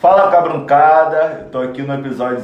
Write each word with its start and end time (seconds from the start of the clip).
Fala 0.00 0.30
cabruncada, 0.30 1.48
tô 1.52 1.58
aqui 1.60 1.82
no 1.82 1.94
episódio 1.94 2.42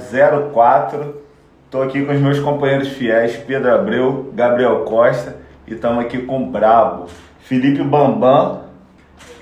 04. 0.53 1.25
Tô 1.71 1.83
aqui 1.83 2.05
com 2.05 2.13
os 2.13 2.21
meus 2.21 2.39
companheiros 2.39 2.89
fiéis, 2.89 3.37
Pedro 3.37 3.75
Abreu, 3.75 4.31
Gabriel 4.35 4.81
Costa 4.85 5.37
e 5.67 5.75
estamos 5.75 6.05
aqui 6.05 6.19
com 6.19 6.43
o 6.43 6.47
Brabo, 6.47 7.07
Felipe 7.41 7.83
Bambam, 7.83 8.61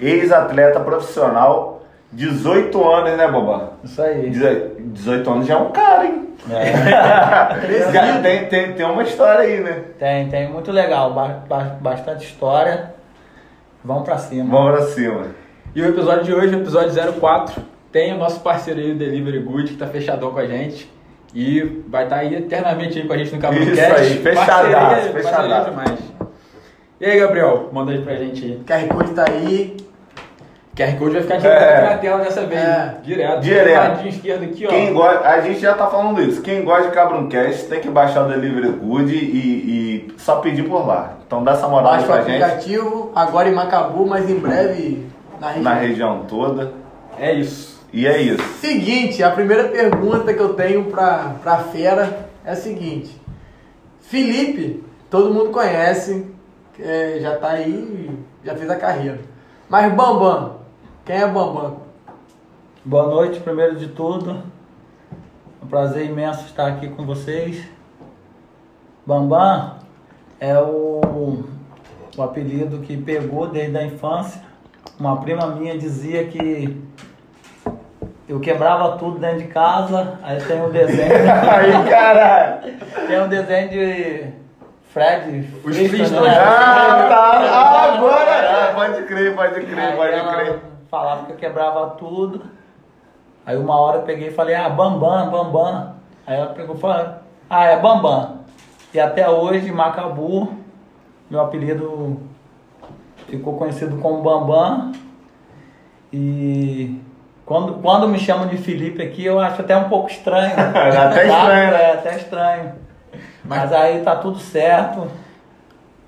ex-atleta 0.00 0.80
profissional, 0.80 1.82
18 2.12 2.88
anos, 2.92 3.16
né, 3.18 3.26
Bambam? 3.28 3.70
Isso 3.84 4.00
aí. 4.00 4.30
18 4.30 5.30
anos 5.30 5.46
já 5.46 5.54
é 5.54 5.56
um 5.58 5.70
cara, 5.70 6.06
hein? 6.06 6.28
É. 6.50 7.92
já 7.92 8.20
tem, 8.22 8.46
tem, 8.46 8.72
tem 8.72 8.86
uma 8.86 9.02
história 9.02 9.40
aí, 9.40 9.60
né? 9.60 9.82
Tem, 9.98 10.28
tem. 10.28 10.48
Muito 10.50 10.72
legal. 10.72 11.12
Ba- 11.12 11.42
ba- 11.48 11.76
bastante 11.80 12.24
história. 12.24 12.94
Vamos 13.84 14.04
pra 14.04 14.16
cima. 14.18 14.50
Vamos 14.50 14.76
pra 14.76 14.86
cima. 14.86 15.26
E 15.74 15.82
o 15.82 15.86
episódio 15.88 16.24
de 16.24 16.34
hoje, 16.34 16.54
o 16.54 16.60
episódio 16.60 17.12
04, 17.20 17.62
tem 17.94 18.12
o 18.12 18.18
nosso 18.18 18.40
parceiro 18.40 18.80
aí, 18.80 18.90
o 18.90 18.96
Delivery 18.96 19.38
Good, 19.38 19.72
que 19.74 19.78
tá 19.78 19.86
fechadão 19.86 20.32
com 20.32 20.40
a 20.40 20.46
gente. 20.48 20.90
E 21.32 21.62
vai 21.86 22.02
estar 22.02 22.16
aí 22.16 22.34
eternamente 22.34 22.98
aí 22.98 23.06
com 23.06 23.12
a 23.12 23.16
gente 23.16 23.32
no 23.32 23.40
Cabrocast. 23.40 23.72
Isso 23.72 23.94
aí, 23.94 24.18
fechadaço, 24.18 25.12
fechadaço. 25.12 25.70
demais. 25.70 25.98
E 27.00 27.06
aí, 27.06 27.20
Gabriel, 27.20 27.68
manda 27.72 27.92
aí 27.92 28.02
pra 28.02 28.16
gente 28.16 28.44
aí. 28.44 28.60
QR 28.66 28.88
Code 28.92 29.10
tá 29.12 29.24
aí. 29.28 29.76
QR 30.74 30.98
Code 30.98 31.12
vai 31.12 31.22
ficar 31.22 31.36
direto 31.36 31.62
É. 31.62 31.82
na 31.90 31.98
tela 31.98 32.18
dessa 32.24 32.40
vez. 32.44 32.60
É. 32.60 32.94
Direto. 33.04 33.40
Direto. 33.40 34.08
Esquerdo 34.08 34.42
aqui, 34.42 34.66
ó. 34.66 34.70
Quem 34.70 34.92
gosta, 34.92 35.28
a 35.28 35.40
gente 35.40 35.60
já 35.60 35.74
tá 35.74 35.86
falando 35.86 36.20
isso. 36.20 36.42
Quem 36.42 36.64
gosta 36.64 36.88
de 36.88 36.94
Cabruncast 36.96 37.68
tem 37.68 37.80
que 37.80 37.88
baixar 37.88 38.26
o 38.26 38.28
Delivery 38.28 38.70
Good 38.70 39.14
e, 39.14 40.08
e 40.08 40.14
só 40.18 40.40
pedir 40.40 40.64
por 40.68 40.84
lá. 40.84 41.12
Então 41.24 41.44
dá 41.44 41.52
essa 41.52 41.68
moral 41.68 41.92
aí 41.92 41.98
Baixa 42.00 42.06
o 42.06 42.08
pra 42.08 42.22
gente 42.24 42.42
aplicativo, 42.42 43.12
agora 43.14 43.48
em 43.48 43.54
Macabu, 43.54 44.04
mas 44.04 44.28
em 44.28 44.38
breve 44.40 45.06
na 45.40 45.46
região. 45.50 45.62
na 45.62 45.74
região 45.74 46.24
toda. 46.26 46.72
É 47.20 47.32
isso. 47.32 47.73
E 47.94 48.08
é 48.08 48.20
isso. 48.20 48.42
Seguinte, 48.58 49.22
a 49.22 49.30
primeira 49.30 49.68
pergunta 49.68 50.34
que 50.34 50.40
eu 50.40 50.54
tenho 50.54 50.86
pra, 50.86 51.36
pra 51.40 51.58
fera 51.58 52.28
é 52.44 52.50
a 52.50 52.56
seguinte. 52.56 53.16
Felipe, 54.00 54.82
todo 55.08 55.32
mundo 55.32 55.50
conhece, 55.50 56.26
é, 56.76 57.20
já 57.20 57.38
tá 57.38 57.50
aí, 57.50 58.10
já 58.44 58.56
fez 58.56 58.68
a 58.68 58.74
carreira. 58.74 59.20
Mas 59.68 59.94
Bambam, 59.94 60.56
quem 61.04 61.14
é 61.14 61.26
Bambam? 61.28 61.84
Boa 62.84 63.06
noite, 63.06 63.38
primeiro 63.38 63.76
de 63.76 63.86
tudo. 63.86 64.42
É 65.62 65.64
um 65.64 65.68
prazer 65.68 66.04
imenso 66.04 66.46
estar 66.46 66.66
aqui 66.66 66.88
com 66.88 67.06
vocês. 67.06 67.64
Bambam 69.06 69.78
é 70.40 70.58
o, 70.58 71.44
o 72.16 72.22
apelido 72.24 72.78
que 72.78 72.96
pegou 72.96 73.46
desde 73.46 73.78
a 73.78 73.86
infância. 73.86 74.42
Uma 74.98 75.20
prima 75.20 75.46
minha 75.46 75.78
dizia 75.78 76.26
que 76.26 76.76
eu 78.28 78.40
quebrava 78.40 78.96
tudo 78.96 79.18
dentro 79.18 79.38
de 79.38 79.48
casa. 79.48 80.18
Aí 80.22 80.40
tem 80.42 80.62
um 80.62 80.70
desenho. 80.70 81.12
Aí, 81.50 81.90
caralho. 81.90 82.74
tem 83.06 83.20
um 83.20 83.28
desenho 83.28 83.68
de 83.70 84.26
Fred. 84.88 85.40
Os 85.64 85.76
Flintstone, 85.76 85.88
Flintstones. 85.88 86.28
né? 86.28 86.38
Ah, 86.38 87.06
tá. 87.08 87.34
Ah, 87.54 87.94
agora. 87.94 88.70
Ah, 88.70 88.74
pode 88.74 89.02
crer, 89.04 89.34
pode 89.34 89.60
crer, 89.60 89.78
Aí 89.78 89.96
pode 89.96 90.12
ela 90.12 90.32
crer. 90.34 90.60
Falava 90.90 91.26
que 91.26 91.32
eu 91.32 91.36
quebrava 91.36 91.90
tudo. 91.90 92.42
Aí 93.44 93.56
uma 93.56 93.78
hora 93.78 93.98
eu 93.98 94.02
peguei 94.02 94.28
e 94.28 94.32
falei, 94.32 94.54
ah, 94.54 94.68
Bambam, 94.68 95.30
Bambam. 95.30 95.94
Aí 96.26 96.36
ela 96.36 96.54
pegou 96.54 96.76
e 96.76 96.78
falou, 96.78 97.16
ah, 97.50 97.64
é 97.64 97.78
Bambam. 97.78 98.38
E 98.92 98.98
até 99.00 99.28
hoje, 99.28 99.70
Macabu, 99.70 100.54
meu 101.28 101.40
apelido 101.40 102.20
ficou 103.26 103.58
conhecido 103.58 103.98
como 103.98 104.22
Bambam. 104.22 104.92
E 106.12 107.00
quando, 107.46 107.74
quando 107.74 108.08
me 108.08 108.18
chamam 108.18 108.46
de 108.46 108.56
Felipe 108.56 109.02
aqui, 109.02 109.24
eu 109.24 109.38
acho 109.38 109.60
até 109.60 109.76
um 109.76 109.88
pouco 109.88 110.10
estranho. 110.10 110.52
Até 110.56 111.26
Tá? 111.26 111.38
estranho, 111.38 111.70
né? 111.70 111.82
É, 111.82 111.92
até 111.92 112.16
estranho. 112.16 112.72
Mas, 113.44 113.72
aí 113.72 114.00
tá 114.02 114.16
tudo 114.16 114.38
certo. 114.38 115.06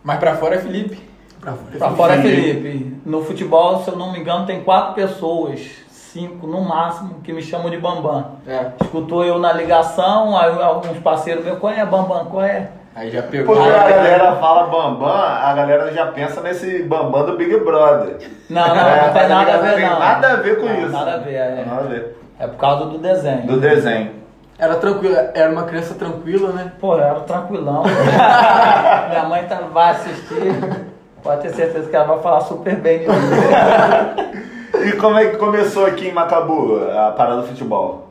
Mas 0.03 0.19
pra 0.19 0.37
fora 0.37 0.55
é 0.55 0.59
Felipe. 0.59 1.03
Pra 1.41 1.53
fora. 1.53 1.79
Pra 1.79 1.91
fora 1.91 2.15
é 2.15 2.23
Felipe. 2.23 2.61
Felipe. 2.63 3.01
No 3.05 3.23
futebol, 3.23 3.83
se 3.83 3.89
eu 3.91 3.97
não 3.97 4.13
me 4.13 4.21
engano, 4.21 4.47
tem 4.47 4.63
quatro 4.63 4.95
pessoas, 4.95 5.61
cinco 5.91 6.47
no 6.47 6.63
máximo, 6.63 7.21
que 7.23 7.33
me 7.33 7.43
chamam 7.43 7.69
de 7.69 7.77
Bambam. 7.77 8.37
É. 8.47 8.71
Escutou 8.83 9.23
eu 9.25 9.39
na 9.39 9.53
ligação, 9.53 10.37
aí 10.39 10.51
alguns 10.63 10.99
parceiros 10.99 11.45
meus, 11.45 11.59
qual 11.59 11.73
é 11.73 11.85
Bambam, 11.85 12.25
qual 12.27 12.43
é? 12.43 12.71
Aí 12.97 13.11
já 13.11 13.23
pegou. 13.23 13.55
Porque 13.55 13.69
a 13.71 13.89
galera 13.91 14.37
fala 14.37 14.69
Bambam, 14.69 15.07
a 15.13 15.53
galera 15.53 15.93
já 15.93 16.07
pensa 16.07 16.41
nesse 16.41 16.83
Bambam 16.85 17.27
do 17.27 17.37
Big 17.37 17.55
Brother. 17.59 18.17
Não, 18.49 18.67
não, 18.69 18.75
É, 18.75 19.07
não 19.07 19.13
tem 19.13 19.23
tá 19.23 19.29
nada 19.29 19.55
a 19.55 19.57
ver, 19.59 19.75
Tem 19.75 19.85
não. 19.87 19.99
nada 19.99 20.33
a 20.33 20.37
ver 20.37 20.57
com 20.59 20.65
Não, 20.67 20.79
isso. 20.81 20.93
Nada 20.93 21.15
a 21.15 21.17
ver, 21.19 21.35
é. 21.35 21.65
Nada 21.67 21.81
a 21.83 21.85
ver. 21.85 22.17
É 22.39 22.47
por 22.47 22.57
causa 22.57 22.87
do 22.87 22.97
desenho. 22.99 23.47
Do 23.47 23.61
desenho. 23.61 24.11
Era 24.59 24.77
tranquila, 24.77 25.31
era 25.35 25.53
uma 25.53 25.65
criança 25.65 25.95
tranquila, 25.95 26.53
né? 26.53 26.73
Pô, 26.81 26.97
era 26.99 27.21
tranquilão. 27.21 27.83
Minha 29.11 29.25
mãe 29.29 29.45
tá, 29.45 29.57
vai 29.71 29.91
assistir, 29.91 30.87
pode 31.23 31.43
ter 31.43 31.51
certeza 31.51 31.91
que 31.91 31.95
ela 31.95 32.07
vai 32.07 32.21
falar 32.23 32.41
super 32.41 32.77
bem 32.77 33.01
de 33.01 33.09
mim. 33.09 34.89
E 34.89 34.93
como 34.93 35.19
é 35.19 35.27
que 35.27 35.37
começou 35.37 35.85
aqui 35.85 36.09
em 36.09 36.13
Macabu 36.13 36.81
a 36.91 37.11
parada 37.11 37.43
do 37.43 37.49
futebol? 37.49 38.09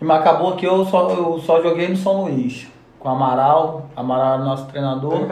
E 0.00 0.04
mas 0.04 0.20
acabou 0.20 0.56
que 0.56 0.66
eu 0.66 0.84
só, 0.84 1.08
eu 1.10 1.38
só 1.38 1.62
joguei 1.62 1.88
no 1.88 1.96
São 1.96 2.24
Luís, 2.24 2.66
com 3.02 3.08
o 3.08 3.12
Amaral, 3.12 3.86
Amaral 3.96 4.34
era 4.34 4.44
nosso 4.44 4.66
treinador. 4.66 5.26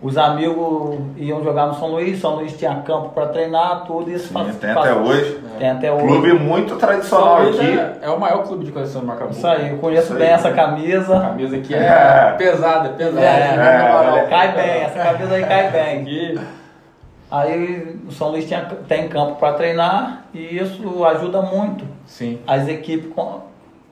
Os 0.00 0.16
amigos 0.16 0.96
iam 1.16 1.42
jogar 1.42 1.66
no 1.66 1.74
São 1.74 1.88
Luís, 1.88 2.20
São 2.20 2.36
Luís 2.36 2.56
tinha 2.56 2.72
campo 2.86 3.08
para 3.08 3.26
treinar, 3.26 3.82
tudo 3.84 4.08
isso 4.10 4.28
Sim, 4.28 4.34
faz- 4.34 4.56
tem 4.56 4.72
faz- 4.72 4.90
até 4.90 4.94
hoje. 5.00 5.40
Tem 5.58 5.70
até 5.70 5.92
hoje. 5.92 6.06
Clube 6.06 6.32
muito 6.34 6.76
tradicional 6.76 7.36
São 7.38 7.44
Luís 7.46 7.58
aqui. 7.60 7.78
é, 7.78 7.98
é 8.02 8.10
o 8.10 8.20
maior 8.20 8.44
clube 8.44 8.64
de 8.64 8.70
coleção 8.70 9.00
do 9.00 9.08
Macabu. 9.08 9.32
Isso 9.32 9.44
aí, 9.46 9.70
eu 9.70 9.78
conheço 9.78 10.04
Isso 10.04 10.12
aí. 10.12 10.18
bem 10.20 10.28
essa 10.28 10.48
A 10.48 10.52
camisa. 10.54 11.18
camisa 11.20 11.56
aqui 11.56 11.74
É. 11.74 11.78
é 11.78 12.34
pesada, 12.38 12.90
pesada. 12.90 13.20
É, 13.26 14.20
é, 14.20 14.26
cai 14.30 14.52
bem, 14.54 14.82
essa 14.82 15.02
camisa 15.02 15.34
aí 15.34 15.44
cai 15.44 15.70
bem. 15.70 16.00
Aqui, 16.02 16.40
Aí 17.30 17.98
o 18.08 18.12
São 18.12 18.30
Luís 18.30 18.46
tinha, 18.46 18.60
tem 18.86 19.06
campo 19.08 19.34
para 19.34 19.52
treinar 19.52 20.22
e 20.32 20.56
isso 20.58 21.04
ajuda 21.04 21.42
muito. 21.42 21.84
sim. 22.06 22.38
As 22.46 22.66
equipes, 22.68 23.10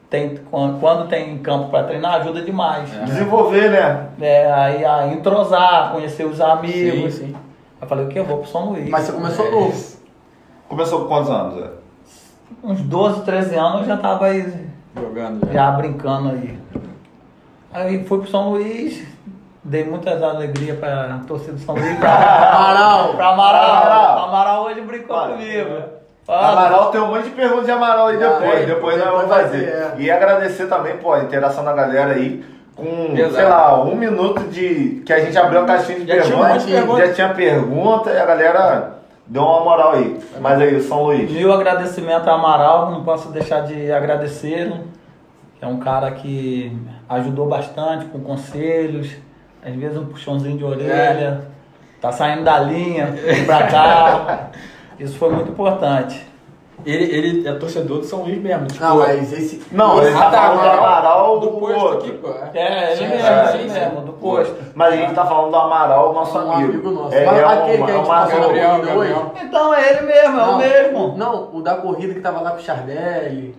tem, 0.08 0.36
quando 0.80 1.08
tem 1.08 1.38
campo 1.38 1.70
para 1.70 1.84
treinar, 1.84 2.14
ajuda 2.20 2.42
demais. 2.42 2.94
É. 2.94 3.04
Desenvolver, 3.04 3.70
né? 3.70 4.08
É, 4.20 4.52
aí 4.52 4.84
a 4.84 5.08
entrosar, 5.08 5.92
conhecer 5.92 6.24
os 6.24 6.40
amigos. 6.40 7.14
Sim, 7.14 7.26
sim. 7.28 7.36
Eu 7.80 7.86
falei, 7.88 8.06
o 8.06 8.08
que? 8.08 8.18
Eu 8.18 8.24
vou 8.24 8.38
pro 8.38 8.48
São 8.48 8.70
Luís. 8.70 8.88
Mas 8.88 9.04
você 9.04 9.12
começou 9.12 9.46
É 9.46 9.50
novo. 9.50 9.96
Começou 10.68 11.00
com 11.02 11.08
quantos 11.08 11.30
anos? 11.30 11.54
Zé? 11.60 11.70
Uns 12.62 12.80
12, 12.82 13.22
13 13.24 13.54
anos 13.56 13.80
eu 13.82 13.86
já 13.86 13.96
tava 13.96 14.26
aí, 14.26 14.66
Jogando 14.96 15.46
já. 15.46 15.52
já 15.52 15.70
brincando 15.72 16.30
aí. 16.30 16.58
Aí 17.72 18.04
fui 18.04 18.18
pro 18.20 18.30
São 18.30 18.50
Luís, 18.50 19.06
dei 19.62 19.84
muitas 19.84 20.22
alegrias 20.22 20.78
pra 20.78 21.20
torcida 21.26 21.52
do 21.52 21.58
São 21.60 21.74
Luís. 21.74 21.98
Pra 21.98 22.10
Amaral. 22.56 23.14
Pra 23.14 23.28
Amaral. 23.28 23.70
Amaral. 23.82 24.28
Amaral 24.28 24.64
hoje 24.64 24.80
brincou 24.80 25.16
Olha, 25.16 25.32
comigo. 25.34 25.95
Fala. 26.26 26.48
Amaral 26.52 26.90
tem 26.90 27.00
um 27.00 27.06
monte 27.06 27.24
de 27.24 27.30
perguntas 27.30 27.66
de 27.66 27.70
Amaral 27.70 28.08
aí 28.08 28.16
Ah, 28.16 28.28
depois. 28.38 28.60
é, 28.60 28.66
depois 28.66 28.98
nós 28.98 29.08
vamos 29.10 29.28
fazer. 29.28 29.64
é. 29.64 29.94
E 29.98 30.10
agradecer 30.10 30.66
também, 30.66 30.96
pô, 30.96 31.12
a 31.12 31.20
interação 31.22 31.64
da 31.64 31.72
galera 31.72 32.14
aí. 32.14 32.44
Com, 32.74 33.14
Exato. 33.16 33.34
sei 33.36 33.44
lá, 33.44 33.82
um 33.84 33.94
minuto 33.94 34.40
de. 34.50 35.02
Que 35.06 35.12
a 35.12 35.20
gente 35.20 35.38
abriu 35.38 35.60
a 35.62 35.64
caixinha 35.64 36.00
de 36.00 36.06
Já 36.06 36.22
tinha 36.22 36.36
um 36.36 36.40
perguntas. 36.40 36.66
de 36.66 36.72
pergunta. 36.72 37.06
Já 37.06 37.12
tinha 37.14 37.28
pergunta 37.30 38.10
e 38.10 38.18
a 38.18 38.26
galera 38.26 38.92
deu 39.26 39.42
uma 39.42 39.60
moral 39.64 39.92
aí. 39.92 40.20
Mas 40.40 40.60
aí, 40.60 40.74
o 40.76 40.82
São 40.82 41.04
Luís. 41.04 41.30
Mil 41.30 41.50
agradecimento 41.52 42.28
a 42.28 42.34
Amaral, 42.34 42.90
não 42.90 43.02
posso 43.02 43.28
deixar 43.30 43.60
de 43.60 43.90
agradecê-lo. 43.90 44.80
É 45.62 45.66
um 45.66 45.78
cara 45.78 46.10
que 46.10 46.76
ajudou 47.08 47.46
bastante 47.46 48.04
com 48.06 48.20
conselhos, 48.20 49.08
às 49.64 49.74
vezes 49.74 49.96
um 49.96 50.04
puxãozinho 50.04 50.58
de 50.58 50.64
orelha, 50.64 51.46
tá 51.98 52.12
saindo 52.12 52.44
da 52.44 52.58
linha, 52.58 53.06
vem 53.06 53.44
pra 53.46 53.62
cá. 53.68 54.48
Isso 54.98 55.16
foi 55.18 55.30
muito 55.30 55.50
importante. 55.50 56.26
Ele, 56.84 57.04
ele 57.04 57.48
é 57.48 57.52
torcedor 57.54 57.98
do 58.00 58.04
São 58.04 58.22
Luís 58.22 58.38
mesmo. 58.40 58.66
Tipo, 58.66 58.84
Não, 58.84 58.98
mas 58.98 59.32
esse. 59.32 59.62
Não, 59.72 59.98
esse 59.98 60.08
ele 60.10 60.18
tá 60.18 60.26
Ah, 60.26 60.30
tá, 60.30 60.42
falando 60.42 60.60
do 60.60 60.78
Amaral, 60.78 61.40
do 61.40 61.48
o 61.48 61.58
posto 61.58 61.78
outro. 61.84 61.98
aqui, 61.98 62.12
pô. 62.18 62.28
É, 62.54 62.86
ele 62.92 62.96
Sim, 62.96 63.08
mesmo, 63.08 63.22
sim, 63.48 63.58
ele 63.58 63.70
sim. 63.70 63.80
mesmo, 63.80 64.00
do 64.02 64.12
posto. 64.12 64.54
Mas 64.74 64.92
a 64.92 64.96
gente 64.96 65.14
tá 65.14 65.24
falando 65.24 65.50
do 65.50 65.56
Amaral, 65.56 66.12
nosso 66.12 66.36
um 66.38 66.52
amigo. 66.52 66.72
amigo 66.72 66.90
nosso. 66.90 67.14
É, 67.14 67.24
é 67.24 67.28
aquele 67.28 67.76
uma- 67.78 67.86
que 67.86 67.92
a 67.92 67.96
gente 67.96 68.06
passou 68.06 68.40
Gabriel, 68.40 68.70
a 68.70 68.74
corrida 68.76 68.94
hoje. 68.98 69.12
Gabriel. 69.14 69.32
Então 69.42 69.74
é 69.74 69.90
ele 69.90 70.00
mesmo, 70.02 70.38
é 70.38 70.44
o 70.44 70.56
mesmo. 70.58 71.14
Não, 71.16 71.50
o 71.54 71.62
da 71.62 71.74
corrida 71.76 72.12
que 72.14 72.20
tava 72.20 72.40
lá 72.42 72.50
com 72.50 72.58
o 72.58 72.62
Chardelli. 72.62 73.54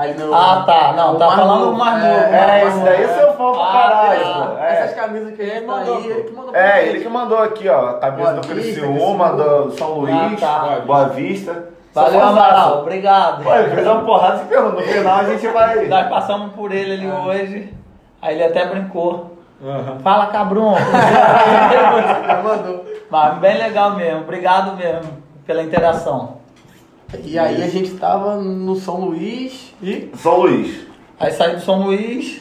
Aí 0.00 0.14
no, 0.14 0.34
Ah, 0.34 0.62
tá. 0.64 0.94
Não, 0.96 1.16
tá 1.16 1.30
falando 1.30 1.72
o 1.72 1.76
mais 1.76 2.02
É. 2.02 2.62
É, 2.62 2.66
esse 2.66 2.78
daí 2.80 3.02
é 3.04 3.08
seu 3.08 3.32
fã 3.34 3.52
pra 3.52 3.62
Ah, 3.62 3.72
caralho, 3.72 4.24
tá. 4.24 4.56
É. 4.64 4.72
Essas 4.72 4.94
camisas 4.96 5.34
que 5.36 5.42
a 5.42 5.44
gente 5.44 5.56
Ele 5.58 5.66
tá 5.66 5.72
mandou, 5.72 5.94
aí, 5.96 6.02
pô. 6.02 6.08
ele 6.08 6.22
que 6.24 6.32
mandou 6.32 6.52
pra 6.52 6.60
É, 6.78 6.86
ele 6.88 7.00
que 7.00 7.08
mandou 7.10 7.38
aqui, 7.38 7.68
ó, 7.68 7.88
a 7.90 7.92
camisa 7.94 8.30
Boa 8.30 8.40
do 8.40 8.48
Criciúma, 8.48 9.28
do 9.32 9.70
São 9.72 9.98
Luís, 9.98 10.14
Ah, 10.14 10.36
tá. 10.40 10.80
Boa 10.86 11.04
Vista. 11.10 11.68
Valeu, 11.92 12.22
Amaral. 12.22 12.78
Obrigado. 12.78 13.42
Pô, 13.44 13.52
ele 13.54 13.74
fez 13.74 13.86
uma 13.86 14.00
porrada 14.04 14.38
de 14.38 14.44
pergunta. 14.44 14.76
No 14.76 14.82
final 14.82 15.18
a 15.18 15.24
gente 15.24 15.46
vai. 15.48 15.86
Nós 15.86 16.08
passamos 16.08 16.54
por 16.54 16.72
ele 16.72 16.92
ali 16.94 17.10
hoje. 17.10 17.74
Aí 18.22 18.36
ele 18.36 18.44
até 18.44 18.64
brincou. 18.66 19.36
Aham. 19.62 19.98
Fala, 20.02 20.26
cabrão. 20.28 20.74
Mas 23.10 23.38
bem 23.38 23.58
legal 23.58 23.90
mesmo. 23.96 24.20
Obrigado 24.20 24.76
mesmo 24.76 25.10
pela 25.46 25.62
interação. 25.62 26.39
E 27.24 27.38
aí 27.38 27.62
a 27.62 27.68
gente 27.68 27.92
tava 27.94 28.36
no 28.36 28.76
São 28.76 29.00
Luís 29.00 29.74
e. 29.82 30.10
São 30.14 30.40
Luís. 30.40 30.86
Aí 31.18 31.30
saí 31.32 31.54
do 31.56 31.60
São 31.60 31.82
Luís, 31.82 32.40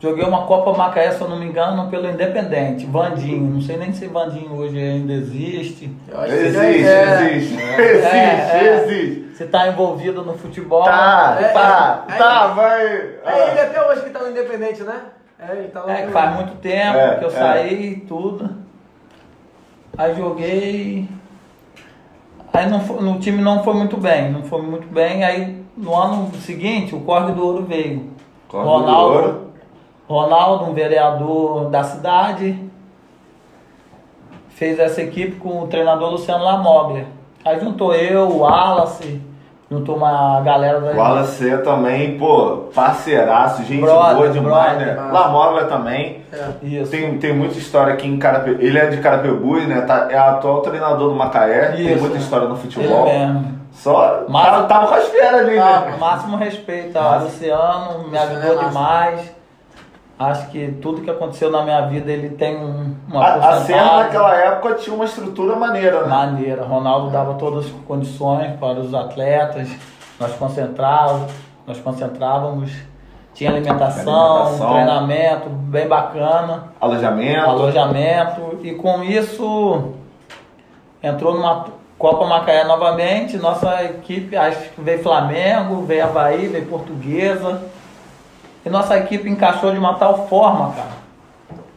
joguei 0.00 0.24
uma 0.24 0.44
Copa 0.46 0.76
Macaé, 0.76 1.10
se 1.10 1.20
eu 1.20 1.28
não 1.28 1.38
me 1.38 1.46
engano, 1.46 1.88
pelo 1.90 2.08
Independente, 2.08 2.86
Vandinho. 2.86 3.42
Não 3.54 3.60
sei 3.60 3.76
nem 3.78 3.92
se 3.92 4.06
Vandinho 4.06 4.54
hoje 4.54 4.78
ainda 4.78 5.12
existe. 5.14 5.90
Eu 6.06 6.20
acho 6.20 6.28
que 6.32 6.38
Existe, 6.38 6.58
é- 6.86 7.34
existe, 7.36 7.60
É, 7.62 7.90
existe, 7.92 8.06
é. 8.16 8.84
existe. 8.84 9.36
Se 9.36 9.46
tá 9.46 9.68
envolvido 9.68 10.22
no 10.22 10.34
futebol. 10.36 10.84
Tá, 10.84 11.38
É, 11.40 11.44
tá, 11.48 12.04
é, 12.08 12.12
tá, 12.18 12.48
é. 12.50 12.54
vai. 12.54 12.86
É 13.24 13.50
ele 13.50 13.60
até 13.60 13.88
hoje 13.88 14.02
que 14.02 14.10
tá 14.10 14.20
no 14.20 14.30
Independente, 14.30 14.82
né? 14.82 15.00
É, 15.38 15.52
ele 15.56 15.68
tá 15.68 15.80
lá 15.82 15.92
É, 15.98 16.02
que 16.06 16.12
faz 16.12 16.34
muito 16.36 16.54
tempo 16.56 16.98
É, 16.98 17.16
que 17.16 17.24
eu 17.24 17.28
é. 17.28 17.32
saí 17.32 17.92
e 17.92 17.96
tudo. 18.00 18.50
Aí 19.96 20.14
joguei. 20.14 21.08
Aí 22.52 22.68
não 22.68 22.80
foi- 22.80 23.00
no 23.00 23.18
time 23.18 23.40
não 23.40 23.62
foi 23.62 23.74
muito 23.74 23.96
bem, 23.96 24.30
não 24.30 24.42
foi 24.42 24.62
muito 24.62 24.88
bem. 24.88 25.24
Aí 25.24 25.62
no 25.76 25.94
ano 25.94 26.30
seguinte 26.40 26.94
o 26.94 27.00
Corre 27.00 27.32
do 27.32 27.44
Ouro 27.44 27.64
veio. 27.64 28.10
Corre 28.48 28.64
do 28.64 28.70
Ronaldo, 28.70 29.14
Ouro. 29.14 29.50
Ronaldo, 30.08 30.64
um 30.64 30.74
vereador 30.74 31.66
da 31.70 31.84
cidade, 31.84 32.58
fez 34.48 34.78
essa 34.78 35.00
equipe 35.00 35.36
com 35.36 35.62
o 35.62 35.68
treinador 35.68 36.10
Luciano 36.10 36.44
Lamoglia. 36.44 37.06
Aí 37.44 37.58
juntou 37.60 37.94
eu, 37.94 38.28
o 38.28 38.38
Wallace, 38.40 39.20
juntou 39.70 39.96
uma 39.96 40.40
galera 40.40 40.80
da 40.80 40.90
O 40.92 40.96
Wallace 40.96 41.58
também, 41.58 42.18
pô, 42.18 42.64
parceiraço, 42.74 43.62
gente 43.62 43.80
Brother, 43.80 44.16
boa 44.16 44.28
demais, 44.30 44.76
brother. 44.78 44.96
né? 44.96 45.10
Lamoglia 45.12 45.64
também. 45.66 46.24
É. 46.32 46.48
Isso. 46.66 46.90
Tem, 46.90 47.18
tem 47.18 47.32
muita 47.34 47.56
história 47.56 47.94
aqui 47.94 48.06
em 48.08 48.18
Carape... 48.18 48.50
Ele 48.58 48.78
é 48.78 48.86
de 48.86 48.96
Carapebus, 48.98 49.66
né? 49.68 49.80
Tá, 49.82 50.08
é 50.10 50.18
atual 50.18 50.60
treinador 50.60 51.10
do 51.10 51.14
Macaé. 51.14 51.68
Tem 51.72 51.92
Isso. 51.92 52.00
muita 52.00 52.18
história 52.18 52.48
no 52.48 52.54
Ele 52.54 52.62
futebol. 52.62 53.04
mesmo. 53.06 53.60
Só 53.72 54.24
Mas- 54.28 54.44
tava, 54.46 54.62
tava 54.66 54.86
com 54.88 54.94
as 54.94 55.04
feras 55.08 55.40
ali, 55.40 55.56
Tá, 55.56 55.80
né? 55.82 55.96
máximo 55.98 56.36
respeito 56.36 56.96
ao. 56.98 57.20
Luciano, 57.20 58.08
me 58.08 58.18
ajudou 58.18 58.52
é 58.52 58.54
massa. 58.56 58.68
demais. 58.68 59.39
Acho 60.20 60.48
que 60.50 60.70
tudo 60.82 61.00
que 61.00 61.08
aconteceu 61.10 61.50
na 61.50 61.62
minha 61.62 61.80
vida 61.86 62.12
ele 62.12 62.28
tem 62.28 62.54
um, 62.54 62.94
uma 63.08 63.24
A, 63.24 63.48
a 63.54 63.60
Serra 63.62 64.02
naquela 64.02 64.34
época 64.36 64.74
tinha 64.74 64.94
uma 64.94 65.06
estrutura 65.06 65.56
maneira, 65.56 66.02
né? 66.02 66.08
maneira. 66.08 66.62
Ronaldo 66.62 67.08
dava 67.08 67.34
todas 67.38 67.64
as 67.64 67.70
condições 67.88 68.52
para 68.60 68.80
os 68.80 68.92
atletas. 68.92 69.66
Nós 70.20 70.34
concentrávamos, 70.34 71.32
nós 71.66 71.78
concentrávamos. 71.78 72.70
Tinha 73.32 73.48
alimentação, 73.50 74.36
Alimentação. 74.42 74.72
treinamento 74.74 75.48
bem 75.48 75.88
bacana, 75.88 76.64
Alojamento. 76.78 77.48
alojamento 77.48 78.58
e 78.62 78.74
com 78.74 79.02
isso 79.02 79.94
entrou 81.02 81.32
numa 81.32 81.64
Copa 81.98 82.26
Macaé 82.26 82.64
novamente. 82.64 83.38
Nossa 83.38 83.84
equipe, 83.84 84.36
acho 84.36 84.68
que 84.70 84.82
veio 84.82 85.02
Flamengo, 85.02 85.82
veio 85.86 86.04
Havaí, 86.04 86.48
veio 86.48 86.66
Portuguesa. 86.66 87.62
E 88.64 88.68
nossa 88.70 88.96
equipe 88.98 89.28
encaixou 89.28 89.72
de 89.72 89.78
uma 89.78 89.94
tal 89.94 90.28
forma, 90.28 90.72
cara. 90.72 91.00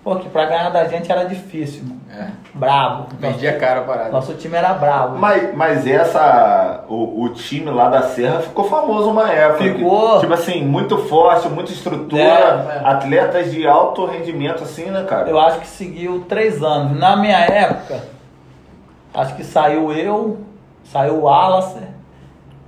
Pô, 0.03 0.18
que 0.18 0.27
pra 0.27 0.45
ganhar 0.45 0.69
da 0.69 0.83
gente 0.85 1.09
era 1.09 1.24
difícil, 1.24 1.83
mano. 1.83 2.01
É. 2.13 2.27
Brabo. 2.53 3.07
Vendia 3.18 3.57
caro 3.57 3.80
a 3.80 3.83
parada. 3.83 4.09
Nosso 4.12 4.33
time 4.33 4.56
era 4.57 4.74
brabo. 4.74 5.18
Mas, 5.18 5.56
mas 5.56 5.88
essa. 5.88 6.83
O, 6.89 7.24
o 7.24 7.30
time 7.30 7.71
lá 7.71 7.88
da 7.89 8.01
Serra 8.03 8.41
ficou 8.41 8.65
famoso 8.65 9.09
uma 9.09 9.31
época. 9.31 9.63
Ficou. 9.63 10.19
Tipo 10.19 10.33
assim, 10.33 10.62
muito 10.63 10.97
forte, 10.97 11.47
muita 11.47 11.71
estrutura, 11.71 12.21
É, 12.21 12.77
é. 12.77 12.81
atletas 12.83 13.50
de 13.51 13.65
alto 13.65 14.06
rendimento, 14.06 14.62
assim, 14.63 14.91
né, 14.91 15.06
cara? 15.07 15.30
Eu 15.30 15.39
acho 15.39 15.59
que 15.62 15.68
seguiu 15.68 16.25
três 16.27 16.62
anos. 16.62 17.00
Na 17.00 17.15
minha 17.15 17.39
época, 17.39 18.03
acho 19.13 19.35
que 19.35 19.44
saiu 19.45 19.91
eu, 19.94 20.38
saiu 20.83 21.15
o 21.15 21.21
Wallace, 21.24 21.80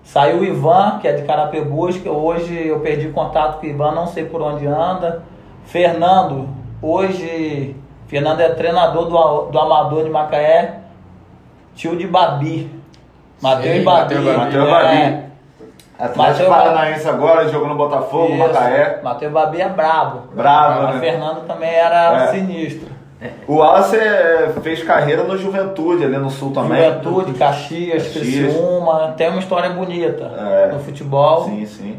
saiu 0.06 0.38
o 0.40 0.46
Ivan, 0.46 1.00
que 1.02 1.07
é 1.07 1.13
de 1.13 1.24
Carapebus, 1.24 1.98
que 1.98 2.07
hoje 2.07 2.68
eu 2.68 2.80
perdi 2.80 3.10
contato 3.10 3.60
com 3.60 3.66
o 3.68 3.69
Ivan, 3.69 3.92
não 3.92 4.07
sei 4.07 4.24
por 4.24 4.42
onde 4.42 4.66
anda. 4.66 5.24
Fernando, 5.66 6.48
hoje, 6.81 7.75
Fernando 8.07 8.40
é 8.40 8.50
treinador 8.50 9.06
do, 9.10 9.52
do 9.52 9.60
Amador 9.60 10.04
de 10.04 10.10
Macaé, 10.10 10.80
tio 11.75 11.98
de 11.98 12.07
Babi. 12.07 12.72
Matheus 13.42 13.84
Babi. 13.84 14.16
Matheus 14.16 14.24
Babi. 14.69 14.98
É. 14.98 15.10
Babi. 15.12 15.25
Atlético 15.98 16.50
Paranaense 16.50 17.08
agora, 17.08 17.48
jogou 17.48 17.69
no 17.69 17.75
Botafogo, 17.75 18.34
Isso. 18.34 18.38
Macaé. 18.38 19.00
Matheus 19.01 19.31
Babi 19.31 19.62
é 19.62 19.69
brabo. 19.69 20.24
Bravo, 20.34 20.84
Mas 20.84 20.96
né? 20.96 21.01
Fernando 21.01 21.48
também 21.48 21.69
era 21.69 22.24
É. 22.24 22.28
sinistro. 22.28 22.94
O 23.47 23.56
Wallace 23.56 23.95
é, 23.95 24.53
fez 24.62 24.83
carreira 24.83 25.23
no 25.23 25.38
Juventude, 25.38 26.03
ali 26.03 26.17
no 26.17 26.29
Sul 26.29 26.51
também. 26.51 26.83
Juventude, 26.83 27.33
Caxias, 27.33 28.03
Caxias. 28.03 28.53
Criciúma, 28.53 29.13
tem 29.17 29.29
uma 29.29 29.39
história 29.39 29.69
bonita 29.69 30.25
É. 30.25 30.71
no 30.73 30.79
futebol. 30.79 31.45
Sim, 31.45 31.65
sim. 31.65 31.97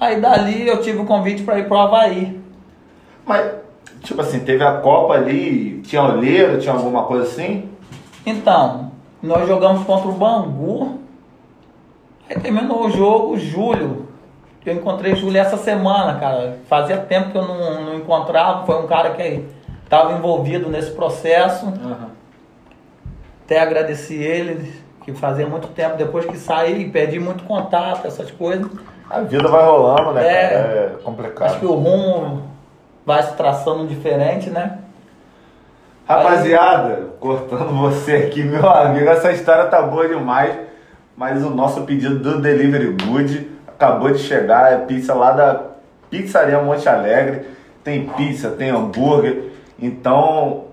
Aí 0.00 0.20
dali 0.20 0.66
eu 0.68 0.80
tive 0.80 0.98
o 0.98 1.04
convite 1.06 1.42
para 1.42 1.58
ir 1.58 1.66
pro 1.66 1.78
Havaí. 1.78 2.40
Mas, 3.26 3.50
tipo 4.02 4.20
assim, 4.20 4.40
teve 4.40 4.62
a 4.62 4.74
Copa 4.78 5.14
ali, 5.14 5.80
tinha 5.82 6.02
olheiro, 6.02 6.58
tinha 6.58 6.74
alguma 6.74 7.04
coisa 7.04 7.24
assim? 7.24 7.68
Então, 8.24 8.90
nós 9.22 9.48
jogamos 9.48 9.84
contra 9.84 10.08
o 10.08 10.12
Bangu. 10.12 10.98
Aí 12.28 12.38
terminou 12.38 12.86
o 12.86 12.90
jogo, 12.90 13.38
Júlio. 13.38 14.08
Eu 14.64 14.74
encontrei 14.74 15.16
Júlio 15.16 15.40
essa 15.40 15.56
semana, 15.56 16.18
cara. 16.20 16.58
Fazia 16.68 16.98
tempo 16.98 17.30
que 17.30 17.38
eu 17.38 17.42
não, 17.46 17.84
não 17.86 17.94
encontrava. 17.96 18.64
Foi 18.66 18.76
um 18.82 18.86
cara 18.86 19.10
que 19.10 19.22
estava 19.90 20.12
envolvido 20.12 20.70
nesse 20.70 20.92
processo. 20.92 21.66
Aham. 21.66 22.10
Até 23.44 23.58
agradeci 23.58 24.14
ele, 24.14 24.72
que 25.04 25.12
fazia 25.12 25.48
muito 25.48 25.66
tempo, 25.68 25.96
depois 25.96 26.24
que 26.24 26.36
saí, 26.36 26.88
perdi 26.88 27.18
muito 27.18 27.42
contato, 27.42 28.06
essas 28.06 28.30
coisas. 28.30 28.70
A 29.10 29.22
vida 29.22 29.48
vai 29.48 29.64
rolando, 29.64 30.12
né, 30.12 30.24
É. 30.24 30.54
É 30.54 30.96
complicado. 31.02 31.48
Acho 31.50 31.58
que 31.58 31.66
o 31.66 31.74
rumo 31.74 32.44
vai 33.04 33.20
se 33.24 33.34
traçando 33.34 33.88
diferente, 33.88 34.48
né? 34.48 34.78
Rapaziada, 36.06 37.08
cortando 37.18 37.76
você 37.80 38.14
aqui, 38.14 38.44
meu 38.44 38.68
amigo, 38.68 39.08
essa 39.08 39.32
história 39.32 39.64
tá 39.64 39.82
boa 39.82 40.06
demais, 40.06 40.56
mas 41.16 41.44
o 41.44 41.50
nosso 41.50 41.82
pedido 41.82 42.20
do 42.20 42.40
Delivery 42.40 42.96
Good 43.04 43.50
acabou 43.66 44.12
de 44.12 44.18
chegar, 44.18 44.72
é 44.72 44.76
pizza 44.76 45.14
lá 45.14 45.32
da 45.32 45.60
Pizzaria 46.08 46.60
Monte 46.60 46.88
Alegre, 46.88 47.46
tem 47.82 48.06
pizza, 48.06 48.50
tem 48.50 48.70
hambúrguer, 48.70 49.49
então 49.80 50.64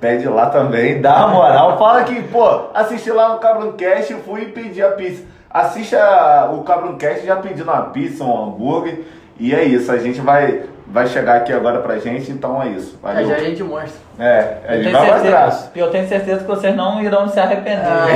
pede 0.00 0.28
lá 0.28 0.46
também, 0.46 1.00
dá 1.00 1.26
uma 1.26 1.34
moral, 1.34 1.78
fala 1.78 2.04
que, 2.04 2.22
pô, 2.24 2.66
assisti 2.74 3.10
lá 3.10 3.30
no 3.30 3.38
Cabroncast 3.38 4.12
e 4.12 4.16
fui 4.16 4.46
pedir 4.46 4.82
a 4.84 4.90
pizza, 4.92 5.24
assiste 5.50 5.96
a- 5.96 6.50
o 6.52 6.62
Cabroncast 6.62 7.24
já 7.26 7.36
pedindo 7.36 7.64
uma 7.70 7.82
pizza, 7.82 8.22
um 8.24 8.44
hambúrguer, 8.48 9.00
e 9.38 9.54
é 9.54 9.64
isso, 9.64 9.90
a 9.90 9.96
gente 9.98 10.20
vai, 10.20 10.62
vai 10.86 11.06
chegar 11.06 11.36
aqui 11.36 11.52
agora 11.52 11.80
pra 11.80 11.98
gente, 11.98 12.30
então 12.30 12.62
é 12.62 12.68
isso, 12.68 12.98
Aí 13.02 13.14
valeu. 13.14 13.28
já 13.30 13.36
a 13.36 13.40
gente 13.40 13.62
mostra. 13.62 14.04
É, 14.18 14.56
a 14.68 14.76
Eu 14.76 14.82
gente 14.82 14.92
tenho, 14.92 14.92
vai 14.92 15.00
mostrar. 15.18 15.50
certeza, 15.50 15.70
eu 15.74 15.90
tenho 15.90 16.08
certeza 16.08 16.40
que 16.40 16.46
vocês 16.46 16.76
não 16.76 17.02
irão 17.02 17.28
se 17.28 17.40
arrepender. 17.40 17.84
Vai, 17.84 18.14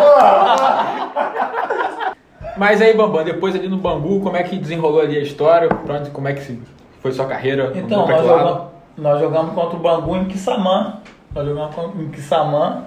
porra! 0.00 0.86
Mas 2.56 2.82
aí, 2.82 2.96
Bambam, 2.96 3.24
depois 3.24 3.54
ali 3.54 3.68
no 3.68 3.76
Bangu, 3.76 4.20
como 4.20 4.36
é 4.36 4.42
que 4.42 4.56
desenrolou 4.56 5.00
ali 5.00 5.16
a 5.16 5.22
história? 5.22 5.68
Pra 5.68 5.94
onde, 5.96 6.10
como 6.10 6.26
é 6.28 6.32
que 6.32 6.40
se- 6.42 6.60
foi 7.08 7.12
sua 7.12 7.26
carreira? 7.26 7.72
Então, 7.74 8.06
nós 8.06 8.26
jogamos, 8.26 8.62
nós 8.96 9.20
jogamos 9.20 9.54
contra 9.54 9.76
o 9.76 9.80
Bangu 9.80 10.16
em 10.16 10.24
Quissamã. 10.26 10.94
Nós 11.34 11.46
jogamos 11.46 12.00
em 12.00 12.08
Quissamã. 12.10 12.84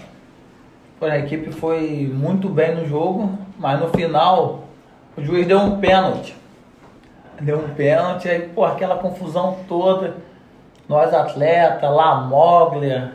Pô, 1.00 1.06
A 1.08 1.18
equipe 1.18 1.52
foi 1.52 2.12
muito 2.14 2.48
bem 2.48 2.76
no 2.76 2.86
jogo, 2.88 3.32
mas 3.58 3.80
no 3.80 3.88
final 3.90 4.60
o 5.18 5.22
juiz 5.22 5.48
deu 5.48 5.60
um 5.60 5.80
pênalti. 5.80 6.36
Deu 7.40 7.58
um 7.58 7.70
pênalti, 7.70 8.30
aí, 8.30 8.42
pô, 8.50 8.64
aquela 8.64 8.98
confusão 8.98 9.58
toda. 9.68 10.18
Nós 10.88 11.12
atletas, 11.14 11.90
Lamoglia, 11.90 13.14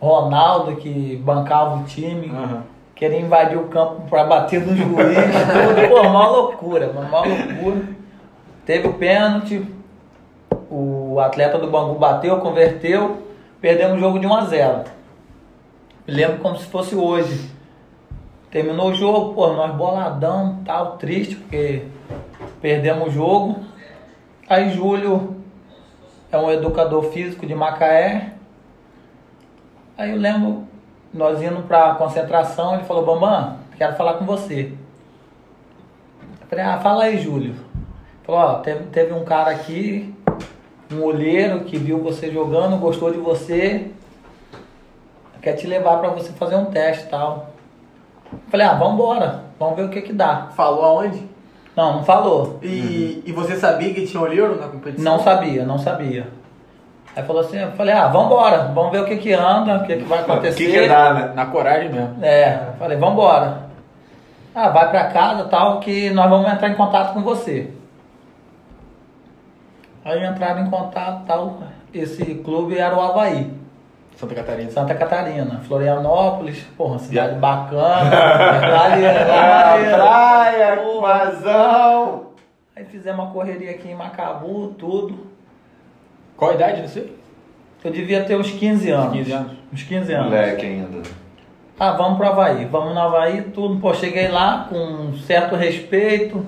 Ronaldo 0.00 0.76
que 0.76 1.16
bancava 1.24 1.76
o 1.76 1.84
time, 1.84 2.28
Aham. 2.28 2.64
queria 2.94 3.20
invadir 3.20 3.56
o 3.56 3.68
campo 3.68 4.02
para 4.10 4.24
bater 4.24 4.60
no 4.60 4.76
juiz, 4.76 5.16
tudo, 5.16 5.88
pô, 5.88 6.02
uma 6.02 6.26
loucura, 6.28 6.90
uma 6.90 7.20
loucura. 7.20 7.82
Teve 8.66 8.88
o 8.88 8.94
pênalti, 8.94 9.64
o 10.72 11.20
atleta 11.20 11.58
do 11.58 11.70
Bangu 11.70 11.98
bateu, 11.98 12.38
converteu, 12.40 13.22
perdemos 13.60 13.98
o 13.98 14.00
jogo 14.00 14.18
de 14.18 14.26
1 14.26 14.34
a 14.34 14.44
0. 14.46 14.84
Me 16.06 16.14
lembro 16.14 16.38
como 16.38 16.56
se 16.56 16.64
fosse 16.64 16.94
hoje. 16.94 17.50
Terminou 18.50 18.90
o 18.90 18.94
jogo, 18.94 19.34
pô, 19.34 19.52
nós 19.52 19.74
boladão, 19.74 20.62
tal, 20.64 20.96
triste, 20.96 21.36
porque 21.36 21.84
perdemos 22.62 23.08
o 23.08 23.10
jogo. 23.10 23.60
Aí 24.48 24.70
Júlio 24.70 25.36
é 26.30 26.38
um 26.38 26.50
educador 26.50 27.04
físico 27.04 27.46
de 27.46 27.54
Macaé. 27.54 28.32
Aí 29.96 30.10
eu 30.10 30.16
lembro, 30.16 30.66
nós 31.12 31.42
indo 31.42 31.62
pra 31.64 31.94
concentração, 31.96 32.74
ele 32.74 32.84
falou, 32.84 33.04
Bambam, 33.04 33.58
quero 33.76 33.94
falar 33.94 34.14
com 34.14 34.24
você. 34.24 34.72
Eu 36.40 36.46
falei, 36.48 36.64
ah, 36.64 36.78
fala 36.78 37.04
aí, 37.04 37.18
Júlio. 37.18 37.50
Ele 37.50 37.72
Falou, 38.24 38.40
ó, 38.40 38.54
teve, 38.60 38.84
teve 38.84 39.12
um 39.12 39.24
cara 39.24 39.50
aqui, 39.50 40.14
um 40.94 41.02
olheiro 41.04 41.60
que 41.60 41.76
viu 41.76 41.98
você 41.98 42.30
jogando, 42.30 42.76
gostou 42.78 43.10
de 43.12 43.18
você, 43.18 43.90
quer 45.40 45.54
te 45.54 45.66
levar 45.66 45.98
pra 45.98 46.10
você 46.10 46.32
fazer 46.32 46.56
um 46.56 46.66
teste 46.66 47.04
e 47.06 47.08
tal. 47.08 47.50
Falei, 48.50 48.66
ah, 48.66 48.74
vamos 48.74 48.94
embora, 48.94 49.44
vamos 49.58 49.76
ver 49.76 49.84
o 49.84 49.88
que 49.90 50.00
que 50.02 50.12
dá. 50.12 50.48
Falou 50.56 50.84
aonde? 50.84 51.22
Não, 51.76 51.94
não 51.96 52.04
falou. 52.04 52.58
E, 52.62 53.22
e 53.26 53.32
você 53.32 53.56
sabia 53.56 53.92
que 53.94 54.06
tinha 54.06 54.22
olheiro 54.22 54.58
na 54.60 54.68
competição? 54.68 55.04
Não 55.16 55.22
sabia, 55.22 55.64
não 55.64 55.78
sabia. 55.78 56.28
Aí 57.14 57.22
falou 57.24 57.42
assim, 57.42 57.58
eu 57.58 57.72
falei, 57.72 57.92
ah, 57.94 58.08
vamos 58.08 58.26
embora, 58.26 58.70
vamos 58.74 58.90
ver 58.92 59.00
o 59.02 59.04
que 59.04 59.16
que 59.18 59.32
anda, 59.34 59.76
o 59.76 59.86
que 59.86 59.96
que 59.96 60.04
vai 60.04 60.20
O 60.20 60.22
acontecer. 60.22 60.56
que 60.66 60.72
que 60.72 60.88
dá, 60.88 61.12
né? 61.12 61.32
Na 61.34 61.46
coragem 61.46 61.90
mesmo. 61.90 62.16
É, 62.24 62.68
falei, 62.78 62.96
vamos 62.96 63.14
embora. 63.14 63.70
Ah, 64.54 64.68
vai 64.68 64.90
pra 64.90 65.04
casa 65.06 65.44
tal, 65.44 65.80
que 65.80 66.10
nós 66.10 66.28
vamos 66.28 66.50
entrar 66.50 66.68
em 66.70 66.74
contato 66.74 67.12
com 67.14 67.22
você. 67.22 67.70
Aí 70.04 70.24
entraram 70.26 70.66
em 70.66 70.70
contato 70.70 71.24
tal, 71.26 71.58
esse 71.94 72.24
clube 72.36 72.76
era 72.76 72.96
o 72.96 73.00
Havaí, 73.00 73.50
Santa 74.16 74.34
Catarina. 74.34 74.70
Santa 74.70 74.94
Catarina, 74.94 75.60
Florianópolis, 75.60 76.62
porra, 76.76 76.98
cidade 76.98 77.36
bacana, 77.38 78.10
lá 78.10 78.84
ali, 78.92 79.02
lá 79.02 79.72
ali, 79.74 79.86
Ah, 79.86 79.96
praia, 79.96 80.76
Porra. 80.78 81.24
vazão. 81.24 82.22
Aí 82.74 82.84
fizemos 82.84 83.20
uma 83.24 83.32
correria 83.32 83.70
aqui 83.70 83.88
em 83.88 83.94
Macabu, 83.94 84.68
tudo. 84.78 85.26
Qual 86.36 86.50
a 86.50 86.54
idade, 86.54 86.88
sei? 86.88 87.16
Eu 87.84 87.90
devia 87.90 88.24
ter 88.24 88.36
uns 88.36 88.50
15 88.50 88.90
anos. 88.90 89.12
15 89.12 89.32
anos. 89.32 89.52
Uns 89.72 89.82
15 89.82 90.12
anos. 90.14 90.26
Moleque 90.26 90.66
ainda. 90.66 91.02
Ah, 91.78 91.92
vamos 91.92 92.16
pro 92.16 92.28
Havaí. 92.28 92.64
Vamos 92.64 92.94
no 92.94 93.00
Havaí, 93.00 93.42
tudo. 93.42 93.78
Pô, 93.80 93.92
cheguei 93.92 94.28
lá 94.28 94.66
com 94.68 94.76
um 94.76 95.16
certo 95.18 95.56
respeito. 95.56 96.44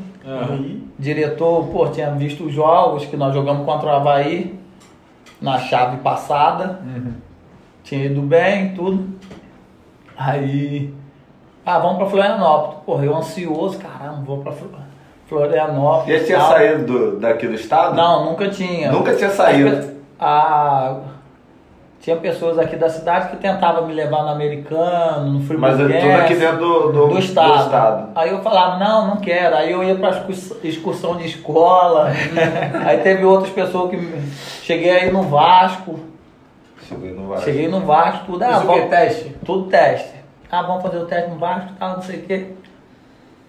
Diretor, 0.98 1.66
pô, 1.66 1.88
tinha 1.88 2.10
visto 2.12 2.44
os 2.44 2.52
jogos 2.52 3.04
que 3.06 3.16
nós 3.16 3.34
jogamos 3.34 3.64
contra 3.66 3.88
o 3.88 3.90
Havaí 3.96 4.58
na 5.40 5.58
chave 5.58 5.98
passada. 5.98 6.80
Uhum. 6.84 7.12
Tinha 7.82 8.06
ido 8.06 8.22
bem, 8.22 8.74
tudo. 8.74 9.06
Aí. 10.16 10.92
Ah, 11.66 11.78
vamos 11.78 11.96
pra 11.98 12.06
Florianópolis. 12.06 12.78
Porra, 12.84 13.04
eu 13.04 13.16
ansioso, 13.16 13.78
caramba, 13.78 14.22
vou 14.24 14.38
pra 14.38 14.52
Flo- 14.52 14.70
Florianópolis. 15.26 16.20
Já 16.20 16.26
tinha 16.26 16.40
saído 16.40 16.84
do- 16.86 17.18
daqui 17.18 17.46
do 17.46 17.54
estado? 17.54 17.96
Não, 17.96 18.26
nunca 18.26 18.48
tinha. 18.48 18.92
Nunca 18.92 19.14
tinha 19.14 19.30
saído. 19.30 19.94
Ah, 20.18 20.96
tinha 22.04 22.16
pessoas 22.16 22.58
aqui 22.58 22.76
da 22.76 22.90
cidade 22.90 23.30
que 23.30 23.36
tentavam 23.38 23.86
me 23.86 23.94
levar 23.94 24.24
no 24.24 24.28
americano, 24.28 25.38
no 25.38 25.58
Mas 25.58 25.80
é 25.80 26.00
tudo 26.00 26.12
aqui 26.20 26.34
dentro 26.34 26.58
do, 26.58 26.92
do, 26.92 27.08
do, 27.08 27.18
estado. 27.18 27.48
do 27.54 27.58
estado. 27.64 28.08
Aí 28.14 28.28
eu 28.28 28.42
falava, 28.42 28.76
não, 28.76 29.06
não 29.06 29.16
quero. 29.16 29.56
Aí 29.56 29.72
eu 29.72 29.82
ia 29.82 29.94
pra 29.94 30.10
excurs- 30.10 30.54
excursão 30.62 31.16
de 31.16 31.24
escola. 31.24 32.10
aí 32.84 32.98
teve 32.98 33.24
outras 33.24 33.54
pessoas 33.54 33.88
que. 33.88 33.96
Cheguei 34.62 34.90
aí 34.90 35.10
no 35.10 35.22
Vasco. 35.22 35.98
Cheguei 36.86 37.12
no 37.14 37.26
Vasco. 37.26 37.44
Cheguei 37.46 37.68
no 37.68 37.80
Vasco, 37.80 38.24
tudo. 38.26 38.42
Ah, 38.44 38.58
vamos- 38.58 38.90
Teste? 38.90 39.36
tudo 39.42 39.70
teste. 39.70 40.12
Ah, 40.52 40.60
vamos 40.60 40.82
fazer 40.82 40.98
o 40.98 41.06
teste 41.06 41.30
no 41.30 41.38
Vasco, 41.38 41.70
tal, 41.78 41.94
não 41.94 42.02
sei 42.02 42.16
o 42.18 42.22
quê. 42.24 42.46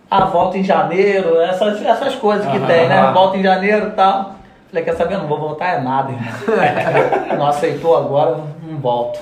Ah, 0.10 0.24
volta 0.24 0.58
em 0.58 0.64
janeiro, 0.64 1.42
essas, 1.42 1.86
essas 1.86 2.16
coisas 2.16 2.46
que 2.50 2.56
Aham. 2.56 2.68
tem, 2.68 2.88
né? 2.88 3.12
Volta 3.12 3.36
em 3.36 3.44
janeiro 3.44 3.88
e 3.90 3.92
tal. 3.92 4.36
Falei, 4.70 4.84
quer 4.84 4.96
saber? 4.96 5.18
Não 5.18 5.28
vou 5.28 5.40
voltar 5.40 5.80
é 5.80 5.82
nada, 5.82 6.12
não 7.38 7.48
aceitou 7.48 7.96
agora, 7.96 8.44
não 8.64 8.78
volto. 8.80 9.20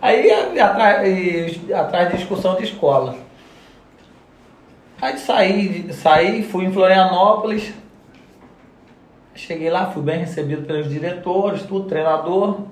Aí 0.00 0.30
atrás, 0.30 1.60
atrás 1.72 2.10
de 2.10 2.16
discussão 2.16 2.56
de 2.56 2.64
escola. 2.64 3.14
Aí 5.00 5.16
saí, 5.18 5.92
saí, 5.92 6.42
fui 6.42 6.64
em 6.64 6.72
Florianópolis. 6.72 7.72
Cheguei 9.34 9.70
lá, 9.70 9.86
fui 9.86 10.02
bem 10.02 10.18
recebido 10.18 10.66
pelos 10.66 10.88
diretores, 10.88 11.62
tudo, 11.62 11.88
treinador. 11.88 12.62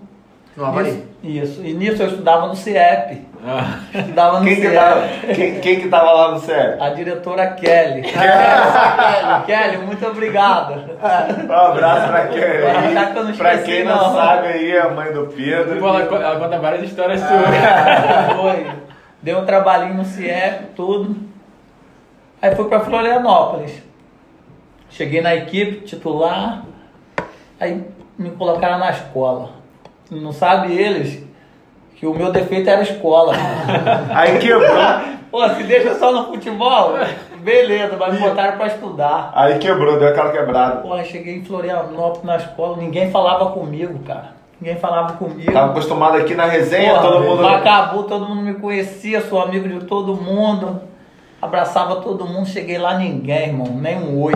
No 0.56 0.64
Havaí? 0.64 1.04
Isso, 1.22 1.52
isso. 1.52 1.64
E 1.64 1.75
nisso 1.75 2.02
eu 2.02 2.08
estudava 2.08 2.46
no 2.46 2.56
CIEP. 2.56 3.26
Ah. 3.46 3.80
Estudava 3.94 4.40
no 4.40 4.46
Quem 4.46 4.56
que, 4.56 4.62
CIEP. 4.62 4.75
tava, 4.75 5.08
quem, 5.34 5.60
quem 5.60 5.80
que 5.80 5.88
tava 5.88 6.12
lá 6.12 6.30
no 6.32 6.40
sério? 6.40 6.82
A 6.82 6.88
diretora 6.90 7.46
Kelly. 7.48 8.02
Kelly, 9.44 9.78
muito 9.78 10.06
obrigada. 10.06 10.96
Um 11.46 11.52
abraço 11.52 12.08
pra 12.08 12.26
quem 12.28 12.42
aí. 12.42 12.94
Já 12.94 13.06
que 13.06 13.32
pra 13.36 13.58
quem 13.58 13.84
não, 13.84 13.96
não. 13.96 14.14
sabe 14.14 14.48
aí, 14.48 14.72
é 14.72 14.80
a 14.80 14.88
mãe 14.88 15.12
do 15.12 15.26
Pedro. 15.26 15.78
Pô, 15.78 15.88
ela, 15.88 16.00
ela 16.00 16.40
conta 16.40 16.58
várias 16.58 16.84
histórias 16.84 17.20
suas. 17.20 17.30
Foi. 18.40 18.66
Deu 19.20 19.38
um 19.40 19.44
trabalhinho 19.44 19.94
no 19.94 20.04
CIEP, 20.04 20.68
tudo. 20.75 21.16
Aí 22.40 22.54
fui 22.54 22.66
pra 22.68 22.80
Florianópolis. 22.80 23.82
Cheguei 24.88 25.20
na 25.20 25.34
equipe 25.34 25.82
titular. 25.84 26.62
Aí 27.60 27.84
me 28.18 28.30
colocaram 28.30 28.78
na 28.78 28.90
escola. 28.90 29.55
Não 30.10 30.32
sabe 30.32 30.72
eles 30.76 31.25
que 31.96 32.06
o 32.06 32.14
meu 32.14 32.30
defeito 32.30 32.68
era 32.68 32.80
a 32.80 32.82
escola. 32.82 33.32
Aí 34.14 34.38
quebrou. 34.38 35.16
Pô, 35.30 35.48
se 35.50 35.62
deixa 35.64 35.94
só 35.96 36.12
no 36.12 36.26
futebol, 36.26 36.94
beleza, 37.38 37.96
mas 37.98 38.14
me 38.14 38.20
botaram 38.20 38.56
pra 38.56 38.68
estudar. 38.68 39.32
Aí 39.34 39.58
quebrou, 39.58 39.98
deu 39.98 40.08
aquela 40.08 40.30
quebrada. 40.30 40.76
Porra, 40.82 41.04
cheguei 41.04 41.36
em 41.36 41.44
Florianópolis 41.44 42.25
na 42.25 42.36
escola, 42.36 42.76
ninguém 42.76 43.10
falava 43.10 43.50
comigo, 43.50 43.98
cara. 44.00 44.36
Ninguém 44.60 44.76
falava 44.76 45.14
comigo. 45.14 45.52
Tava 45.52 45.72
acostumado 45.72 46.16
aqui 46.16 46.34
na 46.34 46.46
resenha, 46.46 46.94
Porra, 46.94 47.02
todo 47.02 47.25
mundo. 47.25 47.42
Macabu, 47.42 48.02
todo 48.04 48.26
mundo 48.26 48.42
me 48.42 48.54
conhecia, 48.54 49.20
sou 49.20 49.42
amigo 49.42 49.68
de 49.68 49.84
todo 49.84 50.14
mundo. 50.14 50.80
Abraçava 51.42 51.96
todo 51.96 52.26
mundo, 52.26 52.48
cheguei 52.48 52.78
lá, 52.78 52.96
ninguém, 52.96 53.48
irmão, 53.48 53.66
nem 53.66 53.98
um 53.98 54.22
oi. 54.22 54.32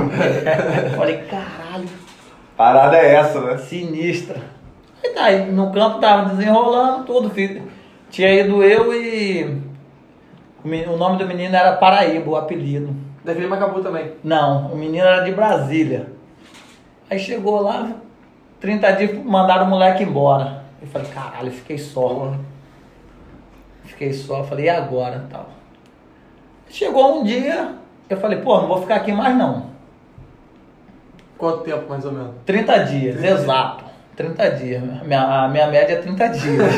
Falei, 0.97 1.19
caralho, 1.19 1.89
Parada 2.57 2.99
é 2.99 3.15
essa, 3.15 3.41
né? 3.41 3.57
sinistra. 3.57 4.37
Aí 5.03 5.11
tá, 5.11 5.25
aí 5.25 5.51
no 5.51 5.73
campo 5.73 5.99
tava 5.99 6.31
desenrolando 6.31 7.05
tudo, 7.05 7.31
filho. 7.31 7.63
Tinha 8.11 8.33
ido 8.33 8.63
eu 8.63 8.93
e. 8.93 9.61
O 10.63 10.97
nome 10.97 11.17
do 11.17 11.27
menino 11.27 11.57
era 11.57 11.77
Paraíba, 11.77 12.31
o 12.31 12.37
apelido. 12.37 12.95
Deve 13.25 13.47
Macabu 13.47 13.81
também. 13.83 14.13
Não, 14.23 14.73
o 14.73 14.77
menino 14.77 15.05
era 15.05 15.25
de 15.25 15.33
Brasília. 15.33 16.13
Aí 17.09 17.19
chegou 17.19 17.61
lá, 17.61 17.93
30 18.61 18.93
dias 18.93 19.25
mandaram 19.25 19.67
o 19.67 19.71
moleque 19.71 20.03
embora. 20.03 20.65
Eu 20.81 20.89
falei, 20.89 21.09
caralho, 21.09 21.51
fiquei 21.51 21.79
só. 21.79 22.35
Fiquei 23.85 24.13
só, 24.13 24.45
falei, 24.45 24.67
e 24.67 24.71
agora? 24.71 25.27
Tal. 25.31 25.49
Chegou 26.69 27.21
um 27.21 27.25
dia, 27.25 27.75
eu 28.09 28.17
falei, 28.17 28.39
pô, 28.41 28.61
não 28.61 28.69
vou 28.69 28.81
ficar 28.81 28.97
aqui 28.97 29.13
mais 29.13 29.37
não. 29.37 29.71
Quanto 31.37 31.65
tempo, 31.65 31.89
mais 31.89 32.05
ou 32.05 32.13
menos? 32.13 32.35
30 32.45 32.79
dias, 32.85 33.25
exato. 33.25 33.90
30 34.21 34.51
dias. 34.51 34.83
Minha, 35.05 35.45
a 35.45 35.49
minha 35.49 35.67
média 35.69 35.95
é 35.95 35.97
30 35.97 36.29
dias. 36.29 36.75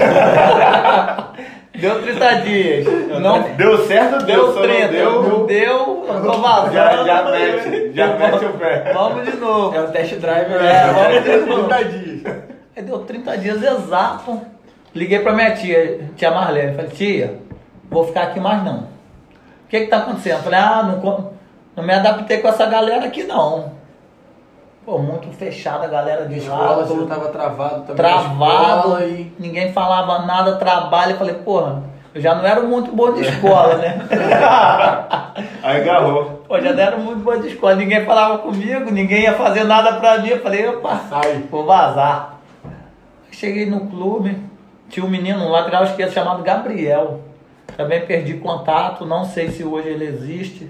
deu 1.75 2.03
30 2.03 2.35
dias. 2.43 2.87
Não 3.21 3.43
Deu 3.57 3.87
certo, 3.87 4.25
deu, 4.25 4.27
deu 4.27 4.53
só 4.55 4.61
não 4.61 4.69
30. 4.69 4.89
deu. 4.89 5.23
Não 5.23 5.47
deu, 5.47 6.05
eu 6.09 6.23
tô 6.23 6.33
vazando. 6.39 6.73
Já, 6.73 7.05
já 7.05 7.31
mete, 7.31 7.93
já 7.95 8.07
mete 8.17 8.45
o 8.45 8.53
pé. 8.55 8.93
Vamos 8.95 9.25
de 9.25 9.37
novo. 9.37 9.77
É 9.77 9.81
o 9.81 9.89
test 9.89 10.15
drive. 10.15 10.53
É, 10.53 10.59
né? 10.59 10.93
vamos 10.93 11.25
de 11.25 11.37
novo. 11.51 11.69
30 11.69 11.85
dias. 11.85 12.35
Aí 12.77 12.83
deu 12.85 12.99
30 13.01 13.39
dias 13.39 13.63
exato. 13.63 14.41
Liguei 14.95 15.19
pra 15.19 15.33
minha 15.33 15.51
tia, 15.53 16.01
tia 16.15 16.31
Marlene. 16.31 16.75
Falei, 16.77 16.91
tia, 16.91 17.39
vou 17.91 18.07
ficar 18.07 18.23
aqui 18.25 18.39
mais 18.39 18.63
não. 18.63 18.81
O 19.65 19.69
que 19.69 19.81
que 19.81 19.87
tá 19.87 19.99
acontecendo? 19.99 20.43
Falei, 20.45 20.61
ah, 20.61 20.83
não, 20.83 21.33
não 21.75 21.83
me 21.85 21.93
adaptei 21.93 22.39
com 22.39 22.49
essa 22.49 22.67
galera 22.67 23.07
aqui 23.07 23.25
não. 23.25 23.73
Pô, 24.85 24.99
muito 24.99 25.29
fechada 25.37 25.85
a 25.85 25.89
galera 25.89 26.27
de 26.27 26.39
Escola, 26.39 26.77
lá. 26.79 26.85
todo 26.85 27.07
tava 27.07 27.29
travado 27.29 27.83
também. 27.83 27.97
travado, 27.97 28.79
escola 28.79 29.05
e... 29.05 29.33
ninguém 29.39 29.73
falava 29.73 30.27
nada, 30.27 30.57
trabalho. 30.57 31.13
Eu 31.13 31.19
falei, 31.19 31.35
porra, 31.35 31.85
eu 32.13 32.21
já 32.21 32.35
não 32.35 32.45
era 32.45 32.61
muito 32.63 32.91
bom 32.91 33.13
de 33.13 33.21
escola, 33.21 33.77
né? 33.77 34.01
Aí 35.63 35.81
agarrou. 35.81 36.43
Pô, 36.49 36.61
já 36.61 36.73
não 36.73 36.83
era 36.83 36.97
muito 36.97 37.21
bom 37.21 37.39
de 37.39 37.49
escola, 37.49 37.77
ninguém 37.77 38.05
falava 38.05 38.39
comigo, 38.39 38.91
ninguém 38.91 39.23
ia 39.23 39.35
fazer 39.35 39.63
nada 39.63 40.01
pra 40.01 40.19
mim. 40.19 40.31
Eu 40.31 40.43
falei, 40.43 40.67
opa, 40.67 41.01
Sai. 41.09 41.45
Vou 41.49 41.65
vazar. 41.65 42.41
Cheguei 43.31 43.67
no 43.67 43.87
clube, 43.87 44.37
tinha 44.89 45.07
um 45.07 45.09
menino, 45.09 45.45
um 45.45 45.51
lateral 45.51 45.85
esquerdo 45.85 46.13
chamado 46.13 46.43
Gabriel. 46.43 47.21
Também 47.77 48.05
perdi 48.05 48.35
contato, 48.35 49.07
não 49.07 49.25
sei 49.25 49.49
se 49.49 49.63
hoje 49.63 49.89
ele 49.89 50.07
existe. 50.07 50.69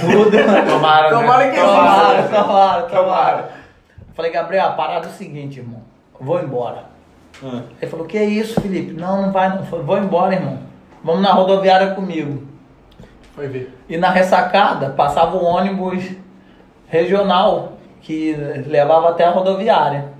Tudo. 0.00 0.30
Tomara, 0.68 1.10
né? 1.10 1.20
Tomara 1.20 1.50
que 1.50 1.60
tomara, 1.60 2.18
exista. 2.18 2.42
tomara, 2.42 2.82
tomara. 2.82 3.50
Falei, 4.14 4.32
Gabriel, 4.32 4.66
a 4.66 4.72
parada 4.72 5.06
é 5.06 5.10
o 5.10 5.12
seguinte, 5.12 5.60
irmão. 5.60 5.82
Vou 6.20 6.40
embora. 6.40 6.84
Ah. 7.42 7.62
Ele 7.80 7.90
falou, 7.90 8.06
que 8.06 8.18
é 8.18 8.24
isso, 8.24 8.60
Felipe? 8.60 8.92
Não, 8.92 9.22
não 9.22 9.32
vai 9.32 9.48
não. 9.48 9.64
Falei, 9.64 9.84
vou 9.84 9.98
embora, 9.98 10.34
irmão. 10.34 10.58
Vamos 11.04 11.22
na 11.22 11.32
rodoviária 11.32 11.94
comigo. 11.94 12.46
Foi 13.34 13.48
ver. 13.48 13.76
E 13.88 13.96
na 13.96 14.10
ressacada 14.10 14.90
passava 14.90 15.36
o 15.36 15.44
ônibus 15.44 16.04
regional 16.86 17.72
que 18.02 18.34
levava 18.66 19.10
até 19.10 19.24
a 19.24 19.30
rodoviária. 19.30 20.12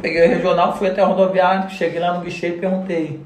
Peguei 0.00 0.26
o 0.26 0.28
regional, 0.28 0.76
fui 0.76 0.88
até 0.88 1.00
a 1.00 1.06
rodoviária, 1.06 1.68
cheguei 1.70 1.98
lá 1.98 2.14
no 2.14 2.20
guichê 2.20 2.48
e 2.48 2.58
perguntei 2.58 3.20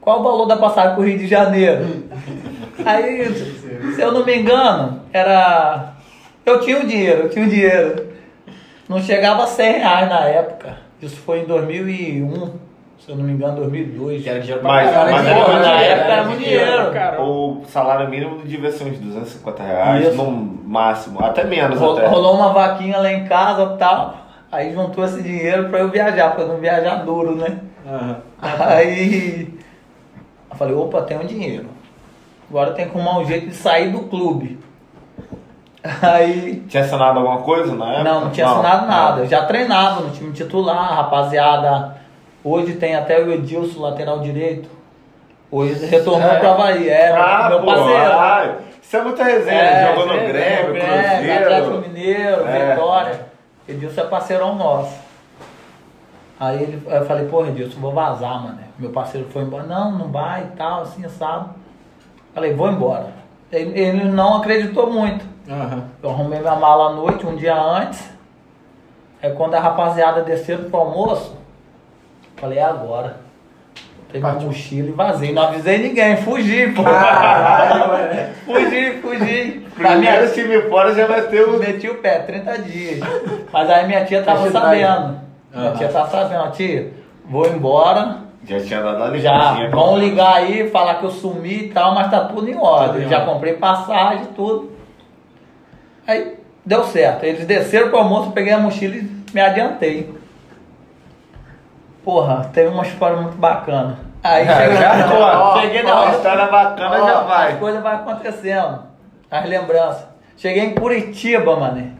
qual 0.00 0.20
o 0.20 0.22
valor 0.22 0.46
da 0.46 0.56
passagem 0.56 0.94
para 0.94 1.00
o 1.00 1.04
Rio 1.04 1.18
de 1.18 1.26
Janeiro. 1.26 2.04
Aí, 2.84 3.28
se 3.98 4.04
eu 4.04 4.12
não 4.12 4.24
me 4.24 4.36
engano, 4.38 5.00
era. 5.12 5.94
Eu 6.46 6.60
tinha 6.60 6.78
o 6.78 6.86
dinheiro, 6.86 7.22
eu 7.24 7.28
tinha 7.30 7.44
o 7.44 7.48
dinheiro. 7.48 8.06
Não 8.88 9.00
chegava 9.00 9.42
a 9.42 9.46
100 9.46 9.72
reais 9.80 10.08
na 10.08 10.20
época. 10.24 10.76
Isso 11.02 11.16
foi 11.16 11.40
em 11.40 11.44
2001. 11.44 12.52
se 13.00 13.10
eu 13.12 13.16
não 13.16 13.24
me 13.24 13.32
engano, 13.32 13.56
2002. 13.56 14.22
Que 14.22 14.28
era 14.28 14.38
dinheiro 14.40 14.60
pra 14.60 14.70
Mas- 14.70 14.90
caralho. 14.90 15.12
mas 15.12 15.26
era- 15.26 15.34
dinheiro, 15.44 15.62
na 15.62 15.80
época 15.80 16.12
era 16.12 16.24
muito 16.24 16.38
dinheiro. 16.38 16.90
caramba. 16.92 17.22
O 17.22 17.62
salário 17.68 18.08
mínimo 18.08 18.38
devia 18.44 18.70
ser 18.70 18.84
uns 18.84 18.98
250 18.98 19.62
reais, 19.62 20.06
Isso. 20.08 20.16
no 20.16 20.30
máximo, 20.30 21.24
até 21.24 21.42
menos 21.44 21.80
até. 21.82 22.06
Rolou 22.06 22.34
uma 22.34 22.52
vaquinha 22.52 22.98
lá 22.98 23.10
em 23.12 23.24
casa 23.24 23.72
e 23.74 23.78
tal. 23.78 24.16
Aí 24.52 24.72
juntou 24.72 25.04
esse 25.04 25.22
dinheiro 25.22 25.68
pra 25.68 25.80
eu 25.80 25.88
viajar, 25.90 26.30
pra 26.34 26.42
eu 26.44 26.48
não 26.48 26.56
viajar 26.58 26.96
duro, 27.04 27.34
né? 27.34 27.58
Aham. 27.86 28.16
Aí 28.66 29.48
eu 30.50 30.56
falei, 30.56 30.74
opa, 30.74 31.02
tenho 31.02 31.24
dinheiro. 31.24 31.66
Agora 32.50 32.72
tem 32.72 32.88
que 32.88 32.96
arrumar 32.96 33.18
um 33.18 33.24
jeito 33.26 33.48
de 33.48 33.54
sair 33.54 33.90
do 33.92 34.00
clube. 34.08 34.58
Aí. 36.02 36.64
Tinha 36.68 36.82
assinado 36.82 37.18
alguma 37.18 37.38
coisa 37.38 37.74
na 37.74 37.86
época? 37.92 38.04
Não, 38.04 38.20
não 38.22 38.30
tinha 38.30 38.46
assinado 38.48 38.86
nada. 38.86 39.20
Eu 39.20 39.26
já 39.26 39.44
treinava 39.44 40.00
no 40.02 40.10
time 40.10 40.32
titular, 40.32 40.94
rapaziada. 40.96 41.96
Hoje 42.42 42.74
tem 42.74 42.94
até 42.96 43.20
o 43.20 43.30
Edilson, 43.32 43.80
lateral 43.80 44.20
direito. 44.20 44.68
Hoje 45.50 45.86
retornou 45.86 46.28
É. 46.30 46.38
pro 46.38 46.48
Havaí. 46.50 46.88
É, 46.88 47.10
Ah, 47.10 47.48
meu 47.48 47.62
parceiro. 47.64 48.12
ah, 48.12 48.54
isso 48.82 48.96
é 48.96 49.02
muita 49.02 49.24
resenha. 49.24 49.60
É, 49.62 49.88
Jogou 49.88 50.06
no 50.06 50.14
é, 50.14 50.26
Grêmio, 50.26 50.76
é, 50.76 51.36
Atlético 51.38 51.70
Cruzeiro. 51.70 51.80
Mineiro, 51.88 52.46
É. 52.46 52.70
Vitória. 52.74 53.20
Edilson 53.68 54.00
é 54.00 54.04
parceirão 54.04 54.54
nosso. 54.56 54.96
Aí 56.40 56.62
ele, 56.62 56.82
eu 56.86 57.04
falei, 57.04 57.26
pô, 57.26 57.44
Edilson, 57.46 57.80
vou 57.80 57.92
vazar, 57.92 58.42
mano. 58.42 58.58
Meu 58.78 58.90
parceiro 58.90 59.26
foi 59.30 59.42
embora. 59.42 59.64
Não, 59.64 59.92
não 59.92 60.08
vai 60.08 60.42
e 60.42 60.56
tal, 60.56 60.82
assim, 60.82 61.06
sabe? 61.08 61.50
Falei, 62.38 62.54
vou 62.54 62.70
embora. 62.70 63.06
Ele, 63.50 63.76
ele 63.76 64.04
não 64.04 64.36
acreditou 64.36 64.92
muito. 64.92 65.24
Aham. 65.50 65.88
Eu 66.00 66.10
arrumei 66.10 66.38
minha 66.38 66.54
mala 66.54 66.90
à 66.90 66.92
noite, 66.92 67.26
um 67.26 67.34
dia 67.34 67.60
antes. 67.60 68.08
Aí 69.20 69.32
quando 69.32 69.54
a 69.54 69.60
rapaziada 69.60 70.22
desceu 70.22 70.56
pro 70.56 70.78
almoço, 70.78 71.36
falei, 72.36 72.58
é 72.58 72.62
agora. 72.62 73.16
Peguei 74.12 74.30
minha 74.30 74.46
mochila 74.46 74.88
e 74.88 74.92
vazei. 74.92 75.32
Não 75.32 75.42
avisei 75.42 75.78
ninguém, 75.78 76.16
fugi, 76.18 76.72
pô. 76.76 76.84
fugi, 78.46 79.00
fugi. 79.02 79.66
A 79.76 79.96
minha, 79.96 80.12
Primeiro 80.12 80.32
time 80.32 80.62
fora 80.70 80.94
já 80.94 81.08
vai 81.08 81.22
ter 81.22 81.42
o. 81.42 81.58
meti 81.58 81.88
o 81.88 81.96
pé, 81.96 82.20
30 82.20 82.58
dias. 82.58 83.00
Mas 83.52 83.68
aí 83.68 83.84
minha 83.84 84.04
tia 84.04 84.22
tava 84.22 84.48
sabendo. 84.48 85.18
Minha 85.52 85.72
tia 85.72 85.88
tava 85.88 86.08
sabendo, 86.08 86.52
tia, 86.52 86.92
vou 87.28 87.48
embora. 87.48 88.27
Já 88.44 88.60
tinha 88.60 88.80
dado 88.82 89.02
a 89.02 89.18
Já, 89.18 89.68
vão 89.70 89.98
ligar 89.98 90.34
aí, 90.36 90.70
falar 90.70 90.94
que 90.96 91.04
eu 91.04 91.10
sumi 91.10 91.64
e 91.64 91.68
tal, 91.70 91.94
mas 91.94 92.10
tá 92.10 92.20
tudo 92.26 92.48
em 92.48 92.56
ordem. 92.56 93.02
Tudo 93.02 93.10
Já 93.10 93.24
comprei 93.24 93.54
passagem, 93.54 94.26
tudo. 94.36 94.72
Aí 96.06 96.36
deu 96.64 96.84
certo. 96.84 97.24
Eles 97.24 97.46
desceram 97.46 97.88
pro 97.90 97.98
almoço, 97.98 98.30
peguei 98.30 98.52
a 98.52 98.58
mochila 98.58 98.96
e 98.96 99.10
me 99.34 99.40
adiantei. 99.40 100.14
Porra, 102.04 102.48
teve 102.52 102.68
uma 102.68 102.84
história 102.84 103.16
muito 103.16 103.36
bacana. 103.36 103.98
Aí 104.22 104.46
chegou, 104.46 104.76
Já, 104.76 105.08
pô, 105.52 105.60
cheguei 105.60 105.82
na 105.82 106.00
hora. 106.00 106.10
história 106.16 106.46
bacana 106.46 107.02
Ó, 107.02 107.06
já 107.06 107.20
As 107.20 107.26
vai. 107.26 107.56
coisas 107.58 107.82
vão 107.82 107.92
acontecendo. 107.92 108.82
As 109.30 109.44
lembranças. 109.46 110.06
Cheguei 110.36 110.62
em 110.64 110.74
Curitiba, 110.74 111.56
mané. 111.56 111.90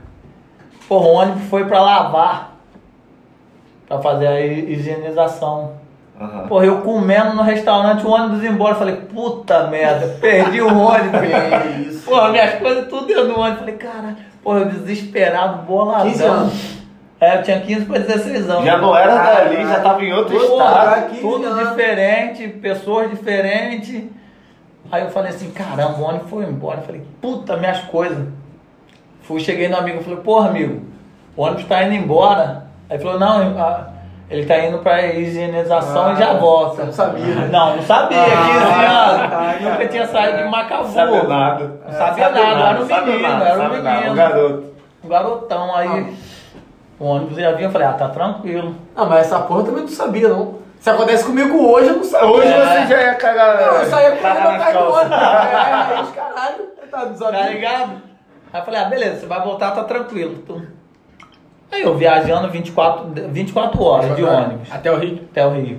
Porra, 0.88 1.06
o 1.06 1.12
ônibus 1.12 1.42
foi 1.48 1.64
pra 1.66 1.80
lavar. 1.82 2.52
Pra 3.86 3.98
fazer 4.00 4.26
a 4.28 4.40
hi- 4.40 4.72
higienização. 4.72 5.72
Aham. 6.20 6.48
Porra, 6.48 6.64
eu 6.66 6.80
comendo 6.80 7.34
no 7.34 7.42
restaurante, 7.42 8.04
o 8.04 8.10
ônibus 8.10 8.42
ia 8.42 8.50
embora. 8.50 8.74
Falei, 8.74 8.96
puta 8.96 9.68
merda, 9.68 10.16
perdi 10.20 10.60
o 10.60 10.66
ônibus. 10.76 11.20
Que 11.62 11.88
isso. 11.88 12.04
Porra, 12.04 12.30
minhas 12.30 12.54
coisas 12.54 12.88
tudo 12.88 13.06
dentro 13.06 13.26
do 13.28 13.38
ônibus. 13.38 13.60
Falei, 13.60 13.74
cara, 13.76 14.16
porra, 14.42 14.58
eu 14.60 14.68
desesperado, 14.70 15.62
boladão. 15.62 16.06
15 16.10 16.24
anos. 16.24 16.78
É, 17.20 17.38
eu 17.38 17.42
tinha 17.42 17.60
15 17.60 17.84
para 17.86 17.98
16 17.98 18.48
anos. 18.48 18.64
Já 18.64 18.78
não 18.78 18.96
era 18.96 19.14
dali, 19.16 19.66
já 19.66 19.80
tava 19.80 20.04
em 20.04 20.12
outro 20.12 20.36
estado. 20.36 21.08
15 21.10 21.20
tudo 21.20 21.46
anos. 21.46 21.68
diferente, 21.70 22.48
pessoas 22.48 23.10
diferentes. 23.10 24.04
Aí 24.90 25.02
eu 25.02 25.10
falei 25.10 25.30
assim, 25.30 25.50
caramba, 25.50 25.98
o 25.98 26.02
ônibus 26.02 26.30
foi 26.30 26.44
embora. 26.44 26.78
Eu 26.78 26.84
falei, 26.84 27.02
puta, 27.20 27.56
minhas 27.56 27.80
coisas. 27.80 28.26
Fui, 29.22 29.40
cheguei 29.40 29.68
no 29.68 29.76
amigo, 29.76 30.00
falei, 30.02 30.20
porra, 30.20 30.48
amigo, 30.48 30.82
o 31.36 31.42
ônibus 31.42 31.64
tá 31.64 31.82
indo 31.82 31.94
embora. 31.94 32.66
Aí 32.88 32.96
ele 32.96 33.02
falou, 33.02 33.18
não, 33.20 33.58
a- 33.58 33.88
ele 34.30 34.44
tá 34.46 34.58
indo 34.58 34.78
pra 34.78 35.02
higienização 35.06 36.08
Ah, 36.08 36.12
e 36.12 36.16
já 36.16 36.34
volta. 36.34 36.84
não 36.84 36.92
sabia, 36.92 37.24
né? 37.34 37.48
Não, 37.50 37.76
não 37.76 37.82
sabia, 37.82 38.18
Ah, 38.18 38.24
15 38.26 38.84
anos. 38.84 39.32
ah, 39.32 39.54
Nunca 39.70 39.86
tinha 39.88 40.06
saído 40.06 40.38
de 40.38 40.44
Macabu. 40.44 40.84
Não 40.84 40.90
sabe 40.92 41.26
nada. 41.26 41.80
Não 41.86 41.92
sabia 41.92 42.28
nada, 42.30 42.68
era 42.68 42.80
um 42.80 42.84
menino, 42.86 43.22
nada, 43.28 43.44
era 43.46 43.54
um 43.58 43.62
sabe 43.62 43.76
nada, 43.82 43.96
menino. 43.96 44.12
Um 44.12 44.16
garoto. 44.16 44.64
Um 45.04 45.08
garotão, 45.08 45.74
aí 45.76 46.16
o 46.98 47.04
ônibus 47.06 47.36
já 47.38 47.52
vinha, 47.52 47.68
eu 47.68 47.72
falei, 47.72 47.86
ah, 47.86 47.92
tá 47.92 48.08
tranquilo. 48.08 48.74
Não, 48.96 49.06
mas 49.08 49.20
essa 49.26 49.38
porra 49.40 49.64
também 49.64 49.82
não 49.82 49.88
sabia, 49.88 50.28
não. 50.28 50.58
Se 50.80 50.90
acontece 50.90 51.24
comigo 51.24 51.56
hoje, 51.72 51.88
eu 51.88 51.96
não 51.96 52.04
sabia. 52.04 52.28
Hoje 52.28 52.48
É. 52.48 52.64
você 52.64 52.86
já 52.86 53.02
ia 53.02 53.14
cagar. 53.14 53.56
Não, 53.56 53.74
eu 53.80 53.86
saía 53.86 54.10
com 54.12 54.22
cagar 54.22 54.58
do 54.58 54.58
calças. 54.58 54.92
ônibus. 54.94 55.18
É, 55.18 56.20
caralho. 56.20 56.68
Tá, 56.90 56.98
Tá 57.06 57.14
sabia. 57.14 57.42
ligado? 57.50 57.90
Aí 58.52 58.60
eu 58.60 58.64
falei, 58.64 58.80
ah, 58.80 58.84
beleza, 58.84 59.20
você 59.20 59.26
vai 59.26 59.40
voltar, 59.42 59.72
tá 59.72 59.84
tranquilo. 59.84 60.42
Aí 61.70 61.82
eu 61.82 61.96
viajando 61.96 62.50
24, 62.50 63.12
24 63.30 63.82
horas 63.82 64.16
de 64.16 64.24
ônibus 64.24 64.72
Até 64.72 64.90
o 64.90 64.98
Rio. 64.98 65.20
até 65.30 65.46
o 65.46 65.50
Rio. 65.50 65.78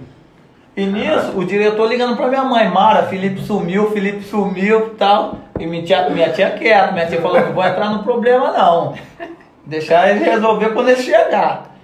E 0.77 0.85
nisso, 0.85 1.33
o 1.35 1.43
diretor 1.43 1.89
ligando 1.89 2.15
pra 2.15 2.27
minha 2.27 2.43
mãe, 2.43 2.69
Mara, 2.69 3.03
Felipe 3.03 3.41
sumiu, 3.41 3.91
Felipe 3.91 4.23
sumiu 4.23 4.87
e 4.87 4.89
tal. 4.91 5.35
E 5.59 5.65
minha 5.65 5.83
tia, 5.83 6.09
minha 6.09 6.29
tia 6.31 6.51
quieta, 6.51 6.93
minha 6.93 7.05
tia 7.05 7.21
falou, 7.21 7.41
não 7.41 7.51
vou 7.51 7.65
entrar 7.65 7.89
no 7.89 8.03
problema 8.03 8.51
não. 8.51 8.93
Deixar 9.65 10.09
ele 10.09 10.23
resolver 10.23 10.69
quando 10.69 10.89
ele 10.89 11.01
chegar. 11.01 11.75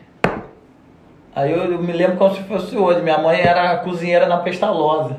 Aí 1.35 1.51
eu, 1.51 1.73
eu 1.73 1.79
me 1.79 1.91
lembro 1.91 2.15
como 2.15 2.33
se 2.33 2.43
fosse 2.43 2.77
hoje. 2.77 3.01
Minha 3.01 3.17
mãe 3.17 3.41
era 3.41 3.77
cozinheira 3.79 4.27
na 4.27 4.37
Pestalosa, 4.37 5.17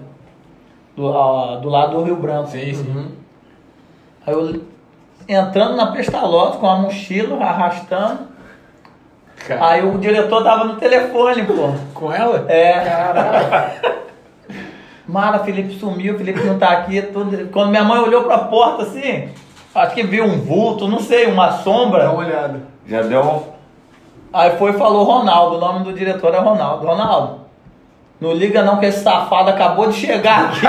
do, 0.97 1.57
do 1.57 1.69
lado 1.69 1.99
do 1.99 2.05
Rio 2.05 2.17
Branco. 2.17 2.49
Sim, 2.49 2.73
sim. 2.73 2.89
Uhum. 2.89 3.09
Aí 4.27 4.33
eu 4.33 4.63
entrando 5.29 5.77
na 5.77 5.93
Pestalosa 5.93 6.57
com 6.57 6.67
a 6.67 6.79
mochila, 6.79 7.45
arrastando. 7.45 8.21
Cara, 9.47 9.67
Aí 9.69 9.85
o 9.85 9.99
diretor 9.99 10.43
tava 10.43 10.65
no 10.65 10.77
telefone, 10.77 11.45
pô. 11.45 11.71
Com 11.95 12.13
ela? 12.13 12.45
É. 12.51 13.81
Mara, 15.07 15.39
Felipe 15.41 15.75
sumiu, 15.79 16.17
Felipe 16.19 16.41
não 16.43 16.59
tá 16.59 16.71
aqui. 16.71 17.01
Tudo... 17.03 17.49
Quando 17.53 17.71
minha 17.71 17.85
mãe 17.85 18.01
olhou 18.01 18.25
pra 18.25 18.39
porta 18.39 18.83
assim, 18.83 19.29
acho 19.75 19.95
que 19.95 20.03
viu 20.03 20.25
um 20.25 20.41
vulto, 20.41 20.89
não 20.89 20.99
sei, 20.99 21.27
uma 21.27 21.47
Dá 21.47 21.53
sombra. 21.59 22.11
uma 22.11 22.19
olhada. 22.25 22.61
Já 22.87 23.03
deu 23.03 23.21
um. 23.23 23.43
Aí 24.33 24.51
foi 24.59 24.71
e 24.73 24.79
falou 24.79 25.05
Ronaldo, 25.05 25.57
o 25.57 25.61
nome 25.61 25.85
do 25.85 25.93
diretor 25.93 26.35
é 26.35 26.39
Ronaldo. 26.39 26.85
Ronaldo, 26.87 27.41
não 28.21 28.33
liga 28.33 28.63
não 28.65 28.79
que 28.79 28.87
esse 28.87 29.03
safado 29.05 29.51
acabou 29.51 29.87
de 29.89 29.95
chegar 29.95 30.47
aqui. 30.47 30.67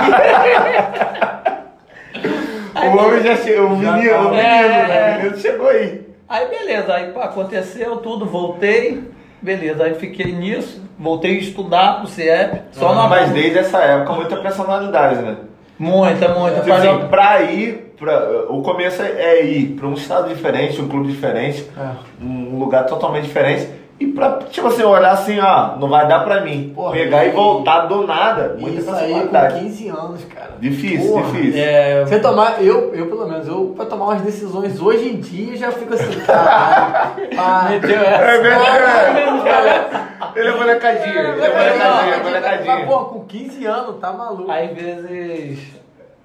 Aí, 2.75 2.89
O 2.89 2.97
homem 2.97 3.23
já 3.23 3.35
chegou, 3.37 3.71
o 3.71 3.81
Já 3.83 3.93
menino, 3.93 4.13
tá. 4.13 4.19
o 4.19 4.23
menino, 4.29 4.39
É, 4.39 4.67
né? 4.67 4.89
é. 4.91 5.15
O 5.15 5.17
menino 5.23 5.37
chegou 5.39 5.67
aí. 5.69 6.06
Aí 6.27 6.47
beleza, 6.47 6.93
aí 6.93 7.13
aconteceu 7.15 7.97
tudo, 7.97 8.25
voltei. 8.25 9.03
Beleza, 9.41 9.83
aí 9.83 9.93
fiquei 9.95 10.31
nisso, 10.31 10.81
voltei 10.97 11.37
a 11.37 11.39
estudar 11.39 11.99
pro 11.99 12.07
CIEP. 12.07 12.61
Só 12.71 12.95
na 12.95 13.07
Mas 13.07 13.29
desde 13.31 13.59
essa 13.59 13.77
época, 13.79 14.13
muita 14.13 14.37
personalidade, 14.37 15.21
né? 15.21 15.37
Muita, 15.77 16.29
muita. 16.29 16.61
Tipo 16.61 16.73
assim, 16.73 17.07
pra 17.07 17.41
ir, 17.43 17.93
pra, 17.99 18.45
o 18.49 18.63
começo 18.63 19.01
é 19.03 19.45
ir 19.45 19.75
pra 19.75 19.87
um 19.87 19.93
estado 19.93 20.27
diferente, 20.27 20.81
um 20.81 20.87
clube 20.87 21.11
diferente, 21.11 21.69
É. 21.77 21.89
um 22.23 22.57
lugar 22.57 22.85
totalmente 22.87 23.25
diferente. 23.25 23.67
E 23.99 24.05
pra, 24.07 24.37
tipo 24.51 24.67
assim, 24.67 24.83
olhar 24.83 25.11
assim, 25.11 25.39
ó, 25.39 25.75
não 25.77 25.89
vai 25.89 26.07
dar 26.07 26.19
pra 26.23 26.41
mim. 26.41 26.71
Porra, 26.75 26.91
Pegar 26.91 27.25
e 27.25 27.31
voltar 27.31 27.87
do 27.87 28.05
nada. 28.05 28.55
Muita 28.59 28.79
Isso 28.79 28.91
aí 28.91 29.11
com 29.11 29.19
personalidade. 29.21 29.59
15 29.61 29.87
anos, 29.89 30.23
cara. 30.25 30.51
Difícil, 30.59 31.11
Porra. 31.11 31.31
difícil. 31.31 31.61
É, 31.63 32.05
Você 32.05 32.19
tomar, 32.19 32.61
eu, 32.63 32.93
eu 32.93 33.07
pelo 33.07 33.27
menos, 33.27 33.47
eu 33.47 33.73
pra 33.75 33.85
tomar 33.85 34.05
umas 34.05 34.21
decisões 34.21 34.79
hoje 34.79 35.09
em 35.09 35.19
dia 35.19 35.57
já 35.57 35.71
fico 35.71 35.95
assim, 35.95 36.19
caralho. 36.25 37.35
pá. 37.35 37.67
Meteu 37.71 37.89
É 37.99 38.05
essa. 38.05 38.41
verdade. 38.43 40.07
Ele 40.35 40.47
é 40.47 40.55
molecadinho, 40.55 41.19
ele 41.19 41.27
é 41.27 41.31
molecadinho, 41.33 42.13
é 42.13 42.17
Mas, 42.17 42.23
molecadinho. 42.23 42.87
pô, 42.87 42.99
com 43.05 43.25
15 43.25 43.65
anos, 43.65 43.95
tá 43.99 44.13
maluco. 44.13 44.51
Às 44.51 44.69
vezes, 44.71 45.59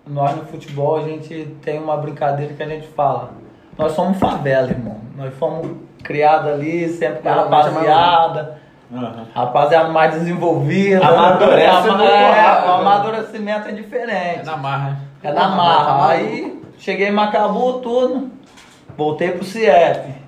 nós 0.07 0.37
no 0.37 0.45
futebol, 0.45 0.97
a 0.99 1.03
gente 1.03 1.57
tem 1.63 1.79
uma 1.79 1.97
brincadeira 1.97 2.53
que 2.53 2.63
a 2.63 2.67
gente 2.69 2.87
fala. 2.89 3.31
Nós 3.79 3.93
somos 3.93 4.19
favela, 4.19 4.69
irmão. 4.69 4.99
Nós 5.17 5.33
fomos 5.35 5.69
criados 6.03 6.53
ali, 6.53 6.89
sempre 6.91 7.23
com 7.23 7.29
a 7.29 7.33
é 7.33 7.35
rapaziada. 7.37 8.63
Rapaziada 9.35 9.89
mais 9.89 10.13
desenvolvida. 10.13 11.07
Amadurece 11.07 11.89
Ama- 11.89 11.97
muito 11.99 12.13
é. 12.13 12.65
O 12.67 12.73
amadurecimento 12.73 13.69
é 13.69 13.71
É 13.71 13.75
diferente. 13.75 14.45
na 14.45 14.57
marra. 14.57 14.99
É 15.23 15.33
na 15.33 15.49
marra. 15.49 15.85
tá. 15.99 16.09
Aí 16.09 16.63
cheguei 16.79 17.09
em 17.09 17.13
Macabu, 17.13 17.75
tudo. 17.81 18.31
Voltei 18.97 19.31
pro 19.31 19.45
CIEP. 19.45 20.21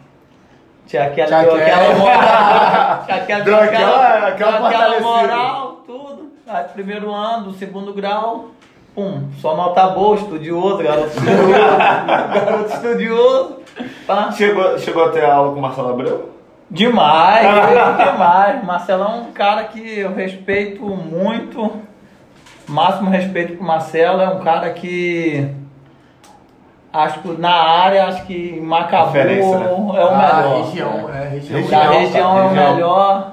Tinha 0.86 1.04
aquela, 1.04 1.26
Tinha 1.28 1.40
deu 1.42 1.54
aquela- 1.56 1.76
aquela 1.82 1.98
moral. 1.98 3.02
Tinha 3.04 3.16
aquela, 3.18 3.44
Deu 3.44 3.56
aquela- 3.60 4.28
aquela 4.28 4.56
deu 4.58 4.66
aquela 4.66 5.00
moral, 5.00 5.82
tudo. 5.86 6.32
Aí 6.46 6.64
primeiro 6.72 7.12
ano, 7.12 7.44
do 7.44 7.52
segundo 7.58 7.92
grau, 7.92 8.46
pum, 8.94 9.28
só 9.40 9.54
nota 9.56 9.88
boa, 9.88 10.16
estudioso, 10.16 10.82
garoto 10.82 11.08
estudioso. 11.08 11.52
garoto 12.34 12.72
estudioso. 12.74 13.56
Pá. 14.06 14.30
Chegou, 14.32 14.78
chegou 14.78 15.04
a 15.04 15.08
ter 15.10 15.24
aula 15.24 15.52
com 15.52 15.58
o 15.58 15.62
Marcelo 15.62 15.90
Abreu? 15.90 16.30
Demais, 16.70 17.46
demais. 18.12 18.64
Marcelão 18.64 19.12
é 19.14 19.16
um 19.28 19.32
cara 19.32 19.64
que 19.64 19.98
eu 20.00 20.14
respeito 20.14 20.82
muito. 20.84 21.72
Máximo 22.66 23.10
respeito 23.10 23.56
pro 23.56 23.64
Marcelo. 23.66 24.20
É 24.20 24.28
um 24.28 24.40
cara 24.40 24.70
que. 24.70 25.48
Acho 26.92 27.20
que 27.20 27.28
na 27.40 27.52
área, 27.52 28.06
acho 28.06 28.24
que 28.24 28.56
em 28.56 28.60
Macabu 28.60 29.12
né? 29.14 29.38
é 29.38 29.42
o 29.42 29.90
Ah, 29.92 30.34
melhor. 30.42 30.64
região, 30.64 31.10
é, 31.12 31.28
região. 31.28 31.60
Região. 31.60 31.80
Da 31.80 31.90
região 31.90 32.38
é 32.38 32.42
o 32.42 32.48
região. 32.48 32.72
melhor. 32.74 33.30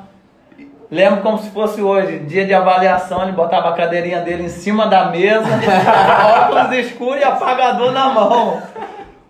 Lembro 0.89 1.21
como 1.21 1.37
se 1.37 1.49
fosse 1.51 1.81
hoje, 1.81 2.19
dia 2.19 2.45
de 2.45 2.53
avaliação, 2.53 3.21
ele 3.23 3.31
botava 3.31 3.69
a 3.69 3.73
cadeirinha 3.73 4.19
dele 4.19 4.43
em 4.43 4.49
cima 4.49 4.87
da 4.87 5.05
mesa, 5.05 5.45
óculos 6.43 6.71
escuros 6.79 7.21
e 7.21 7.23
apagador 7.23 7.91
na 7.93 8.09
mão. 8.09 8.61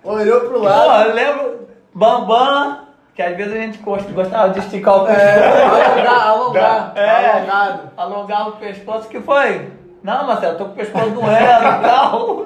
Olhou 0.04 0.42
pro 0.42 0.60
lado. 0.62 1.10
eu 1.10 1.16
lembro 1.16 1.68
Bambam, 1.94 2.80
que 3.16 3.22
às 3.22 3.36
vezes 3.36 3.54
a 3.54 3.58
gente 3.58 3.78
gost- 3.80 4.10
gostava 4.12 4.50
de 4.50 4.60
esticar 4.60 5.04
o 5.04 5.08
É, 5.08 5.14
pescoço, 5.16 5.82
alongar, 5.84 6.28
alongar. 6.28 6.92
É. 6.96 7.30
Alongado. 7.32 7.80
alongava 7.98 8.50
o 8.50 8.54
pescoço, 8.54 9.08
que 9.10 9.20
foi? 9.20 9.70
Não, 10.04 10.26
Marcelo, 10.26 10.58
tô 10.58 10.66
com 10.66 10.72
o 10.72 10.76
pescoço 10.76 11.10
doendo 11.12 11.26
e 11.30 11.88
tal. 11.88 12.46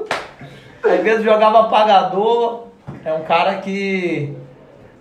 Às 0.83 0.99
vezes 1.01 1.23
jogava 1.23 1.61
apagador. 1.61 2.65
É 3.05 3.13
um 3.13 3.21
cara 3.23 3.55
que 3.57 4.35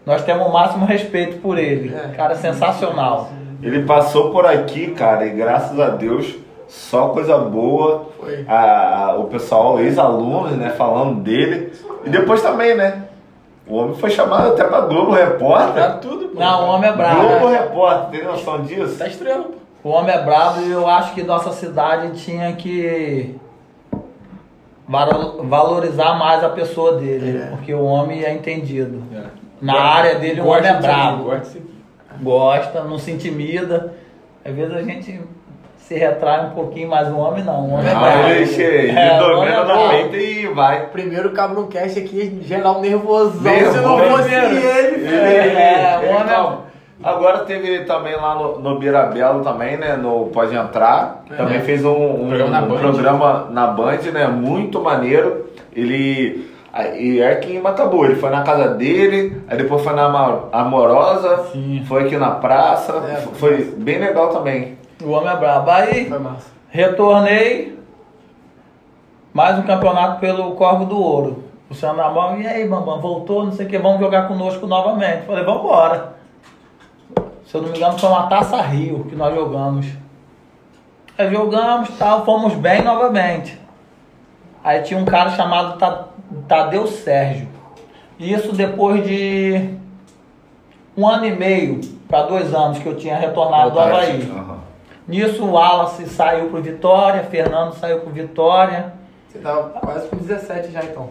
nós 0.07 0.23
temos 0.23 0.47
o 0.47 0.53
máximo 0.53 0.85
respeito 0.87 1.41
por 1.41 1.59
ele. 1.59 1.95
É. 1.95 2.15
Cara 2.15 2.35
sensacional. 2.37 3.31
Ele 3.63 3.83
passou 3.85 4.31
por 4.31 4.45
aqui, 4.47 4.91
cara, 4.93 5.25
e 5.27 5.31
graças 5.31 5.79
a 5.81 5.89
Deus, 5.89 6.35
só 6.69 7.09
coisa 7.09 7.37
boa. 7.39 8.07
Foi. 8.19 8.45
A- 8.49 9.07
a- 9.11 9.17
o 9.17 9.25
pessoal, 9.25 9.79
ex-alunos, 9.81 10.53
né, 10.53 10.71
falando 10.71 11.21
dele. 11.21 11.73
E 12.05 12.11
depois 12.11 12.43
também, 12.43 12.75
né? 12.77 13.05
O 13.67 13.77
homem 13.77 13.95
foi 13.95 14.11
chamado 14.11 14.49
até 14.49 14.65
pra 14.65 14.81
Globo 14.83 15.13
Repórter. 15.13 15.83
Tá 15.83 15.91
tudo, 15.99 16.29
pô. 16.29 16.39
Não, 16.41 16.67
o 16.67 16.71
homem 16.75 16.91
é 16.91 16.93
brabo. 16.93 17.29
Globo 17.29 17.47
Repórter, 17.49 18.11
tem 18.21 18.25
noção 18.29 18.63
disso? 18.63 18.99
Tá 18.99 19.07
estrela, 19.07 19.45
pô. 19.45 19.89
O 19.89 19.93
homem 19.93 20.15
é 20.15 20.23
brabo 20.23 20.61
e 20.63 20.71
eu 20.71 20.87
acho 20.89 21.15
que 21.15 21.23
nossa 21.23 21.51
cidade 21.53 22.13
tinha 22.23 22.53
que 22.55 23.35
valo- 24.89 25.43
valorizar 25.45 26.15
mais 26.19 26.43
a 26.45 26.49
pessoa 26.51 26.97
dele, 26.97 27.39
É. 27.39 27.47
porque 27.47 27.73
o 27.75 27.85
homem 27.85 28.23
é 28.25 28.33
entendido. 28.33 29.03
É. 29.15 29.23
Na 29.61 29.81
área 29.81 30.19
dele, 30.19 30.41
o 30.41 30.45
Gosta 30.45 30.61
homem 30.61 30.71
é 30.79 30.81
brabo. 30.81 31.31
Gosta, 32.21 32.83
não 32.85 32.99
se 32.99 33.11
intimida. 33.11 33.95
Às 34.45 34.55
vezes 34.55 34.75
a 34.77 34.83
gente 34.83 35.21
se 35.87 35.95
retrai 35.95 36.47
um 36.47 36.51
pouquinho, 36.51 36.89
mas 36.89 37.09
o 37.09 37.17
homem 37.19 37.45
não. 37.45 37.61
O 37.69 37.73
homem 37.75 37.87
é 37.89 37.95
Ah, 37.95 38.31
É, 38.31 39.21
o 39.23 39.39
homem 39.39 39.53
domina 39.53 39.61
é 39.61 39.65
na 39.65 39.89
peita 39.89 40.17
e 40.17 40.47
vai. 40.49 40.87
Primeiro 40.87 41.31
Cabron 41.33 41.67
Cast 41.67 41.99
aqui, 41.99 42.41
geral 42.43 42.81
nervosão. 42.81 43.43
Nervoso. 43.43 43.73
Se 43.79 43.85
não 43.85 43.99
fosse 43.99 44.35
ele, 44.35 44.61
filho. 45.07 45.09
É, 45.59 46.01
o 46.03 46.11
homem 46.11 46.23
é- 46.23 46.35
calma. 46.35 46.65
Agora 47.03 47.41
teve 47.41 47.81
também 47.81 48.17
lá 48.17 48.35
no, 48.35 48.61
no 48.61 48.79
Birabelo 48.79 49.43
também, 49.45 49.77
né? 49.77 49.95
No 49.95 50.27
Pode 50.29 50.55
Entrar. 50.57 51.23
É. 51.31 51.35
Também 51.35 51.61
fez 51.61 51.85
um, 51.85 51.91
um- 51.93 52.29
Programa 52.29 52.51
na 52.51 52.63
um 52.63 52.69
Band. 52.69 52.79
programa 52.79 53.47
na 53.51 53.67
Band, 53.67 53.99
né? 54.13 54.27
Muito 54.27 54.81
maneiro. 54.81 55.47
Ele. 55.77 56.51
E 56.99 57.21
é 57.21 57.31
aqui 57.33 57.55
em 57.57 57.61
Macabu, 57.61 58.05
ele 58.05 58.17
foi 58.17 58.31
na 58.31 58.43
casa 58.43 58.71
dele, 58.71 59.41
aí 59.49 59.57
depois 59.57 59.81
foi 59.83 59.93
na 59.93 60.07
Amorosa, 60.51 61.45
Sim. 61.53 61.85
foi 61.87 62.03
aqui 62.05 62.17
na 62.17 62.31
praça, 62.33 62.95
É, 63.09 63.15
foi 63.35 63.63
bem 63.77 63.99
legal 64.01 64.31
também. 64.31 64.77
O 65.03 65.11
homem 65.11 65.33
é 65.33 65.37
brabo. 65.37 65.71
Aí 65.71 66.09
Foi 66.09 66.19
massa. 66.19 66.47
retornei 66.71 67.79
mais 69.33 69.59
um 69.59 69.63
campeonato 69.63 70.21
pelo 70.21 70.53
Corvo 70.53 70.85
do 70.85 70.99
Ouro. 71.01 71.45
O 71.69 71.75
Sandro 71.75 72.03
Amor, 72.03 72.39
e 72.41 72.47
aí, 72.47 72.69
Bambam, 72.69 73.01
voltou, 73.01 73.45
não 73.45 73.53
sei 73.53 73.67
o 73.67 73.69
que, 73.69 73.79
vamos 73.79 73.99
jogar 73.99 74.29
conosco 74.29 74.67
novamente. 74.67 75.25
Falei, 75.27 75.43
vamos 75.45 75.63
embora. 75.65 76.15
Se 77.47 77.57
eu 77.57 77.63
não 77.63 77.71
me 77.71 77.77
engano, 77.77 77.99
foi 77.99 78.09
uma 78.09 78.27
taça 78.27 78.61
Rio 78.61 79.05
que 79.09 79.17
nós 79.17 79.35
jogamos. 79.35 79.87
Aí 81.17 81.33
jogamos 81.33 81.89
tal, 81.99 82.25
fomos 82.25 82.55
bem 82.55 82.83
novamente. 82.83 83.59
Aí 84.63 84.83
tinha 84.83 84.99
um 85.01 85.05
cara 85.05 85.31
chamado 85.31 85.79
Ta- 85.79 86.05
Tadeu 86.47 86.87
Sérgio. 86.87 87.49
Isso 88.19 88.53
depois 88.53 89.05
de 89.07 89.71
um 90.97 91.07
ano 91.09 91.25
e 91.27 91.35
meio 91.35 91.81
para 92.09 92.23
dois 92.27 92.55
anos 92.55 92.79
que 92.79 92.87
eu 92.87 92.97
tinha 92.97 93.17
retornado 93.17 93.71
do 93.73 93.81
Havaí. 93.81 94.31
Aham. 94.31 94.54
Nisso 95.07 95.45
o 95.45 95.53
Wallace 95.53 96.07
saiu 96.09 96.49
pro 96.49 96.63
Vitória, 96.63 97.23
Fernando 97.25 97.75
saiu 97.75 98.01
pro 98.01 98.11
Vitória. 98.11 98.93
Você 99.29 99.39
tava 99.39 99.69
quase 99.81 100.09
com 100.09 100.17
17 100.17 100.71
já, 100.73 100.83
então. 100.83 101.09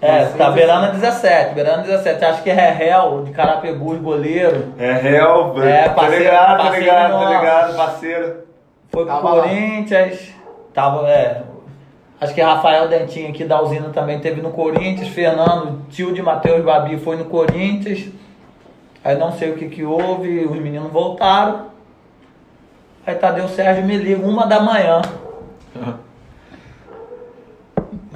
É, 0.00 0.26
tá 0.26 0.50
beirando 0.50 0.86
a 0.86 0.90
17, 0.90 1.54
beirando 1.54 1.78
a 1.80 1.82
17. 1.82 2.24
Acho 2.24 2.42
que 2.42 2.50
é 2.50 2.70
Réu, 2.70 3.22
de 3.24 3.32
Carapebus, 3.32 3.98
goleiro. 3.98 4.72
É 4.78 4.92
real, 4.92 5.60
É, 5.62 5.84
tá 5.88 5.94
parceiro- 5.94 6.24
ligado, 6.24 6.46
tá 6.46 6.56
parceiro 6.64 6.84
ligado, 6.84 7.12
tá 7.12 7.28
ligado, 7.30 7.76
parceiro. 7.76 8.36
Foi 8.90 9.04
pro 9.04 9.14
Tava 9.14 9.34
lá. 9.34 9.42
Corinthians. 9.42 10.28
Tava, 10.74 11.08
é. 11.08 11.42
Acho 12.20 12.34
que 12.34 12.40
Rafael 12.40 12.86
Dentinho 12.88 13.30
aqui 13.30 13.44
da 13.44 13.60
usina 13.60 13.88
também 13.90 14.20
teve 14.20 14.40
no 14.42 14.50
Corinthians. 14.50 15.08
Fernando, 15.08 15.80
tio 15.90 16.12
de 16.12 16.22
Matheus 16.22 16.62
Babi, 16.64 16.98
foi 16.98 17.16
no 17.16 17.24
Corinthians. 17.24 18.06
Aí 19.02 19.16
não 19.16 19.32
sei 19.32 19.50
o 19.52 19.56
que 19.56 19.68
que 19.68 19.84
houve, 19.84 20.44
os 20.44 20.56
meninos 20.58 20.90
voltaram. 20.92 21.73
Aí 23.06 23.14
Tadeu 23.16 23.48
Sérgio 23.48 23.84
me 23.84 23.96
liga, 23.96 24.24
uma 24.24 24.46
da 24.46 24.60
manhã. 24.60 25.02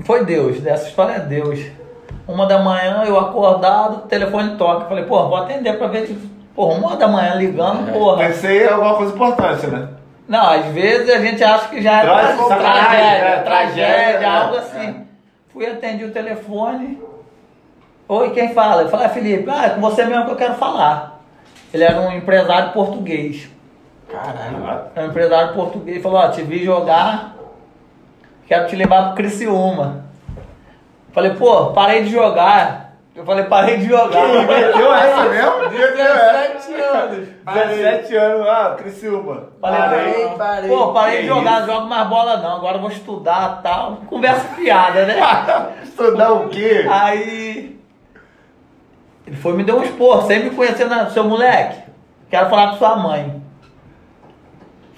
Foi 0.05 0.25
Deus, 0.25 0.61
dessa 0.61 0.89
história 0.89 1.13
é 1.15 1.19
Deus. 1.21 1.61
Uma 2.27 2.47
da 2.47 2.59
manhã, 2.59 3.05
eu 3.07 3.19
acordado, 3.19 3.97
o 3.97 4.01
telefone 4.09 4.57
toca. 4.57 4.87
Falei, 4.87 5.05
pô, 5.05 5.29
vou 5.29 5.37
atender 5.37 5.77
pra 5.79 5.87
ver. 5.89 6.07
se- 6.07 6.39
Pô, 6.55 6.67
uma 6.73 6.97
da 6.97 7.07
manhã 7.07 7.35
ligando, 7.35 7.93
porra. 7.93 8.27
Pensei 8.27 8.65
em 8.65 8.69
alguma 8.69 8.97
coisa 8.97 9.15
importante, 9.15 9.67
né? 9.69 9.89
Não, 10.27 10.45
às 10.51 10.65
vezes 10.67 11.09
a 11.09 11.19
gente 11.21 11.43
acha 11.45 11.69
que 11.69 11.81
já 11.81 11.99
é 11.99 12.03
Traz- 12.03 12.37
tra- 12.37 12.47
traz, 12.47 12.59
tragédia, 12.59 13.07
é, 13.29 13.41
tragédia, 13.43 13.87
tragédia, 13.87 14.27
é, 14.27 14.29
algo 14.29 14.57
assim. 14.57 15.07
Fui 15.53 15.67
atendi 15.67 16.05
o 16.05 16.11
telefone. 16.11 17.01
Oi, 18.09 18.31
quem 18.31 18.53
fala? 18.55 18.83
Eu 18.83 18.89
falei, 18.89 19.07
ah, 19.07 19.11
Felipe, 19.11 19.49
ah, 19.51 19.67
é 19.67 19.71
com 19.71 19.81
você 19.81 20.05
mesmo 20.05 20.25
que 20.27 20.33
eu 20.33 20.37
quero 20.37 20.55
falar. 20.55 21.21
Ele 21.73 21.85
era 21.85 22.01
um 22.01 22.11
empresário 22.13 22.73
português. 22.73 23.49
Caralho. 24.11 24.89
É 24.95 25.03
um 25.03 25.07
empresário 25.07 25.55
português. 25.55 26.03
Falou, 26.03 26.19
ó, 26.19 26.29
te 26.29 26.43
vi 26.43 26.65
jogar, 26.65 27.35
quero 28.47 28.67
te 28.67 28.75
levar 28.77 29.07
pro 29.07 29.17
Criciúma. 29.17 30.05
Falei, 31.13 31.35
pô, 31.35 31.67
parei 31.73 32.05
de 32.05 32.11
jogar. 32.11 32.89
Eu 33.15 33.25
falei, 33.25 33.45
parei 33.45 33.79
de 33.79 33.89
jogar. 33.89 34.29
Meteu 34.29 34.95
essa 34.95 35.25
mesmo? 35.25 35.59
Meteu 35.71 36.05
essa. 36.05 36.59
17 36.59 36.75
anos. 36.81 37.29
17 37.53 38.17
anos, 38.17 38.47
ah, 38.49 38.75
Criciúma. 38.79 39.49
Falei, 39.61 39.81
Parei, 39.81 40.29
parei. 40.39 40.71
Pô, 40.71 40.93
parei 40.93 41.23
de 41.23 41.27
jogar, 41.27 41.59
isso? 41.59 41.67
não 41.67 41.75
jogo 41.75 41.87
mais 41.89 42.09
bola 42.09 42.37
não, 42.37 42.57
agora 42.57 42.77
eu 42.77 42.81
vou 42.81 42.91
estudar 42.91 43.59
e 43.59 43.63
tal. 43.63 43.97
Conversa 44.07 44.49
fiada, 44.55 45.05
né? 45.05 45.17
Estudar 45.83 46.33
o 46.33 46.49
quê? 46.49 46.87
Aí. 46.91 47.79
Ele 49.27 49.37
foi 49.37 49.53
me 49.53 49.65
deu 49.65 49.79
um 49.79 49.83
esporro, 49.83 50.27
sempre 50.27 50.51
me 50.51 50.57
conhecendo, 50.57 50.95
né, 50.95 51.11
seu 51.11 51.25
moleque. 51.25 51.83
Quero 52.31 52.49
falar 52.49 52.71
com 52.71 52.77
sua 52.77 52.97
mãe. 52.97 53.43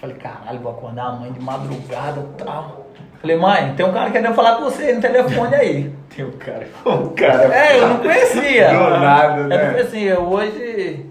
Falei, 0.01 0.17
caralho, 0.17 0.59
vou 0.61 0.73
acordar 0.73 1.05
a 1.07 1.13
mãe 1.13 1.31
de 1.33 1.41
madrugada 1.41 2.21
e 2.21 2.43
tal. 2.43 2.87
Falei, 3.21 3.37
mãe, 3.37 3.75
tem 3.77 3.85
um 3.85 3.93
cara 3.93 4.11
querendo 4.11 4.35
falar 4.35 4.57
com 4.57 4.65
você 4.65 4.95
no 4.95 5.01
telefone 5.01 5.55
aí. 5.55 5.93
Tem 6.15 6.25
o 6.25 6.33
cara. 6.33 6.67
O 6.85 7.11
cara. 7.11 7.55
É, 7.55 7.79
eu 7.79 7.89
não 7.89 7.97
conhecia. 7.99 8.69
Do 8.71 8.91
nada, 8.99 9.41
Eu 9.43 9.47
né? 9.47 9.65
não 9.65 9.73
conhecia. 9.75 10.19
Hoje, 10.19 11.07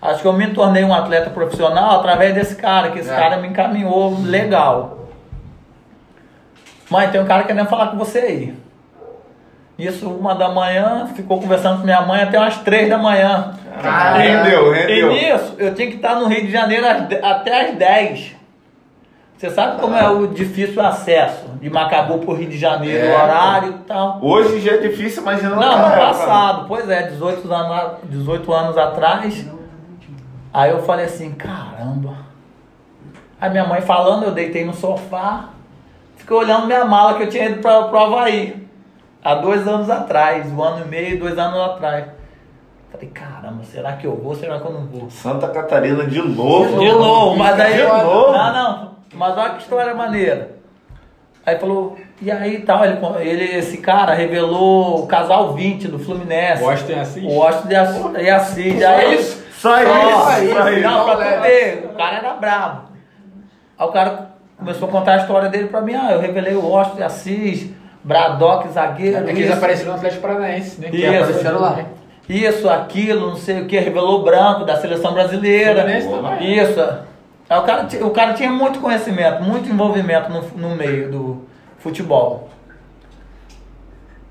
acho 0.00 0.22
que 0.22 0.26
eu 0.28 0.32
me 0.32 0.46
tornei 0.54 0.82
um 0.84 0.94
atleta 0.94 1.28
profissional 1.28 1.98
através 1.98 2.34
desse 2.34 2.54
cara, 2.56 2.90
que 2.90 3.00
esse 3.00 3.10
É. 3.10 3.16
cara 3.16 3.36
me 3.36 3.48
encaminhou 3.48 4.16
legal. 4.22 5.08
Mãe, 6.88 7.08
tem 7.10 7.20
um 7.20 7.26
cara 7.26 7.42
querendo 7.44 7.68
falar 7.68 7.88
com 7.88 7.98
você 7.98 8.18
aí. 8.20 8.54
Isso, 9.80 10.08
uma 10.08 10.34
da 10.34 10.48
manhã, 10.50 11.08
ficou 11.14 11.40
conversando 11.40 11.78
com 11.78 11.84
minha 11.84 12.02
mãe 12.02 12.22
até 12.22 12.38
umas 12.38 12.58
três 12.58 12.88
da 12.88 12.98
manhã. 12.98 13.54
Caralho. 13.80 14.22
Rendeu, 14.22 14.72
rendeu. 14.72 15.12
E 15.12 15.14
nisso, 15.14 15.54
eu 15.58 15.74
tinha 15.74 15.88
que 15.88 15.96
estar 15.96 16.16
no 16.16 16.26
Rio 16.26 16.46
de 16.46 16.52
Janeiro 16.52 16.86
até 17.22 17.70
às 17.70 17.76
10. 17.76 18.36
Você 19.40 19.48
sabe 19.48 19.80
como 19.80 19.96
é 19.96 20.06
o 20.06 20.26
difícil 20.26 20.82
acesso 20.82 21.48
de 21.62 21.70
Macabu 21.70 22.18
pro 22.18 22.34
Rio 22.34 22.50
de 22.50 22.58
Janeiro, 22.58 23.06
É, 23.06 23.10
o 23.10 23.22
horário 23.22 23.70
e 23.70 23.84
tal. 23.84 24.18
Hoje 24.20 24.60
já 24.60 24.72
é 24.72 24.76
difícil, 24.76 25.22
imagina 25.22 25.50
Não, 25.50 25.56
naquela 25.56 25.88
no 25.88 25.96
passado, 25.96 26.64
pois 26.68 26.90
é, 26.90 27.04
18 27.04 27.50
anos, 27.50 27.92
18 28.04 28.52
anos 28.52 28.76
atrás. 28.76 29.46
Aí 30.52 30.70
eu 30.70 30.82
falei 30.82 31.06
assim, 31.06 31.32
caramba. 31.32 32.16
Aí 33.40 33.48
minha 33.48 33.64
mãe 33.64 33.80
falando, 33.80 34.24
eu 34.24 34.32
deitei 34.32 34.62
no 34.62 34.74
sofá, 34.74 35.48
fiquei 36.16 36.36
olhando 36.36 36.66
minha 36.66 36.84
mala 36.84 37.14
que 37.14 37.22
eu 37.22 37.28
tinha 37.30 37.46
ido 37.46 37.62
para 37.62 37.84
pro 37.84 37.98
Havaí. 37.98 38.68
Há 39.22 39.34
dois 39.34 39.66
anos 39.68 39.90
atrás, 39.90 40.50
um 40.50 40.62
ano 40.62 40.84
e 40.86 40.88
meio, 40.88 41.18
dois 41.18 41.38
anos 41.38 41.60
atrás. 41.60 42.06
Falei, 42.90 43.08
caramba, 43.08 43.62
será 43.64 43.92
que 43.92 44.06
eu 44.06 44.16
vou? 44.16 44.34
Será 44.34 44.58
que 44.58 44.66
eu 44.66 44.72
não 44.72 44.86
vou? 44.86 45.10
Santa 45.10 45.48
Catarina 45.48 46.04
de 46.06 46.20
novo. 46.20 46.78
De 46.80 46.90
novo, 46.90 47.36
mas 47.36 47.60
aí. 47.60 47.74
De 47.76 47.82
novo? 47.82 48.32
Não, 48.32 48.52
não. 48.52 48.90
Mas 49.14 49.36
olha 49.36 49.50
que 49.50 49.62
história 49.62 49.94
maneira. 49.94 50.56
Aí 51.44 51.58
falou, 51.58 51.96
e 52.20 52.30
aí 52.30 52.60
tal, 52.60 52.84
ele, 52.84 52.98
ele, 53.20 53.56
esse 53.56 53.78
cara 53.78 54.12
revelou 54.14 55.02
o 55.04 55.06
casal 55.06 55.54
20 55.54 55.88
do 55.88 55.98
Fluminense. 55.98 56.62
Washington 56.62 56.92
é 56.92 57.00
assim? 57.00 57.26
O 57.26 57.34
Washington 57.34 57.68
e 57.70 57.76
Assis. 57.76 58.18
E 58.18 58.30
Assis. 58.30 58.80
Só 58.80 58.88
Aí, 58.88 59.14
isso? 59.14 59.44
Só 59.58 59.82
isso, 59.82 59.90
Só 60.54 60.68
isso. 60.68 60.68
isso. 60.70 60.88
Não, 60.88 61.04
pra 61.04 61.40
ver, 61.40 61.90
o 61.92 61.96
cara 61.96 62.16
era 62.16 62.32
brabo. 62.34 62.82
Aí 63.78 63.86
o 63.86 63.92
cara 63.92 64.30
começou 64.58 64.88
a 64.88 64.90
contar 64.90 65.12
a 65.14 65.16
história 65.18 65.48
dele 65.48 65.68
pra 65.68 65.80
mim. 65.80 65.94
Ah, 65.94 66.12
eu 66.12 66.20
revelei 66.20 66.54
o 66.54 66.66
Washington 66.66 66.96
de 66.96 67.02
Assis, 67.02 67.70
Bradock, 68.02 68.68
zagueiro. 68.68 69.18
É 69.18 69.22
que 69.24 69.30
eles 69.30 69.44
isso. 69.46 69.52
apareceram 69.54 69.90
no 69.90 69.96
Atlético 69.96 70.22
Paranaense, 70.22 70.80
né? 70.80 70.90
Que 70.90 70.96
Isso. 70.96 71.22
apareceram 71.22 71.60
lá. 71.60 71.84
Isso, 72.28 72.70
aquilo, 72.70 73.30
não 73.30 73.36
sei 73.36 73.60
o 73.62 73.66
que, 73.66 73.78
revelou 73.78 74.22
branco 74.22 74.64
da 74.64 74.76
seleção 74.76 75.12
brasileira. 75.12 75.82
Também. 75.82 76.58
Isso. 76.58 76.80
Aí 77.48 77.58
o 77.58 77.62
cara, 77.62 77.88
o 78.02 78.10
cara 78.10 78.34
tinha 78.34 78.50
muito 78.50 78.78
conhecimento, 78.78 79.42
muito 79.42 79.68
envolvimento 79.68 80.30
no, 80.30 80.68
no 80.68 80.76
meio 80.76 81.10
do 81.10 81.44
futebol. 81.78 82.48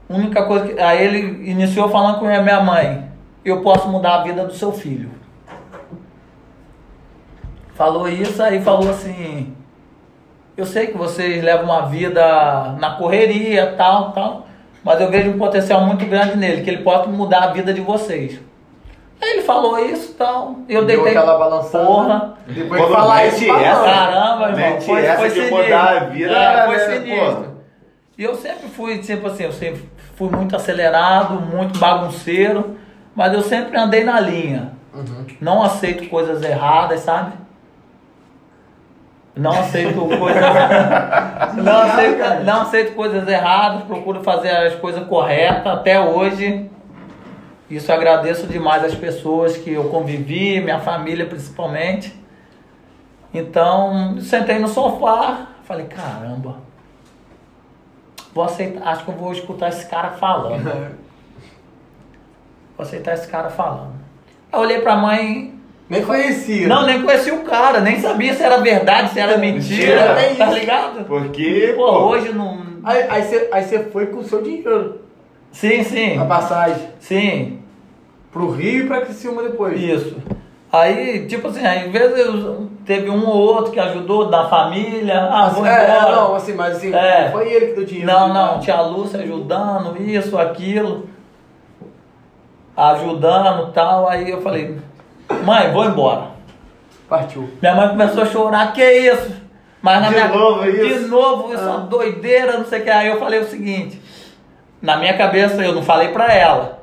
Única 0.10 0.44
coisa 0.46 0.68
que. 0.68 0.80
Aí 0.80 1.06
ele 1.06 1.50
iniciou 1.50 1.90
falando 1.90 2.20
com 2.20 2.26
a 2.26 2.42
minha 2.42 2.62
mãe: 2.62 3.12
Eu 3.44 3.62
posso 3.62 3.90
mudar 3.90 4.22
a 4.22 4.24
vida 4.24 4.46
do 4.46 4.54
seu 4.54 4.72
filho. 4.72 5.12
Falou 7.76 8.08
isso, 8.08 8.42
aí 8.42 8.62
falou 8.62 8.90
assim: 8.90 9.54
Eu 10.60 10.65
sei 10.65 10.88
que 10.88 10.98
vocês 10.98 11.41
levam 11.41 11.63
uma 11.67 11.84
vida 11.86 12.76
na 12.80 12.95
correria, 12.95 13.76
tal, 13.78 14.12
tal, 14.12 14.45
mas 14.84 15.00
eu 15.00 15.10
vejo 15.10 15.30
um 15.30 15.38
potencial 15.38 15.86
muito 15.86 16.06
grande 16.06 16.36
nele, 16.38 16.62
que 16.63 16.69
ele 16.69 16.84
pode 16.84 17.08
mudar 17.08 17.43
a 17.43 17.48
vida 17.48 17.74
de 17.74 17.80
vocês. 17.80 18.38
Aí 19.22 19.30
ele 19.36 19.41
falou 19.43 19.80
isso 19.80 20.15
tal. 20.17 20.56
Eu 20.67 20.84
Deu 20.84 20.98
deitei. 21.04 21.17
aquela 21.17 21.38
balançada. 21.38 21.86
Porra. 21.86 22.34
Depois 22.45 22.82
Quando 22.82 22.93
falar 22.93 23.26
isso, 23.28 23.43
essa- 23.50 23.78
não. 23.78 23.86
Caramba, 23.86 24.43
irmão. 24.50 24.56
Mete 24.58 24.86
Foi, 24.86 25.06
essa 25.06 25.15
foi 25.19 25.28
de 25.30 25.34
sinistro. 25.36 25.63
mudar 25.63 25.89
a 25.89 26.00
vida, 26.06 26.32
É, 26.38 26.65
foi 26.65 26.76
né, 26.78 26.86
sinistro. 27.00 27.36
pô? 27.36 27.50
E 28.17 28.24
eu 28.26 28.36
sempre 28.36 28.67
fui, 28.67 28.98
tipo 28.98 29.28
assim, 29.28 29.43
eu 29.43 29.52
sempre 29.54 29.89
fui 30.15 30.30
muito 30.30 30.56
acelerado, 30.58 31.36
muito 31.36 31.80
bagunceiro, 31.80 32.76
mas 33.15 33.34
eu 33.34 33.41
sempre 33.41 33.78
andei 33.78 34.04
na 34.04 34.19
linha. 34.19 34.74
Uhum. 34.93 35.26
Não 35.39 35.63
aceito 35.63 36.10
coisas 36.10 36.43
erradas, 36.43 37.00
sabe? 37.00 37.32
Não 39.36 39.52
aceito 39.52 40.00
coisas. 40.18 40.44
não, 41.56 41.82
aceito, 41.82 42.44
não 42.44 42.62
aceito 42.62 42.96
coisas 42.96 43.28
erradas, 43.28 43.84
procuro 43.84 44.24
fazer 44.24 44.50
as 44.50 44.76
coisas 44.76 45.08
corretas 45.08 45.68
até 45.68 46.00
hoje. 46.00 46.70
Isso 47.70 47.92
agradeço 47.92 48.48
demais 48.48 48.84
às 48.84 48.96
pessoas 48.96 49.56
que 49.56 49.72
eu 49.72 49.86
convivi, 49.89 50.60
minha 50.60 50.80
família 50.80 51.26
principalmente. 51.26 52.18
Então, 53.34 54.20
sentei 54.22 54.58
no 54.58 54.68
sofá, 54.68 55.50
falei, 55.63 55.86
caramba, 55.86 56.58
vou 58.34 58.44
aceitar, 58.44 58.88
acho 58.88 59.06
que 59.06 59.12
eu 59.12 59.15
vou 59.15 59.32
escutar 59.32 59.70
esse 59.70 59.88
cara 59.88 60.12
falando. 60.12 61.00
Vou 62.76 62.86
aceitar 62.86 63.13
esse 63.13 63.28
cara 63.28 63.50
falando. 63.50 63.96
Eu 64.54 64.60
olhei 64.60 64.80
pra 64.80 64.96
mãe, 64.96 65.59
Nem 65.89 66.06
conhecia. 66.06 66.67
não, 66.67 66.86
nem 66.86 67.02
conhecia 67.02 67.34
o 67.34 67.43
cara, 67.43 67.80
nem 67.82 67.99
sabia 67.99 68.34
se 68.36 68.43
era 68.43 68.58
verdade, 68.60 69.10
se 69.10 69.19
era 69.19 69.38
mentira, 69.38 70.13
Mentira. 70.15 70.36
tá 70.38 70.52
ligado? 70.52 71.06
Porque, 71.06 71.73
Pô, 71.75 71.84
pô, 71.86 71.99
hoje 72.10 72.32
não. 72.32 72.60
Aí, 72.84 73.06
aí, 73.10 73.23
você, 73.23 73.49
aí 73.52 73.63
você 73.63 73.80
foi 73.86 74.06
com 74.08 74.19
o 74.19 74.23
seu 74.23 74.41
dinheiro. 74.41 75.02
Sim, 75.52 75.84
sim. 75.84 76.17
A 76.19 76.25
passagem. 76.25 76.89
Sim, 76.99 77.60
Pro 78.32 78.52
Rio 78.52 78.84
e 78.84 78.88
pra 78.88 79.02
Criciúma 79.02 79.41
depois. 79.41 79.82
isso. 79.82 80.15
Aí, 80.71 81.25
tipo 81.25 81.47
assim, 81.47 81.65
às 81.65 81.89
vezes 81.91 82.45
teve 82.86 83.10
um 83.10 83.28
ou 83.28 83.36
outro 83.38 83.71
que 83.71 83.80
ajudou 83.80 84.30
da 84.30 84.47
família. 84.47 85.19
Ah, 85.19 85.47
Assim, 85.47 85.65
é, 85.67 85.88
não, 86.12 86.36
assim, 86.36 86.54
mas 86.54 86.78
assim, 86.78 86.93
É. 86.93 87.30
foi 87.32 87.52
ele 87.52 87.65
que 87.69 87.73
deu 87.73 87.86
dinheiro. 87.86 88.12
Não, 88.12 88.32
não, 88.32 88.60
tia 88.60 88.80
Lúcia 88.82 89.19
ajudando, 89.21 89.99
isso, 89.99 90.38
aquilo, 90.38 91.10
ajudando 92.78 93.71
tal. 93.73 94.08
Aí 94.08 94.30
eu 94.30 94.41
falei, 94.41 94.78
mãe, 95.44 95.72
vou 95.72 95.86
embora. 95.86 96.24
Partiu. 97.08 97.50
Minha 97.62 97.76
mãe 97.76 97.89
começou 97.89 98.24
a 98.24 98.26
chorar, 98.26 98.74
que 98.74 98.84
isso? 98.84 99.32
Mas 99.82 100.02
na 100.02 100.08
De 100.10 100.13
minha 100.15 100.28
novo 100.28 100.63
De 100.63 100.88
isso? 100.88 101.08
novo, 101.08 101.54
essa 101.54 101.78
doideira, 101.80 102.58
não 102.58 102.65
sei 102.65 102.82
o 102.82 102.84
que. 102.84 102.89
Aí 102.89 103.08
eu 103.08 103.20
falei 103.20 103.39
o 103.39 103.48
seguinte, 103.48 104.00
na 104.82 104.98
minha 104.98 105.18
cabeça 105.18 105.63
eu 105.63 105.74
não 105.74 105.82
falei 105.84 106.10
pra 106.10 106.34
ela. 106.34 106.80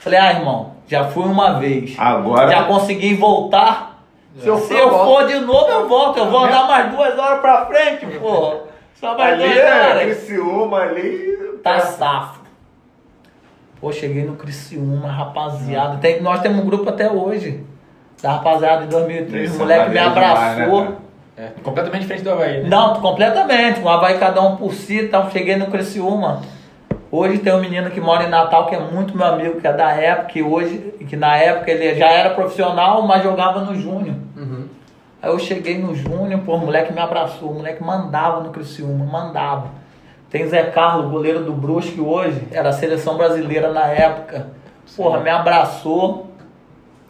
Falei, 0.00 0.18
ah, 0.18 0.32
irmão, 0.32 0.72
já 0.86 1.04
fui 1.04 1.24
uma 1.24 1.58
vez. 1.58 1.94
agora. 1.98 2.48
Já 2.50 2.64
consegui 2.64 3.14
voltar. 3.14 4.02
Se 4.38 4.46
eu 4.46 4.58
Se 4.58 4.68
for, 4.68 4.76
eu 4.78 4.90
for 4.90 5.26
de 5.26 5.38
novo, 5.40 5.68
eu 5.70 5.88
volto. 5.88 6.18
Eu 6.18 6.30
vou 6.30 6.44
andar 6.44 6.68
mais 6.68 6.94
duas 6.94 7.18
horas 7.18 7.40
pra 7.40 7.64
frente, 7.66 8.06
porra. 8.18 8.58
Só 9.00 9.16
mais 9.16 9.32
Ali 9.34 9.42
duas 9.44 9.56
é 9.56 9.80
horas. 9.90 10.02
Criciúma, 10.02 10.78
ali. 10.78 11.36
Tá 11.64 11.80
safo. 11.80 12.40
Pô, 13.80 13.90
cheguei 13.90 14.24
no 14.24 14.36
Criciúma, 14.36 15.10
rapaziada. 15.10 15.96
Tem, 15.98 16.20
nós 16.20 16.40
temos 16.40 16.62
um 16.62 16.66
grupo 16.66 16.88
até 16.88 17.10
hoje. 17.10 17.64
Da 18.26 18.32
rapaziada 18.32 18.82
de 18.82 18.88
2003. 18.88 19.50
Isso 19.50 19.56
O 19.56 19.60
moleque 19.60 19.80
é 19.82 19.88
me 19.88 20.10
demais, 20.10 20.58
abraçou. 20.58 20.84
né, 20.84 20.92
É, 21.38 21.48
completamente 21.62 22.00
diferente 22.02 22.24
do 22.24 22.32
Havaí, 22.32 22.62
né? 22.62 22.68
Não, 22.68 23.00
completamente. 23.00 23.80
Um 23.80 23.88
Havaí 23.88 24.18
cada 24.18 24.40
um 24.42 24.56
por 24.56 24.72
si 24.74 25.00
e 25.00 25.08
tal. 25.08 25.30
Cheguei 25.30 25.54
no 25.54 25.66
Criciúma. 25.66 26.40
Hoje 27.08 27.38
tem 27.38 27.52
um 27.54 27.60
menino 27.60 27.88
que 27.90 28.00
mora 28.00 28.24
em 28.24 28.28
Natal 28.28 28.66
que 28.66 28.74
é 28.74 28.80
muito 28.80 29.16
meu 29.16 29.26
amigo, 29.26 29.60
que 29.60 29.66
é 29.66 29.72
da 29.72 29.92
época, 29.92 30.26
que 30.28 30.42
hoje, 30.42 30.78
que 31.08 31.14
na 31.14 31.36
época 31.36 31.70
ele 31.70 31.94
já 31.94 32.08
era 32.08 32.30
profissional, 32.30 33.02
mas 33.02 33.22
jogava 33.22 33.60
no 33.60 33.76
Júnior. 33.76 34.16
Uhum. 34.36 34.66
Aí 35.22 35.30
eu 35.30 35.38
cheguei 35.38 35.78
no 35.78 35.94
Júnior, 35.94 36.40
pô, 36.44 36.54
o 36.56 36.58
moleque 36.58 36.92
me 36.92 37.00
abraçou, 37.00 37.50
o 37.50 37.54
moleque 37.54 37.82
mandava 37.82 38.40
no 38.40 38.50
Criciúma, 38.50 39.04
mandava. 39.04 39.68
Tem 40.28 40.44
Zé 40.48 40.64
Carlos, 40.64 41.08
goleiro 41.10 41.44
do 41.44 41.52
Brusque 41.52 42.00
hoje, 42.00 42.42
era 42.50 42.70
a 42.70 42.72
seleção 42.72 43.16
brasileira 43.16 43.72
na 43.72 43.86
época. 43.86 44.48
Porra, 44.96 45.20
me 45.20 45.30
abraçou. 45.30 46.25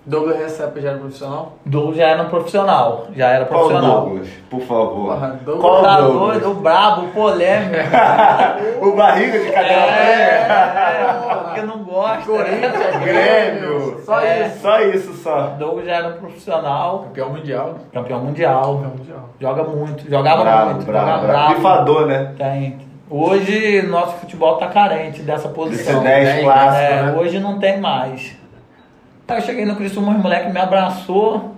Douglas 0.07 0.38
Recepa 0.38 0.81
já 0.81 0.90
era 0.90 0.99
profissional? 0.99 1.53
Douglas 1.66 1.97
já 1.97 2.07
era 2.07 2.23
um 2.23 2.29
profissional, 2.29 3.07
já 3.16 3.29
era 3.29 3.45
Qual 3.45 3.61
profissional. 3.66 4.01
Douglas, 4.03 4.29
por 4.49 4.61
favor? 4.61 5.07
Porra, 5.14 5.40
Douglas. 5.45 5.61
Qual 5.61 5.83
Tá 5.83 6.01
Douglas? 6.01 6.19
doido, 6.42 6.51
o 6.51 6.55
brabo, 6.55 7.03
o 7.03 7.09
polêmico. 7.09 7.75
o 8.87 8.92
barriga 8.97 9.38
de 9.40 9.51
cadela 9.51 9.87
É, 9.92 10.47
é, 10.49 11.35
porque 11.45 11.62
não 11.62 11.79
gosta. 11.83 12.23
Corinthians, 12.23 12.73
né? 12.73 13.01
Grêmio. 13.05 14.01
Só 14.05 14.21
É. 14.21 14.47
isso. 14.47 14.61
Só 14.61 14.81
isso, 14.81 15.12
só. 15.14 15.40
Douglas 15.59 15.85
já 15.87 15.95
era 15.97 16.09
um 16.09 16.12
profissional, 16.19 17.01
Campeão 17.09 17.31
mundial. 17.31 17.75
campeão 17.92 18.21
mundial. 18.21 18.75
Mundial. 18.75 19.29
Joga 19.40 19.64
muito, 19.64 20.09
jogava 20.09 20.42
bravo, 20.45 20.71
muito, 20.71 20.87
bravo, 20.87 21.07
jogava 21.07 21.27
bravo. 21.27 21.42
bravo. 21.42 21.55
Pifador, 21.57 22.07
né? 22.07 22.33
Tem. 22.38 22.79
Hoje 23.11 23.83
nosso 23.83 24.14
futebol 24.19 24.57
tá 24.57 24.66
carente 24.69 25.23
dessa 25.23 25.47
Esse 25.47 25.55
posição. 25.55 26.03
10 26.03 26.25
dez, 26.29 26.45
clássico, 26.45 26.83
É, 26.92 27.03
né? 27.03 27.14
hoje 27.19 27.38
não 27.38 27.59
tem 27.59 27.81
mais. 27.81 28.37
Aí 29.29 29.39
eu 29.39 29.43
cheguei 29.43 29.65
no 29.65 29.77
Criciúma, 29.77 30.12
os 30.12 30.23
moleque 30.23 30.53
me 30.53 30.61
abraçou. 30.61 31.57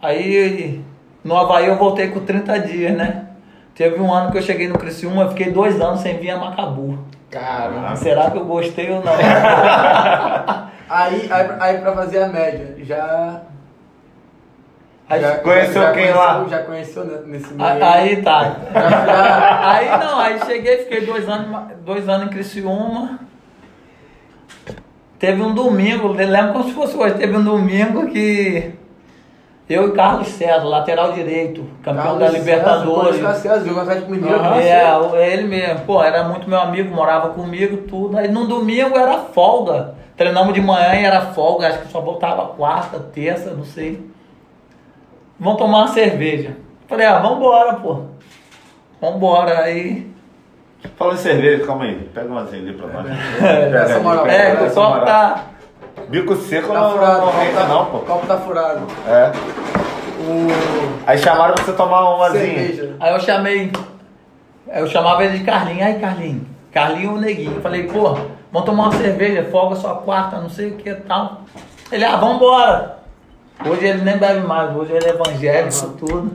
Aí 0.00 0.82
no 1.24 1.36
Havaí 1.36 1.66
eu 1.66 1.76
voltei 1.76 2.08
com 2.08 2.20
30 2.20 2.58
dias, 2.60 2.96
né? 2.96 3.26
Teve 3.74 4.00
um 4.00 4.12
ano 4.12 4.30
que 4.30 4.38
eu 4.38 4.42
cheguei 4.42 4.68
no 4.68 4.78
Criciúma, 4.78 5.22
eu 5.22 5.28
fiquei 5.30 5.50
dois 5.50 5.80
anos 5.80 6.00
sem 6.00 6.18
vir 6.18 6.30
a 6.30 6.36
Macabu. 6.38 6.98
Caramba. 7.30 7.96
Será 7.96 8.30
que 8.30 8.36
eu 8.38 8.44
gostei 8.44 8.90
ou 8.90 9.02
não? 9.02 9.12
Aí, 10.94 11.26
aí, 11.32 11.46
aí 11.58 11.78
pra 11.78 11.94
fazer 11.94 12.22
a 12.22 12.28
média, 12.28 12.76
já. 12.84 13.40
Aí, 15.08 15.22
já 15.22 15.38
conheceu 15.38 15.80
já 15.82 15.92
quem 15.92 16.02
conheceu- 16.02 16.20
lá? 16.20 16.46
Já 16.50 16.58
conheceu 16.64 17.04
ne- 17.06 17.32
nesse 17.32 17.54
meio. 17.54 17.66
aí, 17.66 17.82
aí 17.82 18.22
tá. 18.22 18.56
Aí 19.64 19.88
não, 20.04 20.18
aí 20.18 20.38
cheguei, 20.44 20.78
fiquei 20.84 21.06
dois 21.06 21.26
anos, 21.26 21.72
dois 21.82 22.06
anos 22.10 22.26
em 22.26 22.30
Criciúma. 22.30 23.20
Teve 25.22 25.40
um 25.40 25.54
domingo, 25.54 26.08
lembro 26.08 26.52
como 26.52 26.64
se 26.64 26.72
fosse 26.72 26.96
hoje, 26.96 27.14
teve 27.14 27.36
um 27.36 27.44
domingo 27.44 28.08
que 28.08 28.72
eu 29.70 29.90
e 29.90 29.92
Carlos 29.92 30.26
César, 30.26 30.64
lateral 30.64 31.12
direito, 31.12 31.64
campeão 31.80 32.18
Carlos 32.18 32.18
da 32.18 32.26
César, 32.26 32.38
Libertadores. 32.40 33.20
Carlos 33.22 33.38
César, 33.40 33.64
jogou 33.64 33.82
Atlético 33.82 34.10
Mineiro. 34.10 34.36
Você. 34.36 34.68
é, 34.68 35.32
ele 35.32 35.44
mesmo. 35.44 35.78
Pô, 35.86 36.02
era 36.02 36.24
muito 36.24 36.50
meu 36.50 36.58
amigo, 36.58 36.92
morava 36.92 37.28
comigo, 37.28 37.86
tudo. 37.88 38.18
Aí 38.18 38.26
no 38.32 38.48
domingo 38.48 38.98
era 38.98 39.16
folga. 39.18 39.94
Treinamos 40.16 40.54
de 40.54 40.60
manhã 40.60 40.96
e 40.96 41.04
era 41.04 41.20
folga, 41.20 41.68
acho 41.68 41.78
que 41.82 41.92
só 41.92 42.00
voltava 42.00 42.46
quarta, 42.56 42.98
terça, 42.98 43.54
não 43.54 43.64
sei. 43.64 44.04
Vamos 45.38 45.56
tomar 45.56 45.78
uma 45.82 45.88
cerveja. 45.88 46.56
Falei, 46.88 47.06
ah, 47.06 47.20
vambora, 47.20 47.74
pô. 47.74 48.06
Vambora. 49.00 49.60
Aí. 49.60 50.11
Falando 50.96 51.14
em 51.14 51.18
cerveja, 51.20 51.64
calma 51.66 51.84
aí. 51.84 52.10
Pega 52.14 52.26
uma 52.28 52.40
ali 52.42 52.72
pra 52.72 52.86
nós. 52.88 53.06
Essa 53.74 54.00
moral. 54.00 54.24
Pega, 54.24 54.34
É, 54.58 54.62
o 54.62 54.66
essa 54.66 54.74
copo 54.74 55.04
tá. 55.04 55.44
Bico 56.08 56.36
seco 56.36 56.68
Tá 56.72 56.80
não, 56.80 56.90
furado, 56.92 57.20
não 57.20 57.28
o 57.28 57.54
tá, 57.54 57.66
não, 57.66 57.82
o 57.82 57.86
pô. 57.86 57.98
copo 58.00 58.26
tá 58.26 58.36
furado. 58.38 58.80
É. 59.06 59.32
O. 60.20 60.46
Aí 61.06 61.18
chamaram 61.18 61.54
pra 61.54 61.64
você 61.64 61.72
tomar 61.72 62.14
umazinha. 62.14 62.44
Cerveja. 62.44 62.96
Aí 63.00 63.12
eu 63.12 63.20
chamei. 63.20 63.72
Eu 64.68 64.86
chamava 64.86 65.24
ele 65.24 65.38
de 65.38 65.44
Carlinho. 65.44 65.84
Aí, 65.84 65.98
Carlinho. 65.98 66.46
Carlinho 66.72 67.12
ou 67.12 67.18
Neguinho. 67.20 67.56
Eu 67.56 67.60
falei, 67.60 67.84
pô, 67.86 68.14
vamos 68.50 68.66
tomar 68.66 68.84
uma 68.84 68.92
cerveja, 68.92 69.44
folga 69.50 69.76
só 69.76 69.96
quarta, 69.96 70.38
não 70.38 70.48
sei 70.48 70.70
o 70.70 70.76
que 70.76 70.88
e 70.88 70.94
tal. 70.94 71.42
Ele, 71.90 72.04
ah, 72.04 72.16
vambora. 72.16 72.98
Hoje 73.64 73.86
ele 73.86 74.02
nem 74.02 74.16
bebe 74.16 74.40
mais, 74.46 74.74
hoje 74.74 74.92
ele 74.92 75.04
é 75.04 75.10
evangélico, 75.10 75.88
tudo. 75.98 76.32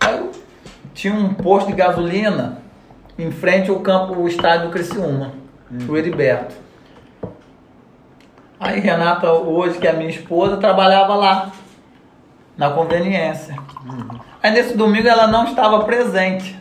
Aí 0.00 0.16
eu 0.18 0.30
tinha 0.94 1.12
um 1.12 1.34
posto 1.34 1.66
de 1.66 1.72
gasolina 1.74 2.59
em 3.20 3.30
frente 3.30 3.70
ao 3.70 3.80
campo, 3.80 4.14
o 4.14 4.26
estádio 4.26 4.66
do 4.66 4.72
Criciúma, 4.72 5.32
o 5.88 5.96
Heriberto. 5.96 6.54
Aí 8.58 8.78
Renata, 8.80 9.32
hoje, 9.32 9.78
que 9.78 9.86
é 9.86 9.92
minha 9.92 10.10
esposa, 10.10 10.56
trabalhava 10.56 11.14
lá, 11.14 11.50
na 12.56 12.70
conveniência. 12.70 13.56
Aí 14.42 14.50
nesse 14.50 14.76
domingo 14.76 15.08
ela 15.08 15.26
não 15.26 15.44
estava 15.44 15.84
presente. 15.84 16.58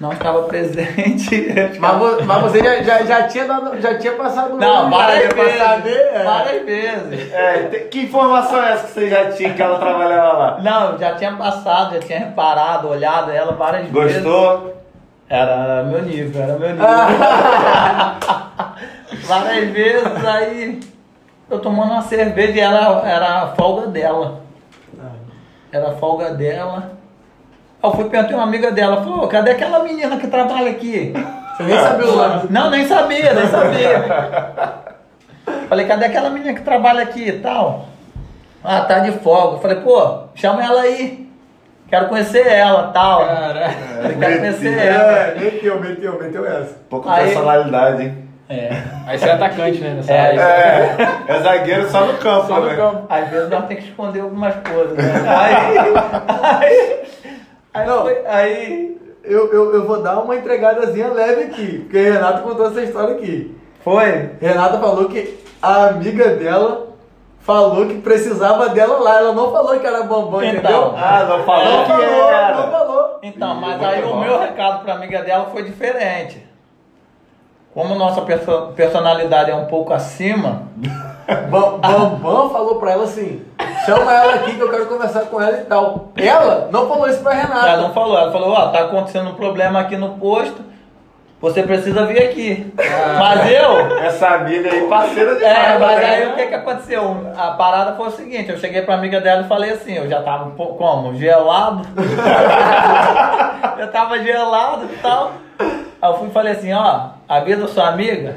Não 0.00 0.12
estava 0.12 0.42
presente. 0.42 1.46
Mas, 1.78 2.26
mas 2.26 2.42
você 2.42 2.58
já, 2.58 2.82
já, 2.82 3.04
já, 3.04 3.22
tinha 3.28 3.44
dado, 3.44 3.80
já 3.80 3.96
tinha 3.96 4.14
passado 4.14 4.56
Não, 4.56 4.90
várias 4.90 5.32
vezes. 5.32 5.60
é. 5.86 6.24
Várias 6.24 6.64
vezes. 6.64 7.32
É, 7.32 7.86
que 7.88 8.00
informação 8.00 8.60
é 8.60 8.72
essa 8.72 8.88
que 8.88 8.94
você 8.94 9.08
já 9.08 9.30
tinha 9.30 9.54
que 9.54 9.62
ela 9.62 9.78
trabalhava 9.78 10.32
lá? 10.32 10.60
Não, 10.60 10.98
já 10.98 11.14
tinha 11.14 11.32
passado, 11.36 11.94
já 11.94 12.00
tinha 12.00 12.18
reparado, 12.18 12.88
olhado 12.88 13.30
ela 13.30 13.52
várias 13.52 13.86
vezes. 13.88 14.24
Gostou? 14.24 14.81
Era, 15.32 15.82
meu 15.84 16.02
nível, 16.02 16.42
era 16.42 16.58
meu 16.58 16.72
nível. 16.72 16.84
várias 19.24 19.70
vezes, 19.70 20.24
aí 20.26 20.78
eu 21.48 21.58
tomando 21.58 21.92
uma 21.92 22.02
cerveja 22.02 22.52
e 22.52 22.60
era, 22.60 23.02
era 23.08 23.42
a 23.42 23.46
folga 23.54 23.86
dela. 23.86 24.42
Era 25.72 25.88
a 25.88 25.92
folga 25.92 26.34
dela. 26.34 26.98
Aí 27.82 27.90
eu 27.90 27.94
fui 27.94 28.10
perguntei 28.10 28.36
uma 28.36 28.44
amiga 28.44 28.70
dela, 28.70 29.02
falou, 29.02 29.26
cadê 29.26 29.52
aquela 29.52 29.82
menina 29.82 30.18
que 30.18 30.26
trabalha 30.26 30.70
aqui? 30.70 31.14
Você 31.56 31.62
nem 31.62 31.80
sabia 31.80 32.10
o 32.10 32.16
nome. 32.16 32.42
Não, 32.50 32.68
nem 32.68 32.86
sabia, 32.86 33.32
nem 33.32 33.46
sabia. 33.46 34.04
Falei, 35.66 35.86
cadê 35.86 36.04
aquela 36.04 36.28
menina 36.28 36.52
que 36.52 36.60
trabalha 36.60 37.04
aqui 37.04 37.26
e 37.26 37.40
tal? 37.40 37.86
Ah, 38.62 38.82
tá 38.82 38.98
de 38.98 39.12
folga. 39.12 39.60
Falei, 39.60 39.80
pô, 39.80 40.24
chama 40.34 40.62
ela 40.62 40.82
aí. 40.82 41.21
Quero 41.92 42.08
conhecer 42.08 42.46
ela 42.46 42.84
tal. 42.84 43.20
Caralho. 43.26 43.74
Falei, 44.00 44.16
quero 44.18 44.38
conhecer 44.38 44.78
ela. 44.78 45.12
É, 45.12 45.34
meteu, 45.38 45.78
meteu, 45.78 46.18
meteu 46.18 46.46
essa. 46.46 46.74
Pouco 46.88 47.06
Aí- 47.06 47.24
personalidade, 47.26 48.02
hein? 48.04 48.18
É. 48.48 48.70
Aí 49.06 49.18
você 49.18 49.28
é 49.28 49.32
atacante, 49.32 49.78
né? 49.78 49.94
Nessa 49.96 50.10
É, 50.10 50.20
área. 50.20 50.40
É, 50.40 50.96
é 51.36 51.40
zagueiro 51.40 51.90
só 51.90 52.06
no 52.06 52.14
campo, 52.14 52.46
Só 52.46 52.60
no 52.60 52.66
né? 52.68 52.76
campo. 52.76 53.06
Às 53.10 53.28
vezes 53.28 53.50
nós 53.50 53.66
temos 53.66 53.84
que 53.84 53.90
esconder 53.90 54.20
algumas 54.20 54.54
coisas, 54.54 54.96
né? 54.96 55.04
Aí. 55.28 56.64
Aí. 56.66 57.00
Aí. 57.74 57.86
Não. 57.86 58.02
foi- 58.04 58.22
aí 58.26 58.96
Eu, 59.24 59.52
eu, 59.52 59.74
eu 59.74 59.86
vou 59.86 60.02
dar 60.02 60.18
uma 60.20 60.34
entregadazinha 60.34 61.08
leve 61.08 61.42
aqui, 61.44 61.80
porque 61.80 62.10
Renata 62.10 62.40
contou 62.40 62.68
essa 62.68 62.80
história 62.80 63.14
aqui. 63.16 63.54
foi. 63.84 64.30
Renata 64.40 64.78
falou 64.78 65.10
que 65.10 65.38
a 65.60 65.88
amiga 65.88 66.28
dela 66.30 66.88
falou 67.42 67.86
que 67.86 67.98
precisava 67.98 68.68
dela 68.70 68.98
lá. 69.00 69.18
Ela 69.18 69.32
não 69.32 69.50
falou 69.52 69.78
que 69.78 69.86
era 69.86 70.02
bambam, 70.04 70.42
Então. 70.42 70.58
entendeu? 70.60 70.94
Ah, 70.96 71.24
não 71.28 71.44
falou 71.44 71.64
Não 71.64 71.84
que 71.84 71.90
falou, 71.90 72.30
era. 72.30 72.56
não 72.56 72.70
falou. 72.70 73.18
Então, 73.22 73.54
mas 73.56 73.82
aí 73.82 74.02
o 74.04 74.16
meu 74.16 74.38
recado 74.38 74.82
pra 74.82 74.94
amiga 74.94 75.22
dela 75.22 75.46
foi 75.52 75.62
diferente. 75.62 76.46
Como 77.74 77.94
nossa 77.94 78.20
perso- 78.22 78.72
personalidade 78.76 79.50
é 79.50 79.54
um 79.54 79.64
pouco 79.64 79.94
acima, 79.94 80.62
Bam- 81.50 81.78
Bambam 81.78 82.50
falou 82.50 82.74
pra 82.76 82.90
ela 82.92 83.04
assim: 83.04 83.42
chama 83.86 84.12
ela 84.12 84.34
aqui 84.34 84.54
que 84.56 84.60
eu 84.60 84.70
quero 84.70 84.86
conversar 84.86 85.22
com 85.22 85.40
ela 85.40 85.56
e 85.58 85.64
tal. 85.64 86.08
Ela 86.16 86.68
não 86.70 86.86
falou 86.86 87.08
isso 87.08 87.22
pra 87.22 87.32
Renata. 87.32 87.68
ela 87.68 87.82
não 87.82 87.94
falou, 87.94 88.18
ela 88.18 88.30
falou, 88.30 88.50
ó, 88.50 88.68
tá 88.68 88.80
acontecendo 88.80 89.30
um 89.30 89.34
problema 89.34 89.80
aqui 89.80 89.96
no 89.96 90.10
posto, 90.18 90.60
você 91.42 91.64
precisa 91.64 92.06
vir 92.06 92.22
aqui. 92.22 92.72
Mas 93.18 93.50
eu, 93.50 93.98
Essa 93.98 94.28
amiga 94.28 94.70
aí, 94.70 94.86
parceira 94.86 95.34
de 95.34 95.44
é, 95.44 95.76
mas 95.76 95.98
né? 95.98 96.06
aí 96.06 96.26
o 96.28 96.36
que 96.36 96.46
que 96.46 96.54
aconteceu? 96.54 97.32
A 97.36 97.50
parada 97.50 97.96
foi 97.96 98.06
o 98.06 98.12
seguinte, 98.12 98.52
eu 98.52 98.58
cheguei 98.58 98.82
pra 98.82 98.94
amiga 98.94 99.20
dela 99.20 99.42
e 99.42 99.48
falei 99.48 99.72
assim, 99.72 99.94
eu 99.94 100.08
já 100.08 100.22
tava 100.22 100.44
um 100.44 100.52
pouco, 100.52 100.78
como, 100.78 101.16
gelado. 101.16 101.82
eu 103.76 103.90
tava 103.90 104.22
gelado 104.22 104.84
e 104.84 104.96
tal. 104.98 105.32
Aí 105.58 106.10
eu 106.10 106.18
fui 106.18 106.28
e 106.28 106.32
falei 106.32 106.52
assim, 106.52 106.72
ó, 106.72 107.08
avisa 107.28 107.66
sua 107.66 107.88
amiga 107.88 108.36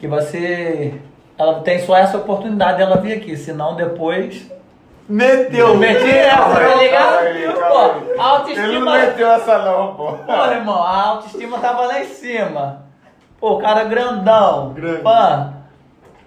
que 0.00 0.08
você, 0.08 0.94
ela 1.38 1.60
tem 1.60 1.78
só 1.78 1.96
essa 1.96 2.16
oportunidade 2.16 2.78
dela 2.78 2.96
vir 2.96 3.12
aqui, 3.12 3.36
senão 3.36 3.76
depois... 3.76 4.50
Meteu, 5.08 5.68
Eu 5.68 5.76
meti 5.76 6.10
essa, 6.10 6.36
tá 6.50 6.74
ligado? 6.74 7.18
Aí. 7.20 7.48
Pô, 7.52 7.78
a 7.78 7.94
Ele 7.96 8.16
não 8.16 8.24
autoestima... 8.24 8.98
meteu 8.98 9.30
essa 9.30 9.58
não, 9.60 9.94
pô. 9.94 10.12
Pô, 10.12 10.44
irmão, 10.50 10.82
a 10.82 11.02
autoestima 11.06 11.58
tava 11.58 11.86
lá 11.86 12.00
em 12.00 12.04
cima. 12.04 12.82
Pô, 13.40 13.52
o 13.52 13.58
cara 13.58 13.84
grandão. 13.84 14.74
Grande. 14.74 15.00
Pã. 15.02 15.54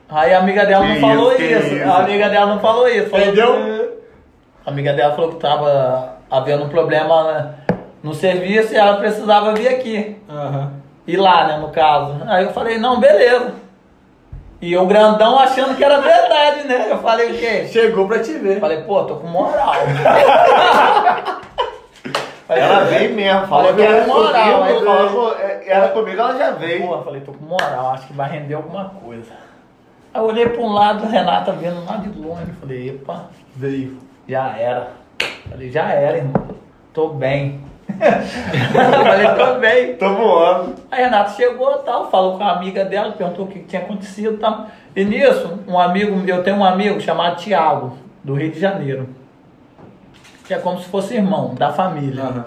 Aí 0.10 0.34
a 0.34 0.39
amiga 0.39 0.65
dela 0.65 0.86
Que 0.86 0.94
não 1.00 1.10
falou 1.10 1.32
isso, 1.34 1.41
isso. 1.44 1.76
isso. 1.76 1.89
A 1.89 1.98
amiga 2.00 2.30
dela 2.30 2.46
não 2.48 2.60
falou 2.60 2.88
isso. 2.88 3.10
Falou 3.10 3.26
Entendeu? 3.28 3.54
que- 3.54 3.91
A 4.65 4.70
amiga 4.72 4.94
dela 4.94 5.15
falou 5.15 5.32
que 5.32 5.38
tava 5.39 6.15
havendo 6.30 6.63
um 6.65 6.70
problema 6.70 7.32
né, 7.32 7.54
no 8.04 8.13
serviço 8.13 8.74
e 8.74 8.78
ela 8.78 8.98
precisava 8.98 9.54
vir 9.54 9.67
aqui. 9.67 10.17
Aham. 10.30 10.72
Ir 11.08 11.17
lá, 11.17 11.46
né, 11.48 11.58
no 11.58 11.70
caso. 11.70 12.15
Aí 12.28 12.44
eu 12.46 12.52
falei, 12.52 12.78
não, 12.78 13.00
beleza. 13.00 13.54
E 14.62 14.78
o 14.78 14.86
grandão 14.86 15.39
achando 15.39 15.76
que 15.76 15.84
era 15.84 16.00
verdade, 16.00 16.67
né? 16.67 16.88
Eu 16.91 17.00
falei 17.00 17.32
o 17.32 17.38
quê? 17.39 17.65
Chegou 17.67 18.08
pra 18.08 18.19
te 18.19 18.34
ver. 18.34 18.60
Falei, 18.60 18.84
pô, 18.84 19.04
tô 19.06 19.15
com 19.15 19.28
moral. 19.28 19.74
Falei, 22.47 22.63
Ela 22.63 22.80
pô, 22.82 22.86
veio 22.88 23.15
mesmo, 23.15 23.47
falou 23.47 23.69
Falei, 23.71 23.86
que 23.88 23.91
era 23.93 24.04
com 24.06 24.13
moral, 24.13 24.34
comigo, 24.34 24.63
aí- 24.63 24.86
falou, 24.86 25.36
é, 25.39 25.63
era 25.67 25.88
comigo, 25.89 26.19
ela 26.19 26.38
já 26.38 26.52
veio. 26.52 26.86
Porra, 26.86 27.04
falei, 27.04 27.21
tô 27.21 27.32
com 27.32 27.45
moral, 27.45 27.91
acho 27.91 28.08
que 28.08 28.13
vai 28.13 28.30
render 28.30 28.56
alguma 28.56 28.89
coisa. 29.04 29.32
Aí 30.13 30.19
eu 30.21 30.26
olhei 30.26 30.50
pra 30.50 30.62
um 30.62 30.74
lado, 30.74 31.08
Renata 31.08 31.54
vindo 31.54 31.86
lá 31.86 31.95
de 31.95 32.10
longe. 32.19 32.52
Falei, 32.60 32.89
epa, 32.89 33.30
Veio. 33.56 33.97
já 34.28 34.54
era. 34.58 34.89
Falei, 35.50 35.71
já 35.71 35.89
era, 35.93 36.17
irmão. 36.17 36.50
Tô 36.93 37.08
bem. 37.08 37.63
Falei, 38.74 39.28
tô 39.36 39.60
bem. 39.60 39.96
Tô 39.96 40.14
voando. 40.14 40.76
Aí 40.90 41.02
a 41.02 41.06
Renata 41.06 41.32
chegou 41.32 41.78
tal, 41.80 42.10
falou 42.10 42.38
com 42.38 42.44
a 42.44 42.52
amiga 42.52 42.84
dela, 42.86 43.12
perguntou 43.12 43.46
o 43.46 43.48
que 43.48 43.60
tinha 43.60 43.82
acontecido 43.82 44.36
e 44.36 44.38
tal. 44.38 44.68
E 44.96 45.04
nisso, 45.04 45.60
um 45.68 45.80
amigo, 45.80 46.22
eu 46.28 46.44
tenho 46.44 46.58
um 46.58 46.66
amigo 46.66 47.00
chamado 47.00 47.38
Tiago, 47.38 47.98
do 48.24 48.34
Rio 48.34 48.52
de 48.52 48.60
Janeiro. 48.60 49.10
Que 50.46 50.54
é 50.54 50.58
como 50.58 50.80
se 50.80 50.86
fosse 50.86 51.16
irmão 51.16 51.56
da 51.56 51.72
família. 51.72 52.24
Aham. 52.24 52.46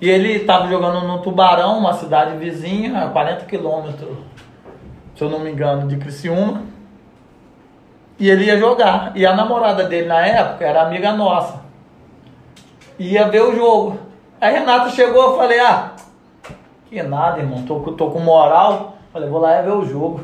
E 0.00 0.10
ele 0.10 0.32
estava 0.32 0.68
jogando 0.68 1.06
no 1.06 1.20
Tubarão, 1.20 1.78
uma 1.78 1.94
cidade 1.94 2.36
vizinha, 2.36 3.04
a 3.04 3.08
40 3.08 3.46
quilômetros, 3.46 4.18
se 5.16 5.22
eu 5.22 5.30
não 5.30 5.38
me 5.38 5.50
engano, 5.50 5.88
de 5.88 5.96
Criciúma. 5.96 6.62
E 8.18 8.28
ele 8.28 8.44
ia 8.44 8.58
jogar. 8.58 9.12
E 9.14 9.24
a 9.24 9.34
namorada 9.34 9.84
dele 9.84 10.06
na 10.06 10.20
época 10.26 10.64
era 10.64 10.82
amiga 10.82 11.12
nossa. 11.12 11.62
Ia 12.98 13.28
ver 13.28 13.42
o 13.42 13.56
jogo. 13.56 13.98
Aí 14.44 14.52
Renato 14.52 14.90
chegou, 14.90 15.30
eu 15.30 15.36
falei, 15.38 15.58
ah, 15.58 15.92
que 16.90 17.02
nada, 17.02 17.38
irmão, 17.38 17.62
tô, 17.62 17.76
com- 17.80 17.94
tô 17.94 18.10
com 18.10 18.18
moral. 18.20 18.92
Falei, 19.10 19.26
vou 19.30 19.40
lá 19.40 19.62
ver 19.62 19.70
o 19.72 19.86
jogo. 19.86 20.20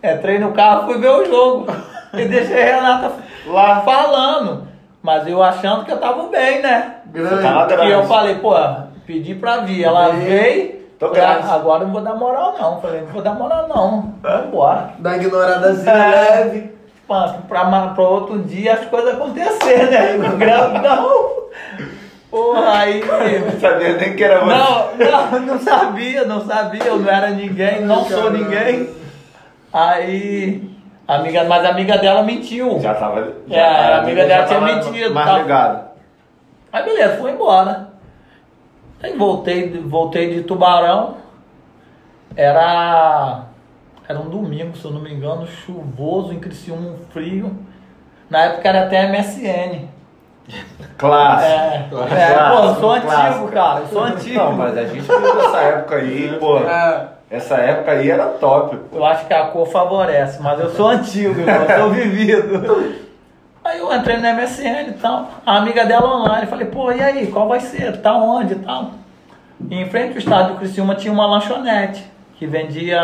Entrei 0.00 0.38
no 0.38 0.52
carro, 0.52 0.86
fui 0.86 0.98
ver 0.98 1.08
o 1.10 1.24
jogo. 1.24 1.66
E 2.12 2.24
deixei 2.24 2.70
a 2.70 2.76
Renata 2.76 3.12
lá 3.48 3.80
falando. 3.80 4.68
Mas 5.02 5.26
eu 5.26 5.42
achando 5.42 5.84
que 5.84 5.90
eu 5.90 5.98
tava 5.98 6.28
bem, 6.28 6.62
né? 6.62 6.98
Grande. 7.06 7.42
Tava 7.42 7.84
E 7.84 7.90
eu 7.90 8.04
falei, 8.04 8.36
pô, 8.36 8.54
pedi 9.04 9.34
pra 9.34 9.56
vir. 9.58 9.82
Ela 9.82 10.10
Veio. 10.10 10.22
veio. 10.24 10.78
Tô 10.96 11.08
falei. 11.08 11.22
"Ah, 11.24 11.54
agora 11.54 11.82
eu 11.82 11.86
não 11.88 11.94
vou 11.94 12.02
dar 12.02 12.14
moral, 12.14 12.54
não. 12.60 12.80
Falei, 12.80 13.00
não 13.00 13.08
vou 13.08 13.22
dar 13.22 13.34
moral, 13.34 13.66
não. 13.66 14.14
Vambora. 14.22 14.90
Dá 15.00 15.16
ignoradazinha 15.16 15.92
É. 15.92 16.10
leve. 16.44 16.72
Pra, 17.08 17.34
pra, 17.48 17.64
pra 17.88 18.04
outro 18.04 18.38
dia 18.38 18.74
as 18.74 18.84
coisas 18.84 19.14
acontecer, 19.14 19.90
né? 19.90 20.16
Grandão. 20.38 21.38
Porra, 22.30 22.78
aí. 22.78 23.00
Não 23.40 23.58
sabia 23.60 23.96
nem 23.96 24.14
que 24.16 24.22
era 24.24 24.40
você. 24.40 24.54
Não, 24.54 24.96
não, 24.96 25.40
não 25.40 25.60
sabia, 25.60 26.24
não 26.24 26.46
sabia. 26.46 26.84
Eu 26.84 26.98
não 26.98 27.10
era 27.10 27.30
ninguém, 27.30 27.82
não 27.82 28.04
sou 28.04 28.30
ninguém. 28.30 28.90
Aí. 29.72 30.68
Amiga, 31.06 31.44
mas 31.44 31.64
a 31.64 31.70
amiga 31.70 31.96
dela 31.96 32.22
mentiu. 32.22 32.78
Já 32.80 32.94
tava. 32.94 33.32
Já, 33.48 33.56
É, 33.56 33.92
a 33.94 33.98
amiga 34.00 34.26
dela 34.26 34.42
já 34.42 34.46
tinha 34.48 34.60
tava 34.60 34.74
mentido, 34.74 35.14
Mais 35.14 35.26
tá? 35.30 35.38
ligado. 35.38 35.88
Aí 36.70 36.84
beleza, 36.84 37.16
fui 37.16 37.30
embora. 37.30 37.88
Aí 39.02 39.16
voltei, 39.16 39.70
voltei 39.86 40.34
de 40.34 40.42
Tubarão. 40.42 41.14
Era. 42.36 43.44
Era 44.06 44.18
um 44.18 44.28
domingo, 44.28 44.76
se 44.76 44.84
eu 44.84 44.90
não 44.90 45.00
me 45.00 45.12
engano, 45.12 45.46
chuvoso 45.46 46.32
em 46.32 46.40
Criciúma, 46.40 46.90
um 46.90 46.98
frio. 47.10 47.56
Na 48.28 48.44
época 48.44 48.68
era 48.68 48.84
até 48.84 49.06
MSN. 49.10 49.88
Clássico. 50.96 51.98
É, 52.12 52.32
é, 52.32 52.34
pô, 52.50 52.64
eu 52.64 52.74
sou 52.76 52.90
antigo, 52.92 53.10
Clássico. 53.12 53.48
cara. 53.48 53.80
Eu 53.80 53.86
sou 53.88 54.02
antigo. 54.02 54.38
Não, 54.38 54.52
mas 54.52 54.76
a 54.76 54.84
gente 54.84 55.00
viu 55.00 55.40
essa 55.40 55.58
época 55.58 55.96
aí, 55.96 56.36
pô. 56.40 56.58
É. 56.58 57.08
Essa 57.30 57.56
época 57.56 57.92
aí 57.92 58.10
era 58.10 58.24
top. 58.24 58.76
pô. 58.76 58.96
Eu 58.96 59.04
acho 59.04 59.26
que 59.26 59.34
a 59.34 59.44
cor 59.48 59.66
favorece, 59.66 60.42
mas 60.42 60.58
eu 60.58 60.70
sou 60.70 60.88
antigo, 60.88 61.38
irmão, 61.38 61.54
eu 61.64 61.78
sou 61.78 61.90
vivido. 61.90 62.94
Aí 63.64 63.78
eu 63.80 63.92
entrei 63.94 64.16
no 64.16 64.22
MSN 64.34 64.88
e 64.88 64.92
tal, 64.94 65.28
a 65.44 65.56
amiga 65.58 65.84
dela 65.84 66.16
online, 66.16 66.46
falei, 66.46 66.66
pô, 66.66 66.90
e 66.90 67.02
aí, 67.02 67.26
qual 67.26 67.46
vai 67.46 67.60
ser? 67.60 68.00
Tá 68.00 68.14
onde 68.14 68.54
e 68.54 68.58
tal? 68.60 68.92
E 69.68 69.74
em 69.74 69.90
frente 69.90 70.12
ao 70.12 70.18
estádio 70.18 70.54
do 70.54 70.58
Criciúma 70.58 70.94
tinha 70.94 71.12
uma 71.12 71.26
lanchonete 71.26 72.02
que 72.38 72.46
vendia, 72.46 73.00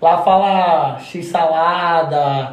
lá 0.00 0.18
fala 0.18 0.98
X 1.00 1.26
salada, 1.26 2.52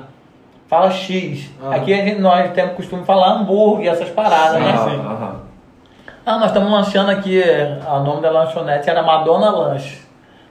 fala 0.67 0.91
X. 0.91 1.49
Ah. 1.63 1.75
Aqui 1.75 1.93
a 1.93 1.97
gente, 1.97 2.19
nós 2.19 2.51
temos 2.51 2.73
costume 2.75 3.05
falar 3.05 3.33
hambúrguer, 3.33 3.91
essas 3.91 4.09
paradas, 4.09 4.59
né? 4.61 4.71
Aham, 4.71 5.11
aham. 5.11 5.35
Ah, 6.25 6.37
nós 6.39 6.47
estamos 6.47 6.69
lanchando 6.71 7.09
aqui, 7.11 7.41
o 7.89 7.99
nome 7.99 8.21
da 8.21 8.29
lanchonete 8.29 8.89
era 8.89 9.01
Madonna 9.01 9.49
Lanche. 9.49 10.01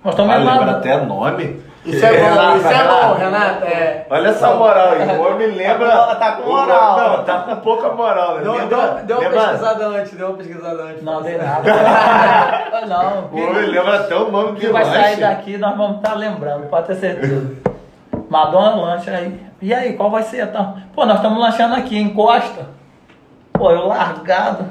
Nós 0.03 0.14
estamos 0.14 0.35
Ah, 0.35 0.39
em 0.41 0.45
lembra 0.47 0.71
até 0.73 0.97
nome. 1.03 1.67
Isso 1.85 2.05
é 2.05 2.12
bom, 2.12 2.57
isso 2.57 2.67
é 2.67 2.85
bom, 2.89 3.14
Renato, 3.14 3.64
é. 3.64 4.07
Olha 4.11 4.29
essa 4.29 4.55
moral 4.55 4.89
aí. 4.93 5.07
O 5.19 5.23
homem 5.35 5.47
lembra. 5.49 5.89
Tá 5.89 6.07
com- 6.07 6.14
tá 6.19 6.33
com 6.33 6.49
moral. 6.51 6.97
Não, 6.99 7.25
tá 7.25 7.39
com 7.41 7.57
pouca 7.57 7.91
moral. 7.91 8.37
né? 8.37 8.43
Deu, 8.43 8.53
Lembra- 8.55 8.77
deu, 8.87 9.05
deu 9.07 9.17
uma 9.19 9.29
lembra- 9.29 9.41
pesquisada 9.49 9.87
antes, 9.87 10.12
deu 10.14 10.27
uma 10.29 10.37
pesquisada 10.37 10.83
antes. 10.83 11.03
Não, 11.05 11.23
dei 11.23 11.37
nada. 11.39 11.62
não, 12.89 13.25
O 13.33 13.37
homem 13.51 13.67
lembra 13.67 13.97
até 14.01 14.17
o 14.17 14.31
nome 14.33 14.53
de 14.55 14.61
que 14.67 14.73
vai 14.73 14.83
lanche. 14.85 14.99
sair 15.01 15.17
daqui 15.21 15.59
nós 15.59 15.77
vamos 15.77 15.99
estar 15.99 16.14
lembrando, 16.14 16.67
pode 16.69 16.87
ter 16.89 16.95
certeza. 16.97 17.55
Madonna 18.29 18.75
lancha 18.77 19.11
aí. 19.12 19.45
E 19.61 19.72
aí, 19.72 19.94
qual 19.94 20.11
vai 20.11 20.22
ser? 20.22 20.50
Tá? 20.52 20.76
Pô, 20.94 21.07
nós 21.07 21.16
estamos 21.16 21.38
lanchando 21.38 21.74
aqui 21.74 21.96
em 21.98 22.11
Costa. 22.11 22.66
Pô, 23.52 23.70
eu 23.70 23.86
largado. 23.86 24.66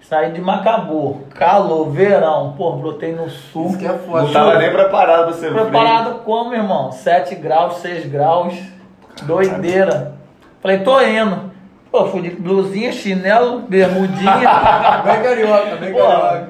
Saí 0.00 0.32
de 0.32 0.40
Macabu. 0.40 1.22
Calor, 1.34 1.90
verão. 1.90 2.54
Pô, 2.56 2.72
brotei 2.72 3.14
no 3.14 3.28
sul. 3.28 3.68
Isso 3.68 3.78
que 3.78 3.86
é 3.86 3.92
foda. 3.92 4.24
Não 4.24 4.32
tava 4.32 4.58
nem 4.58 4.70
preparado 4.70 5.24
pra 5.24 5.32
ser 5.32 5.52
Preparado 5.52 6.20
como, 6.24 6.54
irmão? 6.54 6.92
7 6.92 7.34
graus, 7.36 7.76
6 7.78 8.06
graus. 8.06 8.54
Doideira. 9.22 10.14
Falei, 10.60 10.78
tô 10.78 11.00
indo. 11.00 11.52
Pô, 11.90 12.06
fui 12.06 12.22
de 12.22 12.30
blusinha, 12.30 12.92
chinelo, 12.92 13.60
bermudinha. 13.60 14.32
Bem 15.04 15.22
carioca, 15.22 15.76
bem 15.76 15.92
Pô, 15.92 15.98
carioca. 15.98 16.48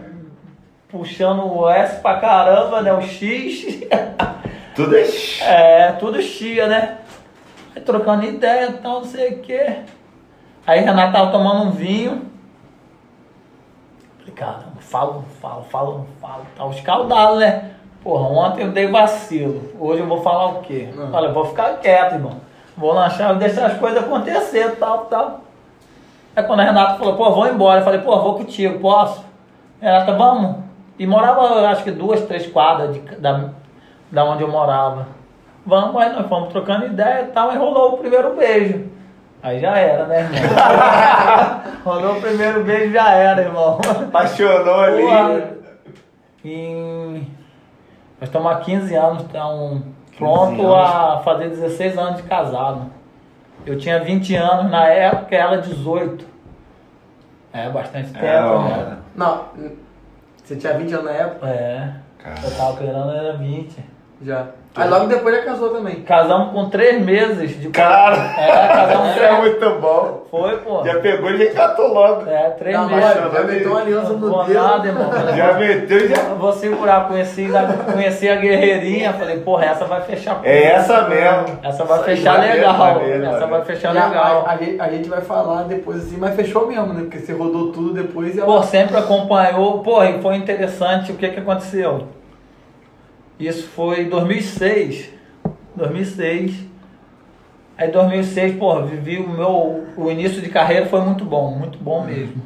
puxando 0.88 1.44
o 1.44 1.68
S 1.68 2.00
pra 2.00 2.16
caramba, 2.18 2.80
né? 2.80 2.92
O 2.92 3.00
X. 3.02 3.80
Tudo 4.74 4.96
é. 4.96 5.04
É, 5.42 5.92
tudo 6.00 6.20
chia, 6.22 6.66
né? 6.66 6.98
Aí 7.74 7.82
trocando 7.82 8.24
ideia 8.24 8.78
tal, 8.82 9.00
não 9.00 9.04
sei 9.04 9.34
o 9.34 9.38
quê. 9.40 9.80
Aí 10.66 10.80
Renato 10.80 11.12
tava 11.12 11.30
tomando 11.30 11.64
um 11.64 11.70
vinho. 11.70 12.30
Falei, 14.18 14.34
caramba, 14.34 14.80
falo, 14.80 15.14
não 15.14 15.22
falo, 15.40 15.62
falo, 15.64 15.98
não 15.98 16.06
falo. 16.20 16.46
Tá 16.56 16.66
escaldado, 16.68 17.36
né? 17.36 17.72
Porra, 18.02 18.28
ontem 18.28 18.62
eu 18.62 18.70
dei 18.70 18.86
vacilo. 18.86 19.72
Hoje 19.78 20.00
eu 20.00 20.06
vou 20.06 20.22
falar 20.22 20.46
o 20.52 20.60
quê? 20.62 20.88
Não. 20.94 21.10
Falei, 21.10 21.32
vou 21.32 21.46
ficar 21.46 21.78
quieto, 21.78 22.14
irmão. 22.14 22.40
Vou 22.76 22.92
lanchar, 22.92 23.28
vou 23.28 23.36
deixar 23.36 23.66
as 23.66 23.78
coisas 23.78 24.02
acontecer, 24.02 24.76
tal, 24.76 25.06
tal. 25.06 25.40
Aí 26.34 26.42
quando 26.42 26.60
a 26.60 26.64
Renata 26.64 26.98
falou, 26.98 27.16
pô, 27.16 27.30
vou 27.30 27.46
embora. 27.46 27.80
Eu 27.80 27.84
falei, 27.84 28.00
pô, 28.00 28.20
vou 28.20 28.34
contigo, 28.36 28.78
posso? 28.78 29.24
Renata, 29.80 30.12
vamos. 30.12 30.64
E 30.98 31.06
morava, 31.06 31.42
eu 31.42 31.66
acho 31.66 31.82
que 31.82 31.90
duas, 31.90 32.22
três 32.22 32.46
quadras 32.46 32.94
de, 32.94 33.00
da, 33.16 33.50
da 34.10 34.24
onde 34.24 34.42
eu 34.42 34.48
morava. 34.48 35.08
Vamos, 35.66 36.00
aí 36.00 36.12
nós 36.12 36.26
fomos 36.28 36.50
trocando 36.50 36.86
ideia 36.86 37.22
e 37.22 37.26
tal, 37.28 37.52
e 37.52 37.56
rolou 37.56 37.94
o 37.94 37.98
primeiro 37.98 38.34
beijo. 38.36 38.84
Aí 39.42 39.58
já 39.60 39.76
era, 39.76 40.06
né, 40.06 40.20
irmão? 40.20 41.60
rolou 41.84 42.16
o 42.16 42.20
primeiro 42.20 42.64
beijo, 42.64 42.92
já 42.92 43.12
era, 43.12 43.42
irmão. 43.42 43.78
Apaixonou 44.08 44.80
ali. 44.80 45.02
Porra. 45.02 45.50
E 46.44 47.22
nós 48.20 48.28
estamos 48.28 48.52
há 48.52 48.56
15 48.56 48.94
anos, 48.94 49.22
estamos 49.22 49.82
pronto 50.18 50.50
15 50.56 50.62
anos. 50.62 50.74
a 50.76 51.20
fazer 51.24 51.48
16 51.50 51.98
anos 51.98 52.16
de 52.18 52.22
casado. 52.24 52.90
Eu 53.66 53.78
tinha 53.78 53.98
20 54.02 54.34
anos 54.36 54.70
na 54.70 54.86
época, 54.88 55.34
ela 55.34 55.58
18. 55.58 56.26
É, 57.52 57.70
bastante 57.70 58.12
tempo, 58.12 58.26
É, 58.26 58.40
né? 58.40 58.98
Não, 59.14 59.44
você 60.42 60.56
tinha 60.56 60.74
20 60.74 60.92
anos 60.92 61.04
na 61.06 61.12
época? 61.12 61.46
É, 61.48 61.92
Cara. 62.18 62.40
eu 62.44 62.56
tava 62.56 62.76
querendo 62.76 63.10
era 63.10 63.36
20. 63.36 63.93
Já. 64.22 64.46
Aí 64.76 64.88
logo 64.88 65.06
depois 65.06 65.36
já 65.36 65.42
casou 65.42 65.70
também. 65.70 66.02
Casamos 66.02 66.52
com 66.52 66.68
3 66.68 67.00
meses 67.04 67.60
de 67.60 67.68
Cara, 67.68 68.16
É, 68.36 68.68
casamos 68.68 69.10
isso 69.14 69.20
é 69.20 69.32
muito 69.40 69.70
bom. 69.80 70.24
Foi, 70.30 70.56
pô. 70.58 70.84
Já 70.84 70.98
pegou 70.98 71.30
e 71.30 71.38
já 71.38 71.44
encatou 71.44 71.94
logo. 71.94 72.28
É, 72.28 72.50
3 72.50 72.76
Não, 72.76 72.88
meses. 72.88 73.14
já 73.32 73.44
meteu 73.44 73.70
uma 73.70 73.80
aliança 73.80 74.12
Não 74.14 74.18
no 74.18 74.44
dedo. 74.44 74.54
nada, 74.62 74.88
irmão. 74.88 75.10
Já 75.36 75.52
meteu 75.54 75.98
e 75.98 76.08
já. 76.08 76.16
Vou 76.34 76.52
segurar, 76.52 77.06
conheci, 77.06 77.48
conheci 77.92 78.28
a 78.28 78.34
guerreirinha, 78.36 79.12
falei, 79.12 79.38
porra, 79.40 79.66
essa 79.66 79.84
vai 79.84 80.00
fechar. 80.02 80.40
É 80.42 80.64
essa 80.72 81.02
mesmo. 81.08 81.58
Essa 81.62 81.84
vai 81.84 81.96
Isso 81.98 82.04
fechar 82.06 82.32
maneiro, 82.38 82.56
legal. 82.56 82.76
maneiro, 82.78 83.24
essa 83.26 83.46
vai 83.46 83.64
fechar 83.64 83.90
E 83.90 83.94
legal. 83.94 84.44
A, 84.46 84.50
a 84.52 84.56
gente, 84.56 84.80
a 84.80 84.88
gente 84.88 85.08
vai 85.08 85.20
falar 85.20 85.62
depois 85.64 85.98
assim, 85.98 86.16
mas 86.18 86.34
fechou 86.34 86.66
mesmo, 86.66 86.92
né? 86.92 87.02
Porque 87.02 87.18
você 87.20 87.32
rodou 87.32 87.70
tudo 87.70 87.92
depois 87.92 88.34
e 88.34 88.40
ela. 88.40 88.46
Pô, 88.46 88.60
sempre 88.62 88.96
acompanhou. 88.96 89.80
Pô, 89.84 90.02
e 90.02 90.20
foi 90.20 90.34
interessante 90.34 91.12
o 91.12 91.14
que 91.16 91.28
que 91.28 91.38
aconteceu. 91.40 92.08
Isso 93.38 93.68
foi 93.68 94.02
em 94.02 94.08
2006. 94.08 95.10
2006. 95.76 96.54
Aí 97.76 97.90
2006, 97.90 98.56
pô, 98.56 98.82
vivi 98.82 99.18
o 99.18 99.28
meu 99.28 99.84
o 99.96 100.10
início 100.10 100.40
de 100.40 100.48
carreira 100.48 100.86
foi 100.86 101.00
muito 101.00 101.24
bom, 101.24 101.50
muito 101.50 101.78
bom 101.78 102.04
mesmo. 102.04 102.42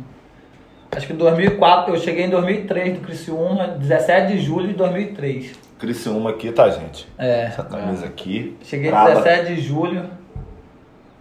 Acho 0.90 1.06
que 1.06 1.12
em 1.12 1.16
2004, 1.16 1.94
eu 1.94 2.00
cheguei 2.00 2.24
em 2.24 2.30
2003 2.30 2.98
do 2.98 3.00
Criciúma, 3.04 3.68
17 3.68 4.32
de 4.32 4.40
julho 4.40 4.68
de 4.68 4.74
2003. 4.74 5.52
Criciúma 5.78 6.30
aqui, 6.30 6.50
tá, 6.50 6.70
gente? 6.70 7.06
É. 7.18 7.42
Essa 7.42 7.62
camisa 7.62 8.06
aqui. 8.06 8.56
Cheguei 8.62 8.90
braba. 8.90 9.20
17 9.20 9.54
de 9.54 9.60
julho, 9.60 10.10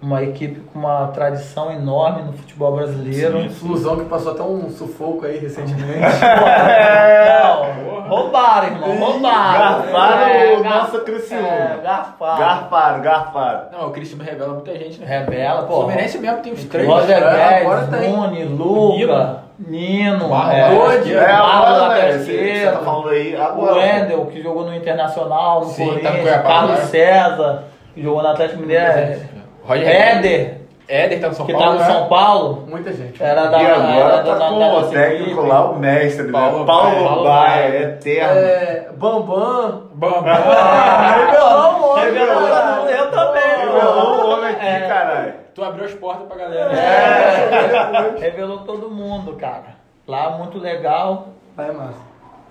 uma 0.01 0.21
equipe 0.21 0.59
com 0.71 0.79
uma 0.79 1.07
tradição 1.07 1.71
enorme 1.71 2.23
no 2.23 2.33
futebol 2.33 2.75
brasileiro. 2.75 3.41
Sim. 3.43 3.49
Flusão 3.49 3.95
que 3.97 4.05
passou 4.05 4.33
até 4.33 4.43
um 4.43 4.69
sufoco 4.69 5.25
aí 5.25 5.37
recentemente. 5.39 5.99
Não, 5.99 8.03
roubaram, 8.07 8.67
irmão, 8.67 8.97
roubaram. 8.97 9.81
Garfaram 9.81 10.27
É, 10.29 10.53
o 10.57 10.63
gar- 10.63 10.73
nosso 10.83 10.99
Criciúma. 11.01 11.47
É, 11.47 11.79
garfaram. 11.83 12.39
Garfaram, 12.39 13.01
garfaram. 13.01 13.61
Não, 13.71 13.87
o 13.87 13.91
Cristiano 13.91 14.23
revela 14.23 14.53
muita 14.53 14.73
gente, 14.77 14.99
né? 14.99 15.05
Revela, 15.07 15.61
O 15.63 15.67
pô. 15.67 15.81
Fluminense 15.81 16.17
mesmo 16.19 16.37
tem 16.41 16.53
uns 16.53 16.63
três. 16.65 16.87
Roger 16.87 17.17
É, 17.17 17.61
agora. 17.61 17.81
Nune, 17.87 18.43
Luca, 18.45 19.39
Nino, 19.59 20.29
Barra, 20.29 20.53
é, 20.55 20.59
É, 20.59 21.25
agora, 21.31 21.89
né? 21.89 22.11
Você, 22.19 22.59
você 22.59 22.71
tá 22.71 22.79
falando 22.79 23.09
aí 23.09 23.35
O 23.35 23.41
agora. 23.41 23.75
Wendel, 23.75 24.25
que 24.27 24.41
jogou 24.43 24.65
no 24.65 24.75
Internacional, 24.75 25.61
no 25.61 25.65
Sim, 25.67 25.85
tá 25.85 25.89
Corinthians, 25.93 26.21
Cuiabá 26.21 26.43
Carlos 26.43 26.71
agora. 26.73 26.85
César, 26.85 27.63
que 27.95 28.03
jogou 28.03 28.21
no 28.21 28.27
Atlético 28.29 28.61
Mineiro, 28.61 28.83
é, 28.83 29.19
Roger 29.67 29.87
Éder, 29.87 30.57
Éder 30.87 31.19
tá 31.21 31.27
no 31.29 31.33
São 31.35 31.45
que 31.45 31.53
Paulo. 31.53 31.67
tá 31.67 31.73
no 31.73 31.79
né? 31.79 31.85
São 31.85 32.07
Paulo, 32.07 32.63
Muita 32.67 32.93
gente. 32.93 33.21
era 33.21 33.47
da, 33.47 33.61
E 33.61 33.65
agora 33.65 33.95
era 34.13 34.23
tá 34.23 34.33
da, 34.35 34.47
com 34.49 34.59
da 34.59 34.73
o 34.77 34.89
técnico 34.89 35.41
lá, 35.41 35.69
o 35.71 35.77
mestre, 35.79 36.23
né? 36.27 36.31
Paulo 36.31 36.65
Paulo, 36.65 37.23
Baia. 37.23 37.69
Baia, 37.71 37.77
eterno. 37.83 38.39
É, 38.39 38.89
Bambam. 38.95 39.83
Bam, 39.93 40.21
bam. 40.21 40.23
Ah, 40.31 41.15
revelou 41.27 41.73
o 41.81 41.91
homem, 41.91 42.03
revelou, 42.05 42.39
revelou. 42.45 42.87
eu 42.89 43.11
também. 43.11 43.57
Revelou 43.57 44.25
o 44.25 44.29
homem 44.31 44.49
aqui, 44.51 44.65
É. 44.65 44.79
caralho. 44.87 45.33
Tu 45.53 45.63
abriu 45.63 45.85
as 45.85 45.93
portas 45.95 46.27
pra 46.27 46.37
galera. 46.37 46.71
É, 46.73 48.15
revelou 48.21 48.59
todo 48.59 48.89
mundo, 48.89 49.33
cara. 49.33 49.75
Lá 50.07 50.29
muito 50.37 50.57
legal. 50.59 51.29
Vai, 51.55 51.71
massa. 51.71 51.99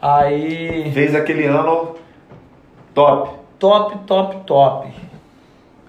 Aí, 0.02 0.90
Fez 0.92 1.14
aquele 1.14 1.46
ano 1.46 1.94
top. 2.92 3.30
top, 3.58 3.96
top, 4.06 4.36
top. 4.44 4.88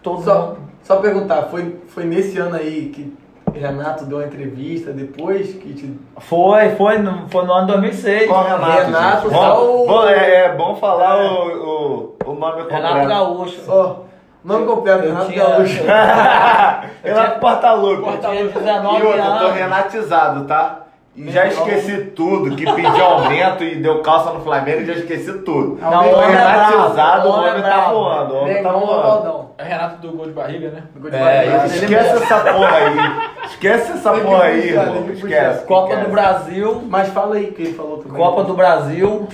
Todo 0.02 0.22
Só, 0.24 0.36
mundo. 0.42 0.58
Só 0.88 0.96
perguntar, 0.98 1.44
foi, 1.44 1.76
foi 1.90 2.06
nesse 2.06 2.38
ano 2.38 2.56
aí 2.56 2.90
que 2.96 3.14
Renato 3.54 4.06
deu 4.06 4.20
uma 4.20 4.26
entrevista 4.28 4.92
depois 4.92 5.54
que 5.54 5.74
te. 5.74 6.00
Foi, 6.20 6.70
foi 6.76 6.98
no, 7.00 7.28
foi 7.30 7.46
no 7.46 7.52
ano 7.54 7.68
2006. 7.68 8.28
Qual 8.28 8.44
Renato? 8.44 8.82
Renato, 8.86 9.30
Bom, 9.30 9.84
o- 9.84 9.88
bom, 9.88 10.08
é, 10.08 10.36
é 10.46 10.54
bom 10.56 10.76
falar 10.76 11.24
É. 11.24 11.28
o, 11.30 12.16
o, 12.26 12.30
o 12.32 12.34
nome 12.36 12.62
completo. 12.64 12.74
Renato 12.74 13.08
Gaúcho. 13.08 13.62
Ó, 13.68 13.96
nome 14.44 14.66
completo, 14.66 15.04
Eu 15.04 15.08
Renato 15.10 15.32
tinha- 15.32 15.44
Gaúcho. 15.46 15.84
Renato 17.04 17.40
Portalupe. 17.40 18.08
Eu 18.08 18.18
tinha 18.20 18.42
E 18.42 18.48
19 18.50 19.06
outra, 19.06 19.24
eu 19.26 19.40
tô 19.40 19.50
renatizado, 19.52 20.46
tá? 20.46 20.80
E 21.18 21.32
já 21.32 21.47
esqueci 21.47 21.97
tudo, 22.15 22.55
que 22.55 22.63
pediu 22.63 23.03
aumento 23.03 23.63
e 23.63 23.76
deu 23.76 24.03
calça 24.03 24.32
no 24.32 24.41
Flamengo, 24.41 24.86
já 24.86 24.93
esqueci 24.93 25.34
tudo. 25.39 25.80
Não, 25.82 26.05
o 26.05 26.13
homem 26.13 26.36
é 26.36 26.38
renatizado, 26.38 26.93
bravo, 26.93 27.28
o 27.28 27.32
o 27.32 27.38
homem 27.39 27.49
é 27.49 27.61
tá 27.63 27.82
voando, 27.89 28.34
o 28.34 28.38
homem 28.43 28.63
tá 28.63 28.72
voando. 28.72 29.47
É 29.57 29.63
Renato 29.63 29.97
do 30.07 30.15
gol 30.15 30.28
de 30.28 30.34
barriga, 30.34 30.70
né? 30.70 30.84
Do 30.93 31.01
Gol 31.01 31.09
de 31.09 31.18
É, 31.18 31.20
Barriga. 31.20 31.65
Esquece 31.65 32.24
essa 32.24 32.39
porra 32.41 32.76
aí. 32.76 33.45
Esquece 33.45 33.91
essa 33.93 34.13
porra 34.13 34.43
aí, 34.43 34.70
irmão. 34.70 35.03
puxar. 35.03 35.13
Esquece. 35.13 35.65
Copa 35.65 35.88
esquece. 35.89 36.05
do 36.05 36.11
Brasil. 36.11 36.84
Mas 36.88 37.07
fala 37.09 37.36
aí 37.36 37.47
que 37.47 37.61
ele 37.63 37.74
falou 37.74 37.97
também. 37.97 38.15
Copa 38.15 38.43
do 38.43 38.53
Brasil. 38.53 39.28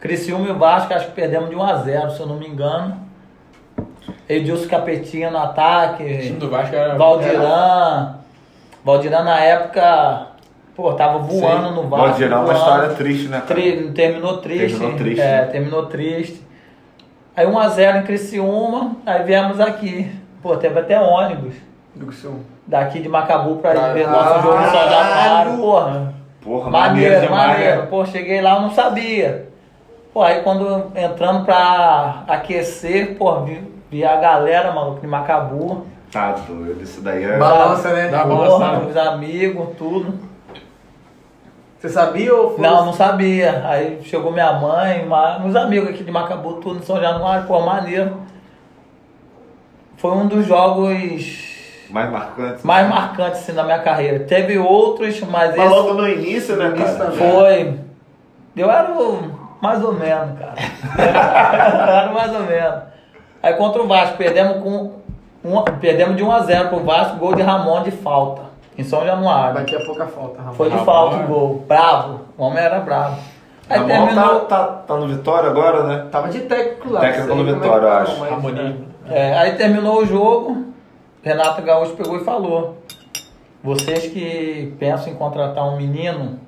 Criciúma 0.00 0.48
e 0.48 0.52
Vasco, 0.54 0.94
acho 0.94 1.06
que 1.08 1.12
perdemos 1.12 1.50
de 1.50 1.56
1 1.56 1.62
a 1.62 1.74
0 1.76 2.10
se 2.12 2.20
eu 2.20 2.26
não 2.26 2.36
me 2.36 2.48
engano. 2.48 2.96
Edilson 4.26 4.68
Capetinha 4.68 5.30
no 5.30 5.36
O 5.36 5.42
ataque. 5.42 6.04
time 6.04 6.38
do 6.38 6.48
Vasco 6.48 6.74
era. 6.74 6.94
Valdiran. 6.96 8.14
Valdiran 8.82 9.22
na 9.22 9.38
época, 9.40 10.28
pô, 10.76 10.92
tava 10.92 11.18
voando 11.18 11.68
Sim. 11.68 11.74
no 11.74 11.88
Vasco. 11.88 12.06
Valdirão 12.08 12.38
é 12.38 12.44
uma 12.44 12.52
história 12.52 12.88
triste, 12.90 13.28
né, 13.28 13.40
cara? 13.40 13.46
Tri- 13.60 13.90
terminou 13.94 14.36
triste. 14.38 14.78
Terminou 14.78 14.96
triste, 14.98 15.20
É, 15.20 15.40
né? 15.40 15.46
terminou 15.46 15.86
triste. 15.86 16.46
Aí 17.36 17.46
1x0 17.46 17.96
em 18.00 18.02
Criciúma, 18.02 18.96
aí 19.04 19.22
viemos 19.24 19.60
aqui. 19.60 20.10
Pô, 20.42 20.56
teve 20.56 20.78
até 20.78 21.00
ônibus. 21.00 21.54
Do 21.94 22.06
Criciúma. 22.06 22.40
Daqui 22.66 23.00
de 23.00 23.08
Macabu 23.08 23.56
pra 23.56 23.72
Pra- 23.72 23.92
ver 23.92 24.06
nosso 24.08 24.42
jogo 24.42 24.58
em 24.60 24.64
São 24.64 24.72
Caralho! 24.72 25.24
Januário, 25.24 25.56
porra. 25.58 26.14
Porra, 26.42 26.70
maneiro 26.70 27.14
Maneiro, 27.14 27.34
maneiro. 27.34 27.80
né? 27.82 27.86
Pô, 27.90 28.04
cheguei 28.06 28.40
lá, 28.40 28.54
eu 28.54 28.60
não 28.62 28.70
sabia. 28.70 29.48
Pô, 30.14 30.22
aí 30.22 30.40
quando 30.42 30.92
entrando 30.94 31.44
pra 31.44 32.22
aquecer, 32.28 33.16
pô, 33.18 33.40
vi, 33.40 33.60
vi 33.90 34.04
a 34.04 34.16
galera, 34.16 34.72
maluco, 34.72 35.00
de 35.00 35.06
Macabu. 35.06 35.84
Tá 36.10 36.32
doido, 36.48 36.80
isso 36.82 37.00
daí 37.02 37.24
é... 37.24 37.36
Balança, 37.36 37.92
né? 37.92 38.08
Dá 38.08 38.24
balançada. 38.24 38.86
os 38.86 38.96
amigos, 38.96 39.68
tudo. 39.76 40.14
Você 41.86 41.92
sabia 41.94 42.34
ou 42.34 42.50
foi? 42.56 42.66
Não, 42.66 42.86
não 42.86 42.92
sabia. 42.92 43.62
Aí 43.64 44.00
chegou 44.02 44.32
minha 44.32 44.52
mãe, 44.54 45.04
ma- 45.06 45.38
uns 45.38 45.54
amigos 45.54 45.90
aqui 45.90 46.02
de 46.02 46.10
Macabu, 46.10 46.54
tudo 46.54 46.80
em 46.80 46.82
São 46.82 47.00
Januário, 47.00 47.46
pô, 47.46 47.60
maneiro. 47.60 48.16
foi 49.96 50.10
um 50.10 50.26
dos 50.26 50.44
jogos 50.46 51.86
Mais 51.90 52.10
marcante. 52.10 52.66
mais 52.66 52.88
marcantes 52.88 53.40
assim, 53.40 53.52
na 53.52 53.62
minha 53.62 53.78
carreira. 53.78 54.20
Teve 54.24 54.58
outros, 54.58 55.20
mas 55.22 55.56
Mas 55.56 55.58
esse 55.58 55.68
logo 55.68 55.94
no 55.94 56.08
início, 56.08 56.56
né, 56.56 56.66
início 56.68 56.98
cara? 56.98 57.10
também. 57.10 57.30
foi. 57.30 57.78
Eu 58.56 58.70
era 58.70 58.92
o- 58.92 59.30
mais 59.60 59.82
ou 59.84 59.92
menos, 59.92 60.38
cara. 60.38 60.54
Eu 61.88 61.94
era 61.96 62.12
mais 62.12 62.34
ou 62.34 62.40
menos. 62.42 62.82
Aí 63.42 63.54
contra 63.54 63.80
o 63.82 63.86
Vasco, 63.86 64.16
perdemos 64.16 64.62
com. 64.62 64.92
Um, 65.44 65.62
perdemos 65.80 66.16
de 66.16 66.24
1 66.24 66.32
a 66.32 66.40
0 66.40 66.68
pro 66.70 66.80
Vasco, 66.80 67.16
gol 67.18 67.34
de 67.36 67.42
Ramon 67.42 67.82
de 67.84 67.92
falta. 67.92 68.45
Em 68.78 68.84
São 68.84 69.04
Januário. 69.04 69.54
Batia 69.54 69.84
pouca 69.84 70.06
falta, 70.06 70.40
Ramon. 70.40 70.54
Foi 70.54 70.70
de 70.70 70.78
falta 70.84 71.16
o 71.16 71.20
é. 71.20 71.26
gol. 71.26 71.64
Bravo. 71.66 72.20
O 72.36 72.44
homem 72.44 72.62
era 72.62 72.80
bravo. 72.80 73.18
Aí 73.68 73.78
Ramon 73.78 73.88
terminou. 73.88 74.40
tá, 74.40 74.56
tá, 74.56 74.66
tá 74.66 74.96
no 74.96 75.08
Vitória 75.08 75.50
agora, 75.50 75.82
né? 75.84 76.06
Tava 76.10 76.28
de 76.28 76.40
técnico 76.40 76.92
lá. 76.92 77.00
Técnico 77.00 77.34
no 77.34 77.48
é 77.48 77.52
Vitória, 77.54 77.80
que 77.80 77.84
eu 77.84 77.90
tá, 77.90 78.02
acho. 78.02 78.24
Harmonia. 78.24 78.76
É, 79.08 79.38
aí 79.38 79.56
terminou 79.56 80.02
o 80.02 80.06
jogo, 80.06 80.66
Renato 81.22 81.62
Gaúcho 81.62 81.94
pegou 81.94 82.16
e 82.16 82.24
falou: 82.24 82.78
Vocês 83.62 84.08
que 84.12 84.74
pensam 84.78 85.12
em 85.12 85.16
contratar 85.16 85.66
um 85.66 85.76
menino 85.76 86.40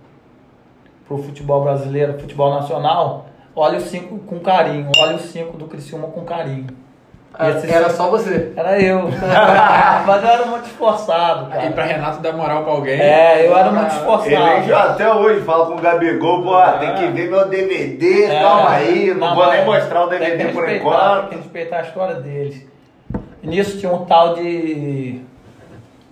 pro 1.07 1.19
futebol 1.19 1.63
brasileiro, 1.63 2.19
futebol 2.21 2.51
nacional, 2.51 3.27
olha 3.57 3.79
os 3.79 3.85
cinco 3.85 4.19
com 4.19 4.39
carinho, 4.41 4.91
olha 4.99 5.17
os 5.17 5.23
cinco 5.23 5.57
do 5.57 5.67
Criciúma 5.67 6.09
com 6.09 6.25
carinho. 6.25 6.67
Ah, 7.41 7.51
Esse 7.51 7.71
Era 7.73 7.89
só 7.91 8.11
você. 8.11 8.53
Era 8.57 8.81
eu. 8.83 9.09
Mas 10.07 10.23
eu 10.25 10.29
era 10.29 10.47
muito 10.47 10.65
esforçado, 10.67 11.47
Aí 11.53 11.71
pra 11.71 11.85
cara. 11.85 11.97
Renato 11.97 12.21
dar 12.21 12.33
moral 12.33 12.65
pra 12.65 12.73
alguém. 12.73 13.01
É, 13.01 13.47
eu 13.47 13.57
era 13.57 13.71
muito 13.71 13.87
Ele 13.93 13.97
esforçado. 14.01 14.63
já 14.67 14.83
até 14.91 15.13
hoje 15.15 15.41
fala 15.43 15.67
com 15.67 15.75
o 15.75 15.81
Gabigol, 15.81 16.43
pô, 16.43 16.55
ah, 16.55 16.79
tem 16.81 16.95
que 16.95 17.07
ver 17.09 17.31
meu 17.31 17.49
DVD, 17.49 18.25
É, 18.25 18.41
calma 18.43 18.71
aí, 18.71 19.15
não, 19.15 19.35
vou 19.37 19.47
mas 19.47 19.57
nem 19.57 19.65
mostrar 19.67 20.05
o 20.05 20.09
DVD 20.09 20.47
por 20.49 20.69
enquanto. 20.69 21.21
Tem 21.29 21.39
que 21.39 21.45
respeitar 21.45 21.79
a 21.79 21.83
história 21.83 22.15
deles. 22.17 22.67
E 23.41 23.47
nisso 23.47 23.79
tinha 23.79 23.93
um 23.93 24.05
tal 24.05 24.35
de. 24.35 25.23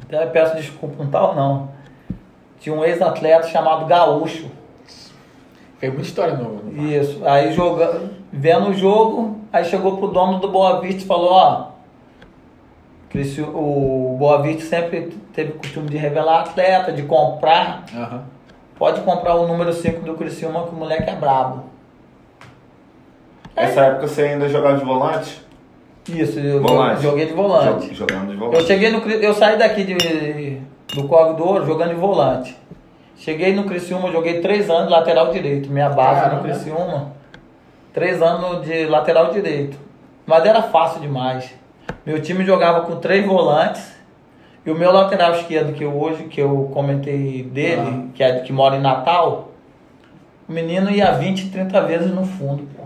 Até 0.05 0.27
peço 0.27 0.55
desculpa, 0.57 1.03
um 1.03 1.11
tal 1.11 1.35
não. 1.35 1.71
Tinha 2.61 2.73
um 2.75 2.85
ex-atleta 2.85 3.49
chamado 3.49 3.85
Gaúcho. 3.87 4.49
Fez 5.81 5.93
muita 5.93 6.07
história 6.09 6.35
no. 6.35 6.63
no- 6.63 6.89
Isso. 6.93 7.21
Aí 7.27 7.53
joga, 7.53 8.01
vendo 8.33 8.69
o 8.71 8.75
jogo, 8.75 9.36
aí 9.53 9.65
chegou 9.65 9.97
pro 9.99 10.09
dono 10.09 10.39
do 10.39 10.49
Boa 10.49 10.81
Vista 10.81 11.03
e 11.03 11.07
falou, 11.07 11.33
ó. 11.33 11.67
O 13.55 14.17
Boa 14.19 14.43
Vista 14.43 14.65
sempre 14.69 15.17
teve 15.33 15.53
o 15.53 15.55
costume 15.59 15.89
de 15.89 15.97
revelar 15.97 16.41
atleta, 16.41 16.93
de 16.93 17.03
comprar. 17.05 17.85
Aham. 17.95 18.25
Pode 18.79 19.01
comprar 19.01 19.35
o 19.37 19.49
número 19.49 19.73
5 19.73 20.01
do 20.05 20.15
Criciúma 20.15 20.65
que 20.65 20.75
o 20.75 20.79
moleque 20.79 21.09
é 21.09 21.15
brabo. 21.15 21.65
Nessa 23.57 23.81
época 23.87 24.07
você 24.07 24.23
ainda 24.23 24.49
jogava 24.51 24.77
de 24.77 24.85
volante? 24.85 25.41
Isso, 26.09 26.39
eu 26.39 26.61
Volante. 26.63 27.03
joguei 27.03 27.27
de 27.27 27.33
volante. 27.33 27.89
Jo- 27.89 27.95
Jogando 27.95 28.27
de 28.27 28.33
Eu 28.35 28.39
volante. 28.39 28.65
cheguei 28.67 28.91
no 28.91 28.99
eu 29.09 29.33
saí 29.35 29.59
daqui 29.59 29.83
de, 29.83 30.61
do 30.95 31.09
Córrego 31.09 31.37
do 31.39 31.45
Ouro 31.49 31.67
jogando 31.67 31.89
de 31.95 31.95
volante. 31.97 32.57
Cheguei 33.17 33.55
no 33.55 33.65
Criciúma, 33.65 34.13
joguei 34.13 34.41
três 34.41 34.69
anos 34.69 34.91
lateral 34.91 35.33
direito. 35.33 35.71
Minha 35.71 35.89
base 35.89 36.21
Caramba. 36.21 36.37
no 36.37 36.43
Criciúma, 36.43 37.13
três 37.97 38.21
anos 38.21 38.63
de 38.67 38.85
lateral 38.85 39.33
direito. 39.33 39.79
Mas 40.27 40.45
era 40.45 40.61
fácil 40.61 41.01
demais. 41.01 41.55
Meu 42.05 42.21
time 42.21 42.45
jogava 42.45 42.83
com 42.83 42.97
três 42.97 43.25
volantes 43.25 43.97
e 44.67 44.71
o 44.71 44.75
meu 44.75 44.93
lateral 44.93 45.33
esquerdo 45.33 45.73
que 45.73 45.83
eu 45.83 45.99
hoje 45.99 46.25
que 46.25 46.39
eu 46.39 46.71
comentei 46.75 47.43
dele, 47.43 48.11
que 48.15 48.23
é 48.23 48.41
que 48.41 48.53
mora 48.53 48.77
em 48.77 48.83
Natal, 48.83 49.49
o 50.47 50.53
menino 50.53 50.91
ia 50.91 51.11
20, 51.13 51.49
30 51.51 51.81
vezes 51.83 52.15
no 52.15 52.27
fundo, 52.27 52.69
pô. 52.77 52.85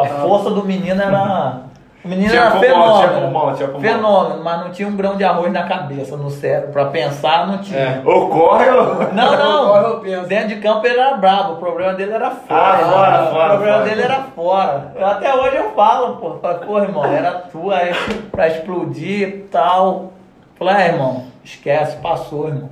A 0.00 0.06
força 0.22 0.50
do 0.50 0.62
menino 0.62 1.02
era 1.02 1.64
o 2.04 2.08
menino 2.08 2.28
Tinha 2.30 2.42
era 2.42 2.50
fenômeno. 2.60 2.98
tinha 2.98 3.20
pulmão, 3.20 3.54
tinha 3.54 3.68
pulmão. 3.68 3.80
Fenômeno, 3.90 4.44
mas 4.44 4.60
não 4.60 4.70
tinha 4.70 4.88
um 4.88 4.94
grão 4.96 5.16
de 5.16 5.24
arroz 5.24 5.50
na 5.52 5.62
cabeça, 5.62 6.16
no 6.16 6.28
cérebro. 6.30 6.70
Pra 6.72 6.84
pensar, 6.86 7.46
não 7.46 7.58
tinha. 7.58 7.78
É. 7.78 8.02
Ocorre 8.04 8.68
ou... 8.70 9.12
Não, 9.12 9.36
não. 9.38 9.76
eu 9.76 10.00
penso. 10.00 10.26
Dentro 10.28 10.48
de 10.48 10.56
campo 10.56 10.86
ele 10.86 10.98
era 10.98 11.16
brabo, 11.16 11.54
o 11.54 11.56
problema 11.56 11.94
dele 11.94 12.12
era 12.12 12.30
fora. 12.30 12.60
Ah, 12.60 12.78
fora, 12.78 13.22
o 13.24 13.30
fora, 13.32 13.48
problema 13.54 13.78
fora. 13.78 13.88
dele 13.88 14.02
era 14.02 14.20
fora. 14.34 14.92
Eu, 14.94 15.06
até 15.06 15.34
hoje 15.34 15.56
eu 15.56 15.70
falo, 15.72 16.16
pô. 16.16 16.34
Falo, 16.42 16.58
pô, 16.66 16.78
irmão, 16.78 17.04
era 17.06 17.32
tua 17.32 17.76
aí 17.76 17.94
pra 18.30 18.48
explodir 18.48 19.28
e 19.28 19.32
tal. 19.50 20.12
Falei, 20.58 20.74
ah, 20.74 20.86
irmão, 20.88 21.24
esquece, 21.42 21.96
passou, 21.96 22.48
irmão. 22.48 22.70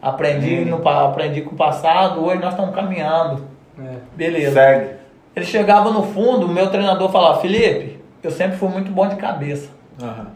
Aprendi, 0.00 0.64
no, 0.64 0.80
pa- 0.80 1.04
aprendi 1.04 1.42
com 1.42 1.54
o 1.54 1.56
passado, 1.56 2.24
hoje 2.24 2.40
nós 2.40 2.50
estamos 2.54 2.74
caminhando. 2.74 3.46
É. 3.78 3.94
Beleza. 4.16 4.52
Segue. 4.52 4.90
Ele 5.34 5.46
chegava 5.46 5.90
no 5.90 6.02
fundo, 6.02 6.44
o 6.46 6.48
meu 6.48 6.68
treinador 6.70 7.08
falava, 7.10 7.40
Felipe, 7.40 8.01
eu 8.22 8.30
sempre 8.30 8.56
fui 8.56 8.68
muito 8.68 8.90
bom 8.90 9.08
de 9.08 9.16
cabeça. 9.16 9.70
Aham. 10.00 10.28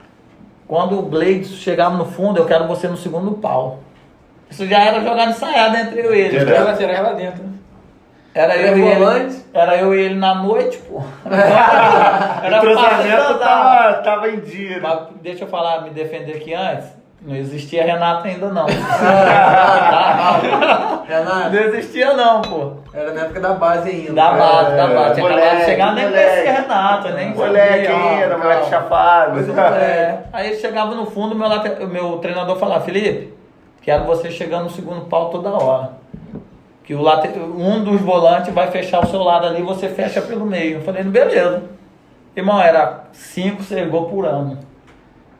Quando 0.66 0.98
o 0.98 1.02
Blades 1.02 1.50
chegava 1.50 1.96
no 1.96 2.04
fundo, 2.04 2.38
eu 2.38 2.46
quero 2.46 2.66
você 2.66 2.88
no 2.88 2.96
segundo 2.96 3.32
pau. 3.32 3.78
Isso 4.50 4.66
já 4.66 4.80
era 4.80 5.00
jogada 5.00 5.30
ensaiada 5.30 5.80
entre 5.80 6.00
eu 6.00 6.14
e 6.14 6.18
ele. 6.20 6.30
Direto. 6.30 6.46
Três 6.46 6.64
laterais 6.64 7.02
lá 7.02 7.12
dentro, 7.12 7.42
né? 7.44 7.52
Era 8.34 8.54
eu, 8.56 8.66
Era 8.68 8.76
e 8.76 8.82
ele, 8.82 9.42
era 9.54 9.76
eu 9.76 9.94
e 9.94 9.98
ele 9.98 10.14
na 10.16 10.34
noite, 10.34 10.76
pô. 10.78 11.00
O 11.24 11.28
era 12.46 12.60
andar. 13.30 13.38
tava, 13.38 13.94
tava 14.02 14.28
em 14.28 14.40
dia, 14.40 14.76
né? 14.76 14.80
Mas 14.82 15.08
deixa 15.22 15.44
eu 15.44 15.48
falar, 15.48 15.82
me 15.82 15.90
defender 15.90 16.36
aqui 16.36 16.52
antes. 16.52 16.86
Não 17.22 17.34
existia 17.34 17.84
Renato 17.84 18.26
ainda 18.28 18.48
não. 18.50 18.66
Ah, 19.58 21.02
Renato, 21.06 21.50
não 21.54 21.60
existia 21.62 22.12
não, 22.14 22.42
pô. 22.42 22.72
era 22.92 23.12
na 23.12 23.22
época 23.22 23.40
da 23.40 23.54
base 23.54 23.90
ainda. 23.90 24.12
Da 24.12 24.32
base, 24.32 24.76
da 24.76 24.82
É, 24.84 24.94
base. 24.94 24.94
Tinha 24.94 24.94
acabado 24.94 25.14
de 25.14 25.20
moleque, 25.22 25.64
chegar, 25.64 25.94
nem 25.94 26.04
moleque. 26.06 26.28
conhecia 26.28 26.52
Renato, 26.62 27.08
nem 27.10 27.34
Moleque 27.34 27.84
sabia, 27.86 27.96
ó. 27.96 28.08
ainda, 28.22 28.38
moleque 28.38 28.64
de 28.64 28.70
É, 29.84 30.24
aí 30.32 30.46
ele 30.48 30.56
chegava 30.56 30.94
no 30.94 31.06
fundo, 31.06 31.34
meu, 31.34 31.48
late- 31.48 31.84
meu 31.86 32.18
treinador 32.18 32.56
falava, 32.56 32.84
Felipe, 32.84 33.34
quero 33.82 34.04
você 34.04 34.30
chegando 34.30 34.64
no 34.64 34.70
segundo 34.70 35.02
pau 35.06 35.30
toda 35.30 35.50
hora. 35.50 35.90
Que 36.84 36.94
o 36.94 37.02
late- 37.02 37.38
um 37.38 37.82
dos 37.82 38.00
volantes 38.00 38.52
vai 38.54 38.68
fechar 38.70 39.00
o 39.04 39.06
seu 39.06 39.22
lado 39.22 39.46
ali, 39.46 39.62
você 39.62 39.88
fecha 39.88 40.20
pelo 40.22 40.46
meio. 40.46 40.78
Eu 40.78 40.82
falei, 40.82 41.02
beleza. 41.02 41.62
Irmão, 42.36 42.60
era 42.60 43.04
5, 43.12 43.62
6 43.62 43.88
gols 43.90 44.10
por 44.10 44.26
ano. 44.26 44.58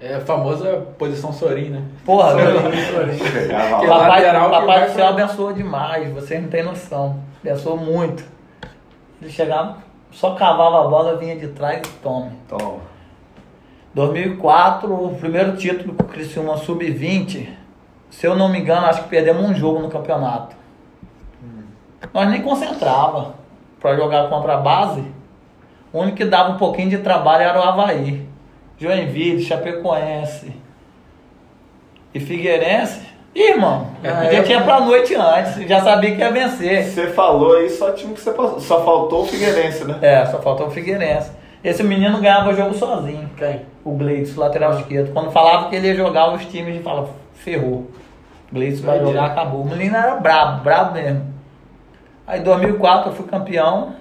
É 0.01 0.15
a 0.17 0.21
famosa 0.21 0.87
posição 0.99 1.33
Sorin, 1.33 1.71
né? 1.71 1.83
Porra, 2.05 2.33
Chegava 2.37 3.81
Que 3.81 3.87
lá. 3.87 3.99
papai, 4.01 4.51
papai 4.51 4.81
do 4.87 4.93
céu 4.93 4.95
pra- 4.95 5.09
abençoou 5.25 5.53
demais, 5.55 6.13
vocês 6.13 6.43
não 6.43 6.49
têm 6.51 6.63
noção. 6.63 7.19
Abençoou 7.45 7.77
muito. 7.79 8.23
Ele 9.23 9.31
chegava, 9.31 9.79
só 10.11 10.35
cavava 10.35 10.85
a 10.85 10.89
bola, 10.89 11.17
vinha 11.17 11.37
de 11.37 11.49
trás 11.49 11.81
e 11.87 11.91
tome. 12.03 12.33
Toma. 12.47 12.81
2004, 13.95 14.93
o 14.93 15.15
primeiro 15.15 15.57
título 15.57 15.95
com 15.95 16.03
o 16.03 16.07
Criciúma 16.07 16.57
Sub-20, 16.59 17.49
se 18.11 18.27
eu 18.27 18.37
não 18.37 18.49
me 18.51 18.59
engano, 18.61 18.87
acho 18.87 19.03
que 19.05 19.09
perdemos 19.09 19.43
um 19.43 19.55
jogo 19.55 19.81
no 19.81 19.89
campeonato. 19.89 20.55
Nós 22.13 22.29
nem 22.29 22.43
concentrava 22.43 23.35
para 23.81 23.97
jogar 23.97 24.29
contra 24.29 24.55
a 24.55 24.59
base. 24.59 25.03
O 25.93 26.01
único 26.01 26.19
que 26.19 26.25
dava 26.27 26.51
um 26.51 26.59
pouquinho 26.59 26.91
de 26.91 26.99
trabalho 26.99 27.43
era 27.45 27.59
o 27.59 27.63
Havaí. 27.63 28.29
Joinville, 28.79 29.43
Chapecoense 29.43 30.53
e 32.15 32.21
Figueirense. 32.21 33.07
Ih, 33.35 33.51
irmão, 33.51 33.89
Ah, 34.03 34.21
a 34.21 34.25
gente 34.33 34.51
eu- 34.51 34.59
ia 34.59 34.65
pra 34.65 34.81
noite 34.81 35.15
antes, 35.15 35.69
já 35.69 35.81
sabia 35.83 36.15
que 36.15 36.21
ia 36.21 36.31
vencer. 36.33 36.85
Você 36.85 37.09
falou 37.09 37.57
aí, 37.57 37.69
só 37.69 37.91
time 37.93 38.15
que 38.15 38.21
você 38.21 38.33
passou. 38.33 38.61
Só 38.61 38.83
faltou 38.85 39.23
o 39.25 39.27
Figueirense, 39.27 39.85
né? 39.85 39.99
É, 40.01 40.25
só 40.27 40.39
faltou 40.41 40.69
o 40.69 40.71
Figueirense. 40.71 41.31
Esse 41.63 41.83
menino 41.83 42.19
ganhava 42.21 42.51
o 42.51 42.55
jogo 42.55 42.75
sozinho. 42.75 43.29
Quem? 43.37 43.63
o 43.85 43.93
Gleitson, 43.93 44.41
lateral 44.41 44.79
esquerdo. 44.81 45.13
Quando 45.13 45.31
falava 45.31 45.69
que 45.69 45.77
ele 45.77 45.87
ia 45.89 45.95
jogar, 45.95 46.33
os 46.35 46.45
times 46.47 46.83
falavam, 46.83 47.11
ferrou. 47.35 47.89
O 48.51 48.55
Gleitson 48.55 48.85
vai 48.85 48.99
jogar, 49.01 49.27
acabou. 49.27 49.63
O 49.63 49.69
menino 49.69 49.97
era 49.97 50.17
brabo, 50.17 50.65
brabo 50.65 50.95
mesmo. 50.95 51.25
Aí 52.27 52.41
em 52.41 52.43
2004 52.43 53.11
eu 53.11 53.15
fui 53.15 53.27
campeão. 53.27 53.95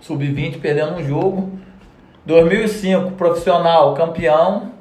Sub-20, 0.00 0.60
perdendo 0.60 0.94
um 0.94 1.02
jogo. 1.02 1.55
2005, 2.26 3.12
profissional, 3.12 3.94
campeão. 3.94 4.74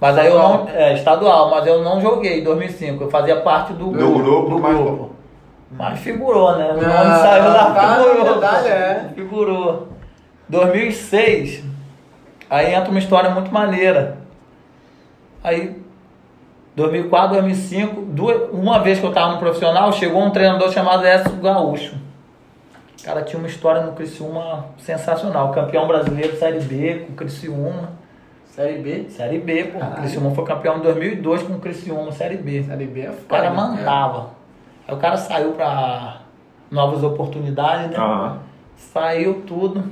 Mas 0.00 0.16
aí 0.18 0.26
eu 0.28 0.38
não. 0.38 0.68
É, 0.68 0.94
estadual, 0.94 1.50
mas 1.50 1.66
eu 1.66 1.82
não 1.82 2.00
joguei 2.00 2.40
em 2.40 2.44
2005. 2.44 3.04
Eu 3.04 3.10
fazia 3.10 3.36
parte 3.40 3.72
do, 3.72 3.90
Do 3.90 4.12
grupo, 4.14 4.50
do 4.50 4.58
mas- 4.58 4.76
grupo. 4.76 5.10
Mas 5.72 6.00
figurou, 6.00 6.56
né? 6.56 6.70
O 6.70 6.74
nome 6.74 6.84
Ah, 6.86 7.16
saiu 7.22 7.44
lá, 7.44 7.70
tá, 7.72 7.96
figurou. 8.02 8.24
verdade, 8.24 8.68
é. 8.68 9.10
Figurou. 9.14 9.88
2006, 10.48 11.62
aí 12.50 12.74
entra 12.74 12.90
uma 12.90 12.98
história 12.98 13.30
muito 13.30 13.52
maneira. 13.54 14.18
Aí, 15.44 15.80
2004, 16.74 17.34
2005, 17.34 18.00
duas, 18.02 18.50
uma 18.52 18.80
vez 18.80 18.98
que 18.98 19.06
eu 19.06 19.12
tava 19.12 19.34
no 19.34 19.38
profissional, 19.38 19.92
chegou 19.92 20.22
um 20.24 20.30
treinador 20.30 20.72
chamado 20.72 21.06
Écio 21.06 21.30
Gaúcho. 21.36 21.94
O 23.00 23.04
cara 23.04 23.22
tinha 23.22 23.38
uma 23.38 23.48
história 23.48 23.80
no 23.82 23.92
Criciúma 23.92 24.66
sensacional. 24.78 25.50
Campeão 25.52 25.86
brasileiro 25.86 26.36
Série 26.36 26.60
B 26.60 27.04
com 27.06 27.12
o 27.12 27.16
Criciúma. 27.16 27.92
Série 28.44 28.78
B? 28.78 29.08
Série 29.08 29.38
B, 29.38 29.64
pô. 29.64 29.78
O 29.78 29.80
Caralho. 29.80 30.02
Criciúma 30.02 30.30
foi 30.32 30.44
campeão 30.44 30.76
em 30.78 30.80
2002 30.80 31.42
com 31.44 31.54
o 31.54 31.60
Criciúma, 31.60 32.12
Série 32.12 32.36
B. 32.36 32.62
Série 32.62 32.86
B 32.86 33.00
é 33.02 33.10
O 33.10 33.14
cara 33.26 33.50
foda, 33.50 33.56
mandava. 33.56 34.30
Aí 34.86 34.94
o 34.94 34.98
cara 34.98 35.16
saiu 35.16 35.52
pra 35.52 36.20
novas 36.70 37.02
oportunidades, 37.02 37.90
né? 37.90 37.96
Aham. 37.96 38.38
Saiu 38.76 39.42
tudo. 39.46 39.82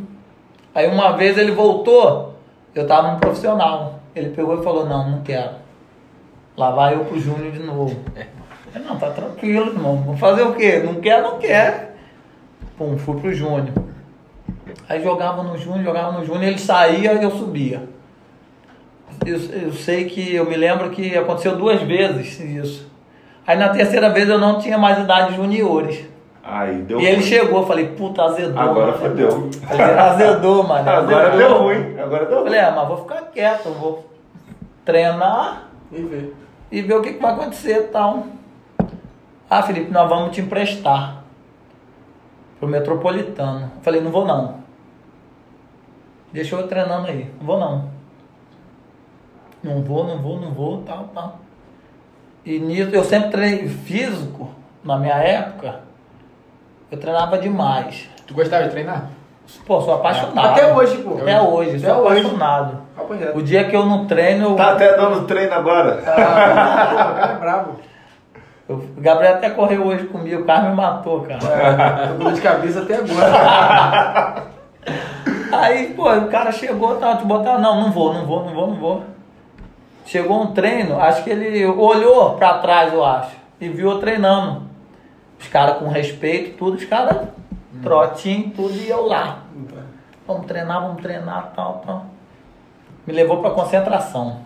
Aí 0.74 0.86
uma 0.86 1.16
vez 1.16 1.38
ele 1.38 1.52
voltou, 1.52 2.34
Eu 2.74 2.86
tava 2.86 3.12
no 3.12 3.18
profissional. 3.18 4.00
Ele 4.14 4.30
pegou 4.30 4.60
e 4.60 4.62
falou, 4.62 4.86
não, 4.86 5.10
não 5.10 5.22
quero. 5.22 5.52
Lá 6.56 6.72
vai 6.72 6.94
eu 6.94 7.04
pro 7.04 7.18
Júnior 7.18 7.52
de 7.52 7.60
novo. 7.60 7.96
Eu, 8.74 8.82
não, 8.82 8.98
tá 8.98 9.08
tranquilo, 9.10 9.68
irmão. 9.68 9.96
Vou 9.96 10.14
fazer 10.14 10.42
o 10.42 10.54
quê? 10.54 10.82
Não 10.84 10.96
quer, 10.96 11.22
não 11.22 11.38
quer. 11.38 11.96
Pum, 12.78 12.96
fui 12.96 13.20
pro 13.20 13.32
Júnior. 13.34 13.70
Aí 14.88 15.02
jogava 15.02 15.42
no 15.42 15.58
Júnior, 15.58 15.84
jogava 15.84 16.12
no 16.18 16.24
Júnior, 16.24 16.44
ele 16.44 16.58
saía 16.58 17.12
e 17.14 17.22
eu 17.24 17.30
subia. 17.32 17.82
Eu, 19.26 19.36
eu 19.36 19.72
sei 19.72 20.04
que, 20.04 20.34
eu 20.34 20.44
me 20.48 20.56
lembro 20.56 20.90
que 20.90 21.16
aconteceu 21.16 21.56
duas 21.56 21.82
vezes 21.82 22.38
isso. 22.40 22.88
Aí 23.46 23.56
na 23.58 23.70
terceira 23.70 24.10
vez 24.10 24.28
eu 24.28 24.38
não 24.38 24.58
tinha 24.58 24.78
mais 24.78 24.98
idade 24.98 25.30
de 25.30 25.36
juniores. 25.36 26.04
Aí 26.42 26.82
deu 26.82 27.00
E 27.00 27.04
ele 27.06 27.16
ruim. 27.16 27.26
chegou, 27.26 27.60
eu 27.62 27.66
falei, 27.66 27.88
puta, 27.88 28.22
azedou. 28.22 28.58
Agora 28.62 28.92
fodeu. 28.94 29.50
Azedou, 29.98 30.62
mano. 30.66 30.88
Agora 30.88 31.28
azedou. 31.32 31.38
deu 31.48 31.58
ruim. 31.58 31.98
Agora 31.98 32.24
deu 32.26 32.34
Eu 32.36 32.40
ruim. 32.42 32.44
falei, 32.52 32.60
ah, 32.60 32.72
mas 32.76 32.88
vou 32.88 32.96
ficar 32.98 33.22
quieto, 33.32 33.66
eu 33.66 33.74
vou 33.74 34.06
treinar 34.84 35.64
E 35.92 36.00
vê. 36.00 36.30
e 36.70 36.80
ver 36.82 36.94
o 36.94 37.02
que, 37.02 37.14
que 37.14 37.20
vai 37.22 37.32
acontecer 37.32 37.76
e 37.78 37.82
tal. 37.88 38.24
Ah, 39.50 39.62
Felipe, 39.62 39.90
nós 39.90 40.08
vamos 40.08 40.34
te 40.34 40.40
emprestar 40.40 41.17
pro 42.58 42.68
Metropolitano. 42.68 43.70
Falei, 43.82 44.00
não 44.00 44.10
vou 44.10 44.26
não. 44.26 44.56
Deixa 46.32 46.56
eu 46.56 46.66
treinando 46.68 47.06
aí, 47.08 47.30
não 47.40 47.46
vou 47.46 47.58
não. 47.58 47.90
Não 49.62 49.82
vou, 49.82 50.04
não 50.06 50.18
vou, 50.18 50.40
não 50.40 50.50
vou, 50.52 50.82
tal, 50.82 51.04
tal. 51.14 51.38
E 52.44 52.58
nisso, 52.58 52.90
eu 52.94 53.02
sempre 53.04 53.30
treinei 53.30 53.68
físico, 53.68 54.48
na 54.84 54.96
minha 54.96 55.16
época, 55.16 55.80
eu 56.90 56.98
treinava 56.98 57.38
demais. 57.38 58.08
Tu 58.26 58.34
gostava 58.34 58.64
de 58.64 58.70
treinar? 58.70 59.10
Pô, 59.66 59.80
sou 59.80 59.94
apaixonado. 59.94 60.48
Até 60.50 60.72
hoje, 60.72 60.98
pô. 60.98 61.16
Até 61.18 61.40
hoje, 61.40 61.76
Até 61.76 61.94
sou 61.94 62.04
hoje. 62.04 62.20
apaixonado. 62.20 62.88
O 63.34 63.42
dia 63.42 63.64
que 63.64 63.74
eu 63.74 63.86
não 63.86 64.06
treino, 64.06 64.50
eu, 64.50 64.56
Tá 64.56 64.72
até 64.72 64.96
dando 64.96 65.26
treino 65.26 65.54
agora. 65.54 66.02
Ah, 66.06 66.92
o 67.12 67.14
cara 67.20 67.32
é 67.32 67.36
brabo. 67.38 67.72
Eu- 68.68 68.76
o 68.76 69.00
Gabriel 69.00 69.34
até 69.34 69.50
correu 69.50 69.86
hoje 69.86 70.04
comigo, 70.06 70.42
o 70.42 70.44
carro 70.44 70.70
me 70.70 70.76
matou, 70.76 71.22
cara. 71.22 71.44
É, 71.44 72.06
tô 72.18 72.30
de 72.32 72.40
cabeça 72.40 72.82
até 72.82 72.96
agora. 72.96 74.44
Aí, 75.52 75.94
pô, 75.94 76.10
o 76.12 76.28
cara 76.28 76.52
chegou, 76.52 76.96
tava 76.96 77.18
te 77.18 77.24
botar, 77.24 77.58
não, 77.58 77.80
não 77.80 77.90
vou, 77.92 78.12
não 78.12 78.26
vou, 78.26 78.44
não 78.44 78.54
vou, 78.54 78.66
não 78.68 78.76
vou. 78.76 79.02
Chegou 80.04 80.42
um 80.42 80.52
treino, 80.52 81.00
acho 81.00 81.24
que 81.24 81.30
ele 81.30 81.64
olhou 81.66 82.34
pra 82.34 82.58
trás, 82.58 82.92
eu 82.92 83.04
acho, 83.04 83.32
e 83.60 83.68
viu 83.68 83.90
eu 83.90 83.98
treinando. 83.98 84.62
Os 85.38 85.46
caras 85.48 85.78
com 85.78 85.88
respeito, 85.88 86.56
tudo, 86.56 86.76
os 86.76 86.84
caras 86.84 87.28
trotinho, 87.82 88.50
tudo, 88.50 88.74
e 88.74 88.88
eu 88.88 89.06
lá. 89.06 89.38
Vamos 90.26 90.46
treinar, 90.46 90.82
vamos 90.82 91.00
treinar, 91.02 91.52
tal, 91.54 91.82
tal. 91.86 92.06
Me 93.06 93.12
levou 93.14 93.38
pra 93.40 93.50
concentração. 93.50 94.40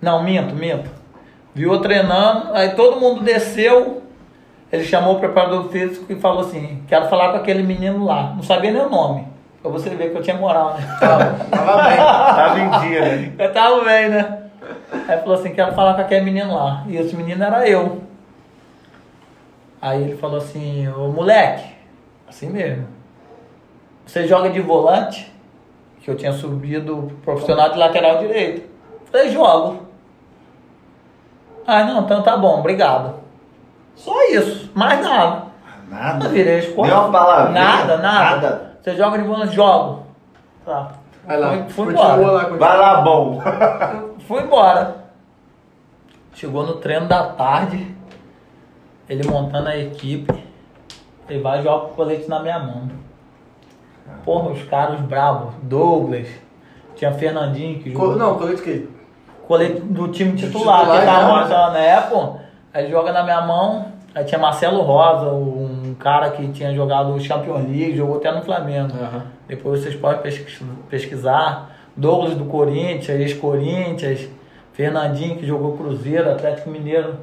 Não, 0.00 0.22
minto, 0.22 0.54
minto. 0.54 0.88
Viu 1.56 1.72
eu 1.72 1.80
treinando, 1.80 2.50
aí 2.52 2.74
todo 2.74 3.00
mundo 3.00 3.24
desceu. 3.24 4.02
Ele 4.70 4.84
chamou 4.84 5.16
o 5.16 5.18
preparador 5.18 5.70
físico 5.70 6.04
e 6.12 6.14
falou 6.14 6.42
assim: 6.42 6.82
Quero 6.86 7.08
falar 7.08 7.30
com 7.30 7.38
aquele 7.38 7.62
menino 7.62 8.04
lá. 8.04 8.34
Não 8.36 8.42
sabia 8.42 8.70
nem 8.70 8.82
o 8.82 8.90
nome. 8.90 9.26
Pra 9.62 9.70
você 9.70 9.88
ver 9.88 10.10
que 10.10 10.18
eu 10.18 10.22
tinha 10.22 10.36
moral, 10.36 10.74
né? 10.74 10.86
Tava 11.00 11.82
bem. 11.82 11.96
Tava 11.96 12.60
em 12.60 12.88
dia, 12.88 13.00
né? 13.00 13.32
Eu 13.42 13.52
tava 13.54 13.84
bem, 13.84 14.10
né? 14.10 14.42
Aí 15.08 15.18
falou 15.18 15.34
assim, 15.34 15.54
quero 15.54 15.72
falar 15.72 15.94
com 15.94 16.02
aquele 16.02 16.26
menino 16.26 16.54
lá. 16.54 16.84
E 16.88 16.96
esse 16.98 17.16
menino 17.16 17.42
era 17.42 17.66
eu. 17.66 18.02
Aí 19.80 20.02
ele 20.02 20.16
falou 20.16 20.36
assim, 20.36 20.86
ô 20.88 21.08
moleque, 21.08 21.64
assim 22.28 22.50
mesmo. 22.50 22.86
Você 24.04 24.28
joga 24.28 24.50
de 24.50 24.60
volante? 24.60 25.32
Que 26.02 26.10
eu 26.10 26.16
tinha 26.16 26.32
subido 26.32 27.12
profissional 27.24 27.70
de 27.70 27.78
lateral 27.78 28.18
direito. 28.18 28.68
Falei, 29.10 29.30
jogo. 29.30 29.85
Ah, 31.66 31.84
não, 31.84 32.02
então 32.02 32.22
tá 32.22 32.36
bom, 32.36 32.60
obrigado. 32.60 33.14
Só 33.94 34.14
isso, 34.30 34.70
mais 34.74 35.00
nada. 35.04 35.46
Eu 35.88 35.96
Nada. 35.96 36.28
virei 36.28 36.58
as 36.58 36.66
costas. 36.66 36.84
Nem 36.86 36.92
uma 37.04 37.10
palavrinha? 37.12 37.60
Nada, 37.64 37.96
nada, 37.98 38.24
Nada. 38.40 38.72
Você 38.82 38.96
joga 38.96 39.18
de 39.18 39.24
volante? 39.24 39.54
Jogo. 39.54 40.02
Tá. 40.64 40.92
Vai 41.26 41.38
lá. 41.38 41.50
Fui, 41.50 41.68
fui 41.68 41.92
embora. 41.92 42.16
lá. 42.26 42.42
Vai 42.50 42.78
lá, 42.78 43.00
bom. 43.02 43.40
Fui 44.26 44.42
embora. 44.42 44.96
Chegou 46.34 46.66
no 46.66 46.74
treino 46.74 47.06
da 47.08 47.24
tarde, 47.30 47.94
ele 49.08 49.26
montando 49.28 49.68
a 49.68 49.76
equipe, 49.76 50.44
ele 51.28 51.40
vai 51.40 51.60
e 51.60 51.62
joga 51.62 51.86
o 51.86 51.88
colete 51.90 52.28
na 52.28 52.40
minha 52.40 52.58
mão. 52.58 52.88
Porra, 54.24 54.50
os 54.50 54.62
caras 54.64 55.00
bravos, 55.00 55.54
Douglas, 55.62 56.28
tinha 56.94 57.12
Fernandinho 57.12 57.78
que 57.80 57.92
Co- 57.92 58.02
jogou. 58.12 58.16
Não, 58.18 58.38
colete 58.38 58.62
que? 58.62 58.88
Colete 59.46 59.80
do 59.80 60.08
time 60.08 60.32
titular, 60.36 60.80
titular, 60.80 61.00
que 61.00 61.06
tava 61.06 61.20
já, 61.28 61.40
montando, 61.58 61.76
é, 61.78 62.00
pô. 62.02 62.34
Aí 62.74 62.90
joga 62.90 63.12
na 63.12 63.22
minha 63.22 63.40
mão, 63.42 63.86
aí 64.14 64.24
tinha 64.24 64.38
Marcelo 64.38 64.82
Rosa, 64.82 65.30
um 65.30 65.94
cara 65.98 66.30
que 66.30 66.46
tinha 66.48 66.74
jogado 66.74 67.18
Champions 67.20 67.64
League, 67.64 67.96
jogou 67.96 68.16
até 68.16 68.30
no 68.32 68.42
Flamengo. 68.42 68.92
Aham. 69.00 69.22
Depois 69.48 69.80
vocês 69.82 69.94
podem 69.94 70.20
pesquis- 70.22 70.60
pesquisar. 70.90 71.70
Douglas 71.96 72.34
do 72.34 72.44
Corinthians, 72.44 73.08
ex-Corinthians, 73.20 74.28
Fernandinho 74.74 75.36
que 75.36 75.46
jogou 75.46 75.78
Cruzeiro, 75.78 76.30
Atlético 76.30 76.68
Mineiro. 76.68 77.14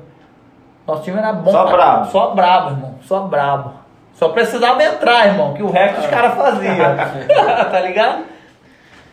Nosso 0.87 1.03
time 1.03 1.17
era 1.19 1.31
bom. 1.31 1.51
Só 1.51 1.65
pra- 1.65 1.75
brabo. 1.75 2.05
Só 2.11 2.33
brabo, 2.33 2.69
irmão. 2.71 2.95
Só 3.03 3.19
brabo. 3.21 3.71
Só 4.15 4.29
precisava 4.29 4.83
entrar, 4.83 5.27
irmão, 5.27 5.53
que 5.53 5.61
o 5.61 5.69
resto 5.69 5.99
os 6.01 6.07
caras 6.07 6.33
faziam. 6.33 6.75
tá 7.71 7.79
ligado? 7.81 8.23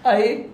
Aí, 0.02 0.49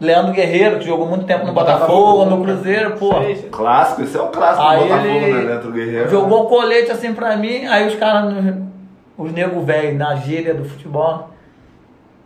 Leandro 0.00 0.32
Guerreiro, 0.32 0.78
que 0.78 0.86
jogou 0.86 1.06
muito 1.06 1.26
tempo 1.26 1.44
no 1.46 1.52
Botafogo, 1.52 2.24
no 2.24 2.42
Cruzeiro, 2.42 2.92
pô. 2.92 3.10
Clássico, 3.50 4.02
esse 4.02 4.16
é 4.16 4.20
o 4.22 4.28
clássico 4.28 4.66
Aí 4.66 4.78
do 4.78 4.84
Botafogo, 4.88 5.08
ele 5.14 5.44
né? 5.44 5.56
Do 5.56 5.70
Guerreiro. 5.72 6.10
Jogou 6.10 6.44
o 6.44 6.46
colete 6.48 6.90
assim 6.90 7.12
pra 7.12 7.36
mim, 7.36 7.66
aí 7.66 7.86
os 7.86 7.94
caras, 7.96 8.32
os 9.18 9.32
nego 9.32 9.60
velho 9.60 9.98
na 9.98 10.14
gíria 10.16 10.54
do 10.54 10.64
futebol, 10.64 11.28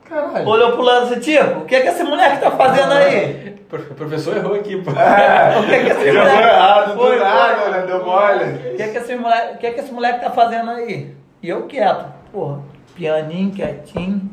Caralho. 0.09 0.47
olhou 0.49 0.73
pro 0.73 0.83
lado 0.83 1.07
assim, 1.07 1.19
tipo, 1.19 1.61
o 1.61 1.65
que 1.65 1.81
que 1.81 1.89
esse 1.89 2.05
moleque 2.05 2.41
tá 2.41 2.53
fazendo 2.53 2.93
aí? 2.93 3.57
O 3.73 3.95
professor 3.95 4.37
errou 4.37 4.55
aqui, 4.55 4.77
pô. 4.81 4.93
O 4.95 5.67
que 5.67 5.79
que 5.81 5.91
esse 5.91 6.13
moleque... 6.13 6.43
errado, 6.43 6.93
do 6.93 7.01
Foi, 7.01 7.19
nada, 7.19 7.55
foi. 7.57 7.71
né? 7.73 7.87
Deu 7.89 8.05
mole. 8.05 8.45
O 8.45 8.77
que 8.77 8.89
que 8.89 8.99
esse 8.99 9.17
moleque, 9.17 9.55
o 9.55 9.59
que 9.59 9.71
que 9.73 9.81
esse 9.81 9.93
moleque 9.93 10.21
tá 10.21 10.31
fazendo 10.31 10.71
aí? 10.71 11.13
E 11.43 11.49
eu 11.49 11.63
quieto, 11.67 12.07
porra, 12.33 12.61
pianinho, 12.95 13.51
quietinho. 13.51 14.31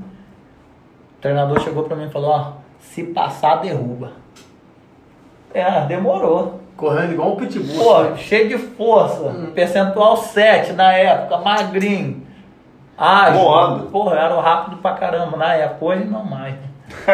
O 1.18 1.22
treinador 1.22 1.60
chegou 1.62 1.84
pra 1.86 1.96
mim 1.96 2.06
e 2.06 2.12
falou, 2.12 2.30
ó, 2.30 2.61
se 2.82 3.04
passar, 3.06 3.62
derruba. 3.62 4.12
É, 5.54 5.82
demorou. 5.82 6.60
Correndo 6.76 7.14
igual 7.14 7.34
um 7.34 7.36
pitbull. 7.36 7.84
Pô, 7.84 8.16
cheio 8.18 8.50
de 8.50 8.58
força. 8.58 9.34
Percentual 9.54 10.18
7 10.18 10.74
na 10.74 10.92
época, 10.94 11.38
magrinho. 11.38 12.26
Ágil. 12.98 13.42
Voando. 13.42 13.84
Porra, 13.88 14.16
eu 14.16 14.20
era 14.20 14.42
rápido 14.42 14.78
pra 14.78 14.94
caramba 14.94 15.38
na 15.38 15.54
época, 15.54 15.86
hoje 15.86 16.06
não 16.06 16.24
mais. 16.26 16.56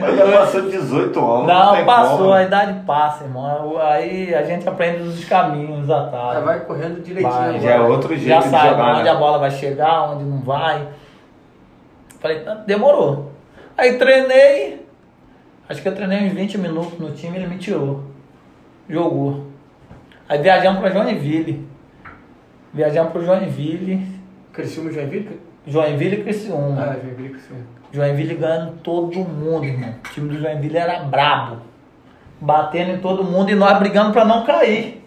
Mas 0.00 0.16
já 0.16 0.38
passou 0.38 0.62
18 0.62 1.32
anos. 1.32 1.46
Não, 1.46 1.76
tem 1.76 1.84
passou, 1.84 2.18
como. 2.18 2.32
a 2.32 2.42
idade 2.42 2.80
passa, 2.84 3.24
irmão. 3.24 3.78
Aí 3.80 4.34
a 4.34 4.42
gente 4.42 4.68
aprende 4.68 5.02
os 5.02 5.24
caminhos, 5.26 5.84
os 5.84 5.90
Aí 5.90 5.96
atalhos. 5.96 6.44
vai 6.44 6.60
correndo 6.60 7.02
direitinho. 7.02 7.32
Vai. 7.32 7.60
Já 7.60 7.70
é 7.72 7.80
outro 7.80 8.16
jeito 8.16 8.28
Já 8.28 8.38
de 8.40 8.48
sabe 8.48 8.68
jogar, 8.70 8.92
onde 8.94 9.02
né? 9.04 9.10
a 9.10 9.14
bola 9.14 9.38
vai 9.38 9.50
chegar, 9.50 10.10
onde 10.10 10.24
não 10.24 10.40
vai. 10.40 10.88
Falei, 12.20 12.40
tá, 12.40 12.54
demorou. 12.54 13.29
Aí 13.80 13.96
treinei, 13.96 14.86
acho 15.66 15.80
que 15.80 15.88
eu 15.88 15.94
treinei 15.94 16.26
uns 16.26 16.34
20 16.34 16.58
minutos 16.58 16.98
no 16.98 17.12
time, 17.12 17.38
ele 17.38 17.46
me 17.46 17.56
tirou. 17.56 18.04
Jogou. 18.86 19.46
Aí 20.28 20.38
viajamos 20.38 20.80
pra 20.80 20.90
Joinville. 20.90 21.66
Viajamos 22.74 23.10
pro 23.10 23.24
Joinville. 23.24 24.06
Criciúma 24.52 24.90
e 24.90 24.92
Joinville? 24.92 25.40
Joinville 25.66 26.16
e 26.16 26.22
Criciúma. 26.22 26.78
Ah, 26.78 26.96
Joinville 27.02 27.28
e 27.28 27.30
Criciúma. 27.30 27.62
Joinville 27.90 28.34
ganhando 28.34 28.72
todo 28.82 29.18
mundo, 29.20 29.64
irmão. 29.64 29.94
O 30.04 30.12
time 30.12 30.28
do 30.28 30.38
Joinville 30.38 30.76
era 30.76 31.02
brabo. 31.04 31.62
Batendo 32.38 32.90
em 32.90 32.98
todo 32.98 33.24
mundo 33.24 33.50
e 33.50 33.54
nós 33.54 33.78
brigando 33.78 34.12
pra 34.12 34.26
não 34.26 34.44
cair. 34.44 35.02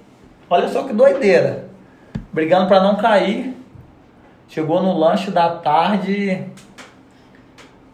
Olha 0.50 0.68
só 0.68 0.82
que 0.82 0.94
doideira. 0.94 1.70
Brigando 2.32 2.68
pra 2.68 2.82
não 2.82 2.96
cair. 2.96 3.56
Chegou 4.48 4.82
no 4.82 4.98
lanche 4.98 5.30
da 5.30 5.58
tarde. 5.58 6.44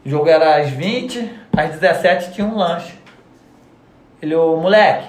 O 0.04 0.08
jogo 0.08 0.28
era 0.28 0.56
às 0.56 0.70
20, 0.70 1.40
às 1.56 1.70
17 1.70 2.32
tinha 2.32 2.46
um 2.46 2.56
lanche. 2.56 2.98
Ele, 4.22 4.34
ô 4.34 4.56
moleque, 4.56 5.08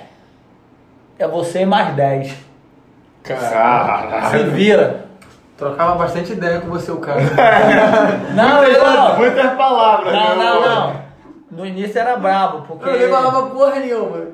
é 1.17 1.27
você 1.27 1.61
e 1.61 1.65
mais 1.65 1.93
10. 1.95 2.35
Caralho. 3.23 4.29
Se 4.31 4.43
vira. 4.49 5.05
Trocava 5.57 5.95
bastante 5.95 6.33
ideia 6.33 6.59
com 6.59 6.69
você, 6.69 6.91
o 6.91 6.97
cara. 6.97 7.21
Não, 8.33 8.63
ele 8.63 8.79
não. 8.79 9.17
Muitas 9.17 9.53
palavras. 9.53 10.11
Não, 10.11 10.35
né, 10.35 10.43
não, 10.43 10.61
não. 10.61 11.01
No 11.51 11.65
início 11.65 11.99
era 11.99 12.15
brabo, 12.15 12.65
porque. 12.65 12.89
Eu 12.89 13.09
não 13.09 13.15
falava 13.15 13.49
porra 13.49 13.79
nenhuma. 13.79 14.27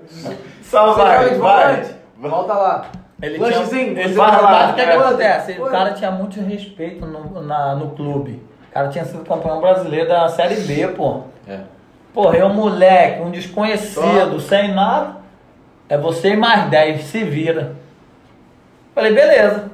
Joga 0.61 0.93
vai, 0.93 1.35
vai. 1.35 1.95
Volta 2.17 2.53
lá. 2.53 2.85
Ele 3.21 3.39
Lanchezinho, 3.39 3.93
tinha, 3.93 4.05
ele, 4.05 4.13
vai 4.13 4.41
lá, 4.41 4.69
o 4.69 4.75
que, 4.75 4.81
é. 4.81 4.85
que 4.85 4.91
acontece? 4.91 5.51
O 5.59 5.65
cara 5.65 5.93
tinha 5.93 6.11
muito 6.11 6.39
respeito 6.39 7.05
no, 7.05 7.41
na, 7.41 7.75
no 7.75 7.89
clube. 7.91 8.46
Cara 8.77 8.89
tinha 8.89 9.05
sido 9.05 9.25
campeão 9.25 9.59
brasileiro 9.59 10.07
da 10.07 10.29
Série 10.29 10.55
B, 10.57 10.87
pô. 10.89 11.21
É. 11.47 11.61
Porra, 12.13 12.37
eu 12.37 12.49
moleque, 12.49 13.23
um 13.23 13.31
desconhecido, 13.31 14.39
sem 14.39 14.71
nada. 14.71 15.17
É 15.89 15.97
você 15.97 16.33
e 16.33 16.37
mais 16.37 16.69
10, 16.69 17.03
se 17.05 17.23
vira. 17.23 17.75
Falei, 18.93 19.13
beleza. 19.13 19.71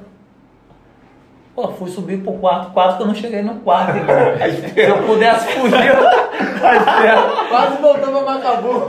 Pô, 1.54 1.68
fui 1.68 1.90
subir 1.90 2.22
pro 2.22 2.32
quarto, 2.32 2.72
quase 2.72 2.96
que 2.96 3.02
eu 3.02 3.06
não 3.06 3.14
cheguei 3.14 3.42
no 3.42 3.56
quarto. 3.56 3.92
se 4.72 4.80
eu 4.80 5.02
pudesse 5.02 5.52
fugir, 5.52 5.92
Quase 7.48 7.82
voltamos 7.82 8.22
a 8.22 8.24
Macabu. 8.24 8.86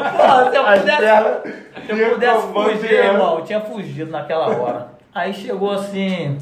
Se 0.50 0.58
eu 0.58 0.64
pudesse, 0.64 1.86
se 1.86 2.02
eu 2.02 2.10
pudesse 2.12 2.48
fugir, 2.48 2.94
irmão, 2.94 3.40
eu 3.40 3.46
tinha 3.46 3.60
fugido 3.62 4.12
naquela 4.12 4.48
hora. 4.48 4.88
Aí 5.14 5.34
chegou 5.34 5.72
assim. 5.72 6.38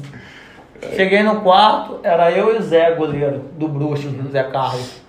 Cheguei 0.94 1.22
no 1.22 1.40
quarto, 1.40 2.00
era 2.02 2.30
eu 2.30 2.54
e 2.54 2.58
o 2.58 2.62
Zé, 2.62 2.92
goleiro 2.92 3.50
do 3.52 3.68
Brusque, 3.68 4.06
o 4.06 4.30
Zé 4.30 4.42
Carlos. 4.44 5.02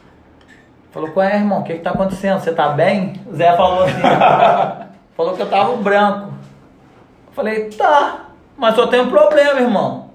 Falou, 0.91 1.11
qual 1.11 1.25
é, 1.25 1.35
irmão? 1.35 1.59
O 1.59 1.63
que, 1.63 1.73
que 1.73 1.79
tá 1.79 1.91
acontecendo? 1.91 2.39
Você 2.39 2.53
tá 2.53 2.69
bem? 2.69 3.21
O 3.27 3.35
Zé 3.35 3.55
falou 3.57 3.83
assim. 3.83 4.01
falou 5.15 5.35
que 5.35 5.41
eu 5.41 5.49
tava 5.49 5.75
branco. 5.77 6.33
Falei, 7.33 7.69
tá, 7.69 8.27
mas 8.57 8.75
só 8.75 8.87
tem 8.87 9.01
um 9.01 9.09
problema, 9.09 9.59
irmão. 9.59 10.09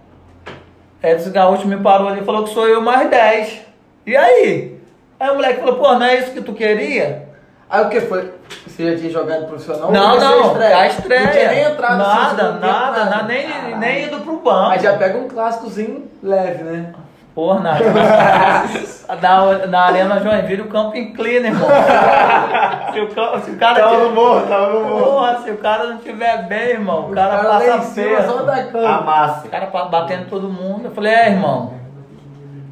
Edson 1.02 1.32
Gaúcho 1.32 1.68
me 1.68 1.76
parou 1.76 2.08
ali 2.08 2.20
e 2.20 2.24
falou 2.24 2.44
que 2.44 2.50
sou 2.50 2.66
eu 2.66 2.80
mais 2.80 3.08
10. 3.10 3.60
E 4.06 4.16
aí? 4.16 4.80
Aí 5.18 5.30
o 5.30 5.34
moleque 5.34 5.60
falou, 5.60 5.76
pô, 5.76 5.94
não 5.94 6.06
é 6.06 6.18
isso 6.18 6.32
que 6.32 6.42
tu 6.42 6.54
queria? 6.54 7.29
Aí 7.70 7.84
o 7.84 7.88
que 7.88 8.00
foi? 8.00 8.32
Você 8.66 8.90
já 8.92 8.98
tinha 8.98 9.10
jogado 9.12 9.46
profissional? 9.46 9.92
Não, 9.92 10.18
não, 10.18 10.46
estreia? 10.48 10.76
a 10.76 10.86
estreia. 10.88 11.24
Não 11.24 11.30
tinha 11.32 11.48
nem 11.52 11.62
entrado 11.62 11.92
no 11.92 11.98
Nada, 11.98 12.52
nada, 12.54 13.04
nada, 13.04 13.22
nem, 13.24 13.48
Caralho. 13.48 13.76
nem 13.78 14.04
ido 14.06 14.20
pro 14.20 14.38
banco. 14.38 14.70
Aí 14.72 14.80
já 14.80 14.96
pega 14.96 15.16
um 15.18 15.28
clássicozinho 15.28 16.10
leve, 16.22 16.64
né? 16.64 16.92
Porra, 17.32 17.60
na, 17.60 17.74
na, 19.22 19.66
na 19.68 19.80
Arena 19.86 20.18
Joinville 20.20 20.62
o 20.62 20.68
campo 20.68 20.96
inclina, 20.96 21.46
irmão. 21.46 21.68
Se 22.92 23.00
o, 23.00 23.08
ca- 23.14 23.38
se 23.40 23.50
o 23.52 23.56
cara 23.56 23.78
Tava 23.80 23.98
no 23.98 24.10
morro, 24.10 24.46
tava 24.48 24.70
no 24.72 24.80
morro. 24.84 25.04
porra, 25.04 25.38
se 25.44 25.50
o 25.52 25.56
cara 25.58 25.84
não 25.84 25.98
tiver 25.98 26.48
bem, 26.48 26.70
irmão, 26.70 27.08
o 27.08 27.12
cara 27.12 27.38
em 27.38 27.42
passa 27.44 28.72
cama. 28.72 28.88
Amassa. 28.98 29.46
O 29.46 29.50
cara 29.50 29.66
batendo 29.66 30.28
todo 30.28 30.48
mundo. 30.48 30.86
Eu 30.86 30.90
falei, 30.90 31.12
é, 31.12 31.30
irmão, 31.30 31.72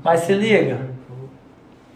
mas 0.02 0.20
se 0.20 0.32
liga. 0.34 0.78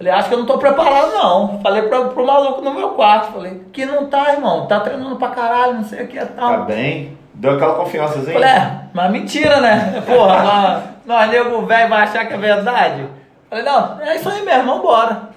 Falei, 0.03 0.13
acho 0.15 0.29
que 0.29 0.35
eu 0.35 0.39
não 0.39 0.47
tô 0.47 0.59
preparado, 0.59 1.13
não. 1.13 1.61
Falei 1.61 1.83
pra, 1.83 2.07
pro 2.07 2.27
maluco 2.27 2.61
no 2.61 2.75
meu 2.75 2.89
quarto. 2.91 3.35
Falei, 3.35 3.63
que 3.73 3.87
não 3.87 4.09
tá, 4.09 4.33
irmão. 4.33 4.67
Tá 4.67 4.81
treinando 4.81 5.15
pra 5.15 5.29
caralho, 5.29 5.75
não 5.75 5.85
sei 5.85 6.03
o 6.03 6.09
que 6.09 6.19
e 6.19 6.27
tal. 6.27 6.51
Tá 6.51 6.57
bem? 6.65 7.17
Deu 7.35 7.53
aquela 7.53 7.77
confiançazinha? 7.77 8.33
Falei, 8.33 8.49
é, 8.49 8.81
mas 8.93 9.11
mentira, 9.13 9.61
né? 9.61 10.03
Porra, 10.05 10.43
nós, 10.43 10.83
nós 11.07 11.31
nego 11.31 11.65
velho 11.65 11.89
vai 11.89 12.03
achar 12.03 12.27
que 12.27 12.35
é 12.35 12.37
verdade. 12.37 13.07
Falei, 13.49 13.65
não, 13.65 14.01
é 14.01 14.17
isso 14.17 14.29
aí 14.29 14.45
mesmo, 14.45 14.75
vambora. 14.75 15.29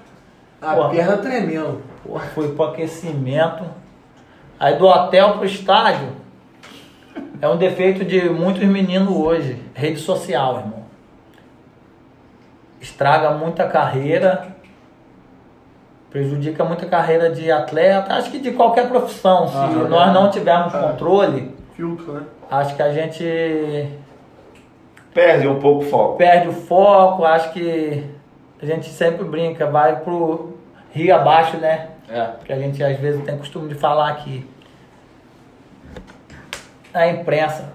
A 0.59 0.73
Porra. 0.73 0.89
perna 0.89 1.17
tremendo. 1.17 1.83
Porra, 2.03 2.25
fui 2.33 2.47
pro 2.55 2.65
aquecimento. 2.65 3.63
Aí 4.59 4.77
do 4.77 4.87
hotel 4.87 5.33
pro 5.33 5.45
estádio. 5.45 6.09
É 7.39 7.47
um 7.47 7.57
defeito 7.57 8.03
de 8.03 8.29
muitos 8.29 8.63
meninos 8.63 9.15
hoje. 9.15 9.61
Rede 9.75 9.99
social, 9.99 10.57
irmão. 10.57 10.85
Estraga 12.81 13.31
muita 13.31 13.67
carreira. 13.67 14.54
Prejudica 16.19 16.63
muita 16.63 16.85
carreira 16.85 17.29
de 17.29 17.51
atleta. 17.51 18.13
Acho 18.13 18.31
que 18.31 18.39
de 18.39 18.51
qualquer 18.51 18.87
profissão. 18.87 19.49
Se 19.49 19.57
Aham. 19.57 19.89
nós 19.89 20.13
não 20.13 20.29
tivermos 20.29 20.73
É. 20.73 20.79
controle, 20.79 21.53
Filtro, 21.75 22.13
né? 22.13 22.21
acho 22.49 22.73
que 22.73 22.81
a 22.81 22.89
gente 22.93 23.89
Perde 25.13 25.45
um 25.45 25.59
pouco 25.59 25.83
o 25.83 25.89
foco. 25.89 26.15
perde 26.15 26.47
o 26.47 26.53
foco, 26.53 27.25
acho 27.25 27.51
que 27.51 28.01
a 28.61 28.65
gente 28.65 28.87
sempre 28.91 29.25
brinca, 29.25 29.65
vai 29.69 29.97
pro 29.97 30.53
rio 30.93 31.13
abaixo, 31.13 31.57
né? 31.57 31.89
É. 32.09 32.29
Que 32.45 32.53
a 32.53 32.59
gente 32.59 32.81
às 32.81 32.97
vezes 32.97 33.21
tem 33.25 33.37
costume 33.37 33.67
de 33.67 33.75
falar 33.75 34.07
aqui. 34.11 34.49
A 36.93 37.07
imprensa. 37.09 37.73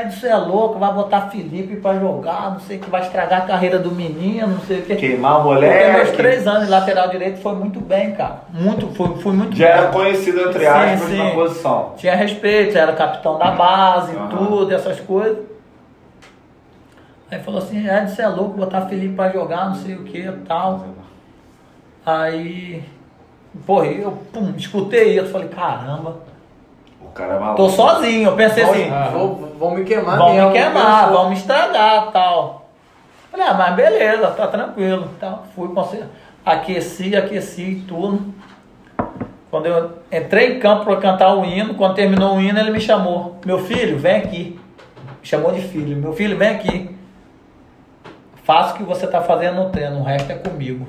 Edson 0.00 0.26
é 0.26 0.36
louco, 0.36 0.78
vai 0.78 0.92
botar 0.92 1.22
Felipe 1.30 1.76
pra 1.76 1.98
jogar, 1.98 2.52
não 2.52 2.60
sei 2.60 2.78
o 2.78 2.80
que, 2.80 2.88
vai 2.90 3.02
estragar 3.02 3.42
a 3.42 3.46
carreira 3.46 3.78
do 3.78 3.90
menino, 3.90 4.46
não 4.48 4.60
sei 4.60 4.78
o 4.80 4.82
que. 4.82 4.96
Queimar 4.96 5.40
o 5.40 5.42
Porque 5.50 5.66
meus 5.66 5.74
moleque. 5.82 6.16
três 6.16 6.46
anos 6.46 6.64
de 6.64 6.70
lateral 6.70 7.08
direito 7.08 7.38
foi 7.40 7.54
muito 7.54 7.80
bem, 7.80 8.12
cara. 8.12 8.40
Muito, 8.50 8.88
foi, 8.94 9.16
fui 9.18 9.32
muito 9.32 9.56
Já 9.56 9.66
bem. 9.66 9.74
era 9.76 9.88
conhecido, 9.88 10.40
entre 10.40 10.60
Sim, 10.60 10.66
aspas, 10.66 11.08
sim. 11.08 11.16
na 11.18 11.30
posição. 11.30 11.92
Tinha 11.96 12.14
respeito, 12.16 12.76
era 12.78 12.92
capitão 12.92 13.38
da 13.38 13.50
base, 13.52 14.16
Aham. 14.16 14.28
tudo, 14.28 14.74
essas 14.74 14.98
coisas. 15.00 15.38
Aí 17.30 17.38
falou 17.40 17.60
assim, 17.62 17.86
Edson, 17.88 18.14
você 18.14 18.22
é 18.22 18.28
louco, 18.28 18.56
botar 18.58 18.82
Felipe 18.82 19.14
pra 19.14 19.30
jogar, 19.30 19.66
não 19.70 19.74
sei 19.76 19.94
o 19.94 20.04
que 20.04 20.22
tal. 20.46 20.84
Aí, 22.04 22.82
porra, 23.66 23.86
eu 23.86 24.12
pum, 24.32 24.52
escutei 24.56 25.18
isso, 25.18 25.28
falei, 25.30 25.48
caramba, 25.48 26.16
cara 27.14 27.34
é 27.34 27.38
maluco. 27.38 27.56
tô 27.56 27.68
sozinho, 27.68 28.30
eu 28.30 28.36
pensei 28.36 28.64
assim, 28.64 28.90
Ah. 28.90 29.08
Vou, 29.12 29.52
vão 29.58 29.70
me 29.72 29.84
queimar 29.84 30.16
vão 30.18 30.32
mesmo, 30.34 30.48
me 30.48 30.52
queimar, 30.54 31.10
vão 31.10 31.28
me 31.28 31.36
estragar 31.36 32.10
tal. 32.12 32.66
Falei, 33.30 33.46
ah, 33.46 33.54
mas 33.54 33.74
beleza, 33.74 34.28
tá 34.28 34.46
tranquilo. 34.46 35.08
Tal. 35.18 35.44
Fui, 35.54 35.68
conse- 35.68 36.04
aqueci, 36.44 37.16
aqueci 37.16 37.62
e 37.62 37.80
tudo. 37.88 38.34
Quando 39.50 39.66
eu 39.66 39.98
entrei 40.10 40.56
em 40.56 40.58
campo 40.60 40.84
para 40.84 40.96
cantar 40.96 41.34
o 41.34 41.44
hino, 41.44 41.74
quando 41.74 41.94
terminou 41.94 42.36
o 42.36 42.40
hino, 42.40 42.58
ele 42.58 42.70
me 42.70 42.80
chamou. 42.80 43.38
Meu 43.44 43.58
filho, 43.58 43.98
vem 43.98 44.16
aqui. 44.16 44.60
Me 45.20 45.26
chamou 45.26 45.52
de 45.52 45.60
filho. 45.60 45.96
Meu 45.96 46.12
filho, 46.12 46.36
vem 46.38 46.48
aqui. 46.48 46.96
Faça 48.44 48.74
o 48.74 48.76
que 48.78 48.82
você 48.82 49.06
tá 49.06 49.20
fazendo 49.20 49.56
no 49.62 49.70
treino, 49.70 50.00
o 50.00 50.02
resto 50.02 50.32
é 50.32 50.34
comigo. 50.34 50.86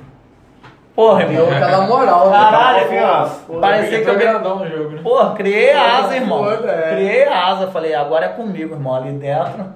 Porra, 0.94 1.24
Deu 1.24 1.42
irmão. 1.44 1.56
aquela 1.56 1.86
moral, 1.86 2.30
né? 2.30 2.38
Caralho, 2.38 2.80
confiança. 2.84 3.40
pô, 3.48 3.54
parecia 3.58 4.02
que 4.04 4.08
eu 4.10 4.16
grandão 4.18 4.58
no 4.60 4.68
jogo, 4.70 4.90
né? 4.90 5.00
Porra, 5.02 5.34
criei 5.34 5.72
asa, 5.72 6.14
irmão. 6.14 6.44
Foda, 6.44 6.70
é. 6.70 6.94
Criei 6.94 7.24
asa. 7.28 7.66
Falei, 7.68 7.94
agora 7.94 8.26
é 8.26 8.28
comigo, 8.28 8.74
irmão. 8.74 8.94
Ali 8.94 9.10
dentro. 9.12 9.66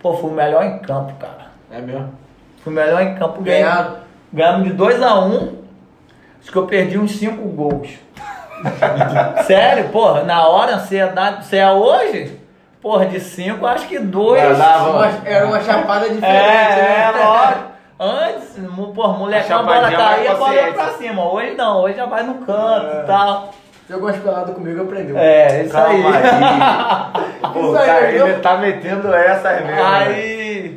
Pô, 0.00 0.14
fui 0.14 0.30
o 0.30 0.32
melhor 0.32 0.62
em 0.64 0.78
campo, 0.78 1.12
cara. 1.18 1.46
É 1.70 1.80
mesmo. 1.80 2.12
Fui 2.62 2.72
o 2.72 2.76
melhor 2.76 3.02
em 3.02 3.14
campo. 3.16 3.42
Ganharam. 3.42 3.96
Ganhamos 4.32 4.68
de 4.68 4.74
2x1. 4.74 5.26
Um, 5.26 5.58
acho 6.40 6.52
que 6.52 6.56
eu 6.58 6.66
perdi 6.66 6.96
uns 6.96 7.10
5 7.18 7.42
gols. 7.48 7.88
Sério, 9.44 9.88
porra, 9.88 10.22
na 10.22 10.46
hora, 10.46 10.76
ansiedade. 10.76 11.44
Se 11.46 11.56
é 11.56 11.70
hoje, 11.72 12.38
porra, 12.80 13.06
de 13.06 13.18
5, 13.18 13.66
acho 13.66 13.88
que 13.88 13.98
2. 13.98 14.40
Vai 14.40 14.56
lá, 14.56 14.82
Uma- 14.90 15.10
Era 15.24 15.46
uma 15.46 15.60
chapada 15.60 16.08
diferente, 16.08 16.24
É, 16.24 17.08
é, 17.08 17.12
né? 17.12 17.24
lógico. 17.24 17.71
Antes, 18.00 18.56
porra, 18.94 19.18
molecão, 19.18 19.58
A 19.58 19.60
a 19.60 19.62
bola 19.62 19.90
chapadinha 19.90 19.98
caía, 19.98 20.30
a 20.32 20.34
mais 20.34 20.38
bola 20.38 20.54
ia 20.54 20.72
pra 20.72 20.88
cima. 20.94 21.32
Hoje 21.32 21.54
não, 21.54 21.80
hoje 21.82 21.96
já 21.96 22.06
vai 22.06 22.22
no 22.24 22.34
canto 22.44 22.96
e 23.02 23.06
tal. 23.06 23.50
Jogou 23.88 24.08
umas 24.08 24.18
peladas 24.20 24.54
comigo, 24.54 24.82
aprendeu. 24.82 25.16
É, 25.18 25.64
isso 25.64 25.76
aí. 25.76 26.02
Calma 26.02 26.16
aí. 26.16 27.32
Pô, 27.52 27.60
Isso 27.60 27.70
o 27.72 27.76
aí, 27.78 27.86
cara 27.86 28.10
viu? 28.12 28.26
ele 28.28 28.40
tá 28.40 28.56
metendo 28.56 29.12
essas 29.14 29.60
mesmo. 29.60 29.66
né? 29.66 29.82
Aí, 29.82 30.74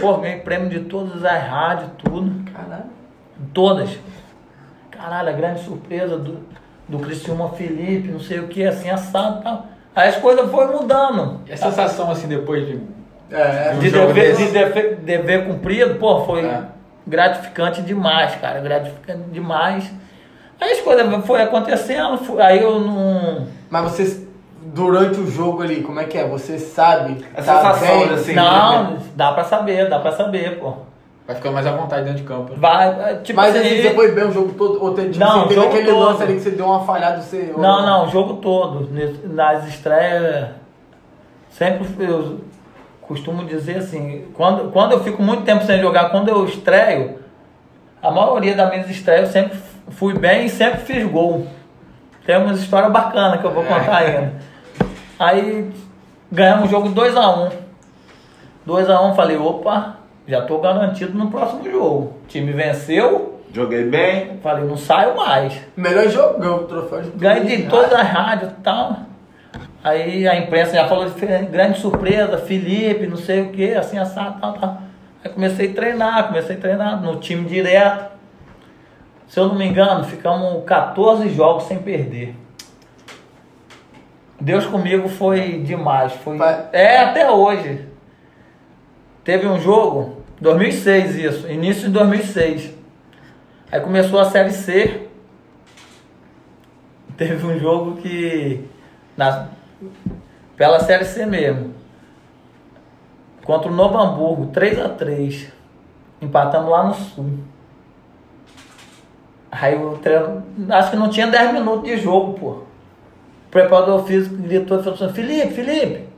pô, 0.00 0.16
ganhei 0.18 0.38
prêmio 0.40 0.68
de 0.68 0.80
todas 0.80 1.24
as 1.24 1.42
rádios, 1.42 1.90
tudo. 2.04 2.50
Caralho. 2.52 2.84
Todas. 3.52 3.98
Caralho, 4.90 5.28
a 5.30 5.32
grande 5.32 5.64
surpresa 5.64 6.16
do, 6.16 6.38
do 6.86 6.98
Criciúma 7.00 7.48
Felipe, 7.50 8.08
não 8.08 8.20
sei 8.20 8.38
o 8.38 8.46
que, 8.48 8.64
assim, 8.64 8.88
assado 8.90 9.40
e 9.40 9.42
tal. 9.42 9.66
Aí 9.96 10.08
as 10.10 10.16
coisas 10.18 10.48
foram 10.50 10.80
mudando. 10.80 11.40
E 11.46 11.52
a 11.52 11.56
sensação, 11.56 12.10
assim, 12.10 12.28
depois 12.28 12.66
de... 12.66 12.80
É, 13.32 13.74
De 13.78 13.90
dever, 13.90 14.36
de 14.36 14.46
dever, 14.48 14.96
dever 14.96 15.46
cumprido, 15.46 15.94
pô, 15.96 16.24
foi 16.24 16.44
É. 16.44 16.62
gratificante 17.06 17.80
demais, 17.82 18.34
cara. 18.36 18.60
Gratificante 18.60 19.22
demais. 19.30 19.90
Aí 20.60 20.72
as 20.72 20.80
coisas 20.80 21.24
foram 21.26 21.44
acontecendo, 21.44 22.18
fu- 22.18 22.38
aí 22.38 22.62
eu 22.62 22.78
não. 22.78 23.46
Mas 23.70 23.82
você, 23.90 24.26
durante 24.62 25.18
o 25.18 25.26
jogo 25.28 25.62
ali, 25.62 25.82
como 25.82 25.98
é 25.98 26.04
que 26.04 26.16
é? 26.18 26.26
Você 26.28 26.58
sabe? 26.58 27.24
A 27.36 27.42
sensação, 27.42 27.98
bem? 27.98 28.06
né, 28.08 28.14
assim, 28.14 28.32
não, 28.34 28.98
dá 29.16 29.32
pra 29.32 29.44
saber, 29.44 29.88
dá 29.88 29.98
pra 29.98 30.12
saber, 30.12 30.58
pô. 30.60 30.74
Vai 31.26 31.36
ficando 31.36 31.54
mais 31.54 31.66
à 31.66 31.72
vontade 31.72 32.02
dentro 32.04 32.18
de 32.18 32.24
campo. 32.26 32.50
né? 32.50 32.56
Vai, 32.58 32.94
vai, 32.94 33.16
tipo 33.22 33.36
Mas 33.36 33.54
assim, 33.56 33.66
assim, 33.66 33.82
você 33.82 33.90
foi 33.94 34.12
bem 34.12 34.24
o 34.24 34.32
jogo 34.32 34.52
todo? 34.54 34.82
Ou 34.84 34.92
teve, 34.92 35.10
tipo, 35.10 35.24
Não, 35.24 35.32
você 35.42 35.48
teve 35.48 35.54
jogo 35.54 35.66
aquele 35.68 35.88
todo. 35.88 36.00
lance 36.04 36.22
ali 36.22 36.34
que 36.34 36.40
você 36.40 36.50
deu 36.50 36.66
uma 36.66 36.80
falhada, 36.84 37.20
você... 37.22 37.52
ou 37.54 37.60
Não, 37.62 37.86
não, 37.86 38.06
o 38.06 38.10
jogo 38.10 38.34
todo. 38.34 38.88
Nas 39.24 39.66
estreias, 39.68 40.48
sempre 41.50 41.84
fui- 41.84 42.08
eu 42.08 42.40
costumo 43.12 43.44
dizer 43.44 43.78
assim, 43.78 44.26
quando, 44.34 44.70
quando 44.72 44.92
eu 44.92 45.04
fico 45.04 45.22
muito 45.22 45.44
tempo 45.44 45.64
sem 45.64 45.80
jogar, 45.80 46.10
quando 46.10 46.28
eu 46.28 46.44
estreio, 46.46 47.18
a 48.02 48.10
maioria 48.10 48.54
das 48.54 48.70
minhas 48.70 48.90
estreias 48.90 49.28
eu 49.28 49.32
sempre 49.32 49.58
fui 49.90 50.14
bem 50.14 50.46
e 50.46 50.48
sempre 50.48 50.80
fiz 50.80 51.04
gol. 51.06 51.46
Tem 52.24 52.36
umas 52.36 52.60
histórias 52.60 52.90
bacanas 52.90 53.40
que 53.40 53.46
eu 53.46 53.50
vou 53.50 53.64
contar 53.64 53.98
ainda. 53.98 54.32
Aí 55.18 55.70
ganhamos 56.30 56.66
o 56.66 56.70
jogo 56.70 56.88
2x1. 56.88 57.52
2x1, 58.66 59.14
falei, 59.14 59.36
opa, 59.36 59.96
já 60.26 60.42
tô 60.42 60.58
garantido 60.58 61.16
no 61.18 61.30
próximo 61.30 61.70
jogo. 61.70 62.14
O 62.24 62.26
time 62.28 62.52
venceu, 62.52 63.40
Joguei 63.52 63.84
bem. 63.84 64.38
falei, 64.42 64.64
não 64.64 64.76
saio 64.76 65.14
mais. 65.14 65.60
Melhor 65.76 66.08
jogo, 66.08 66.38
ganhou 66.38 66.60
o 66.60 66.64
troféu 66.64 67.02
de 67.02 67.10
Ganhei 67.10 67.58
de 67.58 67.68
todas 67.68 67.92
as 67.92 68.08
rádios 68.08 68.52
e 68.52 68.62
tal. 68.62 68.96
Aí 69.82 70.28
a 70.28 70.36
imprensa 70.36 70.74
já 70.74 70.86
falou 70.86 71.08
de 71.08 71.26
grande 71.46 71.80
surpresa, 71.80 72.38
Felipe, 72.38 73.06
não 73.06 73.16
sei 73.16 73.40
o 73.42 73.50
que, 73.50 73.74
assim, 73.74 73.98
assado, 73.98 74.40
tal, 74.40 74.52
tal. 74.54 74.82
Aí 75.24 75.30
comecei 75.30 75.70
a 75.70 75.74
treinar, 75.74 76.28
comecei 76.28 76.56
a 76.56 76.60
treinar 76.60 77.02
no 77.02 77.16
time 77.16 77.44
direto. 77.48 78.12
Se 79.26 79.40
eu 79.40 79.48
não 79.48 79.54
me 79.56 79.66
engano, 79.66 80.04
ficamos 80.04 80.64
14 80.64 81.28
jogos 81.30 81.64
sem 81.64 81.78
perder. 81.78 82.36
Deus 84.40 84.66
comigo 84.66 85.08
foi 85.08 85.60
demais. 85.62 86.12
Foi... 86.12 86.36
Vai. 86.36 86.68
É, 86.72 86.98
até 86.98 87.30
hoje. 87.30 87.86
Teve 89.24 89.46
um 89.46 89.60
jogo, 89.60 90.22
2006 90.40 91.16
isso, 91.16 91.48
início 91.48 91.84
de 91.84 91.90
2006. 91.90 92.74
Aí 93.70 93.80
começou 93.80 94.18
a 94.18 94.24
Série 94.26 94.50
C. 94.50 95.08
Teve 97.16 97.46
um 97.46 97.58
jogo 97.58 97.96
que. 97.96 98.68
Na, 99.16 99.48
pela 100.56 100.80
Série 100.80 101.04
C 101.04 101.26
mesmo. 101.26 101.74
Contra 103.44 103.70
o 103.70 103.74
Novo 103.74 103.98
Hamburgo, 103.98 104.52
3x3. 104.52 105.48
Empatamos 106.20 106.70
lá 106.70 106.84
no 106.84 106.94
Sul. 106.94 107.38
Aí 109.50 109.76
o 109.76 109.98
treino. 109.98 110.44
Acho 110.70 110.90
que 110.90 110.96
não 110.96 111.10
tinha 111.10 111.26
10 111.26 111.52
minutos 111.52 111.84
de 111.84 111.96
jogo, 111.98 112.38
pô. 112.38 112.46
O 112.48 112.66
preparador 113.50 114.04
físico 114.04 114.36
gritou 114.36 114.78
e 114.78 114.82
falou 114.82 114.94
assim: 114.94 115.12
Felipe, 115.12 115.54
Felipe. 115.54 116.08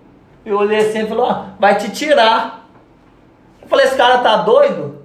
Eu 0.44 0.58
olhei 0.58 0.80
assim 0.80 1.04
e 1.04 1.06
falou: 1.06 1.26
ó, 1.26 1.44
vai 1.58 1.76
te 1.76 1.90
tirar. 1.90 2.68
Eu 3.62 3.68
falei: 3.68 3.86
esse 3.86 3.96
cara 3.96 4.18
tá 4.18 4.36
doido? 4.38 5.04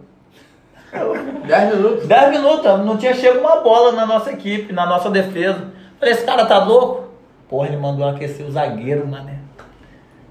10 1.48 1.76
minutos. 1.76 2.08
10 2.08 2.32
minutos, 2.32 2.66
não 2.86 2.98
tinha 2.98 3.14
chego 3.14 3.40
uma 3.40 3.62
bola 3.62 3.92
na 3.92 4.06
nossa 4.06 4.32
equipe, 4.32 4.74
na 4.74 4.86
nossa 4.86 5.10
defesa. 5.10 5.72
Falei, 6.00 6.14
esse 6.14 6.26
cara 6.26 6.46
tá 6.46 6.64
louco? 6.64 7.09
Porra, 7.50 7.68
ele 7.68 7.78
mandou 7.78 8.08
aquecer 8.08 8.46
o 8.46 8.52
zagueiro, 8.52 9.08
mané. 9.08 9.40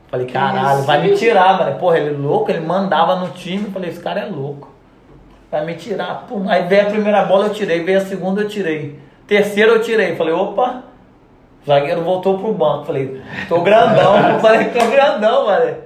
Falei, 0.08 0.26
caralho, 0.26 0.82
vai 0.82 1.02
me 1.02 1.16
tirar, 1.16 1.58
mano. 1.58 1.78
Porra, 1.78 1.98
ele 1.98 2.14
é 2.14 2.18
louco, 2.18 2.50
ele 2.50 2.60
mandava 2.60 3.16
no 3.16 3.28
time. 3.30 3.70
Falei, 3.70 3.90
esse 3.90 4.00
cara 4.00 4.20
é 4.20 4.26
louco. 4.26 4.72
Vai 5.50 5.66
me 5.66 5.74
tirar. 5.74 6.26
Pum. 6.28 6.48
Aí 6.48 6.62
veio 6.64 6.82
a 6.82 6.90
primeira 6.90 7.24
bola, 7.24 7.46
eu 7.46 7.52
tirei. 7.52 7.82
Veio 7.82 7.98
a 7.98 8.04
segunda, 8.04 8.42
eu 8.42 8.48
tirei. 8.48 8.98
Terceira, 9.26 9.72
eu 9.72 9.82
tirei. 9.82 10.14
Falei, 10.14 10.32
opa. 10.32 10.84
O 11.62 11.66
zagueiro 11.66 12.02
voltou 12.02 12.38
pro 12.38 12.54
banco. 12.54 12.86
Falei, 12.86 13.20
tô 13.48 13.60
grandão. 13.62 14.38
Falei, 14.40 14.68
tô 14.68 14.86
grandão, 14.86 15.46
mano. 15.46 15.76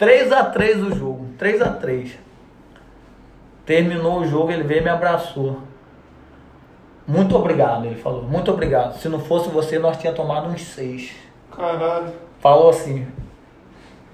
3x3 0.00 0.86
o 0.86 0.94
jogo. 0.94 1.26
3x3. 1.38 2.12
Terminou 3.64 4.20
o 4.20 4.26
jogo, 4.26 4.50
ele 4.50 4.62
veio 4.62 4.80
e 4.80 4.84
me 4.84 4.90
abraçou. 4.90 5.60
Muito 7.06 7.36
obrigado, 7.36 7.84
ele 7.84 7.94
falou. 7.96 8.22
Muito 8.22 8.50
obrigado. 8.50 8.98
Se 8.98 9.08
não 9.08 9.20
fosse 9.20 9.48
você, 9.48 9.78
nós 9.78 9.96
tínhamos 9.96 10.20
tomado 10.20 10.48
uns 10.48 10.62
seis. 10.62 11.12
Caralho. 11.54 12.12
Falou 12.40 12.70
assim. 12.70 13.06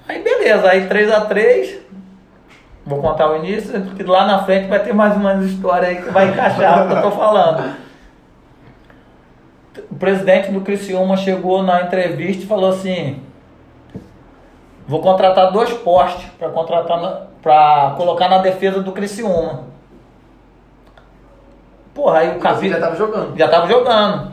Aí 0.06 0.22
beleza, 0.22 0.68
aí 0.68 0.88
3x3. 0.88 1.78
Vou 2.84 3.00
contar 3.00 3.30
o 3.30 3.36
início, 3.36 3.80
porque 3.82 4.02
lá 4.02 4.26
na 4.26 4.44
frente 4.44 4.68
vai 4.68 4.82
ter 4.82 4.92
mais 4.92 5.16
umas 5.16 5.44
histórias 5.44 5.88
aí 5.88 6.02
que 6.02 6.10
vai 6.10 6.28
encaixar 6.28 6.84
o 6.84 6.88
que 6.88 6.94
eu 6.94 7.02
tô 7.02 7.10
falando. 7.12 7.76
O 9.90 9.94
presidente 9.94 10.50
do 10.50 10.60
Criciúma 10.60 11.16
chegou 11.16 11.62
na 11.62 11.82
entrevista 11.82 12.42
e 12.42 12.46
falou 12.46 12.70
assim: 12.70 13.22
Vou 14.86 15.00
contratar 15.00 15.52
dois 15.52 15.72
postes 15.72 16.28
para 16.38 16.50
contratar 16.50 17.28
para 17.40 17.94
colocar 17.96 18.28
na 18.28 18.38
defesa 18.38 18.80
do 18.80 18.92
Criciúma. 18.92 19.71
Porra, 21.94 22.18
aí 22.18 22.36
o 22.36 22.40
capitão 22.40 22.68
já 22.70 22.80
tava 22.80 22.96
jogando. 22.96 23.36
já 23.38 23.48
tava 23.48 23.66
jogando. 23.66 24.32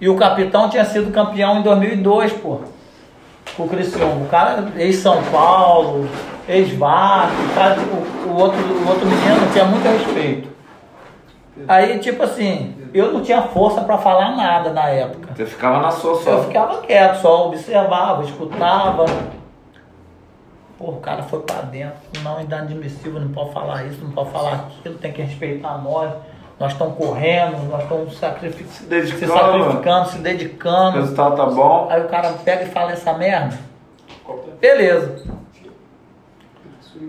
E 0.00 0.08
o 0.08 0.16
capitão 0.16 0.68
tinha 0.68 0.84
sido 0.84 1.12
campeão 1.12 1.58
em 1.58 1.62
2002, 1.62 2.32
pô. 2.34 2.60
Com 3.56 3.64
o 3.64 3.68
Criciúma. 3.68 4.24
O 4.24 4.28
cara, 4.28 4.64
ex-São 4.76 5.22
Paulo, 5.24 6.08
ex-Vasco, 6.48 7.36
o, 7.42 7.54
cara, 7.54 7.76
o, 7.80 8.28
o 8.30 8.36
outro, 8.40 8.58
o 8.60 8.88
outro 8.88 9.06
menino 9.06 9.52
tinha 9.52 9.64
muito 9.66 9.84
respeito. 9.86 10.48
Aí, 11.68 11.98
tipo 11.98 12.22
assim, 12.22 12.74
eu 12.94 13.12
não 13.12 13.20
tinha 13.22 13.42
força 13.42 13.82
pra 13.82 13.98
falar 13.98 14.34
nada 14.36 14.72
na 14.72 14.88
época. 14.88 15.34
Você 15.36 15.44
ficava 15.44 15.80
na 15.80 15.90
sua 15.90 16.12
Eu 16.12 16.16
só. 16.16 16.42
ficava 16.44 16.78
quieto, 16.78 17.20
só 17.20 17.48
observava, 17.48 18.24
escutava. 18.24 19.04
Pô, 20.78 20.92
o 20.92 21.00
cara 21.00 21.22
foi 21.22 21.40
pra 21.40 21.60
dentro. 21.62 21.98
Não, 22.22 22.38
é 22.38 22.42
inadmissível, 22.44 23.20
não 23.20 23.28
pode 23.28 23.52
falar 23.52 23.84
isso, 23.84 24.02
não 24.02 24.12
pode 24.12 24.30
falar 24.30 24.54
aquilo, 24.54 24.94
tem 24.96 25.12
que 25.12 25.20
respeitar 25.20 25.76
nós. 25.78 26.10
Nós 26.60 26.72
estamos 26.72 26.94
correndo, 26.98 27.70
nós 27.70 27.82
estamos 27.84 28.18
sacrific... 28.18 28.68
Se 28.68 29.06
se 29.06 29.26
sacrificando, 29.26 30.08
se 30.10 30.18
O 30.18 30.22
dedicando. 30.22 30.98
resultado 30.98 31.34
tá 31.34 31.46
bom. 31.46 31.88
Aí 31.90 32.02
o 32.02 32.08
cara 32.08 32.34
pega 32.44 32.64
e 32.64 32.66
fala 32.66 32.92
essa 32.92 33.14
merda. 33.14 33.58
Beleza. 34.60 35.22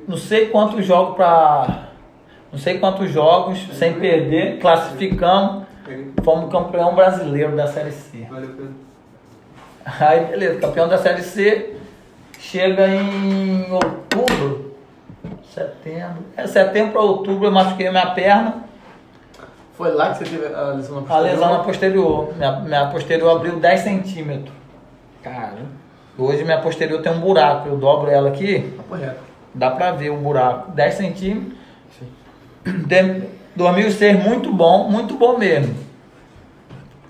Não 0.07 0.15
sei 0.15 0.47
quantos 0.47 0.85
jogos 0.85 1.15
pra. 1.15 1.89
Não 2.49 2.57
sei 2.57 2.79
quantos 2.79 3.11
jogos 3.11 3.59
sem 3.73 3.99
perder, 3.99 4.57
classificamos. 4.59 5.65
Fomos 6.23 6.49
campeão 6.49 6.95
brasileiro 6.95 7.53
da 7.53 7.67
Série 7.67 7.91
C. 7.91 8.25
Aí 9.99 10.25
beleza, 10.27 10.61
campeão 10.61 10.87
da 10.87 10.97
Série 10.97 11.23
C. 11.23 11.75
Chega 12.39 12.87
em 12.87 13.69
outubro. 13.69 14.75
Setembro. 15.53 16.23
É 16.37 16.47
setembro 16.47 16.93
para 16.93 17.01
outubro 17.01 17.47
eu 17.47 17.51
machuquei 17.51 17.89
minha 17.89 18.11
perna. 18.11 18.70
Foi 19.81 19.91
lá 19.93 20.11
que 20.11 20.19
você 20.19 20.25
teve 20.25 20.53
a 20.53 20.61
lesão 20.73 21.01
na 21.01 21.15
A 21.15 21.19
lesão 21.19 21.53
na 21.53 21.59
posterior. 21.63 22.33
Minha, 22.37 22.51
minha 22.59 22.85
posterior 22.87 23.35
abriu 23.35 23.59
10 23.59 23.79
centímetros. 23.81 24.53
Caramba. 25.23 25.81
Hoje 26.19 26.43
minha 26.43 26.59
posterior 26.61 27.01
tem 27.01 27.11
um 27.11 27.19
buraco. 27.19 27.67
Eu 27.67 27.77
dobro 27.77 28.11
ela 28.11 28.29
aqui. 28.29 28.71
Reto. 28.91 29.19
Dá 29.55 29.71
pra 29.71 29.91
ver 29.93 30.11
o 30.11 30.17
buraco. 30.17 30.69
10 30.73 30.93
centímetros. 30.93 31.57
De- 32.63 33.23
2006, 33.55 34.23
muito 34.23 34.53
bom, 34.53 34.87
muito 34.87 35.15
bom 35.15 35.35
mesmo. 35.39 35.73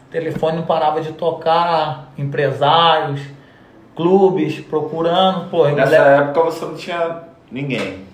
O 0.08 0.12
telefone 0.12 0.56
não 0.56 0.64
parava 0.64 1.02
de 1.02 1.12
tocar, 1.12 2.14
empresários, 2.18 3.20
clubes 3.98 4.62
procurando. 4.62 5.50
Pô, 5.50 5.68
Nessa 5.68 5.92
lembro- 5.92 6.24
época 6.24 6.44
você 6.46 6.66
não 6.66 6.76
tinha 6.76 7.18
ninguém. 7.52 8.06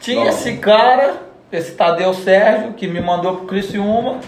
tinha 0.00 0.22
Bom. 0.22 0.28
esse 0.28 0.56
cara, 0.58 1.14
esse 1.56 1.72
Tadeu 1.72 2.12
Sérgio, 2.14 2.72
que 2.74 2.86
me 2.86 3.00
mandou 3.00 3.36
pro 3.36 3.46
Criciúma. 3.46 4.18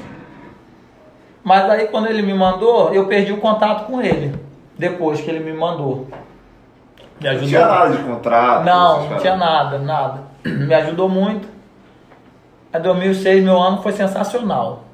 Mas 1.44 1.68
aí 1.70 1.86
quando 1.88 2.08
ele 2.08 2.22
me 2.22 2.34
mandou, 2.34 2.92
eu 2.92 3.06
perdi 3.06 3.32
o 3.32 3.38
contato 3.40 3.86
com 3.86 4.00
ele. 4.02 4.34
Depois 4.78 5.20
que 5.20 5.30
ele 5.30 5.40
me 5.40 5.52
mandou. 5.52 6.06
Me 7.20 7.24
Não 7.24 7.30
ajudou. 7.30 7.48
tinha 7.48 7.66
nada 7.66 7.96
de 7.96 8.02
contrato. 8.02 8.64
Não, 8.64 9.10
não 9.10 9.18
tinha 9.18 9.36
nada, 9.36 9.78
nada. 9.78 10.20
Me 10.44 10.74
ajudou 10.74 11.08
muito. 11.08 11.48
Em 12.74 12.80
2006, 12.80 13.42
meu 13.44 13.58
ano 13.60 13.80
foi 13.82 13.92
sensacional. 13.92 14.84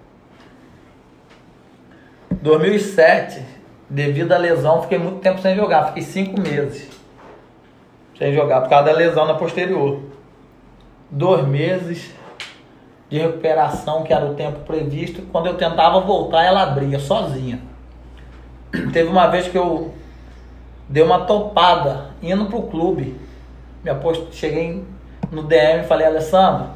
2007, 2.31 3.43
devido 3.89 4.33
à 4.33 4.39
lesão, 4.39 4.83
fiquei 4.83 4.99
muito 4.99 5.19
tempo 5.21 5.41
sem 5.41 5.55
jogar. 5.57 5.87
Fiquei 5.89 6.03
cinco 6.03 6.41
meses 6.41 6.89
sem 8.19 8.33
jogar 8.33 8.61
por 8.61 8.71
causa 8.71 8.85
da 8.87 8.93
lesão 8.93 9.27
na 9.27 9.35
posterior. 9.35 10.01
Dois 11.11 11.45
meses 11.47 12.15
de 13.13 13.19
recuperação, 13.19 14.03
que 14.05 14.11
era 14.11 14.25
o 14.25 14.33
tempo 14.33 14.61
previsto. 14.61 15.21
Quando 15.31 15.47
eu 15.47 15.55
tentava 15.59 16.01
voltar, 16.01 16.45
ela 16.45 16.63
abria 16.63 16.99
sozinha. 16.99 17.61
Teve 18.91 19.11
uma 19.11 19.27
vez 19.27 19.49
que 19.49 19.59
eu 19.59 19.93
dei 20.89 21.03
uma 21.03 21.27
topada 21.27 22.07
indo 22.23 22.47
pro 22.47 22.63
clube. 22.63 23.21
Minha 23.83 23.97
post... 23.97 24.35
Cheguei 24.35 24.83
no 25.31 25.43
DM 25.43 25.83
e 25.83 25.87
falei, 25.87 26.07
Alessandro, 26.07 26.69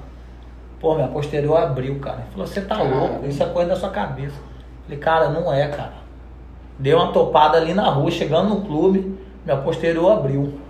pô, 0.79 0.95
minha 0.95 1.09
posterior 1.09 1.57
abriu, 1.57 1.99
cara. 2.01 2.19
Ele 2.19 2.31
falou, 2.33 2.47
você 2.47 2.61
tá 2.61 2.83
louco, 2.83 3.27
isso 3.27 3.43
é 3.43 3.47
coisa 3.47 3.71
da 3.71 3.77
sua 3.77 3.89
cabeça. 3.89 4.37
Falei, 4.85 4.99
cara, 4.99 5.31
não 5.31 5.51
é, 5.51 5.67
cara. 5.69 5.95
Dei 6.79 6.93
uma 6.93 7.13
topada 7.13 7.57
ali 7.57 7.73
na 7.73 7.89
rua, 7.89 8.11
chegando 8.11 8.51
no 8.51 8.61
clube, 8.61 9.19
minha 9.43 9.57
posterior 9.57 10.13
abriu. 10.13 10.61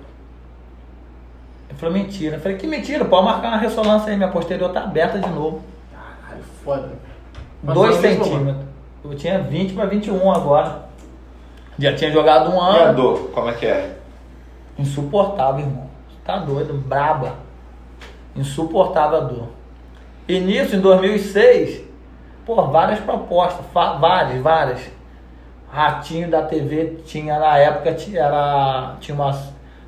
Ele 1.77 1.81
falou, 1.81 1.95
mentira. 1.95 2.37
Eu 2.37 2.41
falei, 2.41 2.57
que 2.57 2.67
mentira, 2.67 3.05
pode 3.05 3.25
marcar 3.27 3.49
uma 3.49 3.57
ressonância 3.59 4.11
aí, 4.11 4.17
minha 4.17 4.31
posterior 4.31 4.73
tá 4.73 4.85
aberta 4.85 5.19
de 5.19 5.29
novo. 5.29 5.63
Caralho, 5.93 6.43
foda. 6.65 6.93
2 7.63 7.77
Passou 7.77 8.03
mesmo, 8.03 8.25
centímetros. 8.25 8.65
Eu 9.05 9.15
tinha 9.15 9.39
20 9.43 9.75
para 9.75 9.85
21 9.87 10.33
agora. 10.33 10.87
Já 11.79 11.95
tinha 11.95 12.11
jogado 12.11 12.51
um 12.51 12.57
E 12.57 12.59
a 12.59 12.85
ano. 12.85 12.97
dor, 12.97 13.31
como 13.31 13.51
é 13.51 13.53
que 13.53 13.67
é? 13.67 13.97
Insuportável, 14.79 15.61
irmão. 15.67 15.87
Tá 16.25 16.39
doido, 16.39 16.73
braba. 16.75 17.35
Insuportável 18.35 19.19
a 19.19 19.21
dor. 19.21 19.49
E 20.27 20.41
nisso, 20.41 20.75
em 20.75 20.81
2006, 20.81 21.83
pô, 22.45 22.61
várias 22.67 22.99
propostas, 23.01 23.65
várias, 23.73 24.43
várias. 24.43 24.81
Ratinho 25.71 26.31
da 26.31 26.43
TV 26.43 27.01
tinha, 27.05 27.39
na 27.39 27.59
época, 27.59 27.93
tinha, 27.93 28.21
era, 28.23 28.97
tinha 28.99 29.15
uma 29.15 29.39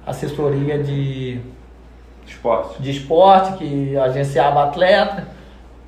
assessoria 0.06 0.82
de, 0.82 1.40
Esporte. 2.28 2.82
de 2.82 2.90
esporte 2.90 3.52
que 3.54 3.96
agenciava 3.96 4.64
atleta, 4.64 5.26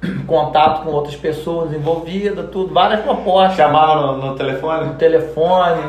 contato 0.26 0.82
com 0.84 0.90
outras 0.90 1.16
pessoas 1.16 1.72
envolvidas, 1.72 2.48
tudo, 2.50 2.72
várias 2.72 3.00
propostas 3.00 3.56
Chamaram 3.56 4.06
no, 4.06 4.16
no 4.18 4.26
no 4.28 4.34
telefone? 4.36 4.94
telefone. 4.94 5.80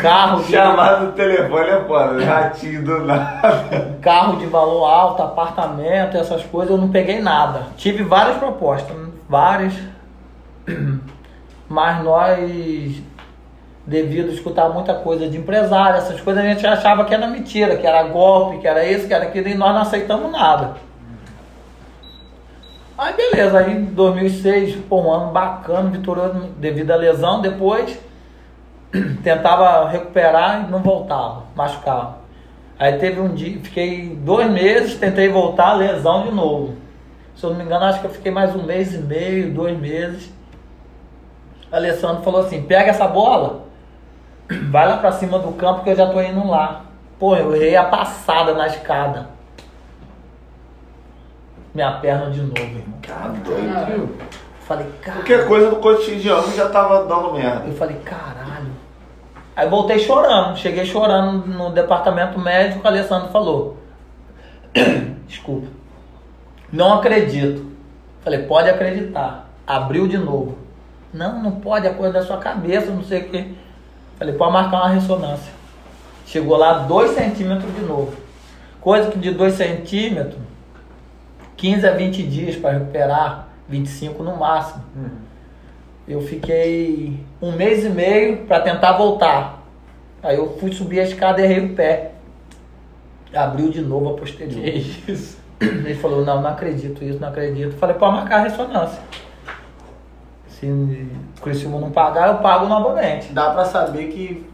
carro 0.00 0.42
de, 0.44 0.52
Chamado 0.52 1.06
no 1.06 1.12
telefone 1.12 1.68
é 1.68 1.80
foda, 1.84 2.24
ratinho 2.24 2.84
do 2.84 3.00
nada. 3.04 3.98
carro 4.00 4.36
de 4.36 4.46
valor 4.46 4.84
alto, 4.84 5.22
apartamento, 5.22 6.16
essas 6.16 6.44
coisas, 6.44 6.70
eu 6.70 6.78
não 6.78 6.88
peguei 6.90 7.20
nada. 7.20 7.66
Tive 7.76 8.04
várias 8.04 8.36
propostas, 8.38 8.96
várias. 9.28 9.74
Mas 11.68 12.02
nós, 12.02 13.00
devido 13.86 14.30
a 14.30 14.32
escutar 14.32 14.68
muita 14.68 14.94
coisa 14.94 15.28
de 15.28 15.38
empresário, 15.38 15.98
essas 15.98 16.20
coisas, 16.20 16.44
a 16.44 16.46
gente 16.46 16.66
achava 16.66 17.04
que 17.04 17.14
era 17.14 17.26
mentira, 17.26 17.76
que 17.76 17.86
era 17.86 18.02
golpe, 18.04 18.58
que 18.58 18.68
era 18.68 18.84
isso, 18.84 19.06
que 19.06 19.14
era 19.14 19.24
aquilo, 19.24 19.48
e 19.48 19.54
nós 19.54 19.74
não 19.74 19.82
aceitamos 19.82 20.30
nada. 20.30 20.76
Aí 22.96 23.14
beleza, 23.14 23.58
aí 23.58 23.72
em 23.72 23.84
2006, 23.86 24.76
pô, 24.88 25.00
um 25.00 25.10
ano 25.10 25.32
bacana, 25.32 25.88
vitorioso 25.88 26.50
devido 26.58 26.90
à 26.90 26.96
lesão, 26.96 27.40
depois 27.40 27.98
tentava 29.24 29.88
recuperar 29.88 30.66
e 30.66 30.70
não 30.70 30.80
voltava, 30.82 31.44
machucava. 31.56 32.18
Aí 32.78 32.98
teve 32.98 33.20
um 33.20 33.34
dia, 33.34 33.58
fiquei 33.62 34.08
dois 34.08 34.50
meses, 34.50 34.96
tentei 34.96 35.28
voltar, 35.28 35.74
lesão 35.74 36.24
de 36.24 36.32
novo. 36.32 36.76
Se 37.34 37.44
eu 37.44 37.50
não 37.50 37.56
me 37.56 37.64
engano, 37.64 37.86
acho 37.86 38.00
que 38.00 38.06
eu 38.06 38.10
fiquei 38.10 38.30
mais 38.30 38.54
um 38.54 38.62
mês 38.62 38.94
e 38.94 38.98
meio, 38.98 39.52
dois 39.52 39.78
meses. 39.78 40.30
Alessandro 41.72 42.22
falou 42.22 42.42
assim: 42.42 42.62
pega 42.62 42.90
essa 42.90 43.06
bola, 43.06 43.62
vai 44.70 44.88
lá 44.88 44.96
pra 44.96 45.12
cima 45.12 45.38
do 45.38 45.52
campo 45.52 45.82
que 45.84 45.90
eu 45.90 45.96
já 45.96 46.06
tô 46.06 46.20
indo 46.20 46.46
lá. 46.46 46.82
Pô, 47.18 47.36
eu 47.36 47.54
errei 47.54 47.76
a 47.76 47.84
passada 47.84 48.54
na 48.54 48.66
escada. 48.66 49.28
Minha 51.74 51.92
perna 51.92 52.30
de 52.30 52.40
novo, 52.40 52.60
irmão. 52.60 52.98
Tá 53.06 53.28
doido. 53.44 54.16
Falei, 54.60 54.86
cara. 55.02 55.18
Qualquer 55.18 55.46
coisa 55.46 55.70
do 55.70 55.76
cotidiano 55.76 56.52
já 56.54 56.68
tava 56.68 57.04
dando 57.04 57.32
merda. 57.32 57.66
Eu 57.66 57.74
falei, 57.74 57.96
caralho. 57.98 58.70
Aí 59.54 59.68
voltei 59.68 59.98
chorando. 59.98 60.56
Cheguei 60.56 60.84
chorando 60.84 61.46
no 61.46 61.70
departamento 61.70 62.38
médico, 62.38 62.84
o 62.84 62.88
Alessandro 62.88 63.28
falou. 63.28 63.76
Desculpa. 65.26 65.68
Não 66.72 66.94
acredito. 66.94 67.70
Falei, 68.22 68.42
pode 68.42 68.68
acreditar. 68.68 69.48
Abriu 69.66 70.08
de 70.08 70.18
novo. 70.18 70.58
Não, 71.12 71.42
não 71.42 71.52
pode, 71.52 71.86
é 71.86 71.90
coisa 71.90 72.14
da 72.14 72.22
sua 72.22 72.38
cabeça, 72.38 72.90
não 72.90 73.02
sei 73.02 73.22
o 73.22 73.28
quê. 73.28 73.54
Falei, 74.20 74.34
pode 74.34 74.52
marcar 74.52 74.76
uma 74.82 74.90
ressonância. 74.90 75.50
Chegou 76.26 76.58
lá 76.58 76.80
2 76.80 77.12
centímetros 77.12 77.74
de 77.74 77.80
novo. 77.80 78.12
Coisa 78.78 79.10
que 79.10 79.18
de 79.18 79.30
2 79.30 79.54
centímetros, 79.54 80.38
15 81.56 81.88
a 81.88 81.92
20 81.92 82.22
dias 82.24 82.56
para 82.56 82.72
recuperar, 82.72 83.48
25 83.66 84.22
no 84.22 84.36
máximo. 84.36 84.84
Eu 86.06 86.20
fiquei 86.20 87.18
um 87.40 87.52
mês 87.52 87.82
e 87.82 87.88
meio 87.88 88.44
para 88.44 88.60
tentar 88.60 88.92
voltar. 88.92 89.62
Aí 90.22 90.36
eu 90.36 90.54
fui 90.58 90.70
subir 90.70 91.00
a 91.00 91.04
escada 91.04 91.40
e 91.40 91.44
errei 91.44 91.64
o 91.64 91.74
pé. 91.74 92.12
Abriu 93.34 93.70
de 93.70 93.80
novo 93.80 94.10
a 94.10 94.18
posterior. 94.18 94.62
Que 94.62 95.12
isso? 95.12 95.38
Ele 95.58 95.94
falou, 95.94 96.26
não, 96.26 96.42
não 96.42 96.50
acredito 96.50 97.02
isso, 97.02 97.18
não 97.18 97.28
acredito. 97.28 97.74
Falei, 97.76 97.96
pode 97.96 98.16
marcar 98.16 98.40
a 98.40 98.42
ressonância. 98.42 99.00
Se 100.60 100.66
o 100.66 101.40
Criciúma 101.42 101.80
não 101.80 101.90
pagar, 101.90 102.28
eu 102.28 102.34
pago 102.38 102.66
novamente. 102.66 103.32
Dá 103.32 103.50
pra 103.50 103.64
saber 103.64 104.08
que. 104.08 104.46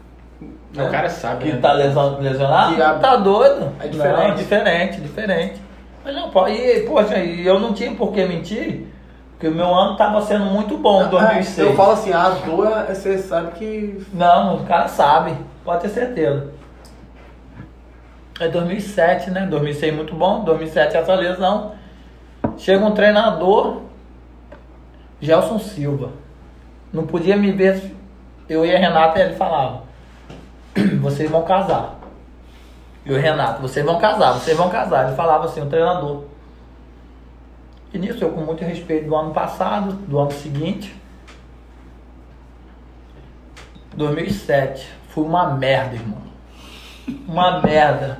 né? 0.73 0.87
O 0.87 0.89
cara 0.89 1.09
sabe, 1.09 1.43
Que 1.45 1.51
né? 1.53 1.59
tá 1.61 1.73
lesion- 1.73 2.17
lesionado? 2.19 2.75
Que 2.75 2.81
a- 2.81 2.93
Tá 2.93 3.15
doido? 3.17 3.73
É 3.81 3.87
diferente. 3.89 4.27
Não, 4.29 4.35
diferente, 4.35 5.01
diferente. 5.01 5.61
Mas 6.05 6.15
não, 6.15 6.29
pô, 6.29 6.47
e, 6.47 6.81
poxa, 6.87 7.17
e 7.17 7.45
eu 7.45 7.59
não 7.59 7.73
tinha 7.73 7.93
por 7.93 8.13
que 8.13 8.23
mentir, 8.25 8.87
porque 9.31 9.49
o 9.49 9.51
meu 9.53 9.67
ano 9.75 9.97
tava 9.97 10.21
sendo 10.21 10.45
muito 10.45 10.77
bom, 10.77 11.03
em 11.03 11.09
2006. 11.09 11.67
Eu 11.67 11.75
falo 11.75 11.91
assim, 11.91 12.13
a 12.13 12.29
dor, 12.29 12.71
é- 12.71 12.93
você 12.93 13.17
sabe 13.17 13.51
que. 13.51 14.05
Não, 14.13 14.55
o 14.55 14.63
cara 14.65 14.87
sabe, 14.87 15.33
pode 15.65 15.81
ter 15.81 15.89
certeza. 15.89 16.51
É 18.39 18.47
2007, 18.47 19.31
né? 19.31 19.45
2006 19.49 19.93
muito 19.95 20.13
bom, 20.15 20.43
2007 20.45 20.95
essa 20.95 21.15
lesão. 21.15 21.73
Chega 22.57 22.85
um 22.85 22.91
treinador, 22.91 23.81
Gelson 25.19 25.59
Silva. 25.59 26.11
Não 26.91 27.05
podia 27.05 27.35
me 27.35 27.51
ver, 27.51 27.95
eu 28.47 28.65
e 28.65 28.75
a 28.75 28.79
Renata, 28.79 29.19
ele 29.19 29.35
falava: 29.35 29.83
Vocês 31.01 31.29
vão 31.29 31.43
casar. 31.43 31.97
E 33.07 33.13
o 33.13 33.17
Renato, 33.17 33.61
vocês 33.61 33.85
vão 33.85 33.97
casar, 33.99 34.33
vocês 34.33 34.57
vão 34.57 34.69
casar. 34.69 35.07
Ele 35.07 35.15
falava 35.15 35.45
assim, 35.45 35.61
o 35.61 35.67
treinador. 35.67 36.23
E 37.93 37.97
nisso 37.97 38.21
eu 38.21 38.33
com 38.33 38.41
muito 38.41 38.65
respeito 38.65 39.07
do 39.07 39.15
ano 39.15 39.33
passado, 39.33 39.93
do 39.93 40.19
ano 40.19 40.31
seguinte. 40.33 40.93
2007. 43.95 44.89
Fui 45.07 45.23
uma 45.23 45.53
merda, 45.53 45.95
irmão. 45.95 46.21
Uma 47.25 47.61
merda. 47.61 48.19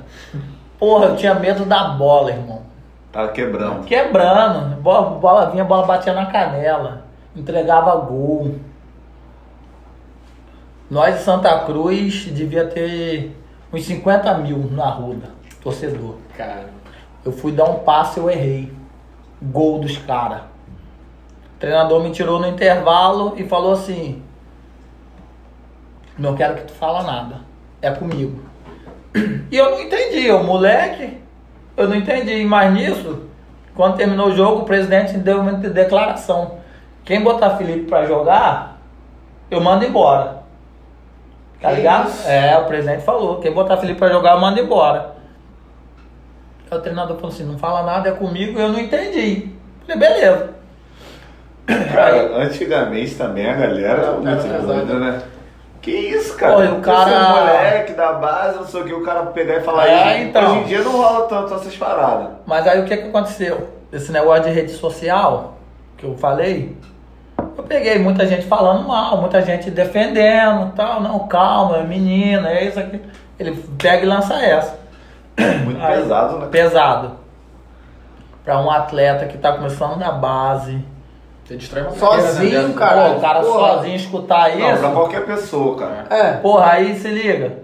Porra, 0.78 1.08
eu 1.08 1.16
tinha 1.16 1.34
medo 1.34 1.66
da 1.66 1.90
bola, 1.90 2.30
irmão. 2.30 2.62
Quebrando. 3.26 3.84
Quebrando. 3.84 4.76
Bola, 4.80 5.18
bola 5.18 5.50
vinha, 5.50 5.64
bola 5.64 5.86
batia 5.86 6.12
na 6.12 6.26
canela. 6.26 7.04
Entregava 7.34 7.96
gol. 7.96 8.56
Nós 10.90 11.16
de 11.16 11.22
Santa 11.22 11.58
Cruz 11.64 12.26
devia 12.26 12.66
ter 12.66 13.36
uns 13.72 13.84
50 13.84 14.38
mil 14.38 14.70
na 14.70 14.88
ruda, 14.88 15.30
torcedor. 15.62 16.16
Cara. 16.36 16.70
Eu 17.24 17.32
fui 17.32 17.52
dar 17.52 17.64
um 17.64 17.80
passe, 17.80 18.18
eu 18.18 18.30
errei. 18.30 18.72
Gol 19.42 19.80
dos 19.80 19.98
caras. 19.98 20.40
O 21.56 21.58
treinador 21.60 22.02
me 22.02 22.10
tirou 22.10 22.40
no 22.40 22.48
intervalo 22.48 23.34
e 23.36 23.46
falou 23.46 23.72
assim: 23.72 24.22
Não 26.16 26.34
quero 26.34 26.54
que 26.54 26.62
tu 26.62 26.72
fala 26.72 27.02
nada. 27.02 27.40
É 27.82 27.90
comigo. 27.90 28.40
E 29.50 29.56
eu 29.56 29.70
não 29.70 29.80
entendi, 29.80 30.30
o 30.30 30.44
moleque, 30.44 31.18
eu 31.78 31.88
não 31.88 31.96
entendi. 31.96 32.44
Mas 32.44 32.72
nisso, 32.72 33.22
quando 33.74 33.96
terminou 33.96 34.28
o 34.28 34.34
jogo, 34.36 34.62
o 34.62 34.64
presidente 34.64 35.16
deu 35.16 35.40
uma 35.40 35.52
declaração. 35.52 36.58
Quem 37.04 37.22
botar 37.22 37.56
Felipe 37.56 37.88
pra 37.88 38.04
jogar, 38.04 38.78
eu 39.50 39.60
mando 39.60 39.84
embora. 39.84 40.42
Tá 41.60 41.70
Que 41.70 41.76
ligado? 41.76 42.08
isso? 42.08 42.28
É, 42.28 42.58
o 42.58 42.66
presidente 42.66 43.02
falou. 43.02 43.40
Quem 43.40 43.52
botar 43.52 43.76
Felipe 43.78 43.98
pra 43.98 44.08
jogar, 44.08 44.32
eu 44.34 44.40
mando 44.40 44.60
embora. 44.60 45.16
Aí 46.70 46.76
o 46.76 46.80
treinador 46.82 47.16
falou 47.16 47.30
assim, 47.30 47.44
não 47.44 47.58
fala 47.58 47.82
nada, 47.82 48.10
é 48.10 48.12
comigo, 48.12 48.58
eu 48.58 48.68
não 48.68 48.78
entendi. 48.78 49.48
Falei, 49.86 49.98
beleza. 49.98 50.50
Cara, 51.66 52.36
antigamente 52.44 53.14
também 53.14 53.46
a 53.48 53.54
galera 53.54 54.02
era 54.02 54.12
muito 54.12 54.66
doida, 54.66 54.94
né? 54.98 55.22
Que 55.88 55.96
isso, 55.96 56.36
cara? 56.36 56.56
Olha, 56.56 56.72
o 56.72 56.80
cara- 56.82 57.28
moleque 57.30 57.92
da 57.94 58.12
base, 58.12 58.56
não 58.58 58.66
sei 58.66 58.82
o 58.82 58.84
que, 58.84 58.92
o 58.92 59.02
cara 59.02 59.22
pegar 59.26 59.54
e 59.56 59.60
falar 59.62 59.88
É, 59.88 60.18
isso. 60.18 60.28
então. 60.28 60.50
Hoje 60.50 60.58
em 60.60 60.64
dia 60.64 60.82
não 60.82 60.92
rola 60.92 61.26
tanto 61.26 61.54
essas 61.54 61.74
paradas. 61.76 62.28
Mas 62.46 62.66
aí 62.66 62.78
o 62.80 62.84
que, 62.84 62.94
que 62.94 63.08
aconteceu? 63.08 63.68
Esse 63.90 64.12
negócio 64.12 64.44
de 64.44 64.50
rede 64.50 64.72
social, 64.72 65.54
que 65.96 66.04
eu 66.04 66.14
falei, 66.18 66.76
eu 67.56 67.62
peguei 67.62 67.98
muita 67.98 68.26
gente 68.26 68.46
falando 68.46 68.86
mal, 68.86 69.16
muita 69.16 69.40
gente 69.40 69.70
defendendo 69.70 70.72
tal, 70.76 71.00
não, 71.00 71.20
calma, 71.26 71.78
é 71.78 71.82
menina, 71.84 72.50
é 72.50 72.64
isso 72.64 72.78
aqui. 72.78 73.00
Ele 73.38 73.52
pega 73.80 74.02
e 74.02 74.06
lança 74.06 74.34
essa. 74.34 74.78
Muito 75.64 75.80
Aí, 75.82 76.02
pesado, 76.02 76.38
né? 76.38 76.48
Pesado. 76.50 77.12
Pra 78.44 78.60
um 78.60 78.70
atleta 78.70 79.24
que 79.26 79.38
tá 79.38 79.52
começando 79.52 79.96
na 79.96 80.10
base. 80.12 80.84
Você 81.48 81.56
destrói 81.56 81.82
uma 81.84 81.92
Sozinho, 81.92 82.68
né, 82.68 82.74
Pô, 82.74 83.16
o 83.16 83.20
cara 83.22 83.40
porra. 83.40 83.68
sozinho 83.76 83.96
escutar 83.96 84.54
Não, 84.54 84.70
isso. 84.70 84.80
pra 84.80 84.90
qualquer 84.90 85.24
pessoa, 85.24 85.78
cara. 85.78 86.06
É. 86.10 86.32
Porra, 86.34 86.72
aí 86.72 86.94
se 86.98 87.08
liga. 87.08 87.60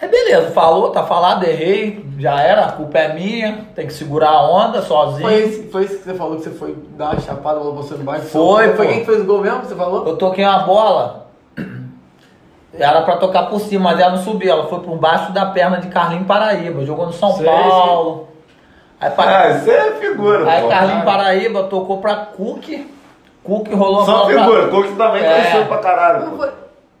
Aí 0.00 0.08
beleza, 0.08 0.52
falou, 0.52 0.90
tá 0.90 1.02
falado, 1.02 1.42
errei, 1.42 2.06
já 2.20 2.40
era, 2.40 2.66
a 2.66 2.72
culpa 2.72 2.98
é 2.98 3.12
minha, 3.12 3.66
tem 3.74 3.88
que 3.88 3.92
segurar 3.92 4.30
a 4.30 4.48
onda 4.48 4.80
sozinho. 4.82 5.22
Foi 5.28 5.42
isso, 5.44 5.70
foi 5.72 5.84
isso 5.84 5.98
que 5.98 6.04
você 6.04 6.14
falou 6.14 6.36
que 6.36 6.44
você 6.44 6.50
foi 6.50 6.76
dar 6.96 7.10
uma 7.14 7.20
chapada, 7.20 7.58
bola 7.58 7.72
você 7.74 7.94
no 7.94 8.04
baixo. 8.04 8.26
Foi, 8.26 8.74
Foi 8.76 8.86
quem 8.86 9.00
que 9.00 9.06
fez 9.06 9.22
o 9.22 9.24
gol 9.24 9.40
mesmo? 9.40 9.58
que 9.62 9.66
Você 9.66 9.74
falou? 9.74 10.06
Eu 10.06 10.16
toquei 10.16 10.44
uma 10.44 10.60
bola, 10.60 11.26
era 12.72 13.02
pra 13.02 13.16
tocar 13.16 13.48
por 13.48 13.58
cima, 13.58 13.90
mas 13.90 13.98
ela 13.98 14.12
não 14.12 14.22
subiu, 14.22 14.52
ela 14.52 14.68
foi 14.68 14.78
por 14.78 14.96
baixo 14.96 15.32
da 15.32 15.46
perna 15.46 15.78
de 15.78 15.88
Carlinhos 15.88 16.28
Paraíba, 16.28 16.84
jogou 16.84 17.06
no 17.06 17.12
São 17.12 17.32
Sei, 17.32 17.44
Paulo. 17.46 18.27
Aí, 19.00 19.10
pa- 19.10 19.24
Ah, 19.26 19.50
isso 19.50 19.70
é 19.70 19.92
figura, 19.92 20.50
aí 20.50 20.62
pô. 20.62 20.68
Carlinhos 20.68 21.04
Paraíba 21.04 21.64
tocou 21.64 21.98
pra 21.98 22.16
Cook, 22.16 22.86
Cook 23.44 23.68
rolou 23.72 24.02
a 24.02 24.04
Só 24.06 24.12
bola 24.12 24.32
pra- 24.32 24.44
figura, 24.44 24.68
Cook 24.68 24.96
também 24.96 25.22
É. 25.24 25.40
cresceu 25.40 25.66
pra 25.66 25.78
caralho, 25.78 26.30
pô. 26.32 26.46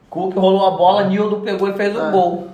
Cook 0.08 0.34
rolou 0.36 0.66
a 0.66 0.70
bola, 0.70 1.04
Nildo 1.04 1.38
pegou 1.40 1.68
e 1.68 1.72
fez 1.72 1.96
o 1.96 2.00
Ah. 2.00 2.10
gol. 2.10 2.48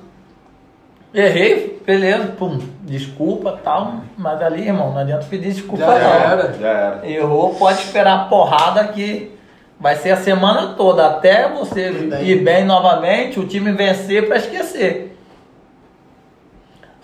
Errei, 1.13 1.81
beleza, 1.87 2.27
pum, 2.37 2.59
desculpa 2.81 3.57
tal, 3.63 3.93
mas 4.19 4.43
ali, 4.43 4.67
irmão, 4.67 4.91
não 4.91 4.99
adianta 4.99 5.25
pedir 5.31 5.53
desculpa 5.53 5.85
Já 5.85 5.91
não. 5.93 6.11
era. 6.33 6.53
Já 6.55 6.69
era. 6.69 7.01
Errou, 7.09 7.55
pode 7.55 7.79
esperar 7.83 8.15
a 8.15 8.25
porrada 8.25 8.83
que 8.89 9.31
vai 9.79 9.95
ser 9.95 10.11
a 10.11 10.17
semana 10.17 10.75
toda, 10.77 11.07
até 11.07 11.49
você 11.49 11.91
daí? 11.93 12.31
ir 12.33 12.37
bem 12.43 12.65
novamente, 12.65 13.39
o 13.39 13.47
time 13.47 13.71
vencer 13.71 14.27
pra 14.27 14.39
esquecer. 14.39 15.14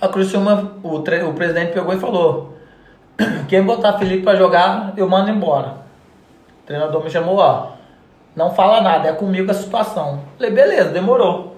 A 0.01 0.09
Criciúma, 0.09 0.77
o, 0.83 0.97
o 0.97 1.35
presidente 1.35 1.73
pegou 1.73 1.93
e 1.93 2.01
falou: 2.01 2.57
quem 3.49 3.63
botar 3.63 3.99
Felipe 3.99 4.23
pra 4.23 4.35
jogar, 4.35 4.95
eu 4.97 5.09
mando 5.09 5.31
embora. 5.31 5.77
O 6.63 6.67
treinador 6.67 7.05
me 7.05 7.11
chamou, 7.11 7.37
ó. 7.37 7.73
Não 8.35 8.55
fala 8.55 8.81
nada, 8.81 9.09
é 9.09 9.13
comigo 9.13 9.51
a 9.51 9.55
situação. 9.55 10.23
Falei, 10.37 10.53
beleza, 10.53 10.91
demorou. 10.91 11.57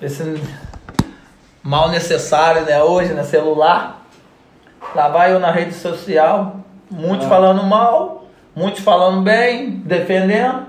Esse 0.00 0.22
mal 1.62 1.90
necessário, 1.90 2.64
né? 2.64 2.82
Hoje, 2.82 3.12
né? 3.12 3.22
Celular. 3.22 4.06
Lá 4.94 5.08
vai 5.08 5.32
eu 5.32 5.40
na 5.40 5.50
rede 5.50 5.74
social, 5.74 6.60
muitos 6.90 7.26
falando 7.26 7.62
mal, 7.64 8.26
muitos 8.54 8.80
falando 8.82 9.20
bem, 9.22 9.70
defendendo. 9.80 10.66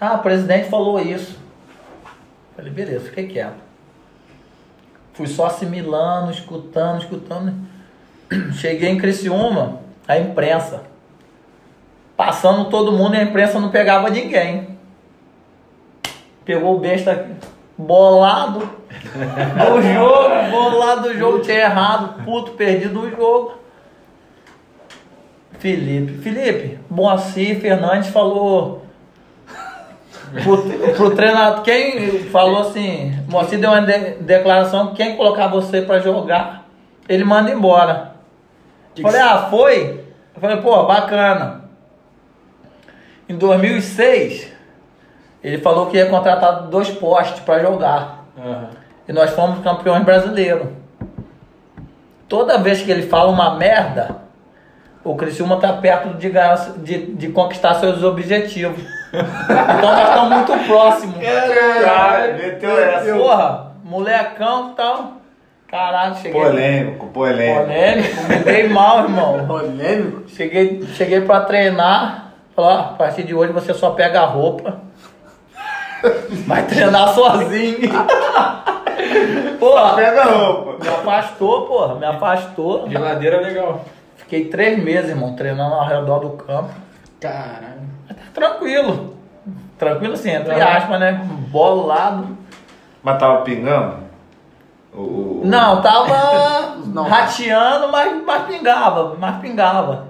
Ah, 0.00 0.14
o 0.14 0.18
presidente 0.18 0.68
falou 0.68 1.00
isso. 1.00 1.38
Falei, 2.54 2.70
beleza, 2.70 3.06
fiquei 3.06 3.26
quieto. 3.26 3.67
Fui 5.18 5.26
só 5.26 5.46
assimilando, 5.46 6.30
escutando, 6.30 7.00
escutando. 7.00 7.52
Cheguei 8.54 8.88
em 8.88 8.98
Criciúma, 8.98 9.80
a 10.06 10.16
imprensa. 10.16 10.84
Passando 12.16 12.70
todo 12.70 12.92
mundo 12.92 13.16
e 13.16 13.18
a 13.18 13.24
imprensa 13.24 13.58
não 13.58 13.68
pegava 13.68 14.10
ninguém. 14.10 14.78
Pegou 16.44 16.76
o 16.76 16.78
besta 16.78 17.10
aqui, 17.10 17.32
bolado 17.76 18.60
do 18.94 19.82
jogo, 19.92 20.50
bolado 20.52 21.08
do 21.08 21.18
jogo, 21.18 21.40
tinha 21.40 21.62
errado, 21.62 22.22
puto, 22.22 22.52
perdido 22.52 23.00
o 23.00 23.10
jogo. 23.10 23.54
Felipe, 25.58 26.18
Felipe, 26.18 26.78
Moacir 26.88 27.60
Fernandes 27.60 28.10
falou 28.10 28.84
pro, 30.42 30.62
pro 30.94 31.10
treinador, 31.16 31.62
quem 31.62 32.24
falou 32.24 32.60
assim, 32.60 33.14
Moacir 33.28 33.58
deu 33.58 33.70
uma 33.70 33.82
de- 33.82 34.14
declaração, 34.20 34.94
quem 34.94 35.16
colocar 35.16 35.48
você 35.48 35.82
pra 35.82 35.98
jogar, 35.98 36.64
ele 37.08 37.24
manda 37.24 37.50
embora. 37.50 38.12
Falei, 39.00 39.20
ah, 39.20 39.46
foi? 39.50 40.04
Eu 40.34 40.40
falei, 40.40 40.56
pô, 40.58 40.84
bacana. 40.84 41.64
Em 43.28 43.36
2006, 43.36 44.52
ele 45.42 45.58
falou 45.58 45.86
que 45.86 45.96
ia 45.96 46.06
contratar 46.06 46.62
dois 46.62 46.88
postes 46.90 47.40
pra 47.40 47.60
jogar. 47.60 48.24
Aham. 48.36 48.70
E 49.06 49.12
nós 49.12 49.30
fomos 49.30 49.60
campeões 49.60 50.04
brasileiros. 50.04 50.66
Toda 52.28 52.58
vez 52.58 52.82
que 52.82 52.90
ele 52.90 53.02
fala 53.06 53.30
uma 53.30 53.54
merda, 53.56 54.16
o 55.02 55.14
Criciúma 55.16 55.58
tá 55.58 55.72
perto 55.72 56.18
de, 56.18 56.28
ganhar, 56.28 56.56
de, 56.78 57.06
de 57.14 57.28
conquistar 57.28 57.74
seus 57.74 58.02
objetivos. 58.02 58.82
Então 59.12 59.92
nós 59.92 60.08
estamos 60.08 60.30
muito 60.30 60.66
próximos. 60.66 61.16
Caralho, 61.18 62.36
meteu 62.38 62.78
essa. 62.78 63.14
Porra, 63.14 63.72
molecão 63.84 64.70
e 64.70 64.74
tal. 64.74 65.12
Caralho, 65.70 66.14
cheguei. 66.16 66.32
Polêmico, 66.32 67.06
polêmico. 67.08 67.62
Polêmico, 67.64 68.22
me 68.28 68.36
dei 68.36 68.68
mal, 68.68 69.04
irmão. 69.04 69.46
Polêmico? 69.46 70.28
Cheguei, 70.28 70.82
cheguei 70.94 71.20
pra 71.22 71.40
treinar. 71.42 72.32
Falou, 72.56 72.70
ó, 72.70 72.78
a 72.80 72.82
partir 72.94 73.22
de 73.22 73.34
hoje 73.34 73.52
você 73.52 73.72
só 73.74 73.90
pega 73.90 74.20
a 74.22 74.26
roupa. 74.26 74.80
Vai 76.46 76.62
treinar 76.64 77.08
sozinho. 77.14 77.78
Porra, 79.58 79.94
Pega 79.94 80.22
a 80.22 80.24
roupa. 80.24 80.84
me 80.84 80.88
afastou, 80.88 81.66
porra, 81.66 81.94
me 81.96 82.06
afastou. 82.06 82.88
Geladeira 82.88 83.40
legal. 83.40 83.84
Fiquei 84.16 84.44
três 84.46 84.82
meses, 84.82 85.10
irmão, 85.10 85.34
treinando 85.34 85.74
ao 85.74 85.86
redor 85.86 86.18
do 86.20 86.30
campo. 86.30 86.70
Caralho. 87.20 87.82
Mas 88.08 88.16
tá 88.16 88.22
tranquilo. 88.32 89.16
Tranquilo 89.78 90.14
assim, 90.14 90.30
entre 90.30 90.52
Aham. 90.54 90.76
aspas, 90.76 91.00
né? 91.00 91.12
Bolado. 91.50 92.36
Mas 93.02 93.18
tava 93.18 93.42
pingando? 93.42 94.08
O, 94.92 95.42
Não, 95.44 95.80
tava 95.80 96.76
Não. 96.86 97.04
rateando, 97.04 97.88
mas, 97.92 98.24
mas 98.24 98.42
pingava, 98.46 99.16
mas 99.18 99.36
pingava. 99.38 100.08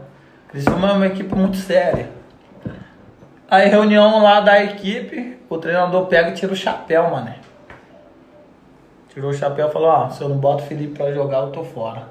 Criciúma 0.48 0.88
é 0.88 0.92
uma 0.92 1.06
equipe 1.06 1.34
muito 1.34 1.56
séria. 1.58 2.10
Aí 3.50 3.68
reunião 3.68 4.22
lá 4.22 4.40
da 4.40 4.62
equipe, 4.62 5.38
o 5.48 5.58
treinador 5.58 6.06
pega 6.06 6.30
e 6.30 6.34
tira 6.34 6.52
o 6.52 6.56
chapéu, 6.56 7.10
mané. 7.10 7.36
Tirou 9.08 9.30
o 9.30 9.34
chapéu 9.34 9.68
e 9.68 9.72
falou, 9.72 9.88
ó, 9.88 10.08
se 10.10 10.22
eu 10.22 10.28
não 10.28 10.36
boto 10.36 10.62
o 10.62 10.66
Felipe 10.66 10.96
pra 10.96 11.12
jogar, 11.12 11.38
eu 11.38 11.50
tô 11.50 11.64
fora. 11.64 12.08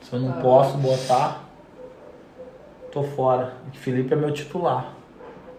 Se 0.00 0.12
eu 0.14 0.20
não 0.20 0.32
posso 0.40 0.76
botar, 0.78 1.43
tô 2.94 3.02
fora. 3.02 3.52
Felipe 3.72 4.14
é 4.14 4.16
meu 4.16 4.30
titular. 4.32 4.86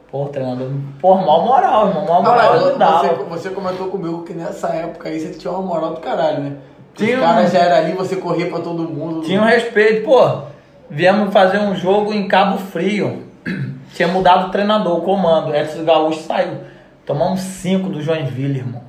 Pô, 0.10 0.26
treinador, 0.28 0.70
pô, 1.02 1.16
mal 1.16 1.44
moral, 1.46 1.90
irmão, 1.90 2.06
mal 2.06 2.24
moral 2.24 2.60
não 2.62 2.78
dava. 2.78 3.08
você, 3.10 3.24
você 3.26 3.50
comentou 3.50 3.88
comigo 3.88 4.24
que 4.24 4.34
nessa 4.34 4.70
época 4.70 5.10
aí 5.10 5.20
você 5.20 5.38
tinha 5.38 5.52
uma 5.52 5.62
moral 5.62 5.94
do 5.94 6.00
caralho, 6.00 6.40
né? 6.42 6.54
Tinha 6.94 7.18
Os 7.18 7.22
caras 7.22 7.52
já 7.52 7.60
eram 7.60 7.76
ali, 7.76 7.92
você 7.92 8.16
corria 8.16 8.48
pra 8.50 8.60
todo 8.60 8.84
mundo. 8.84 9.22
Tinha 9.26 9.42
um 9.42 9.46
respeito, 9.46 10.06
pô. 10.06 10.44
Viemos 10.90 11.34
fazer 11.34 11.58
um 11.58 11.76
jogo 11.76 12.14
em 12.14 12.28
Cabo 12.30 12.58
Frio. 12.58 13.24
Tinha 13.94 14.08
mudado 14.08 14.48
o 14.48 14.52
treinador, 14.52 14.98
o 15.00 15.02
comando. 15.02 15.54
Edson 15.54 15.84
Gaúcho 15.84 16.22
saiu. 16.22 16.60
Tomamos 17.06 17.42
cinco 17.42 17.90
do 17.90 18.02
Joinville, 18.02 18.60
irmão. 18.60 18.82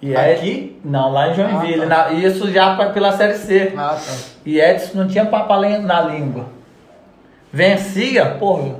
E 0.00 0.16
Aqui? 0.16 0.80
Não, 0.82 1.12
lá 1.12 1.28
em 1.28 1.34
Joinville. 1.34 1.82
Ah, 1.82 1.86
Na- 1.86 2.10
Isso 2.12 2.50
já 2.50 2.74
pra- 2.74 2.88
pela 2.90 3.12
Série 3.12 3.34
C. 3.34 3.74
Ah, 3.76 3.94
tá. 3.94 4.12
E 4.46 4.58
Edson 4.58 4.98
não 4.98 5.06
tinha 5.08 5.26
papo 5.26 5.54
na 5.54 6.00
língua. 6.02 6.46
Vencia, 7.52 8.36
porra. 8.38 8.76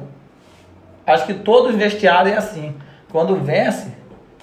Acho 1.06 1.26
que 1.26 1.34
todos 1.34 1.70
os 1.72 1.76
vestiários 1.76 2.34
é 2.34 2.38
assim. 2.38 2.74
Quando 3.10 3.34
vence, 3.36 3.92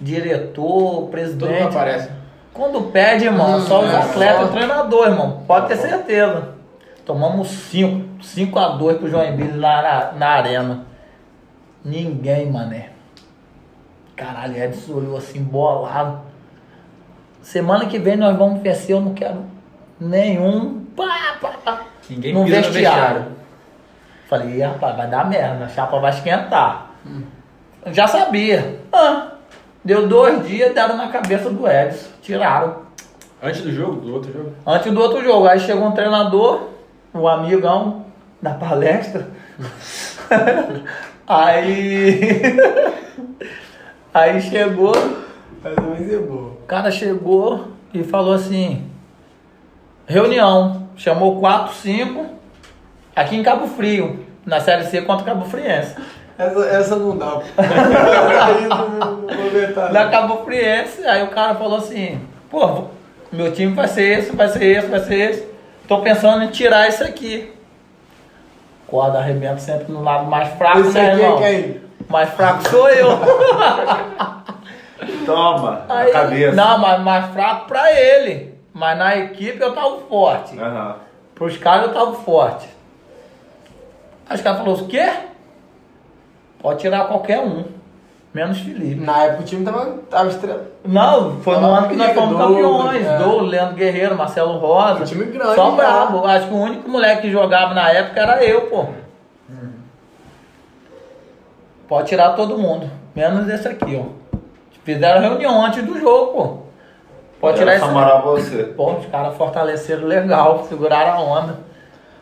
diretor, 0.01 0.93
Todo 1.01 1.07
presidente. 1.07 1.53
mundo 1.63 1.67
aparece. 1.69 2.09
Quando 2.53 2.81
perde, 2.91 3.25
irmão, 3.25 3.57
Hum, 3.57 3.61
só 3.61 3.81
os 3.83 3.91
é 3.91 3.95
atletas 3.95 4.37
só- 4.37 4.41
e 4.43 4.45
o 4.45 4.51
treinador, 4.51 5.07
irmão. 5.07 5.43
Pode 5.47 5.67
ter 5.67 5.77
certeza. 5.77 6.49
Tomamos 7.05 7.47
5, 7.47 8.21
5 8.23 8.59
a 8.59 8.69
2 8.69 8.97
pro 8.97 9.09
Joinville 9.09 9.57
lá 9.57 9.81
na, 9.81 10.11
na 10.17 10.27
arena. 10.29 10.85
Ninguém, 11.85 12.51
mané. 12.51 12.89
Caralho, 14.15 14.57
Edson 14.57 14.93
olhou 14.93 15.15
assim, 15.17 15.41
bolado. 15.41 16.19
Semana 17.41 17.85
que 17.85 17.97
vem 17.99 18.17
nós 18.17 18.35
vamos 18.35 18.61
vencer, 18.61 18.95
eu 18.95 18.99
não 19.01 19.13
quero 19.13 19.45
nenhum. 20.01 20.83
Pá, 20.97 21.37
pá, 21.39 21.51
pá. 21.63 21.81
Ninguém 22.09 22.33
no 22.33 22.43
pisa 22.43 22.57
no 22.57 22.63
vestiário. 22.63 23.25
Falei, 24.29 24.57
"Ih, 24.57 24.61
rapaz, 24.61 24.95
vai 24.97 25.07
dar 25.07 25.27
merda, 25.29 25.65
a 25.65 25.69
chapa 25.69 25.99
vai 25.99 26.11
esquentar. 26.11 26.91
Eu 27.85 27.93
Já 27.93 28.07
sabia. 28.07 28.81
Ah, 28.91 29.31
deu 29.83 30.07
dois 30.07 30.45
dias, 30.45 30.73
deram 30.73 30.97
na 30.97 31.07
cabeça 31.07 31.49
do 31.49 31.67
Edson. 31.67 32.09
Tiraram. 32.21 32.87
Antes 33.41 33.61
do 33.61 33.71
jogo, 33.71 34.01
do 34.01 34.13
outro 34.15 34.33
jogo. 34.33 34.51
Antes 34.65 34.91
do 34.91 34.99
outro 34.99 35.23
jogo. 35.23 35.47
Aí 35.47 35.59
chegou 35.59 35.87
um 35.87 35.91
treinador, 35.91 36.69
um 37.13 37.27
amigão 37.27 38.05
da 38.41 38.53
palestra. 38.55 39.27
aí. 41.27 42.19
aí 44.13 44.41
chegou, 44.41 44.93
Mas 45.63 45.75
também 45.75 46.13
é 46.13 46.17
boa. 46.17 46.51
o 46.51 46.65
cara 46.67 46.91
chegou 46.91 47.67
e 47.93 48.03
falou 48.03 48.33
assim: 48.33 48.89
reunião. 50.05 50.85
Chamou 50.97 51.39
4, 51.39 51.75
5, 51.75 52.25
aqui 53.17 53.35
em 53.35 53.43
Cabo 53.43 53.67
Frio, 53.67 54.25
na 54.45 54.59
Série 54.59 54.85
C 54.85 55.01
contra 55.01 55.25
Cabo 55.25 55.45
Friense. 55.45 55.95
Essa, 56.37 56.65
essa 56.67 56.95
não 56.95 57.17
dá. 57.17 57.41
Na. 59.91 60.07
Cabo 60.09 60.43
Friense, 60.45 61.03
aí 61.05 61.23
o 61.23 61.29
cara 61.29 61.55
falou 61.55 61.79
assim, 61.79 62.21
pô, 62.49 62.85
meu 63.31 63.51
time 63.51 63.73
vai 63.73 63.87
ser 63.87 64.19
esse, 64.19 64.35
vai 64.35 64.47
ser 64.47 64.63
esse, 64.63 64.87
vai 64.87 64.99
ser 64.99 65.31
esse. 65.31 65.47
Tô 65.87 65.99
pensando 66.01 66.43
em 66.43 66.49
tirar 66.49 66.87
esse 66.87 67.03
aqui. 67.03 67.51
Corda 68.85 69.17
arrebenta 69.17 69.57
sempre 69.57 69.91
no 69.91 70.03
lado 70.03 70.25
mais 70.27 70.49
fraco, 70.53 70.79
Esse 70.79 70.93
né, 70.93 71.11
aqui 71.11 71.21
é 71.21 71.23
irmão? 71.23 71.37
quem? 71.39 71.81
Mais 72.07 72.29
fraco 72.29 72.69
sou 72.69 72.87
eu. 72.89 73.09
Toma, 75.25 75.81
Aí, 75.89 76.13
na 76.13 76.19
cabeça. 76.19 76.55
Não, 76.55 76.77
mas 76.77 77.01
mais 77.01 77.25
fraco 77.33 77.67
pra 77.67 77.91
ele. 77.91 78.53
Mas 78.73 78.97
na 78.97 79.17
equipe 79.17 79.59
eu 79.59 79.73
tava 79.73 79.97
forte. 80.07 80.57
Aham. 80.57 80.95
Pros 81.35 81.57
caras 81.57 81.87
eu 81.87 81.93
tava 81.93 82.13
forte. 82.13 82.65
Aí 84.29 84.35
os 84.35 84.41
caras 84.41 84.59
falaram, 84.59 84.83
o 84.83 84.87
quê? 84.87 85.09
Pode 86.59 86.79
tirar 86.79 87.07
qualquer 87.07 87.39
um. 87.39 87.63
Menos 88.33 88.59
Felipe. 88.59 89.03
Na 89.03 89.23
época 89.23 89.41
o 89.41 89.45
time 89.45 89.65
tava, 89.65 89.85
tava 90.09 90.29
estrelado. 90.29 90.65
Não, 90.85 91.39
foi 91.41 91.57
no 91.57 91.67
ano 91.73 91.87
que 91.87 91.95
nós 91.95 92.13
fomos 92.13 92.37
campeões. 92.37 93.05
é. 93.05 93.17
Do 93.17 93.39
Leandro 93.39 93.75
Guerreiro, 93.75 94.15
Marcelo 94.15 94.57
Rosa. 94.59 95.01
Um 95.01 95.05
time 95.05 95.25
grande 95.25 95.55
Só 95.55 95.71
já. 95.71 95.75
brabo. 95.75 96.25
Acho 96.25 96.47
que 96.47 96.53
o 96.53 96.57
único 96.57 96.89
moleque 96.89 97.21
que 97.23 97.31
jogava 97.31 97.73
na 97.73 97.89
época 97.89 98.19
era 98.19 98.43
eu, 98.43 98.61
pô. 98.67 98.85
Pode 101.87 102.09
tirar 102.09 102.33
todo 102.33 102.57
mundo. 102.57 102.89
Menos 103.15 103.47
esse 103.47 103.67
aqui, 103.67 103.95
ó. 103.99 104.37
Fizeram 104.83 105.21
reunião 105.21 105.65
antes 105.65 105.83
do 105.83 105.99
jogo, 105.99 106.31
pô. 106.33 106.57
Pode 107.39 107.57
tirar 107.59 107.75
esse. 107.75 107.85
moral 107.87 108.21
pra 108.21 108.31
você. 108.31 108.63
Pô, 108.63 108.93
os 108.93 109.05
caras 109.07 109.35
fortaleceram 109.35 110.05
legal, 110.05 110.65
seguraram 110.67 111.13
a 111.13 111.21
onda. 111.21 111.59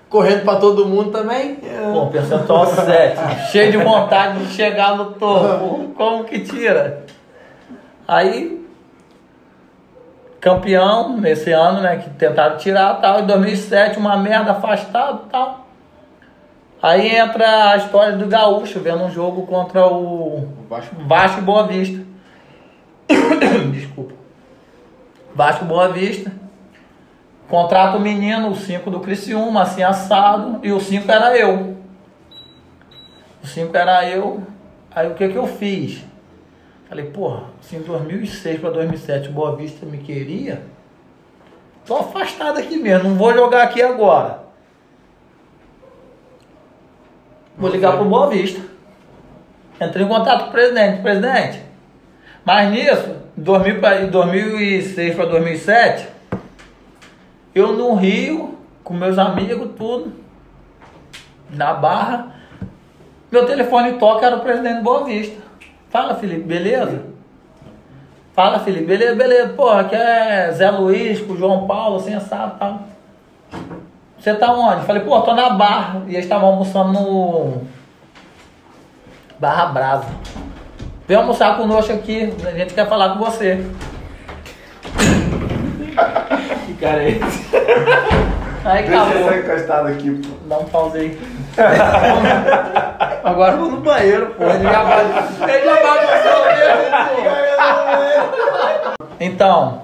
Correndo 0.10 0.44
pra 0.44 0.56
todo 0.58 0.86
mundo 0.86 1.12
também. 1.12 1.60
é. 1.64 1.92
Pô, 1.92 2.08
percentual 2.08 2.66
7. 2.68 3.52
cheio 3.52 3.72
de 3.72 3.78
vontade 3.78 4.40
de 4.46 4.54
chegar 4.54 4.96
no 4.96 5.14
topo. 5.14 5.94
Como 5.96 6.24
que 6.24 6.40
tira? 6.40 7.04
Aí, 8.08 8.64
campeão 10.40 11.18
nesse 11.18 11.52
ano, 11.52 11.82
né? 11.82 11.98
Que 11.98 12.10
tentaram 12.12 12.58
tirar 12.58 13.02
tal. 13.02 13.22
Em 13.22 13.26
2007, 13.26 13.98
uma 13.98 14.16
merda 14.18 14.52
afastado 14.52 15.24
tal. 15.32 15.66
Aí 16.82 17.16
entra 17.16 17.72
a 17.72 17.78
história 17.78 18.16
do 18.16 18.28
Gaúcho, 18.28 18.80
vendo 18.80 19.04
um 19.06 19.10
jogo 19.10 19.48
contra 19.48 19.88
o 19.88 20.38
O 20.38 20.68
Vasco. 20.70 20.96
Vasco 21.08 21.42
Boa 21.42 21.66
Vista. 21.68 22.00
Desculpa. 23.74 24.14
Vasco 25.34 25.66
Boa 25.66 25.88
Vista. 25.90 26.32
Contrata 27.50 27.98
o 27.98 28.02
menino, 28.02 28.50
o 28.50 28.56
5 28.56 28.90
do 28.90 29.00
Criciúma, 29.00 29.62
assim 29.62 29.84
assado, 29.84 30.60
e 30.64 30.72
o 30.72 30.80
5 30.80 31.10
era 31.12 31.38
eu. 31.38 31.78
O 33.44 33.48
5 33.48 33.76
era 33.78 34.10
eu. 34.10 34.42
Aí 34.94 35.08
o 35.08 35.14
que 35.14 35.28
que 35.30 35.36
eu 35.36 35.46
fiz? 35.46 36.04
Falei, 36.90 37.06
porra, 37.06 37.44
se 37.62 37.76
em 37.76 37.82
2006 37.82 38.60
para 38.60 38.70
2007 38.72 39.30
o 39.30 39.32
Boa 39.32 39.56
Vista 39.56 39.86
me 39.86 39.98
queria, 40.00 40.64
tô 41.86 41.96
afastado 41.98 42.58
aqui 42.60 42.78
mesmo, 42.78 43.10
não 43.10 43.16
vou 43.16 43.34
jogar 43.34 43.64
aqui 43.64 43.82
agora. 43.82 44.40
Vou 47.58 47.70
ligar 47.70 47.94
pro 47.96 48.06
Boa 48.06 48.28
Vista. 48.30 48.62
Entrei 49.80 50.06
em 50.06 50.08
contato 50.10 50.44
com 50.46 50.50
o 50.50 50.52
presidente. 50.52 51.02
Presidente, 51.02 51.62
mas 52.46 52.70
nisso, 52.72 53.16
2000 53.36 53.80
pra- 53.80 54.02
em 54.02 54.08
2006 54.10 55.16
para 55.16 55.26
2007, 55.26 56.08
eu 57.56 57.74
no 57.74 57.96
Rio, 57.96 58.60
com 58.84 58.94
meus 58.94 59.18
amigos, 59.18 59.72
tudo, 59.78 60.14
na 61.50 61.74
Barra, 61.74 62.36
meu 63.32 63.46
telefone 63.46 63.94
toca, 63.94 64.26
era 64.26 64.36
o 64.36 64.42
presidente 64.42 64.84
Boa 64.84 65.06
Vista. 65.06 65.42
Fala, 65.90 66.16
Felipe, 66.16 66.44
beleza? 66.44 67.04
Fala, 68.34 68.60
Felipe, 68.60 68.86
beleza, 68.86 69.16
beleza. 69.16 69.54
Porra, 69.54 69.82
aqui 69.82 69.96
é 69.96 70.52
Zé 70.52 70.70
Luiz, 70.70 71.22
com 71.22 71.34
o 71.34 71.38
João 71.38 71.66
Paulo, 71.66 71.96
assim, 71.98 72.14
assado, 72.14 72.60
tal. 72.60 72.82
Você 74.20 74.34
tá 74.34 74.52
onde? 74.52 74.86
Falei, 74.86 75.04
pô, 75.04 75.22
tô 75.22 75.34
na 75.34 75.52
Barra. 75.52 76.02
E 76.08 76.12
eles 76.12 76.26
estavam 76.26 76.50
almoçando 76.50 76.92
no 76.92 77.62
Barra 79.40 79.68
Brasa. 79.68 80.08
Vem 81.08 81.16
almoçar 81.16 81.56
conosco 81.56 81.94
aqui, 81.94 82.34
a 82.46 82.52
gente 82.52 82.74
quer 82.74 82.90
falar 82.90 83.14
com 83.14 83.24
você. 83.24 83.66
Que 86.76 86.82
cara 86.82 87.04
é 87.04 87.10
esse? 87.10 87.56
Aí 88.66 88.84
Deixa 88.84 88.96
eu 88.96 89.04
acabou. 89.04 89.30
só 89.30 89.36
encostado 89.38 89.88
aqui, 89.90 90.10
pô. 90.10 90.30
Dá 90.48 90.58
um 90.58 90.66
pause 90.66 90.98
aí. 90.98 91.20
Agora 93.24 93.54
eu 93.54 93.60
vou 93.60 93.72
no 93.72 93.82
banheiro, 93.82 94.34
pô. 94.34 94.44
Ele 94.44 94.64
já 94.64 94.84
vai. 94.84 95.06
Ele 95.06 95.66
já 95.66 95.76
vai 95.82 96.08
pô. 98.98 99.06
Então, 99.20 99.84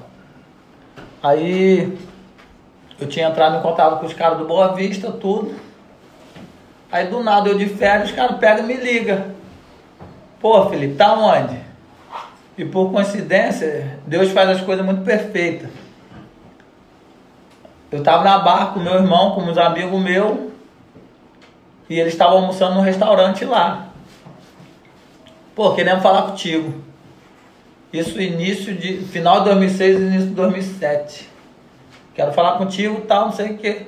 aí 1.21 1.95
eu 2.99 3.07
tinha 3.07 3.27
entrado 3.29 3.57
em 3.57 3.61
contato 3.61 3.99
com 3.99 4.05
os 4.07 4.13
caras 4.13 4.39
do 4.39 4.45
Boa 4.45 4.73
Vista, 4.73 5.11
tudo. 5.11 5.53
Aí 6.91 7.05
do 7.07 7.23
nada 7.23 7.49
eu 7.49 7.57
de 7.59 7.67
férias, 7.67 8.09
os 8.09 8.15
caras 8.15 8.37
pegam 8.39 8.63
e 8.65 8.67
me 8.67 8.73
ligam. 8.77 9.25
Pô, 10.39 10.67
Felipe, 10.69 10.95
tá 10.95 11.13
onde? 11.13 11.55
E 12.57 12.65
por 12.65 12.91
coincidência, 12.91 13.99
Deus 14.07 14.31
faz 14.31 14.49
as 14.49 14.61
coisas 14.61 14.83
muito 14.83 15.03
perfeitas. 15.03 15.69
Eu 17.91 18.01
tava 18.01 18.23
na 18.23 18.39
barra 18.39 18.67
com 18.67 18.79
meu 18.79 18.93
irmão, 18.93 19.31
com 19.31 19.41
uns 19.41 19.57
amigos 19.57 19.99
meus, 19.99 20.51
e 21.89 21.99
eles 21.99 22.13
estavam 22.13 22.37
almoçando 22.37 22.75
num 22.75 22.81
restaurante 22.81 23.43
lá. 23.43 23.89
Pô, 25.53 25.73
queremos 25.73 26.01
falar 26.01 26.23
contigo. 26.23 26.73
Isso 27.91 28.21
início 28.21 28.73
de. 28.73 28.99
final 29.05 29.39
de 29.39 29.45
2006 29.45 29.99
e 29.99 30.01
início 30.01 30.27
de 30.29 30.35
2007. 30.35 31.29
Quero 32.15 32.31
falar 32.31 32.57
contigo 32.57 33.01
tal, 33.01 33.25
não 33.25 33.31
sei 33.33 33.51
o 33.51 33.57
quê. 33.57 33.87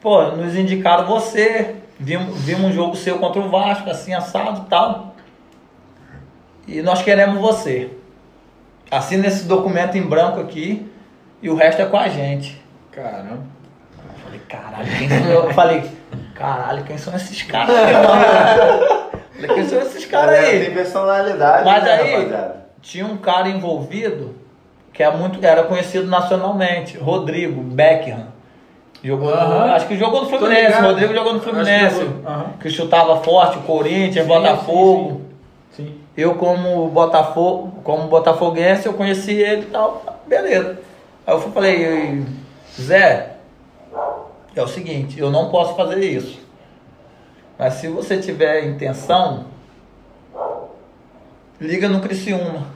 Pô, 0.00 0.22
nos 0.32 0.54
indicaram 0.54 1.06
você. 1.06 1.76
Vimos, 1.98 2.38
vimos 2.42 2.64
um 2.64 2.72
jogo 2.72 2.94
seu 2.94 3.18
contra 3.18 3.40
o 3.40 3.48
Vasco, 3.48 3.88
assim, 3.88 4.12
assado 4.12 4.64
e 4.66 4.68
tal. 4.68 5.14
E 6.66 6.82
nós 6.82 7.02
queremos 7.02 7.40
você. 7.40 7.90
Assina 8.90 9.26
esse 9.26 9.44
documento 9.44 9.96
em 9.96 10.02
branco 10.02 10.40
aqui 10.40 10.86
e 11.40 11.48
o 11.48 11.54
resto 11.54 11.80
é 11.80 11.86
com 11.86 11.96
a 11.96 12.08
gente. 12.08 12.63
Caramba. 12.94 13.38
Falei, 14.22 14.40
caralho, 14.48 14.86
quem 14.98 15.08
são 15.08 15.26
eu? 15.30 15.52
Falei, 15.54 15.90
caralho, 16.34 16.84
quem 16.84 16.98
são 16.98 17.14
esses 17.14 17.42
caras? 17.42 17.74
Falei, 19.34 19.54
quem 19.54 19.68
são 19.68 19.80
esses 19.80 20.04
caras 20.06 20.38
aí? 20.38 20.60
Tem 20.66 20.74
personalidade, 20.74 21.64
Mas 21.64 21.84
né, 21.84 21.92
aí, 21.92 22.12
rapaziada? 22.16 22.66
tinha 22.80 23.04
um 23.06 23.16
cara 23.16 23.48
envolvido 23.48 24.34
que 24.92 25.02
é 25.02 25.10
muito, 25.10 25.44
era 25.44 25.64
conhecido 25.64 26.06
nacionalmente, 26.06 26.96
Rodrigo 26.96 27.60
Beckham. 27.62 28.28
Jogou 29.02 29.30
no- 29.36 29.64
acho 29.74 29.86
que 29.88 29.96
jogou 29.96 30.22
no 30.22 30.28
Fluminense. 30.28 30.80
Rodrigo 30.80 31.12
jogou 31.12 31.32
no 31.34 31.40
que 31.40 31.44
Fluminense. 31.50 31.96
jogou. 32.00 32.26
Aham. 32.30 32.46
Que 32.60 32.70
chutava 32.70 33.16
forte, 33.22 33.58
o 33.58 33.62
Corinthians, 33.62 34.24
Sim, 34.26 34.32
Botafogo. 34.32 35.20
Sim, 35.72 35.86
sim. 35.86 36.00
Eu 36.16 36.36
como 36.36 36.88
Botafogo, 36.88 37.80
como 37.82 38.06
botafoguense, 38.06 38.86
eu 38.86 38.94
conheci 38.94 39.32
ele 39.32 39.62
e 39.62 39.66
tal, 39.66 40.02
beleza. 40.28 40.78
Aí 41.26 41.34
eu 41.34 41.40
falei, 41.40 42.24
Zé, 42.80 43.36
é 44.54 44.62
o 44.62 44.68
seguinte, 44.68 45.18
eu 45.18 45.30
não 45.30 45.50
posso 45.50 45.74
fazer 45.74 46.04
isso. 46.04 46.40
Mas 47.58 47.74
se 47.74 47.88
você 47.88 48.18
tiver 48.18 48.64
intenção, 48.64 49.46
liga 51.60 51.88
no 51.88 52.00
Criciúma. 52.00 52.66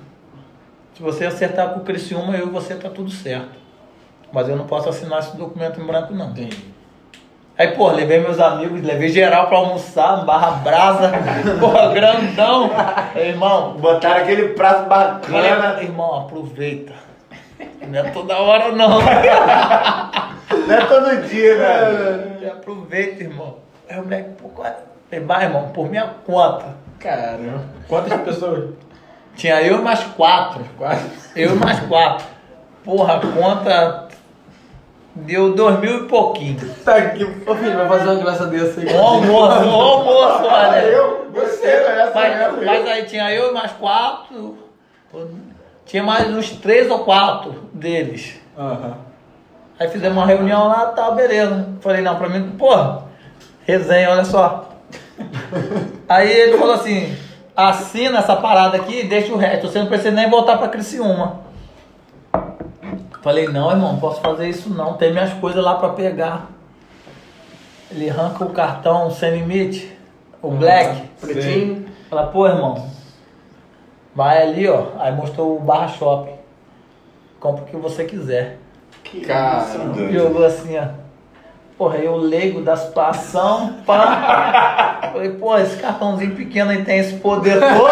Se 0.94 1.02
você 1.02 1.26
acertar 1.26 1.74
com 1.74 1.80
o 1.80 1.84
Criciúma, 1.84 2.36
eu 2.36 2.48
e 2.48 2.50
você 2.50 2.74
tá 2.74 2.88
tudo 2.88 3.10
certo. 3.10 3.56
Mas 4.32 4.48
eu 4.48 4.56
não 4.56 4.66
posso 4.66 4.88
assinar 4.88 5.20
esse 5.20 5.36
documento 5.36 5.80
em 5.80 5.86
branco 5.86 6.14
não. 6.14 6.30
Entendi. 6.30 6.74
Aí, 7.56 7.72
pô, 7.72 7.90
levei 7.90 8.20
meus 8.20 8.38
amigos, 8.38 8.82
levei 8.82 9.08
geral 9.08 9.48
pra 9.48 9.58
almoçar, 9.58 10.24
barra 10.24 10.50
brasa, 10.62 11.10
porra, 11.58 11.92
grandão. 11.92 12.70
Irmão, 13.16 13.74
Botaram 13.78 14.22
aquele 14.22 14.50
prato 14.50 14.88
bacana. 14.88 15.82
Irmão, 15.82 16.20
aproveita. 16.20 17.07
Não 17.89 17.98
é 18.01 18.10
toda 18.10 18.36
hora 18.36 18.73
não. 18.73 19.01
Não 20.66 20.74
é 20.74 20.81
todo 20.86 21.28
dia, 21.28 21.56
né? 21.56 22.51
aproveita, 22.51 23.23
irmão. 23.23 23.56
Aí 23.89 23.98
o 23.98 24.02
moleque, 24.02 24.31
pô, 24.43 24.65
é? 24.65 25.20
Vai, 25.20 25.44
irmão, 25.44 25.69
por 25.70 25.89
minha 25.89 26.06
conta. 26.27 26.74
Caramba. 26.98 27.65
Quantas 27.89 28.20
pessoas? 28.23 28.70
Tinha 29.36 29.62
eu 29.62 29.78
e 29.78 29.82
mais 29.82 30.02
quatro. 30.05 30.65
Quase. 30.77 31.09
Eu 31.36 31.55
e 31.55 31.59
mais 31.59 31.81
quatro. 31.81 32.27
Porra, 32.85 33.16
a 33.16 33.20
conta 33.20 34.09
deu 35.15 35.55
dois 35.55 35.78
mil 35.81 36.05
e 36.05 36.09
pouquinho. 36.09 36.59
Tá 36.85 36.97
aqui, 36.97 37.24
ô 37.24 37.55
filho, 37.55 37.77
vai 37.77 37.89
fazer 37.89 38.10
uma 38.10 38.23
graça 38.23 38.47
dessa 38.47 38.81
aí. 38.81 38.94
Um 38.94 39.01
almoço, 39.01 39.60
um 39.60 39.81
almoço, 39.81 40.44
olha. 40.44 40.82
Eu, 40.82 41.31
você, 41.32 41.66
essa 41.66 42.12
Mas, 42.15 42.65
mas 42.65 42.86
aí 42.89 43.05
tinha 43.05 43.32
eu 43.32 43.51
e 43.51 43.55
mais 43.55 43.73
quatro. 43.73 44.59
Tinha 45.86 46.02
mais 46.02 46.28
uns 46.28 46.51
três 46.51 46.90
ou 46.90 47.05
quatro 47.05 47.68
deles. 47.78 48.40
Aham. 48.56 48.96
Aí 49.78 49.88
fizemos 49.88 50.18
uma 50.18 50.26
reunião 50.26 50.66
lá, 50.66 50.86
tá, 50.86 51.10
beleza. 51.12 51.68
Falei, 51.80 52.02
não, 52.02 52.16
pra 52.16 52.28
mim, 52.28 52.50
porra, 52.59 53.05
resenha, 53.64 54.10
olha 54.10 54.24
só. 54.24 54.70
Aí 56.09 56.30
ele 56.30 56.59
falou 56.59 56.74
assim, 56.74 57.16
assina 57.55 58.18
essa 58.18 58.34
parada 58.34 58.76
aqui 58.76 59.00
e 59.00 59.09
deixa 59.09 59.32
o 59.32 59.36
resto. 59.36 59.68
Você 59.68 59.78
não 59.78 59.86
precisa 59.86 60.10
nem 60.10 60.28
voltar 60.28 60.59
pra 60.59 60.68
Criciúma. 60.68 61.40
Falei, 63.22 63.48
não, 63.48 63.70
irmão, 63.70 63.92
não 63.92 64.00
posso 64.00 64.20
fazer 64.20 64.48
isso 64.48 64.70
não. 64.70 64.94
Tem 64.94 65.12
minhas 65.12 65.32
coisas 65.34 65.62
lá 65.62 65.74
pra 65.76 65.90
pegar. 65.90 66.46
Ele 67.90 68.10
arranca 68.10 68.44
o 68.44 68.50
cartão 68.50 69.10
sem 69.10 69.30
limite, 69.38 69.96
o 70.42 70.50
black. 70.50 71.02
Pretinho. 71.20 71.86
Fala, 72.10 72.26
pô, 72.26 72.46
irmão, 72.46 72.90
vai 74.14 74.42
ali, 74.42 74.68
ó. 74.68 74.88
Aí 74.98 75.12
mostrou 75.12 75.56
o 75.56 75.60
Barra 75.60 75.88
Shopping. 75.88 76.38
Compra 77.40 77.65
o 77.65 77.66
que 77.66 77.77
você 77.77 78.05
quiser. 78.05 78.59
Que 79.05 79.20
Cara, 79.23 79.65
doido. 79.94 80.12
Jogou 80.12 80.44
assim, 80.44 80.77
ó. 80.78 80.85
Porra, 81.77 81.98
eu 81.98 82.16
leigo 82.16 82.60
da 82.60 82.77
situação, 82.77 83.77
pá. 83.86 84.98
Falei, 85.12 85.31
pô, 85.31 85.56
esse 85.56 85.77
cartãozinho 85.77 86.35
pequeno 86.35 86.70
aí 86.73 86.85
tem 86.85 86.98
esse 86.98 87.15
poder 87.15 87.60
todo. 87.60 87.89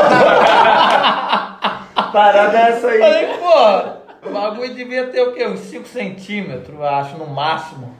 Parada 2.12 2.58
é 2.58 2.70
essa 2.72 2.88
aí. 2.88 2.98
Falei, 2.98 3.26
pô, 3.38 4.28
o 4.28 4.32
bagulho 4.32 4.74
devia 4.74 5.06
ter 5.06 5.22
o 5.22 5.32
quê? 5.32 5.46
Uns 5.46 5.60
5 5.60 5.86
centímetros, 5.86 6.74
eu 6.76 6.84
acho, 6.84 7.16
no 7.16 7.26
máximo. 7.28 7.94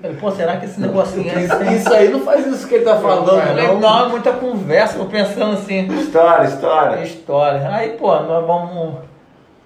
Falei, 0.00 0.16
pô, 0.16 0.30
será 0.30 0.56
que 0.56 0.64
esse 0.64 0.80
negocinho 0.80 1.26
Isso, 1.38 1.58
tem? 1.58 1.76
isso 1.76 1.92
aí 1.92 2.08
não 2.08 2.20
faz 2.20 2.46
isso 2.46 2.66
que 2.66 2.76
ele 2.76 2.84
tá 2.84 2.96
falando, 2.96 3.42
Falei, 3.42 3.66
não. 3.66 3.78
não, 3.78 4.06
é 4.06 4.08
muita 4.08 4.32
conversa, 4.32 4.96
eu 4.98 5.04
pensando 5.04 5.52
assim. 5.52 5.86
História, 5.88 6.46
história. 6.46 7.02
história. 7.02 7.68
Aí, 7.70 7.90
pô, 7.90 8.18
nós 8.20 8.46
vamos 8.46 9.09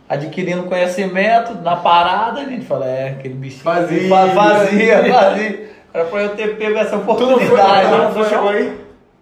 adquirindo 0.08 0.64
conhecimento 0.64 1.54
na 1.62 1.76
parada, 1.76 2.40
a 2.40 2.44
gente 2.44 2.64
fala, 2.66 2.86
é, 2.86 3.10
aquele 3.10 3.34
bichinho. 3.34 3.62
Fazia. 3.62 4.08
Fa- 4.08 4.28
Fazia, 4.28 5.12
fazia. 5.14 5.70
Era 5.92 6.04
pra 6.06 6.22
eu 6.22 6.36
ter 6.36 6.56
pego 6.56 6.76
essa 6.78 6.96
oportunidade. 6.96 7.90
Não, 7.90 8.10
você 8.12 8.28
chegou 8.30 8.48
aí? 8.50 8.80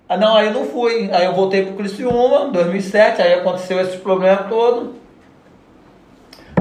Ah, 0.09 0.17
não, 0.17 0.35
aí 0.37 0.47
eu 0.47 0.53
não 0.55 0.65
fui. 0.65 1.11
Aí 1.13 1.25
eu 1.25 1.35
voltei 1.35 1.65
pro 1.67 1.75
Criciúma, 1.75 2.47
2007, 2.51 3.21
aí 3.23 3.35
aconteceu 3.35 3.81
esses 3.81 3.97
problemas 4.01 4.47
todos. 4.49 4.91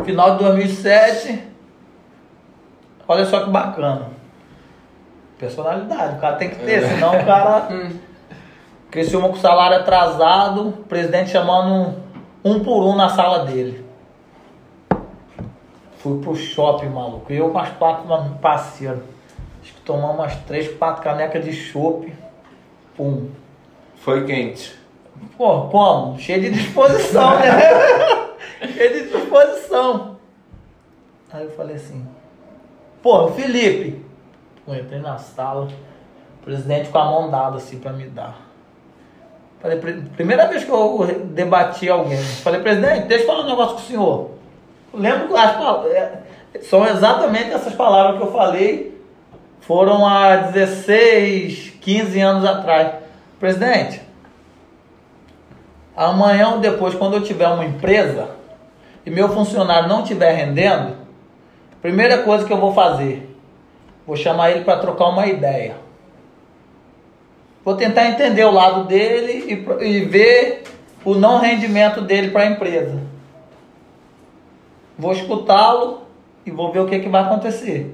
Final 0.06 0.32
de 0.38 0.44
2007, 0.44 1.44
olha 3.08 3.26
só 3.26 3.42
que 3.44 3.50
bacana. 3.50 4.10
Personalidade, 5.38 6.16
o 6.18 6.20
cara 6.20 6.36
tem 6.36 6.50
que 6.50 6.56
ter, 6.58 6.84
senão 6.88 7.10
o 7.20 7.26
cara. 7.26 7.68
Criciúma 8.92 9.30
com 9.30 9.36
salário 9.38 9.78
atrasado, 9.78 10.68
o 10.68 10.72
presidente 10.74 11.30
chamando 11.30 11.96
um 12.44 12.60
por 12.60 12.84
um 12.84 12.94
na 12.96 13.08
sala 13.10 13.46
dele. 13.46 13.81
Fui 16.02 16.20
pro 16.22 16.36
shopping, 16.36 16.90
maluco. 16.90 17.32
Eu 17.32 17.52
mais 17.54 17.70
quatro 17.78 18.08
parceiros. 18.42 19.02
Acho 19.62 19.74
que 19.74 19.82
tomamos 19.82 20.16
umas 20.16 20.36
três, 20.48 20.68
quatro 20.78 21.04
canecas 21.04 21.44
de 21.46 21.54
chopp. 21.54 22.12
Pum. 22.98 23.30
Foi 23.98 24.26
quente. 24.26 24.76
Pô, 25.38 25.62
como? 25.68 26.18
Cheio 26.18 26.42
de 26.42 26.50
disposição, 26.52 27.40
né? 27.40 27.52
Cheio 28.74 28.94
de 29.06 29.10
disposição. 29.12 30.18
Aí 31.32 31.44
eu 31.46 31.52
falei 31.52 31.76
assim, 31.76 32.06
pô, 33.04 33.28
Felipe. 33.30 34.04
Pô, 34.66 34.74
entrei 34.74 35.00
na 35.00 35.18
sala, 35.18 35.68
o 36.42 36.44
presidente 36.44 36.90
com 36.90 36.98
a 36.98 37.06
mão 37.06 37.30
dada 37.30 37.58
assim 37.58 37.80
pra 37.80 37.94
me 37.94 38.06
dar. 38.08 38.50
Falei, 39.62 39.78
"Pri- 39.78 40.02
primeira 40.16 40.48
vez 40.48 40.64
que 40.64 40.72
eu 40.72 41.06
debati 41.26 41.88
alguém. 41.88 42.18
Falei, 42.18 42.62
presidente, 42.62 43.06
deixa 43.08 43.24
eu 43.24 43.28
falar 43.28 43.44
um 43.44 43.50
negócio 43.50 43.76
com 43.76 43.82
o 43.82 43.86
senhor. 43.86 44.32
Lembro 44.94 45.36
as 45.36 45.86
é, 45.86 46.12
são 46.64 46.86
exatamente 46.86 47.52
essas 47.52 47.74
palavras 47.74 48.18
que 48.18 48.24
eu 48.24 48.32
falei. 48.32 49.02
Foram 49.62 50.06
há 50.06 50.36
16, 50.36 51.74
15 51.82 52.20
anos 52.20 52.46
atrás. 52.46 52.94
Presidente, 53.40 54.02
amanhã 55.96 56.50
ou 56.50 56.60
depois, 56.60 56.94
quando 56.94 57.16
eu 57.16 57.24
tiver 57.24 57.48
uma 57.48 57.66
empresa 57.66 58.30
e 59.06 59.10
meu 59.10 59.30
funcionário 59.30 59.90
não 59.90 60.02
estiver 60.02 60.32
rendendo, 60.32 60.96
primeira 61.82 62.20
coisa 62.20 62.46
que 62.46 62.54
eu 62.54 62.58
vou 62.58 62.74
fazer, 62.74 63.36
vou 64.06 64.16
chamar 64.16 64.52
ele 64.52 64.64
para 64.64 64.80
trocar 64.80 65.08
uma 65.08 65.26
ideia. 65.26 65.76
Vou 67.64 67.76
tentar 67.76 68.08
entender 68.08 68.44
o 68.44 68.52
lado 68.52 68.86
dele 68.86 69.66
e, 69.82 69.86
e 69.88 70.06
ver 70.06 70.64
o 71.06 71.16
não 71.16 71.40
rendimento 71.40 72.02
dele 72.02 72.30
para 72.30 72.44
a 72.44 72.48
empresa. 72.48 73.11
Vou 75.02 75.14
escutá-lo 75.14 76.02
e 76.46 76.52
vou 76.52 76.72
ver 76.72 76.82
o 76.82 76.86
que, 76.86 77.00
que 77.00 77.10
vai 77.10 77.24
acontecer. 77.24 77.92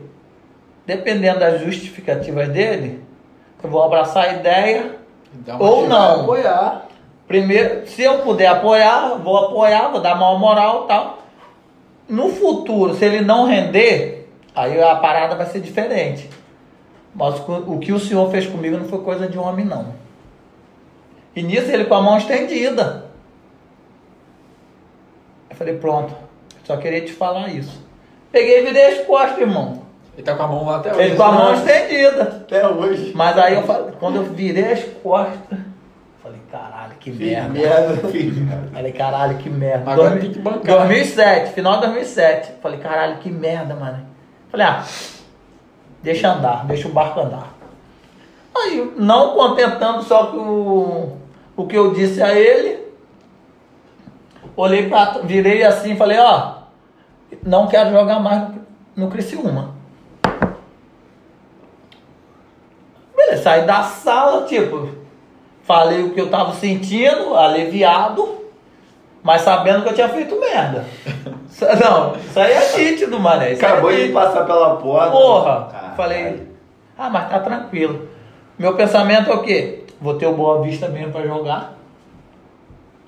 Dependendo 0.85 1.39
das 1.39 1.61
justificativas 1.61 2.49
dele, 2.49 3.01
eu 3.63 3.69
vou 3.69 3.81
abraçar 3.81 4.25
a 4.25 4.33
ideia 4.33 4.97
ou 5.57 5.87
não. 5.87 6.23
Apoiar. 6.23 6.89
Primeiro, 7.25 7.87
se 7.87 8.01
eu 8.01 8.19
puder 8.19 8.47
apoiar, 8.47 9.19
vou 9.19 9.37
apoiar, 9.37 9.87
vou 9.87 10.01
dar 10.01 10.15
maior 10.15 10.37
moral 10.37 10.83
e 10.83 10.87
tal. 10.89 11.19
No 12.09 12.27
futuro, 12.27 12.93
se 12.93 13.05
ele 13.05 13.21
não 13.21 13.45
render, 13.45 14.29
aí 14.53 14.81
a 14.81 14.97
parada 14.97 15.33
vai 15.35 15.45
ser 15.45 15.61
diferente. 15.61 16.29
Mas 17.15 17.39
o 17.39 17.75
o 17.75 17.79
que 17.79 17.93
o 17.93 17.99
senhor 18.01 18.29
fez 18.29 18.45
comigo 18.45 18.77
não 18.77 18.85
foi 18.85 18.99
coisa 18.99 19.29
de 19.29 19.37
homem, 19.37 19.65
não. 19.65 19.93
E 21.33 21.41
nisso 21.41 21.71
ele 21.71 21.85
com 21.85 21.95
a 21.95 22.01
mão 22.01 22.17
estendida. 22.17 23.05
Eu 25.49 25.55
falei, 25.55 25.77
pronto, 25.77 26.26
só 26.67 26.75
queria 26.75 26.99
te 26.99 27.13
falar 27.13 27.47
isso. 27.47 27.81
Peguei 28.29 28.59
e 28.59 28.65
virei 28.65 28.87
as 28.87 29.05
costas, 29.07 29.39
irmão. 29.39 29.83
Ele 30.13 30.23
tá 30.23 30.35
com 30.35 30.43
a 30.43 30.47
mão 30.47 30.65
lá 30.65 30.75
até 30.75 30.91
hoje. 30.91 31.01
Ele 31.01 31.15
com 31.15 31.23
a 31.23 31.31
mão 31.31 31.53
estendida. 31.53 32.23
Até 32.23 32.67
hoje. 32.67 33.13
Mas 33.15 33.37
aí 33.37 33.53
eu 33.53 33.63
falei, 33.63 33.93
quando 33.97 34.17
eu 34.17 34.23
virei 34.23 34.73
as 34.73 34.83
costas, 35.01 35.59
falei, 36.21 36.41
caralho, 36.51 36.93
que 36.99 37.09
merda. 37.09 37.47
Merda. 37.47 37.97
Falei, 38.73 38.91
caralho, 38.91 39.37
que 39.37 39.49
merda. 39.49 39.89
Agora 39.89 40.19
tem 40.19 40.29
que 40.29 40.39
bancar. 40.39 40.75
2007, 40.79 41.53
final 41.53 41.75
de 41.75 41.85
2007. 41.85 42.51
Falei, 42.61 42.79
caralho, 42.79 43.17
que 43.19 43.29
merda, 43.29 43.73
mano. 43.73 44.05
Falei, 44.51 44.65
ah, 44.65 44.83
deixa 46.03 46.33
andar, 46.33 46.65
deixa 46.65 46.89
o 46.89 46.91
barco 46.91 47.21
andar. 47.21 47.53
Aí, 48.53 48.91
não 48.97 49.35
contentando 49.35 50.03
só 50.03 50.25
com 50.27 50.37
o, 50.37 51.17
o 51.55 51.65
que 51.65 51.77
eu 51.77 51.93
disse 51.93 52.21
a 52.21 52.33
ele, 52.33 52.79
olhei 54.57 54.89
pra, 54.89 55.19
virei 55.23 55.63
assim 55.63 55.93
e 55.93 55.97
falei, 55.97 56.17
ó, 56.17 56.56
não 57.43 57.67
quero 57.67 57.91
jogar 57.91 58.19
mais 58.19 58.43
no, 58.95 59.09
Criciúma. 59.09 59.75
Beleza, 63.15 63.43
saí 63.43 63.65
da 63.65 63.83
sala, 63.83 64.45
tipo, 64.45 64.89
falei 65.63 66.03
o 66.03 66.11
que 66.13 66.21
eu 66.21 66.29
tava 66.29 66.53
sentindo, 66.53 67.35
aliviado, 67.35 68.37
mas 69.23 69.41
sabendo 69.41 69.83
que 69.83 69.89
eu 69.89 69.93
tinha 69.95 70.09
feito 70.09 70.39
merda. 70.39 70.85
Não, 71.83 72.15
isso 72.15 72.39
aí 72.39 72.53
é 72.53 72.77
nítido, 72.77 73.19
mané. 73.19 73.53
Isso 73.53 73.65
aí 73.65 73.71
é 73.71 73.73
Acabou 73.73 73.91
de 73.91 73.97
nítido. 73.97 74.13
passar 74.13 74.45
pela 74.45 74.75
porta. 74.75 75.09
Porra! 75.11 75.67
Caralho. 75.71 75.95
Falei, 75.95 76.47
ah, 76.97 77.09
mas 77.09 77.29
tá 77.29 77.39
tranquilo. 77.39 78.07
Meu 78.59 78.75
pensamento 78.75 79.31
é 79.31 79.33
o 79.33 79.41
quê? 79.41 79.83
Vou 79.99 80.13
ter 80.15 80.27
o 80.27 80.33
Boa 80.33 80.61
Vista 80.61 80.87
mesmo 80.87 81.11
pra 81.11 81.25
jogar. 81.25 81.73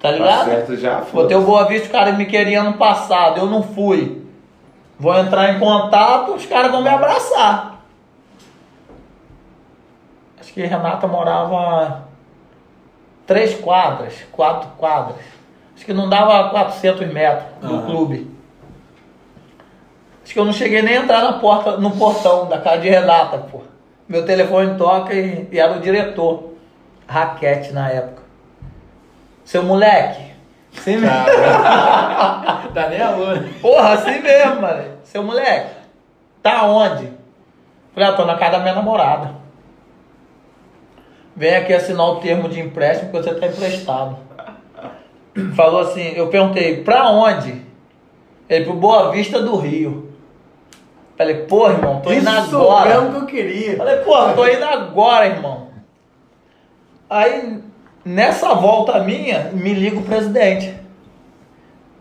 Tá 0.01 0.10
Tá 0.10 0.11
ligado? 0.11 0.45
certo 0.45 0.76
já, 0.77 1.01
Vou 1.14 1.27
ter 1.27 1.35
o. 1.35 1.41
Boa 1.41 1.65
Vista, 1.65 1.85
os 1.88 1.91
caras 1.91 2.18
me 2.18 2.26
queriam 2.26 2.65
ano 2.68 2.77
passado, 2.77 3.39
eu 3.39 3.45
não 3.45 3.61
fui. 3.61 4.18
Vou 4.99 5.17
entrar 5.17 5.53
em 5.55 5.59
contato, 5.59 6.34
os 6.34 6.45
caras 6.45 6.71
vão 6.71 6.81
me 6.81 6.89
abraçar. 6.89 7.80
Acho 10.39 10.53
que 10.53 10.61
Renata 10.65 11.07
morava 11.07 12.03
três 13.26 13.55
quadras, 13.55 14.13
quatro 14.31 14.69
quadras. 14.77 15.21
Acho 15.76 15.85
que 15.85 15.93
não 15.93 16.09
dava 16.09 16.49
400 16.49 17.07
metros 17.13 17.45
do 17.61 17.76
Aham. 17.76 17.85
clube. 17.85 18.31
Acho 20.23 20.34
que 20.34 20.39
eu 20.39 20.45
não 20.45 20.51
cheguei 20.53 20.81
nem 20.81 20.97
a 20.97 21.01
entrar 21.01 21.23
na 21.23 21.34
porta, 21.34 21.77
no 21.77 21.91
portão 21.91 22.47
da 22.47 22.59
casa 22.59 22.81
de 22.81 22.89
Renata, 22.89 23.38
pô. 23.38 23.61
Meu 24.07 24.26
telefone 24.26 24.76
toca 24.77 25.13
e, 25.13 25.47
e 25.51 25.59
era 25.59 25.77
o 25.77 25.80
diretor. 25.80 26.53
Raquete 27.07 27.71
na 27.71 27.89
época. 27.89 28.21
Seu 29.45 29.63
moleque. 29.63 30.28
Sim 30.73 30.97
mesmo. 30.97 31.09
Tá 32.73 32.87
nem 32.87 32.99
né? 32.99 33.53
Porra, 33.61 33.93
assim 33.93 34.19
mesmo, 34.21 34.61
mano. 34.61 34.83
Seu 35.03 35.23
moleque. 35.23 35.75
Tá 36.43 36.65
onde? 36.65 37.11
Falei, 37.93 38.09
ah, 38.09 38.13
tô 38.13 38.25
na 38.25 38.37
casa 38.37 38.51
da 38.53 38.59
minha 38.59 38.75
namorada. 38.75 39.35
Vem 41.35 41.55
aqui 41.55 41.73
assinar 41.73 42.05
o 42.05 42.15
termo 42.17 42.47
de 42.47 42.59
empréstimo 42.59 43.11
que 43.11 43.17
você 43.17 43.33
tá 43.33 43.47
emprestado. 43.47 44.17
Falou 45.55 45.81
assim, 45.81 46.13
eu 46.15 46.27
perguntei, 46.27 46.83
pra 46.83 47.09
onde? 47.09 47.61
Ele, 48.47 48.65
pro 48.65 48.73
Boa 48.73 49.11
Vista 49.11 49.41
do 49.41 49.55
Rio. 49.55 50.13
Falei, 51.17 51.45
porra, 51.45 51.73
irmão, 51.73 52.01
tô 52.01 52.11
indo 52.11 52.29
Isso 52.29 52.55
agora. 52.55 52.89
mesmo 52.89 53.09
que 53.11 53.17
eu 53.17 53.25
queria. 53.25 53.77
Falei, 53.77 53.97
porra, 53.97 54.33
tô 54.33 54.47
indo 54.47 54.63
agora, 54.63 55.27
irmão. 55.27 55.67
Aí, 57.09 57.63
nessa 58.10 58.56
volta 58.56 59.03
minha, 59.03 59.52
me 59.53 59.72
liga 59.73 59.99
o 59.99 60.03
presidente. 60.03 60.73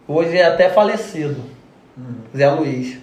Hoje 0.07 0.39
é 0.39 0.47
até 0.47 0.71
falecido. 0.71 1.43
Zé 2.35 2.51
Luiz. 2.51 2.99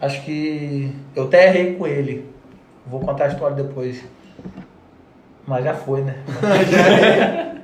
Acho 0.00 0.22
que 0.22 0.90
eu 1.14 1.24
até 1.24 1.48
errei 1.48 1.74
com 1.74 1.86
ele. 1.86 2.32
Vou 2.86 3.00
contar 3.00 3.26
a 3.26 3.28
história 3.28 3.54
depois. 3.54 4.02
Mas 5.46 5.64
já 5.64 5.74
foi, 5.74 6.00
né? 6.00 6.16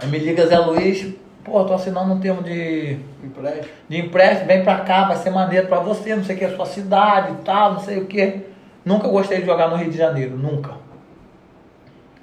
Aí 0.00 0.08
me 0.08 0.18
liga 0.18 0.46
Zé 0.46 0.58
Luiz, 0.58 1.12
pô, 1.42 1.64
tô 1.64 1.74
assinando 1.74 2.14
um 2.14 2.20
termo 2.20 2.40
de 2.40 3.00
Empréstimo. 3.24 3.66
de 3.88 3.98
empréstimo, 3.98 4.46
vem 4.46 4.62
pra 4.62 4.78
cá, 4.80 5.08
vai 5.08 5.16
ser 5.16 5.30
maneiro 5.30 5.66
pra 5.66 5.80
você, 5.80 6.14
não 6.14 6.22
sei 6.22 6.36
o 6.36 6.38
que, 6.38 6.44
a 6.44 6.54
sua 6.54 6.66
cidade 6.66 7.32
e 7.32 7.36
tal, 7.42 7.72
não 7.72 7.80
sei 7.80 7.98
o 7.98 8.06
que. 8.06 8.42
Nunca 8.84 9.08
gostei 9.08 9.40
de 9.40 9.46
jogar 9.46 9.68
no 9.68 9.74
Rio 9.74 9.90
de 9.90 9.98
Janeiro, 9.98 10.36
nunca. 10.38 10.87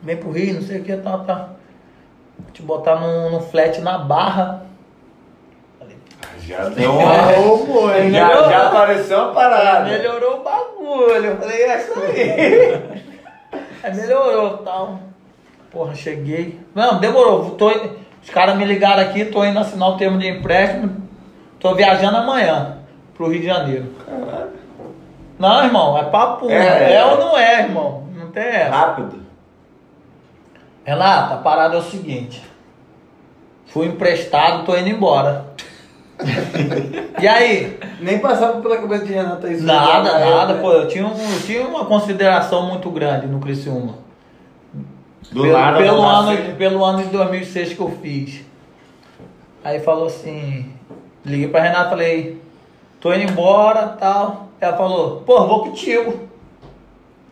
Vem 0.01 0.17
pro 0.17 0.31
Rio, 0.31 0.55
não 0.55 0.61
sei 0.61 0.80
o 0.80 0.84
que, 0.84 0.95
tal, 0.97 1.23
tal. 1.23 1.49
Te 2.53 2.61
botar 2.61 2.95
num, 2.97 3.31
num 3.31 3.41
flat 3.41 3.80
na 3.81 3.97
barra. 3.97 4.65
Já 6.39 6.69
deu 6.69 6.91
uma. 6.91 7.39
Ô, 7.39 7.65
boi. 7.65 8.11
Já, 8.11 8.49
já 8.49 8.67
apareceu 8.67 9.17
uma 9.17 9.34
parada. 9.34 9.89
Melhorou 9.89 10.41
o 10.41 10.43
bagulho. 10.43 11.26
Eu 11.26 11.38
falei, 11.38 11.63
é 11.63 11.77
isso 11.77 11.93
aí. 11.99 13.01
aí 13.84 13.95
melhorou 13.95 14.57
tal. 14.59 14.99
Porra, 15.72 15.95
cheguei. 15.95 16.59
Não, 16.76 16.99
demorou. 16.99 17.51
Tô, 17.51 17.69
os 18.22 18.30
caras 18.30 18.55
me 18.57 18.65
ligaram 18.65 19.01
aqui, 19.01 19.26
tô 19.26 19.43
indo 19.43 19.57
assinar 19.57 19.89
o 19.89 19.97
termo 19.97 20.19
de 20.19 20.27
empréstimo. 20.27 20.95
Tô 21.59 21.73
viajando 21.73 22.17
amanhã 22.17 22.77
pro 23.15 23.30
Rio 23.30 23.41
de 23.41 23.47
Janeiro. 23.47 23.88
Não, 25.39 25.63
irmão, 25.65 25.97
é 25.97 26.03
papo. 26.03 26.49
É. 26.49 26.93
É, 26.93 27.05
ou 27.05 27.17
não 27.17 27.38
é, 27.38 27.61
irmão? 27.61 28.07
Não 28.15 28.31
tem 28.31 28.43
essa. 28.43 28.69
Rápido. 28.69 29.24
Renata, 30.86 31.34
a 31.34 31.38
parada 31.38 31.76
é 31.76 31.80
o 31.80 31.84
seguinte. 31.84 32.41
Fui 33.66 33.88
emprestado, 33.88 34.64
tô 34.66 34.78
indo 34.78 34.88
embora. 34.90 35.48
e 37.22 37.28
aí? 37.28 37.78
Nem 37.99 38.20
passava 38.20 38.62
pela 38.62 38.78
cabeça 38.78 39.03
de 39.06 39.12
Renata 39.14 39.49
isso. 39.49 39.64
Nada, 39.66 40.18
né? 40.20 40.30
nada, 40.30 40.53
pô. 40.56 40.72
Eu 40.72 40.88
tinha, 40.88 41.06
um- 41.06 41.34
eu 41.34 41.41
tinha 41.41 41.68
uma 41.68 41.86
consideração 41.86 42.68
muito 42.68 42.90
grande 42.91 43.26
no 43.28 43.40
Criciúma. 43.40 43.95
Do 45.32 45.41
pelo, 45.41 45.53
nada, 45.57 45.78
pelo, 45.80 46.02
ano, 46.03 46.32
nasce- 46.32 46.52
pelo 46.53 46.86
ano 46.86 47.03
de 47.03 47.10
2006 47.10 47.74
que 47.74 47.80
eu 47.80 47.90
fiz. 48.02 48.41
Aí 49.64 49.80
falou 49.80 50.06
assim, 50.06 50.72
liguei 51.26 51.48
pra 51.48 51.62
Renata, 51.64 51.90
falei, 51.90 52.40
tô 53.02 53.12
indo 53.12 53.32
embora, 53.32 53.88
tal. 53.99 54.49
Ela 54.62 54.78
falou, 54.78 55.22
pô, 55.26 55.45
vou 55.48 55.64
contigo. 55.66 56.30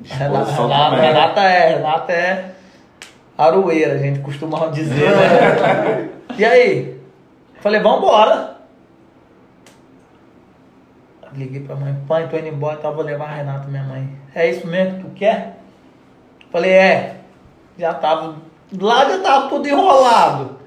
Renata, 0.04 0.52
Renata. 0.52 0.96
Renata 0.96 1.42
é, 1.44 1.76
Renata 1.76 2.12
é 2.12 2.53
aroeira, 3.38 3.93
a 3.95 3.97
gente 3.97 4.19
costuma 4.19 4.68
dizer, 4.68 5.10
né? 5.11 6.10
e 6.38 6.45
aí? 6.45 6.99
Falei, 7.61 7.80
vambora. 7.81 8.57
Liguei 11.34 11.61
pra 11.61 11.76
mãe, 11.76 11.95
pai, 12.07 12.27
tô 12.30 12.38
indo 12.38 12.47
embora, 12.49 12.77
tá, 12.77 12.91
vou 12.91 13.03
levar 13.03 13.26
a 13.26 13.34
Renata, 13.35 13.68
minha 13.68 13.84
mãe. 13.84 14.07
É 14.35 14.49
isso 14.49 14.68
mesmo 14.68 14.97
que 14.97 15.03
tu 15.03 15.10
quer? 15.15 15.57
Falei, 16.51 16.72
é. 16.72 17.18
Já 17.77 17.93
tava, 17.95 18.35
lá 18.80 19.10
já 19.10 19.19
tava 19.19 19.49
tudo 19.49 19.68
enrolado. 19.68 20.60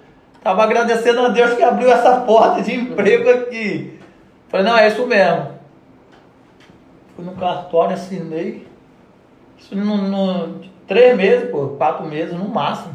Tava 0.43 0.64
agradecendo 0.64 1.20
a 1.20 1.28
Deus 1.28 1.55
que 1.55 1.62
abriu 1.62 1.90
essa 1.90 2.20
porta 2.20 2.62
de 2.62 2.74
emprego 2.74 3.30
aqui. 3.30 4.01
Falei, 4.48 4.66
não, 4.66 4.76
é 4.76 4.88
isso 4.88 5.06
mesmo. 5.06 5.52
Fui 7.14 7.24
no 7.24 7.32
cartório, 7.36 7.94
assinei. 7.94 8.66
Isso 9.59 9.76
no, 9.76 9.97
no- 9.97 10.60
três 10.87 11.17
meses, 11.17 11.51
pô, 11.51 11.69
quatro 11.79 12.05
meses 12.05 12.33
no 12.33 12.49
máximo. 12.49 12.95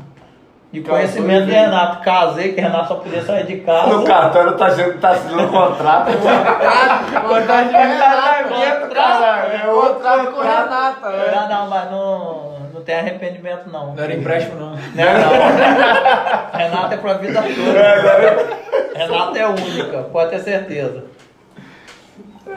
De 0.72 0.80
conhecimento 0.80 1.48
de. 1.48 1.52
Renato. 1.52 2.02
Casei, 2.02 2.54
que 2.54 2.62
Renato 2.62 2.88
só 2.88 2.96
podia 2.96 3.22
sair 3.24 3.46
de 3.46 3.58
casa. 3.58 3.88
No 3.88 4.06
cartório 4.06 4.54
tá 4.54 4.74
que 4.74 4.98
tá 5.00 5.10
assinando 5.12 5.50
contrato. 5.50 6.12
Contrato 6.14 7.68
de 7.68 7.76
Renata, 7.76 8.44
Contrato, 8.48 8.94
caralho. 8.94 9.54
É 9.54 9.68
outro 9.70 9.96
contrato 9.96 10.32
com. 10.32 10.42
Renata, 10.42 11.08
é. 11.10 11.36
Não, 11.36 11.50
não, 11.50 11.70
mas 11.70 11.92
não, 11.92 12.54
não 12.74 12.82
tem 12.84 12.96
arrependimento, 12.96 13.70
não. 13.70 13.94
Não 13.94 14.02
era 14.02 14.16
empréstimo, 14.16 14.62
não. 14.62 14.70
Não, 14.70 14.78
não. 14.78 16.58
Renata 16.58 16.96
é 16.96 16.98
pra 16.98 17.14
vida 17.16 17.42
toda. 17.42 18.98
Renata 18.98 19.40
é 19.40 19.48
única, 19.48 20.04
pode 20.04 20.30
ter 20.30 20.40
certeza. 20.40 21.04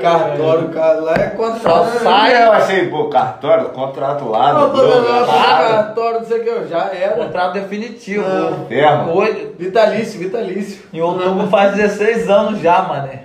Cartório, 0.00 0.68
cara, 0.70 1.00
lá 1.00 1.14
é 1.14 1.30
Só 1.30 1.36
contrato. 1.36 1.98
sai- 2.02 2.34
Aí 2.34 2.42
eu 2.42 2.52
achei, 2.52 2.88
pô, 2.90 3.08
cartório, 3.08 3.68
contrato 3.70 4.28
lá. 4.28 4.52
Não, 4.52 4.70
tô 4.70 4.76
vendo 4.82 5.26
cartório, 5.26 6.20
não 6.20 6.26
sei 6.26 6.40
o 6.40 6.42
que, 6.42 6.48
eu 6.50 6.68
já 6.68 6.90
era. 6.92 7.14
Contrato 7.24 7.52
definitivo. 7.54 8.24
Ah. 8.26 8.64
Ferro. 8.68 9.12
Hoje, 9.16 9.54
Vitalício, 9.58 10.18
vitalício. 10.20 10.84
em 10.92 11.00
outubro 11.00 11.46
faz 11.48 11.74
16 11.74 12.28
anos 12.28 12.60
já, 12.60 12.82
mané. 12.82 13.24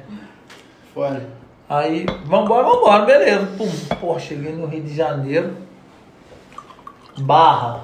Foda. 0.94 1.22
Aí, 1.70 2.06
vambora, 2.26 2.64
vambora, 2.68 3.06
beleza. 3.06 3.48
Pum, 3.58 3.70
pô, 4.00 4.18
cheguei 4.20 4.54
no 4.54 4.66
Rio 4.66 4.82
de 4.82 4.96
Janeiro. 4.96 5.54
Barra. 7.18 7.82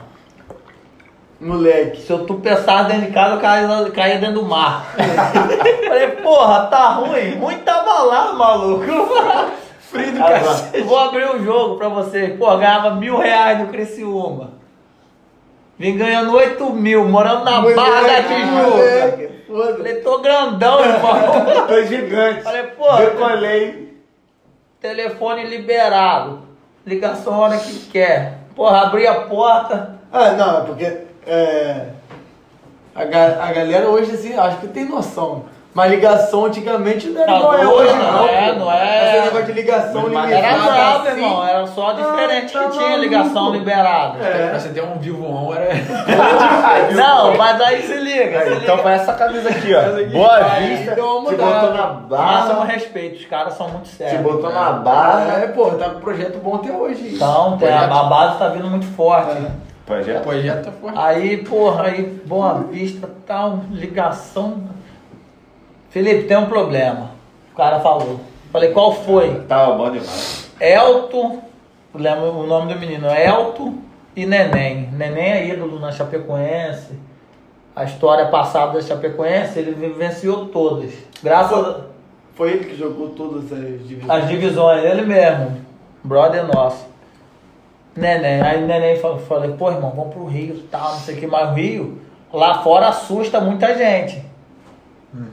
Moleque. 1.40 2.02
Se 2.02 2.12
eu 2.12 2.26
tropeçasse 2.26 2.90
dentro 2.90 3.08
de 3.08 3.12
casa, 3.12 3.36
eu 3.36 3.40
caía, 3.42 3.92
caía 3.92 4.18
dentro 4.20 4.36
do 4.36 4.46
mar. 4.46 4.86
Falei, 5.88 6.08
porra, 6.24 6.68
tá 6.68 6.90
ruim? 6.90 7.36
Ruim 7.38 7.58
tava 7.60 8.04
lá, 8.04 8.34
maluco. 8.34 8.86
Frio 9.80 10.12
do 10.14 10.20
cacete. 10.20 10.82
Vou 10.84 10.98
abrir 10.98 11.30
o 11.30 11.44
jogo 11.44 11.78
pra 11.78 11.90
vocês. 11.90 12.38
Pô, 12.38 12.56
ganhava 12.58 12.96
mil 12.96 13.18
reais 13.18 13.60
no 13.60 13.68
Criciúma. 13.68 14.52
Vim 15.78 15.98
ganhando 15.98 16.34
8 16.34 16.70
mil, 16.72 17.06
morando 17.06 17.44
na 17.44 17.60
Barra 17.62 18.02
da 18.08 18.24
Tijuca. 18.24 18.70
moleque. 18.70 19.36
Falei, 19.48 19.96
tô 19.96 20.20
grandão, 20.20 20.80
irmão. 20.80 21.14
Tô 21.68 21.84
gigante. 21.84 22.42
Falei, 22.42 22.64
pô, 22.64 22.94
Decolei. 22.96 24.00
telefone 24.80 25.46
liberado. 25.46 26.44
Ligação 26.86 27.34
a 27.36 27.38
hora 27.40 27.58
que 27.58 27.74
quer. 27.90 28.40
Porra, 28.56 28.84
abri 28.84 29.06
a 29.06 29.22
porta. 29.22 30.00
Ah, 30.12 30.32
não, 30.32 30.58
é 30.60 30.62
porque 30.62 30.98
é, 31.28 31.82
a, 32.96 33.02
a 33.02 33.52
galera 33.54 33.88
hoje, 33.90 34.12
assim, 34.12 34.38
acho 34.38 34.58
que 34.58 34.68
tem 34.68 34.86
noção. 34.86 35.44
Mas 35.74 35.92
ligação 35.92 36.46
antigamente 36.46 37.10
não 37.10 37.22
era 37.22 37.32
Não, 37.34 37.38
igual 37.40 37.54
é 37.58 37.68
hoje 37.68 37.94
não 37.96 38.12
não. 38.14 38.28
é, 38.30 38.56
não 38.56 38.72
é. 38.72 39.10
Esse 39.18 39.26
negócio 39.26 39.46
de 39.48 39.52
ligação 39.52 40.10
Mas 40.10 40.32
Era 40.32 40.52
limitada 40.54 40.72
brabo, 40.74 40.98
assim. 41.10 41.10
irmão. 41.22 41.46
Era 41.48 41.68
só 41.68 41.92
diferente 41.92 42.54
tá 42.54 42.60
que 42.64 42.78
tinha 42.78 42.96
ligação 42.96 43.52
liberada. 43.52 44.26
É. 44.26 44.48
Pra 44.52 44.60
você 44.62 44.70
ter 44.70 44.82
um 44.82 44.98
vivo 44.98 45.26
on 45.30 45.54
era. 45.54 45.72
Não, 46.96 47.36
mas 47.36 47.60
aí 47.60 47.82
se 47.82 47.94
liga. 47.94 48.24
se 48.32 48.38
Aí, 48.38 48.50
liga. 48.52 48.62
então 48.64 48.78
foi 48.78 48.92
essa 48.94 49.14
camisa 49.16 49.50
aqui, 49.50 49.76
ó. 49.76 49.80
Aqui. 49.82 50.06
Boa 50.14 50.52
Aí 50.54 50.76
vista. 50.78 50.92
Te 50.96 51.02
botou 51.02 51.38
na 51.74 51.88
Máximo 52.10 52.54
barra. 52.62 52.66
respeito, 52.72 53.20
os 53.20 53.26
caras 53.26 53.54
são 53.56 53.68
muito 53.68 53.84
Te 53.90 53.96
sérios. 53.98 54.22
botou 54.22 54.54
na 54.54 54.72
barra. 54.72 55.40
É, 55.44 55.48
pô, 55.48 55.72
tá 55.72 55.90
com 55.90 56.00
projeto 56.00 56.38
bom 56.38 56.56
até 56.56 56.72
hoje. 56.72 57.16
Então, 57.16 57.58
tem, 57.58 57.68
a, 57.68 57.84
a 57.84 58.04
base 58.06 58.40
tá 58.40 58.48
vindo 58.48 58.68
muito 58.70 58.86
forte. 58.96 59.42
Projeto. 59.86 60.24
Projeto 60.24 60.66
tá 60.66 60.72
forte. 60.72 60.98
Aí, 60.98 61.38
porra, 61.38 61.84
aí, 61.84 62.04
Boa 62.26 62.56
Vista, 62.56 63.10
tal, 63.26 63.62
ligação. 63.70 64.64
Felipe, 65.90 66.24
tem 66.24 66.38
um 66.38 66.48
problema. 66.48 67.12
O 67.54 67.56
cara 67.56 67.80
falou. 67.80 68.20
Falei, 68.52 68.72
qual 68.72 68.94
foi? 68.94 69.42
Tava 69.48 69.76
bom 69.76 69.92
demais. 69.92 70.52
Elton, 70.60 71.42
lembro 71.94 72.32
o 72.32 72.48
nome 72.48 72.74
do 72.74 72.80
menino, 72.80 73.08
Elton 73.08 73.76
e 74.16 74.26
Neném. 74.26 74.90
Neném 74.92 75.32
é 75.32 75.48
ídolo 75.50 75.80
na 75.80 75.92
Chapecoense. 75.92 76.94
A 77.76 77.84
história 77.84 78.28
passada 78.28 78.74
da 78.74 78.82
Chapecoense, 78.82 79.60
ele 79.60 79.72
vivenciou 79.72 80.48
todas. 80.48 80.94
Graças 81.22 81.58
a... 81.58 81.82
Foi 82.34 82.52
ele 82.52 82.66
que 82.66 82.76
jogou 82.76 83.10
todas 83.10 83.52
as 83.52 83.88
divisões. 83.88 84.10
As 84.10 84.28
divisões, 84.28 84.84
ele 84.84 85.04
mesmo. 85.04 85.58
Brother 86.04 86.46
nosso. 86.48 86.86
Neném. 87.96 88.42
Aí 88.42 88.64
o 88.64 88.68
neném 88.68 88.98
falou, 88.98 89.20
falei, 89.20 89.52
pô, 89.54 89.72
irmão, 89.72 89.92
vamos 89.96 90.14
pro 90.14 90.26
Rio 90.26 90.64
tal, 90.70 90.92
não 90.94 91.00
sei 91.00 91.16
o 91.16 91.20
que, 91.20 91.28
mas 91.28 91.50
o 91.50 91.54
Rio, 91.54 92.02
lá 92.34 92.56
fora 92.62 92.90
assusta 92.90 93.40
muita 93.40 93.76
gente. 93.78 94.24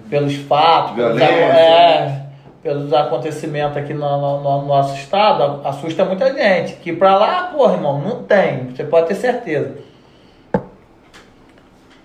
Pelos 0.09 0.37
fatos, 0.37 0.95
pelos, 0.95 1.17
Violência, 1.19 1.35
é, 1.59 2.27
pelos 2.63 2.93
acontecimentos 2.93 3.77
aqui 3.77 3.93
no, 3.93 4.01
no- 4.21 4.41
no 4.61 4.67
nosso 4.67 4.95
estado, 4.95 5.61
assusta 5.67 6.05
muita 6.05 6.33
gente. 6.33 6.75
Que 6.75 6.93
pra 6.93 7.17
lá, 7.17 7.51
pô, 7.53 7.69
irmão, 7.69 7.99
não 8.01 8.23
tem. 8.23 8.69
Você 8.71 8.85
pode 8.85 9.09
ter 9.09 9.17
certeza. 9.17 9.75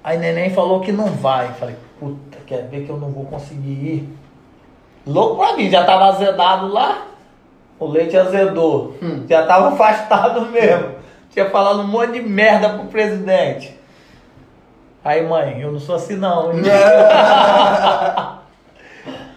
Aí 0.04 0.18
neném 0.18 0.50
falou 0.50 0.80
que 0.80 0.92
não 0.92 1.06
vai. 1.08 1.50
Falei, 1.54 1.76
puta, 2.00 2.38
quer 2.48 2.64
ver 2.68 2.86
que 2.86 2.90
eu 2.90 2.98
não 2.98 3.10
vou 3.10 3.26
conseguir 3.26 3.70
ir? 3.70 4.18
Louco 5.06 5.38
pra 5.38 5.56
mim, 5.56 5.70
já 5.70 5.84
tava 5.84 6.06
azedado 6.06 6.68
lá. 6.70 7.04
O 7.80 7.88
leite 7.88 8.18
azedou. 8.18 8.96
Já 9.30 9.46
tava 9.46 9.70
afastado 9.74 10.42
mesmo. 10.48 10.96
Tinha 11.32 11.50
falado 11.50 11.80
um 11.82 11.88
monte 11.88 12.14
de 12.14 12.22
merda 12.22 12.70
pro 12.70 12.86
presidente. 12.88 13.78
Aí, 15.04 15.26
mãe, 15.26 15.62
eu 15.62 15.72
não 15.72 15.80
sou 15.80 15.96
assim 15.96 16.16
não. 16.16 16.52
hein? 16.52 16.64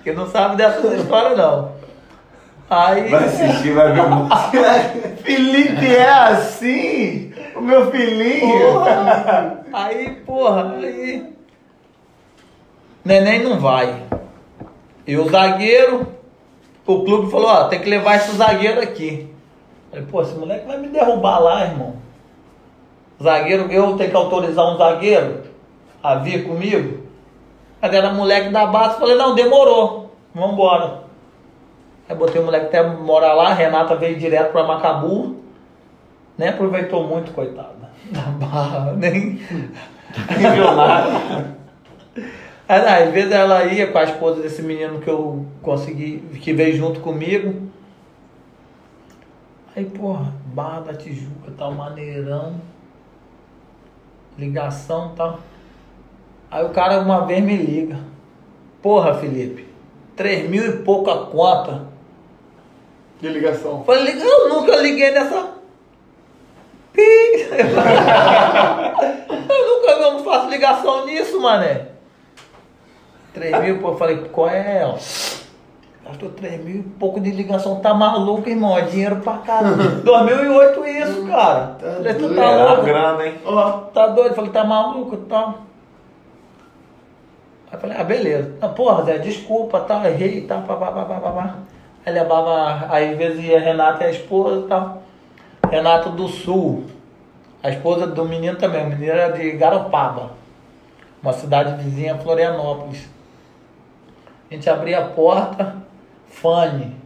que 0.03 0.13
não 0.13 0.27
sabe 0.29 0.57
dessa 0.57 0.87
história 0.95 1.37
não. 1.37 1.73
Aí. 2.69 3.09
Vai 3.09 3.25
assistir, 3.25 3.73
vai 3.73 3.93
ver 3.93 4.01
o 4.01 4.09
monte. 4.11 4.35
Felipe 5.23 5.95
é 5.95 6.09
assim? 6.09 7.33
O 7.57 7.61
meu 7.61 7.91
filhinho? 7.91 8.73
Porra! 8.73 9.61
Aí, 9.73 10.11
porra, 10.25 10.77
aí. 10.77 11.35
Neném 13.05 13.43
não 13.43 13.59
vai. 13.59 14.05
E 15.07 15.17
o 15.17 15.29
zagueiro, 15.29 16.07
o 16.91 17.05
clube 17.05 17.31
falou, 17.31 17.49
ó, 17.49 17.65
tem 17.65 17.81
que 17.81 17.89
levar 17.89 18.17
esse 18.17 18.37
zagueiro 18.37 18.81
aqui. 18.81 19.33
Falei, 19.91 20.07
pô, 20.07 20.23
esse 20.23 20.35
moleque 20.35 20.67
vai 20.67 20.79
me 20.79 20.89
derrubar 20.89 21.39
lá, 21.39 21.65
irmão. 21.65 21.95
Zagueiro, 23.23 23.71
eu 23.71 23.97
tenho 23.97 24.11
que 24.11 24.17
autorizar 24.17 24.73
um 24.73 24.79
zagueiro 24.79 25.43
a 26.03 26.17
vir 26.17 26.47
comigo. 26.47 27.01
Mas 27.81 27.93
era 27.93 28.13
moleque 28.13 28.51
da 28.51 28.67
base, 28.67 28.99
falei, 28.99 29.17
não, 29.17 29.35
demorou. 29.35 30.11
Vambora. 30.35 31.03
Aí 32.09 32.17
botei 32.17 32.41
o 32.41 32.45
moleque 32.45 32.67
até 32.67 32.83
morar 32.83 33.35
lá, 33.35 33.49
a 33.49 33.55
Renata 33.55 33.95
veio 33.95 34.19
direto 34.19 34.53
pra 34.53 34.65
Macabu. 34.65 35.37
Nem 36.37 36.49
aproveitou 36.49 37.07
muito, 37.07 37.33
coitada. 37.33 37.91
Da 38.11 38.23
barra, 38.23 38.93
nem. 38.97 39.41
Nem 40.31 40.53
viu 40.53 40.75
nada. 40.75 41.57
Aí, 42.71 42.81
não, 42.83 43.09
às 43.09 43.13
vezes 43.13 43.33
ela 43.33 43.65
ia 43.65 43.89
com 43.89 43.99
a 43.99 44.05
esposa 44.05 44.41
desse 44.41 44.63
menino 44.63 45.01
que 45.01 45.11
eu 45.11 45.45
consegui, 45.61 46.21
que 46.41 46.53
veio 46.53 46.77
junto 46.77 47.01
comigo. 47.01 47.69
Aí, 49.75 49.87
porra, 49.87 50.33
Barra 50.55 50.83
da 50.83 50.95
Tijuca, 50.95 51.51
tal, 51.59 51.73
maneirão. 51.73 52.61
Ligação 54.39 55.17
tal. 55.17 55.41
Aí 56.49 56.65
o 56.65 56.69
cara 56.69 57.01
uma 57.01 57.27
vez 57.27 57.43
me 57.43 57.57
liga. 57.57 57.99
Porra, 58.81 59.15
Felipe, 59.15 59.67
três 60.15 60.49
mil 60.49 60.65
e 60.65 60.77
pouca 60.85 61.27
conta. 61.27 61.89
De 63.21 63.29
ligação. 63.31 63.83
Falei, 63.83 64.15
eu 64.15 64.49
nunca 64.49 64.77
liguei 64.77 65.11
nessa. 65.11 65.55
Eu 69.51 69.67
nunca 69.67 69.91
eu 69.91 70.13
não 70.13 70.25
faço 70.25 70.49
ligação 70.49 71.07
nisso, 71.07 71.41
mané. 71.41 71.90
3 73.35 73.61
mil, 73.63 73.79
pô, 73.79 73.89
eu 73.89 73.97
falei, 73.97 74.17
qual 74.33 74.49
é 74.49 74.79
ela? 74.79 74.99
Gastou 76.05 76.31
3 76.31 76.65
mil 76.65 76.77
e 76.77 76.83
pouco 76.83 77.21
de 77.21 77.31
ligação, 77.31 77.81
tá 77.81 77.95
maluco, 77.95 78.49
irmão? 78.49 78.77
É 78.77 78.83
dinheiro 78.83 79.17
pra 79.17 79.39
caramba. 79.39 79.83
2008 80.03 80.87
isso, 80.87 81.27
cara. 81.27 81.77
Tá 81.79 81.93
falei, 81.93 82.15
tu 82.15 82.21
doido. 82.21 82.37
tá 82.37 82.65
louco? 82.65 82.83
grana, 82.83 83.27
hein? 83.27 83.35
Ó, 83.45 83.71
tá 83.93 84.07
doido? 84.09 84.35
Falei, 84.35 84.51
tá 84.51 84.65
maluco 84.65 85.15
e 85.15 85.29
tal. 85.29 85.59
Aí 87.73 87.79
falei, 87.79 87.97
ah, 87.99 88.05
beleza. 88.05 88.55
Ah, 88.61 88.69
porra, 88.69 89.05
Zé, 89.05 89.19
desculpa, 89.19 89.81
tá, 89.81 90.09
errei, 90.11 90.41
tá, 90.41 90.59
pá, 90.59 90.75
pá, 90.75 90.91
pá, 90.91 91.05
pá, 91.05 91.21
pá, 91.21 91.31
pá. 91.31 91.55
Aí 92.05 92.13
levava, 92.13 92.87
aí 92.91 93.13
às 93.13 93.17
vezes 93.17 93.45
ia 93.45 93.61
Renata 93.61 94.03
e 94.05 94.07
a 94.09 94.11
esposa 94.11 94.65
e 94.65 94.69
tal. 94.69 95.03
Renato 95.71 96.11
do 96.11 96.27
Sul. 96.27 96.85
A 97.63 97.69
esposa 97.71 98.07
do 98.07 98.25
menino 98.25 98.57
também, 98.57 98.85
o 98.85 98.89
menino 98.89 99.13
era 99.13 99.33
de 99.37 99.51
Garopaba, 99.53 100.31
uma 101.23 101.33
cidade 101.33 101.81
vizinha, 101.85 102.17
Florianópolis. 102.17 103.07
A 104.51 104.55
gente 104.55 104.69
abria 104.69 104.99
a 104.99 105.05
porta, 105.07 105.77
Fanny, 106.29 106.97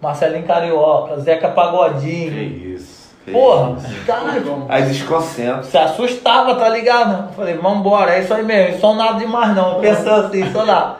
Marcelinho 0.00 0.46
Carioca, 0.46 1.18
Zeca 1.20 1.48
Que 1.48 1.54
Pagodinho. 1.54 2.32
isso. 2.74 3.14
que 3.24 3.32
Porra, 3.32 3.76
isso. 3.78 4.04
caralho, 4.06 4.66
As 4.68 4.86
desconcentros. 4.86 5.66
se 5.66 5.76
assustava, 5.78 6.54
tá 6.54 6.68
ligado? 6.68 7.28
Eu 7.28 7.32
falei, 7.32 7.54
vambora, 7.54 8.14
é 8.14 8.20
isso 8.20 8.32
aí 8.32 8.44
mesmo, 8.44 8.78
sou 8.78 8.94
nada 8.94 9.18
demais 9.18 9.54
não, 9.56 9.80
pensando 9.80 10.26
assim, 10.26 10.50
sou 10.52 10.64
nada. 10.64 10.96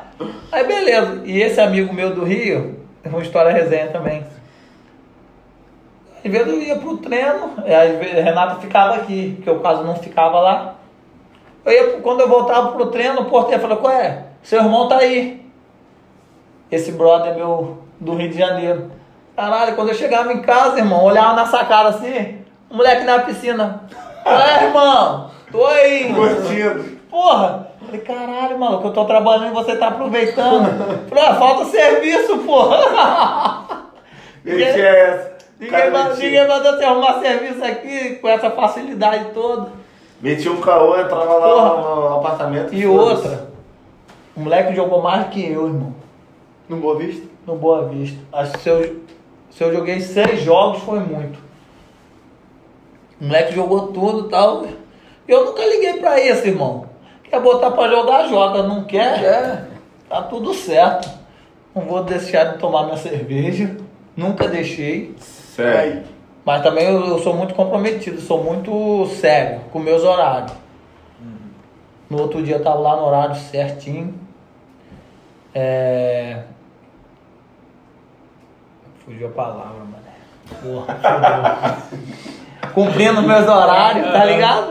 Aí 0.51 0.65
beleza, 0.67 1.23
e 1.25 1.41
esse 1.41 1.61
amigo 1.61 1.95
meu 1.95 2.15
do 2.15 2.25
Rio, 2.25 2.81
tem 3.03 3.13
uma 3.13 3.23
história 3.23 3.53
resenha 3.53 3.89
também. 3.89 4.25
Às 6.25 6.33
vezes 6.33 6.49
eu 6.49 6.61
ia 6.61 6.77
pro 6.77 6.97
treino, 6.97 7.53
às 7.59 7.99
vezes 7.99 8.25
Renata 8.25 8.57
ficava 8.57 8.97
aqui, 8.97 9.35
porque 9.37 9.51
o 9.51 9.61
caso 9.61 9.85
não 9.85 9.95
ficava 9.95 10.41
lá. 10.41 10.75
Eu 11.65 11.73
ia, 11.73 12.01
quando 12.01 12.21
eu 12.23 12.29
voltava 12.29 12.73
pro 12.73 12.87
treino, 12.87 13.21
o 13.21 13.25
porteiro 13.27 13.61
falou, 13.63 13.77
qual 13.77 13.93
é? 13.93 14.25
Seu 14.43 14.61
irmão 14.61 14.89
tá 14.89 14.97
aí. 14.99 15.46
Esse 16.71 16.93
brother 16.93 17.35
meu 17.35 17.79
do 18.01 18.15
Rio 18.15 18.29
de 18.31 18.39
Janeiro. 18.39 18.91
Caralho, 19.37 19.75
quando 19.77 19.89
eu 19.91 19.95
chegava 19.95 20.33
em 20.33 20.41
casa, 20.43 20.79
irmão, 20.79 21.05
olhava 21.05 21.35
na 21.35 21.47
sacada 21.47 21.91
assim, 21.91 22.39
o 22.71 22.77
moleque 22.77 23.05
na 23.05 23.19
piscina. 23.21 23.83
É, 24.25 24.65
irmão, 24.65 25.31
tô 25.53 25.65
aí. 25.67 26.13
Curtindo. 26.15 26.97
Porra! 27.11 27.69
Falei, 27.85 28.01
caralho, 28.01 28.59
maluco, 28.59 28.89
eu 28.89 28.93
tô 28.93 29.05
trabalhando 29.05 29.49
e 29.53 29.55
você 29.55 29.77
tá 29.77 29.89
aproveitando. 29.89 31.07
Falei, 31.09 31.25
ah, 31.25 31.35
falta 31.37 31.65
serviço, 31.67 32.39
porra! 32.39 33.87
Deixa 34.43 34.79
essa. 34.81 35.37
Ninguém, 35.59 35.71
Cara, 35.79 35.91
ma- 35.91 36.05
metia- 36.11 36.25
ninguém 36.25 36.49
mandou 36.49 36.73
você 36.73 36.85
arrumar 36.85 37.21
serviço 37.21 37.65
aqui 37.65 38.17
com 38.17 38.29
essa 38.29 38.51
facilidade 38.51 39.27
toda. 39.33 39.71
Metia 40.21 40.51
um 40.53 40.61
caô, 40.61 40.99
entrava 40.99 41.35
lá 41.35 41.49
Porra. 41.49 41.69
no, 42.11 42.17
apartamento. 42.17 42.75
E 42.75 42.87
outra, 42.87 43.49
o 44.37 44.41
moleque 44.41 44.75
jogou 44.75 45.01
mais 45.03 45.29
que 45.29 45.51
eu, 45.51 45.67
irmão, 45.67 45.95
No 46.69 46.79
Boa 46.79 46.99
Vista? 46.99 47.37
no 47.47 47.57
Boa 47.57 47.89
Vista. 47.89 48.19
Acho 48.33 48.53
que 48.53 48.59
se 48.59 48.69
eu, 48.69 48.97
se 49.51 49.63
eu 49.63 49.73
joguei 49.73 50.01
seis 50.01 50.43
jogos 50.43 50.83
foi 50.83 50.99
muito. 50.99 51.39
O 53.21 53.25
moleque 53.25 53.55
jogou 53.55 53.89
tudo 53.89 54.27
e 54.27 54.31
tal. 54.31 54.67
Eu 55.27 55.47
nunca 55.47 55.65
liguei 55.65 55.95
pra 55.95 56.21
isso, 56.21 56.47
irmão. 56.47 56.87
Quer 57.23 57.41
botar 57.41 57.71
pra 57.71 57.89
jogar, 57.89 58.29
joga. 58.29 58.63
Não 58.63 58.85
quer? 58.85 59.25
É. 59.25 59.65
Tá 60.09 60.23
tudo 60.23 60.53
certo. 60.53 61.09
Não 61.75 61.83
vou 61.83 62.03
deixar 62.05 62.53
de 62.53 62.59
tomar 62.59 62.85
minha 62.85 62.97
cerveja. 62.97 63.77
Nunca 64.17 64.49
deixei. 64.49 65.15
Sério. 65.19 66.05
Mas 66.45 66.63
também 66.63 66.87
eu, 66.87 67.05
eu 67.07 67.19
sou 67.19 67.35
muito 67.35 67.55
comprometido, 67.55 68.21
sou 68.21 68.43
muito 68.43 69.07
sério 69.17 69.63
com 69.73 69.81
meus 69.81 70.05
horários. 70.05 70.53
No 72.09 72.23
outro 72.23 72.41
dia 72.41 72.57
eu 72.57 72.63
tava 72.63 72.79
lá 72.79 72.97
no 72.97 73.07
horário 73.07 73.35
certinho. 73.35 74.15
É... 75.53 76.45
Fugiu 79.07 79.29
a 79.29 79.31
palavra, 79.31 79.79
mano. 79.81 80.85
Porra. 80.85 81.79
Cumprindo 82.75 83.23
meus 83.23 83.49
horários, 83.49 84.07
tá 84.13 84.25
ligado? 84.25 84.67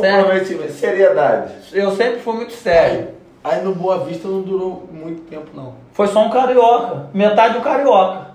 Sério. 0.00 0.24
Comprometimento. 0.24 0.72
Seriedade. 0.72 1.52
Eu 1.72 1.92
sempre 1.92 2.20
fui 2.20 2.34
muito 2.34 2.52
sério. 2.52 3.08
Aí 3.42 3.62
no 3.62 3.74
Boa 3.74 3.98
Vista 4.00 4.26
não 4.26 4.42
durou 4.42 4.88
muito 4.92 5.22
tempo, 5.30 5.46
não. 5.54 5.74
Foi 5.92 6.08
só 6.08 6.20
um 6.20 6.30
carioca, 6.30 7.06
metade 7.14 7.54
do 7.54 7.60
carioca. 7.60 8.26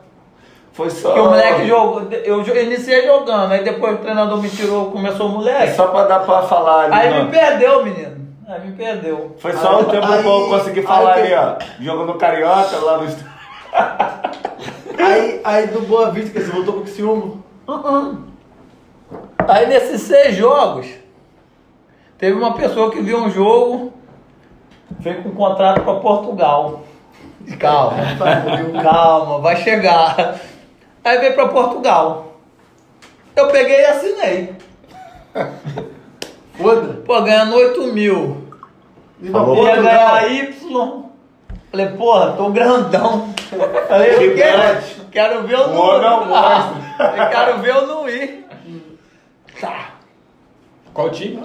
Foi 0.71 0.89
só. 0.89 1.09
Porque 1.09 1.19
o 1.19 1.25
moleque 1.31 1.67
jogou, 1.67 2.07
eu 2.09 2.63
iniciei 2.63 3.05
jogando, 3.05 3.51
aí 3.51 3.61
depois 3.63 3.95
o 3.95 3.97
treinador 3.97 4.41
me 4.41 4.49
tirou, 4.49 4.89
começou 4.89 5.27
o 5.27 5.31
É 5.31 5.33
moleque. 5.33 5.73
só 5.75 5.87
pra 5.87 6.03
dar 6.05 6.19
pra 6.21 6.43
falar 6.43 6.85
ali. 6.85 6.93
Aí 6.93 7.09
não. 7.09 7.25
me 7.25 7.31
perdeu, 7.31 7.83
menino. 7.83 8.21
Aí 8.47 8.61
me 8.67 8.71
perdeu. 8.71 9.35
Foi 9.39 9.51
só 9.53 9.81
o 9.81 9.85
tempo 9.85 10.05
Aí- 10.05 10.21
pra 10.23 10.31
eu 10.31 10.47
conseguir 10.49 10.81
falar 10.83 11.13
aí- 11.15 11.33
ali, 11.33 11.57
ó. 11.79 11.83
Jogo 11.83 12.05
no 12.05 12.13
Carioca, 12.15 12.77
lá 12.77 12.97
no. 12.99 13.07
Aí, 15.01 15.41
aí 15.43 15.67
do 15.67 15.81
Boa 15.81 16.11
Vista, 16.11 16.31
que 16.31 16.45
você 16.45 16.51
voltou 16.51 16.73
pro 16.75 16.83
Criciúma. 16.83 17.33
Uh-uh. 17.67 18.17
Aí 19.47 19.67
nesses 19.67 20.01
seis 20.01 20.35
jogos, 20.35 20.87
teve 22.17 22.37
uma 22.37 22.53
pessoa 22.53 22.91
que 22.91 23.01
viu 23.01 23.17
um 23.17 23.29
jogo, 23.29 23.93
veio 24.99 25.23
com 25.23 25.29
um 25.29 25.35
contrato 25.35 25.81
para 25.81 25.99
Portugal. 25.99 26.83
Calma, 27.59 27.97
calma, 28.81 29.39
vai 29.39 29.55
chegar. 29.57 30.39
Aí 31.03 31.17
veio 31.17 31.33
para 31.33 31.47
Portugal. 31.47 32.35
Eu 33.35 33.47
peguei 33.47 33.81
e 33.81 33.85
assinei. 33.85 34.55
Foda. 36.53 37.01
Pô, 37.05 37.21
ganhando 37.21 37.55
8 37.55 37.93
mil. 37.93 38.47
E. 39.21 39.29
Ia 39.29 39.81
ganhar 39.81 40.31
Y. 40.31 41.03
Falei, 41.71 41.87
porra, 41.87 42.33
tô 42.33 42.49
grandão. 42.49 43.33
Falei, 43.87 44.29
eu 44.29 44.35
quero, 44.35 44.81
quero 45.11 45.43
ver 45.43 45.55
eu 45.55 45.69
O 45.69 45.99
não 46.01 46.23
um 46.29 46.35
Ah, 46.35 46.73
eu 47.17 47.29
quero 47.29 47.57
ver 47.59 47.69
eu 47.75 47.87
não 47.87 48.09
ir. 48.09 48.47
Tá. 49.59 49.89
Qual 50.93 51.09
time? 51.09 51.43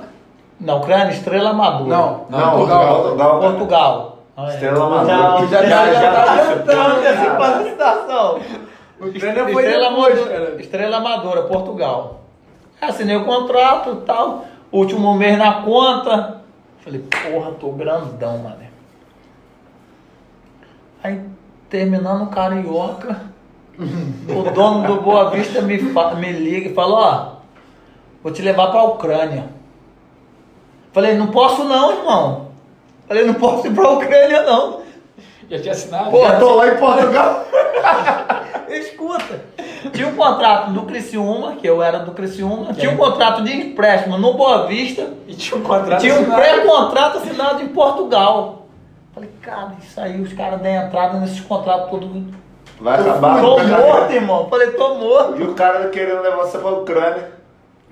Na 0.60 0.76
Ucrânia, 0.76 1.10
Estrela 1.12 1.50
Amadora. 1.50 1.84
Não, 1.90 2.26
Não, 2.30 2.50
Portugal. 2.52 3.02
Portugal. 3.02 3.40
Portugal. 3.40 4.18
Estrela 4.48 4.78
Já, 4.78 4.84
Amadora. 4.84 5.46
já, 5.48 5.62
já, 5.66 5.92
já, 5.92 6.12
tá 6.12 6.26
já. 6.26 6.32
adiantando 6.42 7.06
essa 7.06 7.30
participação. 7.34 8.40
O 9.00 9.12
treino 9.12 9.48
foi 9.52 9.62
Estrela 9.64 9.86
Amadora, 9.88 10.16
cara. 10.26 10.60
Estrela 10.60 10.96
Amadora, 10.98 11.42
Portugal. 11.42 12.20
Assinei 12.80 13.16
o 13.16 13.24
contrato 13.24 13.98
e 14.02 14.06
tal. 14.06 14.44
Último 14.72 15.14
mês 15.14 15.36
na 15.38 15.62
conta. 15.62 16.40
Falei, 16.80 17.00
porra, 17.00 17.52
tô 17.52 17.72
grandão, 17.72 18.38
mano. 18.38 18.56
Aí, 21.02 21.20
terminando 21.68 22.22
o 22.22 22.26
carioca, 22.28 23.20
o 23.78 24.50
dono 24.50 24.86
do 24.86 25.02
Boa 25.02 25.30
Vista 25.30 25.60
me, 25.60 25.78
me 25.78 26.32
liga 26.32 26.70
e 26.70 26.74
fala, 26.74 26.94
ó, 26.94 27.32
vou 28.22 28.32
te 28.32 28.42
levar 28.42 28.70
pra 28.70 28.84
Ucrânia. 28.84 29.48
Falei, 30.92 31.14
não 31.14 31.28
posso 31.28 31.64
não, 31.64 31.92
irmão. 31.92 32.48
Falei, 33.06 33.26
não 33.26 33.34
posso 33.34 33.66
ir 33.66 33.74
pra 33.74 33.90
Ucrânia 33.90 34.42
não. 34.42 34.80
Já 35.50 35.60
tinha 35.60 35.72
assinado? 35.72 36.10
Pô, 36.10 36.22
Já 36.22 36.38
tô 36.38 36.54
lá 36.54 36.68
em 36.68 36.76
Portugal. 36.76 37.44
Escuta, 38.68 39.44
tinha 39.92 40.08
um 40.08 40.16
contrato 40.16 40.72
do 40.72 40.82
Criciúma, 40.82 41.56
que 41.56 41.68
eu 41.68 41.80
era 41.80 42.00
do 42.00 42.10
Criciúma, 42.12 42.74
tinha 42.74 42.90
um 42.90 42.96
contrato 42.96 43.42
de 43.44 43.52
empréstimo 43.54 44.18
no 44.18 44.34
Boa 44.34 44.66
Vista, 44.66 45.14
E 45.28 45.34
tinha 45.34 45.56
um 45.58 45.62
contrato 45.62 46.00
tinha 46.00 46.18
um 46.18 46.24
pré-contrato 46.24 47.18
assinado 47.18 47.62
em 47.62 47.68
Portugal. 47.68 48.65
Falei, 49.16 49.30
cara, 49.40 49.72
isso 49.82 49.98
aí, 49.98 50.20
os 50.20 50.34
caras 50.34 50.60
deram 50.60 50.88
entrada 50.88 51.18
nesses 51.18 51.40
contratos 51.40 51.88
todos. 51.88 52.22
Vai 52.78 53.00
acabar. 53.00 53.40
Tô 53.40 53.58
morto, 53.58 54.12
irmão. 54.12 54.46
Falei, 54.50 54.72
tô 54.72 54.94
morto. 54.96 55.40
E 55.40 55.42
o 55.42 55.54
cara 55.54 55.88
querendo 55.88 56.20
levar 56.20 56.44
você 56.44 56.58
pra 56.58 56.68
Ucrânia. 56.68 57.30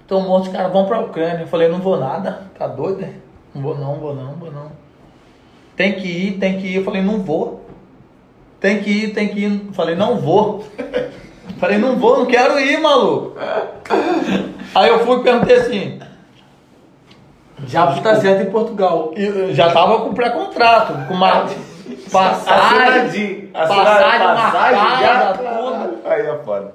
Tô 0.06 0.20
morto, 0.20 0.48
os 0.48 0.52
caras 0.52 0.70
vão 0.70 0.84
pra 0.84 1.00
Ucrânia. 1.00 1.46
Falei, 1.46 1.68
não 1.68 1.78
vou 1.78 1.98
nada. 1.98 2.42
Tá 2.58 2.66
doido? 2.66 3.00
né? 3.00 3.14
Não 3.54 3.62
vou 3.62 3.74
não, 3.74 3.94
vou 3.94 4.14
não, 4.14 4.34
vou 4.34 4.52
não. 4.52 4.70
Tem 5.74 5.94
que 5.94 6.06
ir, 6.06 6.32
tem 6.38 6.60
que 6.60 6.66
ir. 6.66 6.76
Eu 6.76 6.84
falei, 6.84 7.00
não 7.00 7.20
vou. 7.20 7.64
Tem 8.60 8.82
que 8.82 8.90
ir, 8.90 9.14
tem 9.14 9.28
que 9.28 9.46
ir. 9.46 9.70
Falei, 9.72 9.94
não 9.94 10.18
vou. 10.18 10.62
Falei, 11.58 11.78
não 11.78 11.96
vou, 11.96 12.18
não 12.18 12.26
quero 12.26 12.60
ir, 12.60 12.78
maluco. 12.82 13.34
Aí 14.74 14.90
eu 14.90 14.98
fui 15.06 15.20
e 15.20 15.22
perguntei 15.22 15.56
assim, 15.56 15.98
Já 17.66 17.86
tá 18.00 18.16
certo 18.16 18.42
em 18.42 18.50
Portugal. 18.50 19.12
e 19.16 19.24
eu 19.24 19.54
já 19.54 19.70
tava 19.72 20.00
com 20.00 20.14
pré-contrato, 20.14 21.06
com 21.06 21.14
uma 21.14 21.46
passagem, 22.10 23.48
passagem 23.48 23.50
Passagem 23.52 24.78
marcada, 24.78 25.38
tudo. 25.38 25.98
Aí 26.04 26.26
é 26.26 26.38
foda. 26.44 26.74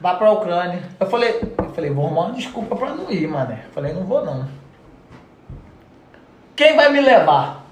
Vai 0.00 0.18
pra 0.18 0.32
Ucrânia. 0.32 0.82
Eu 1.00 1.06
falei, 1.06 1.40
eu 1.58 1.70
falei, 1.70 1.90
vou 1.90 2.06
arrumar 2.06 2.22
uma 2.22 2.32
desculpa 2.32 2.76
pra 2.76 2.90
não 2.90 3.10
ir, 3.10 3.26
mané. 3.26 3.60
Falei, 3.72 3.92
não 3.92 4.04
vou 4.04 4.24
não. 4.24 4.46
Quem 6.56 6.76
vai 6.76 6.90
me 6.90 7.00
levar? 7.00 7.64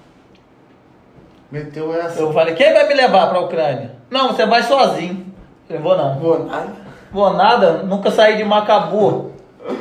Meteu 1.50 1.94
essa. 1.94 2.18
Eu 2.20 2.32
falei, 2.32 2.54
quem 2.54 2.72
vai 2.72 2.88
me 2.88 2.94
levar 2.94 3.28
pra 3.28 3.40
Ucrânia? 3.40 3.96
Não, 4.10 4.28
você 4.28 4.46
vai 4.46 4.62
sozinho. 4.62 5.26
Eu 5.68 5.80
falei, 5.80 5.82
vou 5.82 5.96
não. 5.96 6.18
Vou 6.18 6.44
nada. 6.44 6.72
Vou 7.12 7.32
nada, 7.34 7.72
nunca 7.82 8.10
saí 8.10 8.36
de 8.36 8.44
Macabu. 8.44 9.32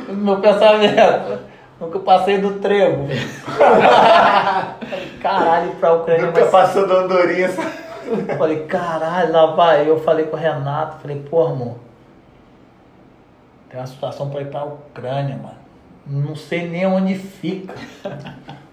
Meu 0.08 0.38
pensamento. 0.38 1.51
Nunca 1.82 1.98
passei 1.98 2.38
do 2.38 2.60
trevo. 2.60 3.08
Caralho, 5.20 5.70
ir 5.70 5.74
pra 5.80 5.94
Ucrânia 5.94 6.26
Nunca 6.26 6.46
passou 6.46 6.86
da 6.86 7.00
andorinha. 7.00 7.48
falei, 8.38 8.60
caralho, 8.66 9.32
lá 9.32 9.46
vai. 9.46 9.88
Eu 9.88 10.00
falei 10.00 10.26
com 10.26 10.36
o 10.36 10.38
Renato, 10.38 10.98
falei, 11.02 11.20
pô, 11.28 11.44
amor, 11.44 11.74
tem 13.68 13.80
uma 13.80 13.86
situação 13.86 14.30
pra 14.30 14.42
ir 14.42 14.46
pra 14.46 14.62
Ucrânia, 14.62 15.36
mano. 15.36 15.56
Não 16.06 16.36
sei 16.36 16.68
nem 16.68 16.86
onde 16.86 17.16
fica. 17.16 17.74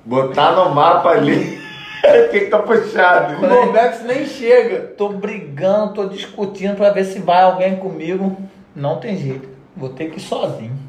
Botar 0.05 0.51
no 0.51 0.69
mapa 0.69 1.09
ali. 1.09 1.57
O 1.99 2.29
que 2.31 2.39
que 2.39 2.45
tá 2.45 2.59
puxado? 2.59 3.45
O 3.45 3.47
Norberto 3.47 4.05
nem 4.05 4.25
chega. 4.25 4.79
Tô 4.97 5.09
brigando, 5.09 5.95
tô 5.95 6.05
discutindo 6.05 6.77
pra 6.77 6.91
ver 6.91 7.03
se 7.03 7.19
vai 7.19 7.43
alguém 7.43 7.75
comigo. 7.75 8.37
Não 8.73 9.01
tem 9.01 9.17
jeito. 9.17 9.49
Vou 9.75 9.89
ter 9.89 10.09
que 10.09 10.17
ir 10.17 10.21
sozinho. 10.21 10.79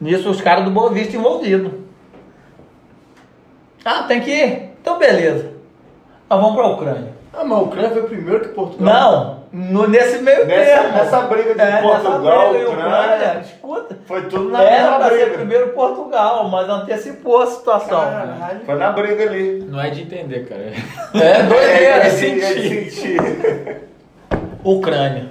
Nisso 0.00 0.30
os 0.30 0.40
caras 0.40 0.64
do 0.64 0.70
Boa 0.70 0.90
Vista 0.90 1.16
envolvidos. 1.16 1.72
Ah, 3.84 4.04
tem 4.04 4.20
que 4.20 4.30
ir? 4.30 4.70
Então 4.80 4.98
beleza. 4.98 5.50
Nós 6.28 6.40
vamos 6.40 6.56
pra 6.56 6.66
Ucrânia. 6.68 7.12
Ah, 7.32 7.44
mas 7.44 7.58
a 7.58 7.62
Ucrânia 7.62 7.90
foi 7.90 8.02
primeiro 8.04 8.40
que 8.40 8.48
Portugal. 8.48 8.84
Não, 8.84 9.40
no, 9.52 9.86
nesse 9.88 10.18
meio 10.22 10.46
Nessa- 10.46 10.64
termo. 10.82 10.96
nessa 10.96 11.20
briga 11.22 11.54
de 11.54 11.60
É, 11.60 11.64
nessa 11.64 11.82
Portugal, 11.82 12.50
briga 12.50 12.70
Ucrânia. 12.70 13.40
escuta. 13.42 13.98
Foi 14.06 14.22
tudo 14.22 14.50
na 14.50 14.62
Era 14.62 14.82
mesma 14.82 14.96
pra 14.98 15.08
ser 15.10 15.16
briga. 15.24 15.34
primeiro 15.38 15.68
Portugal, 15.68 16.48
mas 16.48 16.68
antecipou 16.68 17.42
a 17.42 17.46
situação. 17.46 18.00
Caralho. 18.00 18.60
Foi 18.66 18.74
na 18.76 18.92
briga 18.92 19.22
ali. 19.24 19.64
Não 19.68 19.80
é 19.80 19.90
de 19.90 20.02
entender, 20.02 20.48
cara. 20.48 20.72
É 21.24 21.42
doideira. 21.44 21.68
É, 21.68 21.84
é, 21.84 22.06
é 22.06 22.10
sentir. 22.10 23.80
Ucrânia. 24.64 25.28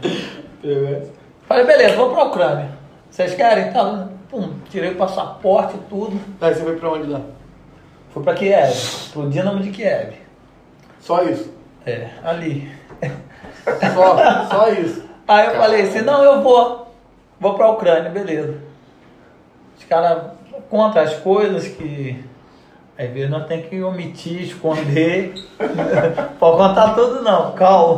Falei, 1.47 1.65
beleza, 1.65 1.95
vamos 1.95 2.13
pra 2.13 2.23
Ucrânia. 2.25 2.69
Vocês 3.09 3.33
querem? 3.35 3.71
Tá, 3.71 4.07
pum, 4.29 4.53
tirei 4.69 4.91
o 4.91 4.95
passaporte 4.95 5.75
e 5.75 5.79
tudo. 5.89 6.19
Aí 6.39 6.53
você 6.53 6.63
foi 6.63 6.75
pra 6.77 6.91
onde 6.91 7.07
lá? 7.07 7.21
Fui 8.13 8.23
pra 8.23 8.33
Kiev, 8.33 8.73
pro 9.13 9.29
Dinamo 9.29 9.61
de 9.61 9.71
Kiev. 9.71 10.13
Só 10.99 11.23
isso. 11.23 11.53
É, 11.85 12.09
ali. 12.23 12.71
Só, 13.93 14.45
só 14.49 14.69
isso. 14.69 15.03
Aí 15.27 15.47
eu 15.47 15.55
falei 15.55 15.81
assim, 15.83 16.01
não, 16.01 16.23
eu 16.23 16.41
vou. 16.41 16.87
Vou 17.39 17.53
pra 17.53 17.69
Ucrânia, 17.69 18.09
beleza. 18.09 18.57
Os 19.77 19.85
caras 19.85 20.23
contam 20.69 21.01
as 21.01 21.13
coisas 21.13 21.67
que 21.67 22.23
às 22.97 23.09
vezes 23.11 23.29
nós 23.29 23.47
temos 23.47 23.67
que 23.67 23.81
omitir, 23.81 24.41
esconder. 24.41 25.33
Pode 26.37 26.57
contar 26.57 26.95
tudo 26.95 27.21
não, 27.21 27.53
calma. 27.53 27.97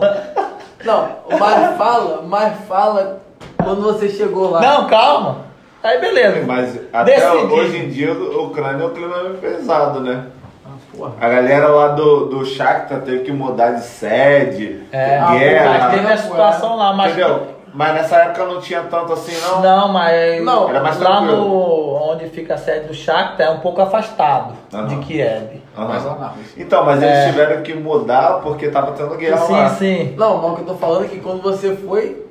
Não, 0.83 1.09
mas 1.39 1.77
fala, 1.77 2.21
mas 2.21 2.67
fala 2.67 3.21
quando 3.57 3.81
você 3.81 4.09
chegou 4.09 4.51
lá. 4.51 4.61
Não, 4.61 4.87
calma. 4.87 5.50
Aí 5.83 5.99
beleza. 5.99 6.43
Mas 6.45 6.79
até 6.93 7.15
Decidi. 7.15 7.53
hoje 7.53 7.77
em 7.77 7.89
dia, 7.89 8.11
a 8.11 8.41
Ucrânia 8.41 8.83
é 8.83 8.87
um 8.87 8.89
clima 8.91 9.15
pesado, 9.41 9.99
né? 9.99 10.25
Ah, 10.65 10.69
porra. 10.95 11.13
A 11.19 11.29
galera 11.29 11.67
lá 11.69 11.87
do, 11.89 12.25
do 12.27 12.45
Shakhtar 12.45 13.01
teve 13.01 13.23
que 13.23 13.31
mudar 13.31 13.71
de 13.71 13.81
sede, 13.83 14.83
É, 14.91 15.17
Ah, 15.17 15.31
guerra, 15.37 15.69
mas 15.79 15.93
teve 15.95 16.13
a 16.13 16.17
situação 16.17 16.75
lá, 16.75 16.93
mas. 16.93 17.11
entendeu? 17.11 17.47
Mas 17.73 17.93
nessa 17.93 18.17
época 18.17 18.45
não 18.47 18.59
tinha 18.59 18.81
tanto 18.83 19.13
assim, 19.13 19.33
não? 19.47 19.61
Não, 19.61 19.87
mas 19.93 20.43
Não, 20.43 20.67
era 20.69 20.81
mais 20.81 20.99
lá 20.99 21.19
tranquilo. 21.19 21.37
no 21.37 22.11
onde 22.11 22.25
fica 22.27 22.55
a 22.55 22.57
sede 22.57 22.87
do 22.89 22.93
Shakhtar 22.93 23.47
é 23.47 23.49
um 23.49 23.59
pouco 23.61 23.81
afastado 23.81 24.55
Aham. 24.73 24.87
de 24.87 24.97
Kiev. 24.97 25.61
Aham. 25.77 25.87
Mas. 26.19 26.57
Então, 26.57 26.83
mas 26.83 27.01
eles 27.01 27.15
É. 27.15 27.25
tiveram 27.29 27.61
que 27.63 27.73
mudar 27.73 28.41
porque 28.43 28.67
tava 28.67 28.91
tendo 28.91 29.15
guerra 29.15 29.37
sim, 29.37 29.53
lá. 29.53 29.69
sim. 29.69 30.13
Não, 30.17 30.37
mas 30.41 30.51
o 30.51 30.55
que 30.55 30.61
eu 30.63 30.65
tô 30.65 30.73
falando 30.75 31.05
é 31.05 31.07
que 31.07 31.19
quando 31.21 31.41
você 31.41 31.73
foi, 31.73 32.25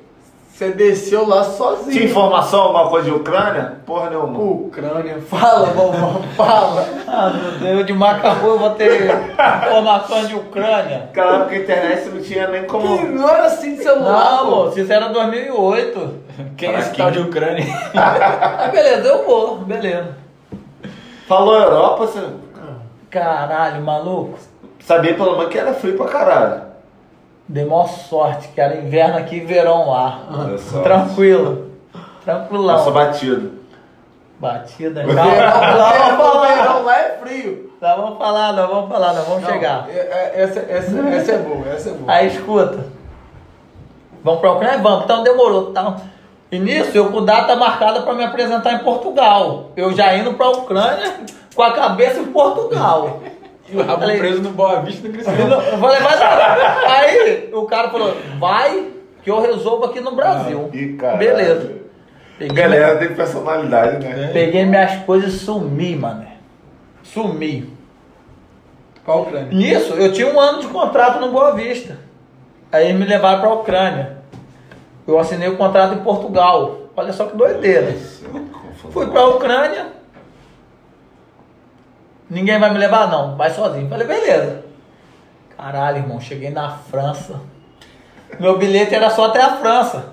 você 0.61 0.71
desceu 0.73 1.27
lá 1.27 1.43
sozinho. 1.43 1.91
Tinha 1.91 2.05
informação, 2.05 2.61
alguma 2.61 2.87
coisa 2.89 3.09
de 3.09 3.15
Ucrânia? 3.15 3.77
Porra 3.83 4.11
nenhuma. 4.11 4.39
Ucrânia. 4.39 5.17
Fala, 5.27 5.65
vovó, 5.67 6.21
fala. 6.37 6.85
Ah, 7.07 7.31
meu 7.33 7.51
Deus, 7.53 7.85
de 7.87 7.93
Macabu 7.93 8.47
eu 8.47 8.59
vou 8.59 8.69
ter 8.71 9.09
informações 9.67 10.27
de 10.29 10.35
Ucrânia. 10.35 10.99
Naquela 11.07 11.37
época 11.37 11.55
a 11.55 11.57
internet 11.57 12.09
não 12.09 12.21
tinha 12.21 12.47
nem 12.47 12.61
Que 12.61 12.67
como. 12.67 13.01
não 13.07 13.27
era 13.27 13.45
assim 13.45 13.75
de 13.75 13.81
celular, 13.81 14.31
Não, 14.43 14.45
pô. 14.45 14.55
moço, 14.65 14.79
isso 14.79 14.93
era 14.93 15.07
2008. 15.09 16.13
Quem 16.57 16.69
é 16.75 16.79
esse 16.79 16.93
tal 16.93 17.09
de 17.09 17.19
Ucrânia? 17.19 17.65
Aí 18.59 18.69
beleza, 18.71 19.07
eu 19.07 19.25
vou, 19.25 19.57
beleza. 19.57 20.15
Falou 21.27 21.55
Europa, 21.55 22.05
você 22.05 22.19
Caralho, 23.09 23.81
maluco. 23.81 24.37
sabia 24.85 25.15
pelo 25.15 25.37
menos 25.37 25.51
que 25.51 25.57
era 25.57 25.73
frio 25.73 25.97
pra 25.97 26.05
caralho. 26.07 26.70
Dei 27.51 27.65
maior 27.65 27.87
sorte, 27.89 28.47
que 28.47 28.61
era 28.61 28.77
inverno 28.77 29.17
aqui 29.17 29.35
e 29.35 29.39
verão 29.41 29.89
lá. 29.89 30.21
Tranquilo. 30.83 31.69
Tranquilão. 32.23 32.77
Nossa, 32.77 32.91
batido. 32.91 33.59
Batida. 34.39 35.03
Verão, 35.05 35.23
Calma, 35.35 35.77
nós 35.77 35.91
verão, 35.93 36.17
vamos 36.17 36.31
falar. 36.33 36.55
verão 36.55 36.83
lá 36.85 36.97
é 36.99 37.17
frio. 37.21 37.71
Nós 37.81 37.97
vamos 37.97 38.17
falar, 38.17 38.53
nós 38.53 38.69
vamos 38.69 38.89
falar, 38.89 39.13
nós 39.13 39.27
vamos 39.27 39.43
Não, 39.43 39.49
chegar. 39.49 39.89
é- 39.89 39.97
é- 39.99 40.31
Essa, 40.43 40.59
essa, 40.61 40.99
essa 41.09 41.31
é 41.33 41.37
boa, 41.39 41.67
essa 41.67 41.89
é 41.89 41.93
boa. 41.93 42.11
Aí 42.11 42.27
escuta. 42.27 42.85
Vamos 44.23 44.39
pra 44.39 44.51
Ucrânia? 44.53 44.77
Vamos, 44.77 45.03
então 45.03 45.21
demorou. 45.23 45.71
Então. 45.71 45.97
E 46.51 46.57
nisso, 46.59 46.95
eu 46.97 47.11
com 47.11 47.25
data 47.25 47.55
marcada 47.55 48.01
para 48.03 48.13
me 48.13 48.23
apresentar 48.23 48.73
em 48.73 48.79
Portugal. 48.79 49.71
Eu 49.75 49.91
já 49.93 50.15
indo 50.15 50.33
pra 50.35 50.49
Ucrânia 50.49 51.15
com 51.53 51.63
a 51.63 51.73
cabeça 51.73 52.19
em 52.21 52.25
Portugal. 52.27 53.19
E 53.71 53.77
o 53.77 53.81
rabo 53.83 54.01
Falei- 54.01 54.17
preso 54.19 54.41
no 54.41 54.49
Boa 54.51 54.81
Vista 54.81 55.01
no 55.07 55.07
Eu 55.07 55.13
Cristiano. 55.13 55.47
não- 55.49 55.61
eu 55.61 55.77
falei, 55.77 55.99
dar. 56.01 56.83
Aí 56.87 57.49
o 57.53 57.65
cara 57.65 57.89
falou, 57.89 58.13
vai 58.39 58.87
que 59.23 59.29
eu 59.31 59.39
resolvo 59.41 59.85
aqui 59.85 59.99
no 60.01 60.15
Brasil. 60.15 60.69
Caralho. 60.99 61.19
Beleza. 61.19 61.71
Peguei, 62.37 62.55
Galera 62.63 62.97
tem 62.97 63.13
personalidade, 63.13 64.03
né? 64.05 64.31
peguei 64.33 64.65
minhas 64.65 65.03
coisas 65.03 65.33
e 65.33 65.39
sumi, 65.39 65.95
mano. 65.95 66.25
Sumi. 67.03 67.71
Pra 69.05 69.15
Ucrânia. 69.15 69.47
Nisso, 69.51 69.93
eu 69.93 70.11
tinha 70.11 70.27
um 70.27 70.39
ano 70.39 70.59
de 70.61 70.67
contrato 70.67 71.19
no 71.19 71.31
Boa 71.31 71.51
Vista. 71.55 71.97
Aí 72.71 72.93
me 72.93 73.05
levaram 73.05 73.41
pra 73.41 73.53
Ucrânia. 73.53 74.17
Eu 75.07 75.19
assinei 75.19 75.49
o 75.49 75.57
contrato 75.57 75.93
em 75.95 76.03
Portugal. 76.03 76.77
Olha 76.95 77.11
só 77.13 77.25
que 77.25 77.35
doideira. 77.37 77.95
Fui 78.91 79.07
pra 79.07 79.27
Ucrânia. 79.27 79.87
Ninguém 82.31 82.57
vai 82.57 82.71
me 82.71 82.77
levar, 82.77 83.09
não. 83.09 83.35
Vai 83.35 83.49
sozinho. 83.51 83.89
Falei, 83.89 84.07
beleza. 84.07 84.63
Caralho, 85.57 85.97
irmão. 85.97 86.17
Cheguei 86.21 86.49
na 86.49 86.69
França. 86.69 87.41
Meu 88.39 88.57
bilhete 88.57 88.95
era 88.95 89.09
só 89.09 89.25
até 89.25 89.41
a 89.41 89.57
França. 89.57 90.05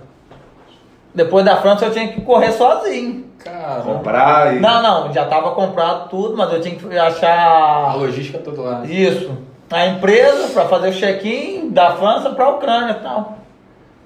Depois 1.15 1.45
da 1.45 1.57
França 1.59 1.85
eu 1.87 1.93
tinha 1.93 2.09
que 2.09 2.21
correr 2.23 2.51
sozinho. 2.51 3.25
Cara, 3.39 3.83
Comprar 3.83 4.57
e. 4.57 4.59
Não, 4.59 4.83
não. 4.83 5.13
Já 5.13 5.27
tava 5.27 5.53
comprado 5.53 6.09
tudo, 6.09 6.37
mas 6.37 6.53
eu 6.53 6.61
tinha 6.61 6.75
que 6.75 6.99
a 6.99 7.07
achar 7.07 7.97
logística 7.97 8.39
toda 8.39 8.63
lá. 8.63 8.85
isso. 8.85 9.39
A 9.71 9.87
empresa 9.87 10.49
para 10.49 10.65
fazer 10.65 10.89
o 10.89 10.93
check-in 10.93 11.71
da 11.71 11.93
França 11.95 12.31
para 12.31 12.47
a 12.47 12.49
Ucrânia 12.51 12.97
e 12.99 13.03
tal. 13.03 13.39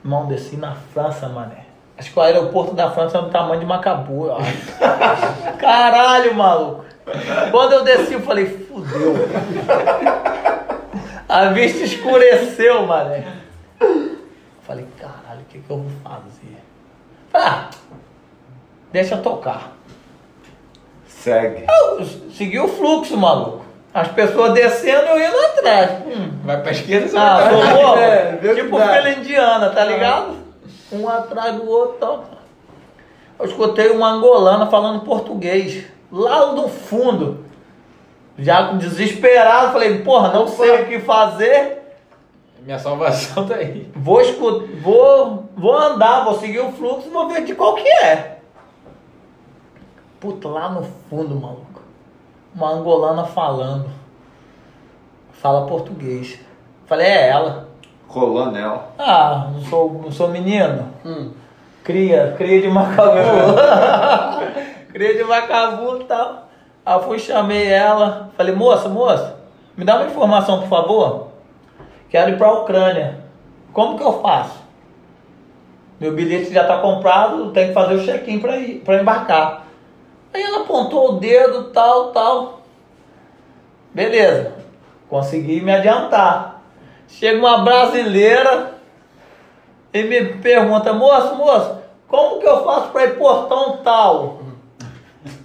Irmão, 0.04 0.26
desci 0.26 0.56
na 0.56 0.74
França, 0.92 1.28
mané. 1.28 1.64
Acho 1.96 2.12
que 2.12 2.18
o 2.18 2.22
aeroporto 2.22 2.74
da 2.74 2.90
França 2.90 3.18
é 3.18 3.22
do 3.22 3.30
tamanho 3.30 3.60
de 3.60 3.66
Macabu, 3.66 4.26
eu 4.26 4.36
acho. 4.36 4.68
Caralho, 5.58 6.34
maluco. 6.34 6.84
Quando 7.50 7.72
eu 7.72 7.84
desci, 7.84 8.14
eu 8.14 8.20
falei, 8.20 8.46
fudeu. 8.46 9.14
A 11.28 11.46
vista 11.46 11.82
escureceu, 11.84 12.86
mané. 12.86 13.24
Falei, 14.62 14.86
caralho, 14.98 15.40
o 15.40 15.44
que, 15.48 15.58
que 15.58 15.70
eu 15.70 15.78
vou 15.78 15.90
fazer? 16.04 16.56
Falei, 17.30 17.48
ah, 17.48 17.70
deixa 18.92 19.14
eu 19.16 19.22
tocar. 19.22 19.72
Segue. 21.06 21.64
Eu 21.68 22.04
segui 22.32 22.58
o 22.58 22.68
fluxo, 22.68 23.16
maluco. 23.16 23.62
As 23.94 24.08
pessoas 24.08 24.54
descendo 24.54 25.06
e 25.06 25.22
eu 25.22 25.28
indo 25.28 25.38
atrás. 25.38 25.90
Hum. 26.06 26.30
Vai 26.44 26.62
pra 26.62 26.72
esquerda, 26.72 27.08
você 27.08 27.16
Ah, 27.16 27.38
vai 27.50 27.78
pra. 27.92 28.00
É, 28.00 28.54
tipo 28.54 28.78
dá. 28.78 28.88
filha 28.94 29.18
indiana, 29.18 29.70
tá 29.70 29.84
ligado? 29.84 30.36
Um 30.90 31.08
atrás 31.08 31.54
do 31.56 31.68
outro. 31.68 31.96
Tal. 31.98 32.24
Eu 33.38 33.46
escutei 33.46 33.90
uma 33.90 34.08
angolana 34.10 34.66
falando 34.66 35.00
português. 35.04 35.84
Lá 36.12 36.52
no 36.52 36.68
fundo. 36.68 37.46
Já 38.38 38.72
desesperado, 38.72 39.72
falei, 39.72 40.02
porra, 40.02 40.32
não 40.32 40.46
sei 40.46 40.82
o 40.82 40.86
que 40.86 40.98
fazer. 41.00 41.82
Minha 42.60 42.78
salvação 42.78 43.46
tá 43.48 43.54
aí. 43.54 43.90
Vou 43.96 44.20
escutar, 44.20 44.66
vou, 44.82 45.48
vou 45.56 45.74
andar, 45.74 46.24
vou 46.24 46.38
seguir 46.38 46.60
o 46.60 46.70
fluxo, 46.72 47.10
vou 47.10 47.28
ver 47.28 47.44
de 47.44 47.54
qual 47.54 47.74
que 47.74 47.88
é. 47.88 48.38
Puta, 50.20 50.48
lá 50.48 50.68
no 50.68 50.82
fundo, 51.08 51.34
maluco. 51.34 51.82
Uma 52.54 52.72
angolana 52.72 53.24
falando. 53.24 53.90
Fala 55.32 55.66
português. 55.66 56.38
Falei, 56.86 57.06
é 57.06 57.28
ela. 57.30 57.68
Coronel. 58.06 58.82
Ah, 58.98 59.48
não 59.52 59.62
sou, 59.62 59.92
não 59.94 60.12
sou 60.12 60.28
menino. 60.28 60.90
Hum. 61.04 61.32
Cria, 61.82 62.34
cria 62.36 62.60
de 62.60 62.68
Macabu. 62.68 63.18
cria 64.92 65.14
de 65.14 65.22
e 65.22 66.04
tal. 66.04 66.48
Aí 66.84 66.94
eu 66.94 67.02
fui, 67.02 67.18
chamei 67.18 67.66
ela. 67.66 68.30
Falei, 68.36 68.54
moça, 68.54 68.88
moça, 68.88 69.38
me 69.76 69.84
dá 69.84 69.96
uma 69.96 70.06
informação, 70.06 70.60
por 70.60 70.68
favor. 70.68 71.28
Quero 72.10 72.30
ir 72.30 72.38
para 72.38 72.48
a 72.48 72.60
Ucrânia. 72.60 73.20
Como 73.72 73.96
que 73.96 74.04
eu 74.04 74.20
faço? 74.20 74.60
Meu 75.98 76.12
bilhete 76.12 76.52
já 76.52 76.62
está 76.62 76.78
comprado, 76.78 77.52
tenho 77.52 77.68
que 77.68 77.74
fazer 77.74 77.94
o 77.94 78.04
check-in 78.04 78.40
para 78.40 78.56
ir, 78.56 78.80
para 78.80 79.00
embarcar. 79.00 79.66
Aí 80.34 80.42
ela 80.42 80.62
apontou 80.62 81.10
o 81.10 81.20
dedo, 81.20 81.70
tal, 81.70 82.10
tal. 82.10 82.60
Beleza. 83.94 84.52
Consegui 85.08 85.60
me 85.60 85.72
adiantar. 85.72 86.62
Chega 87.06 87.38
uma 87.38 87.58
brasileira 87.58 88.74
e 89.92 90.02
me 90.02 90.24
pergunta, 90.38 90.92
moço, 90.92 91.36
moço, 91.36 91.78
como 92.08 92.40
que 92.40 92.46
eu 92.46 92.64
faço 92.64 92.88
para 92.88 93.04
ir 93.04 93.18
portão 93.18 93.78
tal? 93.84 94.41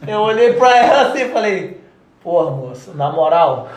Eu 0.08 0.20
olhei 0.22 0.54
pra 0.54 0.76
ela 0.78 1.02
assim 1.10 1.24
e 1.24 1.30
falei, 1.30 1.82
porra, 2.24 2.52
moço, 2.52 2.94
na 2.95 3.12
moral, 3.12 3.68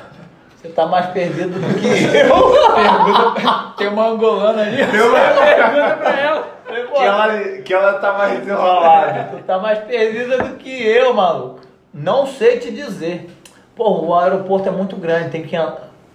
Você 0.57 0.69
tá 0.69 0.87
mais 0.87 1.07
perdido 1.07 1.59
do 1.59 1.81
que 1.81 1.87
eu. 2.17 2.31
Pergunta, 2.75 3.73
tem 3.77 3.89
uma 3.89 4.09
angolana 4.09 4.63
ali. 4.63 4.77
Pergunta 4.77 5.97
pra 5.99 6.21
ela. 6.21 6.61
Que 6.71 7.03
ela, 7.03 7.39
que 7.63 7.75
ela 7.75 7.93
tá 7.95 8.13
mais 8.13 8.39
desenrolada. 8.39 9.29
Tu 9.33 9.43
tá 9.45 9.59
mais 9.59 9.79
perdida 9.81 10.39
do 10.39 10.57
que 10.57 10.71
eu, 10.87 11.13
maluco. 11.15 11.61
Não 11.93 12.27
sei 12.27 12.59
te 12.59 12.71
dizer. 12.71 13.29
Pô, 13.75 14.07
o 14.07 14.15
aeroporto 14.15 14.69
é 14.69 14.73
muito 14.73 14.97
grande, 14.97 15.31
tem 15.31 15.43
que 15.43 15.57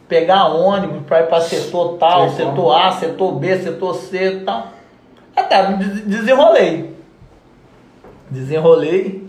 pegar 0.08 0.46
ônibus 0.46 1.04
pra 1.06 1.22
ir 1.22 1.28
pra 1.28 1.42
setor 1.42 1.98
tal, 1.98 2.28
como. 2.28 2.38
setor 2.38 2.76
A, 2.80 2.92
setor 2.94 3.32
B, 3.34 3.58
setor 3.58 3.96
C 3.96 4.34
e 4.34 4.40
tal. 4.42 4.68
Até 5.36 5.64
desenrolei. 6.06 6.96
Desenrolei. 8.30 9.25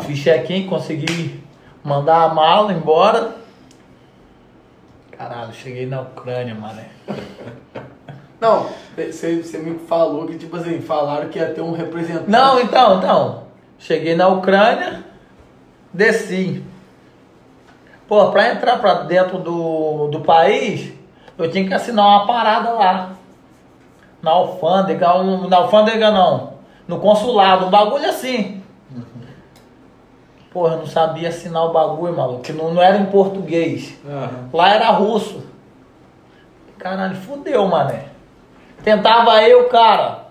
Fiz 0.00 0.18
check-in, 0.18 0.66
consegui 0.66 1.42
mandar 1.84 2.24
a 2.24 2.34
mala 2.34 2.72
embora. 2.72 3.36
Caralho, 5.16 5.52
cheguei 5.52 5.86
na 5.86 6.00
Ucrânia, 6.00 6.54
mané. 6.54 6.88
Não, 8.40 8.66
você 8.96 9.58
me 9.58 9.78
falou 9.86 10.26
que, 10.26 10.36
tipo 10.36 10.56
assim, 10.56 10.80
falaram 10.80 11.28
que 11.28 11.38
ia 11.38 11.52
ter 11.54 11.60
um 11.60 11.70
representante. 11.72 12.28
Não, 12.28 12.58
então, 12.60 12.98
então. 12.98 13.42
Cheguei 13.78 14.16
na 14.16 14.26
Ucrânia, 14.26 15.04
desci. 15.92 16.64
Pô, 18.08 18.30
pra 18.32 18.48
entrar 18.52 18.78
pra 18.80 18.94
dentro 19.04 19.38
do, 19.38 20.08
do 20.08 20.20
país, 20.22 20.92
eu 21.38 21.48
tinha 21.50 21.66
que 21.66 21.72
assinar 21.72 22.04
uma 22.04 22.26
parada 22.26 22.70
lá. 22.72 23.10
Na 24.20 24.32
alfândega, 24.32 25.16
um- 25.18 25.48
na 25.48 25.58
alfândega 25.58 26.10
não. 26.10 26.54
No 26.88 26.98
consulado, 26.98 27.66
um 27.66 27.70
bagulho 27.70 28.08
assim. 28.08 28.61
Porra, 30.52 30.74
eu 30.74 30.78
não 30.80 30.86
sabia 30.86 31.28
assinar 31.30 31.64
o 31.64 31.72
bagulho, 31.72 32.14
maluco. 32.16 32.42
Que 32.42 32.52
não, 32.52 32.74
não 32.74 32.82
era 32.82 32.98
em 32.98 33.06
português. 33.06 33.98
Lá 34.52 34.74
era 34.74 34.90
russo. 34.90 35.42
Caralho, 36.78 37.16
fudeu, 37.16 37.66
mané. 37.66 38.06
Tentava 38.84 39.42
eu, 39.42 39.68
cara. 39.68 40.26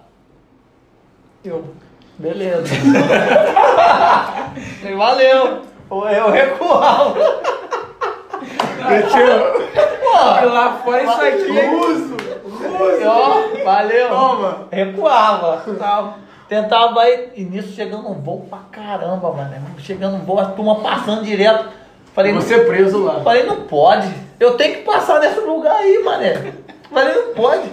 Eu, 1.44 1.74
beleza. 2.20 2.68
Falei, 4.82 4.96
Valeu. 4.98 5.62
Eu 5.92 6.32
recuava. 6.32 7.14
Pô, 10.02 10.46
Lá 10.46 10.80
fora 10.84 11.04
isso 11.04 11.22
aqui 11.22 11.60
é 11.60 11.70
russo. 11.70 12.16
e, 13.02 13.06
ó, 13.06 13.64
valeu. 13.64 14.10
Toma. 14.10 14.68
Recuava. 14.72 15.64
Tal. 15.80 16.18
Tentava 16.52 17.08
ir. 17.08 17.32
E 17.38 17.46
nisso 17.46 17.72
chegando 17.72 18.10
um 18.10 18.16
voo 18.16 18.46
pra 18.50 18.60
caramba, 18.70 19.32
mano. 19.32 19.54
Chegando 19.78 20.18
um 20.18 20.26
voo, 20.26 20.38
a 20.38 20.48
turma 20.48 20.82
passando 20.82 21.24
direto. 21.24 21.70
Falei, 22.14 22.34
Você 22.34 22.66
preso 22.66 23.06
lá. 23.06 23.22
Falei, 23.22 23.44
não 23.44 23.62
pode. 23.62 24.14
Eu 24.38 24.58
tenho 24.58 24.76
que 24.76 24.82
passar 24.82 25.22
nesse 25.22 25.40
lugar 25.40 25.78
aí, 25.78 26.04
mané. 26.04 26.52
Falei, 26.92 27.14
não 27.14 27.34
pode. 27.34 27.72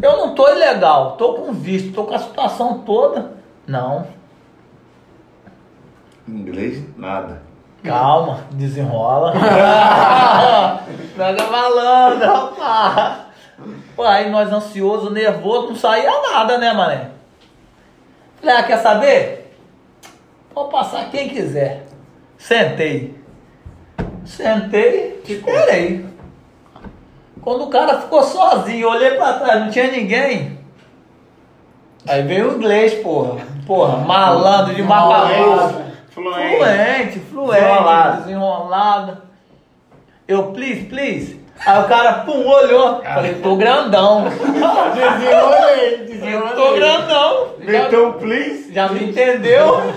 Eu 0.00 0.16
não 0.16 0.34
tô 0.34 0.48
ilegal, 0.48 1.18
tô 1.18 1.34
com 1.34 1.52
visto, 1.52 1.92
tô 1.92 2.04
com 2.04 2.14
a 2.14 2.18
situação 2.18 2.78
toda. 2.78 3.32
Não, 3.66 4.06
Inglês, 6.26 6.82
nada. 6.96 7.42
calma, 7.84 8.40
desenrola. 8.52 9.34
Pega 11.14 11.46
malandro, 11.50 12.26
rapaz. 12.26 13.18
Pô, 13.94 14.02
aí 14.02 14.30
nós 14.30 14.50
ansioso, 14.50 15.10
nervoso, 15.10 15.68
não 15.68 15.76
saía 15.76 16.10
nada, 16.32 16.56
né, 16.56 16.72
mané? 16.72 17.17
Falei, 18.40 18.56
ah, 18.56 18.62
quer 18.62 18.78
saber? 18.78 19.54
Pode 20.54 20.70
passar 20.70 21.10
quem 21.10 21.28
quiser. 21.28 21.86
Sentei. 22.36 23.18
Sentei, 24.24 25.20
esperei. 25.26 26.06
Quando 27.42 27.64
o 27.64 27.70
cara 27.70 28.00
ficou 28.00 28.22
sozinho, 28.22 28.88
olhei 28.88 29.12
pra 29.12 29.34
trás, 29.34 29.60
não 29.60 29.70
tinha 29.70 29.90
ninguém. 29.90 30.58
Aí 32.06 32.22
veio 32.22 32.52
o 32.52 32.56
inglês, 32.56 32.94
porra. 33.02 33.36
Porra, 33.66 33.98
malandro 33.98 34.74
de 34.74 34.82
macaco. 34.82 35.84
Fluente. 36.10 36.56
Fluente, 36.56 37.18
fluente, 37.20 37.60
Desenrolado. 37.60 38.22
desenrolado. 38.22 39.22
Eu, 40.26 40.52
please, 40.52 40.84
please. 40.86 41.40
Aí 41.66 41.80
o 41.80 41.84
cara, 41.88 42.12
pum, 42.24 42.46
olhou. 42.46 43.02
Falei, 43.02 43.34
tô 43.36 43.56
grandão. 43.56 44.24
Desenrolei, 44.94 46.34
Eu 46.34 46.48
tô 46.56 46.72
grandão. 46.74 47.48
Um 48.08 48.12
please. 48.14 48.72
já 48.72 48.88
me 48.88 49.04
entendeu? 49.10 49.82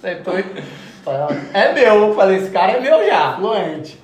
Falei, 0.00 0.16
tô... 0.16 0.32
É 1.54 1.72
meu. 1.72 2.08
Eu 2.08 2.14
Falei, 2.14 2.38
esse 2.38 2.50
cara 2.50 2.72
é 2.72 2.80
meu 2.80 3.06
já. 3.06 3.36
Fluente. 3.36 4.00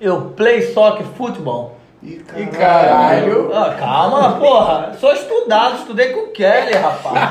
Eu 0.00 0.32
play 0.36 0.62
soccer 0.62 1.04
futebol. 1.16 1.76
Ih, 2.02 2.24
E 2.34 2.46
caralho. 2.46 3.50
Ah, 3.54 3.74
calma, 3.78 4.32
porra. 4.38 4.94
Sou 4.98 5.12
estudado, 5.12 5.76
estudei 5.76 6.12
com 6.14 6.20
o 6.20 6.28
Kelly, 6.28 6.72
rapaz. 6.72 7.28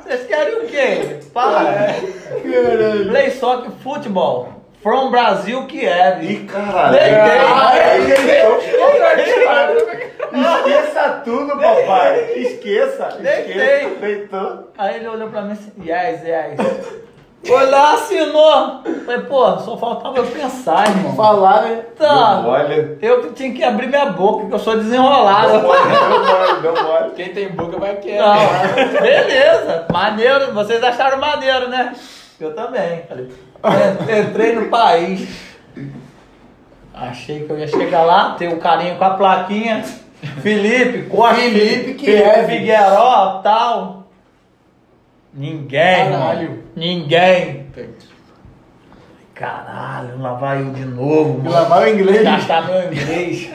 Vocês 0.04 0.26
querem 0.26 0.54
o 0.64 0.66
quê? 0.66 1.20
Para. 1.34 1.52
Caralho. 1.64 3.08
Play 3.10 3.30
soccer 3.32 3.70
futebol. 3.82 4.57
From 4.82 5.10
Brasil, 5.10 5.66
Kiev. 5.66 6.22
Ih, 6.22 6.46
caralho. 6.46 6.92
Deitei. 6.92 8.38
Esqueça 10.32 11.22
tudo, 11.24 11.56
papai. 11.58 12.32
Esqueça. 12.36 13.08
Deitei. 13.20 13.52
Esqueça. 13.52 14.00
Deitou. 14.00 14.72
Aí 14.78 14.96
ele 14.96 15.08
olhou 15.08 15.28
pra 15.28 15.42
mim 15.42 15.52
assim, 15.52 15.72
yes, 15.84 16.22
yes. 16.22 17.08
Foi 17.44 17.66
lá, 17.70 17.94
assinou. 17.94 18.82
Falei, 19.06 19.20
pô, 19.22 19.58
só 19.58 19.76
faltava 19.76 20.18
eu 20.18 20.26
pensar, 20.26 20.88
irmão. 20.88 21.14
Falar, 21.14 21.62
né? 21.62 21.82
Tá. 21.96 22.40
Mole. 22.42 22.98
Eu 23.00 23.22
que 23.22 23.32
tinha 23.32 23.54
que 23.54 23.64
abrir 23.64 23.86
minha 23.86 24.06
boca, 24.06 24.40
porque 24.40 24.54
eu 24.54 24.58
sou 24.58 24.76
desenrolado. 24.76 25.52
Deu 25.52 25.62
mole, 25.62 26.60
deu 26.62 26.84
mole. 26.84 27.10
Quem 27.14 27.32
tem 27.32 27.48
boca 27.48 27.78
vai 27.78 27.96
querer. 27.96 28.18
Não, 28.18 29.00
beleza, 29.00 29.86
maneiro, 29.92 30.52
vocês 30.52 30.82
acharam 30.82 31.18
maneiro, 31.18 31.68
né? 31.68 31.94
Eu 32.40 32.54
também. 32.54 33.04
Falei, 33.08 33.28
entrei 34.20 34.54
no 34.54 34.66
país. 34.68 35.28
Achei 36.94 37.44
que 37.44 37.50
eu 37.50 37.58
ia 37.58 37.68
chegar 37.68 38.02
lá, 38.02 38.34
ter 38.34 38.48
um 38.48 38.58
carinho 38.58 38.96
com 38.96 39.04
a 39.04 39.10
plaquinha. 39.10 39.84
Felipe, 40.42 41.02
Costa, 41.08 41.36
Felipe 41.36 41.60
Felipe 41.60 41.94
Kiev. 41.94 42.46
Figueiró, 42.46 43.40
tal. 43.42 44.08
Ninguém, 45.32 46.10
Caralho. 46.10 46.48
mano. 46.50 46.62
Ninguém. 46.74 47.66
Caralho, 49.34 50.20
lá 50.20 50.32
vai 50.32 50.60
eu 50.62 50.70
de 50.72 50.84
novo, 50.84 51.48
lá 51.48 51.60
mano. 51.60 51.68
vai 51.68 51.92
o 51.92 51.94
inglês. 51.94 52.22
Gastar 52.24 52.66
meu 52.66 52.92
inglês. 52.92 53.48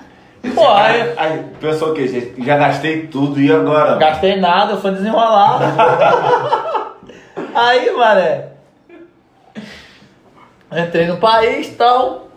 Pô, 0.54 0.68
aí, 0.68 1.14
Aí, 1.16 1.44
pensou 1.60 1.90
o 1.90 1.94
quê, 1.94 2.06
gente? 2.08 2.44
Já 2.44 2.56
gastei 2.58 3.06
tudo 3.06 3.40
e 3.40 3.50
agora? 3.52 3.96
Gastei 3.96 4.36
nada, 4.36 4.72
eu 4.72 4.80
sou 4.80 4.90
desenrolado. 4.90 5.64
Aí, 7.54 7.90
mané. 7.96 8.49
Entrei 10.72 11.06
no 11.06 11.16
país 11.16 11.68
e 11.68 11.74
tal. 11.74 12.28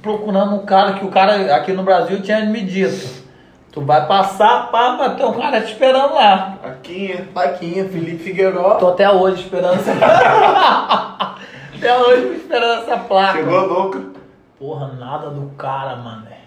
Procurando 0.00 0.54
um 0.54 0.64
cara 0.64 0.94
que 0.94 1.04
o 1.04 1.10
cara 1.10 1.54
aqui 1.54 1.72
no 1.72 1.82
Brasil 1.82 2.22
tinha 2.22 2.44
me 2.46 2.62
dito. 2.62 3.26
Tu 3.70 3.82
vai 3.82 4.06
passar, 4.06 4.70
pá, 4.70 4.96
vai 4.96 5.14
ter 5.14 5.24
um 5.24 5.38
cara 5.38 5.60
te 5.60 5.72
esperando 5.72 6.14
lá. 6.14 6.58
Aqui. 6.64 7.22
Paquinha, 7.34 7.88
Felipe 7.88 8.22
Figueiró. 8.22 8.76
Tô 8.76 8.88
até 8.88 9.10
hoje 9.10 9.42
esperando 9.42 9.74
essa. 9.74 9.92
até 11.76 11.98
hoje 11.98 12.36
esperando 12.36 12.82
essa 12.82 12.96
placa. 12.96 13.38
Chegou 13.38 13.66
louco. 13.66 14.12
Porra, 14.58 14.88
nada 14.94 15.30
do 15.30 15.50
cara, 15.56 15.96
mané. 15.96 16.38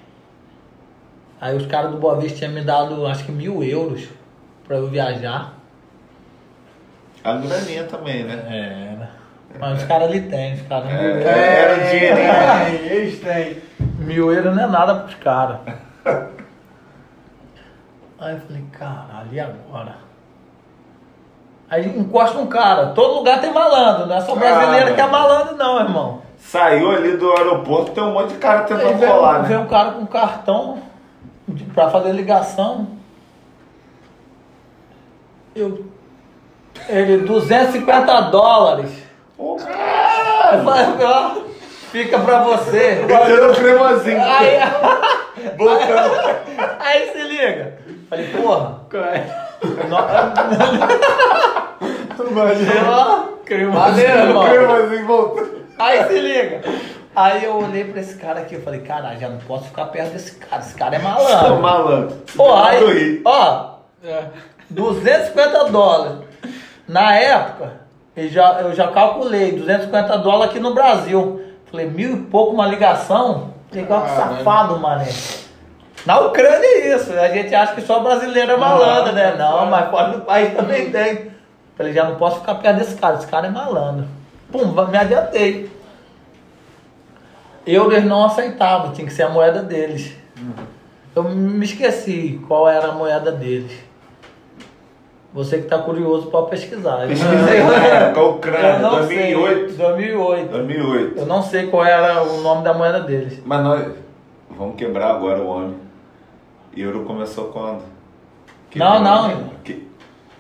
Aí 1.40 1.56
os 1.56 1.66
caras 1.68 1.92
do 1.92 1.98
Boa 1.98 2.20
Vista 2.20 2.40
tinham 2.40 2.52
me 2.52 2.62
dado 2.62 3.06
acho 3.06 3.26
que 3.26 3.32
mil 3.32 3.64
euros 3.64 4.08
pra 4.68 4.78
eu 4.78 4.88
viajar. 4.88 5.54
A 7.24 7.34
graninha 7.34 7.84
também, 7.84 8.24
né? 8.24 8.96
Era. 8.98 9.21
Mas 9.60 9.82
os 9.82 9.88
caras 9.88 10.08
ali 10.10 10.22
tem, 10.22 10.54
os 10.54 10.62
caras 10.64 10.86
mil, 10.86 11.02
euros. 11.02 11.26
É. 11.26 11.62
Era 11.62 11.74
o 11.74 11.90
dinheirinho. 11.90 12.32
É, 12.32 12.96
eles 12.96 13.20
têm. 13.20 13.62
mil 14.00 14.32
euros 14.32 14.56
não 14.56 14.64
é 14.64 14.68
nada 14.68 14.96
pros 14.96 15.16
caras. 15.16 15.58
Aí 18.20 18.36
eu 18.36 18.40
falei, 18.42 18.64
caralho, 18.72 19.30
e 19.32 19.40
agora? 19.40 19.96
Aí 21.68 21.88
encosta 21.98 22.38
um 22.38 22.46
cara, 22.48 22.88
todo 22.88 23.16
lugar 23.16 23.42
tem 23.42 23.52
malandro, 23.52 24.06
não 24.06 24.16
é 24.16 24.22
só 24.22 24.36
brasileiro 24.36 24.92
Ah, 24.92 24.94
que 24.94 25.02
é 25.02 25.08
malandro 25.08 25.56
não, 25.56 25.80
irmão. 25.80 26.22
Saiu 26.38 26.92
ali 26.92 27.18
do 27.18 27.32
aeroporto, 27.32 27.92
tem 27.92 28.04
um 28.04 28.14
monte 28.14 28.34
de 28.34 28.40
cara 28.40 28.64
tentando 28.64 28.98
veio, 28.98 29.12
colar, 29.12 29.44
né? 29.44 29.58
um 29.58 29.68
cara 29.68 29.92
com 29.92 30.06
cartão 30.06 30.80
de, 31.48 31.64
pra 31.64 31.90
fazer 31.90 32.12
ligação. 32.12 32.90
Eu. 35.56 35.86
Ele, 36.88 37.26
250 37.26 38.22
dólares. 38.30 39.01
Eu 39.42 39.58
fica 41.92 42.20
pra 42.20 42.44
você. 42.44 43.04
Um 43.04 43.08
cremosinho. 43.54 44.22
Aí, 44.24 44.60
Voltando. 45.58 46.12
aí 46.80 47.10
se 47.12 47.22
liga. 47.24 47.74
Falei, 48.10 48.28
porra. 48.28 48.82
Qual 48.90 49.04
é? 49.04 49.26
no-. 49.88 49.98
Valeu, 53.72 54.08
irmão. 54.10 54.50
Cremosinho 54.50 55.06
voltou. 55.08 55.62
Aí 55.80 56.04
se 56.08 56.20
liga. 56.20 56.62
Aí 57.16 57.44
eu 57.44 57.58
olhei 57.58 57.84
pra 57.84 58.00
esse 58.00 58.16
cara 58.18 58.40
aqui 58.42 58.56
e 58.56 58.62
falei, 58.62 58.82
caralho, 58.82 59.20
já 59.20 59.28
não 59.28 59.40
posso 59.40 59.66
ficar 59.66 59.86
perto 59.88 60.12
desse 60.14 60.36
cara. 60.36 60.62
Esse 60.62 60.76
cara 60.76 60.96
é 60.96 61.00
malandro. 61.00 61.60
malandro. 61.62 62.18
Pô, 62.38 62.54
aí, 62.56 63.22
ó, 63.26 63.72
É. 64.04 64.24
250 64.70 65.66
dólares. 65.66 66.20
Na 66.88 67.14
época, 67.16 67.81
eu 68.16 68.30
já, 68.30 68.62
eu 68.62 68.74
já 68.74 68.88
calculei 68.90 69.54
250 69.54 70.18
dólares 70.20 70.52
aqui 70.52 70.60
no 70.60 70.74
Brasil. 70.74 71.42
Falei, 71.70 71.90
mil 71.90 72.14
e 72.14 72.22
pouco 72.24 72.54
uma 72.54 72.68
ligação. 72.68 73.54
Legal, 73.72 74.02
que 74.02 74.08
Caralho. 74.10 74.38
safado, 74.38 74.80
mané. 74.80 75.08
Na 76.06 76.20
Ucrânia 76.20 76.66
é 76.66 76.96
isso. 76.96 77.14
A 77.14 77.30
gente 77.30 77.54
acha 77.56 77.74
que 77.74 77.82
só 77.82 78.02
brasileiro 78.02 78.52
é 78.52 78.58
malandro, 78.58 79.14
né? 79.14 79.36
Não, 79.38 79.66
mas 79.68 79.90
fora 79.90 80.12
do 80.12 80.22
país 80.22 80.54
também 80.54 80.92
tem. 80.92 81.32
Falei, 81.78 81.94
já 81.94 82.04
não 82.04 82.16
posso 82.16 82.40
ficar 82.40 82.56
perto 82.56 82.80
desse 82.80 82.96
cara. 82.96 83.16
Esse 83.16 83.28
cara 83.28 83.48
é 83.48 83.50
malandro. 83.50 84.06
Pum, 84.52 84.66
me 84.66 84.98
adiantei. 84.98 85.72
Euros 87.66 88.04
não 88.04 88.26
aceitavam, 88.26 88.92
tinha 88.92 89.08
que 89.08 89.14
ser 89.14 89.24
a 89.24 89.30
moeda 89.30 89.62
deles. 89.62 90.14
Eu 91.16 91.24
me 91.24 91.64
esqueci 91.64 92.42
qual 92.48 92.68
era 92.68 92.88
a 92.88 92.92
moeda 92.92 93.32
deles. 93.32 93.72
Você 95.34 95.58
que 95.60 95.64
está 95.64 95.78
curioso 95.78 96.28
pode 96.28 96.50
pesquisar. 96.50 97.08
Pesquisei 97.08 97.64
na 97.64 97.74
época, 97.76 98.20
Eu 98.20 98.30
Ucrânia, 98.32 98.80
não 98.80 98.90
2008. 98.92 99.68
sei. 99.70 99.78
2008. 99.78 100.50
2008. 100.52 101.20
Eu 101.20 101.26
não 101.26 101.42
sei 101.42 101.68
qual 101.68 101.86
era 101.86 102.22
o 102.22 102.42
nome 102.42 102.64
da 102.64 102.74
moeda 102.74 103.00
deles. 103.00 103.42
Mas 103.46 103.64
nós 103.64 103.86
vamos 104.50 104.76
quebrar 104.76 105.12
agora 105.12 105.40
o 105.40 105.48
homem. 105.48 105.76
E 106.76 106.82
euro 106.82 107.06
começou 107.06 107.46
quando? 107.46 107.82
Não, 108.76 109.00
não. 109.02 109.30
Que- 109.64 109.88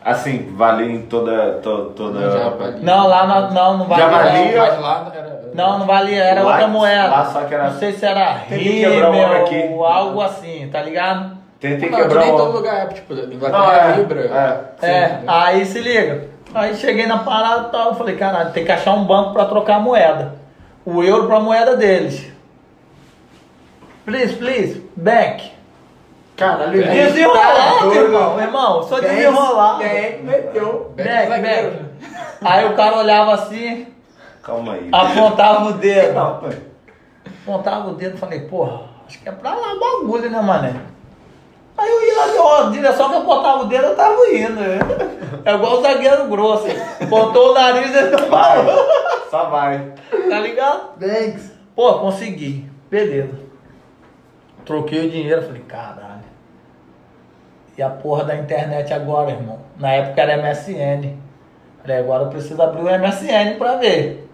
assim, 0.03 0.53
valia 0.55 0.91
em 0.91 1.03
toda. 1.03 1.59
to- 1.63 1.91
toda... 1.95 2.19
Não, 2.81 3.07
lá 3.07 3.25
na- 3.27 3.49
não, 3.51 3.77
não 3.77 3.85
valia. 3.85 4.05
Já 4.05 4.11
valia? 4.11 4.51
não. 4.55 4.57
Mas 4.67 4.81
lá 4.81 5.11
era. 5.15 5.41
Não, 5.53 5.79
não 5.79 5.85
valia, 5.85 6.23
era 6.23 6.43
Lá- 6.43 6.51
outra 6.53 6.67
moeda. 6.67 7.07
lá 7.07 7.25
só 7.25 7.41
que 7.41 7.53
era- 7.53 7.69
Não 7.69 7.77
sei 7.79 7.91
se 7.93 8.05
era. 8.05 8.33
Rímel 8.33 9.73
ou 9.73 9.85
algo 9.85 10.21
assim, 10.21 10.69
tá 10.71 10.81
ligado? 10.81 11.40
Tentei 11.61 11.89
Não, 11.91 11.97
que 11.99 12.03
quebrar 12.03 12.25
nem 12.25 12.33
o 12.33 12.37
todo 12.37 12.51
lugar 12.53 12.75
é, 12.75 12.85
tipo, 12.87 13.13
Não, 13.13 13.23
Inglaterra 13.31 13.87
é, 13.87 13.91
é 13.93 13.95
Libra. 13.97 14.19
é. 14.81 14.85
É, 14.87 15.07
Sim, 15.07 15.23
aí 15.27 15.65
se 15.65 15.79
liga. 15.79 16.27
Aí 16.53 16.75
cheguei 16.75 17.05
na 17.05 17.19
parada 17.19 17.67
e 17.67 17.71
tal, 17.71 17.89
eu 17.89 17.95
falei, 17.95 18.17
caralho, 18.17 18.51
tem 18.51 18.65
que 18.65 18.71
achar 18.71 18.93
um 18.95 19.05
banco 19.05 19.31
pra 19.31 19.45
trocar 19.45 19.75
a 19.75 19.79
moeda. 19.79 20.33
O 20.83 21.03
euro 21.03 21.27
pra 21.27 21.39
moeda 21.39 21.77
deles. 21.77 22.29
Please, 24.03 24.33
please, 24.35 24.83
bank. 24.95 25.51
Caralho, 26.35 26.83
Desenrolado, 26.83 27.93
irmão, 27.93 28.41
irmão, 28.41 28.83
sou 28.83 28.99
desenrolado. 28.99 29.79
Tem, 29.79 30.23
meteu. 30.23 30.91
Beck 30.95 31.29
Back, 31.29 31.41
back. 31.43 31.63
né? 31.67 31.85
Aí 32.43 32.65
o 32.65 32.73
cara 32.75 32.97
olhava 32.97 33.35
assim, 33.35 33.85
Calma 34.41 34.73
aí. 34.73 34.89
apontava 34.91 35.69
o 35.69 35.73
dedo. 35.73 36.13
Não. 36.15 36.41
Apontava 37.43 37.89
o 37.91 37.93
dedo 37.93 38.15
e 38.15 38.19
falei, 38.19 38.39
porra, 38.41 38.81
acho 39.07 39.19
que 39.19 39.29
é 39.29 39.31
pra 39.31 39.53
lá 39.53 39.73
o 39.75 39.79
bagulho, 39.79 40.27
né, 40.31 40.41
mané? 40.41 40.73
Aí 41.77 41.89
eu 41.89 42.01
ia 42.07 42.17
lá, 42.17 42.43
ó, 42.43 42.67
a 42.67 42.69
direção 42.69 43.09
que 43.09 43.15
eu 43.15 43.21
apontava 43.21 43.63
o 43.63 43.65
dedo, 43.65 43.85
eu 43.85 43.95
tava 43.95 44.29
indo. 44.29 44.55
né? 44.59 44.79
É 45.45 45.53
igual 45.55 45.79
o 45.79 45.81
zagueiro 45.81 46.27
grosso. 46.27 46.67
Botou 47.07 47.51
o 47.51 47.53
nariz 47.53 47.89
e 47.95 48.01
não 48.11 48.29
Vai. 48.29 48.65
Só 49.29 49.45
vai. 49.49 49.93
Tá 50.29 50.39
ligado? 50.39 50.99
Thanks. 50.99 51.51
Pô, 51.75 51.93
consegui. 51.99 52.69
Beleza. 52.89 53.33
Troquei 54.65 55.07
o 55.07 55.09
dinheiro, 55.09 55.41
falei, 55.41 55.61
caralho. 55.63 56.21
E 57.77 57.81
a 57.81 57.89
porra 57.89 58.25
da 58.25 58.35
internet 58.35 58.93
agora, 58.93 59.31
irmão? 59.31 59.59
Na 59.79 59.91
época 59.93 60.21
era 60.21 60.37
MSN. 60.37 61.17
Falei, 61.81 61.97
agora 61.97 62.23
eu 62.23 62.29
preciso 62.29 62.61
abrir 62.61 62.81
o 62.81 62.99
MSN 62.99 63.57
pra 63.57 63.77
ver. 63.77 64.29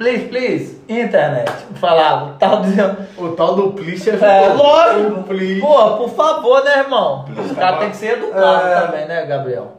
Please, 0.00 0.28
please, 0.28 0.80
internet. 0.88 1.50
Falava, 1.74 2.32
tava 2.38 2.62
dizendo. 2.62 2.96
O 3.18 3.28
tal 3.32 3.54
do 3.54 3.72
Plich 3.74 4.08
é 4.08 4.14
É, 4.14 4.48
lógico. 4.48 5.24
Pô, 5.60 5.96
por 5.98 6.08
favor, 6.16 6.64
né, 6.64 6.78
irmão? 6.78 7.26
Please, 7.26 7.52
O 7.52 7.54
cara 7.54 7.72
tá 7.74 7.78
tem 7.80 7.90
que 7.90 7.96
ser 7.98 8.12
educado 8.18 8.66
É. 8.66 8.80
também, 8.80 9.06
né, 9.06 9.26
Gabriel? 9.26 9.72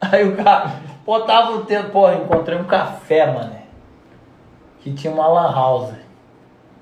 Aí 0.00 0.28
o 0.28 0.36
cara 0.36 0.70
botava 1.04 1.52
o 1.56 1.64
dedo, 1.64 1.90
pô, 1.90 2.08
encontrei 2.12 2.56
um 2.56 2.62
café, 2.62 3.26
mané. 3.26 3.64
Que 4.78 4.92
tinha 4.92 5.12
uma 5.12 5.26
lan 5.26 5.52
house. 5.52 5.90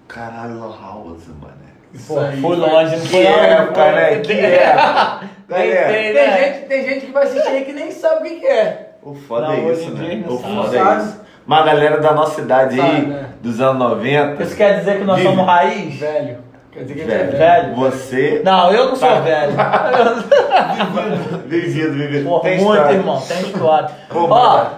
Caralho, 0.07 0.61
Lan 0.61 0.75
House, 0.79 1.29
mano. 1.41 1.63
Pô, 2.07 2.15
foi- 2.43 2.57
longe, 2.57 2.97
não 2.97 3.03
Que 3.03 3.09
foi 3.09 3.25
época, 3.25 3.93
né? 3.93 4.17
Que 4.21 4.33
época. 4.35 5.29
Galera, 5.49 5.87
Tentei, 5.89 6.13
Tem 6.13 6.15
né? 6.15 6.39
gente, 6.53 6.67
tem 6.67 6.85
gente 6.85 7.07
que 7.07 7.13
vai 7.13 7.23
assistir 7.25 7.49
aí 7.49 7.65
que 7.65 7.73
nem 7.73 7.91
sabe 7.91 8.29
o 8.29 8.39
que, 8.41 8.47
é. 8.47 8.97
o 9.03 9.15
foda 9.15 9.47
Não, 9.49 9.55
é 9.55 9.73
isso, 9.73 9.91
né? 9.93 10.25
O 10.29 10.39
foda 10.39 10.77
é 10.79 10.99
isso. 10.99 11.22
Mas 11.47 11.61
a 11.61 11.65
galera 11.65 11.99
da 12.01 12.13
nossa 12.13 12.41
idade 12.41 12.81
aí, 12.81 13.07
né? 13.07 13.27
dos 13.43 13.61
anos 13.61 13.79
90. 13.79 14.43
Isso 14.43 14.57
quer 14.57 14.79
dizer 14.79 14.99
que 14.99 15.05
nós 15.05 15.17
Vive. 15.19 15.29
somos 15.31 15.45
raiz? 15.47 15.95
Velho. 15.99 16.39
Quer 16.71 16.81
dizer 16.85 16.95
que 16.95 17.01
a 17.01 17.05
gente 17.05 17.15
é 17.15 17.19
Velho, 17.19 17.33
velho. 17.39 17.63
Velho. 17.63 17.75
Você. 17.77 18.43
Não, 18.45 18.73
eu 18.73 18.87
não 18.89 18.97
sou 18.97 19.09
Tá. 19.09 19.21
velho. 19.21 19.53
Vivido, 21.47 21.93
vivido. 21.95 22.29
Pô, 22.29 22.41
Tem 22.41 22.59
muito, 22.59 22.73
história. 22.73 22.95
irmão, 22.97 23.21
tem 23.21 23.41
história. 23.43 23.89
Pô, 24.09 24.21
Ó, 24.25 24.29
mas- 24.29 24.69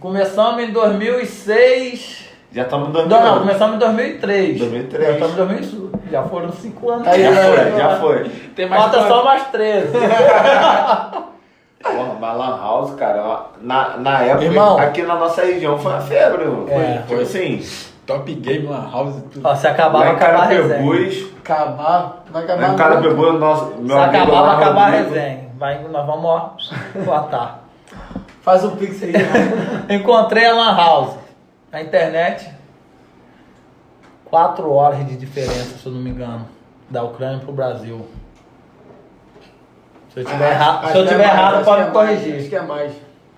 começamos 0.00 0.62
em 0.62 0.70
2006. 0.70 2.22
Já 2.52 2.62
estamos 2.62 2.88
em 2.90 2.92
Não, 3.08 3.22
não, 3.22 3.38
começamos 3.40 3.76
em 3.76 3.78
2003. 3.78 4.58
2003. 4.58 5.04
Já 5.06 5.12
estamos 5.12 5.32
em 5.34 5.36
2000. 5.36 5.92
Já 6.10 6.22
foram 6.24 6.52
5 6.52 6.90
anos. 6.90 7.08
Aí, 7.08 7.22
Já 7.22 7.30
É, 7.30 7.34
foi, 7.34 7.58
é, 7.58 7.76
já 7.78 7.96
foi. 7.96 8.28
Tem 8.54 8.68
mais 8.68 8.82
Falta 8.82 9.08
só 9.08 9.24
mais 9.24 9.42
13. 9.46 9.88
Porra, 11.82 12.14
mas 12.20 12.36
Lan 12.36 12.56
House, 12.58 12.94
cara, 12.94 13.46
na, 13.60 13.96
na 13.96 14.22
época, 14.22 14.44
Irmão. 14.44 14.78
aqui 14.78 15.02
na 15.02 15.16
nossa 15.16 15.42
região 15.42 15.78
foi 15.78 15.92
uma 15.92 16.00
febre, 16.00 16.44
mano. 16.44 16.70
É. 16.70 17.02
Tipo 17.08 17.20
assim, 17.20 17.60
Top 18.06 18.32
Game, 18.34 18.66
Lan 18.66 18.90
House 18.90 19.16
e 19.18 19.20
tudo. 19.22 19.46
Ó, 19.48 19.54
se 19.54 19.66
lá 19.66 19.72
acabava, 19.72 20.06
em 20.06 20.10
acabava 20.10 20.42
a 20.42 20.46
resenha. 20.46 20.68
Carapebus, 20.68 21.32
Acabar. 21.42 22.22
Vai 22.30 22.44
acabar. 22.44 22.60
lá 22.62 22.72
em 22.72 22.76
Carapebus, 22.76 23.26
o 23.28 23.32
nosso, 23.32 23.64
meu 23.78 23.96
Se 23.96 24.02
amigo 24.02 24.22
acabava, 24.22 24.46
lá, 24.46 24.56
acabava 24.56 24.80
a 24.80 24.84
Rodrigo, 24.90 25.14
resenha. 25.14 25.48
Vai, 25.58 25.82
nós 25.82 26.06
vamos 26.06 26.24
ó, 26.24 26.56
botar. 27.04 27.62
Faz 28.42 28.64
um 28.64 28.76
pix 28.76 29.02
aí. 29.02 29.12
Encontrei 29.96 30.46
a 30.46 30.52
Lan 30.54 30.76
House. 30.76 31.14
Na 31.70 31.80
internet. 31.80 32.50
Quatro 34.24 34.70
horas 34.72 35.06
de 35.06 35.16
diferença, 35.16 35.76
se 35.78 35.86
eu 35.86 35.92
não 35.92 36.00
me 36.00 36.10
engano. 36.10 36.46
Da 36.88 37.02
Ucrânia 37.02 37.38
pro 37.38 37.52
Brasil. 37.52 38.06
Se 40.12 40.20
eu 40.20 40.24
tiver, 40.24 40.50
erra... 40.50 40.78
Acho 40.80 40.92
se 40.92 40.98
eu 40.98 41.02
que 41.04 41.08
tiver 41.08 41.22
é 41.24 41.26
mais, 41.26 41.38
errado, 41.38 41.54
acho 41.56 41.64
pode 41.64 41.76
que 41.76 41.82
me 41.82 41.88
é 41.88 41.92
mais, 41.94 42.08
corrigir. 42.20 42.40
Acho 42.40 42.48
que 42.48 42.56
é 42.56 42.62
mais. 42.62 42.92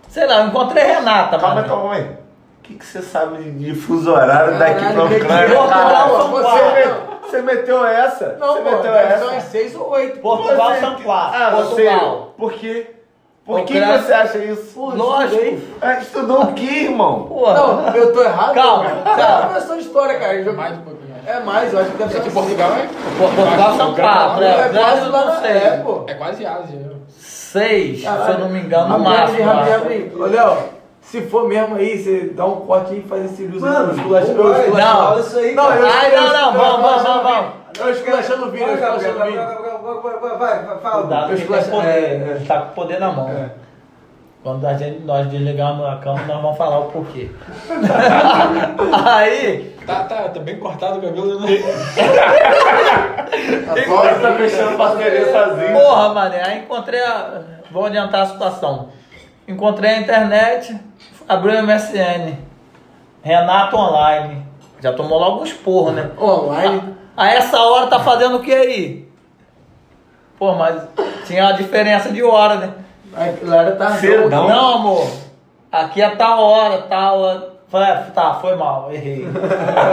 Sei 0.08 0.26
lá, 0.26 0.40
eu 0.40 0.46
encontrei 0.46 0.84
Renata, 0.84 1.38
Calma, 1.38 1.54
mano. 1.56 1.68
calma 1.68 1.94
aí. 1.94 2.02
O 2.02 2.62
que, 2.66 2.74
que 2.74 2.86
você 2.86 3.02
sabe 3.02 3.42
de, 3.42 3.50
de 3.52 3.74
fuso 3.74 4.10
horário 4.12 4.58
daqui 4.58 4.80
Caralho, 4.80 4.94
pra 5.00 5.08
que 5.08 5.22
Ucrânia? 5.22 5.46
que- 5.48 5.54
Portugal, 5.54 6.08
São 6.16 6.28
você, 6.30 6.94
você 7.22 7.42
meteu 7.42 7.84
essa? 7.86 8.36
Não, 8.40 8.54
você 8.54 8.60
pô, 8.62 8.70
meteu 8.70 8.94
essa? 8.94 9.24
umas 9.26 9.42
6 9.44 9.74
ou 9.76 9.90
8. 9.90 10.18
Portugal 10.20 10.70
Você- 10.72 10.80
são 10.80 10.94
quatro. 10.96 11.42
Ah, 11.42 11.50
Portugal. 11.50 12.10
você. 12.18 12.32
Por 12.38 12.52
quê? 12.54 12.90
Por 13.44 13.64
que 13.66 13.78
você 13.78 14.12
acha 14.14 14.38
isso? 14.38 14.80
Lógico. 14.80 15.58
Ah, 15.82 15.94
estudou 15.98 16.44
o 16.44 16.52
quê, 16.54 16.84
irmão? 16.84 17.24
Pô, 17.24 17.52
Não, 17.52 17.94
eu 17.94 18.10
tô 18.14 18.22
errado? 18.22 18.54
Calma, 18.54 18.84
Você 18.88 19.02
calma. 19.20 19.22
é 19.44 19.46
professor 19.48 19.76
de 19.76 19.82
história, 19.82 20.18
cara. 20.18 20.34
Eu 20.34 20.44
já- 20.44 20.52
Mais 20.54 20.72
um 20.78 20.80
pouquinho. 20.82 20.93
mais. 20.93 20.93
É 21.26 21.40
mais, 21.40 21.72
eu 21.72 21.78
acho 21.80 21.90
que 21.90 21.96
deve 21.98 22.12
ser 22.12 22.18
É 22.18 22.20
que 22.22 22.28
umas 22.28 22.34
Portugal 22.34 22.70
é. 22.72 22.88
Portugal 23.18 23.76
são 23.76 23.94
quatro. 23.94 24.44
É, 24.44 24.48
É, 24.48 24.54
quase 24.54 24.72
Brasil 24.72 25.10
lá 25.10 25.24
na. 25.24 25.46
É, 25.48 25.76
pô. 25.78 26.04
É 26.06 26.14
quase 26.14 26.46
Ásia. 26.46 26.92
Seis, 27.18 28.00
se 28.00 28.06
eu 28.06 28.38
não 28.38 28.48
me 28.48 28.60
engano, 28.60 28.98
no 28.98 29.04
máximo. 29.04 30.26
Léo, 30.26 30.56
se 31.00 31.20
for 31.22 31.48
mesmo 31.48 31.76
aí, 31.76 32.02
você 32.02 32.32
dá 32.34 32.44
um 32.46 32.56
corte 32.62 32.92
aí 32.94 32.98
e 32.98 33.08
faz 33.08 33.24
esse 33.26 33.44
uso 33.44 33.60
Mano, 33.64 33.94
esculachando. 33.94 34.42
não, 34.42 35.20
isso 35.20 35.38
aí, 35.38 35.54
Não, 35.54 35.68
cara. 35.68 35.80
eu 35.80 35.86
Ai, 35.86 36.10
não, 36.16 36.32
não, 36.32 36.52
vamos, 36.52 36.82
vamos, 36.82 37.22
vamos, 37.22 37.26
vídeo. 37.26 37.52
Eu 37.86 37.90
esculachando 37.92 38.46
o 38.46 38.50
vídeo, 38.50 38.66
eu 38.66 38.74
esculachando 38.74 39.20
o 39.20 39.24
vídeo. 39.24 39.40
Gabriel, 39.40 39.78
Gabriel, 39.84 40.00
vai, 40.02 40.36
vai, 40.38 40.64
vai, 40.64 40.78
fala. 40.78 41.02
Cuidado, 41.02 41.30
Eu 41.32 41.36
esculacho- 41.38 41.70
poder. 41.70 41.88
é, 41.88 42.42
tá 42.46 42.60
com 42.60 42.66
o 42.68 42.74
poder 42.74 42.98
na 43.00 43.12
mão. 43.12 43.30
É. 44.44 44.48
Quando 44.48 44.66
a 44.66 44.74
gente, 44.74 45.00
nós 45.00 45.26
desligarmos 45.28 45.86
a 45.86 45.96
câmera, 45.96 46.26
nós 46.26 46.42
vamos 46.42 46.58
falar 46.58 46.78
o 46.80 46.90
porquê. 46.90 47.30
Aí, 49.06 49.74
Tá, 49.86 50.04
tá, 50.04 50.28
tá 50.30 50.40
bem 50.40 50.58
cortado 50.58 50.98
o 50.98 51.02
cabelo. 51.02 51.40
Né? 51.40 51.58
Agora 53.68 54.18
tá 54.18 54.32
fechando 54.32 54.78
parceria 54.78 55.30
sozinho. 55.30 55.72
porra, 55.72 56.14
mané, 56.14 56.42
aí 56.42 56.58
encontrei 56.60 57.02
a. 57.02 57.42
Vou 57.70 57.84
adiantar 57.84 58.22
a 58.22 58.26
situação. 58.26 58.88
Encontrei 59.46 59.90
a 59.90 59.98
internet, 60.00 60.74
abri 61.28 61.54
o 61.54 61.62
MSN. 61.62 62.38
Renato 63.22 63.76
Online. 63.76 64.42
Já 64.80 64.92
tomou 64.92 65.18
logo 65.18 65.42
uns 65.42 65.52
porros, 65.52 65.94
né? 65.94 66.10
Online. 66.18 66.94
A 67.16 67.28
essa 67.28 67.58
hora 67.60 67.86
tá 67.86 68.00
fazendo 68.00 68.36
o 68.36 68.42
que 68.42 68.52
aí? 68.52 69.08
Pô, 70.38 70.54
mas 70.54 70.82
tinha 71.26 71.44
uma 71.44 71.52
diferença 71.52 72.10
de 72.10 72.22
hora, 72.22 72.54
né? 72.56 72.74
Aí, 73.16 73.36
galera, 73.42 73.76
tá. 73.76 73.90
Cedão. 73.92 74.48
Não, 74.48 74.74
amor. 74.74 75.10
Aqui 75.70 76.02
é 76.02 76.10
tal 76.10 76.40
hora, 76.40 76.82
tal. 76.82 77.20
hora. 77.20 77.54
Falei, 77.68 77.90
ah, 77.90 78.10
tá, 78.14 78.34
foi 78.34 78.54
mal, 78.54 78.92
errei. 78.92 79.26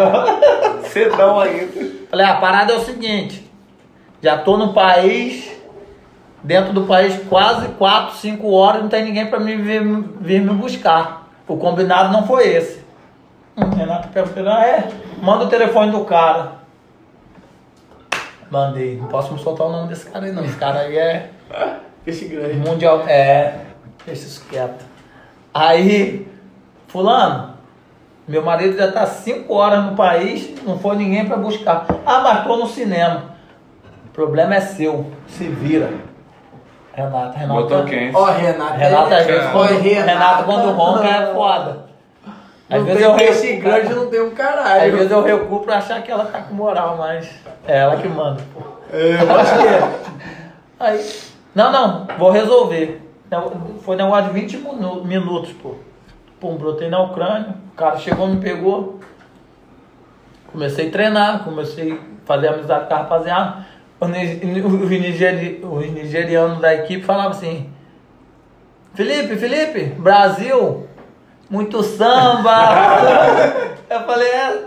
Cedão 0.86 1.40
ainda. 1.40 2.08
Falei, 2.10 2.26
a 2.26 2.36
parada 2.36 2.74
é 2.74 2.76
o 2.76 2.82
seguinte. 2.82 3.50
Já 4.22 4.38
tô 4.38 4.58
no 4.58 4.74
país 4.74 5.52
dentro 6.44 6.74
do 6.74 6.84
país 6.84 7.20
quase 7.28 7.70
4, 7.70 8.18
5 8.18 8.52
horas, 8.52 8.82
não 8.82 8.90
tem 8.90 9.04
ninguém 9.04 9.28
para 9.28 9.40
me 9.40 9.56
vir, 9.56 9.84
vir 10.20 10.42
me 10.42 10.54
buscar. 10.54 11.28
O 11.48 11.58
combinado 11.58 12.12
não 12.12 12.26
foi 12.26 12.48
esse. 12.48 12.84
Hum, 13.58 13.70
Renato 13.76 14.10
perguntou, 14.10 14.48
ah, 14.48 14.66
é, 14.66 14.88
manda 15.22 15.46
o 15.46 15.50
telefone 15.50 15.92
do 15.92 16.06
cara. 16.06 16.62
Mandei, 18.50 18.98
não 18.98 19.08
posso 19.08 19.34
me 19.34 19.40
soltar 19.40 19.68
o 19.68 19.72
nome 19.72 19.88
desse 19.88 20.10
cara 20.10 20.26
aí 20.26 20.32
não, 20.32 20.44
esse 20.44 20.58
cara 20.58 20.80
aí 20.82 20.98
é 20.98 21.30
Esse 22.06 22.26
grande. 22.26 22.56
mundial, 22.56 23.04
é, 23.08 23.56
isso 24.08 24.46
quieto. 24.50 24.84
Aí, 25.54 26.28
fulano, 26.88 27.54
meu 28.28 28.42
marido 28.44 28.78
já 28.78 28.92
tá 28.92 29.06
5 29.06 29.54
horas 29.54 29.84
no 29.86 29.96
país, 29.96 30.54
não 30.64 30.80
foi 30.80 30.96
ninguém 30.96 31.26
para 31.26 31.38
buscar. 31.38 31.86
Ah, 32.06 32.22
mas 32.22 32.44
tô 32.44 32.58
no 32.58 32.68
cinema. 32.68 33.32
O 34.06 34.10
problema 34.10 34.56
é 34.56 34.62
seu, 34.62 35.12
se 35.28 35.46
vira. 35.48 35.90
Renato, 36.94 37.38
Renato. 37.38 37.62
Botou 37.62 37.84
quente. 37.86 38.16
Ó, 38.16 38.26
Renato. 38.26 38.74
Renato, 38.74 39.14
às 39.14 39.26
vezes, 39.26 39.46
Ó, 39.48 39.52
quando, 39.52 39.80
Renato, 39.80 40.08
Renato, 40.10 40.44
quando 40.44 40.72
ronca, 40.72 41.08
é 41.08 41.34
foda. 41.34 41.86
Às 42.70 42.78
Não 42.80 42.86
vezes 42.86 43.02
eu 43.02 43.16
peixe 43.16 43.48
recuo, 43.54 43.64
grande, 43.72 43.94
não 43.94 44.08
tem 44.10 44.22
um 44.22 44.28
às 44.28 44.34
caralho. 44.34 44.92
vezes 44.98 45.12
eu 45.12 45.24
recuo 45.24 45.60
pra 45.60 45.78
achar 45.78 46.02
que 46.02 46.12
ela 46.12 46.26
tá 46.26 46.40
com 46.42 46.54
moral, 46.54 46.96
mas 46.98 47.30
é 47.68 47.78
ela 47.80 47.98
que 47.98 48.08
manda. 48.08 48.42
pô. 48.54 48.62
É, 48.94 49.22
Eu 49.22 49.36
acho 49.40 49.58
que 49.58 49.68
é. 49.68 49.92
Aí, 50.80 51.10
não, 51.54 51.72
não, 51.72 52.08
vou 52.18 52.32
resolver. 52.32 53.02
Foi 53.82 53.96
negócio 53.96 54.26
de 54.34 54.40
20 54.40 54.58
minu- 54.58 55.04
minutos, 55.06 55.52
pô. 55.54 55.76
Pum, 56.40 56.56
brotei 56.58 56.90
na 56.90 57.02
Ucrânia, 57.02 57.56
o 57.74 57.76
cara 57.78 57.98
chegou, 57.98 58.28
me 58.28 58.42
pegou. 58.42 59.00
Comecei 60.52 60.88
a 60.90 60.92
treinar, 60.92 61.44
comecei 61.44 61.94
a 61.94 61.98
fazer 62.26 62.48
amizade 62.50 62.88
com 62.88 62.94
a 62.94 62.98
rapaziada. 62.98 63.66
Os 64.00 64.10
ni- 64.10 64.62
Os 64.62 64.90
nigeri- 64.90 65.62
os 65.64 65.90
nigerianos 65.92 66.60
da 66.60 66.74
equipe 66.74 67.04
falavam 67.06 67.32
assim: 67.32 67.70
Felipe, 68.96 69.38
Felipe, 69.38 69.86
Brasil, 70.00 70.88
muito 71.50 71.82
samba. 71.84 72.52
Eu 73.90 74.02
falei: 74.02 74.28
é, 74.28 74.64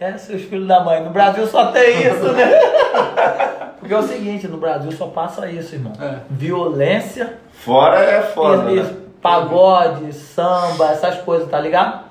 é, 0.00 0.16
seus 0.18 0.42
filhos 0.42 0.66
da 0.68 0.80
mãe, 0.82 1.02
no 1.02 1.10
Brasil 1.10 1.46
só 1.46 1.66
tem 1.72 2.06
isso, 2.06 2.32
né? 2.32 2.48
Porque 3.78 3.94
é 3.94 3.98
o 3.98 4.02
seguinte: 4.02 4.46
no 4.48 4.56
Brasil 4.58 4.90
só 4.92 5.06
passa 5.06 5.48
isso, 5.50 5.74
irmão. 5.74 5.92
É. 6.00 6.18
Violência. 6.30 7.38
Fora 7.52 7.98
é 8.02 8.22
foda, 8.22 8.70
Isso, 8.72 8.92
né? 8.92 9.00
pagode, 9.20 10.12
samba, 10.12 10.90
essas 10.90 11.16
coisas, 11.22 11.48
tá 11.48 11.58
ligado? 11.60 12.04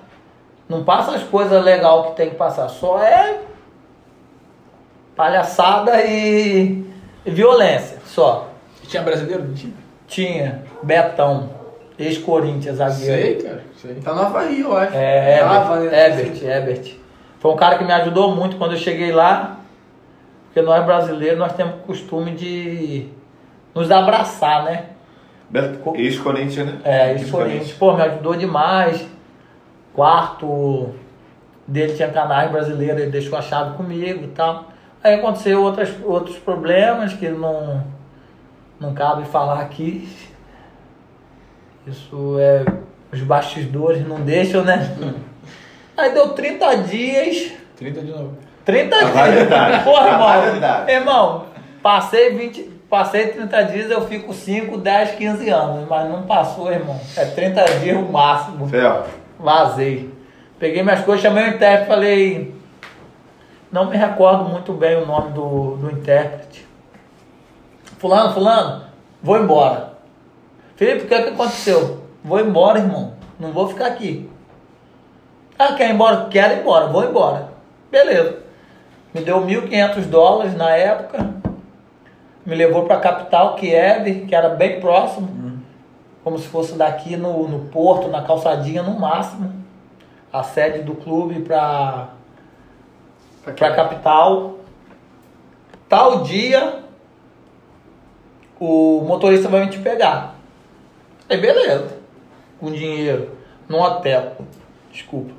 Não 0.67 0.83
passa 0.83 1.15
as 1.15 1.23
coisas 1.23 1.63
legais 1.63 2.07
que 2.07 2.15
tem 2.17 2.29
que 2.29 2.35
passar, 2.35 2.67
só 2.67 3.01
é 3.01 3.39
palhaçada 5.15 6.03
e, 6.05 6.85
violência, 7.25 7.97
só. 8.05 8.49
Tinha 8.83 9.01
brasileiro? 9.03 9.43
Não 9.43 9.53
tinha? 9.53 9.73
Tinha 10.07 10.63
Betão, 10.83 11.49
ex-Corinthians, 11.97 12.77
zagueiro. 12.77 13.43
cara. 13.43 13.63
Sei. 13.81 13.95
Tá 13.95 14.13
no 14.13 14.21
Havaí, 14.21 14.61
eu 14.61 14.75
acho. 14.75 14.95
É, 14.95 15.39
Tava, 15.39 15.75
Ebert, 15.85 15.91
né? 15.91 16.07
Ebert, 16.07 16.43
Ebert. 16.43 16.93
Foi 17.39 17.51
um 17.51 17.55
cara 17.55 17.77
que 17.77 17.83
me 17.83 17.91
ajudou 17.93 18.35
muito 18.35 18.57
quando 18.57 18.71
eu 18.73 18.77
cheguei 18.77 19.11
lá, 19.11 19.56
porque 20.57 20.61
nós 20.61 20.83
brasileiros, 20.85 21.37
nós 21.37 21.53
temos 21.53 21.75
o 21.75 21.79
costume 21.79 22.31
de 22.31 23.09
nos 23.75 23.91
abraçar, 23.91 24.63
né? 24.63 24.85
Ex-Corinthians, 25.95 26.65
né? 26.65 26.81
É, 26.83 27.13
isso 27.13 27.31
Corinthians. 27.31 27.73
Pô, 27.73 27.93
me 27.93 28.01
ajudou 28.01 28.35
demais. 28.35 29.07
Quarto 29.93 30.95
dele 31.67 31.93
tinha 31.93 32.09
canais 32.09 32.49
brasileiros, 32.49 32.99
ele 32.99 33.11
deixou 33.11 33.37
a 33.37 33.41
chave 33.41 33.77
comigo 33.77 34.23
e 34.23 34.27
tal. 34.29 34.65
Aí 35.03 35.13
aconteceu 35.13 35.61
outras, 35.61 35.93
outros 36.03 36.37
problemas 36.37 37.13
que 37.13 37.29
não, 37.29 37.83
não 38.79 38.95
cabe 38.95 39.25
falar 39.25 39.61
aqui. 39.61 40.09
Isso 41.85 42.37
é. 42.39 42.65
Os 43.11 43.21
bastidores 43.21 44.05
não 44.07 44.21
deixam, 44.21 44.63
né? 44.63 44.97
Aí 45.95 46.13
deu 46.13 46.29
30 46.29 46.77
dias. 46.77 47.51
30 47.75 48.01
de 48.01 48.11
novo. 48.11 48.46
30 48.67 48.95
A 48.95 48.99
dias. 48.99 49.11
validade. 49.13 49.83
Porra, 49.85 50.07
irmão. 50.09 50.27
validade. 50.27 50.91
Irmão, 50.91 51.45
passei 51.81 52.31
20, 52.33 52.61
passei 52.89 53.27
30 53.27 53.63
dias, 53.63 53.89
eu 53.89 54.05
fico 54.07 54.33
5, 54.33 54.77
10, 54.77 55.11
15 55.11 55.49
anos, 55.49 55.87
mas 55.89 56.09
não 56.09 56.23
passou, 56.23 56.69
irmão. 56.69 56.99
É 57.15 57.23
30 57.23 57.63
dias 57.79 57.97
o 57.97 58.11
máximo. 58.11 58.67
Fel, 58.67 59.05
Vazei. 59.39 60.13
Peguei 60.59 60.83
minhas 60.83 60.99
coisas, 61.05 61.21
chamei 61.21 61.45
o 61.45 61.55
intérprete 61.55 61.83
e 61.83 61.87
falei. 61.87 62.55
Não 63.71 63.85
me 63.89 63.95
recordo 63.95 64.43
muito 64.43 64.73
bem 64.73 64.97
o 64.97 65.05
nome 65.05 65.31
do, 65.31 65.77
do 65.77 65.89
intérprete. 65.91 66.67
Fulano, 67.99 68.33
fulano, 68.33 68.83
vou 69.23 69.37
embora. 69.37 69.93
Felipe, 70.75 71.05
o 71.05 71.07
que, 71.07 71.13
é 71.13 71.21
que 71.21 71.29
aconteceu? 71.29 72.01
Vou 72.23 72.39
embora, 72.39 72.79
irmão. 72.79 73.13
Não 73.39 73.53
vou 73.53 73.69
ficar 73.69 73.85
aqui. 73.87 74.29
Ah, 75.57 75.73
quer 75.73 75.89
ir 75.89 75.93
embora? 75.93 76.27
Quero 76.29 76.53
ir 76.53 76.59
embora, 76.59 76.87
vou 76.87 77.03
embora. 77.05 77.49
Beleza. 77.89 78.46
Me 79.13 79.21
deu 79.21 79.41
1.500 79.41 80.05
dólares 80.05 80.55
na 80.55 80.71
época. 80.71 81.27
Me 82.45 82.55
levou 82.55 82.85
para 82.85 82.97
a 82.97 83.01
capital, 83.01 83.55
Kiev, 83.55 84.25
que 84.25 84.35
era 84.35 84.49
bem 84.49 84.79
próximo. 84.79 85.61
Como 86.23 86.37
se 86.37 86.47
fosse 86.47 86.75
daqui 86.75 87.15
no, 87.15 87.47
no 87.47 87.69
porto, 87.69 88.07
na 88.07 88.21
calçadinha 88.23 88.83
no 88.83 88.99
máximo. 88.99 89.53
A 90.31 90.43
sede 90.43 90.83
do 90.83 90.95
clube 90.95 91.41
para 91.41 92.09
para 93.55 93.67
a 93.67 93.75
capital. 93.75 94.55
Tal 95.87 96.23
dia, 96.23 96.79
o 98.59 99.01
motorista 99.05 99.47
vai 99.47 99.65
me 99.65 99.69
te 99.69 99.79
pegar. 99.79 100.35
Aí 101.29 101.37
beleza. 101.37 101.97
Com 102.59 102.71
dinheiro. 102.71 103.37
No 103.69 103.79
hotel. 103.79 104.33
Desculpa. 104.91 105.33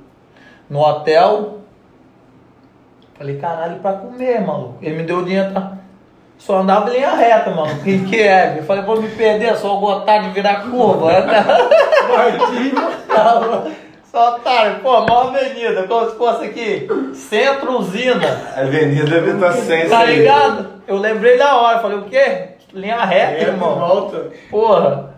No 0.71 0.81
hotel. 0.81 1.58
Falei, 3.19 3.37
caralho, 3.39 3.81
pra 3.81 3.93
comer, 3.95 4.41
mano. 4.41 4.77
Ele 4.81 4.97
me 4.97 5.03
deu 5.03 5.19
o 5.19 5.25
dinheiro, 5.25 5.53
tá? 5.53 5.73
Só 6.39 6.59
andava 6.61 6.89
em 6.89 6.95
linha 6.95 7.11
reta, 7.17 7.51
mano. 7.51 7.73
Em 7.85 8.05
Kiev. 8.05 8.59
Eu 8.59 8.63
falei, 8.65 8.85
vou 8.85 9.03
me 9.03 9.09
perder, 9.09 9.57
só 9.57 9.75
gostar 9.77 10.19
de 10.19 10.31
virar 10.31 10.63
curva. 10.71 11.11
Só 14.11 14.37
otário, 14.37 14.81
pô, 14.81 15.01
maior 15.03 15.35
avenida, 15.35 15.87
como 15.87 16.09
se 16.11 16.17
fosse 16.17 16.45
aqui, 16.47 16.89
centro 17.15 17.79
usina. 17.79 18.41
Avenida 18.57 19.21
Vitor 19.21 19.53
Sense. 19.53 19.91
Tá 19.91 20.05
ligado? 20.05 20.67
Eu 20.87 20.97
lembrei 20.97 21.37
da 21.37 21.57
hora, 21.57 21.81
falei, 21.81 21.99
o 21.99 22.03
quê? 22.05 22.49
Linha 22.73 23.05
reta, 23.05 23.33
É, 23.35 23.43
irmão. 23.49 23.75
volta. 23.79 24.31
Porra. 24.51 25.15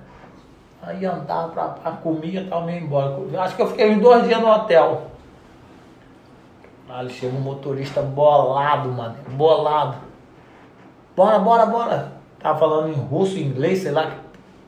Aí 0.83 1.05
andava 1.05 1.49
pra, 1.49 1.65
pra 1.65 1.93
comia 1.93 2.41
e 2.41 2.45
tal, 2.47 2.63
meio 2.65 2.81
embora. 2.83 3.17
Acho 3.39 3.55
que 3.57 3.63
eu 3.63 3.69
fiquei 3.69 3.91
uns 3.91 4.01
dois 4.03 4.27
dias 4.27 4.41
no 4.41 4.51
hotel. 4.51 5.03
Aí 6.93 7.09
chega 7.09 7.37
um 7.37 7.41
motorista 7.41 8.03
bolado, 8.03 8.89
mano. 8.89 9.15
Bolado. 9.29 9.97
Bora, 11.15 11.39
bora, 11.39 11.67
bora. 11.67 12.12
Tava 12.41 12.59
falando 12.59 12.89
em 12.89 12.95
russo, 12.95 13.39
em 13.39 13.43
inglês, 13.43 13.81
sei 13.81 13.93
lá 13.93 14.07
que 14.07 14.17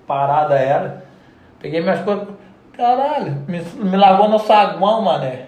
parada 0.06 0.54
era. 0.54 1.04
Peguei 1.58 1.80
minhas 1.80 2.02
coisas. 2.02 2.28
Caralho, 2.74 3.42
me, 3.48 3.60
me 3.60 3.96
largou 3.96 4.28
no 4.28 4.38
saguão, 4.38 5.02
mané. 5.02 5.46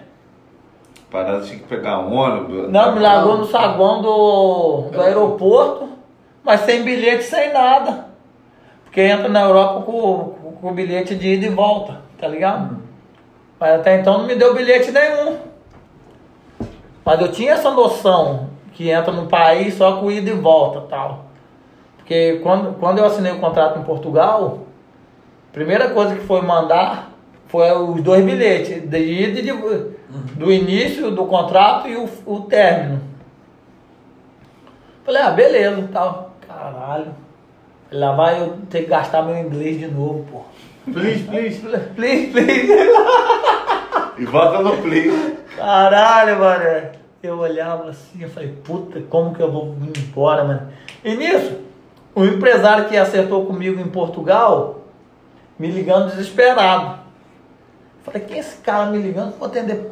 Parada 1.09 1.45
tinha 1.45 1.59
que 1.59 1.65
pegar 1.65 1.99
um 1.99 2.13
ônibus. 2.13 2.69
Não, 2.69 2.93
me 2.93 2.99
largou 2.99 3.37
no 3.37 3.45
saguão 3.45 4.01
do, 4.01 4.89
do 4.91 5.01
aeroporto, 5.01 5.89
mas 6.43 6.61
sem 6.61 6.83
bilhete, 6.83 7.23
sem 7.23 7.53
nada. 7.53 8.07
Porque 8.83 9.01
entra 9.01 9.29
na 9.29 9.41
Europa 9.41 9.81
com, 9.85 10.35
com, 10.41 10.51
com 10.53 10.73
bilhete 10.73 11.15
de 11.15 11.35
ida 11.35 11.45
e 11.45 11.49
volta, 11.49 12.01
tá 12.19 12.27
ligado? 12.27 12.79
Mas 13.59 13.79
até 13.79 13.99
então 13.99 14.19
não 14.19 14.25
me 14.25 14.35
deu 14.35 14.53
bilhete 14.53 14.91
nenhum. 14.91 15.54
Mas 17.05 17.21
eu 17.21 17.31
tinha 17.31 17.53
essa 17.53 17.69
noção 17.69 18.49
que 18.73 18.89
entra 18.89 19.13
no 19.13 19.27
país 19.27 19.75
só 19.75 19.97
com 19.97 20.11
ida 20.11 20.31
e 20.31 20.33
volta 20.33 20.81
tal. 20.89 21.25
Porque 21.97 22.39
quando, 22.41 22.77
quando 22.79 22.97
eu 22.97 23.05
assinei 23.05 23.31
o 23.31 23.39
contrato 23.39 23.79
em 23.79 23.83
Portugal, 23.83 24.65
a 25.49 25.53
primeira 25.53 25.89
coisa 25.91 26.15
que 26.15 26.25
foi 26.25 26.41
mandar 26.41 27.11
foi 27.47 27.71
os 27.71 28.01
dois 28.01 28.25
bilhetes, 28.25 28.89
de 28.89 28.97
ida 28.97 29.39
e 29.39 29.43
de, 29.43 29.51
do 30.35 30.51
início 30.51 31.11
do 31.11 31.25
contrato 31.25 31.87
e 31.87 31.95
o, 31.95 32.09
o 32.25 32.41
término. 32.41 33.01
Falei, 35.05 35.21
ah, 35.21 35.29
beleza, 35.29 35.87
tal. 35.93 36.35
Caralho. 36.47 37.13
Lá 37.91 38.13
vai 38.13 38.41
eu 38.41 38.57
ter 38.69 38.81
que 38.81 38.89
gastar 38.89 39.21
meu 39.21 39.37
inglês 39.37 39.79
de 39.79 39.87
novo, 39.87 40.25
pô. 40.31 40.41
Please, 40.91 41.23
please. 41.23 41.61
Please, 41.95 42.27
please. 42.31 42.67
E 44.17 44.25
volta 44.25 44.59
no 44.59 44.77
please. 44.77 45.37
Caralho, 45.55 46.39
mano. 46.39 46.89
Eu 47.21 47.39
olhava 47.39 47.89
assim, 47.89 48.21
eu 48.21 48.29
falei, 48.29 48.53
puta, 48.63 49.01
como 49.09 49.33
que 49.33 49.41
eu 49.41 49.51
vou 49.51 49.75
embora, 49.97 50.43
mano? 50.43 50.69
E 51.03 51.15
nisso, 51.15 51.57
o 52.13 52.23
empresário 52.23 52.85
que 52.85 52.95
acertou 52.95 53.45
comigo 53.45 53.81
em 53.81 53.87
Portugal, 53.87 54.81
me 55.57 55.69
ligando 55.69 56.11
desesperado. 56.11 56.99
Falei, 58.03 58.21
quem 58.21 58.37
é 58.37 58.39
esse 58.39 58.57
cara 58.57 58.85
me 58.85 58.99
ligando? 58.99 59.31
Não 59.31 59.37
vou 59.39 59.47
atender 59.47 59.91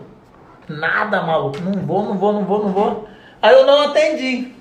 nada, 0.68 1.22
maluco. 1.24 1.60
Não 1.60 1.82
vou, 1.82 2.04
não 2.04 2.18
vou, 2.18 2.34
não 2.34 2.46
vou, 2.46 2.64
não 2.64 2.70
vou. 2.70 3.08
Aí 3.42 3.54
eu 3.54 3.66
não 3.66 3.82
atendi. 3.90 4.54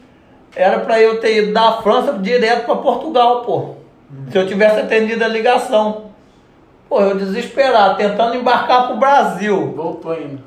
Era 0.57 0.81
pra 0.81 1.01
eu 1.01 1.21
ter 1.21 1.43
ido 1.43 1.53
da 1.53 1.81
França 1.83 2.15
direto 2.15 2.65
pra 2.65 2.77
Portugal, 2.77 3.43
pô. 3.43 3.75
Se 4.31 4.39
eu 4.39 4.47
tivesse 4.47 4.81
atendido 4.81 5.25
a 5.25 5.29
ligação. 5.29 6.12
Pô, 6.93 7.01
eu 7.01 7.17
desesperado, 7.17 7.97
tentando 7.97 8.37
embarcar 8.37 8.89
pro 8.89 8.99
Brasil. 8.99 9.73
Voltou 9.75 10.13
ainda. 10.13 10.43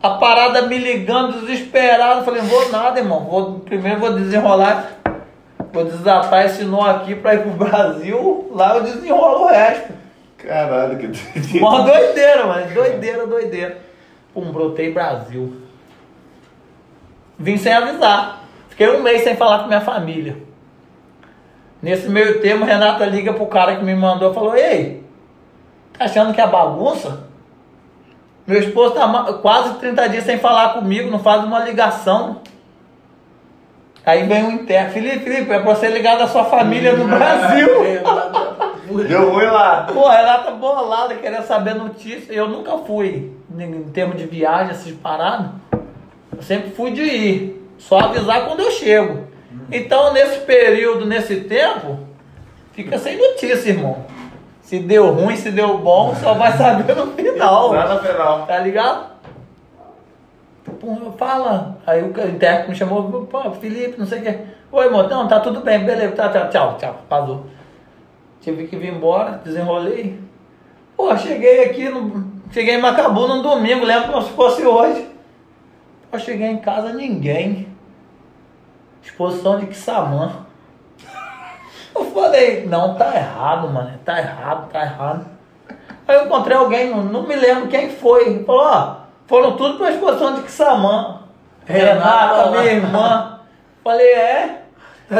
A 0.00 0.10
parada 0.10 0.62
me 0.62 0.78
ligando, 0.78 1.40
desesperado. 1.40 2.24
Falei, 2.24 2.42
vou 2.42 2.70
nada, 2.70 3.00
irmão. 3.00 3.24
Vou, 3.24 3.58
primeiro 3.58 3.98
vou 3.98 4.12
desenrolar, 4.12 5.00
vou 5.72 5.84
desatar 5.84 6.46
esse 6.46 6.62
nó 6.62 6.82
aqui 6.82 7.16
pra 7.16 7.34
ir 7.34 7.42
pro 7.42 7.50
Brasil. 7.50 8.52
Lá 8.54 8.76
eu 8.76 8.84
desenrolo 8.84 9.46
o 9.46 9.48
resto. 9.48 9.92
Caralho, 10.38 10.96
que 10.96 11.08
doideira. 11.08 11.66
Uma 11.66 11.82
doideira, 11.82 12.46
mano. 12.46 12.72
Doideira, 12.72 13.26
doideira. 13.26 13.78
Pum, 14.32 14.52
brotei 14.52 14.92
Brasil. 14.92 15.56
Vim 17.36 17.56
sem 17.56 17.72
avisar. 17.72 18.44
Fiquei 18.68 18.88
um 18.90 19.02
mês 19.02 19.22
sem 19.22 19.34
falar 19.34 19.62
com 19.62 19.66
minha 19.66 19.80
família. 19.80 20.36
Nesse 21.82 22.08
meio 22.08 22.40
termo, 22.40 22.64
Renata 22.64 23.04
liga 23.06 23.32
pro 23.32 23.46
cara 23.46 23.74
que 23.74 23.82
me 23.82 23.96
mandou 23.96 24.30
e 24.30 24.34
falou: 24.34 24.54
Ei, 24.54 25.09
achando 26.04 26.32
que 26.34 26.40
é 26.40 26.46
bagunça? 26.46 27.24
Meu 28.46 28.58
esposo 28.60 28.94
tá 28.94 29.06
ma- 29.06 29.32
quase 29.34 29.74
30 29.74 30.08
dias 30.08 30.24
sem 30.24 30.38
falar 30.38 30.70
comigo, 30.74 31.10
não 31.10 31.18
faz 31.18 31.44
uma 31.44 31.60
ligação. 31.60 32.40
Aí 34.04 34.24
vem 34.26 34.42
um 34.44 34.50
interno. 34.52 34.92
Felipe, 34.92 35.20
Felipe, 35.24 35.52
é 35.52 35.58
pra 35.60 35.74
você 35.74 35.88
ligar 35.88 36.18
da 36.18 36.26
sua 36.26 36.44
família 36.44 36.94
no 36.96 37.04
Brasil. 37.06 37.68
Deu 39.06 39.30
ruim 39.30 39.44
lá. 39.46 39.86
Pô, 39.92 40.06
a 40.06 40.16
Renata 40.16 40.50
bolada, 40.52 41.14
querendo 41.16 41.44
saber 41.44 41.74
notícia. 41.74 42.32
Eu 42.32 42.48
nunca 42.48 42.78
fui, 42.78 43.30
em 43.56 43.82
termos 43.90 44.16
de 44.16 44.24
viagem, 44.26 44.70
essas 44.72 44.90
paradas. 44.92 45.50
Eu 46.34 46.42
sempre 46.42 46.70
fui 46.70 46.90
de 46.92 47.02
ir. 47.02 47.56
Só 47.78 47.98
avisar 48.00 48.46
quando 48.46 48.60
eu 48.60 48.70
chego. 48.72 49.28
Então, 49.70 50.12
nesse 50.12 50.40
período, 50.40 51.06
nesse 51.06 51.36
tempo, 51.42 52.00
fica 52.72 52.98
sem 52.98 53.16
notícia, 53.16 53.70
irmão. 53.70 54.04
Se 54.70 54.78
deu 54.78 55.10
ruim, 55.10 55.34
se 55.34 55.50
deu 55.50 55.78
bom, 55.78 56.14
só 56.14 56.34
vai 56.34 56.52
saber 56.52 56.94
no 56.94 57.08
final. 57.08 57.72
Lá 57.72 57.92
no 57.92 58.00
final. 58.00 58.46
Tá 58.46 58.58
ligado? 58.58 59.10
Fala. 61.18 61.76
Aí 61.84 62.00
o 62.00 62.06
intérprete 62.06 62.70
me 62.70 62.76
chamou, 62.76 63.26
pô, 63.26 63.50
Felipe, 63.50 63.98
não 63.98 64.06
sei 64.06 64.20
o 64.20 64.22
quê. 64.22 64.38
Oi, 64.70 64.84
irmão, 64.84 65.08
não, 65.08 65.26
tá 65.26 65.40
tudo 65.40 65.58
bem, 65.62 65.80
beleza, 65.80 66.14
tá, 66.14 66.28
tchau, 66.28 66.48
tchau, 66.50 66.78
tchau, 66.78 66.96
vazou. 67.10 67.46
Tive 68.40 68.68
que 68.68 68.76
vir 68.76 68.94
embora, 68.94 69.40
desenrolei. 69.44 70.20
Pô, 70.96 71.16
cheguei 71.16 71.64
aqui, 71.64 71.88
no, 71.88 72.24
cheguei 72.52 72.76
em 72.76 72.80
Macabu 72.80 73.26
num 73.26 73.42
domingo, 73.42 73.84
lembro 73.84 74.12
como 74.12 74.22
se 74.22 74.30
fosse 74.34 74.64
hoje. 74.64 75.04
Pô, 76.12 76.16
cheguei 76.16 76.46
em 76.46 76.58
casa, 76.58 76.92
ninguém. 76.92 77.66
Exposição 79.02 79.58
de 79.58 79.66
Kissamã. 79.66 80.46
Eu 82.00 82.10
falei, 82.12 82.66
não, 82.66 82.94
tá 82.94 83.14
errado, 83.14 83.68
mano, 83.68 83.92
tá 84.04 84.18
errado, 84.18 84.68
tá 84.72 84.82
errado. 84.82 85.26
Aí 86.08 86.16
eu 86.16 86.24
encontrei 86.24 86.56
alguém, 86.56 86.90
não, 86.90 87.02
não 87.02 87.22
me 87.22 87.36
lembro 87.36 87.68
quem 87.68 87.90
foi. 87.90 88.42
Falou, 88.44 88.62
ó, 88.64 88.96
foram 89.26 89.56
tudo 89.56 89.76
pra 89.78 89.90
exposição 89.92 90.34
de 90.34 90.42
Kissamã. 90.42 91.20
Renata 91.66 91.94
Renata, 91.94 92.34
lá. 92.36 92.50
minha 92.50 92.72
irmã. 92.72 93.38
Falei, 93.84 94.06
é. 94.12 94.62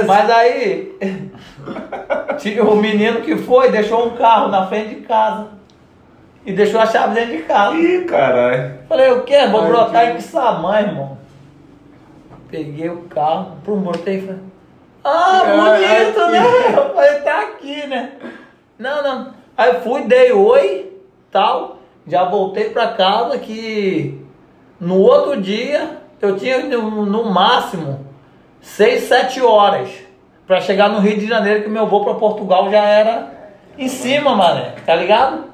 Mas 0.07 0.31
aí, 0.31 0.97
o 2.69 2.75
menino 2.77 3.21
que 3.23 3.37
foi, 3.37 3.71
deixou 3.71 4.07
um 4.07 4.11
carro 4.17 4.49
na 4.49 4.67
frente 4.67 4.95
de 4.95 5.01
casa. 5.03 5.49
E 6.47 6.53
deixou 6.53 6.81
a 6.81 6.87
chave 6.87 7.15
dentro 7.15 7.37
de 7.37 7.43
casa. 7.43 7.77
Ih, 7.77 8.05
caralho. 8.05 8.79
Falei, 8.89 9.11
o 9.13 9.23
quê? 9.25 9.47
Vou 9.49 9.61
Ai, 9.63 9.69
brotar 9.69 10.07
que- 10.07 10.13
em 10.13 10.17
Kissamã, 10.17 10.81
irmão. 10.81 11.19
Peguei 12.51 12.89
o 12.89 13.03
carro, 13.03 13.57
prum, 13.63 13.81
brotei 13.81 14.17
e 14.19 14.21
falei, 14.23 14.41
ah, 15.05 15.43
Ah, 15.43 15.45
bonito, 15.45 16.21
aqui. 16.21 16.31
né? 16.33 16.75
Eu 16.77 16.95
falei, 16.95 17.15
tá 17.21 17.41
aqui, 17.43 17.87
né? 17.87 18.13
Não, 18.79 19.03
não. 19.03 19.35
Aí 19.57 19.81
fui, 19.83 20.03
dei 20.03 20.33
oi, 20.33 20.93
tal. 21.31 21.77
Já 22.07 22.25
voltei 22.25 22.71
pra 22.71 22.89
casa 22.89 23.39
que 23.39 24.19
no 24.81 24.99
outro 25.01 25.41
dia 25.41 25.99
eu 26.21 26.37
tinha 26.37 26.59
no, 26.65 27.05
no 27.07 27.31
máximo 27.31 28.05
6, 28.61 29.03
7 29.05 29.43
horas 29.43 29.91
pra 30.47 30.61
chegar 30.61 30.89
no 30.89 30.99
Rio 30.99 31.19
de 31.19 31.27
Janeiro, 31.27 31.63
que 31.63 31.69
meu 31.69 31.87
voo 31.87 32.03
pra 32.05 32.15
Portugal 32.15 32.71
já 32.71 32.83
era 32.85 33.33
em 33.79 33.87
cima, 33.89 34.35
mané. 34.35 34.75
Tá 34.85 34.95
ligado? 34.95 35.45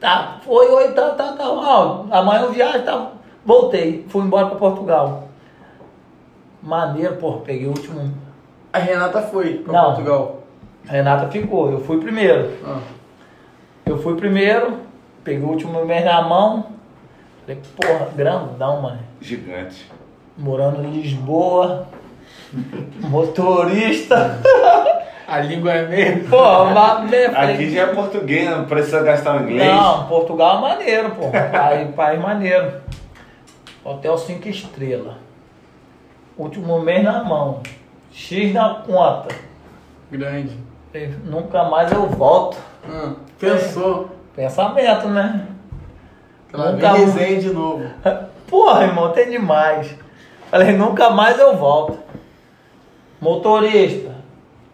Tá, 0.00 0.38
foi, 0.44 0.68
oi, 0.68 0.88
tá, 0.92 1.10
tá, 1.10 1.32
tá. 1.32 1.44
Ó, 1.48 2.04
amanhã 2.10 2.42
eu 2.42 2.52
viajo, 2.52 2.82
tá. 2.82 3.08
Voltei, 3.44 4.04
fui 4.08 4.22
embora 4.22 4.46
pra 4.46 4.56
Portugal. 4.58 5.21
Maneiro, 6.62 7.16
pô, 7.16 7.32
peguei 7.40 7.66
o 7.66 7.70
último. 7.70 8.14
A 8.72 8.78
Renata 8.78 9.22
foi 9.22 9.54
pra 9.58 9.72
Não. 9.72 9.84
Portugal. 9.86 10.42
A 10.88 10.92
Renata 10.92 11.28
ficou, 11.28 11.70
eu 11.70 11.80
fui 11.80 11.98
primeiro. 12.00 12.52
Ah. 12.64 12.80
Eu 13.84 14.00
fui 14.00 14.16
primeiro, 14.16 14.78
peguei 15.24 15.42
o 15.42 15.48
último 15.48 15.84
mês 15.84 16.04
na 16.04 16.22
mão. 16.22 16.66
Falei, 17.40 17.60
porra, 17.76 18.08
grandão, 18.14 18.80
mano. 18.80 19.00
Gigante. 19.20 19.90
Morando 20.38 20.84
em 20.84 20.90
Lisboa. 20.90 21.88
Motorista. 23.00 24.38
A 25.26 25.38
língua 25.40 25.72
é 25.72 25.86
meio. 25.86 26.28
Pô, 26.28 26.64
mas 26.66 27.34
Aqui 27.34 27.70
já 27.70 27.82
é 27.82 27.86
português, 27.86 28.50
não 28.50 28.66
precisa 28.66 29.02
gastar 29.02 29.40
o 29.40 29.44
inglês. 29.44 29.66
Não, 29.66 30.06
Portugal 30.06 30.58
é 30.58 30.60
maneiro, 30.60 31.10
pô. 31.12 31.30
País, 31.30 31.94
país 31.94 32.20
maneiro. 32.20 32.82
Hotel 33.82 34.18
5 34.18 34.48
estrelas. 34.48 35.14
Último 36.42 36.80
mês 36.80 37.04
na 37.04 37.22
mão. 37.22 37.60
X 38.10 38.52
na 38.52 38.74
conta. 38.84 39.32
Grande. 40.10 40.58
Falei, 40.90 41.14
Nunca 41.24 41.62
mais 41.64 41.92
eu 41.92 42.06
volto. 42.08 42.58
Ah, 42.84 43.12
pensou. 43.38 44.10
Pensamento, 44.34 45.06
né? 45.06 45.46
Ela 46.52 46.72
Nunca- 46.72 46.92
vem 46.94 47.04
resenha 47.04 47.40
de 47.40 47.50
novo. 47.50 47.84
Porra, 48.48 48.82
irmão, 48.82 49.12
tem 49.12 49.30
demais. 49.30 49.94
Falei, 50.50 50.72
nunca 50.72 51.10
mais 51.10 51.38
eu 51.38 51.56
volto. 51.56 51.96
Motorista. 53.20 54.10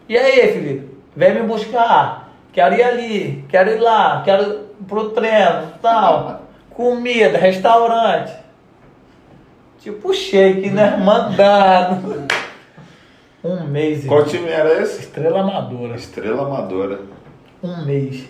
E 0.07 0.17
aí, 0.17 0.51
Felipe? 0.51 0.97
Vem 1.15 1.35
me 1.35 1.43
buscar. 1.43 2.29
Quero 2.51 2.73
ir 2.73 2.83
ali, 2.83 3.45
quero 3.47 3.69
ir 3.69 3.77
lá, 3.79 4.23
quero 4.25 4.43
ir 4.43 4.59
pro 4.87 5.09
treino, 5.11 5.67
tal. 5.83 6.41
Comida, 6.73 7.37
restaurante. 7.37 8.33
Tipo 9.79 10.13
shake, 10.13 10.69
né? 10.69 10.97
Mandado. 10.97 12.27
Um 13.43 13.63
mês, 13.65 14.05
Qual 14.05 14.19
irmão. 14.19 14.33
time 14.33 14.49
era 14.49 14.81
esse? 14.81 14.99
Estrela 14.99 15.39
Amadora. 15.39 15.95
Estrela 15.95 16.45
Amadora. 16.45 16.99
Um 17.63 17.85
mês. 17.85 18.25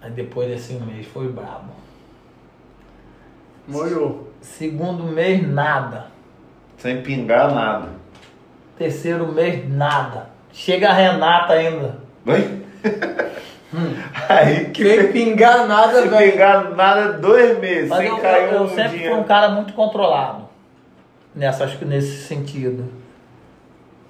Aí 0.00 0.10
depois 0.10 0.48
desse 0.48 0.72
um 0.74 0.80
mês 0.80 1.06
foi 1.06 1.28
brabo. 1.28 1.72
Molhou. 3.66 4.32
Segundo 4.40 5.04
mês, 5.04 5.46
nada. 5.46 6.06
Sem 6.78 7.02
pingar 7.02 7.54
nada. 7.54 7.88
Terceiro 8.78 9.30
mês, 9.30 9.68
nada. 9.68 10.30
Chega 10.52 10.88
a 10.88 10.92
Renata 10.94 11.52
ainda. 11.52 11.98
Oi? 13.72 13.96
Aí 14.28 14.64
que 14.72 14.82
Sem 14.84 15.12
pingar 15.12 15.66
nada, 15.66 16.00
sem 16.00 16.08
velho. 16.10 16.32
pingar 16.32 16.70
nada 16.74 17.12
dois 17.14 17.58
meses. 17.58 17.88
Mas 17.88 17.98
sem 17.98 18.08
eu, 18.08 18.16
eu, 18.16 18.22
cair 18.22 18.52
eu 18.52 18.62
um 18.62 18.68
sempre 18.68 18.88
dinheiro. 18.90 19.14
fui 19.14 19.22
um 19.22 19.26
cara 19.26 19.48
muito 19.50 19.72
controlado. 19.74 20.48
Nessa, 21.34 21.64
acho 21.64 21.78
que 21.78 21.84
nesse 21.84 22.22
sentido. 22.26 22.90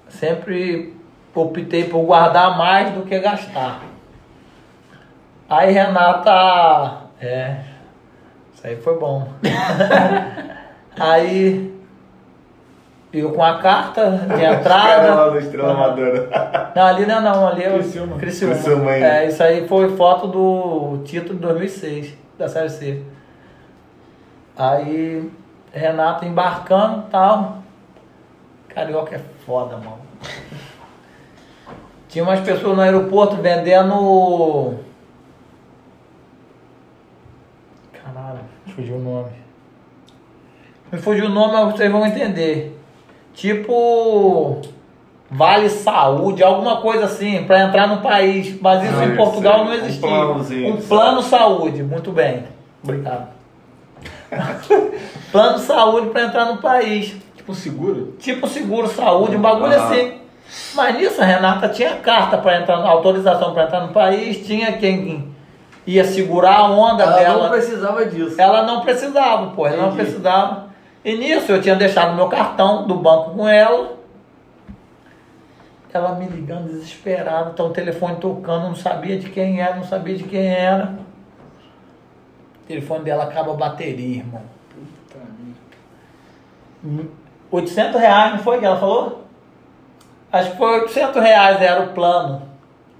Sempre 0.07 0.95
optei 1.35 1.83
por 1.85 2.03
guardar 2.03 2.57
mais 2.57 2.91
do 2.91 3.03
que 3.03 3.17
gastar. 3.19 3.81
Aí 5.49 5.71
Renata. 5.71 7.03
É. 7.21 7.57
Isso 8.53 8.65
aí 8.67 8.75
foi 8.77 8.97
bom. 8.99 9.27
aí. 10.99 11.78
Eu 13.11 13.31
com 13.31 13.43
a 13.43 13.57
carta 13.59 14.11
de 14.11 14.27
Cara, 14.27 14.49
lá 14.49 14.53
entrada. 14.59 15.31
do 15.31 15.39
Estrela 15.39 15.71
Amadora. 15.73 16.29
Não, 16.75 16.85
ali 16.85 17.05
não 17.05 17.17
é 17.17 17.21
não, 17.21 17.47
ali 17.47 17.63
é 17.63 17.69
o 17.69 17.73
Criciúma. 17.79 18.17
Criciúma. 18.17 18.53
Criciúma. 18.53 18.91
É, 18.91 19.27
isso 19.27 19.41
aí 19.41 19.67
foi 19.67 19.95
foto 19.97 20.27
do 20.27 20.99
título 21.03 21.33
de 21.33 21.41
2006, 21.41 22.13
da 22.37 22.47
Série 22.47 22.69
C. 22.69 23.01
Aí, 24.55 25.29
Renato 25.73 26.25
embarcando 26.25 27.05
e 27.07 27.11
tal. 27.11 27.57
Carioca 28.69 29.15
é 29.15 29.19
foda, 29.45 29.77
mano. 29.77 29.97
Tinha 32.07 32.23
umas 32.23 32.39
pessoas 32.39 32.75
no 32.75 32.81
aeroporto 32.83 33.35
vendendo. 33.37 34.77
Caralho, 37.91 38.39
fugiu 38.75 38.95
o 38.95 38.99
nome. 38.99 39.31
Me 40.91 40.99
fugiu 40.99 41.25
o 41.25 41.29
nome, 41.29 41.53
mas 41.53 41.73
vocês 41.73 41.91
vão 41.91 42.05
entender. 42.05 42.78
Tipo. 43.39 44.57
Vale 45.31 45.69
Saúde, 45.69 46.43
alguma 46.43 46.77
coisa 46.81 47.05
assim, 47.05 47.43
para 47.43 47.61
entrar 47.65 47.87
no 47.87 47.97
país. 48.01 48.59
Mas 48.59 48.83
isso 48.83 48.99
Ah, 48.99 49.05
em 49.05 49.15
Portugal 49.15 49.59
sei. 49.59 49.63
não 49.65 49.71
Um 49.71 49.75
existia. 49.75 50.09
Um 50.73 50.75
de 50.77 50.81
plano 50.87 51.21
saúde, 51.21 51.83
muito 51.83 52.11
bem. 52.11 52.43
Obrigado. 52.83 53.27
plano 55.31 55.59
saúde 55.59 56.09
para 56.09 56.23
entrar 56.23 56.45
no 56.45 56.57
país. 56.57 57.15
Tipo 57.35 57.51
um 57.51 57.55
seguro? 57.55 58.15
tipo 58.19 58.47
seguro 58.47 58.87
saúde, 58.87 59.35
um 59.37 59.41
bagulho 59.41 59.73
Aham. 59.73 59.85
assim. 59.85 60.13
Mas 60.73 60.97
nisso 60.97 61.21
a 61.21 61.25
Renata 61.25 61.69
tinha 61.69 61.95
carta 61.97 62.37
para 62.39 62.59
entrar, 62.59 62.77
autorização 62.77 63.53
para 63.53 63.63
entrar 63.65 63.81
no 63.81 63.93
país, 63.93 64.45
tinha 64.47 64.73
quem 64.73 65.27
ia 65.85 66.03
segurar 66.05 66.57
a 66.57 66.71
onda 66.71 67.03
Ela 67.03 67.15
dela. 67.19 67.43
não 67.43 67.49
precisava 67.51 68.05
disso. 68.05 68.35
Ela 68.41 68.63
não 68.63 68.81
precisava, 68.81 69.47
pô, 69.51 69.67
ela 69.67 69.77
não 69.89 69.95
precisava. 69.95 70.68
E 71.03 71.15
nisso 71.15 71.51
eu 71.51 71.61
tinha 71.61 71.75
deixado 71.75 72.15
meu 72.15 72.27
cartão 72.27 72.85
do 72.85 72.95
banco 72.95 73.31
com 73.31 73.47
ela. 73.47 73.97
Ela 75.91 76.13
me 76.15 76.27
ligando 76.27 76.67
desesperada, 76.67 77.49
então 77.51 77.67
o 77.67 77.71
telefone 77.71 78.17
tocando, 78.17 78.67
não 78.67 78.75
sabia 78.75 79.17
de 79.17 79.29
quem 79.29 79.59
era, 79.59 79.75
não 79.75 79.83
sabia 79.83 80.15
de 80.15 80.23
quem 80.23 80.45
era. 80.45 80.99
O 82.63 82.67
telefone 82.67 83.03
dela 83.03 83.23
acaba 83.23 83.53
a 83.53 83.55
bateria, 83.55 84.17
irmão. 84.17 84.43
800 87.49 87.99
reais, 87.99 88.33
não 88.33 88.39
foi 88.39 88.59
que 88.59 88.65
ela 88.65 88.77
falou? 88.77 89.23
Acho 90.31 90.51
que 90.51 90.57
foi 90.57 90.81
800 90.81 91.21
reais, 91.21 91.61
era 91.61 91.81
o 91.81 91.93
plano. 91.93 92.43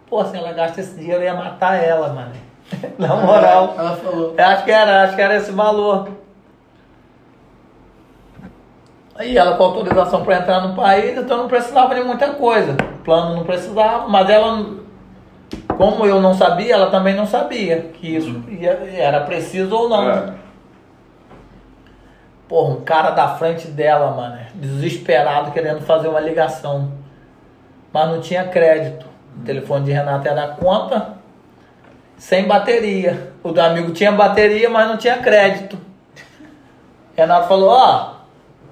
Pô, 0.09 0.25
se 0.25 0.35
ela 0.35 0.51
gasta 0.51 0.81
esse 0.81 0.95
dinheiro, 0.95 1.21
eu 1.21 1.25
ia 1.25 1.35
matar 1.35 1.75
ela, 1.75 2.11
mano. 2.11 2.33
Na 2.97 3.15
moral. 3.15 3.75
Ela 3.77 3.95
falou. 3.95 4.33
Acho 4.35 4.65
que 4.65 4.71
era, 4.71 5.03
acho 5.03 5.15
que 5.15 5.21
era 5.21 5.35
esse 5.35 5.51
valor. 5.51 6.09
Aí 9.19 9.37
ela 9.37 9.57
com 9.57 9.63
autorização 9.65 10.23
para 10.23 10.37
entrar 10.37 10.65
no 10.65 10.73
país, 10.73 11.17
então 11.17 11.39
não 11.39 11.49
precisava 11.49 11.93
de 11.93 12.01
muita 12.01 12.29
coisa. 12.29 12.71
O 12.71 13.03
plano 13.03 13.35
não 13.35 13.43
precisava, 13.43 14.07
mas 14.07 14.29
ela, 14.29 14.65
como 15.77 16.05
eu 16.05 16.21
não 16.21 16.33
sabia, 16.33 16.75
ela 16.75 16.89
também 16.89 17.13
não 17.13 17.25
sabia 17.25 17.81
que 17.93 18.15
isso 18.15 18.41
ia- 18.47 18.79
era 18.97 19.19
preciso 19.25 19.75
ou 19.75 19.89
não. 19.89 20.09
É. 20.09 20.33
Porra, 22.47 22.75
um 22.75 22.81
cara 22.81 23.09
da 23.11 23.27
frente 23.35 23.67
dela, 23.67 24.09
mano, 24.11 24.39
desesperado, 24.55 25.51
querendo 25.51 25.81
fazer 25.81 26.07
uma 26.07 26.21
ligação. 26.21 26.89
Mas 27.91 28.09
não 28.09 28.21
tinha 28.21 28.47
crédito. 28.47 29.05
O 29.37 29.43
telefone 29.43 29.83
de 29.83 29.91
Renata 29.91 30.29
era 30.29 30.47
conta, 30.47 31.15
sem 32.17 32.47
bateria. 32.47 33.33
O 33.43 33.51
do 33.51 33.59
amigo 33.59 33.91
tinha 33.91 34.13
bateria, 34.13 34.69
mas 34.69 34.87
não 34.87 34.95
tinha 34.95 35.17
crédito. 35.17 35.77
Renato 37.17 37.49
falou, 37.49 37.69
ó, 37.69 38.18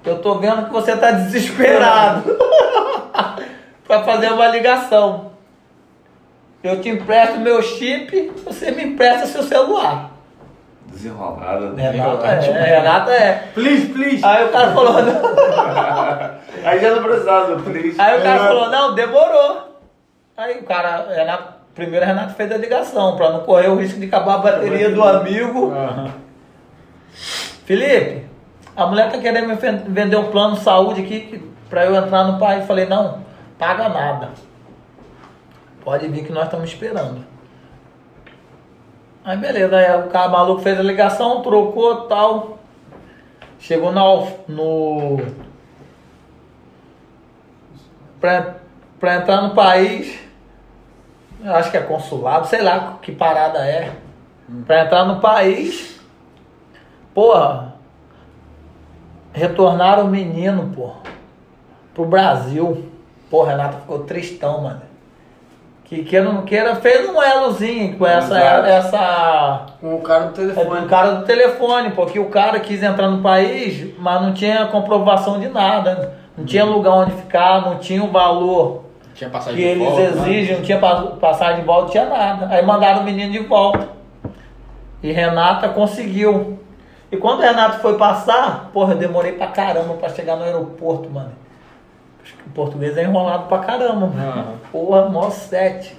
eu 0.07 0.19
tô 0.19 0.35
vendo 0.35 0.65
que 0.65 0.71
você 0.71 0.95
tá 0.95 1.11
desesperado. 1.11 2.23
pra 3.87 4.03
fazer 4.03 4.31
uma 4.31 4.47
ligação. 4.47 5.31
Eu 6.63 6.81
te 6.81 6.89
empresto 6.89 7.39
meu 7.39 7.61
chip, 7.61 8.31
você 8.43 8.71
me 8.71 8.83
empresta 8.83 9.27
seu 9.27 9.43
celular. 9.43 10.11
Desenrolada. 10.87 11.71
né? 11.71 11.91
Renata 11.91 12.27
é, 12.27 12.79
Renata 12.79 13.11
é. 13.11 13.47
Please, 13.53 13.87
please. 13.87 14.25
Aí 14.25 14.45
o 14.45 14.49
cara 14.49 14.71
falou, 14.73 15.01
não. 15.03 15.21
Aí 16.65 16.79
já 16.79 16.95
não 16.95 17.03
precisava 17.03 17.55
do 17.55 17.63
please. 17.63 17.99
Aí 17.99 18.19
o 18.19 18.23
cara 18.23 18.39
falou, 18.39 18.69
não, 18.69 18.95
demorou. 18.95 19.79
Aí 20.35 20.57
o 20.57 20.63
cara, 20.63 21.07
Renato, 21.13 21.53
primeiro 21.75 22.05
o 22.05 22.07
Renato 22.07 22.33
fez 22.33 22.51
a 22.51 22.57
ligação, 22.57 23.15
pra 23.15 23.31
não 23.31 23.41
correr 23.41 23.69
o 23.69 23.75
risco 23.75 23.99
de 23.99 24.07
acabar 24.07 24.35
a 24.35 24.39
bateria 24.39 24.89
do 24.89 25.03
amigo. 25.03 25.73
Felipe, 27.65 28.26
a 28.77 28.85
mulher 28.87 29.11
tá 29.11 29.17
querendo 29.17 29.47
me 29.47 29.55
ven- 29.55 29.83
vender 29.87 30.15
um 30.15 30.29
plano 30.31 30.55
de 30.55 30.61
saúde 30.61 31.01
aqui 31.01 31.51
pra 31.69 31.85
eu 31.85 31.95
entrar 31.95 32.23
no 32.25 32.39
país. 32.39 32.65
Falei, 32.65 32.85
não, 32.85 33.19
paga 33.57 33.89
nada. 33.89 34.29
Pode 35.83 36.07
vir 36.07 36.25
que 36.25 36.31
nós 36.31 36.45
estamos 36.45 36.69
esperando. 36.69 37.25
Aí 39.25 39.35
beleza, 39.35 39.75
aí 39.75 39.99
o 40.05 40.09
cara 40.09 40.29
maluco 40.29 40.61
fez 40.61 40.79
a 40.79 40.83
ligação, 40.83 41.41
trocou 41.41 42.01
tal. 42.07 42.59
Chegou 43.59 43.91
na, 43.91 44.01
no. 44.47 45.17
Pra, 48.21 48.55
pra 48.99 49.15
entrar 49.17 49.41
no 49.41 49.53
país, 49.53 50.19
eu 51.43 51.53
acho 51.55 51.69
que 51.71 51.77
é 51.77 51.81
consulado, 51.81 52.47
sei 52.47 52.61
lá 52.61 52.97
que 53.01 53.11
parada 53.11 53.59
é. 53.65 53.91
Pra 54.65 54.83
entrar 54.85 55.05
no 55.05 55.19
país, 55.19 55.99
porra, 57.13 57.66
retornaram 59.37 60.05
o 60.05 60.07
menino, 60.07 60.71
porra, 60.75 60.95
pro 61.93 62.05
Brasil. 62.05 62.85
Porra, 63.29 63.51
Renata 63.51 63.77
ficou 63.79 63.99
tristão, 63.99 64.61
mano. 64.61 64.81
Que 65.83 66.03
queira 66.03 66.27
ou 66.27 66.33
não 66.33 66.41
queira, 66.41 66.75
fez 66.75 67.09
um 67.09 67.21
elozinho 67.21 67.97
com 67.97 68.05
essa. 68.05 68.35
Exato. 68.37 68.67
essa 68.67 69.65
Com 69.79 69.95
o 69.95 70.01
cara 70.01 70.25
do 70.25 70.29
é 70.31 70.33
telefone. 70.53 70.81
do 70.81 70.87
cara 70.87 71.11
do 71.11 71.25
telefone, 71.25 71.91
porque 71.91 72.19
o 72.19 72.25
cara 72.29 72.59
quis 72.59 72.83
entrar 72.83 73.09
no 73.09 73.21
país, 73.21 73.93
mas 73.97 74.21
não 74.21 74.33
tinha 74.33 74.65
comprovação 74.67 75.39
de 75.39 75.47
nada. 75.47 76.13
Não 76.37 76.43
tinha 76.45 76.65
lugar 76.65 76.91
onde 76.91 77.13
ficar, 77.13 77.61
não 77.61 77.77
tinha 77.79 78.03
o 78.03 78.11
valor 78.11 78.83
Tinha 79.15 79.29
passagem 79.29 79.55
que 79.57 79.63
de 79.63 79.69
eles 79.69 79.87
volta, 79.87 80.01
né? 80.01 80.07
exigem, 80.09 80.55
não 80.57 80.63
tinha 80.63 80.77
pa- 80.77 81.01
passagem 81.19 81.61
de 81.61 81.65
volta, 81.65 81.83
não 81.83 81.89
tinha 81.89 82.05
nada. 82.05 82.47
Aí 82.53 82.63
mandaram 82.65 83.01
o 83.01 83.03
menino 83.03 83.31
de 83.31 83.39
volta. 83.39 83.87
E 85.01 85.11
Renata 85.11 85.69
conseguiu. 85.69 86.59
E 87.11 87.17
quando 87.17 87.39
o 87.39 87.41
Renato 87.41 87.79
foi 87.79 87.97
passar, 87.97 88.69
porra, 88.73 88.93
eu 88.93 88.97
demorei 88.97 89.33
pra 89.33 89.47
caramba 89.47 89.93
pra 89.93 90.09
chegar 90.09 90.35
no 90.35 90.43
aeroporto, 90.43 91.09
mano. 91.09 91.31
Acho 92.21 92.35
que 92.35 92.47
o 92.47 92.51
português 92.51 92.97
é 92.97 93.03
enrolado 93.03 93.47
pra 93.47 93.59
caramba, 93.59 94.07
mano. 94.07 94.29
Aham. 94.29 94.53
Porra, 94.71 95.09
mó 95.09 95.29
sete. 95.29 95.95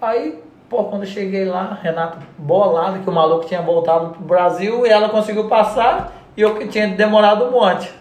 Aí, 0.00 0.42
pô, 0.70 0.84
quando 0.84 1.02
eu 1.02 1.08
cheguei 1.08 1.44
lá, 1.44 1.78
Renato 1.82 2.18
bolado 2.38 3.00
que 3.00 3.10
o 3.10 3.12
maluco 3.12 3.46
tinha 3.46 3.60
voltado 3.60 4.10
pro 4.10 4.24
Brasil 4.24 4.86
e 4.86 4.88
ela 4.88 5.10
conseguiu 5.10 5.48
passar 5.48 6.12
e 6.36 6.40
eu 6.40 6.54
que 6.54 6.68
tinha 6.68 6.88
demorado 6.88 7.44
um 7.44 7.50
monte. 7.50 7.92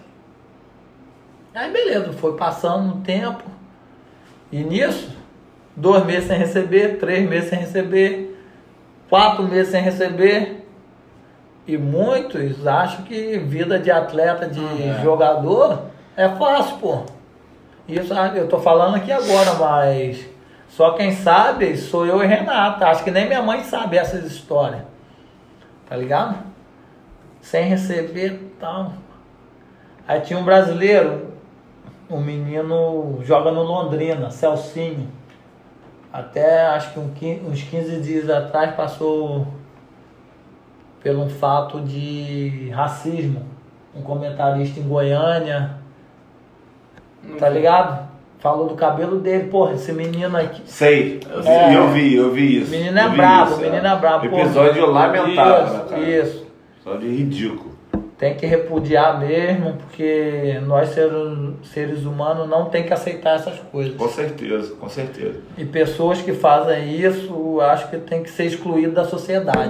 Aí 1.54 1.72
beleza, 1.72 2.14
foi 2.14 2.38
passando 2.38 2.94
um 2.94 3.02
tempo. 3.02 3.44
E 4.52 4.64
nisso, 4.64 5.18
dois 5.76 6.06
meses 6.06 6.28
sem 6.28 6.38
receber, 6.38 7.00
três 7.00 7.28
meses 7.28 7.50
sem 7.50 7.60
receber, 7.60 8.40
quatro 9.10 9.44
meses 9.44 9.72
sem 9.72 9.82
receber. 9.82 10.67
E 11.68 11.78
muitos 11.78 12.66
acham 12.66 13.04
que 13.04 13.38
vida 13.40 13.78
de 13.78 13.92
atleta, 13.92 14.48
de 14.48 14.62
É. 14.62 15.02
jogador, 15.04 15.82
é 16.16 16.30
fácil, 16.30 16.78
pô. 16.78 17.02
Isso 17.88 18.14
ah, 18.14 18.32
eu 18.36 18.48
tô 18.48 18.58
falando 18.60 18.96
aqui 18.96 19.12
agora, 19.12 19.54
mas 19.56 20.26
só 20.70 20.92
quem 20.92 21.12
sabe 21.12 21.76
sou 21.78 22.06
eu 22.06 22.24
e 22.24 22.26
Renata. 22.28 22.88
Acho 22.88 23.04
que 23.04 23.12
nem 23.12 23.28
minha 23.28 23.42
mãe 23.42 23.64
sabe 23.64 23.98
essas 23.98 24.24
histórias. 24.26 24.82
Tá 25.90 25.96
ligado? 25.96 26.38
Sem 27.42 27.66
receber 27.66 28.56
tal. 28.60 28.94
Aí 30.08 30.22
tinha 30.22 30.40
um 30.40 30.44
brasileiro, 30.44 31.34
um 32.10 32.20
menino 32.20 33.20
joga 33.24 33.52
no 33.52 33.64
Londrina, 33.64 34.32
Celcinho. 34.32 35.10
Até 36.12 36.66
acho 36.68 36.92
que 37.16 37.42
uns 37.46 37.62
15 37.62 38.02
dias 38.02 38.30
atrás 38.30 38.74
passou 38.76 39.48
pelo 41.08 41.24
um 41.24 41.30
fato 41.30 41.80
de 41.80 42.70
racismo. 42.76 43.42
Um 43.96 44.02
comentarista 44.02 44.78
em 44.78 44.84
Goiânia, 44.84 45.78
tá 47.40 47.48
ligado? 47.48 48.10
Falou 48.40 48.68
do 48.68 48.76
cabelo 48.76 49.18
dele, 49.18 49.46
porra, 49.46 49.76
esse 49.76 49.94
menino 49.94 50.36
aqui. 50.36 50.62
Sei. 50.66 51.22
É. 51.46 51.74
Eu 51.74 51.92
vi, 51.92 52.14
eu 52.14 52.30
vi 52.30 52.62
isso. 52.62 52.72
Menino 52.72 53.00
é 53.00 53.08
brabo, 53.08 53.52
isso, 53.52 53.62
menino 53.62 53.88
é 53.88 53.96
brabo. 53.96 54.30
porra. 54.30 54.42
Episódio 54.42 54.86
lamentável, 54.86 55.66
Isso, 55.66 55.74
né, 55.76 55.86
cara? 55.90 56.02
Isso. 56.02 56.48
Episódio 56.82 57.10
ridículo. 57.10 57.77
Tem 58.18 58.34
que 58.34 58.48
repudiar 58.48 59.20
mesmo, 59.20 59.74
porque 59.74 60.60
nós 60.66 60.90
seres, 60.90 61.14
seres 61.72 62.04
humanos 62.04 62.50
não 62.50 62.66
tem 62.66 62.82
que 62.84 62.92
aceitar 62.92 63.36
essas 63.36 63.60
coisas. 63.72 63.94
Com 63.96 64.10
certeza, 64.10 64.74
com 64.74 64.90
certeza. 64.90 65.36
E 65.56 65.64
pessoas 65.64 66.20
que 66.24 66.34
fazem 66.34 66.96
isso, 67.00 67.62
acho 67.62 67.92
que 67.92 67.98
tem 67.98 68.24
que 68.24 68.30
ser 68.32 68.46
excluído 68.46 68.94
da 68.94 69.04
sociedade. 69.04 69.70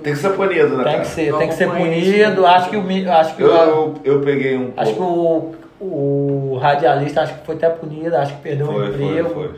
Tem 0.00 0.12
que 0.12 0.18
ser 0.20 0.30
punido, 0.34 0.76
né, 0.76 0.84
Tem 0.84 1.00
que 1.00 1.06
ser, 1.08 1.32
Não 1.32 1.38
tem 1.40 1.48
que 1.48 1.54
ser 1.54 1.68
punido. 1.70 2.40
não. 2.42 2.46
Acho 2.46 2.70
que 2.70 2.76
o 2.76 3.12
acho 3.12 3.34
que 3.36 3.42
Eu, 3.42 3.48
o- 3.50 3.52
eu, 3.52 3.94
eu 4.04 4.20
peguei 4.20 4.56
um 4.56 4.72
acho 4.76 4.92
que 4.92 4.98
pouco. 4.98 5.56
o, 5.80 6.52
o 6.54 6.58
radialista 6.62 7.22
acho 7.22 7.34
que 7.40 7.44
foi 7.46 7.56
até 7.56 7.68
punido, 7.68 8.14
acho 8.16 8.36
que 8.36 8.42
perdeu 8.42 8.68
o 8.68 8.72
Foi, 8.74 8.92
foi, 8.92 9.04
emprego. 9.06 9.28
foi. 9.30 9.50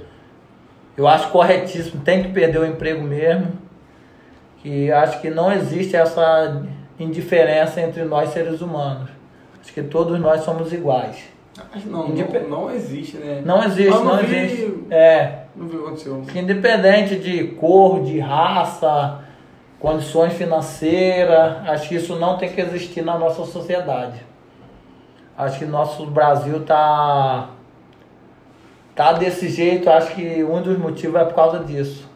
Eu 0.96 1.06
acho 1.06 1.28
corretíssimo, 1.28 2.00
tem 2.02 2.22
que 2.22 2.30
perder 2.30 2.58
o 2.58 2.64
emprego 2.64 3.02
mesmo. 3.02 3.48
Que 4.62 4.90
acho 4.90 5.20
que 5.20 5.28
não 5.28 5.52
existe 5.52 5.94
essa 5.94 6.62
indiferença 6.98 7.80
entre 7.80 8.04
nós 8.04 8.30
seres 8.30 8.60
humanos. 8.60 9.10
Acho 9.60 9.72
que 9.72 9.82
todos 9.82 10.18
nós 10.20 10.42
somos 10.42 10.72
iguais. 10.72 11.24
Mas 11.72 11.84
não, 11.84 12.08
não, 12.08 12.48
não 12.48 12.70
existe, 12.70 13.16
né? 13.16 13.42
Não 13.44 13.62
existe, 13.64 13.88
Eu 13.92 14.04
não, 14.04 14.16
vi- 14.18 14.36
existe. 14.36 14.84
É, 14.90 15.38
Não 15.54 15.66
vi 15.68 15.76
o 15.76 15.80
que 15.80 15.86
aconteceu. 15.86 16.22
independente 16.34 17.16
de 17.16 17.44
cor, 17.48 18.02
de 18.02 18.18
raça, 18.18 19.20
condições 19.78 20.32
financeiras, 20.32 21.58
acho 21.68 21.88
que 21.88 21.94
isso 21.94 22.16
não 22.16 22.36
tem 22.36 22.50
que 22.52 22.60
existir 22.60 23.02
na 23.02 23.16
nossa 23.16 23.44
sociedade. 23.44 24.20
Acho 25.38 25.58
que 25.60 25.64
nosso 25.64 26.06
Brasil 26.06 26.64
tá 26.64 27.50
tá 28.94 29.12
desse 29.12 29.48
jeito, 29.48 29.90
acho 29.90 30.14
que 30.14 30.42
um 30.44 30.62
dos 30.62 30.78
motivos 30.78 31.20
é 31.20 31.24
por 31.24 31.34
causa 31.34 31.58
disso. 31.60 32.08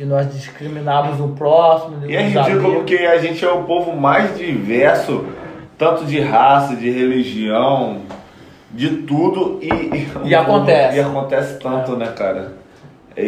De 0.00 0.06
nós 0.06 0.32
discriminarmos 0.32 1.20
o 1.20 1.28
próximo, 1.34 2.06
E 2.06 2.16
é 2.16 2.22
ridículo 2.22 2.46
amigos. 2.46 2.74
porque 2.74 2.96
a 2.96 3.18
gente 3.18 3.44
é 3.44 3.52
o 3.52 3.64
povo 3.64 3.94
mais 3.94 4.34
diverso 4.34 5.26
tanto 5.76 6.06
de 6.06 6.18
raça, 6.18 6.74
de 6.74 6.88
religião, 6.90 8.00
de 8.70 9.02
tudo 9.02 9.58
e. 9.60 10.08
E 10.24 10.34
acontece. 10.34 10.96
E 10.96 11.00
acontece 11.00 11.58
tanto, 11.58 11.98
né, 11.98 12.06
cara? 12.16 12.54
É, 13.14 13.22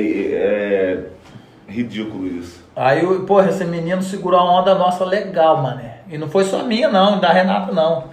é 1.69 1.71
ridículo 1.71 2.27
isso. 2.27 2.65
Aí, 2.75 3.05
porra, 3.27 3.51
esse 3.51 3.67
menino 3.67 4.03
segurou 4.03 4.41
a 4.41 4.59
onda 4.59 4.75
nossa 4.75 5.05
legal, 5.05 5.63
mané. 5.63 5.99
E 6.09 6.17
não 6.17 6.31
foi 6.31 6.45
só 6.45 6.65
minha, 6.65 6.89
não, 6.89 7.21
da 7.21 7.35
Renata, 7.35 7.71
não. 7.71 8.05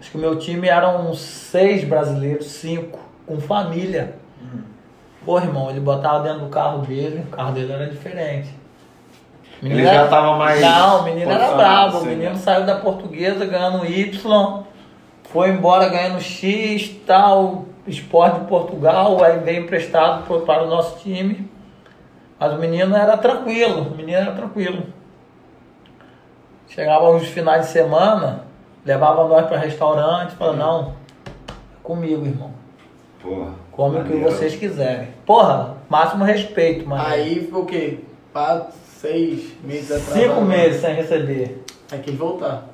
Acho 0.00 0.10
que 0.10 0.16
o 0.16 0.20
meu 0.20 0.36
time 0.36 0.66
eram 0.66 1.14
seis 1.14 1.84
brasileiros, 1.84 2.46
cinco, 2.46 2.98
com 3.24 3.38
família. 3.38 4.16
Porra, 5.24 5.44
irmão, 5.44 5.70
ele 5.70 5.80
botava 5.80 6.20
dentro 6.20 6.40
do 6.40 6.48
carro 6.48 6.78
dele, 6.78 7.24
o 7.26 7.30
carro 7.30 7.52
dele 7.52 7.72
era 7.72 7.86
diferente. 7.86 8.48
O 9.62 9.66
Ele 9.66 9.84
já 9.84 10.06
tava 10.08 10.36
mais 10.36 10.60
Não, 10.60 11.00
o 11.00 11.04
menino 11.04 11.30
era 11.30 11.54
bravo. 11.54 11.94
O 11.96 12.00
assim, 12.00 12.08
menino 12.08 12.30
né? 12.30 12.36
saiu 12.36 12.64
da 12.64 12.76
portuguesa 12.76 13.44
ganhando 13.44 13.84
Y, 13.84 14.62
foi 15.24 15.50
embora 15.50 15.88
ganhando 15.88 16.20
X, 16.20 16.88
tal, 17.06 17.66
esporte 17.86 18.40
de 18.40 18.46
Portugal, 18.46 19.22
aí 19.22 19.38
veio 19.40 19.64
emprestado 19.64 20.24
pro- 20.26 20.40
para 20.40 20.62
o 20.64 20.66
nosso 20.68 20.98
time. 21.00 21.50
Mas 22.38 22.54
o 22.54 22.56
menino 22.56 22.96
era 22.96 23.18
tranquilo, 23.18 23.82
o 23.82 23.94
menino 23.94 24.16
era 24.18 24.32
tranquilo. 24.32 24.84
Chegava 26.68 27.10
os 27.10 27.26
finais 27.28 27.66
de 27.66 27.72
semana, 27.72 28.44
levava 28.84 29.28
nós 29.28 29.46
para 29.46 29.58
restaurante, 29.58 30.34
falava, 30.36 30.56
não, 30.56 30.88
é 30.90 31.52
comigo, 31.82 32.24
irmão. 32.24 32.52
Porra. 33.20 33.50
Come 33.80 33.98
o 34.00 34.04
que 34.04 34.12
vocês 34.18 34.56
quiserem. 34.56 35.08
Porra, 35.24 35.76
máximo 35.88 36.22
respeito, 36.22 36.86
mano. 36.86 37.02
Aí 37.02 37.48
foi 37.50 37.60
o 37.62 37.64
quê? 37.64 37.98
Quatro, 38.30 38.74
seis 38.98 39.54
meses 39.64 39.90
atrás. 39.90 40.22
Cinco 40.22 40.40
meses 40.42 40.82
sem 40.82 40.94
receber. 40.94 41.64
Aí 41.90 41.98
quis 42.00 42.14
voltar. 42.14 42.64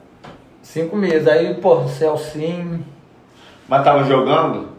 Cinco 0.62 0.96
meses. 0.96 1.28
Aí, 1.28 1.56
o 1.62 1.88
Celcinho. 1.88 2.84
Mas 3.68 3.84
tava 3.84 4.02
jogando? 4.02 4.70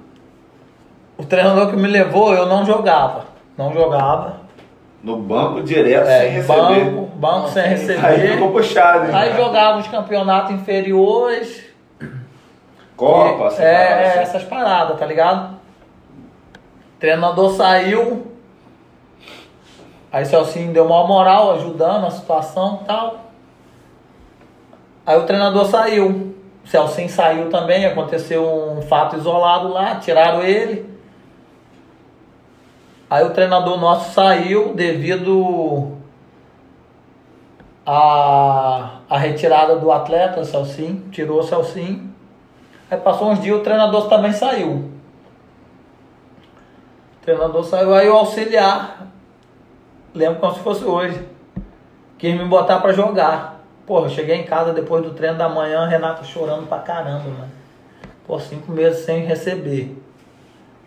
O 1.17 1.23
treinador 1.23 1.69
que 1.69 1.77
me 1.77 1.87
levou, 1.87 2.33
eu 2.33 2.45
não 2.45 2.65
jogava. 2.65 3.23
Não 3.57 3.71
jogava. 3.73 4.41
No 5.01 5.15
banco 5.17 5.63
direto 5.63 6.07
sem 6.07 6.13
É, 6.13 6.27
receber. 6.27 6.59
banco, 6.59 7.01
banco 7.15 7.47
sem 7.47 7.63
sem- 7.63 7.69
receber. 7.97 8.05
Aí 8.05 8.27
ficou 8.33 8.51
puxado, 8.51 9.05
hein? 9.05 9.11
Aí 9.15 9.29
cara? 9.29 9.41
jogava 9.41 9.79
os 9.79 9.87
campeonatos 9.87 10.51
inferiores. 10.51 11.63
Copa, 12.97 13.43
E- 13.45 13.47
essas 13.47 13.59
é, 13.61 13.85
paradas, 13.87 14.17
essas 14.17 14.43
paradas, 14.43 14.99
tá 14.99 15.05
ligado? 15.05 15.56
Treinador 16.99 17.51
saiu. 17.51 18.27
Aí 20.11 20.25
Celcinho 20.25 20.73
deu 20.73 20.85
uma 20.85 21.05
moral, 21.05 21.51
ajudando 21.51 22.05
a 22.05 22.11
situação 22.11 22.79
e 22.81 22.85
tal. 22.85 23.19
Aí 25.05 25.17
o 25.17 25.25
treinador 25.25 25.65
saiu. 25.65 26.35
O 26.63 26.67
Celcinho 26.67 27.09
saiu 27.09 27.49
também, 27.49 27.85
aconteceu 27.85 28.43
um 28.43 28.81
fato 28.81 29.15
isolado 29.15 29.69
lá, 29.69 29.95
tiraram 29.95 30.41
ele. 30.41 30.89
Aí 33.09 33.23
o 33.23 33.29
treinador 33.29 33.79
nosso 33.79 34.13
saiu 34.13 34.73
devido 34.73 35.93
à, 37.85 38.99
à 39.09 39.17
retirada 39.17 39.77
do 39.77 39.91
atleta, 39.91 40.41
o 40.41 40.45
Celcinho, 40.45 41.09
tirou 41.09 41.39
o 41.39 41.43
Celcinho. 41.43 42.13
Aí 42.91 42.97
passou 42.97 43.29
uns 43.31 43.39
dias, 43.39 43.57
o 43.57 43.63
treinador 43.63 44.09
também 44.09 44.33
saiu. 44.33 44.96
O 47.27 47.29
treinador 47.29 47.65
saiu, 47.65 47.93
aí 47.93 48.07
o 48.07 48.13
auxiliar, 48.15 49.05
lembro 50.15 50.39
como 50.39 50.53
se 50.53 50.61
fosse 50.61 50.85
hoje, 50.85 51.27
quis 52.17 52.33
me 52.33 52.45
botar 52.45 52.79
pra 52.79 52.93
jogar. 52.93 53.59
Porra, 53.85 54.05
eu 54.05 54.09
cheguei 54.11 54.37
em 54.37 54.45
casa 54.45 54.71
depois 54.71 55.03
do 55.03 55.09
treino 55.09 55.37
da 55.37 55.49
manhã, 55.49 55.85
Renato 55.87 56.25
chorando 56.25 56.65
pra 56.69 56.77
caramba, 56.77 57.25
mano. 57.25 57.51
Pô, 58.25 58.39
cinco 58.39 58.71
meses 58.71 59.03
sem 59.03 59.25
receber. 59.25 60.01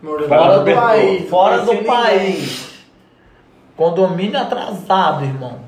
Fora 0.03 0.27
fora 0.27 0.59
do 0.61 0.73
país. 0.73 1.29
Fora 1.29 1.57
do 1.59 1.77
país. 1.85 2.79
Condomínio 3.77 4.39
atrasado, 4.39 5.23
irmão. 5.23 5.59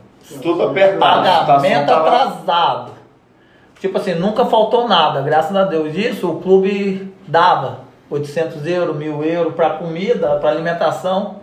Tudo 0.41 0.63
apertado. 0.63 1.45
Pagamento 1.45 1.85
tava- 1.85 2.07
atrasado. 2.07 2.91
Tipo 3.79 3.99
assim, 3.99 4.15
nunca 4.15 4.43
faltou 4.45 4.87
nada, 4.87 5.21
graças 5.21 5.55
a 5.55 5.65
Deus. 5.65 5.93
Isso 5.93 6.27
o 6.31 6.41
clube 6.41 7.13
dava 7.27 7.82
800 8.13 8.65
euros, 8.67 8.95
1000 8.95 9.23
euros 9.23 9.53
para 9.55 9.71
comida, 9.71 10.37
para 10.37 10.49
alimentação. 10.49 11.37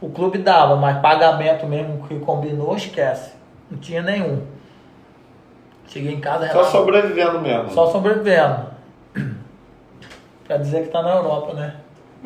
O 0.00 0.08
clube 0.08 0.38
dava, 0.38 0.76
mas 0.76 0.98
pagamento 1.00 1.66
mesmo 1.66 2.06
que 2.06 2.18
combinou, 2.20 2.76
esquece. 2.76 3.32
Não 3.70 3.78
tinha 3.78 4.02
nenhum. 4.02 4.42
Cheguei 5.88 6.14
em 6.14 6.20
casa, 6.20 6.48
Só 6.50 6.64
sobrevivendo 6.64 7.40
mesmo. 7.40 7.70
só 7.70 7.86
sobrevivendo. 7.86 8.66
Pra 10.46 10.56
dizer 10.58 10.82
que 10.84 10.88
tá 10.90 11.02
na 11.02 11.14
Europa, 11.14 11.54
né? 11.54 11.74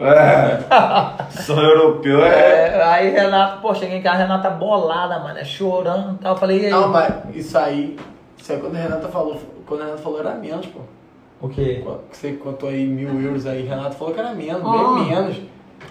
É. 0.00 1.42
Sou 1.42 1.60
europeu 1.60 2.24
é. 2.24 2.68
É, 2.78 2.82
aí 2.84 3.10
Renato, 3.10 3.60
pô, 3.60 3.74
cheguei 3.74 3.98
em 3.98 4.02
casa, 4.02 4.18
Renata 4.18 4.48
bolada, 4.50 5.18
mano, 5.18 5.38
é 5.38 5.44
chorando 5.44 6.14
e 6.14 6.18
tal. 6.18 6.34
Eu 6.34 6.38
falei, 6.38 6.60
e 6.60 6.64
aí? 6.66 6.70
Não, 6.70 6.88
mas 6.88 7.14
isso 7.34 7.58
aí. 7.58 7.98
Isso 8.36 8.52
aí 8.52 8.60
quando 8.60 8.76
a 8.76 8.78
Renata 8.78 9.08
falou. 9.08 9.40
Quando 9.66 9.80
a 9.82 9.84
Renata 9.86 10.02
falou 10.02 10.20
era 10.20 10.34
menos, 10.34 10.66
pô. 10.66 10.80
O 11.40 11.48
quê? 11.48 11.84
Você 12.10 12.32
contou 12.32 12.68
aí 12.68 12.84
mil 12.86 13.20
euros 13.20 13.46
aí, 13.46 13.62
Renato 13.62 13.94
falou 13.96 14.12
que 14.12 14.20
era 14.20 14.32
menos, 14.32 14.62
Ah. 14.64 14.94
bem 14.96 15.06
menos. 15.08 15.36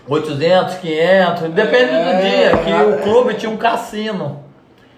800, 0.07 0.75
500, 0.75 1.49
depende 1.53 1.91
É, 1.93 2.03
do 2.03 2.21
dia, 2.21 2.57
que 2.63 2.69
é. 2.71 2.81
o 2.83 3.01
clube 3.01 3.33
tinha 3.35 3.49
um 3.51 3.57
cassino. 3.57 4.43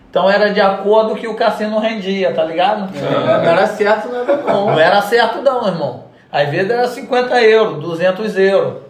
Então 0.09 0.27
era 0.29 0.51
de 0.51 0.59
acordo 0.59 1.13
que 1.15 1.27
o 1.27 1.35
cassino 1.35 1.77
rendia, 1.79 2.33
tá 2.33 2.43
ligado? 2.43 2.89
É, 2.97 3.01
não 3.43 3.51
era 3.51 3.67
certo 3.67 4.09
nada 4.11 4.37
não. 4.37 4.65
Não 4.71 4.79
era 4.79 5.01
certo 5.03 5.41
não, 5.43 5.67
irmão. 5.67 6.03
Às 6.31 6.49
vezes 6.49 6.69
era 6.69 6.87
50 6.87 7.39
euros, 7.43 7.79
200 7.83 8.35
euros. 8.37 8.81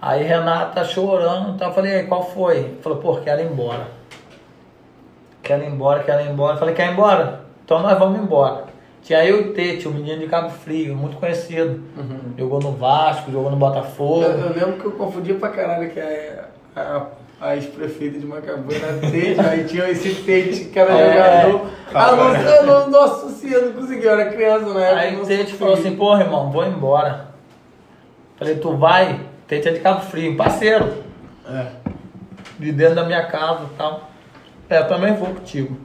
Aí 0.00 0.22
Renata 0.22 0.84
chorando, 0.84 1.50
então 1.54 1.68
eu 1.68 1.74
falei, 1.74 1.94
aí, 2.00 2.06
qual 2.06 2.22
foi? 2.22 2.76
Falou, 2.82 2.98
pô, 2.98 3.16
quero 3.16 3.40
ir 3.40 3.46
embora. 3.46 3.88
Quero 5.42 5.62
ir 5.64 5.68
embora, 5.68 6.02
quero 6.02 6.20
ir 6.22 6.28
embora. 6.30 6.54
Eu 6.54 6.58
falei, 6.58 6.74
quer 6.74 6.88
ir 6.88 6.92
embora? 6.92 7.40
Então 7.64 7.80
nós 7.80 7.98
vamos 7.98 8.20
embora. 8.20 8.64
Tinha 9.06 9.24
eu 9.24 9.40
e 9.40 9.44
Tete, 9.52 9.86
um 9.86 9.92
menino 9.92 10.18
de 10.18 10.26
Cabo 10.26 10.50
Frio, 10.50 10.96
muito 10.96 11.16
conhecido. 11.18 11.80
Jogou 12.36 12.58
no 12.58 12.72
Vasco, 12.72 13.30
jogou 13.30 13.52
no 13.52 13.56
Botafogo. 13.56 14.24
Eu, 14.24 14.30
eu 14.32 14.52
lembro 14.52 14.72
que 14.80 14.84
eu 14.84 14.92
confundia 14.92 15.36
pra 15.36 15.50
caralho 15.50 15.88
que 15.90 16.00
a, 16.00 16.46
a, 16.74 17.06
a 17.40 17.54
ex-prefeita 17.54 18.18
de 18.18 18.26
Macabu 18.26 18.74
era 18.74 18.98
Tete, 18.98 19.38
aí 19.48 19.62
tinha 19.62 19.88
esse 19.88 20.12
Tete 20.24 20.64
que 20.64 20.76
era 20.76 20.92
É. 20.92 21.42
jogador. 21.44 21.70
Ah, 21.94 22.16
não, 22.16 22.34
eu 22.34 22.66
não, 22.66 22.90
nossa 22.90 23.28
senhora, 23.28 23.66
não 23.66 23.74
consegui, 23.74 24.04
eu 24.04 24.10
era 24.10 24.28
criança 24.28 24.74
na 24.74 24.80
época. 24.84 25.00
Aí 25.00 25.16
o 25.20 25.24
Tete 25.24 25.52
falou 25.54 25.74
assim, 25.74 25.94
porra, 25.94 26.22
irmão, 26.24 26.50
vou 26.50 26.66
embora. 26.66 27.28
Falei, 28.36 28.56
tu 28.56 28.76
vai? 28.76 29.20
Tete 29.46 29.68
é 29.68 29.72
de 29.72 29.78
Cabo 29.78 30.00
Frio, 30.00 30.36
parceiro. 30.36 30.92
É. 31.48 31.66
De 32.58 32.72
dentro 32.72 32.96
da 32.96 33.04
minha 33.04 33.24
casa 33.26 33.60
e 33.72 33.76
tal. 33.78 34.10
É, 34.68 34.78
eu 34.78 34.88
também 34.88 35.14
vou 35.14 35.28
contigo. 35.28 35.76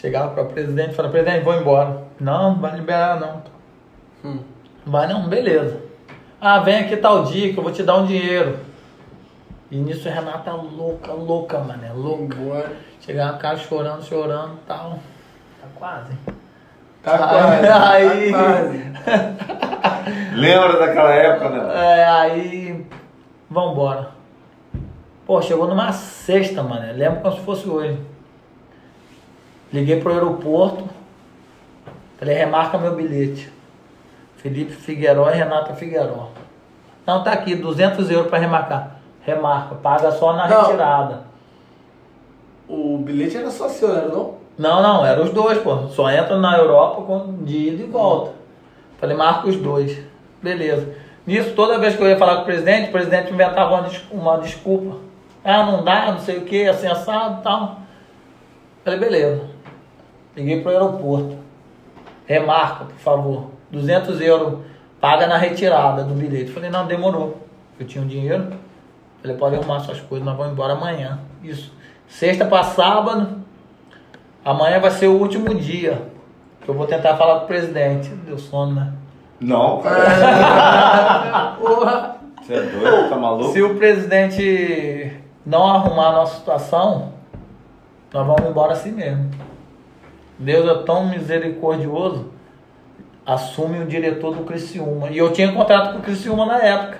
Chegava 0.00 0.30
para 0.30 0.44
o 0.44 0.46
presidente 0.46 0.92
e 0.92 0.94
falava, 0.94 1.12
presidente, 1.12 1.44
vou 1.44 1.54
embora. 1.54 2.04
Não, 2.18 2.52
não 2.54 2.60
vai 2.60 2.74
liberar 2.76 3.20
não. 3.20 3.42
Hum. 4.24 4.38
Não 4.86 4.92
vai 4.92 5.06
não, 5.06 5.28
beleza. 5.28 5.78
Ah, 6.40 6.60
vem 6.60 6.78
aqui 6.80 6.96
tal 6.96 7.24
dia 7.24 7.52
que 7.52 7.58
eu 7.58 7.62
vou 7.62 7.70
te 7.72 7.82
dar 7.82 7.96
um 7.98 8.06
dinheiro. 8.06 8.58
E 9.70 9.76
nisso 9.76 10.08
a 10.08 10.12
Renata 10.12 10.52
louca, 10.52 11.12
louca, 11.12 11.58
mano, 11.58 11.84
é 11.84 11.92
louca. 11.92 12.70
Chegava 13.00 13.36
a 13.36 13.38
casa 13.38 13.60
chorando, 13.62 14.02
chorando 14.02 14.54
e 14.54 14.66
tal. 14.66 14.98
Tá 15.60 15.68
quase. 15.74 16.12
Tá 17.02 17.18
quase. 17.18 17.66
Aí- 17.68 18.32
Tá 18.32 18.38
quase. 18.38 18.90
Lembra 20.34 20.78
daquela 20.78 21.12
época, 21.12 21.48
né? 21.50 21.72
É, 22.00 22.04
aí. 22.06 22.86
Vambora. 23.50 24.08
Pô, 25.26 25.40
chegou 25.42 25.68
numa 25.68 25.92
sexta, 25.92 26.62
mano. 26.62 26.86
Eu 26.86 26.96
lembro 26.96 27.20
como 27.20 27.34
se 27.36 27.42
fosse 27.42 27.68
hoje. 27.68 27.98
Liguei 29.72 30.00
pro 30.00 30.12
aeroporto. 30.12 30.84
Falei, 32.18 32.34
remarca 32.36 32.76
meu 32.78 32.94
bilhete. 32.94 33.50
Felipe 34.36 34.72
Figueiró 34.72 35.28
e 35.30 35.34
Renata 35.34 35.74
Figueiró. 35.74 36.28
Não, 37.06 37.22
tá 37.22 37.32
aqui, 37.32 37.54
200 37.54 38.10
euros 38.10 38.28
pra 38.28 38.38
remarcar. 38.38 38.96
Remarca, 39.22 39.74
paga 39.76 40.10
só 40.12 40.32
na 40.34 40.48
Não. 40.48 40.62
retirada. 40.62 41.22
O 42.68 42.98
bilhete 42.98 43.36
era 43.36 43.50
só 43.50 43.68
seu, 43.68 43.88
não 43.88 43.96
era 43.96 44.08
não? 44.08 44.34
Não, 44.58 44.82
não, 44.82 45.06
eram 45.06 45.24
os 45.24 45.30
dois, 45.30 45.58
pô. 45.58 45.88
Só 45.88 46.10
entra 46.10 46.38
na 46.38 46.56
Europa 46.58 47.02
com 47.02 47.42
de 47.44 47.68
ida 47.68 47.82
e 47.82 47.86
volta. 47.86 48.32
Falei, 48.98 49.16
marca 49.16 49.48
os 49.48 49.56
dois. 49.56 49.98
Beleza. 50.42 50.94
Nisso, 51.26 51.52
toda 51.54 51.78
vez 51.78 51.96
que 51.96 52.02
eu 52.02 52.08
ia 52.08 52.16
falar 52.18 52.36
com 52.36 52.42
o 52.42 52.44
presidente, 52.46 52.88
o 52.88 52.92
presidente 52.92 53.32
inventava 53.32 53.74
uma, 53.74 53.82
des- 53.82 54.04
uma 54.10 54.38
desculpa. 54.38 54.96
Ah, 55.44 55.64
não 55.64 55.82
dá, 55.84 56.12
não 56.12 56.18
sei 56.18 56.38
o 56.38 56.42
que, 56.44 56.66
assim, 56.68 56.86
assado 56.86 57.40
e 57.40 57.42
tal. 57.42 57.78
Falei, 58.84 58.98
beleza. 58.98 59.49
Liguei 60.36 60.60
pro 60.60 60.70
aeroporto. 60.70 61.36
Remarca, 62.26 62.84
por 62.84 62.98
favor. 62.98 63.50
200 63.70 64.20
euros. 64.20 64.60
Paga 65.00 65.26
na 65.26 65.36
retirada 65.36 66.04
do 66.04 66.14
bilhete. 66.14 66.50
Falei, 66.50 66.70
não, 66.70 66.86
demorou. 66.86 67.38
Eu 67.78 67.86
tinha 67.86 68.04
o 68.04 68.06
dinheiro. 68.06 68.48
Falei, 69.22 69.36
pode 69.36 69.56
arrumar 69.56 69.80
suas 69.80 70.00
coisas, 70.00 70.24
nós 70.24 70.36
vamos 70.36 70.52
embora 70.52 70.74
amanhã. 70.74 71.20
Isso. 71.42 71.72
Sexta 72.08 72.44
para 72.44 72.64
sábado. 72.64 73.40
Amanhã 74.44 74.80
vai 74.80 74.90
ser 74.90 75.06
o 75.08 75.18
último 75.18 75.54
dia 75.54 76.02
que 76.62 76.68
eu 76.68 76.74
vou 76.74 76.86
tentar 76.86 77.16
falar 77.16 77.40
com 77.40 77.44
o 77.44 77.48
presidente. 77.48 78.08
Deu 78.08 78.38
sono, 78.38 78.74
né? 78.74 78.92
Não, 79.40 79.80
cara. 79.80 81.56
Porra. 81.60 82.16
Você 82.42 82.54
é 82.54 82.62
doido? 82.62 83.08
Tá 83.08 83.16
maluco? 83.16 83.52
Se 83.52 83.62
o 83.62 83.76
presidente 83.76 85.20
não 85.44 85.66
arrumar 85.66 86.08
a 86.08 86.12
nossa 86.12 86.36
situação, 86.36 87.12
nós 88.12 88.26
vamos 88.26 88.50
embora 88.50 88.72
assim 88.72 88.92
mesmo. 88.92 89.30
Deus 90.40 90.66
é 90.66 90.82
tão 90.84 91.06
misericordioso, 91.06 92.32
assume 93.26 93.80
o 93.80 93.86
diretor 93.86 94.34
do 94.34 94.44
Criciúma. 94.44 95.10
E 95.10 95.18
eu 95.18 95.30
tinha 95.32 95.52
contrato 95.52 95.92
com 95.92 95.98
o 95.98 96.02
Criciúma 96.02 96.46
na 96.46 96.58
época. 96.58 96.98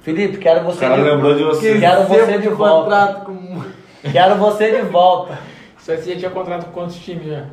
Felipe, 0.00 0.38
quero 0.38 0.60
O 0.60 0.64
você 0.64 0.80
cara 0.80 0.96
de 0.96 1.02
lembrou 1.02 1.34
de 1.34 1.42
você. 1.42 1.78
Quero 1.80 2.04
você 2.04 2.38
de 2.38 2.48
volta. 2.48 2.84
contrato 2.84 3.24
com... 3.24 3.64
Quero 4.12 4.36
você 4.36 4.70
de 4.76 4.82
volta. 4.82 5.38
Só 5.78 5.96
você 5.96 6.12
já 6.12 6.18
tinha 6.18 6.30
contrato 6.30 6.66
com 6.66 6.72
quantos 6.72 6.96
times 6.96 7.26
já? 7.26 7.44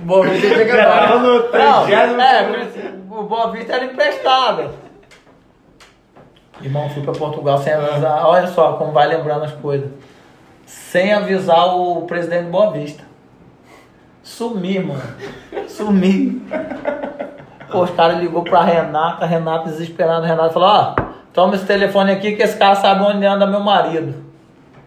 Bom, 0.00 0.22
a 0.22 0.26
gente 0.26 0.40
tinha 0.40 1.18
no 1.18 1.50
Não, 1.50 1.86
30 1.86 2.22
é, 2.22 2.94
o 3.10 3.22
Boa 3.22 3.52
Vista 3.52 3.72
era 3.74 3.86
emprestado. 3.86 4.70
Irmão, 6.60 6.90
fui 6.90 7.02
pra 7.02 7.12
Portugal 7.12 7.56
sem 7.58 7.72
avisar. 7.72 8.26
Olha 8.26 8.48
só 8.48 8.74
como 8.74 8.92
vai 8.92 9.08
lembrando 9.08 9.44
as 9.44 9.52
coisas. 9.52 9.88
Sem 10.66 11.12
avisar 11.12 11.76
o 11.76 12.02
presidente 12.02 12.50
Boa 12.50 12.70
Vista. 12.70 13.02
Sumi, 14.22 14.78
mano. 14.78 15.02
Sumi. 15.68 16.42
Pô, 17.70 17.82
os 17.82 17.90
caras 17.90 18.18
ligou 18.18 18.42
pra 18.42 18.62
Renata, 18.62 19.26
Renata 19.26 19.68
desesperada. 19.70 20.26
Renata 20.26 20.50
falou: 20.52 20.68
Ó, 20.68 20.94
toma 21.32 21.54
esse 21.54 21.66
telefone 21.66 22.12
aqui 22.12 22.34
que 22.36 22.42
esse 22.42 22.56
cara 22.56 22.74
sabe 22.76 23.02
onde 23.04 23.24
anda 23.26 23.46
meu 23.46 23.60
marido. 23.60 24.14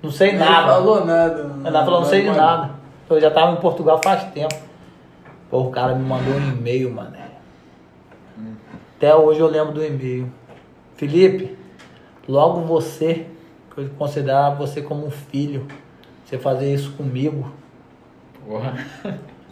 Não 0.02 0.12
sei 0.12 0.30
Ele 0.30 0.38
nada. 0.40 0.68
falou 0.74 1.06
nada. 1.06 1.52
Ela 1.66 1.84
falou, 1.84 2.02
não 2.02 2.08
sei 2.08 2.22
de 2.22 2.30
nada. 2.30 2.72
Eu 3.10 3.20
já 3.20 3.32
tava 3.32 3.54
em 3.54 3.58
Portugal 3.58 4.00
faz 4.04 4.24
tempo. 4.32 4.56
Pô, 5.50 5.62
o 5.62 5.72
cara 5.72 5.96
me 5.96 6.04
mandou 6.04 6.34
um 6.34 6.50
e-mail, 6.52 6.94
mano. 6.94 7.14
Até 8.98 9.16
hoje 9.16 9.40
eu 9.40 9.48
lembro 9.48 9.74
do 9.74 9.84
e-mail. 9.84 10.32
Felipe, 10.96 11.58
logo 12.28 12.62
você, 12.62 13.28
eu 13.78 13.90
considerava 13.98 14.56
você 14.56 14.82
como 14.82 15.06
um 15.06 15.12
filho, 15.12 15.68
você 16.26 16.38
fazer 16.38 16.74
isso 16.74 16.92
comigo. 16.94 17.52
Porra. 18.46 18.74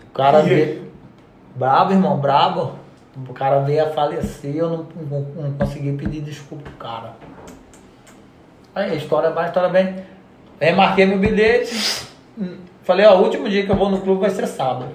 O 0.09 0.11
cara 0.13 0.41
veio. 0.41 0.91
Brabo, 1.55 1.91
irmão, 1.91 2.17
brabo. 2.17 2.73
O 3.29 3.33
cara 3.33 3.59
veio 3.59 3.85
a 3.85 3.89
falecer, 3.89 4.55
eu 4.55 4.69
não, 4.69 4.87
não, 5.09 5.21
não 5.21 5.53
consegui 5.53 5.93
pedir 5.93 6.21
desculpa 6.21 6.63
pro 6.63 6.73
cara. 6.73 7.13
Aí, 8.73 8.91
a 8.91 8.95
história 8.95 9.29
vai, 9.29 9.45
a 9.45 9.47
história 9.47 9.69
bem. 9.69 10.03
Remarquei 10.59 11.05
meu 11.05 11.19
bilhete. 11.19 12.07
Falei, 12.83 13.05
ó, 13.05 13.15
o 13.15 13.23
último 13.23 13.47
dia 13.49 13.65
que 13.65 13.71
eu 13.71 13.75
vou 13.75 13.89
no 13.89 14.01
clube 14.01 14.21
vai 14.21 14.29
ser 14.29 14.47
sábado. 14.47 14.89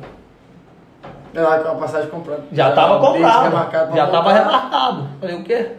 É 1.33 1.41
lá 1.41 1.61
com 1.61 1.69
a 1.69 1.75
passagem 1.77 2.11
comprada. 2.11 2.43
Já 2.53 2.73
tava 2.73 2.97
o 2.97 3.13
bilhete 3.13 3.39
comprado. 3.39 3.97
Já 3.97 4.07
tava 4.07 4.23
voltar. 4.23 4.39
remarcado. 4.39 5.09
Falei, 5.21 5.37
o 5.37 5.45
quê? 5.45 5.73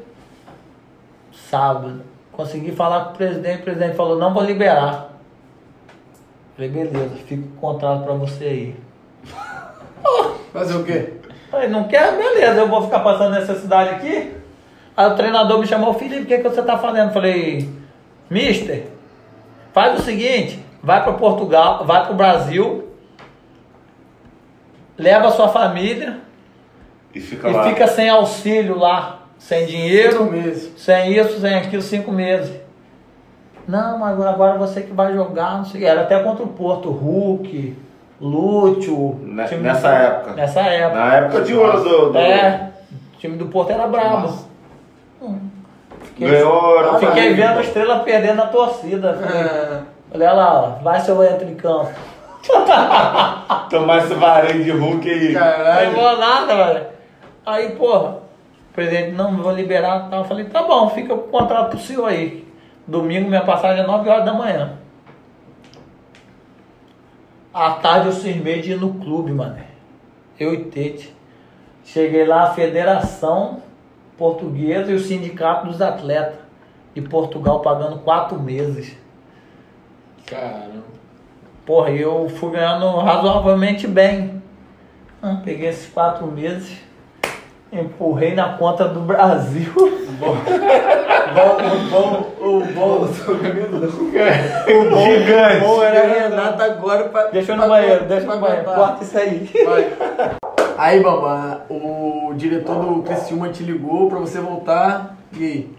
Sábado. 1.32 2.10
Consegui 2.31 2.71
falar 2.71 3.05
com 3.05 3.11
o 3.11 3.17
presidente, 3.17 3.59
o 3.59 3.63
presidente 3.63 3.95
falou, 3.95 4.17
não 4.17 4.33
vou 4.33 4.43
liberar. 4.43 5.11
Falei, 6.55 6.69
beleza, 6.69 7.15
fica 7.25 7.43
o 7.43 7.59
contrato 7.59 8.03
pra 8.03 8.13
você 8.13 8.43
aí. 8.45 8.75
Fazer 10.53 10.75
o 10.75 10.83
quê? 10.83 11.13
Falei, 11.49 11.69
não 11.69 11.87
quer? 11.87 12.15
Beleza, 12.15 12.61
eu 12.61 12.67
vou 12.67 12.83
ficar 12.83 12.99
passando 12.99 13.33
necessidade 13.33 13.89
aqui. 13.89 14.35
Aí 14.95 15.07
o 15.07 15.15
treinador 15.15 15.59
me 15.59 15.67
chamou, 15.67 15.93
Felipe, 15.93 16.23
o 16.23 16.25
que, 16.25 16.37
que 16.37 16.43
você 16.43 16.61
tá 16.61 16.77
fazendo? 16.77 17.13
Falei, 17.13 17.69
mister, 18.29 18.87
faz 19.73 19.99
o 19.99 20.03
seguinte, 20.03 20.63
vai 20.81 21.03
para 21.03 21.13
Portugal, 21.13 21.85
vai 21.85 22.03
para 22.03 22.13
o 22.13 22.15
Brasil, 22.15 22.89
leva 24.97 25.27
a 25.27 25.31
sua 25.31 25.49
família 25.49 26.19
E 27.13 27.19
fica 27.19 27.49
e 27.49 27.69
fica 27.69 27.87
sem 27.87 28.09
auxílio 28.09 28.77
lá, 28.77 29.20
sem 29.41 29.59
Cinco 29.65 29.72
dinheiro, 29.72 30.23
meses. 30.31 30.72
sem 30.77 31.13
isso, 31.18 31.39
sem 31.39 31.55
aquilo, 31.55 31.81
cinco 31.81 32.11
meses. 32.11 32.51
Não, 33.68 33.97
mas 33.97 34.19
agora 34.22 34.57
você 34.57 34.81
que 34.81 34.93
vai 34.93 35.13
jogar, 35.13 35.57
não 35.57 35.65
sei 35.65 35.81
o 35.81 35.84
que. 35.84 35.89
Era 35.89 36.01
até 36.01 36.22
contra 36.22 36.43
o 36.43 36.47
Porto, 36.47 36.89
Hulk, 36.89 37.76
Lúcio. 38.19 39.19
Nessa 39.23 39.55
do- 39.57 39.93
época. 39.95 40.31
Nessa 40.34 40.59
época. 40.61 40.99
Na 40.99 41.15
época 41.15 41.41
de 41.41 41.53
ouro 41.55 41.84
do. 41.84 42.09
do... 42.11 42.18
É, 42.18 42.69
o 43.15 43.18
time 43.18 43.35
do 43.38 43.45
Porto 43.47 43.72
era 43.72 43.88
brabo. 43.88 44.34
Hum. 45.22 45.39
Fiquei, 46.03 46.30
Ganhou. 46.30 46.99
fiquei 46.99 47.34
vendo 47.34 47.57
a 47.57 47.61
estrela 47.61 47.99
perdendo 47.99 48.41
a 48.41 48.47
torcida. 48.47 49.13
Falei, 49.13 49.41
É, 49.41 49.81
olha 50.13 50.34
lá, 50.34 50.61
ó, 50.80 50.84
vai 50.84 50.99
seu 50.99 51.23
entra 51.23 51.45
em 51.47 51.55
campo. 51.55 51.89
Tomar 53.69 53.97
esse 53.99 54.13
vareio 54.15 54.63
de 54.63 54.72
Hulk 54.72 55.09
aí. 55.09 55.34
Não 55.34 55.39
caralho. 55.39 55.91
vou 55.91 56.18
nada, 56.18 56.55
velho. 56.55 56.85
Aí, 57.45 57.69
porra, 57.76 58.15
o 58.72 58.73
presidente, 58.73 59.11
não, 59.11 59.34
não 59.34 59.43
vou 59.43 59.52
liberar 59.52 60.10
tal. 60.10 60.22
Eu 60.22 60.26
falei, 60.26 60.45
tá 60.45 60.64
bom, 60.64 60.89
fica 60.89 61.14
o 61.14 61.23
contrato 61.23 61.72
pro 61.72 61.80
senhor 61.80 62.07
aí. 62.07 62.48
Domingo 62.88 63.27
minha 63.27 63.43
passagem 63.43 63.84
é 63.84 63.88
9 63.88 64.10
horas 64.10 64.26
da 64.26 64.34
manhã. 64.34 64.77
À 67.53 67.72
tarde 67.72 68.07
eu 68.07 68.14
cismei 68.14 68.61
de 68.61 68.72
ir 68.72 68.80
no 68.80 68.93
clube, 68.93 69.34
mano. 69.34 69.57
Eu 70.39 70.53
e 70.53 70.64
Tete. 70.65 71.14
Cheguei 71.84 72.26
lá, 72.26 72.43
a 72.43 72.53
Federação 72.53 73.61
Portuguesa 74.18 74.89
e 74.89 74.95
o 74.95 74.99
Sindicato 74.99 75.68
dos 75.68 75.81
Atletas 75.81 76.39
de 76.95 77.02
Portugal 77.02 77.60
pagando 77.60 77.99
quatro 77.99 78.39
meses. 78.39 78.95
Caramba. 80.26 80.85
Porra, 81.65 81.91
eu 81.91 82.30
fui 82.30 82.52
ganhando 82.52 82.88
razoavelmente 82.99 83.85
bem. 83.85 84.41
Ah, 85.22 85.41
Peguei 85.43 85.69
esses 85.69 85.91
quatro 85.91 86.26
meses, 86.27 86.81
empurrei 87.72 88.34
na 88.35 88.53
conta 88.57 88.88
do 88.88 88.99
Brasil. 89.02 89.72
Bom, 90.19 90.35
o 90.35 91.89
bom, 91.89 92.31
o 92.39 92.65
bom, 92.73 93.06
O 93.06 94.89
bom 94.89 95.02
gigante. 95.03 95.64
o 95.64 95.68
bom 95.68 95.84
era 95.84 96.02
a 96.02 96.07
Renata 96.07 96.64
agora 96.65 97.06
pra. 97.10 97.23
Deixa 97.27 97.53
eu 97.53 97.56
pra- 97.56 97.65
no 97.65 97.72
banheiro, 97.72 98.06
deixa 98.06 98.27
no 98.27 98.39
banheiro. 98.41 98.65
Corta 98.65 99.03
isso 99.03 99.18
aí. 99.18 99.49
Vai. 99.65 99.93
Aí, 100.77 100.99
Bambam, 101.02 101.61
o 101.69 102.34
diretor 102.35 102.76
do 102.84 103.02
Criciúma 103.03 103.49
te 103.49 103.64
ligou 103.64 104.10
pra 104.10 104.19
você 104.19 104.39
voltar. 104.39 105.15
E 105.38 105.43
aí? 105.43 105.69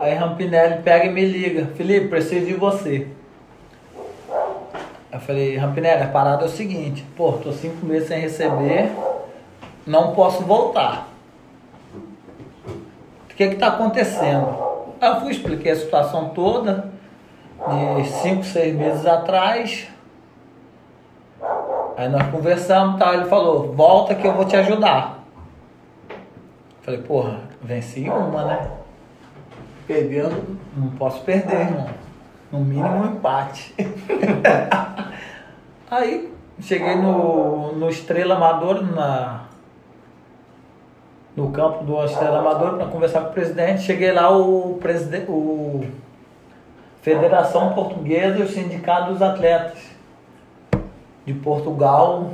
Aí 0.00 0.14
Rampinelli 0.14 0.82
pega 0.82 1.04
e 1.06 1.10
me 1.12 1.24
liga. 1.24 1.66
Felipe, 1.76 2.08
preciso 2.08 2.46
de 2.46 2.54
você. 2.54 3.06
Eu 5.12 5.20
falei, 5.20 5.56
Rampinelli, 5.56 6.02
a 6.02 6.06
parada 6.08 6.44
é 6.44 6.46
o 6.46 6.50
seguinte, 6.50 7.04
pô, 7.16 7.32
tô 7.32 7.52
cinco 7.52 7.84
meses 7.84 8.08
sem 8.08 8.18
receber, 8.20 8.90
não 9.86 10.12
posso 10.14 10.42
voltar. 10.42 11.08
O 13.32 13.34
que 13.34 13.48
que 13.48 13.56
tá 13.56 13.68
acontecendo? 13.68 14.56
Eu 15.00 15.20
fui, 15.20 15.32
expliquei 15.32 15.72
a 15.72 15.76
situação 15.76 16.28
toda, 16.28 16.92
de 17.96 18.08
cinco, 18.08 18.44
seis 18.44 18.74
meses 18.74 19.06
atrás. 19.06 19.88
Aí 21.96 22.08
nós 22.08 22.30
conversamos 22.30 22.98
tal, 22.98 23.14
ele 23.14 23.24
falou, 23.24 23.72
volta 23.72 24.14
que 24.14 24.26
eu 24.26 24.34
vou 24.34 24.44
te 24.44 24.56
ajudar. 24.56 25.24
Falei, 26.82 27.00
porra, 27.00 27.40
venci 27.62 28.08
uma, 28.08 28.44
né? 28.44 28.70
Perdendo. 29.86 30.58
Não 30.76 30.90
posso 30.90 31.22
perder, 31.22 31.60
irmão. 31.60 31.88
No 32.50 32.60
mínimo 32.60 32.88
um 32.88 33.06
empate. 33.06 33.74
Aí 35.90 36.32
cheguei 36.60 36.96
no, 36.96 37.72
no 37.72 37.88
Estrela 37.88 38.36
Amador, 38.36 38.82
na, 38.82 39.44
no 41.36 41.50
campo 41.50 41.84
do 41.84 42.04
Estrela 42.04 42.40
Amador, 42.40 42.76
para 42.76 42.86
conversar 42.86 43.22
com 43.22 43.30
o 43.30 43.32
presidente. 43.32 43.82
Cheguei 43.82 44.12
lá, 44.12 44.30
o 44.36 44.78
presidente, 44.80 45.30
o 45.30 45.84
Federação 47.00 47.72
Portuguesa 47.72 48.38
e 48.38 48.42
o 48.42 48.48
Sindicato 48.48 49.12
dos 49.12 49.22
Atletas 49.22 49.78
de 51.24 51.34
Portugal 51.34 52.30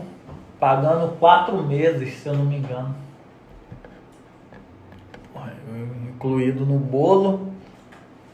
pagando 0.58 1.16
quatro 1.18 1.56
meses, 1.62 2.14
se 2.14 2.28
eu 2.28 2.34
não 2.34 2.44
me 2.44 2.56
engano. 2.56 2.94
Incluído 6.08 6.66
no 6.66 6.78
bolo, 6.78 7.52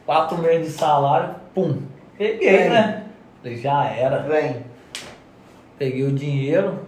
quatro 0.06 0.38
meses 0.38 0.72
de 0.72 0.78
salário, 0.78 1.34
pum. 1.54 1.82
Peguei, 2.16 2.56
Vem. 2.58 2.70
né? 2.70 3.04
Já 3.44 3.84
era. 3.84 4.20
Vem. 4.20 4.64
Peguei 5.78 6.04
o 6.04 6.12
dinheiro, 6.12 6.78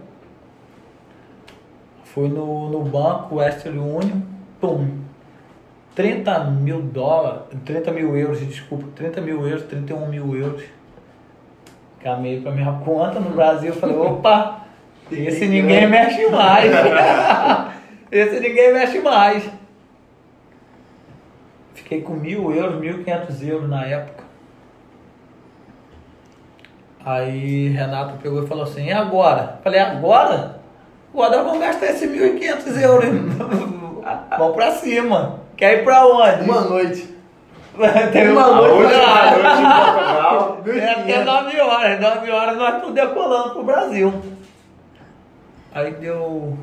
fui 2.17 2.29
no, 2.29 2.67
no 2.71 2.81
banco 2.81 3.35
Western 3.35 3.77
Union, 3.77 4.21
pum. 4.59 5.05
30 5.93 6.39
mil 6.45 6.81
dólares, 6.81 7.41
30 7.63 7.91
mil 7.91 8.17
euros, 8.17 8.39
desculpa, 8.39 8.85
30 8.95 9.21
mil 9.21 9.47
euros, 9.47 9.63
31 9.63 10.07
mil 10.07 10.35
euros. 10.35 10.63
Camei 12.03 12.41
pra 12.41 12.51
minha 12.51 12.71
conta 12.83 13.19
no 13.19 13.31
Brasil, 13.31 13.71
falei, 13.73 13.95
opa, 13.95 14.65
esse 15.11 15.45
ninguém 15.47 15.87
mexe 15.87 16.27
mais. 16.27 16.71
esse 18.11 18.39
ninguém 18.39 18.73
mexe 18.73 18.99
mais. 18.99 19.47
Fiquei 21.75 22.01
com 22.01 22.13
mil 22.13 22.51
euros, 22.51 22.79
mil 22.79 23.03
quinhentos 23.03 23.43
euros 23.43 23.69
na 23.69 23.85
época. 23.85 24.23
Aí 27.05 27.69
Renato 27.69 28.17
pegou 28.21 28.43
e 28.43 28.47
falou 28.47 28.63
assim, 28.63 28.85
e 28.85 28.91
agora? 28.91 29.59
Falei, 29.63 29.79
agora? 29.79 30.56
Agora 31.17 31.41
vamos 31.41 31.59
gastar 31.59 31.87
esses 31.87 32.07
1.500 32.11 32.79
euros. 32.79 33.09
vamos 34.37 34.55
pra 34.55 34.71
cima. 34.73 35.39
Quer 35.57 35.79
ir 35.79 35.83
pra 35.83 36.05
onde? 36.05 36.43
Uma 36.43 36.61
noite. 36.61 37.17
Tem 38.13 38.29
uma 38.29 38.51
noite. 38.51 38.83
Portugal. 38.83 40.57
É 40.67 40.91
até 40.91 41.23
9 41.23 41.61
horas, 41.61 41.99
9 42.01 42.31
horas 42.31 42.57
nós 42.57 42.75
estamos 42.75 42.93
decolando 42.93 43.51
pro 43.51 43.63
Brasil. 43.63 44.13
Aí 45.73 45.91
deu. 45.93 46.57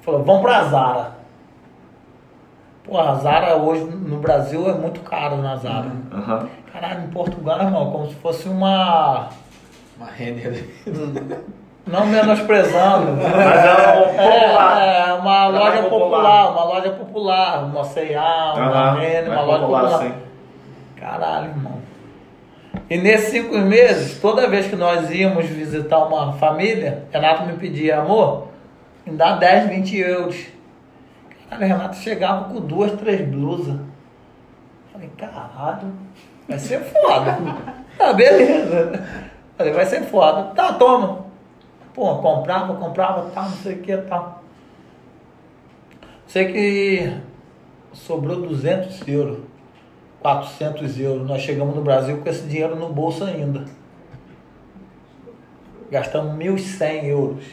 Falou, 0.00 0.24
vamos 0.24 0.42
pra 0.42 0.64
Zara. 0.64 1.12
Pô, 2.84 2.98
a 2.98 3.14
Zara 3.16 3.56
hoje 3.56 3.84
no 3.84 4.16
Brasil 4.16 4.68
é 4.68 4.72
muito 4.72 5.00
caro 5.00 5.36
na 5.36 5.56
Zara. 5.56 5.92
Aham. 6.10 6.48
Caralho, 6.72 7.04
em 7.04 7.10
Portugal, 7.10 7.60
irmão, 7.60 7.92
como 7.92 8.08
se 8.08 8.14
fosse 8.16 8.48
uma. 8.48 9.28
Uma 9.96 10.10
render. 10.10 10.68
Não 11.88 12.06
menosprezando. 12.06 13.12
Mas 13.16 13.64
é 13.64 13.98
um 13.98 14.02
popular. 14.04 14.82
É, 14.82 15.08
é 15.08 15.12
uma 15.14 15.44
Ela 15.44 15.58
loja 15.58 15.78
é 15.78 15.82
popular. 15.82 16.00
popular. 16.10 16.50
uma 16.52 16.64
loja 16.64 16.90
popular, 16.90 17.64
uma 17.64 17.84
C&A, 17.84 18.52
uma 18.54 18.66
Aham. 18.66 18.98
Renner, 19.00 19.30
uma 19.32 19.40
loja 19.42 19.58
popular, 19.60 19.82
popular. 19.82 20.02
sim. 20.02 20.14
Caralho, 21.00 21.46
irmão. 21.50 21.78
E 22.90 22.96
nesses 22.98 23.30
cinco 23.30 23.56
meses, 23.58 24.20
toda 24.20 24.48
vez 24.48 24.66
que 24.66 24.76
nós 24.76 25.10
íamos 25.10 25.46
visitar 25.46 25.98
uma 25.98 26.32
família, 26.34 27.04
Renato 27.10 27.44
me 27.44 27.54
pedia, 27.54 27.98
amor, 28.00 28.48
me 29.06 29.16
dá 29.16 29.36
10, 29.36 29.68
20 29.68 29.98
euros. 29.98 30.36
Caralho, 31.48 31.68
Renato 31.68 31.96
chegava 31.96 32.44
com 32.44 32.60
duas, 32.60 32.92
três 32.92 33.26
blusas. 33.26 33.76
Falei, 34.92 35.10
caralho, 35.16 35.92
vai 36.48 36.58
ser 36.58 36.80
foda. 36.80 37.38
tá, 37.96 38.12
beleza. 38.12 39.02
Falei, 39.56 39.72
vai 39.72 39.86
ser 39.86 40.02
foda. 40.04 40.44
Tá, 40.54 40.72
toma. 40.74 41.27
Pô, 41.98 42.14
comprava, 42.18 42.74
comprava, 42.74 43.28
tal, 43.34 43.42
não 43.42 43.56
sei 43.56 43.74
o 43.74 43.78
que, 43.78 43.96
tal. 43.96 44.40
Sei 46.28 46.52
que 46.52 47.12
sobrou 47.92 48.40
200 48.42 49.08
euros. 49.08 49.40
400 50.20 51.00
euros. 51.00 51.26
Nós 51.26 51.42
chegamos 51.42 51.74
no 51.74 51.82
Brasil 51.82 52.18
com 52.18 52.28
esse 52.30 52.46
dinheiro 52.46 52.76
no 52.76 52.90
bolso 52.90 53.24
ainda. 53.24 53.64
Gastamos 55.90 56.36
1.100 56.36 57.04
euros. 57.06 57.44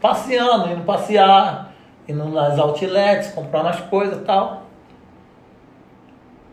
Passeando, 0.00 0.72
indo 0.72 0.82
passear, 0.82 1.72
indo 2.08 2.24
nas 2.30 2.58
outlets, 2.58 3.30
comprando 3.30 3.68
as 3.68 3.80
coisas 3.82 4.18
e 4.18 4.24
tal. 4.24 4.64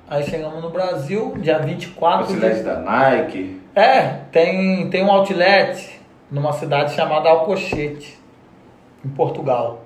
Aí 0.08 0.22
chegamos 0.22 0.62
no 0.62 0.70
Brasil, 0.70 1.34
dia 1.40 1.58
24 1.58 2.26
Facilidade 2.28 2.58
de... 2.58 2.64
da 2.64 2.80
Nike. 2.82 3.62
É, 3.74 4.10
tem, 4.32 4.92
tem 4.92 5.04
um 5.04 5.10
outlet 5.10 5.95
numa 6.36 6.52
cidade 6.52 6.94
chamada 6.94 7.30
Alcochete, 7.30 8.20
em 9.04 9.08
Portugal. 9.08 9.80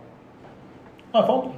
Nós 1.13 1.25
vamos, 1.27 1.51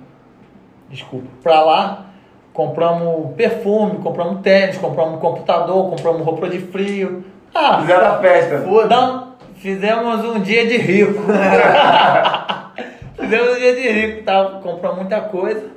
desculpa, 0.90 1.28
pra 1.42 1.62
lá, 1.62 2.06
compramos 2.52 3.34
perfume, 3.36 4.00
compramos 4.00 4.42
tênis, 4.42 4.78
compramos 4.78 5.22
computador, 5.22 5.90
compramos 5.90 6.26
roupa 6.26 6.50
de 6.50 6.60
frio. 6.60 7.24
Ah, 7.56 7.80
Fizeram 7.80 8.16
a 8.16 8.18
festa. 8.20 8.58
não, 8.90 9.36
fizemos 9.56 10.26
um 10.26 10.42
dia 10.42 10.68
de 10.68 10.76
rico. 10.76 11.24
fizemos 13.18 13.56
um 13.56 13.60
dia 13.60 13.74
de 13.74 13.90
rico, 13.90 14.24
tá? 14.26 14.60
compramos 14.62 14.98
muita 14.98 15.22
coisa. 15.22 15.72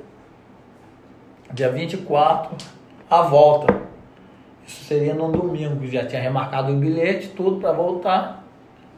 Dia 1.53 1.69
24, 1.69 2.53
a 3.09 3.21
volta. 3.21 3.73
Isso 4.67 4.83
seria 4.83 5.13
num 5.13 5.31
domingo, 5.31 5.87
já 5.87 6.05
tinha 6.05 6.21
remarcado 6.21 6.73
o 6.73 6.75
bilhete, 6.75 7.29
tudo 7.29 7.61
para 7.61 7.71
voltar. 7.71 8.44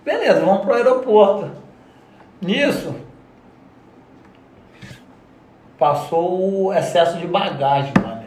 Beleza, 0.07 0.39
vamos 0.39 0.61
pro 0.61 0.73
aeroporto. 0.73 1.51
Nisso, 2.41 2.95
passou 5.77 6.67
o 6.67 6.73
excesso 6.73 7.17
de 7.17 7.27
bagagem, 7.27 7.91
mano. 8.01 8.25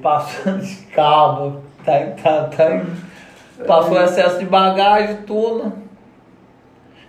Passando 0.00 0.62
de 0.62 0.76
cabo, 0.94 1.60
tá, 1.84 1.92
tá, 2.22 2.44
tá, 2.44 2.86
passou 3.66 3.94
o 3.94 4.00
excesso 4.00 4.38
de 4.38 4.44
bagagem, 4.44 5.22
tudo. 5.22 5.72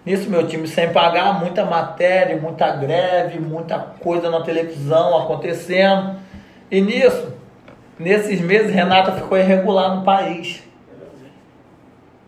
Nisso, 0.03 0.27
meu 0.27 0.47
time 0.47 0.68
sem 0.68 0.91
pagar, 0.91 1.39
muita 1.39 1.64
matéria, 1.64 2.35
muita 2.35 2.72
greve, 2.77 3.38
muita 3.38 3.77
coisa 3.77 4.31
na 4.31 4.41
televisão 4.41 5.15
acontecendo. 5.15 6.15
E 6.72 6.81
nisso, 6.81 7.31
nesses 7.99 8.41
meses, 8.41 8.73
Renata 8.73 9.11
ficou 9.11 9.38
irregular 9.38 9.97
no 9.97 10.03
país. 10.03 10.68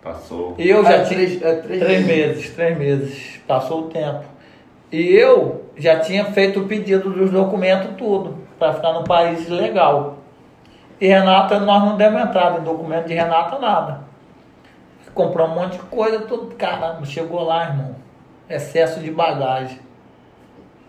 Passou. 0.01 0.55
E 0.57 0.67
eu 0.69 0.83
já 0.83 0.93
É, 0.93 1.03
tinha. 1.03 1.07
três- 1.19 1.41
é, 1.41 1.55
três 1.55 1.79
três 1.83 2.05
meses. 2.05 2.07
meses, 2.35 2.49
três 2.55 2.77
meses. 2.77 3.39
Passou 3.47 3.81
o 3.81 3.89
tempo. 3.89 4.23
E 4.91 5.15
eu 5.15 5.65
já 5.77 5.99
tinha 5.99 6.25
feito 6.25 6.59
o 6.59 6.67
pedido 6.67 7.09
dos 7.11 7.31
documentos, 7.31 7.91
tudo, 7.97 8.37
para 8.57 8.73
ficar 8.73 8.93
no 8.93 9.03
país 9.03 9.47
legal. 9.47 10.17
E 10.99 11.07
Renata, 11.07 11.59
nós 11.59 11.83
não 11.83 11.97
demos 11.97 12.21
entrada 12.21 12.59
em 12.59 12.63
documento 12.63 13.07
de 13.07 13.13
Renata, 13.13 13.57
nada. 13.59 14.01
Comprou 15.13 15.47
um 15.47 15.55
monte 15.55 15.73
de 15.73 15.79
coisa, 15.83 16.19
tudo. 16.21 16.55
Caramba, 16.55 17.05
chegou 17.05 17.43
lá, 17.43 17.65
irmão. 17.65 17.95
Excesso 18.49 18.99
de 18.99 19.11
bagagem. 19.11 19.79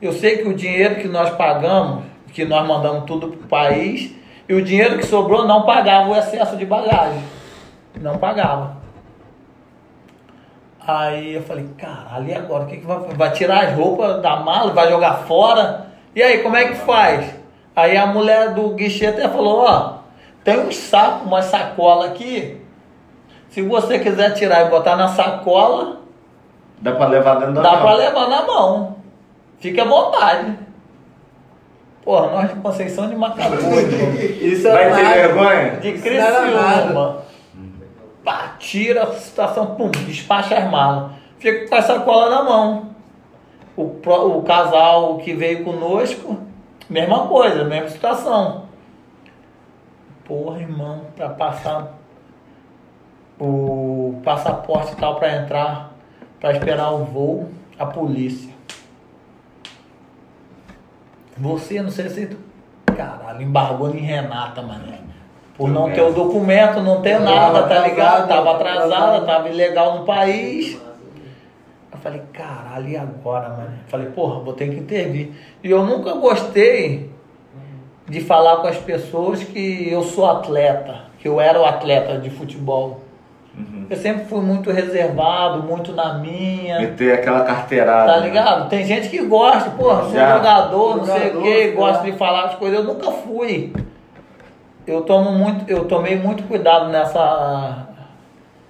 Eu 0.00 0.12
sei 0.12 0.38
que 0.38 0.48
o 0.48 0.54
dinheiro 0.54 0.96
que 0.96 1.08
nós 1.08 1.30
pagamos, 1.30 2.04
que 2.32 2.44
nós 2.44 2.66
mandamos 2.66 3.04
tudo 3.04 3.28
pro 3.28 3.46
país, 3.46 4.14
e 4.48 4.54
o 4.54 4.62
dinheiro 4.62 4.98
que 4.98 5.06
sobrou 5.06 5.46
não 5.46 5.62
pagava 5.62 6.08
o 6.10 6.16
excesso 6.16 6.56
de 6.56 6.64
bagagem. 6.66 7.22
Não 8.00 8.18
pagava. 8.18 8.81
Aí 10.86 11.34
eu 11.34 11.42
falei, 11.42 11.66
caralho, 11.78 12.28
e 12.28 12.34
agora? 12.34 12.64
O 12.64 12.66
que, 12.66 12.78
que 12.78 12.86
vai 12.86 12.98
Vai 13.14 13.30
tirar 13.32 13.64
as 13.64 13.74
roupas 13.76 14.20
da 14.20 14.36
mala, 14.36 14.72
vai 14.72 14.88
jogar 14.90 15.14
fora? 15.26 15.86
E 16.14 16.22
aí, 16.22 16.38
como 16.42 16.56
é 16.56 16.66
que 16.68 16.74
faz? 16.74 17.34
Aí 17.74 17.96
a 17.96 18.06
mulher 18.06 18.52
do 18.54 18.70
guichê 18.70 19.06
até 19.06 19.28
falou, 19.28 19.60
ó, 19.60 19.98
tem 20.44 20.58
um 20.58 20.72
saco, 20.72 21.24
uma 21.24 21.40
sacola 21.40 22.06
aqui. 22.06 22.60
Se 23.48 23.62
você 23.62 23.98
quiser 23.98 24.32
tirar 24.34 24.66
e 24.66 24.70
botar 24.70 24.96
na 24.96 25.08
sacola, 25.08 26.00
Dá 26.78 26.92
pra 26.92 27.06
levar 27.06 27.36
dentro 27.36 27.54
da 27.54 27.62
dá 27.62 27.72
mão. 27.72 27.80
pra 27.80 27.94
levar 27.94 28.28
na 28.28 28.42
mão. 28.44 28.96
Fique 29.60 29.80
à 29.80 29.84
vontade. 29.84 30.58
Porra, 32.04 32.26
nós 32.32 32.48
de 32.48 32.56
Conceição 32.56 33.08
de 33.08 33.14
Macabu. 33.14 33.54
Isso 34.42 34.66
é 34.66 34.90
Vai 34.90 35.04
ter 35.04 35.14
vergonha? 35.14 35.70
De 35.76 35.90
Isso 35.90 36.08
não 36.08 36.12
era 36.16 36.40
nada. 36.50 36.80
Criciúma. 36.80 37.18
Pá, 38.24 38.54
tira 38.58 39.02
a 39.04 39.12
situação, 39.14 39.74
pum, 39.74 39.90
despacha 39.90 40.56
as 40.56 40.70
malas. 40.70 41.12
Fica 41.38 41.68
com 41.68 41.74
a 41.74 41.82
sacola 41.82 42.30
na 42.30 42.42
mão. 42.44 42.90
O, 43.76 43.88
pro- 43.88 44.38
o 44.38 44.42
casal 44.42 45.18
que 45.18 45.32
veio 45.34 45.64
conosco, 45.64 46.38
mesma 46.88 47.26
coisa, 47.26 47.64
mesma 47.64 47.88
situação. 47.88 48.66
Porra, 50.24 50.60
irmão, 50.60 51.06
pra 51.16 51.30
passar 51.30 51.98
o 53.40 54.20
passaporte 54.22 54.92
e 54.92 54.96
tal 54.96 55.16
pra 55.16 55.36
entrar, 55.42 55.92
pra 56.38 56.52
esperar 56.52 56.92
o 56.92 57.04
voo, 57.04 57.50
a 57.78 57.86
polícia. 57.86 58.52
Você, 61.36 61.82
não 61.82 61.90
sei 61.90 62.08
se. 62.08 62.36
Caralho, 62.96 63.42
embargou 63.42 63.90
em 63.90 63.98
Renata, 64.00 64.62
mané. 64.62 65.00
Por 65.62 65.70
não 65.70 65.92
ter 65.92 66.02
o 66.02 66.12
documento, 66.12 66.80
não 66.80 67.00
ter 67.00 67.20
nada, 67.20 67.62
tá 67.62 67.78
ligado? 67.86 68.26
Tava 68.26 68.50
atrasada, 68.50 69.24
tava 69.24 69.48
ilegal 69.48 70.00
no 70.00 70.04
país. 70.04 70.76
Eu 71.92 71.98
falei, 71.98 72.20
caralho, 72.32 72.88
e 72.88 72.96
agora, 72.96 73.48
mano? 73.50 73.70
Falei, 73.86 74.08
porra, 74.08 74.40
vou 74.40 74.54
ter 74.54 74.70
que 74.70 74.80
intervir. 74.80 75.30
E 75.62 75.70
eu 75.70 75.84
nunca 75.84 76.14
gostei 76.14 77.12
de 78.08 78.20
falar 78.20 78.56
com 78.56 78.66
as 78.66 78.76
pessoas 78.76 79.44
que 79.44 79.88
eu 79.88 80.02
sou 80.02 80.28
atleta, 80.28 81.02
que 81.20 81.28
eu 81.28 81.40
era 81.40 81.60
o 81.60 81.64
atleta 81.64 82.18
de 82.18 82.28
futebol. 82.28 83.00
Uhum. 83.56 83.86
Eu 83.88 83.96
sempre 83.96 84.24
fui 84.24 84.40
muito 84.40 84.72
reservado, 84.72 85.62
muito 85.62 85.92
na 85.92 86.14
minha. 86.14 86.80
Meter 86.80 87.14
aquela 87.14 87.44
carteirada. 87.44 88.14
Tá 88.14 88.18
ligado? 88.18 88.68
Tem 88.68 88.84
gente 88.84 89.08
que 89.08 89.22
gosta, 89.26 89.70
porra, 89.70 90.02
sou 90.02 90.12
Já. 90.12 90.38
jogador, 90.38 90.96
não 90.96 91.04
sei 91.04 91.14
o 91.14 91.34
Jogador, 91.34 91.42
que, 91.42 91.68
tá. 91.68 91.76
gosta 91.76 92.10
de 92.10 92.12
falar 92.18 92.44
as 92.46 92.54
coisas. 92.56 92.78
Eu 92.80 92.84
nunca 92.84 93.12
fui. 93.12 93.72
Eu 94.86 95.02
tomo 95.02 95.30
muito, 95.32 95.70
eu 95.70 95.84
tomei 95.86 96.16
muito 96.16 96.42
cuidado 96.44 96.88
nessa 96.90 97.88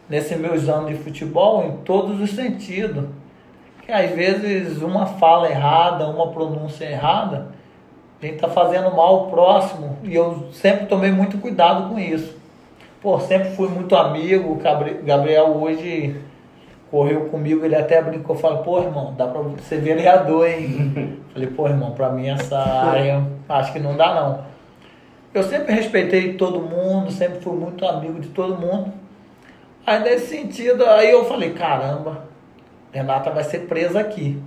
nesses 0.09 0.39
meus 0.39 0.68
anos 0.68 0.90
de 0.90 0.97
futebol 0.97 1.64
em 1.64 1.76
todos 1.84 2.20
os 2.20 2.30
sentidos. 2.32 3.06
Que 3.86 3.90
às 3.90 4.10
vezes 4.10 4.82
uma 4.82 5.06
fala 5.06 5.48
errada, 5.48 6.06
uma 6.09 6.28
pronúncia 6.28 6.84
errada, 6.84 7.48
a 8.22 8.26
gente 8.26 8.39
tá 8.39 8.48
fazendo 8.48 8.90
mal 8.94 9.06
ao 9.06 9.26
próximo. 9.28 9.97
E 10.05 10.14
eu 10.14 10.48
sempre 10.52 10.86
tomei 10.86 11.10
muito 11.10 11.39
cuidado 11.39 11.89
com 11.89 11.98
isso. 11.98 12.36
Pô, 13.01 13.18
sempre 13.18 13.51
fui 13.56 13.68
muito 13.68 13.97
amigo. 13.97 14.52
O 14.52 14.56
Gabri- 14.56 15.01
Gabriel 15.02 15.47
hoje 15.60 16.20
correu 16.90 17.24
comigo, 17.30 17.64
ele 17.64 17.74
até 17.74 18.01
brincou, 18.02 18.36
falou, 18.36 18.59
pô, 18.59 18.78
irmão, 18.80 19.14
dá 19.16 19.26
pra 19.26 19.40
ser 19.62 19.80
vereador, 19.80 20.47
hein? 20.47 21.18
Falei, 21.32 21.48
pô, 21.48 21.66
irmão, 21.66 21.93
pra 21.93 22.10
mim 22.10 22.28
essa 22.28 22.59
área, 22.59 23.26
acho 23.48 23.72
que 23.72 23.78
não 23.80 23.97
dá 23.97 24.14
não. 24.14 24.40
Eu 25.34 25.42
sempre 25.42 25.74
respeitei 25.74 26.34
todo 26.34 26.60
mundo, 26.60 27.10
sempre 27.10 27.40
fui 27.40 27.56
muito 27.56 27.86
amigo 27.86 28.20
de 28.20 28.28
todo 28.28 28.59
mundo. 28.59 28.92
Aí 29.86 29.98
nesse 30.00 30.26
sentido, 30.26 30.84
aí 30.84 31.10
eu 31.10 31.24
falei, 31.24 31.52
caramba, 31.54 32.24
Renata 32.92 33.30
vai 33.30 33.42
ser 33.42 33.60
presa 33.60 34.00
aqui. 34.00 34.40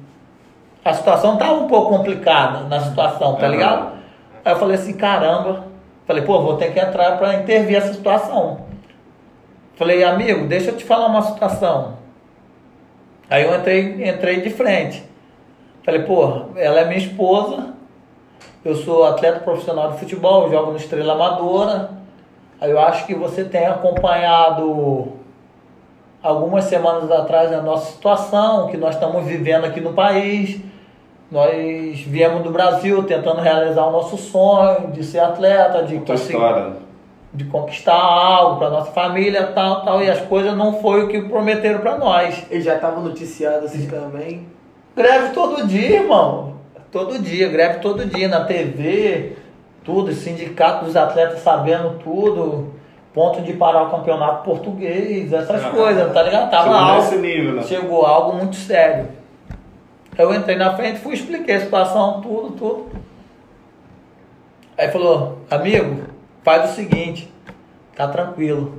A 0.83 0.93
situação 0.93 1.37
tava 1.37 1.55
um 1.55 1.67
pouco 1.67 1.89
complicada 1.89 2.67
na 2.67 2.79
situação, 2.79 3.35
tá 3.35 3.47
ligado? 3.47 3.93
Aí 4.43 4.53
eu 4.53 4.59
falei 4.59 4.75
assim, 4.75 4.93
caramba. 4.93 5.65
Falei, 6.05 6.23
pô, 6.23 6.39
vou 6.41 6.57
ter 6.57 6.71
que 6.71 6.79
entrar 6.79 7.17
pra 7.17 7.33
intervir 7.33 7.77
essa 7.77 7.91
situação. 7.91 8.65
Falei, 9.75 10.03
amigo, 10.03 10.45
deixa 10.45 10.69
eu 10.69 10.77
te 10.77 10.85
falar 10.85 11.07
uma 11.07 11.23
situação. 11.23 11.97
Aí 13.27 13.43
eu 13.43 13.55
entrei, 13.55 14.07
entrei 14.07 14.41
de 14.41 14.51
frente. 14.51 15.03
Falei, 15.83 16.03
pô, 16.03 16.45
ela 16.55 16.81
é 16.81 16.85
minha 16.85 16.99
esposa, 16.99 17.73
eu 18.65 18.75
sou 18.75 19.05
atleta 19.05 19.39
profissional 19.41 19.91
de 19.91 19.99
futebol, 19.99 20.45
eu 20.45 20.51
jogo 20.51 20.71
no 20.71 20.77
Estrela 20.77 21.13
Amadora. 21.13 21.91
Aí 22.59 22.71
eu 22.71 22.79
acho 22.79 23.05
que 23.05 23.13
você 23.13 23.45
tem 23.45 23.67
acompanhado 23.67 25.09
algumas 26.23 26.63
semanas 26.63 27.11
atrás 27.11 27.53
a 27.53 27.61
nossa 27.61 27.91
situação, 27.91 28.67
que 28.67 28.75
nós 28.75 28.95
estamos 28.95 29.23
vivendo 29.25 29.65
aqui 29.65 29.79
no 29.79 29.93
país. 29.93 30.59
Nós 31.29 31.99
viemos 32.01 32.41
do 32.41 32.49
Brasil 32.49 33.03
tentando 33.03 33.39
realizar 33.39 33.85
o 33.85 33.91
nosso 33.91 34.17
sonho 34.17 34.91
de 34.91 35.03
ser 35.03 35.19
atleta, 35.19 35.83
de 35.83 35.99
conseguir 35.99 36.85
de 37.35 37.43
conquistar 37.45 37.93
algo 37.93 38.57
para 38.57 38.69
nossa 38.69 38.91
família, 38.91 39.47
tal, 39.47 39.83
tal, 39.83 40.01
e 40.01 40.09
as 40.09 40.21
coisas 40.21 40.55
não 40.55 40.79
foi 40.79 41.03
o 41.03 41.07
que 41.09 41.21
prometeram 41.21 41.79
para 41.79 41.97
nós. 41.97 42.45
Ele 42.49 42.61
já 42.61 42.79
tava 42.79 43.01
noticiado 43.01 43.65
assim 43.65 43.87
também. 43.87 44.47
Greve 44.95 45.33
todo 45.33 45.67
dia, 45.67 46.01
irmão. 46.01 46.54
Todo 46.95 47.19
dia, 47.19 47.49
greve 47.49 47.79
todo 47.79 48.05
dia 48.05 48.29
na 48.29 48.45
TV, 48.45 49.33
tudo, 49.83 50.13
sindicato 50.13 50.85
dos 50.85 50.95
atletas 50.95 51.39
sabendo 51.39 51.99
tudo, 52.01 52.73
ponto 53.13 53.41
de 53.41 53.51
parar 53.51 53.83
o 53.83 53.91
campeonato 53.91 54.45
português, 54.45 55.33
essas 55.33 55.61
Ah, 55.65 55.71
coisas, 55.71 56.13
tá 56.13 56.23
ligado? 56.23 56.49
Tava 56.49 56.63
Chegou 56.63 56.77
algo, 56.79 57.01
nesse 57.01 57.17
nível, 57.17 57.53
né? 57.55 57.63
chegou 57.63 58.05
algo 58.05 58.37
muito 58.37 58.55
sério. 58.55 59.09
Eu 60.17 60.33
entrei 60.33 60.55
na 60.55 60.73
frente, 60.77 60.99
fui 60.99 61.15
expliquei 61.15 61.55
a 61.55 61.59
situação, 61.59 62.21
tudo, 62.21 62.51
tudo. 62.51 62.85
Aí 64.77 64.87
falou, 64.87 65.39
amigo, 65.51 66.01
faz 66.45 66.71
o 66.71 66.75
seguinte, 66.75 67.29
tá 67.93 68.07
tranquilo. 68.07 68.73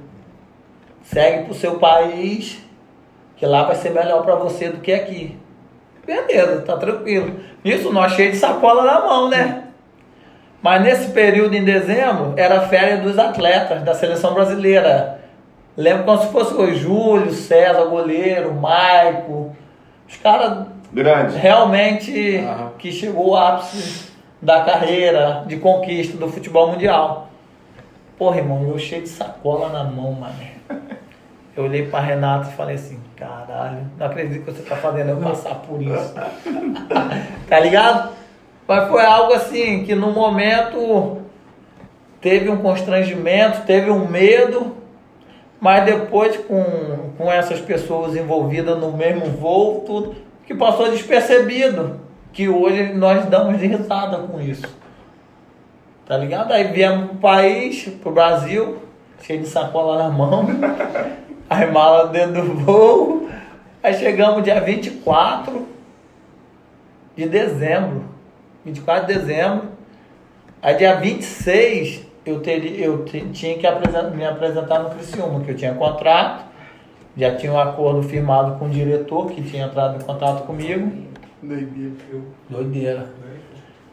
Segue 1.02 1.44
pro 1.44 1.52
seu 1.52 1.78
país, 1.78 2.64
que 3.36 3.44
lá 3.44 3.64
vai 3.64 3.74
ser 3.76 3.90
melhor 3.90 4.22
pra 4.24 4.36
você 4.36 4.70
do 4.70 4.80
que 4.80 4.94
aqui. 4.94 5.36
Beleza, 6.06 6.62
tá 6.62 6.76
tranquilo. 6.76 7.40
Isso 7.64 7.92
nós 7.92 8.12
cheio 8.12 8.30
de 8.30 8.36
sacola 8.38 8.84
na 8.84 9.00
mão, 9.00 9.28
né? 9.28 9.64
Mas 10.62 10.82
nesse 10.82 11.10
período 11.12 11.54
em 11.54 11.64
dezembro 11.64 12.32
era 12.36 12.58
a 12.58 12.68
férias 12.68 13.00
dos 13.02 13.18
atletas 13.18 13.82
da 13.82 13.92
seleção 13.94 14.32
brasileira. 14.34 15.20
Lembro 15.76 16.04
como 16.04 16.18
se 16.22 16.28
fosse 16.28 16.54
o 16.54 16.74
Júlio, 16.74 17.30
César, 17.32 17.84
goleiro, 17.86 18.54
Maico. 18.54 19.54
Os 20.08 20.16
caras 20.16 20.66
Grande. 20.92 21.36
realmente 21.36 22.38
Aham. 22.38 22.70
que 22.78 22.90
chegou 22.92 23.36
ao 23.36 23.54
ápice 23.56 24.10
da 24.40 24.62
carreira 24.62 25.44
de 25.46 25.56
conquista 25.56 26.16
do 26.16 26.28
futebol 26.28 26.70
mundial. 26.70 27.28
Porra, 28.16 28.38
irmão, 28.38 28.66
eu 28.68 28.78
cheio 28.78 29.02
de 29.02 29.08
sacola 29.08 29.68
na 29.68 29.84
mão, 29.84 30.12
mano. 30.12 30.34
Eu 31.56 31.64
olhei 31.64 31.86
pra 31.86 32.00
Renata 32.00 32.48
e 32.50 32.52
falei 32.54 32.76
assim, 32.76 32.98
caralho, 33.16 33.90
não 33.98 34.06
acredito 34.06 34.44
que 34.44 34.51
você 34.51 34.62
tá 34.62 34.76
fazendo 34.76 35.10
eu 35.10 35.16
passar 35.16 35.56
por 35.56 35.80
isso. 35.80 36.14
tá 37.48 37.60
ligado? 37.60 38.12
Mas 38.68 38.88
foi 38.88 39.05
algo 39.05 39.32
assim 39.32 39.84
que 39.84 39.94
no 39.94 40.12
momento 40.12 41.22
teve 42.20 42.51
um 42.51 42.59
constrangimento, 42.59 43.62
teve 43.62 43.90
um 43.90 44.06
medo, 44.09 44.76
mas 45.60 45.84
depois 45.84 46.36
com, 46.36 47.12
com 47.16 47.32
essas 47.32 47.60
pessoas 47.60 48.16
envolvidas 48.16 48.78
no 48.78 48.93
mesmo 48.93 49.26
voo, 49.26 49.80
tudo, 49.80 50.16
que 50.44 50.55
passou 50.55 50.90
despercebido. 50.90 52.01
Que 52.32 52.48
hoje 52.48 52.93
nós 52.93 53.24
damos 53.26 53.59
de 53.59 53.66
risada 53.66 54.18
com 54.18 54.40
isso. 54.40 54.66
Tá 56.04 56.19
ligado? 56.19 56.53
Aí 56.53 56.64
viemos 56.64 57.09
pro 57.09 57.16
país, 57.16 57.88
pro 58.03 58.12
Brasil, 58.12 58.77
cheio 59.22 59.40
de 59.40 59.48
sacola 59.48 60.03
na 60.03 60.11
mão, 60.11 60.46
as 61.48 61.70
malas 61.72 62.10
dentro 62.10 62.42
do 62.42 62.54
voo. 62.54 63.28
Aí 63.82 63.94
chegamos 63.94 64.42
dia 64.42 64.60
24 64.60 65.66
de 67.16 67.28
dezembro. 67.28 68.04
24 68.64 69.06
de 69.06 69.14
dezembro. 69.20 69.68
Aí 70.62 70.74
dia 70.76 70.94
26 70.96 72.04
eu, 72.24 72.40
teria, 72.40 72.84
eu 72.86 73.04
tinha 73.04 73.56
que 73.56 73.66
apresen- 73.66 74.10
me 74.10 74.24
apresentar 74.26 74.80
no 74.80 74.90
Criciúma, 74.90 75.40
que 75.40 75.52
eu 75.52 75.56
tinha 75.56 75.72
contrato, 75.74 76.44
já 77.16 77.36
tinha 77.36 77.52
um 77.52 77.58
acordo 77.60 78.02
firmado 78.02 78.58
com 78.58 78.66
o 78.66 78.68
diretor 78.70 79.30
que 79.30 79.42
tinha 79.42 79.66
entrado 79.66 80.02
em 80.02 80.04
contato 80.04 80.44
comigo. 80.44 80.90
Doideira. 82.50 83.06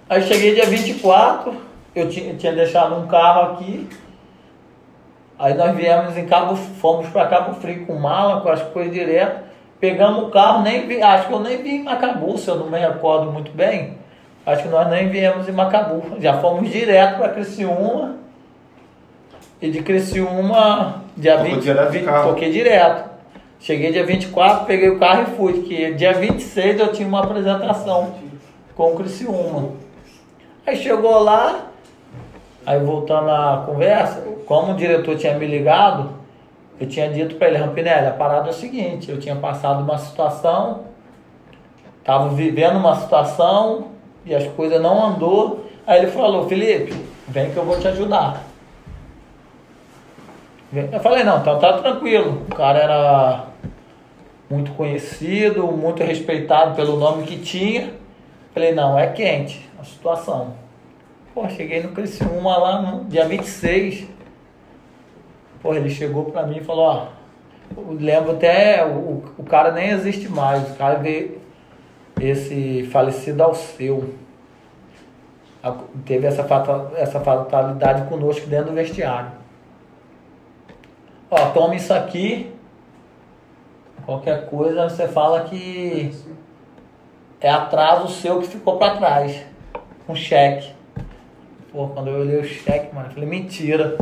Aí 0.10 0.24
cheguei 0.24 0.56
dia 0.56 0.66
24, 0.66 1.54
eu 1.96 2.10
tinha, 2.10 2.34
tinha 2.34 2.52
deixado 2.54 2.96
um 2.96 3.06
carro 3.08 3.54
aqui. 3.54 3.88
Aí 5.44 5.56
nós 5.56 5.76
viemos 5.76 6.18
em 6.18 6.26
Cabo, 6.26 6.56
fomos 6.56 7.10
para 7.10 7.28
Cabo 7.28 7.56
Frio 7.56 7.86
com 7.86 7.96
mala, 7.96 8.40
com 8.40 8.48
as 8.48 8.62
coisas 8.62 8.94
direto. 8.94 9.44
Pegamos 9.78 10.24
o 10.24 10.30
carro, 10.30 10.64
nem 10.64 10.88
vi, 10.88 11.04
acho 11.04 11.28
que 11.28 11.34
eu 11.34 11.42
nem 11.42 11.62
vi 11.62 11.72
em 11.72 11.84
Macabu, 11.84 12.38
se 12.38 12.48
eu 12.48 12.56
não 12.56 12.70
me 12.70 12.80
recordo 12.80 13.30
muito 13.30 13.52
bem. 13.52 13.98
Acho 14.46 14.64
que 14.64 14.70
nós 14.70 14.88
nem 14.88 15.10
viemos 15.10 15.50
em 15.50 15.52
Macabu. 15.52 16.02
Já 16.22 16.38
fomos 16.38 16.72
direto 16.72 17.18
para 17.18 17.34
Criciúma. 17.34 18.16
E 19.62 19.70
de 19.70 19.82
Criciúma, 19.82 21.04
dia 21.18 21.34
Tocou 21.34 21.56
20, 21.56 21.62
direto 21.62 21.92
de 21.92 21.98
20 21.98 22.06
carro. 22.06 22.30
toquei 22.30 22.50
direto. 22.50 23.10
Cheguei 23.60 23.92
dia 23.92 24.06
24, 24.06 24.66
peguei 24.66 24.92
o 24.92 24.98
carro 24.98 25.24
e 25.24 25.36
fui, 25.36 25.64
que 25.64 25.94
dia 25.96 26.14
26 26.14 26.80
eu 26.80 26.94
tinha 26.94 27.08
uma 27.08 27.22
apresentação 27.22 28.14
com 28.78 28.94
o 28.94 28.96
Criciúma. 28.96 29.72
Aí 30.66 30.78
chegou 30.78 31.20
lá, 31.20 31.73
aí 32.66 32.80
voltando 32.80 33.30
à 33.30 33.64
conversa, 33.66 34.22
como 34.46 34.74
o 34.74 34.76
diretor 34.76 35.18
tinha 35.18 35.38
me 35.38 35.46
ligado, 35.46 36.12
eu 36.80 36.88
tinha 36.88 37.10
dito 37.10 37.36
para 37.36 37.48
ele, 37.48 37.58
Rampinelli, 37.58 38.08
a 38.08 38.12
parada 38.12 38.48
é 38.48 38.52
o 38.52 38.54
seguinte, 38.54 39.10
eu 39.10 39.20
tinha 39.20 39.36
passado 39.36 39.84
uma 39.84 39.98
situação, 39.98 40.82
estava 42.00 42.30
vivendo 42.30 42.78
uma 42.78 42.96
situação 42.96 43.88
e 44.26 44.34
as 44.34 44.48
coisas 44.50 44.82
não 44.82 45.06
andou. 45.06 45.66
Aí 45.86 46.00
ele 46.00 46.12
falou, 46.12 46.48
Felipe, 46.48 46.94
vem 47.28 47.52
que 47.52 47.58
eu 47.58 47.64
vou 47.64 47.80
te 47.80 47.88
ajudar. 47.88 48.44
Eu 50.92 51.00
falei, 51.00 51.24
não, 51.24 51.40
então 51.40 51.60
tá 51.60 51.74
tranquilo. 51.74 52.42
O 52.50 52.56
cara 52.56 52.80
era 52.80 53.44
muito 54.50 54.72
conhecido, 54.72 55.68
muito 55.68 56.04
respeitado 56.04 56.76
pelo 56.76 56.98
nome 56.98 57.24
que 57.24 57.38
tinha. 57.38 57.94
Falei, 58.54 58.74
não, 58.74 58.98
é 58.98 59.08
quente 59.08 59.70
a 59.80 59.84
situação. 59.84 60.63
Pô, 61.34 61.50
cheguei 61.50 61.82
no 61.82 61.90
Criciúma 61.90 62.58
lá 62.58 62.82
no 62.82 63.06
dia 63.06 63.26
26. 63.28 64.08
Pô, 65.62 65.74
ele 65.74 65.90
chegou 65.90 66.26
pra 66.26 66.46
mim 66.46 66.58
e 66.58 66.64
falou, 66.64 66.86
ó, 66.86 67.08
eu 67.76 67.94
lembro 68.00 68.34
até, 68.34 68.86
o, 68.86 69.24
o 69.38 69.44
cara 69.44 69.72
nem 69.72 69.90
existe 69.90 70.30
mais, 70.30 70.70
o 70.72 70.76
cara 70.76 70.96
veio, 71.00 71.42
esse 72.20 72.88
falecido 72.92 73.42
Alceu. 73.42 74.14
A- 75.64 75.76
Teve 76.06 76.28
essa, 76.28 76.44
fata- 76.44 76.92
essa 76.98 77.20
fatalidade 77.20 78.08
conosco 78.10 78.46
dentro 78.48 78.68
do 78.68 78.74
vestiário. 78.76 79.32
Ó, 81.32 81.50
toma 81.52 81.76
isso 81.76 81.94
aqui. 81.94 82.52
Qualquer 84.06 84.48
coisa 84.50 84.90
você 84.90 85.08
fala 85.08 85.46
que 85.46 86.12
é 87.40 87.50
atraso 87.50 88.10
seu 88.10 88.40
que 88.42 88.48
ficou 88.48 88.78
pra 88.78 88.98
trás. 88.98 89.44
Um 90.08 90.14
cheque. 90.14 90.74
Pô, 91.74 91.88
quando 91.88 92.10
eu 92.10 92.20
olhei 92.20 92.40
o 92.40 92.44
cheque, 92.44 92.94
mano, 92.94 93.08
eu 93.08 93.14
falei, 93.14 93.28
mentira. 93.28 93.98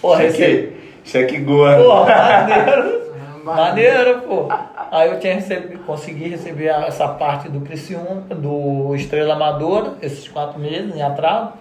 Pô, 0.00 0.14
recebi. 0.14 0.72
Cheque, 1.04 1.34
cheque 1.34 1.38
goa. 1.40 1.76
Pô, 1.76 2.06
maneiro. 2.08 3.00
Maneiro, 3.44 4.20
pô. 4.22 4.48
Aí 4.90 5.10
eu 5.10 5.20
tinha 5.20 5.34
recebido, 5.34 5.84
consegui 5.84 6.28
receber 6.28 6.68
essa 6.68 7.06
parte 7.06 7.50
do 7.50 7.60
Criciúma, 7.60 8.22
do 8.34 8.94
Estrela 8.94 9.34
Amadora, 9.34 9.94
esses 10.00 10.26
quatro 10.26 10.58
meses 10.58 10.96
em 10.96 11.02
atraso. 11.02 11.52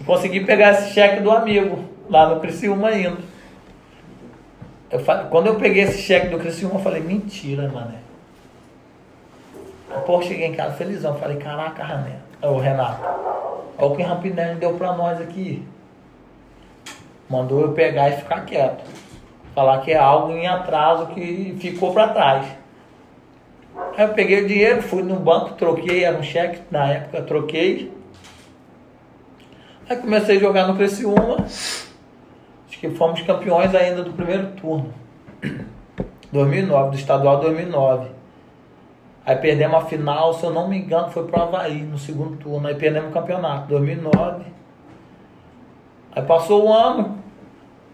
E 0.00 0.02
consegui 0.02 0.40
pegar 0.40 0.72
esse 0.72 0.92
cheque 0.92 1.22
do 1.22 1.30
amigo, 1.30 1.84
lá 2.10 2.28
no 2.28 2.40
Criciúma 2.40 2.88
ainda. 2.88 3.18
Eu 4.90 4.98
falei, 4.98 5.26
quando 5.30 5.46
eu 5.46 5.54
peguei 5.54 5.84
esse 5.84 6.02
cheque 6.02 6.26
do 6.26 6.40
Criciúma, 6.40 6.74
eu 6.74 6.82
falei, 6.82 7.00
mentira, 7.00 7.68
mané. 7.68 7.98
Pô, 10.04 10.20
cheguei 10.20 10.48
em 10.48 10.54
casa 10.54 10.74
felizão. 10.74 11.14
Falei, 11.18 11.36
caraca, 11.36 11.84
Renato. 11.84 12.24
Ô, 12.42 12.58
Renato, 12.58 13.00
olha 13.78 13.92
o 13.92 13.96
que 13.96 14.02
Rampinelli 14.02 14.58
deu 14.58 14.74
pra 14.74 14.92
nós 14.92 15.20
aqui. 15.20 15.66
Mandou 17.28 17.62
eu 17.62 17.72
pegar 17.72 18.10
e 18.10 18.16
ficar 18.16 18.42
quieto. 18.42 18.84
Falar 19.54 19.80
que 19.82 19.92
é 19.92 19.96
algo 19.96 20.32
em 20.32 20.46
atraso 20.46 21.06
que 21.08 21.56
ficou 21.58 21.92
pra 21.92 22.08
trás. 22.08 22.46
Aí 23.96 24.04
eu 24.04 24.14
peguei 24.14 24.44
o 24.44 24.48
dinheiro, 24.48 24.82
fui 24.82 25.02
no 25.02 25.16
banco, 25.16 25.54
troquei, 25.54 26.04
era 26.04 26.16
um 26.16 26.22
cheque, 26.22 26.60
na 26.70 26.92
época 26.92 27.22
troquei. 27.22 27.92
Aí 29.88 29.96
comecei 29.96 30.36
a 30.36 30.40
jogar 30.40 30.66
no 30.66 30.76
Criciúma. 30.76 31.36
Acho 31.44 32.78
que 32.80 32.90
fomos 32.90 33.20
campeões 33.22 33.74
ainda 33.74 34.02
do 34.02 34.12
primeiro 34.12 34.52
turno. 34.52 34.92
2009, 36.32 36.90
do 36.90 36.96
estadual 36.96 37.40
2009. 37.40 38.13
Aí 39.26 39.36
perdemos 39.36 39.76
a 39.82 39.86
final, 39.86 40.34
se 40.34 40.44
eu 40.44 40.50
não 40.50 40.68
me 40.68 40.78
engano, 40.78 41.10
foi 41.10 41.24
pro 41.26 41.40
Havaí 41.42 41.82
no 41.82 41.96
segundo 41.98 42.36
turno. 42.36 42.66
Aí 42.68 42.74
perdemos 42.74 43.10
o 43.10 43.12
campeonato, 43.12 43.68
2009. 43.68 44.44
Aí 46.14 46.22
passou 46.22 46.66
o 46.68 46.72
ano, 46.72 47.16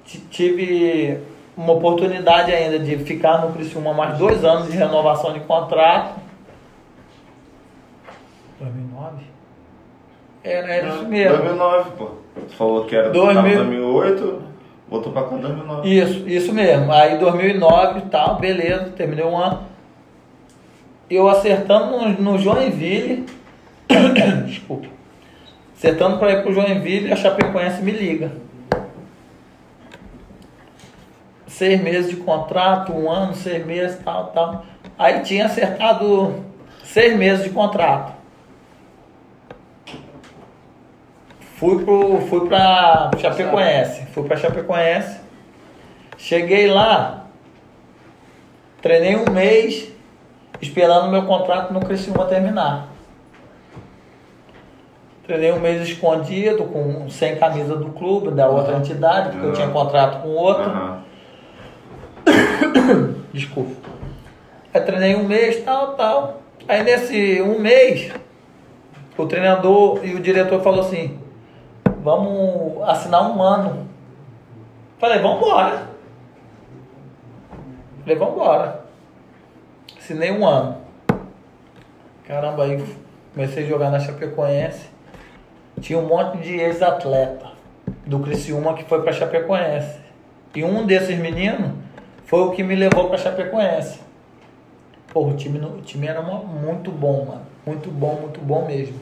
t- 0.04 0.18
tive 0.30 1.20
uma 1.56 1.72
oportunidade 1.74 2.52
ainda 2.52 2.78
de 2.80 2.96
ficar 2.98 3.42
no 3.46 3.52
Criciúma 3.52 3.92
mais 3.94 4.18
dois 4.18 4.44
anos 4.44 4.70
de 4.70 4.76
renovação 4.76 5.32
de 5.32 5.40
contrato. 5.40 6.18
2009? 8.58 9.24
Era, 10.42 10.74
era 10.74 10.88
isso 10.88 11.04
mesmo. 11.06 11.36
2009, 11.36 11.90
pô. 11.96 12.08
Tu 12.48 12.54
falou 12.56 12.84
que 12.86 12.96
era 12.96 13.10
2000. 13.10 13.34
tava 13.34 13.48
em 13.48 13.56
2008, 13.56 14.42
voltou 14.88 15.12
pra 15.12 15.22
cá 15.24 15.34
em 15.36 15.40
2009. 15.40 15.88
Isso, 15.88 16.28
isso 16.28 16.52
mesmo. 16.52 16.90
Aí 16.92 17.18
2009 17.18 17.98
e 18.00 18.02
tal, 18.02 18.36
beleza, 18.36 18.90
terminei 18.96 19.24
um 19.24 19.36
ano. 19.36 19.69
Eu 21.10 21.28
acertando 21.28 21.98
no, 21.98 22.08
no 22.22 22.38
Joinville, 22.38 23.26
desculpa, 24.46 24.86
acertando 25.76 26.18
para 26.18 26.32
ir 26.32 26.42
pro 26.42 26.54
Joinville, 26.54 27.12
a 27.12 27.16
Chapecoense 27.16 27.82
me 27.82 27.90
liga. 27.90 28.30
Seis 31.48 31.80
meses 31.82 32.10
de 32.10 32.16
contrato, 32.16 32.92
um 32.92 33.10
ano, 33.10 33.34
seis 33.34 33.66
meses, 33.66 33.98
tal, 34.04 34.28
tal. 34.28 34.64
Aí 34.96 35.20
tinha 35.22 35.46
acertado 35.46 36.44
seis 36.84 37.16
meses 37.16 37.42
de 37.42 37.50
contrato. 37.50 38.12
Fui 41.56 41.84
pro, 41.84 42.20
fui 42.28 42.48
pra 42.48 43.10
Chapecoense, 43.18 44.06
fui 44.12 44.24
pra 44.28 44.36
Chapecoense. 44.36 45.18
Cheguei 46.16 46.68
lá, 46.68 47.26
treinei 48.80 49.16
um 49.16 49.30
mês, 49.30 49.90
esperando 50.60 51.10
meu 51.10 51.24
contrato 51.24 51.72
no 51.72 51.80
Criciúma 51.80 52.26
terminar. 52.26 52.88
Treinei 55.26 55.52
um 55.52 55.60
mês 55.60 55.88
escondido, 55.88 56.64
com, 56.64 57.08
sem 57.08 57.36
camisa 57.36 57.76
do 57.76 57.90
clube, 57.90 58.32
da 58.32 58.48
outra 58.48 58.72
Aham. 58.72 58.80
entidade, 58.80 59.30
porque 59.30 59.46
eu 59.46 59.52
tinha 59.52 59.68
contrato 59.68 60.22
com 60.22 60.28
outro. 60.28 60.64
Aham. 60.64 61.02
Desculpa. 63.32 63.90
Aí 64.74 64.80
treinei 64.80 65.14
um 65.14 65.24
mês, 65.24 65.62
tal, 65.64 65.94
tal. 65.94 66.42
Aí 66.68 66.82
nesse 66.82 67.40
um 67.42 67.58
mês, 67.58 68.12
o 69.16 69.26
treinador 69.26 70.04
e 70.04 70.14
o 70.14 70.20
diretor 70.20 70.60
falou 70.62 70.80
assim, 70.80 71.18
vamos 72.02 72.82
assinar 72.88 73.30
um 73.30 73.42
ano. 73.42 73.88
Falei, 74.98 75.18
vamos 75.18 75.38
embora. 75.38 75.88
Falei, 78.02 78.16
vamos 78.16 78.34
embora. 78.34 78.79
Assinei 80.10 80.32
um 80.32 80.44
ano. 80.44 80.76
Caramba, 82.26 82.64
aí 82.64 82.84
comecei 83.32 83.62
a 83.64 83.68
jogar 83.68 83.90
na 83.90 84.00
Chapecoense. 84.00 84.88
Tinha 85.80 86.00
um 86.00 86.08
monte 86.08 86.38
de 86.38 86.56
ex-atleta 86.56 87.46
do 88.04 88.18
Criciúma 88.18 88.74
que 88.74 88.82
foi 88.82 89.02
pra 89.02 89.12
Chapecoense. 89.12 90.00
E 90.52 90.64
um 90.64 90.84
desses 90.84 91.16
meninos 91.16 91.70
foi 92.24 92.40
o 92.40 92.50
que 92.50 92.64
me 92.64 92.74
levou 92.74 93.08
pra 93.08 93.18
Chapecoense. 93.18 94.00
Pô, 95.12 95.28
o 95.28 95.36
time, 95.36 95.64
o 95.64 95.80
time 95.80 96.08
era 96.08 96.20
uma- 96.20 96.40
muito 96.40 96.90
bom, 96.90 97.26
mano. 97.26 97.42
Muito 97.64 97.88
bom, 97.88 98.14
muito 98.20 98.40
bom 98.40 98.66
mesmo. 98.66 98.98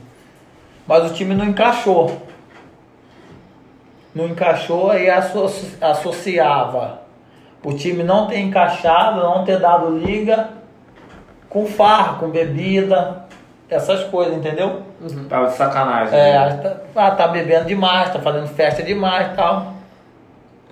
Mas 0.87 1.11
o 1.11 1.15
time 1.15 1.35
não 1.35 1.47
encaixou. 1.47 2.20
Não 4.15 4.27
encaixou 4.27 4.95
e 4.95 5.09
asso- 5.09 5.75
associava 5.81 7.01
o 7.65 7.73
time 7.73 8.03
não 8.03 8.27
ter 8.27 8.41
encaixado, 8.41 9.23
não 9.23 9.43
ter 9.43 9.59
dado 9.59 9.99
liga 9.99 10.58
com 11.49 11.67
farra, 11.67 12.18
com 12.18 12.28
bebida, 12.28 13.25
essas 13.70 14.05
coisas, 14.05 14.36
entendeu? 14.36 14.83
Tava 15.28 15.47
de 15.49 15.55
sacanagem. 15.55 16.18
É, 16.18 16.33
né? 16.33 16.60
tá, 16.62 16.77
ah, 16.97 17.10
tá 17.10 17.28
bebendo 17.28 17.67
demais, 17.67 18.12
tá 18.12 18.18
fazendo 18.18 18.49
festa 18.49 18.83
demais 18.83 19.33
e 19.33 19.36
tal. 19.36 19.75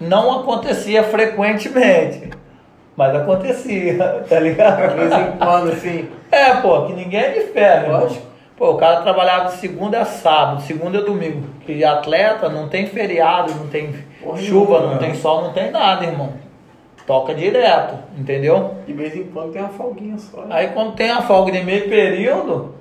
Não 0.00 0.40
acontecia 0.40 1.02
frequentemente, 1.04 2.30
mas 2.96 3.14
acontecia, 3.14 4.24
tá 4.28 4.40
ligado? 4.40 4.90
De 4.90 4.94
vez 4.96 5.12
em 5.12 5.32
quando, 5.38 5.72
assim. 5.72 6.10
É, 6.30 6.54
pô, 6.56 6.86
que 6.86 6.92
ninguém 6.92 7.20
é 7.20 7.30
de 7.30 7.40
ferro. 7.52 7.92
Lógico. 7.92 8.26
Pô, 8.56 8.70
o 8.70 8.76
cara 8.78 9.02
trabalhava 9.02 9.50
de 9.50 9.56
segunda 9.56 10.00
a 10.00 10.04
sábado, 10.06 10.62
segunda 10.62 10.98
a 10.98 11.02
domingo. 11.02 11.46
Que 11.66 11.84
atleta 11.84 12.48
não 12.48 12.68
tem 12.68 12.86
feriado, 12.86 13.54
não 13.54 13.68
tem 13.68 13.94
Porra 14.22 14.38
chuva, 14.38 14.78
nenhuma. 14.78 14.92
não 14.92 14.98
tem 14.98 15.14
sol, 15.14 15.42
não 15.42 15.52
tem 15.52 15.70
nada, 15.70 16.04
irmão. 16.06 16.32
Toca 17.06 17.32
direto, 17.34 17.96
entendeu? 18.18 18.74
De 18.86 18.92
vez 18.92 19.14
em 19.14 19.24
quando 19.24 19.52
tem 19.52 19.62
uma 19.62 19.70
folguinha 19.70 20.18
só. 20.18 20.40
né? 20.42 20.46
Aí 20.50 20.68
quando 20.68 20.94
tem 20.96 21.10
a 21.10 21.22
folga 21.22 21.52
de 21.52 21.62
meio 21.62 21.88
período, 21.88 22.74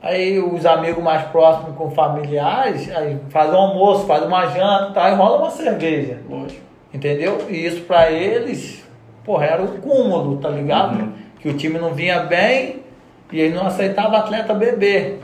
aí 0.00 0.38
os 0.38 0.64
amigos 0.64 1.02
mais 1.02 1.24
próximos 1.28 1.76
com 1.76 1.90
familiares, 1.90 2.94
aí 2.94 3.18
faz 3.30 3.52
um 3.52 3.56
almoço, 3.56 4.06
faz 4.06 4.22
uma 4.24 4.46
janta, 4.46 4.92
tá, 4.92 5.10
e 5.10 5.14
rola 5.14 5.38
uma 5.38 5.50
cerveja. 5.50 6.18
Lógico. 6.30 6.60
Entendeu? 6.92 7.38
E 7.48 7.66
isso 7.66 7.82
pra 7.82 8.08
eles, 8.12 8.84
porra, 9.24 9.46
era 9.46 9.62
o 9.62 9.78
cúmulo, 9.78 10.36
tá 10.36 10.48
ligado? 10.48 11.00
Uhum. 11.00 11.12
Que 11.40 11.48
o 11.48 11.54
time 11.54 11.76
não 11.76 11.92
vinha 11.92 12.20
bem 12.20 12.84
e 13.32 13.40
ele 13.40 13.54
não 13.54 13.66
aceitava 13.66 14.18
atleta 14.18 14.54
beber. 14.54 15.18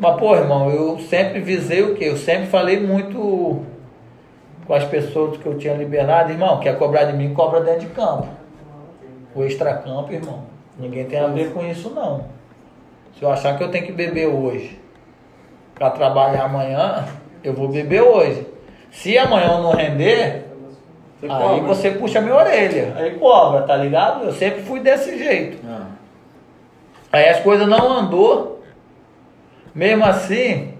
Mas, 0.00 0.16
pô, 0.16 0.34
irmão, 0.34 0.70
eu 0.70 0.98
sempre 0.98 1.40
visei 1.40 1.82
o 1.82 1.94
quê? 1.94 2.06
Eu 2.06 2.16
sempre 2.16 2.46
falei 2.46 2.80
muito 2.80 3.62
com 4.66 4.74
as 4.74 4.84
pessoas 4.84 5.36
que 5.36 5.46
eu 5.46 5.56
tinha 5.58 5.74
liberdade, 5.74 6.32
irmão, 6.32 6.58
quer 6.60 6.78
cobrar 6.78 7.04
de 7.04 7.12
mim, 7.12 7.34
cobra 7.34 7.60
dentro 7.60 7.80
de 7.80 7.86
campo. 7.88 8.28
O 9.34 9.44
extracampo, 9.44 10.12
irmão, 10.12 10.44
ninguém 10.78 11.04
tem 11.04 11.18
a 11.18 11.26
ver 11.26 11.52
com 11.52 11.64
isso, 11.64 11.90
não. 11.90 12.26
Se 13.18 13.22
eu 13.22 13.30
achar 13.30 13.56
que 13.56 13.62
eu 13.62 13.70
tenho 13.70 13.84
que 13.86 13.92
beber 13.92 14.26
hoje 14.26 14.80
para 15.74 15.90
trabalhar 15.90 16.44
amanhã, 16.44 17.04
eu 17.42 17.52
vou 17.52 17.68
beber 17.68 18.00
hoje. 18.02 18.46
Se 18.90 19.18
amanhã 19.18 19.52
eu 19.52 19.62
não 19.62 19.72
render, 19.72 20.44
Você 21.20 21.26
aí 21.26 21.42
cobra. 21.42 21.62
você 21.74 21.90
puxa 21.90 22.20
minha 22.20 22.34
orelha. 22.34 22.94
Aí 22.96 23.18
cobra, 23.18 23.62
tá 23.62 23.76
ligado? 23.76 24.24
Eu 24.24 24.32
sempre 24.32 24.62
fui 24.62 24.80
desse 24.80 25.18
jeito. 25.18 25.58
Ah. 25.68 25.86
Aí 27.12 27.28
as 27.28 27.40
coisas 27.40 27.66
não 27.66 27.92
andou. 27.92 28.62
Mesmo 29.74 30.04
assim, 30.04 30.74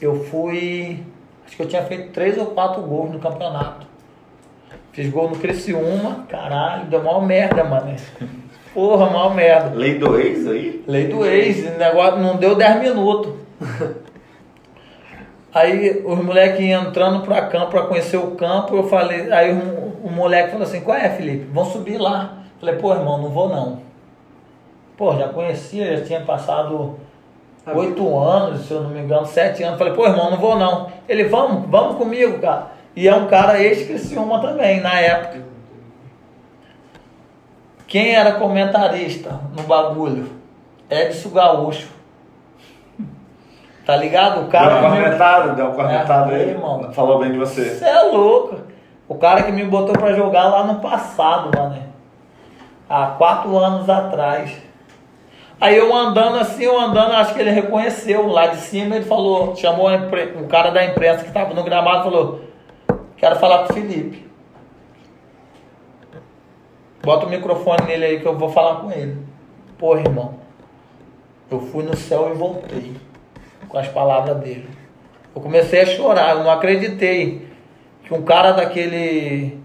eu 0.00 0.24
fui. 0.24 1.04
Acho 1.52 1.58
que 1.58 1.62
eu 1.64 1.68
tinha 1.68 1.82
feito 1.82 2.12
três 2.12 2.38
ou 2.38 2.46
quatro 2.46 2.80
gols 2.80 3.10
no 3.10 3.18
campeonato. 3.18 3.86
Fiz 4.90 5.10
gol 5.10 5.28
no 5.28 5.36
Criciúma, 5.36 6.24
caralho, 6.26 6.86
deu 6.86 7.02
mal 7.02 7.20
merda, 7.20 7.62
mano. 7.62 7.94
Porra, 8.72 9.10
mal 9.10 9.34
merda. 9.34 9.74
Lei 9.74 9.98
do 9.98 10.18
ex 10.18 10.46
aí? 10.46 10.82
Lei 10.86 11.08
do 11.08 11.26
ex, 11.26 11.58
o 11.58 11.78
negócio 11.78 12.20
não 12.20 12.36
deu 12.36 12.54
10 12.54 12.80
minutos. 12.80 13.34
Aí 15.52 16.02
os 16.02 16.24
moleques 16.24 16.64
entrando 16.64 17.20
pra 17.20 17.42
campo 17.42 17.72
pra 17.72 17.82
conhecer 17.82 18.16
o 18.16 18.30
campo, 18.30 18.74
eu 18.74 18.88
falei, 18.88 19.30
aí 19.30 19.52
o, 19.52 20.06
o 20.06 20.10
moleque 20.10 20.52
falou 20.52 20.66
assim, 20.66 20.80
qual 20.80 20.96
é, 20.96 21.10
Felipe? 21.10 21.44
Vão 21.52 21.66
subir 21.66 21.98
lá. 21.98 22.38
Falei, 22.58 22.76
pô, 22.76 22.94
irmão, 22.94 23.20
não 23.20 23.28
vou 23.28 23.50
não. 23.50 23.80
Pô, 24.96 25.14
já 25.14 25.28
conhecia, 25.28 25.98
já 25.98 26.04
tinha 26.06 26.20
passado 26.22 26.98
oito 27.66 28.18
anos, 28.18 28.62
se 28.66 28.72
eu 28.72 28.82
não 28.82 28.90
me 28.90 29.00
engano, 29.00 29.26
sete 29.26 29.62
anos. 29.62 29.78
Falei, 29.78 29.92
pô, 29.94 30.06
irmão, 30.06 30.30
não 30.30 30.38
vou 30.38 30.56
não. 30.58 30.88
Ele, 31.08 31.24
vamos, 31.24 31.68
vamos 31.68 31.96
comigo, 31.96 32.38
cara. 32.40 32.68
E 32.94 33.08
é 33.08 33.14
um 33.14 33.26
cara 33.26 33.60
ex-Criciúma 33.62 34.40
também, 34.40 34.80
na 34.80 34.98
época. 35.00 35.42
Quem 37.86 38.14
era 38.14 38.32
comentarista 38.32 39.40
no 39.56 39.62
bagulho? 39.64 40.30
Edson 40.90 41.30
Gaúcho. 41.30 41.88
Tá 43.84 43.96
ligado? 43.96 44.38
O 44.38 44.42
Deu 44.42 44.50
cara. 44.50 44.80
me- 44.90 44.96
cornetada, 44.96 45.52
deu 45.54 45.66
uma 45.66 45.74
cornetada 45.74 46.32
É, 46.32 46.36
aí. 46.36 46.50
irmão. 46.50 46.92
Falou 46.92 47.18
bem 47.18 47.32
de 47.32 47.38
você. 47.38 47.70
Você 47.70 47.84
é 47.84 48.02
louco. 48.02 48.56
O 49.08 49.16
cara 49.16 49.42
que 49.42 49.52
me 49.52 49.64
botou 49.64 49.92
pra 49.94 50.12
jogar 50.14 50.44
lá 50.48 50.64
no 50.64 50.76
passado, 50.80 51.50
mano. 51.56 51.82
Há 52.88 53.06
quatro 53.18 53.56
anos 53.58 53.88
atrás. 53.90 54.56
Aí 55.62 55.76
eu 55.76 55.94
andando 55.94 56.38
assim, 56.38 56.64
eu 56.64 56.76
andando, 56.76 57.12
acho 57.12 57.34
que 57.34 57.40
ele 57.40 57.52
reconheceu 57.52 58.26
lá 58.26 58.48
de 58.48 58.56
cima, 58.56 58.96
ele 58.96 59.04
falou, 59.04 59.54
chamou 59.54 59.86
o 59.88 60.48
cara 60.48 60.72
da 60.72 60.84
imprensa 60.84 61.22
que 61.22 61.30
tava 61.30 61.54
no 61.54 61.62
gramado 61.62 62.02
falou, 62.02 62.40
quero 63.16 63.36
falar 63.36 63.58
com 63.58 63.72
o 63.72 63.76
Felipe. 63.76 64.26
Bota 67.00 67.26
o 67.26 67.30
microfone 67.30 67.86
nele 67.86 68.04
aí 68.04 68.18
que 68.20 68.26
eu 68.26 68.36
vou 68.36 68.48
falar 68.48 68.80
com 68.80 68.90
ele. 68.90 69.16
Porra, 69.78 70.00
irmão. 70.00 70.34
Eu 71.48 71.60
fui 71.60 71.84
no 71.84 71.96
céu 71.96 72.32
e 72.34 72.36
voltei. 72.36 72.96
Com 73.68 73.78
as 73.78 73.86
palavras 73.86 74.38
dele. 74.38 74.68
Eu 75.32 75.40
comecei 75.40 75.82
a 75.82 75.86
chorar, 75.86 76.30
eu 76.30 76.42
não 76.42 76.50
acreditei 76.50 77.46
que 78.02 78.12
um 78.12 78.22
cara 78.22 78.50
daquele 78.50 79.60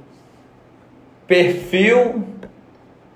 perfil, 1.26 2.24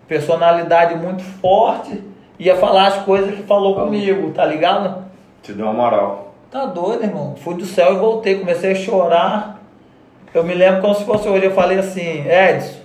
personalidade 0.07 0.95
muito 0.95 1.21
forte, 1.21 2.09
ia 2.41 2.55
falar 2.55 2.87
as 2.87 2.97
coisas 3.03 3.35
que 3.35 3.43
falou 3.43 3.75
comigo, 3.75 4.31
tá 4.31 4.43
ligado? 4.43 5.05
Te 5.43 5.53
deu 5.53 5.67
uma 5.67 5.73
moral. 5.73 6.33
Tá 6.49 6.65
doido, 6.65 7.03
irmão. 7.03 7.35
Fui 7.35 7.53
do 7.53 7.65
céu 7.65 7.93
e 7.93 7.99
voltei, 7.99 8.39
comecei 8.39 8.71
a 8.71 8.75
chorar. 8.75 9.61
Eu 10.33 10.43
me 10.43 10.55
lembro 10.55 10.81
como 10.81 10.95
se 10.95 11.05
fosse 11.05 11.29
hoje, 11.29 11.45
eu 11.45 11.51
falei 11.51 11.77
assim, 11.77 12.25
Edson, 12.27 12.79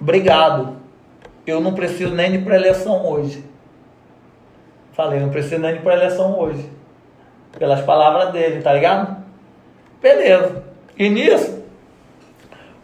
obrigado. 0.00 0.76
Eu 1.46 1.60
não 1.60 1.74
preciso 1.74 2.14
nem 2.14 2.32
de 2.32 2.38
pré-eleição 2.38 3.06
hoje. 3.06 3.44
Falei, 4.92 5.20
não 5.20 5.28
preciso 5.28 5.60
nem 5.60 5.74
de 5.74 5.80
pré-eleição 5.80 6.38
hoje. 6.38 6.72
Pelas 7.58 7.82
palavras 7.82 8.32
dele, 8.32 8.62
tá 8.62 8.72
ligado? 8.72 9.16
Beleza. 10.00 10.64
E 10.98 11.10
nisso, 11.10 11.62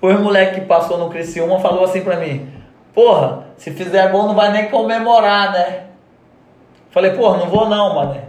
os 0.03 0.21
moleque 0.21 0.61
que 0.61 0.67
passou 0.67 0.99
no 0.99 1.09
Criciúma 1.09 1.61
falou 1.61 1.85
assim 1.85 2.03
pra 2.03 2.17
mim, 2.17 2.53
porra, 2.93 3.47
se 3.63 3.71
fizer 3.71 4.11
gol 4.11 4.27
não 4.27 4.35
vai 4.35 4.51
nem 4.51 4.69
comemorar, 4.69 5.53
né? 5.53 5.85
Falei, 6.91 7.13
porra, 7.13 7.39
não 7.39 7.47
vou 7.49 7.69
não, 7.69 7.95
mané. 7.95 8.25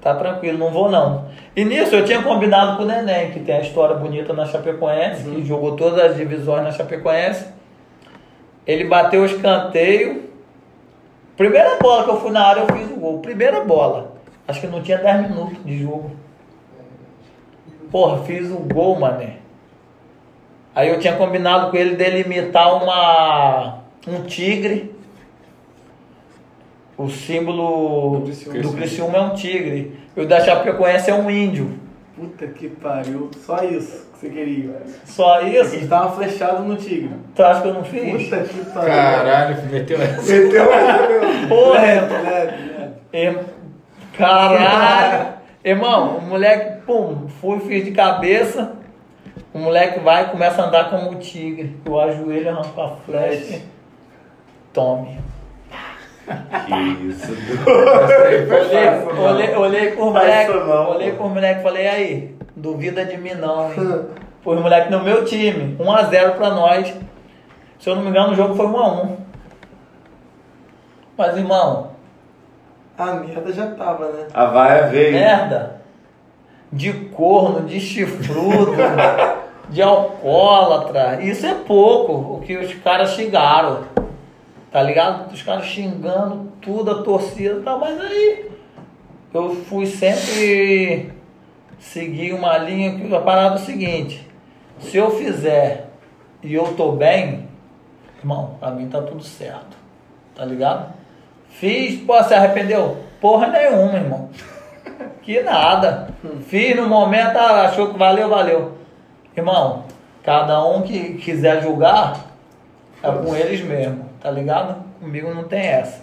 Tá 0.00 0.14
tranquilo, 0.14 0.58
não 0.58 0.70
vou 0.70 0.88
não. 0.88 1.26
E 1.56 1.64
nisso 1.64 1.92
eu 1.96 2.04
tinha 2.04 2.22
combinado 2.22 2.76
com 2.76 2.84
o 2.84 2.86
Neném, 2.86 3.32
que 3.32 3.40
tem 3.40 3.56
a 3.56 3.60
história 3.62 3.96
bonita 3.96 4.32
na 4.32 4.46
Chapecoense, 4.46 5.28
que 5.28 5.44
jogou 5.44 5.74
todas 5.74 5.98
as 5.98 6.16
divisões 6.16 6.62
na 6.62 6.70
Chapecoense. 6.70 7.48
Ele 8.64 8.84
bateu 8.84 9.22
o 9.22 9.26
escanteio. 9.26 10.30
Primeira 11.36 11.76
bola 11.82 12.04
que 12.04 12.10
eu 12.10 12.20
fui 12.20 12.30
na 12.30 12.46
área, 12.46 12.60
eu 12.60 12.76
fiz 12.76 12.92
o 12.92 13.00
gol. 13.00 13.18
Primeira 13.18 13.64
bola. 13.64 14.12
Acho 14.46 14.60
que 14.60 14.68
não 14.68 14.82
tinha 14.82 14.98
10 14.98 15.30
minutos 15.30 15.64
de 15.64 15.82
jogo. 15.82 16.12
Porra, 17.90 18.22
fiz 18.22 18.52
o 18.52 18.58
gol, 18.72 19.00
mané. 19.00 19.38
Aí 20.74 20.88
eu 20.88 20.98
tinha 20.98 21.14
combinado 21.14 21.70
com 21.70 21.76
ele 21.76 21.94
dele 21.96 22.22
imitar 22.22 22.82
uma, 22.82 23.78
um 24.08 24.22
tigre. 24.22 24.92
O 26.96 27.08
símbolo 27.08 28.20
Do 28.20 28.24
Criciúma. 28.26 28.60
do 28.62 28.72
Criciúma 28.72 29.18
é 29.18 29.20
um 29.20 29.34
tigre. 29.34 29.98
E 30.16 30.20
o 30.20 30.26
da 30.26 30.40
Chapecoense 30.40 31.10
é 31.10 31.14
um 31.14 31.28
índio. 31.30 31.78
Puta 32.16 32.46
que 32.46 32.68
pariu. 32.68 33.30
Só 33.44 33.62
isso 33.64 34.06
que 34.12 34.18
você 34.20 34.28
queria. 34.30 34.80
Só 35.04 35.38
A 35.40 35.42
isso? 35.42 35.70
gente 35.74 35.88
tava 35.88 36.12
flechado 36.14 36.62
no 36.62 36.76
tigre. 36.76 37.10
Tu 37.34 37.42
acha 37.42 37.62
que 37.62 37.68
eu 37.68 37.74
não 37.74 37.84
fiz? 37.84 38.24
Puta 38.24 38.42
que 38.44 38.64
pariu. 38.66 38.88
Caralho, 38.92 39.62
meteu 39.70 40.00
essa. 40.00 40.32
Meteu 40.32 40.72
essa, 40.72 41.02
meu. 41.08 41.48
Porra, 41.48 41.80
Leve, 41.80 42.14
leve, 42.22 42.70
leve. 43.12 43.38
Caralho! 44.16 45.34
Irmão, 45.64 46.18
o 46.18 46.22
moleque, 46.22 46.82
pum, 46.86 47.26
fui, 47.40 47.58
fiz 47.60 47.84
de 47.84 47.90
cabeça. 47.90 48.72
O 49.54 49.58
moleque 49.58 50.00
vai 50.00 50.24
e 50.24 50.28
começa 50.30 50.60
a 50.60 50.66
andar 50.66 50.90
como 50.90 51.12
o 51.12 51.14
tigre. 51.14 51.76
Eu 51.86 52.00
ajoelho, 52.00 52.50
arranco 52.50 52.80
a 52.80 52.96
flecha. 52.96 53.62
Tome. 54.72 55.20
Que 56.66 56.74
isso. 57.08 57.32
Olhei, 57.68 59.54
olhei, 59.54 59.54
olhei 59.56 59.90
pro 59.92 60.06
moleque, 60.06 60.50
olhei 60.50 61.12
pro 61.12 61.28
moleque 61.28 61.60
e 61.60 61.62
falei, 61.62 61.86
aí, 61.86 62.36
duvida 62.56 63.04
de 63.04 63.16
mim 63.16 63.34
não, 63.34 63.70
hein? 63.72 64.06
Pô, 64.42 64.54
moleque 64.56 64.90
no 64.90 65.02
meu 65.02 65.24
time, 65.24 65.76
1x0 65.78 66.32
pra 66.32 66.50
nós. 66.50 66.92
Se 67.78 67.88
eu 67.88 67.94
não 67.94 68.02
me 68.02 68.10
engano, 68.10 68.32
o 68.32 68.34
jogo 68.34 68.54
foi 68.54 68.66
1x1. 68.66 69.16
Mas, 71.16 71.36
irmão, 71.36 71.92
A 72.98 73.06
merda 73.12 73.52
já 73.52 73.70
tava, 73.70 74.08
né? 74.08 74.26
A 74.34 74.46
vaia 74.46 74.88
veio. 74.88 75.12
merda 75.12 75.80
de 76.72 76.92
corno, 76.92 77.66
de 77.68 77.78
chifrudo, 77.78 78.72
de 79.68 79.82
alcoólatra. 79.82 81.22
Isso 81.22 81.46
é 81.46 81.54
pouco 81.54 82.36
o 82.36 82.40
que 82.40 82.56
os 82.56 82.74
caras 82.74 83.10
xingaram. 83.10 83.84
Tá 84.70 84.82
ligado? 84.82 85.32
Os 85.32 85.42
caras 85.42 85.66
xingando 85.66 86.52
tudo, 86.60 86.90
a 86.90 87.02
torcida, 87.02 87.60
tá, 87.60 87.76
mas 87.76 88.00
aí 88.00 88.50
eu 89.32 89.54
fui 89.54 89.86
sempre 89.86 91.12
seguir 91.78 92.32
uma 92.32 92.56
linha 92.58 92.96
que 92.96 93.14
a 93.14 93.20
parada 93.20 93.56
é 93.56 93.58
o 93.58 93.64
seguinte, 93.64 94.26
se 94.78 94.96
eu 94.96 95.10
fizer 95.10 95.90
e 96.42 96.54
eu 96.54 96.74
tô 96.76 96.92
bem, 96.92 97.48
irmão, 98.18 98.56
pra 98.58 98.70
mim 98.70 98.88
tá 98.88 99.02
tudo 99.02 99.22
certo. 99.22 99.76
Tá 100.34 100.44
ligado? 100.44 100.92
Fiz, 101.48 102.00
pô, 102.00 102.20
se 102.22 102.34
arrependeu? 102.34 102.96
Porra 103.20 103.48
nenhuma, 103.48 103.94
irmão. 103.94 104.30
Que 105.22 105.42
nada. 105.42 106.08
Fiz 106.46 106.76
no 106.76 106.88
momento, 106.88 107.36
ah, 107.36 107.62
achou 107.62 107.92
que 107.92 107.98
valeu, 107.98 108.28
valeu. 108.28 108.72
Irmão, 109.36 109.84
cada 110.22 110.64
um 110.64 110.82
que 110.82 111.14
quiser 111.14 111.62
julgar, 111.62 112.26
é 113.02 113.10
com 113.10 113.34
eles 113.36 113.60
mesmo, 113.62 114.08
tá 114.20 114.30
ligado? 114.30 114.82
Comigo 115.00 115.34
não 115.34 115.44
tem 115.44 115.60
essa. 115.60 116.02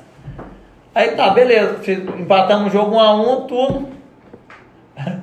Aí 0.93 1.16
tá, 1.16 1.30
beleza. 1.30 1.80
Empatamos 2.19 2.68
o 2.68 2.72
jogo 2.72 2.95
um 2.95 3.00
a 3.00 3.16
um, 3.16 3.48
tudo. 3.48 3.88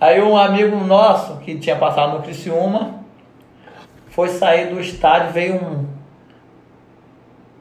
Aí 0.00 0.20
um 0.22 0.36
amigo 0.36 0.76
nosso, 0.76 1.36
que 1.38 1.58
tinha 1.58 1.76
passado 1.76 2.16
no 2.16 2.22
Criciúma, 2.22 3.04
foi 4.08 4.28
sair 4.30 4.72
do 4.72 4.80
estádio, 4.80 5.32
veio 5.32 5.56
um, 5.56 5.86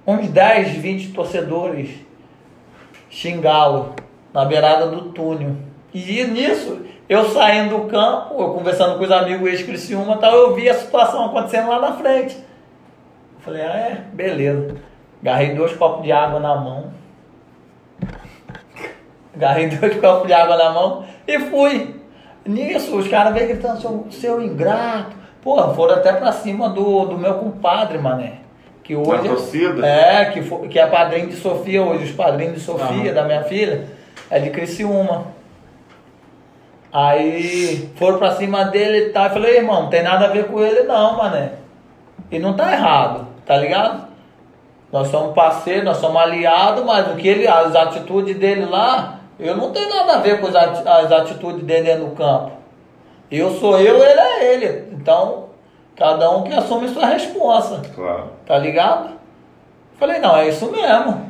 uns 0.08 0.30
10, 0.30 0.78
20 0.78 1.14
torcedores 1.14 1.90
xingá-lo 3.10 3.96
na 4.34 4.46
beirada 4.46 4.88
do 4.88 5.10
túnel. 5.10 5.56
E 5.94 6.24
nisso, 6.26 6.82
eu 7.10 7.30
saindo 7.30 7.78
do 7.78 7.84
campo, 7.86 8.36
eu 8.40 8.54
conversando 8.54 8.98
com 8.98 9.04
os 9.04 9.12
amigos 9.12 9.50
ex-Criciúma 9.50 10.16
e 10.16 10.20
tal, 10.20 10.34
eu 10.36 10.54
vi 10.54 10.70
a 10.70 10.74
situação 10.74 11.26
acontecendo 11.26 11.70
lá 11.70 11.80
na 11.80 11.94
frente. 11.94 12.36
Eu 12.36 13.42
falei, 13.42 13.62
ah, 13.62 13.78
é, 13.78 14.02
beleza. 14.14 14.76
Agarrei 15.22 15.56
dois 15.56 15.74
copos 15.74 16.04
de 16.04 16.12
água 16.12 16.40
na 16.40 16.56
mão. 16.56 16.92
Agarrei 19.36 19.68
dois 19.72 20.00
copos 20.00 20.28
de 20.28 20.34
água 20.34 20.58
na 20.58 20.72
mão 20.72 21.06
e 21.26 21.40
fui. 21.40 21.96
Nisso, 22.46 22.96
os 22.98 23.08
caras 23.08 23.34
veio 23.34 23.48
gritando, 23.48 23.82
seu, 23.82 24.08
seu 24.12 24.42
ingrato. 24.42 25.16
Porra, 25.42 25.74
foram 25.74 25.96
até 25.96 26.14
pra 26.14 26.32
cima 26.32 26.70
do, 26.70 27.06
do 27.06 27.18
meu 27.18 27.36
compadre, 27.36 27.98
mané. 27.98 28.40
Que 28.84 28.96
hoje. 28.96 29.28
torcida? 29.28 29.86
É, 29.86 30.26
que, 30.26 30.42
foi, 30.42 30.68
que 30.68 30.80
é 30.80 30.88
padrinho 30.88 31.28
de 31.28 31.36
Sofia 31.36 31.82
hoje, 31.82 32.06
os 32.06 32.12
padrinhos 32.12 32.56
de 32.56 32.60
Sofia, 32.62 33.12
Aham. 33.12 33.14
da 33.14 33.24
minha 33.24 33.44
filha, 33.44 33.86
é 34.30 34.40
de 34.40 34.50
Criciúma. 34.50 35.37
Aí 36.92 37.90
foram 37.96 38.18
pra 38.18 38.32
cima 38.32 38.66
dele 38.66 39.08
e 39.08 39.10
tal. 39.10 39.26
Eu 39.26 39.32
falei, 39.32 39.58
irmão, 39.58 39.84
não 39.84 39.90
tem 39.90 40.04
nada 40.04 40.26
a 40.26 40.30
ver 40.30 40.48
com 40.48 40.60
ele 40.60 40.84
não, 40.84 41.18
mané. 41.18 41.54
E 42.32 42.40
não 42.40 42.54
tá 42.56 42.72
errado, 42.72 43.28
tá 43.46 43.58
ligado? 43.58 44.08
Nós 44.92 45.10
somos 45.10 45.34
parceiros, 45.34 45.84
nós 45.84 45.98
somos 45.98 46.22
aliados, 46.22 46.84
mas 46.86 47.08
o 47.12 47.16
que 47.16 47.28
ele, 47.28 47.48
as 47.48 47.76
atitudes 47.76 48.38
dele 48.38 48.66
lá, 48.66 49.20
eu 49.38 49.56
não 49.56 49.72
tenho 49.72 49.90
nada 49.90 50.16
a 50.16 50.20
ver 50.20 50.40
com 50.40 50.48
as 50.48 50.56
ati- 50.56 50.88
as 50.88 51.12
atitudes 51.12 51.64
dele 51.64 51.96
do 51.98 52.16
campo. 52.16 52.52
Eu 53.30 53.52
sou 53.56 53.78
eu, 53.80 54.02
ele 54.02 54.20
é 54.20 54.54
ele. 54.54 54.88
Então, 54.94 55.48
cada 55.96 56.32
um 56.32 56.44
que 56.44 56.54
assume 56.54 56.88
sua 56.88 57.08
responsa. 57.08 57.82
Claro. 57.94 58.32
Tá 58.46 58.58
ligado? 58.58 59.10
Falei, 60.00 60.20
não, 60.20 60.38
é 60.38 60.48
isso 60.48 60.72
mesmo. 60.72 61.28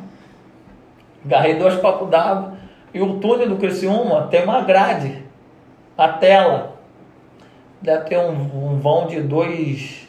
Agarrei 1.26 1.56
dois 1.56 1.76
copos 1.78 2.10
d'água. 2.10 2.54
E 2.94 3.02
o 3.02 3.20
túnel 3.20 3.50
do 3.50 3.58
Criciúma 3.58 4.28
tem 4.30 4.44
uma 4.44 4.62
grade. 4.62 5.26
A 5.98 6.10
tela. 6.10 6.78
Deve 7.82 8.06
ter 8.06 8.18
um, 8.18 8.32
um 8.32 8.80
vão 8.80 9.08
de 9.08 9.22
dois 9.22 10.08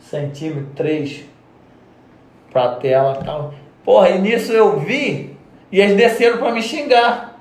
centímetros, 0.00 0.74
três 0.74 1.24
pra 2.50 2.76
tela 2.76 3.18
e 3.20 3.24
tal. 3.24 3.54
Porra, 3.84 4.10
e 4.10 4.18
nisso 4.20 4.52
eu 4.52 4.78
vi 4.78 5.36
e 5.70 5.80
eles 5.80 5.96
desceram 5.96 6.38
pra 6.38 6.52
me 6.52 6.62
xingar. 6.62 7.40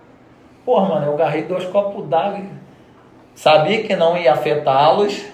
Porra, 0.66 0.90
mano, 0.90 1.06
eu 1.08 1.14
agarrei 1.14 1.44
dois 1.44 1.66
copos 1.66 2.08
d'água. 2.08 2.46
Sabia 3.36 3.84
que 3.84 3.96
não 3.96 4.18
ia 4.18 4.34
afetá-los. 4.34 5.26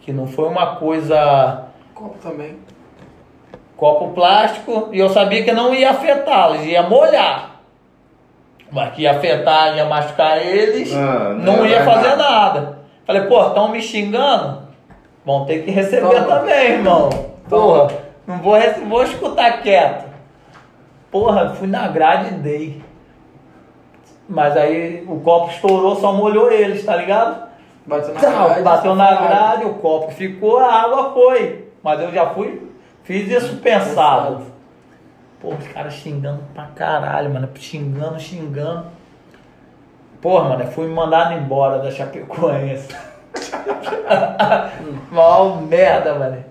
Que 0.00 0.12
não 0.12 0.26
foi 0.26 0.48
uma 0.48 0.76
coisa 0.76 1.68
Copo 1.94 2.18
também. 2.18 2.58
copo 3.76 4.12
plástico 4.12 4.90
e 4.92 4.98
eu 4.98 5.08
sabia 5.08 5.42
que 5.42 5.52
não 5.52 5.74
ia 5.74 5.90
afetá-los, 5.90 6.62
ia 6.64 6.82
molhar. 6.82 7.53
Mas 8.72 8.92
que 8.94 9.02
ia 9.02 9.12
afetar, 9.12 9.76
ia 9.76 9.84
machucar 9.84 10.38
eles, 10.44 10.92
Ah, 10.94 11.34
não 11.38 11.58
não 11.58 11.66
ia 11.66 11.84
fazer 11.84 12.16
nada. 12.16 12.22
nada. 12.30 12.78
Falei, 13.06 13.22
pô, 13.22 13.46
estão 13.46 13.68
me 13.68 13.80
xingando? 13.80 14.62
Vão 15.24 15.44
ter 15.44 15.62
que 15.64 15.70
receber 15.70 16.06
Toma. 16.08 16.22
também, 16.40 16.72
irmão. 16.72 17.08
Porra, 17.48 17.88
não 18.26 18.38
vou, 18.38 18.56
vou 18.88 19.02
escutar 19.04 19.62
quieto. 19.62 20.06
Porra, 21.10 21.50
fui 21.50 21.68
na 21.68 21.86
grade 21.88 22.28
e 22.34 22.38
dei. 22.38 22.84
Mas 24.28 24.56
aí 24.56 25.04
o 25.06 25.20
copo 25.20 25.50
estourou, 25.50 25.96
só 25.96 26.12
molhou 26.12 26.50
eles, 26.50 26.84
tá 26.84 26.96
ligado? 26.96 27.44
Bateu 27.86 28.14
na 28.14 28.20
Tchau, 28.20 28.46
grade. 28.48 28.62
bateu 28.62 28.94
na 28.94 29.14
grade, 29.14 29.64
o 29.66 29.74
copo 29.74 30.10
ficou, 30.10 30.58
a 30.58 30.72
água 30.82 31.12
foi. 31.12 31.68
Mas 31.82 32.00
eu 32.00 32.10
já 32.12 32.26
fui, 32.30 32.70
fiz 33.02 33.30
isso 33.30 33.56
pensado. 33.58 34.42
Pô, 35.44 35.52
os 35.52 35.68
caras 35.68 35.92
xingando 35.92 36.42
pra 36.54 36.64
caralho, 36.68 37.30
mano. 37.30 37.50
Xingando, 37.54 38.18
xingando. 38.18 38.86
Porra, 40.22 40.48
mano, 40.48 40.70
fui 40.70 40.88
mandado 40.88 41.34
embora 41.34 41.80
da 41.80 41.90
Chapecoense. 41.90 42.88
Mal 45.12 45.56
merda, 45.56 46.14
mano. 46.14 46.42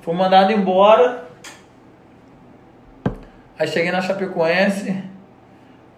Fui 0.00 0.14
mandado 0.14 0.52
embora. 0.52 1.24
Aí 3.58 3.68
cheguei 3.68 3.92
na 3.92 4.00
Chapecoense. 4.00 4.90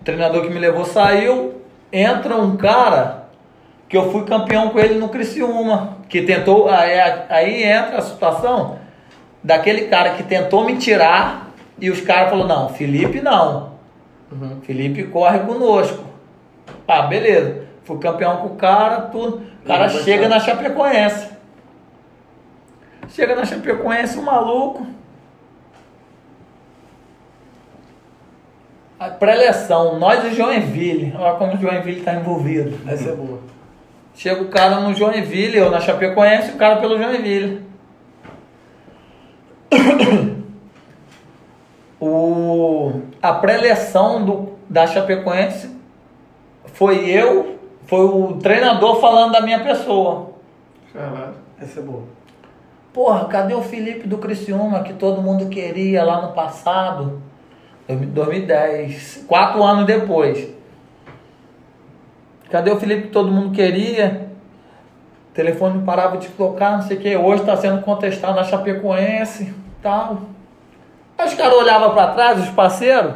O 0.01 0.05
treinador 0.05 0.43
que 0.43 0.51
me 0.51 0.59
levou 0.59 0.85
saiu. 0.85 1.63
Entra 1.93 2.39
um 2.39 2.57
cara 2.57 3.27
que 3.89 3.97
eu 3.97 4.11
fui 4.11 4.25
campeão 4.25 4.71
com 4.71 4.81
ele 4.81 4.99
no 4.99 5.11
Criciúma. 5.11 5.99
Que 6.09 6.23
tentou. 6.23 6.69
Aí, 6.69 6.99
aí 7.29 7.63
entra 7.63 7.99
a 7.99 8.03
situação 8.03 8.79
daquele 9.45 9.83
cara 9.83 10.15
que 10.15 10.25
tentou 10.25 10.65
me 10.65 10.77
tirar 10.77 11.52
e 11.83 11.91
os 11.91 12.01
caras 12.01 12.31
falaram, 12.31 12.47
não, 12.49 12.69
Felipe 12.69 13.21
não. 13.21 13.73
Felipe 14.63 15.03
corre 15.05 15.41
conosco. 15.41 16.05
Ah, 16.87 17.03
beleza. 17.03 17.67
Fui 17.83 17.99
campeão 17.99 18.37
com 18.37 18.47
o 18.47 18.57
cara, 18.57 19.03
tudo. 19.03 19.43
O 19.65 19.67
cara 19.67 19.89
Não, 19.89 19.91
chega 19.91 20.29
gostei. 20.29 20.29
na 20.29 20.39
Chapecoense. 20.39 21.29
Chega 23.09 23.35
na 23.35 23.45
Chapecoense, 23.45 24.17
o 24.17 24.23
maluco. 24.23 24.87
A 29.01 29.09
pré-eleção, 29.11 29.99
nós 29.99 30.25
e 30.25 30.35
Joinville. 30.35 31.13
Olha 31.19 31.35
como 31.37 31.55
o 31.55 31.57
Joinville 31.61 31.99
está 31.99 32.15
envolvido. 32.15 32.79
Essa 32.89 33.11
é 33.11 33.17
boa. 33.17 33.41
Chega 34.15 34.41
o 34.41 34.49
cara 34.49 34.79
no 34.79 34.95
Joinville, 34.95 35.57
eu 35.59 35.69
na 35.71 35.81
Chapecoense, 35.81 36.53
o 36.53 36.57
cara 36.57 36.77
pelo 36.77 36.97
Joinville. 36.97 37.61
O, 42.05 43.01
a 43.23 43.33
pré-eleção 43.35 44.25
do- 44.25 44.49
da 44.69 44.89
Chapecoense 44.89 45.71
foi 46.75 47.09
eu, 47.09 47.59
foi 47.87 48.01
o 48.05 48.39
treinador 48.39 49.01
falando 49.01 49.31
da 49.33 49.41
minha 49.41 49.63
pessoa. 49.63 50.31
Caralho. 50.93 51.35
Essa 51.61 51.79
é 51.79 51.83
boa. 51.85 52.03
Porra, 52.93 53.27
cadê 53.27 53.55
o 53.55 53.63
Felipe 53.63 54.09
do 54.09 54.19
Criciúma 54.19 54.83
que 54.83 54.95
todo 54.95 55.23
mundo 55.23 55.49
queria 55.49 56.03
lá 56.03 56.21
no 56.23 56.33
passado? 56.33 57.23
2010, 57.89 59.25
quatro 59.29 59.63
anos 59.63 59.87
depois. 59.87 60.49
Cadê 62.51 62.71
o 62.73 62.81
Felipe 62.81 63.03
que 63.03 63.09
todo 63.13 63.31
mundo 63.31 63.53
queria? 63.55 64.29
O 65.31 65.35
telefone 65.35 65.83
parava 65.85 66.17
de 66.19 66.29
tocar, 66.31 66.73
não 66.73 66.83
sei 66.83 66.97
o 66.97 67.01
que. 67.01 67.17
Hoje 67.17 67.43
está 67.43 67.57
sendo 67.57 67.81
contestado 67.83 68.35
na 68.35 68.43
Chapecoense 68.45 69.55
tal. 69.81 70.19
Aí 71.23 71.29
os 71.29 71.35
caras 71.35 71.55
olhavam 71.55 71.95
para 71.95 72.15
trás, 72.15 72.41
os 72.41 72.49
parceiros. 72.49 73.15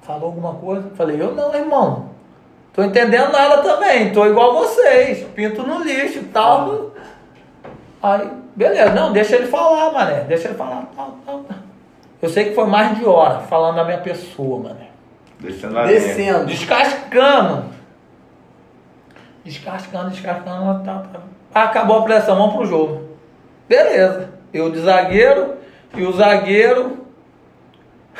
Falou 0.00 0.24
alguma 0.24 0.54
coisa? 0.54 0.90
Falei, 0.96 1.20
eu 1.20 1.34
não, 1.34 1.54
irmão. 1.54 2.08
Tô 2.72 2.82
entendendo 2.82 3.30
nada 3.30 3.62
também, 3.62 4.10
tô 4.10 4.24
igual 4.24 4.54
vocês, 4.54 5.26
pinto 5.34 5.62
no 5.64 5.84
lixo 5.84 6.20
e 6.20 6.24
tal. 6.24 6.92
Aí, 8.02 8.30
beleza, 8.56 8.94
não, 8.94 9.12
deixa 9.12 9.36
ele 9.36 9.48
falar, 9.48 9.92
mané, 9.92 10.20
deixa 10.20 10.48
ele 10.48 10.56
falar, 10.56 10.88
tal, 10.96 11.18
tal. 11.26 11.40
tal. 11.40 11.58
Eu 12.22 12.30
sei 12.30 12.46
que 12.46 12.54
foi 12.54 12.66
mais 12.66 12.96
de 12.96 13.04
hora 13.04 13.40
falando 13.40 13.76
da 13.76 13.84
minha 13.84 13.98
pessoa, 13.98 14.62
mané. 14.62 14.88
Descendo. 15.38 15.74
Descendo. 15.86 16.46
Descascando. 16.46 17.64
Descascando, 19.44 20.10
descascando, 20.10 20.84
tal, 20.84 21.02
tal. 21.12 21.22
Acabou 21.54 21.98
a 21.98 22.02
pressão, 22.04 22.34
vamos 22.34 22.54
pro 22.54 22.64
jogo. 22.64 23.08
Beleza, 23.68 24.37
eu 24.52 24.70
de 24.70 24.80
zagueiro 24.80 25.54
e 25.94 26.02
o 26.02 26.12
zagueiro 26.12 26.98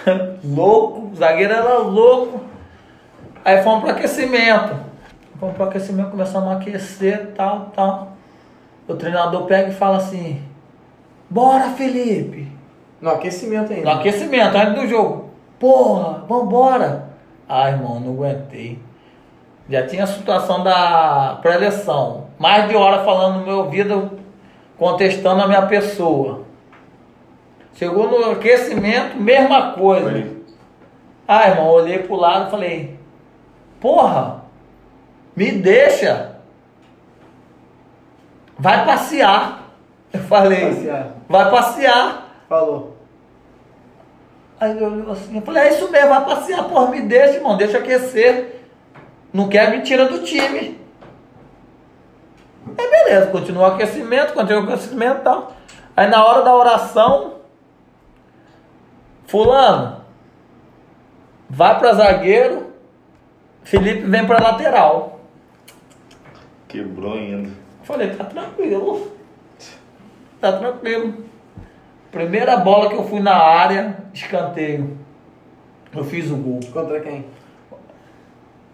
louco, 0.44 1.10
o 1.12 1.16
zagueiro 1.16 1.52
era 1.52 1.78
louco. 1.78 2.40
Aí 3.44 3.62
fomos 3.62 3.80
pro 3.80 3.90
aquecimento. 3.90 4.74
Fomos 5.38 5.54
pro 5.54 5.64
aquecimento, 5.64 6.10
começamos 6.10 6.50
a 6.50 6.56
aquecer, 6.56 7.32
tal, 7.36 7.70
tal. 7.74 8.12
O 8.86 8.94
treinador 8.94 9.44
pega 9.44 9.68
e 9.68 9.74
fala 9.74 9.98
assim: 9.98 10.42
Bora, 11.30 11.70
Felipe! 11.70 12.50
No 13.00 13.10
aquecimento 13.10 13.72
ainda. 13.72 13.84
No 13.84 14.00
aquecimento, 14.00 14.56
antes 14.56 14.74
do 14.74 14.88
jogo. 14.88 15.30
Porra, 15.58 16.24
vambora! 16.28 17.10
Ai, 17.48 17.72
irmão, 17.72 18.00
não 18.00 18.12
aguentei. 18.12 18.78
Já 19.68 19.86
tinha 19.86 20.04
a 20.04 20.06
situação 20.06 20.64
da 20.64 21.38
pré-eleção. 21.42 22.26
Mais 22.38 22.68
de 22.68 22.76
hora 22.76 23.04
falando 23.04 23.40
no 23.40 23.46
meu 23.46 23.58
ouvido, 23.58 24.17
contestando 24.78 25.42
a 25.42 25.48
minha 25.48 25.66
pessoa. 25.66 26.46
Chegou 27.74 28.08
no 28.08 28.32
aquecimento, 28.32 29.16
mesma 29.16 29.72
coisa. 29.72 30.10
Foi. 30.10 30.38
Ah, 31.26 31.48
irmão, 31.48 31.66
olhei 31.68 31.98
pro 31.98 32.16
lado 32.16 32.48
e 32.48 32.50
falei, 32.50 32.98
porra, 33.80 34.44
me 35.36 35.52
deixa. 35.52 36.36
Vai 38.58 38.84
passear. 38.84 39.64
Eu 40.10 40.20
falei, 40.20 40.74
Passear. 40.74 41.12
vai 41.28 41.50
passear. 41.50 42.28
Falou. 42.48 42.96
Aí 44.58 44.76
eu 44.80 44.90
olhei 44.90 45.12
assim, 45.12 45.36
eu 45.36 45.42
falei, 45.42 45.62
é 45.64 45.68
isso 45.68 45.90
mesmo, 45.90 46.08
vai 46.08 46.24
passear, 46.24 46.64
porra, 46.64 46.90
me 46.90 47.02
deixa, 47.02 47.34
irmão, 47.34 47.58
deixa 47.58 47.76
aquecer. 47.76 48.62
Não 49.32 49.48
quer 49.48 49.70
me 49.70 49.82
tira 49.82 50.06
do 50.06 50.22
time. 50.22 50.80
Aí 52.76 52.90
beleza, 52.90 53.30
continua 53.30 53.68
o 53.68 53.72
aquecimento, 53.74 54.34
continua 54.34 54.62
o 54.62 54.64
aquecimento 54.64 55.20
e 55.20 55.24
tal. 55.24 55.52
Aí 55.96 56.08
na 56.08 56.24
hora 56.24 56.42
da 56.42 56.54
oração, 56.54 57.34
fulano, 59.26 60.02
vai 61.48 61.78
para 61.78 61.94
zagueiro, 61.94 62.66
Felipe 63.62 64.02
vem 64.02 64.26
para 64.26 64.42
lateral. 64.42 65.20
Quebrou 66.66 67.14
ainda. 67.14 67.50
Falei, 67.82 68.10
tá 68.10 68.24
tranquilo. 68.24 69.12
Tá 70.40 70.52
tranquilo. 70.52 71.24
Primeira 72.10 72.56
bola 72.58 72.88
que 72.88 72.94
eu 72.94 73.04
fui 73.04 73.20
na 73.20 73.34
área, 73.34 73.96
escanteio. 74.12 74.98
Eu 75.94 76.04
fiz 76.04 76.30
o 76.30 76.36
gol. 76.36 76.60
Contra 76.72 77.00
quem? 77.00 77.26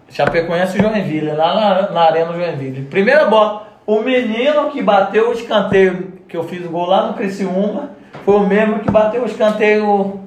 Chapecoense 0.08 0.78
e 0.78 0.82
Joinville, 0.82 1.32
lá 1.32 1.54
na, 1.54 1.90
na 1.90 2.00
Arena 2.02 2.32
Joinville. 2.32 2.86
Primeira 2.86 3.26
bola. 3.26 3.66
O 3.86 4.00
menino 4.00 4.70
que 4.70 4.82
bateu 4.82 5.28
o 5.28 5.32
escanteio, 5.32 6.12
que 6.28 6.36
eu 6.36 6.44
fiz 6.44 6.64
o 6.64 6.70
gol 6.70 6.86
lá 6.86 7.08
no 7.08 7.14
Criciúma, 7.14 7.90
foi 8.24 8.34
o 8.36 8.46
mesmo 8.46 8.80
que 8.80 8.90
bateu 8.90 9.22
o 9.22 9.26
escanteio 9.26 10.20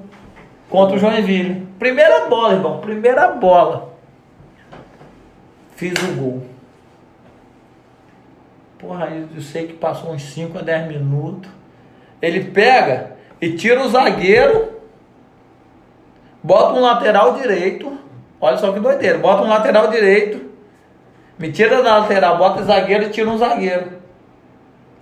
contra 0.68 0.96
o 0.96 0.98
Joinville. 0.98 1.66
Primeira 1.78 2.28
bola, 2.28 2.54
irmão. 2.54 2.78
Primeira 2.78 3.28
bola. 3.28 3.94
Fiz 5.74 5.94
o 5.94 6.12
gol. 6.14 6.42
Porra, 8.78 9.08
eu 9.34 9.42
sei 9.42 9.66
que 9.66 9.72
passou 9.72 10.12
uns 10.12 10.22
5 10.22 10.58
a 10.58 10.62
10 10.62 10.88
minutos. 10.88 11.50
Ele 12.22 12.44
pega 12.44 13.16
e 13.40 13.52
tira 13.52 13.82
o 13.82 13.88
zagueiro, 13.88 14.68
bota 16.42 16.78
um 16.78 16.82
lateral 16.82 17.34
direito. 17.34 17.98
Olha 18.40 18.56
só 18.56 18.72
que 18.72 18.78
doideira. 18.78 19.18
Bota 19.18 19.42
um 19.42 19.48
lateral 19.48 19.88
direito, 19.88 20.48
me 21.38 21.52
tira 21.52 21.82
da 21.82 21.98
lateral, 21.98 22.36
bota 22.38 22.60
o 22.60 22.64
zagueiro 22.64 23.04
e 23.04 23.10
tira 23.10 23.28
um 23.30 23.38
zagueiro. 23.38 23.92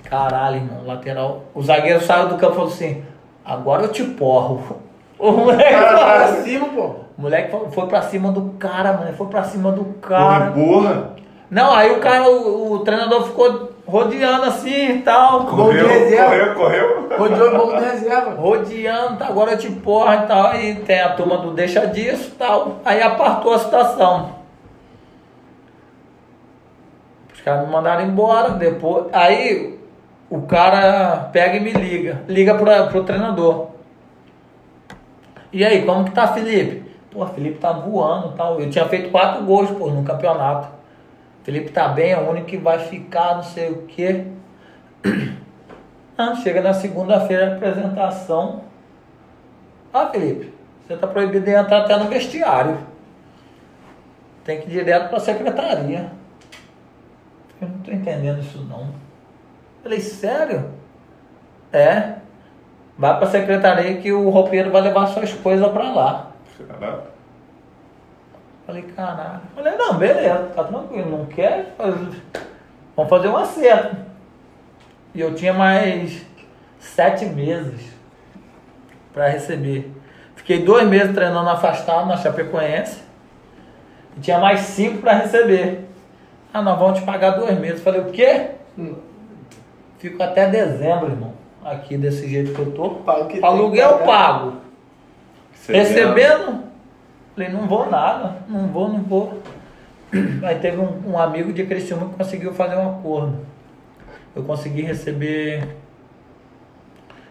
Caralho, 0.08 0.56
irmão, 0.56 0.84
lateral. 0.86 1.42
O 1.54 1.62
zagueiro 1.62 2.00
saiu 2.00 2.28
do 2.28 2.36
campo 2.36 2.52
e 2.52 2.56
falou 2.56 2.70
assim: 2.70 3.04
agora 3.44 3.82
eu 3.84 3.88
te 3.92 4.04
porro. 4.04 4.80
O 5.18 5.32
moleque, 5.32 5.70
Cara, 5.72 5.86
falou 5.96 6.04
pra 6.04 6.24
assim. 6.24 6.42
cima, 6.42 6.68
pô. 6.68 6.82
o 6.82 7.22
moleque 7.22 7.50
foi- 7.50 7.70
foi 7.70 7.86
pra 7.86 8.02
cima 8.02 8.30
do 8.30 8.50
cara, 8.58 8.92
mano. 8.92 9.14
Foi 9.14 9.26
pra 9.28 9.42
cima 9.44 9.72
do 9.72 9.82
cara. 9.94 10.50
Porra. 10.50 11.12
Não, 11.50 11.74
aí 11.74 11.90
o 11.90 12.00
cara, 12.00 12.28
o, 12.28 12.72
o 12.74 12.78
treinador 12.80 13.24
ficou 13.24 13.70
rodeando 13.86 14.44
assim 14.44 14.96
e 14.96 14.98
tal. 15.00 15.46
Correu, 15.46 15.88
reserva. 15.88 16.26
correu, 16.28 16.54
correu. 16.54 17.08
Rodeou 17.18 17.48
o 17.48 17.52
banco 17.66 17.78
de 17.78 17.84
reserva. 17.92 18.30
rodeando, 18.34 19.16
tá, 19.16 19.26
agora 19.28 19.52
eu 19.52 19.56
te 19.58 19.70
porra 19.70 20.16
e 20.16 20.26
tal. 20.26 20.46
Aí 20.48 20.74
tem 20.80 21.00
a 21.00 21.14
turma 21.14 21.38
do 21.38 21.52
deixa 21.52 21.86
disso 21.86 22.32
e 22.34 22.36
tal. 22.38 22.76
Aí 22.84 23.00
apartou 23.02 23.54
a 23.54 23.58
situação. 23.58 24.32
Os 27.32 27.35
caras 27.46 27.64
me 27.64 27.72
mandaram 27.72 28.04
embora. 28.04 28.50
Depois, 28.50 29.06
aí 29.12 29.78
o 30.28 30.42
cara 30.42 31.30
pega 31.32 31.56
e 31.56 31.60
me 31.60 31.72
liga. 31.72 32.24
Liga 32.26 32.56
pra, 32.56 32.88
pro 32.88 33.04
treinador. 33.04 33.68
E 35.52 35.64
aí, 35.64 35.86
como 35.86 36.04
que 36.04 36.10
tá 36.10 36.26
Felipe? 36.26 36.90
Pô, 37.10 37.24
Felipe 37.28 37.58
tá 37.58 37.72
voando 37.72 38.32
tal. 38.32 38.60
Eu 38.60 38.68
tinha 38.68 38.84
feito 38.86 39.10
quatro 39.10 39.44
gols, 39.44 39.70
pô, 39.70 39.88
no 39.88 40.02
campeonato. 40.02 40.68
Felipe 41.44 41.70
tá 41.70 41.86
bem, 41.86 42.10
é 42.10 42.18
o 42.18 42.28
único 42.28 42.46
que 42.46 42.56
vai 42.56 42.80
ficar, 42.80 43.36
não 43.36 43.44
sei 43.44 43.70
o 43.70 43.82
quê. 43.86 44.26
Ah, 46.18 46.34
chega 46.34 46.62
na 46.62 46.72
segunda-feira 46.72 47.52
a 47.52 47.56
apresentação. 47.56 48.62
Ah, 49.92 50.06
Felipe, 50.06 50.50
você 50.80 50.96
tá 50.96 51.06
proibido 51.06 51.44
de 51.44 51.50
entrar 51.50 51.82
até 51.82 51.94
no 51.98 52.06
vestiário. 52.06 52.78
Tem 54.42 54.60
que 54.60 54.66
ir 54.66 54.70
direto 54.70 55.10
pra 55.10 55.20
secretaria. 55.20 56.10
Eu 57.60 57.68
não 57.68 57.78
tô 57.78 57.90
entendendo 57.90 58.40
isso 58.40 58.58
não. 58.64 58.88
Falei, 59.82 60.00
sério? 60.00 60.70
É. 61.72 62.16
Vai 62.98 63.18
pra 63.18 63.26
secretaria 63.26 63.96
que 63.98 64.12
o 64.12 64.30
roupeiro 64.30 64.70
vai 64.70 64.82
levar 64.82 65.06
suas 65.08 65.32
coisas 65.32 65.70
pra 65.70 65.92
lá. 65.92 66.32
Caralho. 66.66 67.02
Falei, 68.66 68.82
caralho. 68.82 69.40
Falei, 69.54 69.76
não, 69.76 69.94
beleza, 69.94 70.50
tá 70.54 70.64
tranquilo, 70.64 71.18
não 71.18 71.26
quer? 71.26 71.74
Vamos 72.96 73.10
fazer 73.10 73.28
um 73.28 73.36
acerto. 73.36 73.96
E 75.14 75.20
eu 75.20 75.34
tinha 75.34 75.52
mais 75.52 76.26
sete 76.78 77.26
meses 77.26 77.92
para 79.12 79.28
receber. 79.28 79.92
Fiquei 80.34 80.64
dois 80.64 80.86
meses 80.88 81.14
treinando 81.14 81.48
afastado 81.48 82.06
na 82.06 82.16
Chapecoense. 82.16 83.02
E 84.16 84.20
tinha 84.20 84.38
mais 84.38 84.60
cinco 84.60 84.98
para 84.98 85.14
receber. 85.14 85.86
Ah, 86.56 86.62
nós 86.62 86.78
vamos 86.78 86.98
te 87.00 87.04
pagar 87.04 87.32
dois 87.32 87.58
meses. 87.58 87.82
Falei, 87.82 88.00
o 88.00 88.10
quê? 88.10 88.52
Fico 89.98 90.22
até 90.22 90.48
dezembro, 90.48 91.10
irmão. 91.10 91.34
Aqui 91.62 91.98
desse 91.98 92.26
jeito 92.26 92.54
que 92.54 92.58
eu 92.58 92.72
tô. 92.72 92.90
Paga 92.92 93.24
o 93.24 93.28
que 93.28 93.44
Aluguel 93.44 93.98
pago. 93.98 94.54
Recebendo. 95.68 96.62
Falei, 97.34 97.50
não 97.50 97.68
vou 97.68 97.90
nada. 97.90 98.38
Não 98.48 98.68
vou, 98.68 98.88
não 98.88 99.02
vou. 99.02 99.42
Aí 100.42 100.58
teve 100.58 100.78
um, 100.78 101.10
um 101.10 101.18
amigo 101.18 101.52
de 101.52 101.66
Criciúma 101.66 102.08
que 102.08 102.14
conseguiu 102.14 102.54
fazer 102.54 102.76
um 102.76 102.88
acordo. 102.88 103.38
Eu 104.34 104.42
consegui 104.42 104.80
receber 104.80 105.76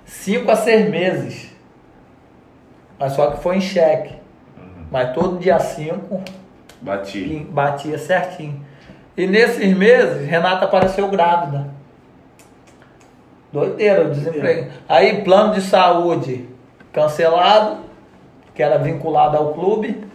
cinco 0.06 0.52
a 0.52 0.56
seis 0.56 0.88
meses. 0.88 1.52
Mas 3.00 3.14
só 3.14 3.32
que 3.32 3.42
foi 3.42 3.58
em 3.58 3.62
cheque. 3.62 4.18
Mas 4.92 5.16
todo 5.16 5.40
dia 5.40 5.58
cinco 5.60 6.22
Bati. 6.80 7.48
batia 7.50 7.98
certinho. 7.98 8.64
E 9.18 9.26
nesses 9.26 9.76
meses, 9.76 10.28
Renata 10.28 10.66
apareceu 10.66 11.08
grávida. 11.08 11.68
Doideira, 13.52 14.06
o 14.06 14.12
desemprego. 14.12 14.72
Aí, 14.90 15.24
plano 15.24 15.54
de 15.54 15.62
saúde 15.62 16.50
cancelado, 16.92 17.78
que 18.54 18.62
era 18.62 18.78
vinculado 18.78 19.38
ao 19.38 19.54
clube. 19.54 20.06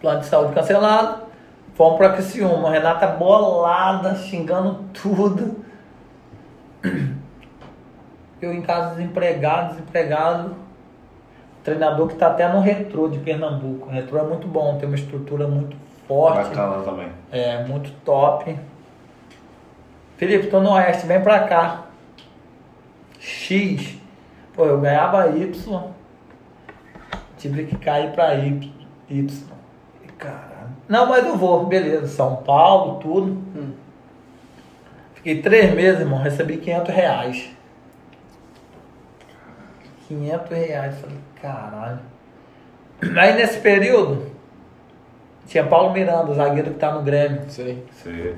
Plano 0.00 0.20
de 0.20 0.26
saúde 0.26 0.54
cancelado. 0.54 1.24
Fomos 1.74 1.98
pra 1.98 2.14
Criciúma. 2.14 2.70
Renata 2.70 3.06
bolada, 3.06 4.14
xingando 4.16 4.84
tudo. 4.94 5.62
Eu 8.40 8.52
em 8.52 8.62
casa 8.62 8.94
desempregado, 8.94 9.74
desempregado. 9.74 10.56
Treinador 11.62 12.08
que 12.08 12.14
tá 12.14 12.28
até 12.28 12.48
no 12.48 12.60
retrô 12.60 13.08
de 13.08 13.18
Pernambuco. 13.18 13.86
O 13.86 13.90
retrô 13.90 14.18
é 14.18 14.22
muito 14.22 14.48
bom, 14.48 14.78
tem 14.78 14.88
uma 14.88 14.96
estrutura 14.96 15.46
muito 15.46 15.76
forte. 16.06 16.48
Bacana 16.48 16.82
também. 16.82 17.08
É, 17.30 17.64
muito 17.64 17.90
top. 18.04 18.58
Felipe, 20.16 20.46
tô 20.48 20.60
no 20.60 20.72
Oeste, 20.72 21.06
vem 21.06 21.20
pra 21.20 21.40
cá. 21.48 21.86
X. 23.18 23.98
Pô, 24.54 24.66
eu 24.66 24.80
ganhava 24.80 25.28
Y. 25.28 25.82
Tive 27.38 27.64
que 27.64 27.76
cair 27.76 28.12
pra 28.12 28.34
Y. 28.34 28.72
Y. 29.08 29.46
E, 30.04 30.08
Caralho. 30.12 30.52
Não, 30.88 31.06
mas 31.06 31.24
eu 31.24 31.36
vou, 31.36 31.66
beleza. 31.66 32.06
São 32.06 32.36
Paulo, 32.36 33.00
tudo. 33.00 33.42
Fiquei 35.14 35.40
três 35.40 35.72
meses, 35.74 36.00
irmão. 36.00 36.18
Recebi 36.20 36.56
500 36.56 36.94
reais. 36.94 37.50
500 40.08 40.50
reais. 40.50 41.00
Falei, 41.00 41.18
caralho. 41.40 42.00
Aí 43.16 43.34
nesse 43.34 43.58
período, 43.60 44.31
tinha 45.46 45.64
Paulo 45.64 45.92
Miranda, 45.92 46.32
zagueiro 46.34 46.70
que 46.70 46.78
tá 46.78 46.92
no 46.92 47.02
Grêmio. 47.02 47.42
Sei. 47.48 47.84
Você. 47.90 48.34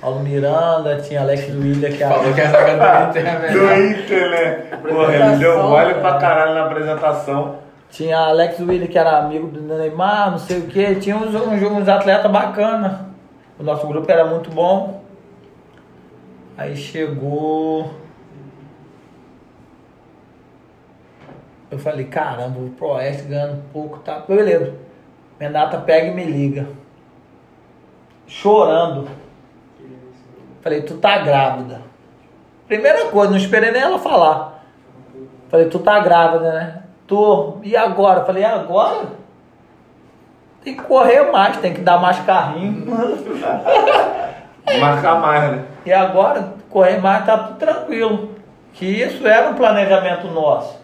Paulo 0.00 0.20
Miranda, 0.20 1.00
tinha 1.00 1.22
Alex 1.22 1.48
William, 1.48 1.90
que 1.90 1.98
Falou 1.98 2.32
que 2.32 2.40
era. 2.40 2.48
é 2.48 2.76
zaga 2.76 3.10
do 3.10 3.18
Inter, 3.18 3.24
né, 3.24 3.48
Do? 3.50 4.00
Inter, 4.00 4.30
né? 4.30 4.78
Porra, 4.88 5.14
ele 5.14 5.36
deu 5.36 5.62
mole 5.62 5.94
pra 5.94 6.14
né? 6.14 6.20
caralho 6.20 6.54
na 6.54 6.64
apresentação. 6.66 7.56
Tinha 7.90 8.18
Alex 8.18 8.60
William, 8.60 8.86
que 8.86 8.98
era 8.98 9.18
amigo 9.18 9.48
do 9.48 9.62
Neymar, 9.62 10.32
não 10.32 10.38
sei 10.38 10.58
o 10.58 10.66
que. 10.66 10.94
Tinha 10.96 11.16
uns, 11.16 11.34
uns, 11.34 11.62
uns 11.62 11.88
atletas 11.88 12.30
bacanas. 12.30 13.00
O 13.58 13.62
nosso 13.62 13.86
grupo 13.86 14.10
era 14.10 14.24
muito 14.26 14.50
bom. 14.50 15.02
Aí 16.58 16.76
chegou. 16.76 17.90
Eu 21.70 21.78
falei, 21.78 22.04
caramba, 22.04 22.60
o 22.60 22.70
Pro 22.70 22.90
Oeste 22.90 23.24
ganhando 23.24 23.62
pouco, 23.72 23.98
tá? 23.98 24.20
Beleza. 24.28 24.85
Renata 25.38 25.78
pega 25.78 26.08
e 26.08 26.14
me 26.14 26.24
liga. 26.24 26.66
Chorando. 28.26 29.08
Falei, 30.62 30.82
tu 30.82 30.96
tá 30.96 31.18
grávida. 31.18 31.82
Primeira 32.66 33.06
coisa, 33.06 33.30
não 33.30 33.38
esperei 33.38 33.70
nem 33.70 33.82
ela 33.82 33.98
falar. 33.98 34.64
Falei, 35.48 35.68
tu 35.68 35.78
tá 35.78 36.00
grávida, 36.00 36.52
né? 36.52 36.82
Tô. 37.06 37.58
E 37.62 37.76
agora? 37.76 38.24
Falei, 38.24 38.42
agora? 38.44 39.06
Tem 40.64 40.74
que 40.74 40.82
correr 40.82 41.30
mais, 41.30 41.58
tem 41.58 41.72
que 41.72 41.80
dar 41.80 42.00
mais 42.00 42.18
carrinho. 42.20 42.86
Marcar 44.80 45.20
mais, 45.20 45.52
né? 45.52 45.64
E 45.84 45.92
agora, 45.92 46.54
correr 46.68 47.00
mais 47.00 47.24
tá 47.24 47.38
tudo 47.38 47.58
tranquilo. 47.58 48.30
Que 48.72 48.84
isso 48.84 49.24
era 49.26 49.50
um 49.50 49.54
planejamento 49.54 50.26
nosso. 50.26 50.76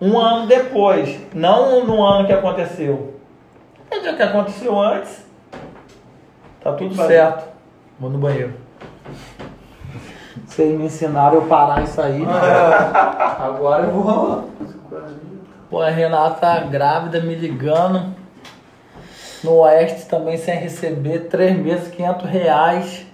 Um 0.00 0.18
ano 0.18 0.46
depois, 0.46 1.20
não 1.34 1.84
no 1.84 2.02
ano 2.02 2.26
que 2.26 2.32
aconteceu. 2.32 3.13
O 3.98 4.16
que 4.16 4.22
aconteceu 4.22 4.78
antes, 4.78 5.24
tá 6.60 6.72
tudo 6.72 6.94
certo. 6.94 7.48
Vou 7.98 8.10
no 8.10 8.18
banheiro. 8.18 8.54
Vocês 10.46 10.78
me 10.78 10.86
ensinaram 10.86 11.36
eu 11.36 11.46
parar 11.46 11.82
isso 11.82 12.00
aí. 12.00 12.24
Agora 12.24 13.84
eu 13.84 13.90
vou. 13.90 14.50
Pô, 15.70 15.80
a 15.80 15.90
Renata 15.90 16.60
grávida 16.60 17.20
me 17.20 17.34
ligando. 17.34 18.14
No 19.42 19.58
Oeste 19.58 20.06
também 20.06 20.36
sem 20.36 20.56
receber. 20.56 21.28
Três 21.28 21.56
meses, 21.56 21.88
500 21.88 22.28
reais. 22.28 23.06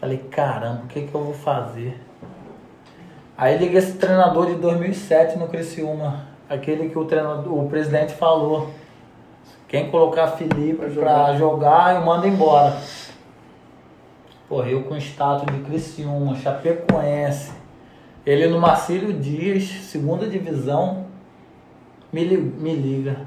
Falei, 0.00 0.18
caramba, 0.30 0.82
o 0.84 0.86
que, 0.86 1.02
que 1.02 1.14
eu 1.14 1.24
vou 1.24 1.34
fazer? 1.34 2.00
Aí 3.36 3.56
liguei 3.56 3.78
esse 3.78 3.94
treinador 3.94 4.46
de 4.46 4.54
2007 4.54 5.38
no 5.38 5.48
Criciúma. 5.48 6.26
Aquele 6.48 6.88
que 6.88 6.98
o, 6.98 7.04
treinador, 7.04 7.52
o 7.52 7.68
presidente 7.68 8.14
falou. 8.14 8.70
Quem 9.68 9.90
colocar 9.90 10.28
Felipe 10.28 10.86
pra 10.90 11.36
jogar, 11.36 11.94
eu 11.96 12.00
mando 12.04 12.26
embora. 12.26 12.76
Porra, 14.48 14.68
eu 14.70 14.82
com 14.84 14.96
status 14.96 15.44
de 15.54 15.62
Criciúma, 15.62 16.34
Chapecoense. 16.36 17.52
Ele 18.24 18.46
no 18.48 18.58
Marcílio 18.60 19.12
Dias, 19.12 19.64
segunda 19.68 20.26
divisão, 20.26 21.06
me, 22.12 22.24
li- 22.24 22.36
me 22.38 22.74
liga. 22.74 23.26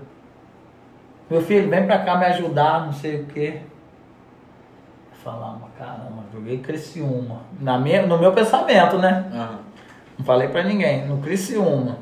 Meu 1.30 1.42
filho, 1.42 1.70
vem 1.70 1.86
pra 1.86 2.00
cá 2.00 2.18
me 2.18 2.26
ajudar, 2.26 2.86
não 2.88 2.94
sei 2.94 3.22
o 3.22 3.26
quê. 3.28 3.62
Falava, 5.24 5.68
caramba, 5.78 6.24
joguei 6.34 6.58
Criciúma. 6.58 7.42
Na 7.60 7.78
minha, 7.78 8.06
no 8.08 8.18
meu 8.18 8.34
pensamento, 8.34 8.98
né? 8.98 9.30
Aham. 9.32 9.60
Não 10.18 10.26
falei 10.26 10.48
pra 10.50 10.64
ninguém. 10.64 11.06
No 11.08 11.20
Criciúma. 11.20 12.00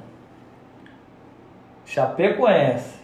Chapecoense. 1.85 2.98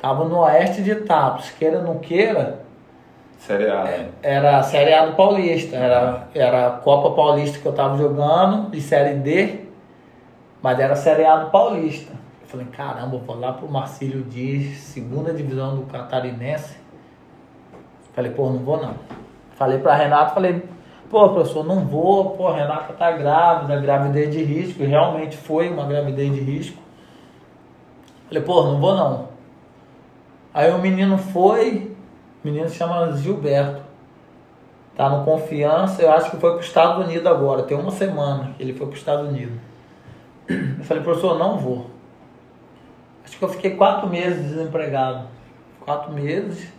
Tava 0.00 0.24
no 0.24 0.38
oeste 0.40 0.82
de 0.82 0.92
Itapos. 0.92 1.50
Queira 1.50 1.78
ou 1.78 1.84
não 1.84 1.98
queira, 1.98 2.60
Série 3.38 3.70
A. 3.70 3.84
né? 3.84 4.08
era 4.22 4.58
a 4.58 4.62
Série 4.62 4.92
A 4.92 5.06
do 5.06 5.16
Paulista. 5.16 5.76
Era, 5.76 6.28
era 6.34 6.66
a 6.66 6.70
Copa 6.72 7.14
Paulista 7.14 7.58
que 7.58 7.66
eu 7.66 7.72
tava 7.72 7.96
jogando, 7.96 8.70
de 8.70 8.80
Série 8.80 9.14
D. 9.14 9.60
Mas 10.62 10.78
era 10.78 10.92
a 10.92 10.96
Série 10.96 11.24
A 11.24 11.36
do 11.36 11.50
Paulista. 11.50 12.12
Eu 12.42 12.48
falei, 12.48 12.66
caramba, 12.66 13.16
eu 13.16 13.20
vou 13.20 13.38
lá 13.38 13.52
pro 13.52 13.68
Marcílio 13.68 14.22
Dias, 14.22 14.76
segunda 14.78 15.32
divisão 15.32 15.76
do 15.76 15.82
Catarinense. 15.82 16.76
Falei, 18.12 18.32
pô, 18.32 18.50
não 18.50 18.58
vou 18.58 18.76
não. 18.76 18.94
Falei 19.54 19.78
pra 19.78 19.94
Renato, 19.94 20.34
falei, 20.34 20.62
pô, 21.08 21.28
professor, 21.30 21.64
não 21.64 21.84
vou, 21.86 22.30
pô, 22.30 22.50
Renata 22.50 22.92
tá 22.92 23.10
grávida, 23.12 23.80
gravidez 23.80 24.32
de 24.32 24.42
risco, 24.42 24.82
e 24.82 24.86
realmente 24.86 25.36
foi 25.36 25.68
uma 25.68 25.86
gravidez 25.86 26.32
de 26.32 26.40
risco. 26.40 26.78
Falei, 28.26 28.42
pô, 28.42 28.64
não 28.64 28.80
vou 28.80 28.94
não. 28.94 29.29
Aí 30.52 30.70
o 30.70 30.78
menino 30.78 31.16
foi, 31.16 31.94
o 32.42 32.48
menino 32.48 32.68
se 32.68 32.76
chama 32.76 33.12
Gilberto. 33.16 33.82
Tá 34.96 35.08
no 35.08 35.24
confiança, 35.24 36.02
eu 36.02 36.12
acho 36.12 36.30
que 36.30 36.36
foi 36.36 36.52
pro 36.52 36.60
Estados 36.60 37.04
Unidos 37.04 37.26
agora, 37.26 37.62
tem 37.62 37.76
uma 37.76 37.90
semana 37.90 38.52
que 38.56 38.62
ele 38.62 38.74
foi 38.74 38.86
pro 38.86 38.96
Estados 38.96 39.28
Unidos. 39.28 39.56
Eu 40.48 40.84
falei, 40.84 41.02
professor, 41.02 41.38
não 41.38 41.56
vou. 41.56 41.86
Acho 43.24 43.38
que 43.38 43.44
eu 43.44 43.48
fiquei 43.48 43.76
quatro 43.76 44.08
meses 44.08 44.42
desempregado. 44.50 45.28
Quatro 45.84 46.12
meses. 46.12 46.72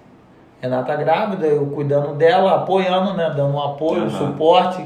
Renata 0.62 0.96
grávida, 0.96 1.48
eu 1.48 1.66
cuidando 1.68 2.14
dela, 2.16 2.56
apoiando, 2.58 3.14
né? 3.16 3.34
Dando 3.36 3.56
um 3.56 3.62
apoio, 3.62 4.04
um 4.04 4.08
Aham. 4.08 4.28
suporte. 4.28 4.86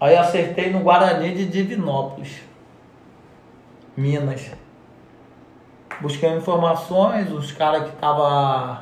Aí 0.00 0.16
acertei 0.16 0.70
no 0.72 0.80
Guarani 0.80 1.34
de 1.34 1.46
Divinópolis, 1.46 2.40
Minas. 3.94 4.50
Busquei 6.00 6.30
informações, 6.34 7.30
os 7.30 7.52
caras 7.52 7.84
que 7.84 7.94
estavam 7.94 8.78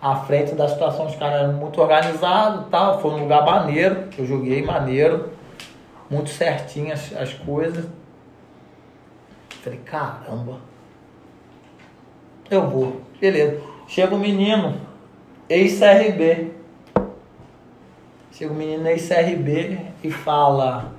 à 0.00 0.16
frente 0.26 0.54
da 0.54 0.68
situação, 0.68 1.06
os 1.06 1.16
caras 1.16 1.42
eram 1.42 1.54
muito 1.54 1.80
organizados 1.80 2.66
tal. 2.70 3.00
Foi 3.00 3.12
um 3.12 3.22
lugar 3.22 3.44
maneiro, 3.44 4.08
eu 4.16 4.26
joguei 4.26 4.62
maneiro, 4.62 5.30
muito 6.10 6.28
certinho 6.30 6.92
as, 6.92 7.16
as 7.16 7.32
coisas. 7.32 7.86
Falei, 9.62 9.80
caramba, 9.80 10.58
eu 12.50 12.68
vou. 12.68 13.00
Beleza. 13.20 13.60
Chega 13.86 14.14
o 14.14 14.18
menino, 14.18 14.80
ex-CRB. 15.48 16.52
Chega 18.32 18.52
o 18.52 18.54
menino 18.54 18.86
ex-CRB 18.86 19.80
e 20.04 20.10
fala: 20.10 20.92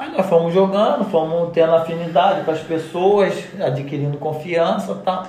Aí 0.00 0.10
nós 0.12 0.24
fomos 0.24 0.54
jogando, 0.54 1.04
fomos 1.04 1.50
tendo 1.52 1.74
afinidade 1.74 2.42
com 2.42 2.50
as 2.50 2.60
pessoas, 2.60 3.34
adquirindo 3.60 4.16
confiança 4.16 4.94
tal. 5.04 5.26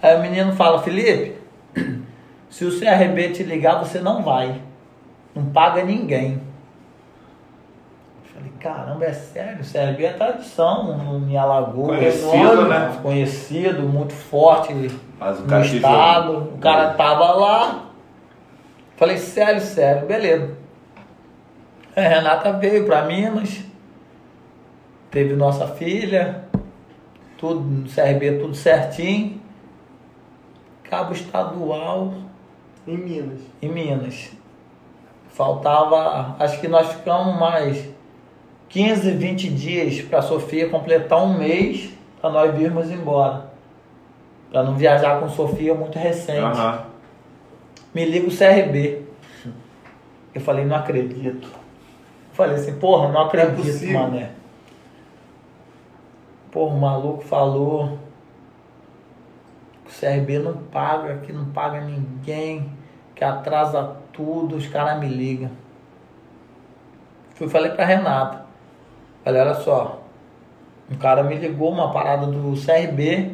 Aí 0.00 0.16
o 0.16 0.20
menino 0.20 0.52
fala, 0.52 0.80
Felipe, 0.80 1.36
se 2.48 2.64
o 2.64 2.70
CRB 2.70 3.30
te 3.30 3.42
ligar, 3.42 3.80
você 3.80 3.98
não 3.98 4.22
vai. 4.22 4.62
Não 5.34 5.46
paga 5.46 5.82
ninguém. 5.82 6.40
Eu 8.24 8.32
falei, 8.32 8.52
caramba, 8.60 9.06
é 9.06 9.12
sério, 9.12 9.58
o 9.60 9.64
CRB 9.64 10.04
é 10.04 10.12
tradição 10.12 11.26
em 11.28 11.36
Alagoas. 11.36 11.98
Conhecido, 11.98 12.68
né? 12.68 12.98
Conhecido, 13.02 13.82
muito 13.82 14.12
forte 14.12 14.72
Mas 15.18 15.40
o 15.40 15.42
no 15.42 15.48
cara 15.48 15.66
estado. 15.66 16.38
O 16.54 16.58
cara 16.58 16.90
tava 16.90 17.32
lá. 17.32 17.86
Falei, 18.96 19.16
sério, 19.16 19.60
sério, 19.60 20.06
beleza. 20.06 20.56
A 21.96 22.00
Renata 22.00 22.52
veio 22.52 22.86
pra 22.86 23.02
Minas. 23.02 23.71
Teve 25.12 25.34
nossa 25.36 25.68
filha. 25.68 26.44
Tudo, 27.38 27.60
no 27.60 27.88
CRB, 27.88 28.38
tudo 28.40 28.54
certinho. 28.54 29.40
Cabo 30.84 31.12
estadual 31.12 32.12
Em 32.86 32.96
Minas. 32.96 33.40
em 33.60 33.68
Minas. 33.68 34.30
Faltava, 35.28 36.36
acho 36.38 36.60
que 36.60 36.68
nós 36.68 36.88
ficamos 36.92 37.38
mais 37.38 37.88
15, 38.68 39.12
20 39.12 39.48
dias 39.50 40.00
para 40.02 40.18
a 40.18 40.22
Sofia 40.22 40.68
completar 40.68 41.22
um 41.22 41.38
mês 41.38 41.90
para 42.20 42.30
nós 42.30 42.54
virmos 42.54 42.90
embora. 42.90 43.50
Para 44.50 44.62
não 44.62 44.74
viajar 44.74 45.20
com 45.20 45.28
Sofia 45.28 45.74
muito 45.74 45.98
recente. 45.98 46.40
Aham. 46.40 46.84
Me 47.94 48.04
liga 48.04 48.26
o 48.28 48.30
CRB. 48.36 49.02
Eu 50.34 50.40
falei, 50.40 50.64
não 50.64 50.76
acredito. 50.76 51.48
Falei 52.32 52.56
assim, 52.56 52.74
porra, 52.78 53.08
não 53.10 53.22
acredito, 53.22 53.56
possível. 53.66 54.00
mané. 54.00 54.30
Porra, 56.52 56.74
o 56.74 56.80
maluco 56.80 57.24
falou 57.24 57.98
o 59.86 60.00
CRB 60.00 60.38
não 60.38 60.54
paga, 60.54 61.18
que 61.18 61.32
não 61.32 61.46
paga 61.46 61.80
ninguém, 61.80 62.70
que 63.14 63.24
atrasa 63.24 63.96
tudo, 64.12 64.56
os 64.56 64.66
caras 64.66 65.00
me 65.00 65.06
ligam. 65.06 65.50
Fui 67.34 67.48
falei 67.48 67.72
pra 67.72 67.84
Renata. 67.84 68.42
Falei, 69.24 69.40
olha 69.40 69.54
só, 69.54 70.02
um 70.90 70.96
cara 70.96 71.22
me 71.22 71.36
ligou, 71.36 71.70
uma 71.70 71.92
parada 71.92 72.26
do 72.26 72.54
CRB, 72.54 73.32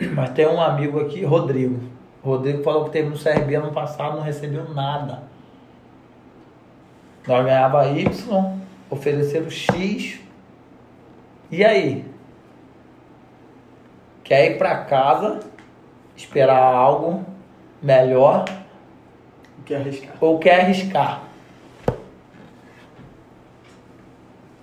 mas 0.14 0.30
tem 0.30 0.46
um 0.46 0.60
amigo 0.60 1.00
aqui, 1.00 1.24
Rodrigo. 1.24 1.80
Rodrigo 2.22 2.62
falou 2.62 2.84
que 2.84 2.90
teve 2.90 3.08
no 3.08 3.18
CRB 3.18 3.56
ano 3.56 3.72
passado, 3.72 4.16
não 4.16 4.22
recebeu 4.22 4.68
nada. 4.72 5.22
Nós 7.26 7.44
ganhava 7.44 7.86
Y, 7.88 8.58
ofereceram 8.90 9.50
X. 9.50 10.20
E 11.50 11.64
aí? 11.64 12.07
Quer 14.28 14.50
ir 14.50 14.58
pra 14.58 14.84
casa, 14.84 15.40
esperar 16.14 16.62
algo 16.62 17.24
melhor 17.82 18.44
O 19.58 19.62
que 19.62 19.74
arriscar? 19.74 20.16
ou 20.20 20.38
quer 20.38 20.60
arriscar? 20.60 21.22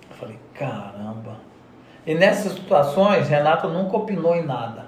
Eu 0.08 0.16
falei, 0.20 0.38
caramba. 0.54 1.38
E 2.06 2.14
nessas 2.14 2.52
situações, 2.52 3.28
Renato 3.28 3.66
nunca 3.66 3.96
opinou 3.96 4.36
em 4.36 4.46
nada. 4.46 4.86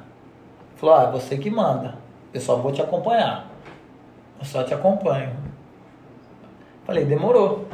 Falou, 0.76 0.94
ah, 0.94 1.10
você 1.10 1.36
que 1.36 1.50
manda. 1.50 1.96
Eu 2.32 2.40
só 2.40 2.54
vou 2.54 2.70
te 2.70 2.80
acompanhar. 2.80 3.48
Eu 4.38 4.44
só 4.44 4.62
te 4.62 4.72
acompanho. 4.72 5.34
Falei, 6.84 7.04
demorou. 7.04 7.66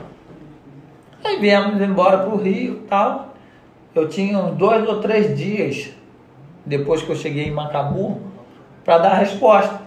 Aí 1.23 1.39
viemos 1.39 1.79
embora 1.83 2.25
pro 2.25 2.39
Rio 2.39 2.77
e 2.77 2.87
tal. 2.87 3.35
Eu 3.95 4.09
tinha 4.09 4.39
uns 4.39 4.57
dois 4.57 4.89
ou 4.89 5.03
três 5.03 5.37
dias 5.37 5.93
depois 6.65 7.03
que 7.03 7.11
eu 7.11 7.17
cheguei 7.17 7.45
em 7.45 7.51
Macabu 7.51 8.21
para 8.85 8.99
dar 8.99 9.13
a 9.13 9.19
resposta. 9.19 9.83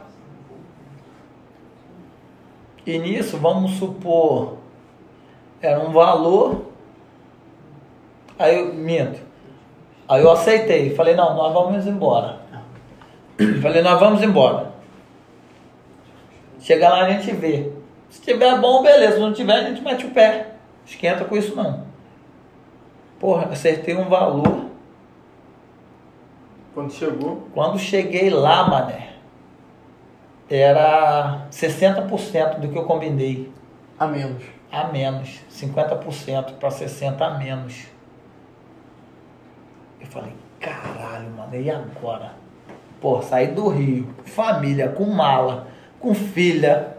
E 2.86 2.98
nisso, 2.98 3.38
vamos 3.38 3.72
supor, 3.74 4.58
era 5.62 5.80
um 5.80 5.92
valor. 5.92 6.68
Aí 8.40 8.58
eu 8.60 8.74
minto. 8.74 9.20
Aí 10.08 10.22
eu 10.22 10.32
aceitei. 10.32 10.96
Falei, 10.96 11.16
não, 11.16 11.36
nós 11.36 11.54
vamos 11.54 11.86
embora. 11.86 12.40
Falei, 13.62 13.82
nós 13.82 14.00
vamos 14.00 14.24
embora. 14.24 14.72
Chega 16.60 16.90
lá 16.90 17.06
a 17.06 17.10
gente 17.10 17.32
vê. 17.32 17.72
Se 18.10 18.22
tiver 18.22 18.60
bom, 18.60 18.82
beleza. 18.82 19.16
Se 19.16 19.20
não 19.20 19.34
tiver, 19.34 19.54
a 19.54 19.64
gente 19.64 19.82
mete 19.82 20.06
o 20.06 20.12
pé. 20.12 20.54
Esquenta 20.86 21.26
com 21.26 21.36
isso 21.36 21.56
não. 21.56 21.86
Porra, 23.20 23.50
acertei 23.52 23.96
um 23.96 24.08
valor. 24.08 24.67
Quando 26.78 26.94
chegou, 26.94 27.48
Quando 27.56 27.80
cheguei 27.80 28.30
lá, 28.30 28.70
mané, 28.70 29.14
era 30.48 31.48
60% 31.52 32.60
do 32.60 32.68
que 32.68 32.78
eu 32.78 32.84
combinei. 32.84 33.52
a 33.98 34.06
menos. 34.06 34.44
a 34.72 34.84
menos, 34.84 35.40
50% 35.52 36.54
para 36.60 36.70
60 36.70 37.26
a 37.26 37.40
menos. 37.40 37.88
Eu 40.00 40.06
falei, 40.06 40.34
caralho, 40.60 41.32
mano, 41.32 41.56
e 41.56 41.68
agora? 41.68 42.34
Pô, 43.02 43.24
saí 43.24 43.48
do 43.48 43.70
Rio, 43.70 44.14
família, 44.24 44.88
com 44.90 45.06
mala, 45.06 45.66
com 46.00 46.14
filha, 46.14 46.96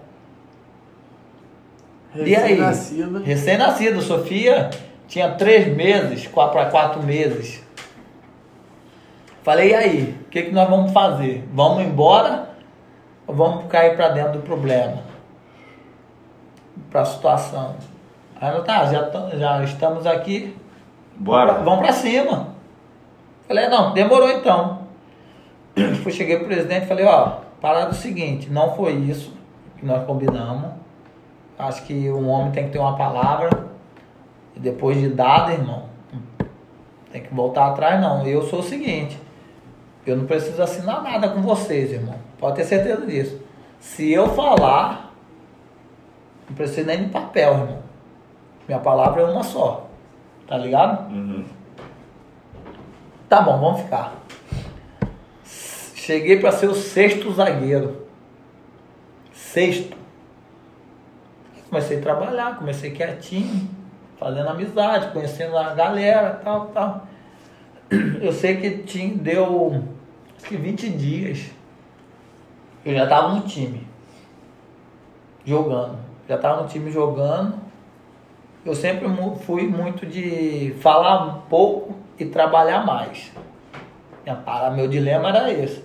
E 2.16 2.34
aí? 2.34 2.54
Recém-nascida. 2.56 3.18
recém-nascida, 3.20 4.00
Sofia 4.00 4.70
tinha 5.06 5.36
três 5.36 5.68
meses, 5.68 6.26
quatro 6.26 6.68
quatro 6.68 7.00
meses. 7.04 7.67
Falei, 9.48 9.70
e 9.70 9.74
aí, 9.74 10.18
o 10.26 10.28
que, 10.28 10.42
que 10.42 10.52
nós 10.52 10.68
vamos 10.68 10.92
fazer? 10.92 11.48
Vamos 11.54 11.82
embora 11.82 12.50
ou 13.26 13.34
vamos 13.34 13.64
cair 13.64 13.96
para 13.96 14.10
dentro 14.10 14.32
do 14.32 14.40
problema? 14.40 14.98
Para 16.90 17.00
a 17.00 17.04
situação. 17.06 17.74
Aí 18.38 18.46
ela, 18.46 18.60
tá, 18.60 18.84
já, 18.84 19.08
já 19.38 19.64
estamos 19.64 20.06
aqui, 20.06 20.54
Bora. 21.16 21.54
Vamos 21.64 21.78
pra 21.78 21.92
cima. 21.94 22.48
Falei, 23.46 23.68
não, 23.68 23.94
demorou 23.94 24.30
então. 24.30 24.80
Fui, 26.02 26.12
cheguei 26.12 26.36
pro 26.36 26.48
presidente 26.48 26.84
e 26.84 26.86
falei, 26.86 27.06
ó, 27.06 27.38
parada 27.58 27.86
é 27.86 27.92
o 27.92 27.94
seguinte, 27.94 28.50
não 28.50 28.74
foi 28.74 28.96
isso 28.96 29.32
que 29.78 29.86
nós 29.86 30.04
combinamos. 30.04 30.72
Acho 31.58 31.84
que 31.84 32.12
um 32.12 32.28
homem 32.28 32.52
tem 32.52 32.66
que 32.66 32.72
ter 32.72 32.78
uma 32.80 32.98
palavra. 32.98 33.48
E 34.54 34.60
depois 34.60 35.00
de 35.00 35.08
dada, 35.08 35.52
irmão, 35.54 35.84
tem 37.10 37.22
que 37.22 37.34
voltar 37.34 37.68
atrás 37.68 37.98
não. 37.98 38.26
Eu 38.26 38.42
sou 38.42 38.58
o 38.58 38.62
seguinte, 38.62 39.18
eu 40.10 40.16
não 40.16 40.26
preciso 40.26 40.62
assinar 40.62 41.02
nada 41.02 41.28
com 41.28 41.42
vocês, 41.42 41.92
irmão. 41.92 42.14
Pode 42.38 42.56
ter 42.56 42.64
certeza 42.64 43.04
disso. 43.06 43.40
Se 43.80 44.12
eu 44.12 44.28
falar, 44.28 45.12
não 46.48 46.56
precisa 46.56 46.86
nem 46.86 47.04
de 47.04 47.10
papel, 47.10 47.52
irmão. 47.52 47.82
Minha 48.66 48.80
palavra 48.80 49.22
é 49.22 49.24
uma 49.24 49.42
só. 49.42 49.88
Tá 50.46 50.56
ligado? 50.56 51.10
Uhum. 51.12 51.44
Tá 53.28 53.42
bom, 53.42 53.58
vamos 53.58 53.82
ficar. 53.82 54.14
Cheguei 55.44 56.40
para 56.40 56.52
ser 56.52 56.68
o 56.68 56.74
sexto 56.74 57.30
zagueiro. 57.32 58.06
Sexto. 59.32 59.96
Comecei 61.68 61.98
a 61.98 62.02
trabalhar, 62.02 62.56
comecei 62.56 62.92
quietinho, 62.92 63.68
fazendo 64.18 64.48
amizade, 64.48 65.12
conhecendo 65.12 65.56
a 65.58 65.74
galera, 65.74 66.40
tal, 66.42 66.66
tal. 66.68 67.06
Eu 68.22 68.32
sei 68.32 68.56
que 68.56 68.78
tinha, 68.84 69.14
deu 69.14 69.97
que 70.44 70.56
20 70.56 70.90
dias. 70.90 71.50
Eu 72.84 72.94
já 72.94 73.06
tava 73.06 73.34
no 73.34 73.42
time. 73.42 73.86
Jogando. 75.44 75.98
Já 76.28 76.38
tava 76.38 76.62
no 76.62 76.68
time 76.68 76.90
jogando. 76.90 77.54
Eu 78.64 78.74
sempre 78.74 79.08
fui 79.42 79.66
muito 79.66 80.04
de 80.04 80.74
falar 80.80 81.24
um 81.24 81.40
pouco 81.42 81.94
e 82.18 82.26
trabalhar 82.26 82.84
mais. 82.84 83.32
Meu 84.74 84.88
dilema 84.88 85.30
era 85.30 85.50
esse. 85.52 85.82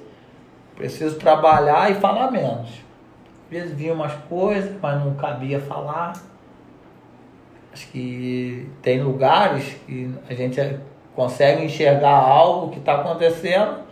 Preciso 0.76 1.18
trabalhar 1.18 1.92
e 1.92 1.96
falar 1.96 2.30
menos. 2.32 2.70
Às 3.46 3.50
vezes 3.50 3.74
vinha 3.74 3.94
umas 3.94 4.14
coisas, 4.28 4.76
mas 4.82 5.00
não 5.04 5.14
cabia 5.16 5.60
falar. 5.60 6.14
Acho 7.72 7.88
que 7.88 8.70
tem 8.82 9.02
lugares 9.02 9.76
que 9.86 10.14
a 10.30 10.34
gente 10.34 10.80
consegue 11.16 11.64
enxergar 11.64 12.18
algo 12.18 12.72
que 12.72 12.80
está 12.80 12.96
acontecendo, 12.96 13.83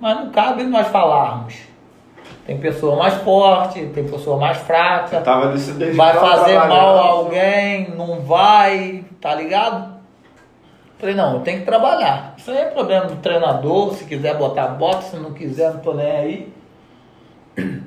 mas 0.00 0.16
não 0.16 0.30
cabe 0.30 0.64
nós 0.64 0.88
falarmos. 0.88 1.54
Tem 2.46 2.58
pessoa 2.58 2.96
mais 2.96 3.14
forte, 3.14 3.86
tem 3.86 4.08
pessoa 4.08 4.36
mais 4.38 4.58
fraca 4.58 5.20
vai 5.96 6.14
fazer 6.14 6.54
mal 6.54 6.98
a 6.98 7.02
alguém, 7.02 7.90
não 7.96 8.20
vai, 8.20 9.04
tá 9.20 9.34
ligado? 9.34 9.96
Falei, 10.98 11.14
não, 11.14 11.34
eu 11.34 11.40
tenho 11.40 11.60
que 11.60 11.66
trabalhar. 11.66 12.34
Isso 12.38 12.50
aí 12.50 12.58
é 12.58 12.64
problema 12.66 13.06
do 13.06 13.16
treinador, 13.16 13.92
se 13.94 14.04
quiser 14.04 14.38
botar 14.38 14.68
bota, 14.68 15.02
se 15.02 15.16
não 15.16 15.32
quiser, 15.32 15.74
não 15.74 15.80
tô 15.80 15.92
nem 15.92 16.10
aí. 16.10 16.54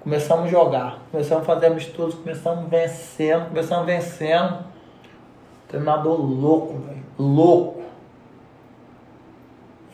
Começamos 0.00 0.46
a 0.46 0.48
jogar, 0.48 0.98
começamos 1.10 1.42
a 1.42 1.46
fazer 1.46 1.66
amistosos, 1.66 2.14
começamos 2.14 2.70
vencendo, 2.70 3.48
começamos 3.48 3.86
vencendo. 3.86 4.58
Treinador 5.66 6.20
louco, 6.20 6.78
velho. 6.78 7.02
Louco. 7.18 7.82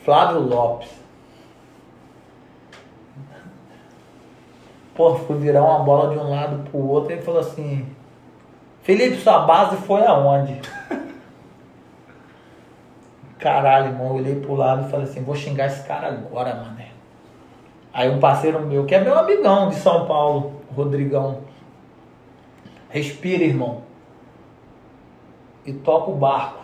Flávio 0.03 0.39
Lopes. 0.41 1.02
Pô, 4.95 5.15
fui 5.15 5.37
virar 5.37 5.63
uma 5.63 5.79
bola 5.79 6.13
de 6.13 6.19
um 6.19 6.29
lado 6.29 6.69
pro 6.69 6.77
outro 6.77 7.11
e 7.11 7.15
ele 7.15 7.23
falou 7.23 7.39
assim: 7.39 7.85
Felipe, 8.83 9.17
sua 9.17 9.39
base 9.39 9.77
foi 9.77 10.05
aonde? 10.05 10.61
Caralho, 13.39 13.87
irmão, 13.87 14.07
eu 14.07 14.13
olhei 14.13 14.35
pro 14.39 14.53
lado 14.53 14.85
e 14.85 14.91
falei 14.91 15.05
assim: 15.05 15.23
vou 15.23 15.35
xingar 15.35 15.65
esse 15.65 15.87
cara 15.87 16.09
agora, 16.09 16.53
mané. 16.55 16.91
Aí 17.91 18.09
um 18.09 18.19
parceiro 18.19 18.59
meu, 18.59 18.85
que 18.85 18.93
é 18.93 19.03
meu 19.03 19.17
amigão 19.17 19.69
de 19.69 19.75
São 19.75 20.05
Paulo, 20.05 20.61
Rodrigão. 20.75 21.41
Respira, 22.89 23.43
irmão. 23.43 23.81
E 25.65 25.73
toca 25.73 26.11
o 26.11 26.15
barco. 26.15 26.61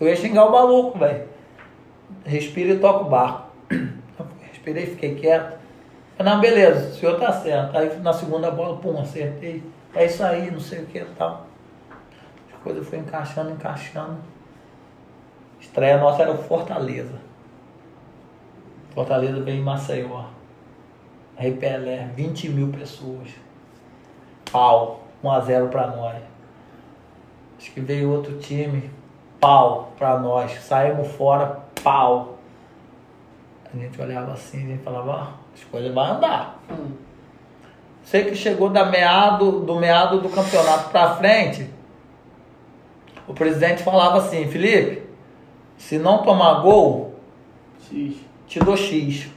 Eu 0.00 0.08
ia 0.08 0.16
xingar 0.16 0.46
o 0.46 0.52
maluco, 0.52 0.98
velho. 0.98 1.28
Respira 2.24 2.74
e 2.74 2.78
toca 2.78 3.04
o 3.04 3.08
barco. 3.08 3.50
Respirei, 4.50 4.86
fiquei 4.86 5.14
quieto. 5.14 5.59
Falei, 6.20 6.34
não, 6.34 6.40
beleza, 6.42 6.90
o 6.90 6.94
senhor 6.96 7.18
tá 7.18 7.32
certo. 7.32 7.78
Aí 7.78 7.98
na 8.00 8.12
segunda 8.12 8.50
bola, 8.50 8.76
pum, 8.76 9.00
acertei. 9.00 9.62
É 9.94 10.04
isso 10.04 10.22
aí, 10.22 10.50
não 10.50 10.60
sei 10.60 10.82
o 10.82 10.86
que 10.86 10.98
e 10.98 11.04
tal. 11.16 11.46
As 12.52 12.62
coisas 12.62 12.86
foram 12.86 13.04
encaixando, 13.04 13.50
encaixando. 13.52 14.18
Estreia 15.58 15.96
nossa 15.96 16.20
era 16.20 16.30
o 16.30 16.36
Fortaleza. 16.36 17.18
Fortaleza 18.90 19.40
veio 19.40 19.60
em 19.60 19.64
Maceió. 19.64 20.26
Rei 21.36 21.54
Pelé, 21.54 22.10
20 22.14 22.50
mil 22.50 22.68
pessoas. 22.68 23.30
Pau, 24.52 25.04
1x0 25.24 25.70
pra 25.70 25.86
nós. 25.86 26.22
Acho 27.56 27.72
que 27.72 27.80
veio 27.80 28.12
outro 28.12 28.38
time, 28.38 28.90
pau 29.40 29.90
pra 29.96 30.18
nós. 30.18 30.52
Saímos 30.64 31.08
fora, 31.12 31.60
pau. 31.82 32.36
A 33.72 33.74
gente 33.74 33.98
olhava 33.98 34.34
assim, 34.34 34.58
a 34.58 34.66
gente 34.66 34.82
falava, 34.82 35.39
as 35.54 35.64
coisas 35.64 35.92
vão 35.92 36.04
andar. 36.04 36.58
Sei 38.04 38.24
que 38.24 38.34
chegou 38.34 38.70
da 38.70 38.84
meado, 38.86 39.60
do 39.60 39.76
meado 39.76 40.20
do 40.20 40.28
campeonato 40.28 40.90
pra 40.90 41.14
frente, 41.16 41.68
o 43.28 43.32
presidente 43.34 43.82
falava 43.82 44.18
assim, 44.18 44.48
Felipe, 44.48 45.02
se 45.78 45.98
não 45.98 46.18
tomar 46.22 46.60
gol, 46.62 47.14
X. 47.88 48.16
te 48.46 48.58
dou 48.58 48.76
X. 48.76 49.28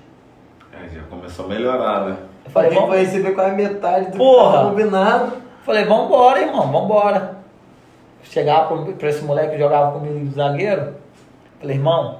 É, 0.71 0.89
já 0.89 1.03
começou 1.03 1.45
a 1.45 1.47
melhorar, 1.49 2.05
né? 2.09 2.17
Eu 2.45 2.51
falei, 2.51 2.71
vamos, 2.71 2.89
vai 2.89 2.99
receber 2.99 3.31
quase 3.33 3.55
metade 3.55 4.11
do 4.11 4.17
Porra! 4.17 4.47
que 4.51 4.57
tava 4.57 4.69
combinado. 4.71 5.33
falei, 5.63 5.85
vambora, 5.85 6.41
irmão, 6.41 6.71
vambora. 6.71 7.37
Chegar 8.23 8.67
pro- 8.67 8.93
pra 8.93 9.09
esse 9.09 9.23
moleque 9.23 9.51
que 9.51 9.59
jogava 9.59 9.91
comigo 9.91 10.19
de 10.25 10.33
zagueiro, 10.33 10.95
falei, 11.59 11.75
irmão, 11.75 12.19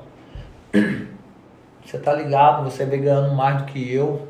você 1.85 1.97
tá 1.97 2.13
ligado, 2.13 2.63
você 2.63 2.85
vem 2.85 3.01
ganhando 3.01 3.33
mais 3.35 3.57
do 3.57 3.65
que 3.65 3.93
eu. 3.93 4.27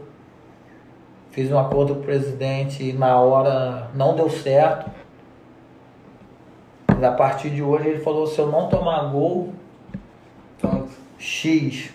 Fiz 1.32 1.52
um 1.52 1.58
acordo 1.58 1.96
com 1.96 2.02
o 2.02 2.04
presidente 2.04 2.84
e 2.84 2.94
na 2.94 3.20
hora 3.20 3.90
não 3.94 4.16
deu 4.16 4.30
certo. 4.30 4.90
Mas 6.88 7.04
a 7.04 7.12
partir 7.12 7.50
de 7.50 7.64
hoje 7.64 7.88
ele 7.90 8.00
falou, 8.00 8.28
se 8.28 8.40
eu 8.40 8.48
não 8.48 8.70
tomar 8.70 9.12
gol, 9.12 9.54
Pronto. 10.64 10.92
X. 11.18 11.94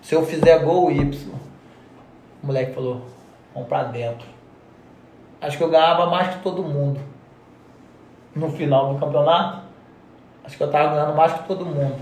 Se 0.00 0.14
eu 0.14 0.24
fizer 0.24 0.60
gol, 0.60 0.90
Y. 0.90 1.32
O 2.42 2.46
moleque 2.46 2.72
falou, 2.72 3.02
vamos 3.52 3.68
pra 3.68 3.84
dentro. 3.84 4.28
Acho 5.40 5.58
que 5.58 5.64
eu 5.64 5.70
ganhava 5.70 6.06
mais 6.06 6.36
que 6.36 6.42
todo 6.42 6.62
mundo. 6.62 7.00
No 8.34 8.50
final 8.50 8.94
do 8.94 9.00
campeonato, 9.00 9.62
acho 10.44 10.56
que 10.56 10.62
eu 10.62 10.70
tava 10.70 10.94
ganhando 10.94 11.16
mais 11.16 11.32
que 11.32 11.48
todo 11.48 11.66
mundo. 11.66 11.96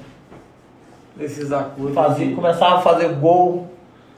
Nesses 1.17 1.53
acordos. 1.53 1.95
Fazia, 1.95 2.27
de- 2.29 2.35
começava 2.35 2.77
a 2.77 2.81
fazer 2.81 3.09
gol. 3.15 3.69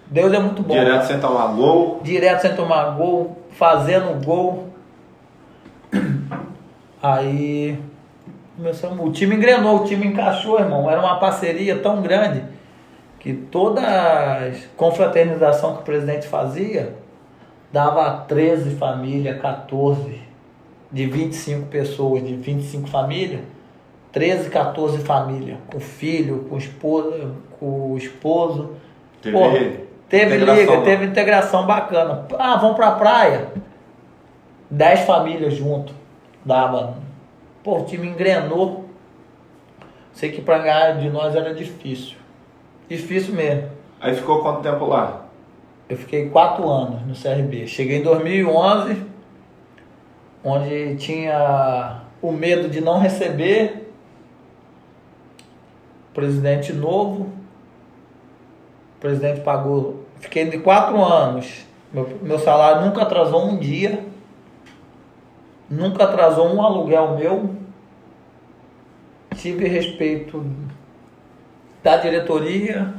Deus 0.07 0.33
é 0.33 0.39
muito 0.39 0.63
bom. 0.63 0.75
Direto 0.75 0.91
cara. 0.93 1.05
sem 1.07 1.19
tomar 1.21 1.47
gol. 1.55 2.01
Direto 2.03 2.41
sem 2.43 2.55
tomar 2.55 2.91
gol, 2.97 3.39
fazendo 3.51 4.25
gol. 4.25 4.69
Aí 7.03 7.79
começamos, 8.57 9.07
o 9.07 9.13
time 9.13 9.37
engrenou, 9.37 9.81
o 9.83 9.85
time 9.85 10.07
encaixou, 10.07 10.59
irmão. 10.59 10.91
Era 10.91 11.01
uma 11.01 11.19
parceria 11.19 11.79
tão 11.79 12.01
grande 12.03 12.45
que 13.19 13.33
toda 13.33 13.81
a 13.83 14.51
confraternização 14.77 15.75
que 15.75 15.81
o 15.81 15.85
presidente 15.85 16.27
fazia 16.27 16.95
dava 17.73 18.25
13 18.29 18.77
famílias, 18.77 19.41
14, 19.41 20.23
de 20.93 21.07
25 21.07 21.67
pessoas, 21.67 22.23
de 22.25 22.37
25 22.37 22.89
famílias, 22.89 23.41
13, 24.15 24.49
14 24.49 24.99
famílias, 24.99 25.59
com 25.67 25.81
filho, 25.81 26.47
com 26.49 26.57
esposa, 26.57 27.33
com 27.59 27.93
o 27.93 27.99
esposo. 27.99 28.71
Teve, 29.21 29.37
Porra, 29.37 29.59
Teve 30.09 30.37
liga, 30.37 30.77
né? 30.77 30.85
teve 30.85 31.05
integração 31.07 31.67
bacana. 31.67 32.25
Ah, 32.39 32.57
vamos 32.57 32.77
pra 32.77 32.93
praia. 32.93 33.49
Dez 34.71 35.01
famílias 35.01 35.55
junto. 35.55 35.93
Dava. 36.45 36.97
Pô, 37.65 37.79
o 37.81 37.85
time 37.85 38.07
engrenou. 38.07 38.85
Sei 40.13 40.31
que 40.31 40.41
pra 40.41 40.59
ganhar 40.59 40.93
de 40.99 41.11
nós 41.11 41.35
era 41.35 41.53
difícil. 41.53 42.17
Difícil 42.89 43.35
mesmo. 43.35 43.69
Aí 44.01 44.15
ficou 44.15 44.43
quanto 44.43 44.63
tempo 44.63 44.85
lá? 44.85 45.25
Eu 45.89 45.97
fiquei 45.97 46.29
quatro 46.31 46.69
anos 46.69 47.03
no 47.05 47.15
CRB. 47.15 47.67
Cheguei 47.67 47.99
em 47.99 48.03
2011, 48.03 49.03
onde 50.45 50.95
tinha 50.97 52.03
o 52.23 52.31
medo 52.31 52.69
de 52.69 52.81
não 52.81 53.01
receber. 53.01 53.84
Presidente 56.15 56.73
novo. 56.73 57.25
O 58.97 59.01
presidente 59.01 59.41
pagou. 59.41 60.05
Fiquei 60.21 60.49
de 60.49 60.59
quatro 60.59 61.05
anos. 61.05 61.67
Meu, 61.93 62.19
meu 62.23 62.39
salário 62.39 62.87
nunca 62.87 63.03
atrasou 63.03 63.45
um 63.45 63.59
dia. 63.59 64.05
Nunca 65.69 66.05
atrasou 66.05 66.55
um 66.55 66.63
aluguel 66.63 67.17
meu. 67.17 67.57
Tive 69.37 69.67
respeito 69.67 70.43
da 71.83 71.99
diretoria, 71.99 72.95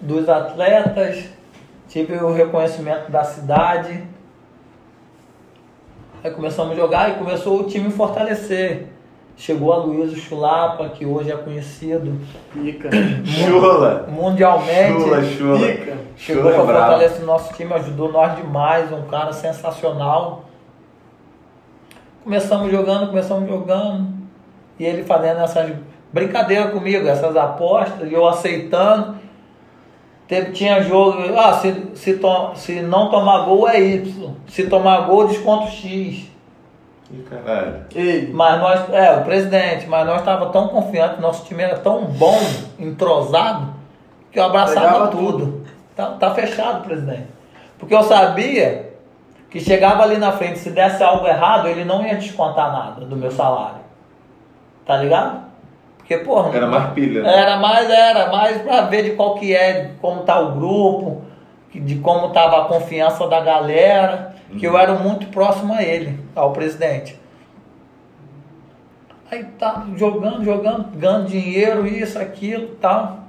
dos 0.00 0.28
atletas, 0.28 1.28
tive 1.88 2.14
o 2.14 2.32
reconhecimento 2.32 3.10
da 3.10 3.24
cidade. 3.24 4.04
Aí 6.22 6.30
começamos 6.30 6.72
a 6.72 6.76
jogar 6.76 7.10
e 7.10 7.14
começou 7.14 7.60
o 7.60 7.64
time 7.64 7.90
fortalecer. 7.90 8.86
Chegou 9.40 9.72
a 9.72 9.78
Luiz 9.78 10.12
Chulapa, 10.18 10.90
que 10.90 11.06
hoje 11.06 11.32
é 11.32 11.36
conhecido 11.36 12.20
Pica. 12.52 12.90
Chula. 13.24 14.06
mundialmente. 14.06 15.00
Chula, 15.00 15.22
chula. 15.22 15.66
Pica. 15.66 15.96
Chegou 16.14 16.42
Chula 16.42 16.52
é 16.52 16.56
para 16.56 16.64
brabo. 16.66 16.90
fortalecer 16.90 17.22
o 17.22 17.26
nosso 17.26 17.54
time, 17.54 17.72
ajudou 17.72 18.12
nós 18.12 18.36
demais, 18.36 18.92
um 18.92 19.06
cara 19.06 19.32
sensacional. 19.32 20.44
Começamos 22.22 22.70
jogando, 22.70 23.06
começamos 23.06 23.48
jogando. 23.48 24.08
E 24.78 24.84
ele 24.84 25.04
fazendo 25.04 25.40
essas 25.40 25.74
brincadeiras 26.12 26.70
comigo, 26.70 27.08
essas 27.08 27.34
apostas, 27.34 28.10
e 28.10 28.12
eu 28.12 28.28
aceitando. 28.28 29.14
Teve, 30.28 30.52
tinha 30.52 30.82
jogo, 30.82 31.16
ah, 31.38 31.54
se, 31.54 31.92
se, 31.94 32.18
to, 32.18 32.50
se 32.56 32.82
não 32.82 33.08
tomar 33.08 33.46
gol 33.46 33.66
é 33.66 33.80
Y. 33.80 34.34
Se 34.46 34.66
tomar 34.66 35.06
gol, 35.06 35.28
desconto 35.28 35.68
X. 35.68 36.29
Caralho. 37.28 37.84
Ei, 37.94 38.30
Mas 38.32 38.60
nós, 38.60 38.92
é, 38.92 39.16
o 39.16 39.24
presidente, 39.24 39.86
mas 39.86 40.06
nós 40.06 40.20
estávamos 40.20 40.52
tão 40.52 40.68
confiantes, 40.68 41.18
nosso 41.18 41.44
time 41.44 41.62
era 41.62 41.78
tão 41.78 42.04
bom, 42.04 42.38
entrosado, 42.78 43.74
que 44.30 44.38
eu 44.38 44.44
abraçava 44.44 44.80
Pegava 44.80 45.08
tudo. 45.08 45.66
Tá, 45.96 46.06
tá 46.12 46.34
fechado, 46.34 46.84
presidente. 46.84 47.26
Porque 47.78 47.94
eu 47.94 48.02
sabia 48.04 48.90
que 49.50 49.58
chegava 49.58 50.04
ali 50.04 50.18
na 50.18 50.32
frente, 50.32 50.60
se 50.60 50.70
desse 50.70 51.02
algo 51.02 51.26
errado, 51.26 51.66
ele 51.66 51.84
não 51.84 52.06
ia 52.06 52.14
descontar 52.14 52.72
nada 52.72 53.04
do 53.04 53.16
meu 53.16 53.30
salário. 53.30 53.80
Tá 54.86 54.96
ligado? 54.96 55.40
Porque, 55.98 56.18
porra. 56.18 56.56
Era 56.56 56.66
mais 56.66 56.92
pilha, 56.92 57.22
né? 57.22 57.40
Era 57.40 57.56
mais, 57.56 57.90
era 57.90 58.30
mais 58.30 58.62
pra 58.62 58.82
ver 58.82 59.02
de 59.02 59.10
qual 59.10 59.34
que 59.34 59.54
é, 59.54 59.82
de 59.82 59.94
como 59.94 60.22
tá 60.22 60.38
o 60.38 60.52
grupo, 60.52 61.22
de 61.74 61.96
como 61.96 62.30
tava 62.30 62.62
a 62.62 62.64
confiança 62.66 63.26
da 63.26 63.40
galera, 63.40 64.34
que 64.58 64.66
eu 64.66 64.76
era 64.76 64.94
muito 64.94 65.26
próximo 65.28 65.72
a 65.72 65.82
ele, 65.82 66.18
ao 66.34 66.52
presidente. 66.52 67.18
Aí 69.30 69.44
tá 69.58 69.86
jogando, 69.96 70.44
jogando, 70.44 70.96
ganhando 70.96 71.28
dinheiro, 71.28 71.86
isso, 71.86 72.18
aquilo, 72.18 72.68
tal. 72.80 73.20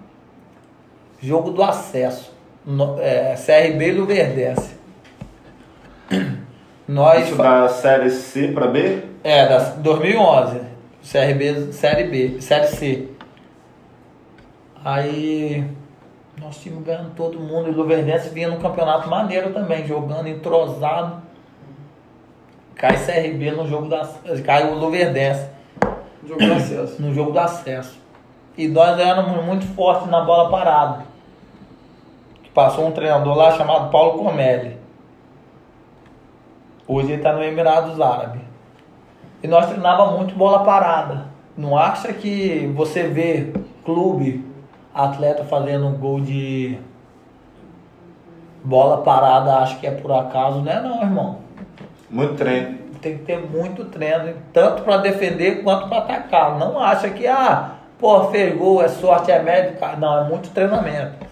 Jogo 1.21 1.51
do 1.51 1.61
acesso. 1.61 2.33
No, 2.65 2.99
é, 2.99 3.35
CRB 3.35 3.87
e 3.87 3.91
Luverdense. 3.91 4.75
Nós 6.87 7.27
Isso 7.27 7.35
da 7.37 7.69
série 7.69 8.09
C 8.09 8.47
pra 8.49 8.67
B? 8.67 9.03
é, 9.23 9.47
da 9.47 9.59
2011. 9.75 10.59
CRB, 11.03 11.71
Série 11.71 12.03
B, 12.05 12.41
Série 12.41 12.67
C. 12.67 13.07
Aí, 14.83 15.63
nosso 16.41 16.59
time 16.61 16.81
ganhando 16.81 17.13
todo 17.15 17.39
mundo. 17.39 17.69
E 17.69 17.71
o 17.71 17.77
Luverdense 17.77 18.29
vinha 18.29 18.49
num 18.49 18.59
campeonato 18.59 19.07
maneiro 19.07 19.53
também, 19.53 19.85
jogando 19.85 20.27
entrosado. 20.27 21.21
Cai 22.75 22.97
CRB 22.97 23.51
no 23.51 23.67
jogo 23.67 23.87
da. 23.87 24.09
Cai 24.43 24.69
o 24.69 24.75
Luverdense. 24.75 25.47
Jogo 26.25 26.45
do 26.45 26.53
acesso. 26.53 27.01
no 27.01 27.13
jogo 27.13 27.31
do 27.31 27.39
acesso. 27.39 27.99
E 28.57 28.67
nós 28.67 28.99
éramos 28.99 29.43
muito 29.45 29.65
fortes 29.75 30.09
na 30.09 30.21
bola 30.21 30.49
parada. 30.49 31.05
Que 32.43 32.49
Passou 32.49 32.87
um 32.87 32.91
treinador 32.91 33.35
lá 33.35 33.51
chamado 33.55 33.91
Paulo 33.91 34.23
Comelli. 34.23 34.77
Hoje 36.87 37.09
ele 37.09 37.17
está 37.17 37.33
no 37.33 37.43
Emirados 37.43 38.01
Árabes. 38.01 38.41
E 39.41 39.47
nós 39.47 39.67
treinava 39.67 40.11
muito 40.11 40.35
bola 40.35 40.63
parada. 40.63 41.27
Não 41.55 41.77
acha 41.77 42.11
que 42.13 42.71
você 42.75 43.03
vê 43.03 43.53
clube, 43.83 44.50
atleta 44.93 45.43
fazendo 45.43 45.87
um 45.87 45.97
gol 45.97 46.19
de 46.21 46.77
bola 48.63 49.01
parada, 49.03 49.57
acha 49.57 49.77
que 49.77 49.87
é 49.87 49.91
por 49.91 50.11
acaso? 50.11 50.61
Não 50.61 50.71
é 50.71 50.81
não, 50.81 51.01
irmão 51.01 51.37
Muito 52.09 52.35
treino. 52.35 52.77
tem 53.01 53.17
que 53.17 53.23
ter 53.23 53.39
muito 53.39 53.85
treino, 53.85 54.33
tanto 54.53 54.83
para 54.83 54.97
defender 54.97 55.63
quanto 55.63 55.87
para 55.87 55.99
atacar. 55.99 56.57
Não 56.59 56.79
acha 56.79 57.09
que, 57.09 57.25
ah, 57.25 57.71
pô, 57.97 58.25
fez 58.25 58.55
gol, 58.57 58.81
é 58.81 58.87
sorte, 58.87 59.31
é 59.31 59.75
cara. 59.79 59.97
Não, 59.97 60.21
é 60.21 60.23
muito 60.29 60.49
treinamento. 60.51 61.25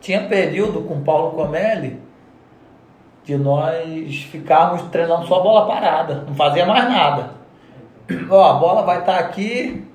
Tinha 0.00 0.26
período 0.28 0.82
com 0.82 0.94
o 0.94 1.00
Paulo 1.02 1.32
Comelli 1.32 2.00
de 3.24 3.36
nós 3.36 4.22
ficarmos 4.30 4.82
treinando 4.90 5.26
só 5.26 5.40
bola 5.40 5.66
parada, 5.66 6.24
não 6.26 6.34
fazia 6.34 6.64
mais 6.64 6.84
nada. 6.88 7.30
Ó, 8.28 8.44
a 8.44 8.54
bola 8.54 8.82
vai 8.82 9.00
estar 9.00 9.18
aqui, 9.18 9.88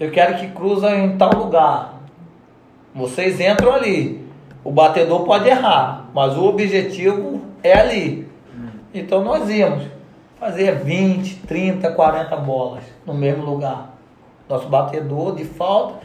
eu 0.00 0.10
quero 0.10 0.38
que 0.38 0.48
cruza 0.48 0.90
em 0.96 1.18
tal 1.18 1.34
lugar. 1.34 2.00
Vocês 2.94 3.38
entram 3.38 3.72
ali. 3.72 4.26
O 4.64 4.72
batedor 4.72 5.24
pode 5.24 5.48
errar, 5.48 6.06
mas 6.14 6.36
o 6.36 6.44
objetivo 6.46 7.42
é 7.62 7.78
ali. 7.78 8.28
Então 8.92 9.22
nós 9.22 9.48
íamos 9.48 9.84
fazer 10.38 10.76
20, 10.82 11.36
30, 11.46 11.92
40 11.92 12.36
bolas 12.36 12.82
no 13.06 13.14
mesmo 13.14 13.44
lugar. 13.44 13.94
Nosso 14.48 14.68
batedor 14.68 15.36
de 15.36 15.44
falta, 15.44 16.00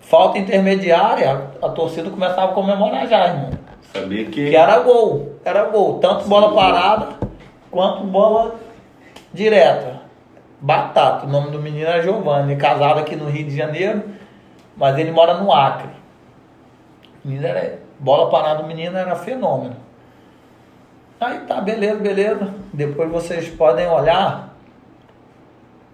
falta 0.00 0.38
intermediária, 0.38 1.50
a, 1.62 1.68
torcida 1.68 2.10
começava 2.10 2.50
a 2.50 2.54
comemorar 2.54 3.06
já, 3.06 3.26
irmão. 3.28 3.50
Sabia 3.92 4.24
que. 4.24 4.50
Que 4.50 4.56
era 4.56 4.80
gol, 4.80 5.36
era 5.44 5.64
gol. 5.64 5.98
Tanto 5.98 6.26
bola 6.26 6.54
parada 6.54 7.08
quanto 7.70 8.04
bola 8.04 8.56
direta. 9.32 10.01
Batata, 10.62 11.26
o 11.26 11.28
nome 11.28 11.50
do 11.50 11.60
menino 11.60 11.88
era 11.88 12.00
Giovanni, 12.00 12.54
casado 12.54 13.00
aqui 13.00 13.16
no 13.16 13.28
Rio 13.28 13.46
de 13.46 13.56
Janeiro, 13.56 14.00
mas 14.76 14.96
ele 14.96 15.10
mora 15.10 15.34
no 15.34 15.52
Acre. 15.52 15.90
O 17.24 17.28
menino 17.28 17.44
era, 17.44 17.80
bola 17.98 18.30
parada 18.30 18.62
do 18.62 18.68
menino 18.68 18.96
era 18.96 19.16
fenômeno. 19.16 19.74
Aí 21.20 21.40
tá, 21.40 21.60
beleza, 21.60 21.96
beleza. 21.96 22.54
Depois 22.72 23.10
vocês 23.10 23.48
podem 23.48 23.88
olhar 23.88 24.54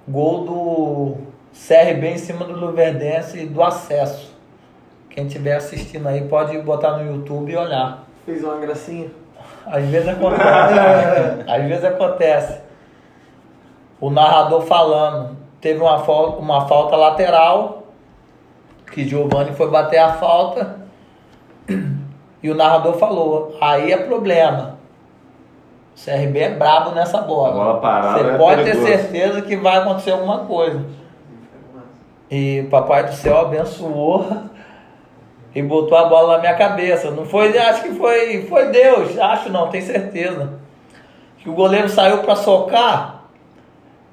gol 0.07 0.45
do 0.45 1.17
CRB 1.53 2.09
em 2.09 2.19
cima 2.19 2.45
do 2.45 2.53
Luverdense 2.53 3.47
do 3.47 3.63
acesso. 3.63 4.37
Quem 5.09 5.27
estiver 5.27 5.57
assistindo 5.57 6.07
aí 6.09 6.29
pode 6.29 6.59
botar 6.59 6.99
no 6.99 7.11
YouTube 7.11 7.51
e 7.51 7.57
olhar. 7.57 8.05
Fez 8.27 8.45
uma 8.45 8.57
gracinha. 8.59 9.11
Às 9.67 9.85
vezes 9.87 10.09
acontece. 10.09 10.45
Às 11.49 11.63
vezes 11.65 11.85
acontece. 11.85 12.68
O 14.01 14.11
narrador 14.11 14.63
falando. 14.63 15.37
Teve 15.61 15.81
uma 15.81 15.99
falta, 15.99 16.39
uma 16.39 16.67
falta 16.67 16.97
lateral. 16.97 17.83
Que 18.93 19.07
Giovanni 19.07 19.53
foi 19.53 19.71
bater 19.71 19.99
a 19.99 20.13
falta. 20.15 20.79
E 22.41 22.49
o 22.49 22.55
narrador 22.55 22.95
falou: 22.95 23.57
aí 23.61 23.91
é 23.93 23.97
problema. 23.97 24.79
O 25.97 26.05
CRB 26.05 26.39
é 26.39 26.51
brabo 26.51 26.93
nessa 26.93 27.21
bola. 27.21 27.53
Bola 27.53 27.81
parada 27.81 28.23
Você 28.23 28.31
é 28.31 28.39
pode 28.39 28.65
ter 28.65 28.77
certeza 28.77 29.43
que 29.43 29.57
vai 29.57 29.79
acontecer 29.79 30.13
alguma 30.13 30.39
coisa. 30.45 30.85
E 32.31 32.67
papai 32.71 33.05
do 33.05 33.13
céu 33.13 33.39
abençoou 33.39 34.25
e 35.55 35.63
botou 35.63 35.99
a 35.99 36.05
bola 36.05 36.35
na 36.35 36.39
minha 36.39 36.55
cabeça. 36.55 37.11
Não 37.11 37.25
foi, 37.25 37.57
acho 37.59 37.83
que 37.83 37.95
foi, 37.95 38.47
foi 38.47 38.67
Deus, 38.67 39.19
acho 39.19 39.51
não, 39.51 39.69
tenho 39.69 39.85
certeza. 39.85 40.53
Que 41.39 41.49
o 41.49 41.55
goleiro 41.55 41.89
saiu 41.89 42.19
para 42.19 42.37
socar, 42.37 43.18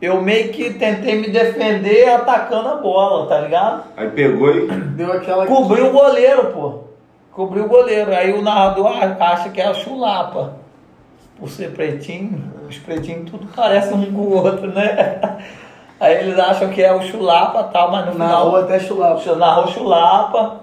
eu 0.01 0.21
meio 0.21 0.51
que 0.51 0.73
tentei 0.73 1.19
me 1.19 1.29
defender 1.29 2.09
atacando 2.09 2.69
a 2.69 2.75
bola, 2.75 3.27
tá 3.27 3.39
ligado? 3.41 3.83
Aí 3.95 4.09
pegou 4.09 4.51
e. 4.51 4.67
Deu 4.67 5.11
aquela. 5.13 5.45
Cobriu 5.47 5.87
o 5.87 5.91
goleiro, 5.93 6.47
pô. 6.51 6.73
Cobriu 7.31 7.65
o 7.65 7.69
goleiro. 7.69 8.13
Aí 8.13 8.33
o 8.33 8.41
narrador 8.41 8.87
acha 9.19 9.49
que 9.49 9.59
é 9.61 9.65
a 9.67 9.73
chulapa. 9.73 10.53
Por 11.37 11.49
ser 11.49 11.71
pretinho, 11.71 12.43
os 12.69 12.77
pretinhos 12.77 13.29
tudo 13.29 13.47
parecem 13.53 13.93
um 13.93 14.13
com 14.13 14.21
o 14.21 14.43
outro, 14.43 14.67
né? 14.67 15.37
Aí 15.99 16.13
eles 16.15 16.37
acham 16.37 16.69
que 16.69 16.81
é 16.81 16.93
o 16.93 17.01
chulapa 17.01 17.67
e 17.69 17.73
tal, 17.73 17.89
mas 17.91 18.05
no 18.05 18.13
Na 18.15 18.25
final. 18.27 18.49
rua 18.49 18.59
até 18.63 18.79
chulapa. 18.79 19.35
narrou 19.35 19.67
chulapa. 19.67 20.57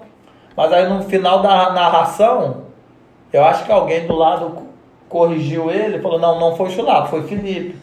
Mas 0.55 0.71
aí 0.73 0.87
no 0.87 1.03
final 1.05 1.41
da 1.41 1.73
narração, 1.73 2.65
eu 3.33 3.43
acho 3.43 3.65
que 3.65 3.73
alguém 3.73 4.07
do 4.07 4.15
lado 4.15 4.51
co- 4.51 4.63
corrigiu 5.09 5.71
ele, 5.71 5.99
falou, 6.01 6.19
não, 6.19 6.39
não 6.39 6.55
foi 6.55 6.69
chulapa, 6.69 7.07
foi 7.09 7.23
Felipe. 7.23 7.75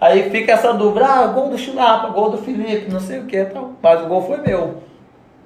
Aí 0.00 0.30
fica 0.30 0.52
essa 0.52 0.72
dúvida, 0.74 1.06
ah, 1.06 1.26
gol 1.28 1.48
do 1.50 1.56
chulapa, 1.58 2.08
gol 2.08 2.30
do 2.30 2.38
Felipe, 2.38 2.90
não 2.90 3.00
sei 3.00 3.20
o 3.20 3.26
que, 3.26 3.44
tal. 3.46 3.72
mas 3.82 4.02
o 4.02 4.06
gol 4.06 4.22
foi 4.22 4.36
meu 4.38 4.82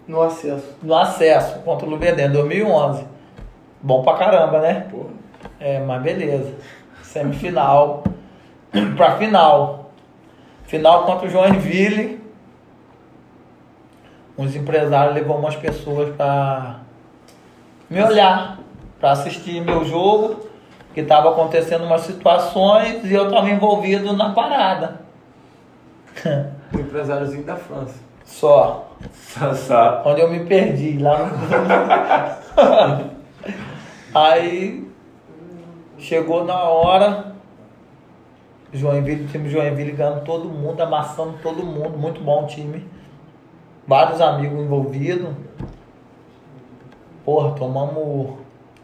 No 0.09 0.23
acesso. 0.23 0.77
no 0.83 0.95
acesso 0.97 1.61
contra 1.61 1.87
o 1.87 1.91
Luverdense, 1.91 2.33
2011. 2.33 3.05
Bom 3.81 4.03
pra 4.03 4.15
caramba, 4.15 4.61
né? 4.61 4.87
Pô, 4.91 5.07
É, 5.61 5.79
mas 5.81 6.03
beleza. 6.03 6.53
Semifinal. 7.03 8.03
pra 8.97 9.17
final. 9.17 9.91
Final 10.65 11.05
contra 11.07 11.27
o 11.27 11.31
Joinville. 11.31 12.21
Uns 14.37 14.55
empresários 14.57 15.15
levou 15.15 15.37
umas 15.39 15.55
pessoas 15.57 16.15
pra 16.17 16.81
me 17.89 18.03
olhar, 18.03 18.59
pra 18.99 19.13
assistir 19.13 19.61
meu 19.61 19.85
jogo, 19.85 20.47
que 20.95 21.03
tava 21.03 21.31
acontecendo 21.31 21.85
umas 21.85 22.03
situações 22.03 23.05
e 23.05 23.15
eu 23.15 23.31
tava 23.31 23.49
envolvido 23.49 24.13
na 24.13 24.31
parada. 24.31 25.01
O 26.73 26.79
empresáriozinho 26.79 27.45
da 27.45 27.57
França. 27.57 27.95
Só. 28.25 28.91
Sassá. 29.13 30.03
Onde 30.05 30.21
eu 30.21 30.31
me 30.31 30.45
perdi, 30.45 30.99
lá 30.99 31.27
no... 31.27 33.11
Aí 34.15 34.89
chegou 35.99 36.45
na 36.45 36.63
hora, 36.65 37.35
Joinville, 38.73 39.25
o 39.25 39.29
time 39.29 39.49
Joinville 39.49 39.93
ganhando 39.93 40.25
todo 40.25 40.49
mundo, 40.49 40.81
amassando 40.81 41.39
todo 41.43 41.65
mundo, 41.65 41.97
muito 41.97 42.21
bom 42.21 42.45
o 42.45 42.47
time. 42.47 42.89
Vários 43.87 44.21
amigos 44.21 44.61
envolvidos. 44.61 45.31
Porra, 47.25 47.53
tomamos 47.53 48.40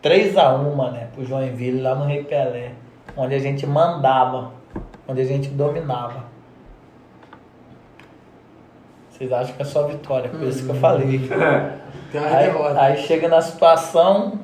3x1, 0.07 0.77
mané, 0.77 1.09
pro 1.13 1.25
Joinville 1.25 1.83
lá 1.83 1.97
no 1.97 2.05
Rei 2.05 2.23
Pelé. 2.23 2.73
Onde 3.17 3.35
a 3.35 3.39
gente 3.41 3.67
mandava, 3.67 4.53
onde 5.09 5.21
a 5.21 5.25
gente 5.25 5.49
dominava. 5.49 6.25
Vocês 9.11 9.33
acham 9.33 9.57
que 9.57 9.63
é 9.63 9.65
só 9.65 9.87
vitória, 9.87 10.29
por 10.29 10.43
isso 10.43 10.65
que 10.65 10.69
eu 10.69 10.77
falei. 10.77 11.21
Aí, 12.15 12.79
aí 12.79 12.97
chega 12.99 13.29
na 13.29 13.43
situação, 13.43 14.39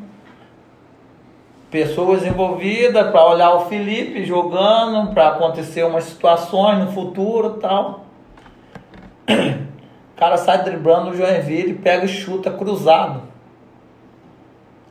pessoas 1.71 2.27
envolvidas 2.27 3.11
para 3.11 3.25
olhar 3.25 3.55
o 3.55 3.61
Felipe 3.67 4.27
jogando, 4.27 5.15
para 5.15 5.29
acontecer 5.29 5.85
umas 5.85 6.05
situações 6.05 6.81
no 6.81 6.93
futuro 6.93 7.55
e 7.57 7.61
tal. 7.61 8.05
O 10.13 10.25
cara 10.25 10.37
sai 10.37 10.63
driblando 10.63 11.11
o 11.11 11.17
Joinville, 11.17 11.75
pega 11.75 12.05
e 12.05 12.09
chuta 12.09 12.49
cruzado. 12.49 13.32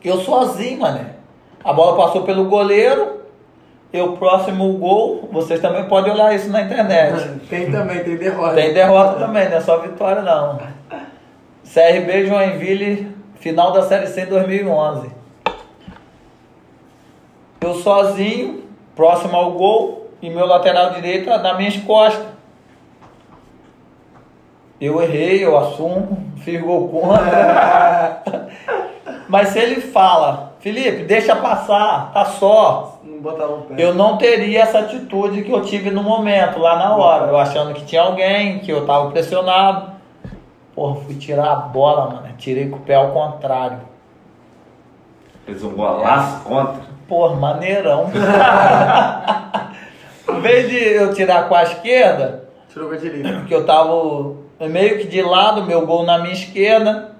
Eu 0.04 0.20
sozinho, 0.22 0.80
mané. 0.80 1.16
A 1.64 1.72
bola 1.74 1.96
passou 1.96 2.24
pelo 2.24 2.46
goleiro, 2.46 3.22
eu 3.94 4.14
próximo 4.14 4.70
o 4.70 4.78
gol, 4.78 5.30
vocês 5.32 5.60
também 5.60 5.84
podem 5.88 6.14
olhar 6.14 6.34
isso 6.34 6.50
na 6.50 6.62
internet. 6.62 7.40
Tem 7.50 7.70
também, 7.70 8.04
tem 8.04 8.16
derrota. 8.16 8.56
Tem 8.56 8.74
derrota 8.74 9.20
também, 9.20 9.50
não 9.50 9.58
é 9.58 9.62
só 9.62 9.78
vitória 9.80 10.22
não. 10.22 10.60
CRB 11.72 12.26
Joinville, 12.26 13.16
final 13.36 13.72
da 13.72 13.84
Série 13.84 14.08
C 14.08 14.22
em 14.22 14.26
2011. 14.26 15.12
Eu 17.62 17.76
sozinho, 17.76 18.64
próximo 18.96 19.36
ao 19.36 19.52
gol, 19.52 20.10
e 20.22 20.30
meu 20.30 20.46
lateral 20.46 20.92
direito 20.92 21.30
nas 21.30 21.58
minhas 21.58 21.78
costas. 21.78 22.26
Eu 24.80 25.00
errei, 25.02 25.46
eu 25.46 25.56
assumo, 25.58 26.32
fiz 26.38 26.60
gol 26.60 26.90
contra. 26.90 28.24
Mas 29.32 29.48
se 29.48 29.60
ele 29.60 29.80
fala, 29.80 30.56
Felipe, 30.60 31.06
deixa 31.06 31.34
passar, 31.38 32.12
tá 32.12 32.26
só. 32.26 33.00
Não 33.02 33.22
botava 33.22 33.54
o 33.54 33.62
pé. 33.62 33.76
Eu 33.78 33.96
não 33.96 34.18
teria 34.18 34.64
essa 34.64 34.80
atitude 34.80 35.44
que 35.44 35.50
eu 35.50 35.62
tive 35.62 35.90
no 35.90 36.04
momento, 36.04 36.60
lá 36.60 36.76
na 36.76 36.98
hora. 36.98 37.28
Eu 37.28 37.38
achando 37.38 37.74
que 37.74 37.86
tinha 37.86 38.02
alguém, 38.02 38.60
que 38.60 38.70
eu 38.70 38.86
tava 38.86 39.10
pressionado. 39.10 39.90
Porra, 40.76 41.00
fui 41.00 41.16
tirar 41.16 41.50
a 41.50 41.56
bola, 41.56 42.08
mano. 42.08 42.28
Tirei 42.38 42.68
com 42.68 42.76
o 42.76 42.82
pé 42.82 42.96
ao 42.96 43.12
contrário. 43.12 43.80
Fez 45.46 45.64
um 45.64 45.70
golaço 45.70 46.44
contra. 46.44 46.82
Porra, 47.08 47.38
maneirão. 47.38 48.12
em 50.30 50.42
vez 50.42 50.70
de 50.70 50.76
eu 50.76 51.14
tirar 51.14 51.48
com 51.48 51.56
a 51.56 51.64
esquerda, 51.64 52.50
Tirou 52.68 52.90
com 52.90 52.96
a 52.96 52.98
direita. 52.98 53.32
porque 53.40 53.56
eu 53.56 53.66
tava 53.66 54.36
meio 54.60 54.98
que 54.98 55.08
de 55.08 55.22
lado, 55.22 55.64
meu 55.64 55.88
gol 55.88 56.04
na 56.04 56.18
minha 56.18 56.34
esquerda, 56.34 57.16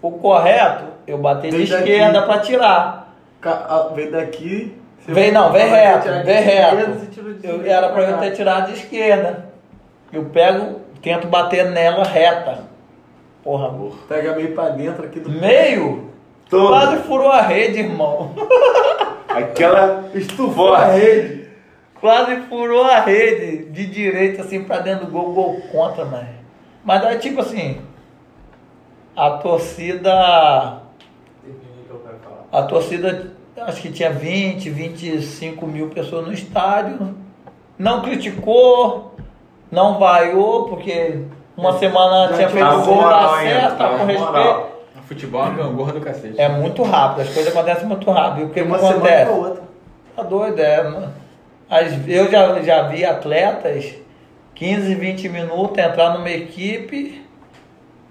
o 0.00 0.12
correto, 0.12 0.97
eu 1.08 1.18
bati 1.18 1.50
de 1.50 1.62
esquerda 1.62 2.22
pra 2.22 2.38
tirar. 2.40 3.14
Ca- 3.40 3.90
Vem 3.94 4.10
daqui. 4.10 4.76
Vem 5.06 5.32
não, 5.32 5.50
vem 5.50 5.68
reto, 5.68 6.06
vem 6.24 6.42
reto. 6.42 7.06
de 7.06 7.46
Eu, 7.48 7.64
era 7.64 7.88
pra 7.88 8.02
eu 8.02 8.18
ter 8.18 8.32
tirado 8.32 8.66
de 8.66 8.78
esquerda. 8.78 9.46
Eu 10.12 10.26
pego, 10.26 10.80
tento 11.00 11.26
bater 11.26 11.70
nela 11.70 12.04
reta. 12.04 12.64
Porra, 13.42 13.72
Pega 14.06 14.34
meio 14.36 14.54
pra 14.54 14.68
dentro 14.70 15.04
aqui 15.06 15.18
do. 15.20 15.30
meio, 15.30 16.10
Todo. 16.50 16.68
quase 16.68 16.96
furou 17.04 17.30
a 17.30 17.40
rede, 17.40 17.78
irmão. 17.78 18.32
Aquela 19.28 20.04
Estufou 20.14 20.74
a 20.74 20.86
rede. 20.86 21.48
Quase 22.00 22.36
furou 22.42 22.84
a 22.84 23.00
rede 23.00 23.64
de 23.70 23.86
direita, 23.86 24.42
assim, 24.42 24.64
pra 24.64 24.78
dentro 24.80 25.06
do 25.06 25.12
gol, 25.12 25.32
gol 25.32 25.60
contra, 25.72 26.04
mas. 26.04 26.26
Mas 26.84 27.04
aí, 27.04 27.18
tipo 27.18 27.40
assim, 27.40 27.80
a 29.16 29.30
torcida. 29.30 30.82
A 32.50 32.62
torcida, 32.62 33.32
acho 33.60 33.82
que 33.82 33.90
tinha 33.92 34.10
20, 34.10 34.70
25 34.70 35.66
mil 35.66 35.88
pessoas 35.88 36.26
no 36.26 36.32
estádio. 36.32 37.14
Não 37.78 38.00
criticou, 38.02 39.14
não 39.70 39.98
vaiou, 39.98 40.64
porque 40.64 41.22
uma 41.56 41.78
semana 41.78 42.28
Já 42.28 42.34
tinha 42.36 42.48
tinha 42.48 42.66
feito 42.68 42.80
o 42.80 42.84
gol 42.86 42.94
moral 43.02 43.32
da 43.32 43.38
certa, 43.40 43.70
tava 43.76 43.98
com 43.98 44.04
moral. 44.06 44.32
respeito. 44.34 44.78
Futebol 45.08 45.40
é 45.40 45.44
uma 45.48 45.54
gangorra 45.54 45.92
do 45.92 46.00
cacete. 46.02 46.38
É 46.38 46.48
muito 46.50 46.82
rápido, 46.82 47.22
as 47.22 47.32
coisas 47.32 47.56
acontecem 47.56 47.86
muito 47.86 48.10
rápido. 48.10 48.42
E 48.42 48.44
o 48.44 48.50
que, 48.50 48.60
Uma 48.60 48.78
semana 48.78 48.96
acontece? 48.96 49.30
outra. 49.30 49.62
Tá 50.14 50.22
doido, 50.22 50.58
é. 50.60 50.82
mano. 50.82 51.14
As- 51.70 52.08
eu 52.08 52.30
já, 52.30 52.60
já 52.60 52.82
vi 52.82 53.04
atletas 53.06 53.94
15, 54.54 54.94
20 54.94 55.28
minutos 55.30 55.78
entrar 55.82 56.12
numa 56.12 56.28
equipe, 56.30 57.24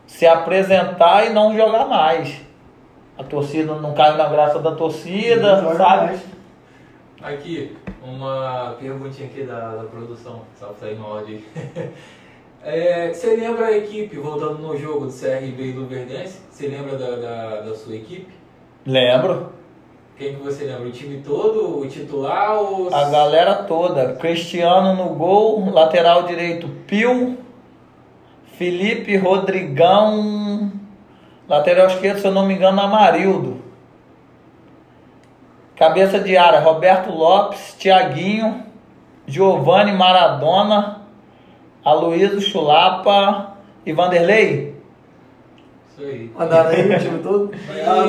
se 0.07 0.25
apresentar 0.25 1.27
e 1.27 1.29
não 1.29 1.55
jogar 1.55 1.85
mais. 1.85 2.41
A 3.17 3.23
torcida 3.23 3.75
não 3.75 3.93
caiu 3.93 4.17
na 4.17 4.29
graça 4.29 4.59
da 4.59 4.75
torcida, 4.75 5.61
Não 5.61 5.75
sabe? 5.75 6.19
Aqui, 7.21 7.75
uma 8.03 8.75
perguntinha 8.79 9.27
aqui 9.27 9.43
da, 9.43 9.75
da 9.75 9.83
produção, 9.85 10.41
só 10.59 10.67
pra 10.67 10.75
sair 10.75 10.95
no 10.95 11.05
áudio 11.05 11.41
aí. 11.55 11.91
É, 12.63 13.13
você 13.13 13.35
lembra 13.35 13.67
a 13.67 13.77
equipe, 13.77 14.17
voltando 14.17 14.57
no 14.57 14.75
jogo 14.75 15.05
do 15.05 15.13
CRB 15.13 15.69
e 15.69 15.71
do 15.73 15.85
Verdense? 15.85 16.41
Você 16.49 16.67
lembra 16.67 16.97
da, 16.97 17.15
da, 17.15 17.61
da 17.61 17.75
sua 17.75 17.95
equipe? 17.95 18.33
Lembro. 18.85 19.53
Quem 20.17 20.35
que 20.35 20.41
você 20.41 20.65
lembra? 20.65 20.87
O 20.87 20.91
time 20.91 21.21
todo, 21.21 21.79
o 21.79 21.87
titular 21.87 22.59
ou... 22.59 22.93
A 22.93 23.09
galera 23.09 23.55
toda. 23.63 24.15
Cristiano 24.15 24.95
no 24.95 25.15
gol, 25.15 25.69
lateral 25.71 26.23
direito 26.23 26.67
Pio, 26.87 27.37
Felipe 28.57 29.15
Rodrigão, 29.15 30.71
lateral 31.47 31.87
esquerdo, 31.87 32.19
se 32.19 32.27
eu 32.27 32.31
não 32.31 32.45
me 32.45 32.53
engano, 32.53 32.81
Amarildo. 32.81 33.61
Cabeça 35.75 36.19
de 36.19 36.35
área, 36.35 36.59
Roberto 36.59 37.11
Lopes, 37.11 37.75
Tiaguinho, 37.77 38.63
Giovanni 39.27 39.91
Maradona, 39.91 41.01
Aloysio 41.83 42.41
Chulapa 42.41 43.57
e 43.85 43.93
Vanderlei. 43.93 44.75
Isso 45.89 46.01
aí. 46.01 46.31
Mandaram 46.35 46.69
aí 46.69 46.95
o 46.95 46.99
time 46.99 47.19
todo? 47.19 47.51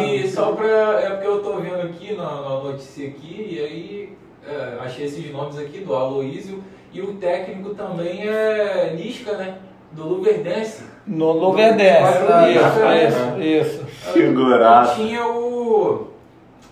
E 0.02 0.28
só 0.28 0.52
pra. 0.52 0.66
É 1.00 1.10
porque 1.10 1.26
eu 1.26 1.42
tô 1.42 1.56
vendo 1.56 1.82
aqui 1.82 2.14
na, 2.14 2.24
na 2.24 2.60
notícia 2.60 3.08
aqui, 3.08 3.48
e 3.50 3.60
aí 3.60 4.18
é, 4.46 4.78
achei 4.80 5.04
esses 5.04 5.30
nomes 5.30 5.58
aqui 5.58 5.80
do 5.80 5.94
Aloísio 5.94 6.64
e 6.92 7.02
o 7.02 7.14
técnico 7.14 7.74
também 7.74 8.26
é 8.26 8.94
Lisca, 8.96 9.36
né? 9.36 9.58
Do 9.92 10.06
Luverdense. 10.06 10.84
No 11.06 11.32
Luverdense. 11.32 12.18
Isso, 12.52 13.38
isso, 13.40 13.40
isso. 13.40 13.84
Figurado. 14.12 14.90
E 14.92 14.94
tinha 14.94 15.26
o. 15.26 16.08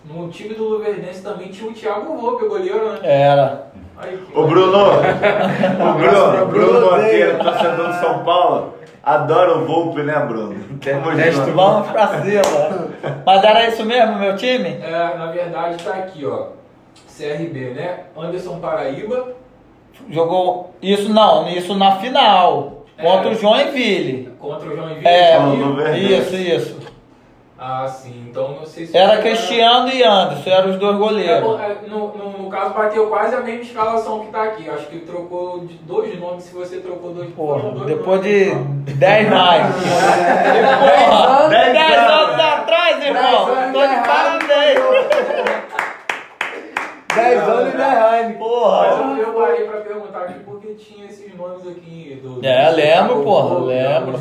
No 0.05 0.29
time 0.29 0.53
do 0.53 0.63
Luverdense 0.63 1.21
também 1.21 1.49
tinha 1.49 1.69
o 1.69 1.73
Thiago 1.73 2.15
Volpe, 2.15 2.45
o 2.45 2.49
goleiro, 2.49 2.93
né? 2.93 2.99
Era. 3.03 3.67
Aí, 3.97 4.15
que- 4.15 4.37
Ô 4.37 4.45
Bruno, 4.45 4.77
o 4.93 5.93
Bruno, 5.97 6.45
Bruno 6.45 6.91
Monteiro, 6.91 7.37
torcedor 7.43 7.89
de 7.89 7.99
São 7.99 8.19
Paulo, 8.23 8.73
adora 9.03 9.57
o 9.57 9.65
Volpe, 9.65 10.03
né, 10.03 10.13
Bruno? 10.19 10.55
Temos 10.79 11.33
junto. 11.33 11.51
Vamos 11.51 11.87
pra 11.89 12.21
cima. 12.21 12.91
Mas 13.25 13.43
era 13.43 13.67
isso 13.67 13.83
mesmo, 13.83 14.19
meu 14.19 14.35
time? 14.37 14.69
É, 14.81 15.15
na 15.17 15.31
verdade 15.31 15.83
tá 15.83 15.93
aqui, 15.95 16.25
ó. 16.25 16.49
CRB, 17.17 17.71
né? 17.75 18.01
Anderson 18.15 18.59
Paraíba, 18.59 19.33
Jogou 20.11 20.75
isso 20.79 21.09
não, 21.11 21.49
isso 21.49 21.73
na 21.75 21.95
final 21.95 22.76
contra 23.01 23.29
É. 23.29 23.31
o 23.31 23.35
Joinville. 23.35 24.31
contra 24.39 24.69
o 24.69 24.75
Joinville. 24.75 25.07
É, 25.07 25.97
isso, 25.97 26.35
isso. 26.35 26.87
Ah, 27.59 27.87
sim. 27.87 28.27
Então 28.29 28.51
não 28.59 28.65
sei 28.67 28.85
se. 28.85 28.95
Era 28.95 29.17
Cristiano 29.17 29.89
e 29.89 30.03
Anderson, 30.03 30.47
eram 30.49 30.69
os 30.69 30.75
dois 30.77 30.95
É, 30.95 30.99
goleiros. 30.99 31.59
é, 31.59 31.75
no, 31.89 32.07
no, 32.15 32.37
no 32.43 32.49
caso, 32.51 32.71
bateu 32.75 33.07
quase 33.07 33.35
a 33.35 33.39
mesma 33.39 33.61
escalação 33.63 34.19
que 34.19 34.27
tá 34.31 34.43
aqui. 34.43 34.69
Acho 34.69 34.85
que 34.85 34.99
trocou 34.99 35.61
de 35.61 35.73
dois 35.79 36.19
nomes. 36.19 36.43
Se 36.43 36.53
você 36.53 36.77
trocou 36.77 37.13
dois 37.13 37.31
Porra, 37.31 37.71
dois 37.71 37.87
depois 37.87 38.21
nomes, 38.21 38.31
de 38.35 38.43
então. 38.51 38.97
10 38.97 39.29
mais. 39.31 39.65
Porra, 40.79 41.49
Dez 41.49 41.73
10 41.73 41.97
anos. 41.97 42.11
anos 42.29 42.39
atrás, 42.45 43.03
irmão. 43.05 43.45
Tô 43.73 43.87
de 43.87 43.95
parabéns. 44.07 45.46
10 47.17 47.41
anos 47.43 47.73
e 47.73 47.77
10 47.77 47.93
anos. 47.93 48.27
Mas 48.27 48.37
Porra. 48.37 48.87
eu, 48.87 49.17
eu 49.17 49.33
parei 49.33 49.65
pra 49.65 49.81
perguntar 49.81 50.19
aqui 50.19 50.39
porque 50.45 50.67
tinha 50.73 51.05
esses 51.05 51.35
nomes 51.35 51.67
aqui 51.67 52.19
do. 52.23 52.45
É, 52.45 52.69
lembro, 52.69 53.15
Thiago 53.15 53.23
porra, 53.23 53.59
lembro. 53.65 54.19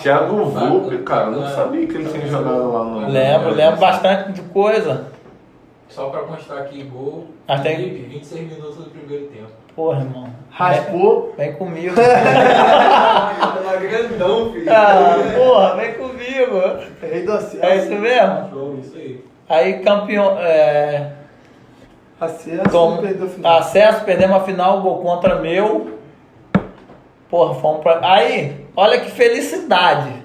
Thiago 0.00 0.44
Volpe, 0.46 0.98
cara, 0.98 1.30
não 1.30 1.46
sabia 1.48 1.86
que 1.86 1.94
ele 1.94 2.08
tinha 2.10 2.26
jogado 2.26 2.72
lá 2.72 2.84
no. 2.84 3.08
Lembro, 3.08 3.50
lembro 3.54 3.80
bastante 3.80 4.32
de 4.32 4.42
coisa. 4.42 5.06
Só 5.88 6.08
pra 6.10 6.20
constar 6.22 6.58
aqui, 6.58 6.82
gol. 6.82 7.26
Mas 7.46 7.60
tem- 7.60 7.76
Felipe, 7.76 8.08
26 8.08 8.52
minutos 8.52 8.76
do 8.76 8.90
primeiro 8.90 9.26
tempo. 9.26 9.48
Porra, 9.74 10.00
irmão. 10.00 10.28
Raspou. 10.50 11.34
Vem 11.36 11.52
comigo. 11.54 11.94
Tava 11.96 13.76
grandão, 13.76 14.52
filho. 14.52 14.72
Ah, 14.72 15.16
porra, 15.36 15.76
vem 15.76 15.94
comigo. 15.94 16.60
Rei 17.00 17.22
do 17.24 17.32
É 17.62 17.76
isso 17.76 17.92
mesmo? 17.94 18.48
Show, 18.50 18.78
isso 18.80 18.96
aí. 18.96 19.24
Aí 19.48 19.74
campeão. 19.80 20.36
É, 20.40 21.12
Acesso. 22.20 22.70
tom- 22.70 22.98
Perdeu 22.98 23.26
o 23.26 23.30
final. 23.30 23.58
acesso, 23.58 24.04
perdemos 24.04 24.36
a 24.36 24.40
final, 24.40 24.80
gol 24.82 25.00
contra 25.00 25.36
meu. 25.40 25.98
Porra, 27.28 27.54
fomos 27.56 27.82
pra. 27.82 28.00
Aí, 28.02 28.66
olha 28.76 29.00
que 29.00 29.10
felicidade. 29.10 30.24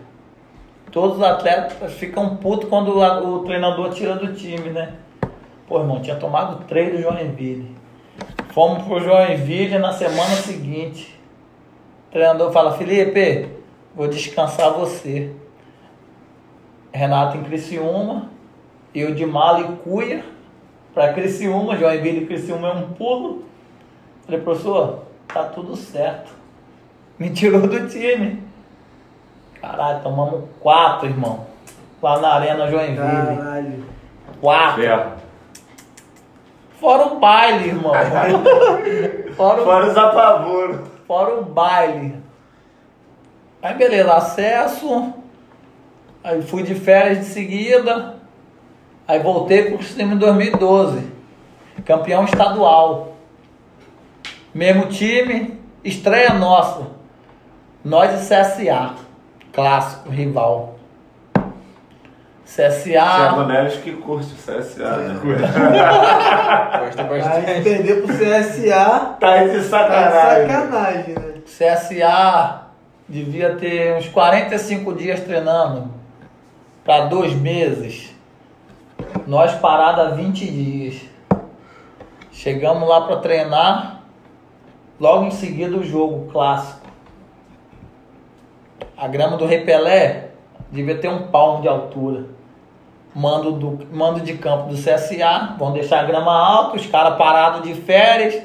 Todos 0.92 1.18
os 1.18 1.24
atletas 1.24 1.94
ficam 1.94 2.36
putos 2.38 2.70
quando 2.70 2.90
o, 2.98 3.36
o 3.36 3.40
treinador 3.44 3.90
tira 3.92 4.16
do 4.16 4.34
time, 4.34 4.70
né? 4.70 4.94
Pô, 5.68 5.80
irmão, 5.80 6.02
tinha 6.02 6.16
tomado 6.18 6.64
três 6.66 6.92
do 6.94 7.02
Joinville. 7.02 7.76
Fomos 8.54 8.84
pro 8.84 9.00
Joinville 9.00 9.80
na 9.80 9.94
semana 9.94 10.36
seguinte. 10.36 11.18
O 12.10 12.12
treinador 12.12 12.52
fala, 12.52 12.74
Felipe, 12.74 13.48
vou 13.96 14.08
descansar 14.08 14.72
você. 14.72 15.32
Renato 16.94 17.38
em 17.38 17.44
Criciúma, 17.44 18.30
eu 18.94 19.16
de 19.16 19.26
mala 19.26 19.62
e 19.62 19.64
cuia 19.78 20.26
para 20.94 21.14
Criciúma, 21.14 21.78
Joinville 21.78 22.24
e 22.24 22.28
Criciúma 22.28 22.70
é 22.70 22.74
um 22.74 22.94
pulo. 22.94 23.46
Falei, 24.26 24.42
professor, 24.42 25.04
tá 25.28 25.44
tudo 25.44 25.76
certo. 25.76 26.32
Me 27.18 27.30
tirou 27.30 27.62
do 27.68 27.88
time. 27.88 28.44
Caralho, 29.62 30.02
tomamos 30.02 30.44
quatro, 30.60 31.08
irmão. 31.08 31.46
Lá 32.02 32.20
na 32.20 32.34
Arena 32.34 32.70
Joinville. 32.70 32.98
Caralho. 32.98 33.84
Quatro. 34.40 34.84
Fora 36.80 37.08
o 37.14 37.20
baile, 37.20 37.68
irmão. 37.70 37.94
Fora 39.38 39.62
o, 39.62 39.64
Fora 39.64 39.86
os 39.88 39.98
apavoros. 39.98 40.80
fora 41.08 41.36
o 41.40 41.46
baile. 41.46 42.16
Aí 43.62 43.76
beleza, 43.76 44.14
acesso. 44.14 45.14
Aí 46.24 46.42
fui 46.42 46.64
de 46.64 46.74
férias 46.74 47.20
de 47.20 47.26
seguida. 47.26 48.16
Aí 49.12 49.20
voltei 49.20 49.64
pro 49.64 49.84
sistema 49.84 50.14
em 50.14 50.18
2012. 50.18 51.06
Campeão 51.84 52.24
estadual. 52.24 53.18
Mesmo 54.54 54.86
time, 54.86 55.60
estreia 55.84 56.34
nossa. 56.34 56.88
Nós 57.84 58.14
e 58.14 58.24
CSA. 58.34 58.94
Clássico, 59.52 60.10
rival. 60.10 60.76
Thiago 62.46 62.74
CSA. 62.74 63.46
Neves 63.48 63.76
que 63.82 63.92
curte 63.98 64.32
o 64.34 64.36
CSA, 64.38 64.96
né? 64.98 65.20
Gosta 66.80 67.02
Aí 67.02 67.10
bastante. 67.20 67.62
perder 67.64 68.02
pro 68.04 68.14
CSA. 68.14 69.16
Tá 69.20 69.30
aí 69.34 69.50
de 69.50 69.56
Tá 69.56 69.60
de 69.60 69.64
sacanagem. 69.66 70.48
sacanagem, 70.48 71.16
né? 71.16 71.34
CSA 71.46 72.62
devia 73.10 73.56
ter 73.56 73.94
uns 73.98 74.08
45 74.08 74.94
dias 74.94 75.20
treinando 75.20 75.92
para 76.86 77.08
dois 77.08 77.34
meses. 77.34 78.11
Nós 79.28 79.54
parada 79.56 80.12
20 80.12 80.52
dias. 80.52 81.02
Chegamos 82.32 82.88
lá 82.88 83.02
para 83.02 83.18
treinar. 83.18 84.02
Logo 85.00 85.26
em 85.26 85.32
seguida 85.32 85.76
o 85.78 85.84
jogo 85.84 86.32
clássico. 86.32 86.82
A 88.98 89.08
grama 89.08 89.38
do 89.38 89.46
Repelé 89.46 90.30
devia 90.72 90.98
ter 90.98 91.10
um 91.10 91.28
palmo 91.28 91.62
de 91.62 91.68
altura. 91.68 92.26
Mando, 93.14 93.52
do, 93.52 93.88
mando 93.92 94.22
de 94.22 94.38
campo 94.38 94.70
do 94.70 94.76
CSA, 94.76 95.56
vão 95.58 95.74
deixar 95.74 96.00
a 96.00 96.04
grama 96.04 96.32
alta, 96.32 96.78
os 96.78 96.86
caras 96.86 97.18
parados 97.18 97.64
de 97.64 97.74
férias, 97.74 98.42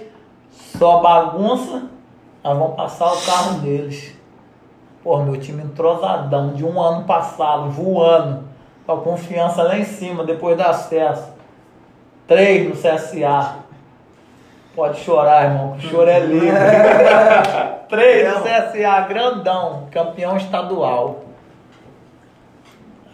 só 0.51 1.01
bagunça, 1.01 1.85
nós 2.43 2.59
vamos 2.59 2.75
passar 2.75 3.13
o 3.13 3.25
carro 3.25 3.61
deles. 3.61 4.17
Pô, 5.05 5.23
meu 5.23 5.39
time 5.39 5.63
entrosadão, 5.63 6.55
de 6.55 6.65
um 6.65 6.81
ano 6.81 7.05
passado, 7.05 7.71
voando, 7.71 8.46
com 8.87 8.93
a 8.93 9.01
confiança 9.01 9.63
lá 9.63 9.77
em 9.77 9.85
cima, 9.85 10.25
depois 10.25 10.57
do 10.57 10.63
acesso. 10.63 11.35
Três 12.27 12.69
no 12.69 12.75
CSA. 12.75 13.57
Pode 14.75 15.01
chorar, 15.01 15.45
irmão, 15.45 15.77
que 15.77 15.87
o 15.87 15.91
choro 15.91 16.09
é 16.09 16.21
livre. 16.21 16.51
Três 17.89 18.33
no 18.33 18.43
CSA, 18.43 19.01
grandão, 19.09 19.89
campeão 19.91 20.37
estadual. 20.37 21.25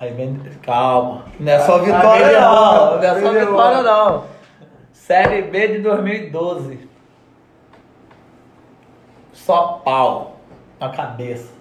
Aí 0.01 0.12
vem, 0.12 0.34
calma, 0.62 1.25
não 1.39 1.52
é 1.52 1.60
só 1.60 1.78
vitória 1.78 2.41
não, 2.41 2.97
não 2.97 3.05
é 3.05 3.20
só 3.20 3.33
vitória 3.33 3.83
não. 3.83 4.25
Série 4.92 5.42
B 5.42 5.68
de 5.68 5.78
2012. 5.78 6.89
Só 9.33 9.81
pau 9.84 10.36
na 10.81 10.89
cabeça. 10.89 11.52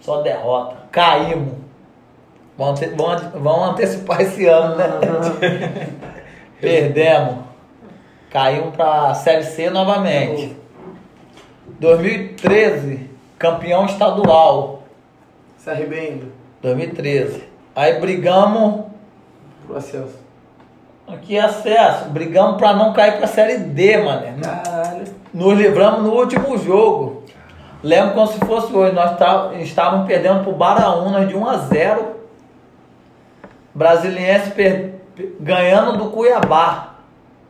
Só 0.00 0.20
derrota. 0.22 0.76
Caímos. 0.90 1.63
Vão, 2.56 2.70
ante- 2.70 2.86
vão 2.86 3.16
vão 3.40 3.64
antecipar 3.64 4.20
esse 4.20 4.46
ano, 4.46 4.76
né? 4.76 4.86
Perdemos. 6.60 7.36
Caímos 8.30 8.74
pra 8.74 9.14
Série 9.14 9.44
C 9.44 9.70
novamente. 9.70 10.56
2013, 11.80 13.10
campeão 13.38 13.86
estadual. 13.86 14.82
CRB 15.64 15.98
ainda. 15.98 16.26
2013. 16.62 17.44
Aí 17.74 18.00
brigamos. 18.00 18.84
Pro 19.66 19.76
acesso. 19.76 20.18
Aqui 21.08 21.38
acesso. 21.38 22.06
Brigamos 22.10 22.56
pra 22.56 22.72
não 22.74 22.92
cair 22.92 23.18
pra 23.18 23.26
Série 23.26 23.58
D, 23.58 23.98
mano. 23.98 24.22
Caralho. 24.42 25.04
Nos 25.32 25.58
livramos 25.58 26.02
no 26.02 26.12
último 26.12 26.56
jogo. 26.58 27.24
Lembro 27.82 28.14
como 28.14 28.26
se 28.28 28.38
fosse 28.40 28.72
hoje. 28.74 28.94
Nós 28.94 29.16
tá- 29.18 29.50
estávamos 29.60 30.06
perdendo 30.06 30.42
pro 30.42 30.52
Baraúnas 30.52 31.28
de 31.28 31.36
1 31.36 31.46
a 31.48 31.56
0. 31.58 32.13
Brasiliense 33.74 34.50
per- 34.52 34.94
ganhando 35.40 35.98
do 35.98 36.10
Cuiabá. 36.10 36.94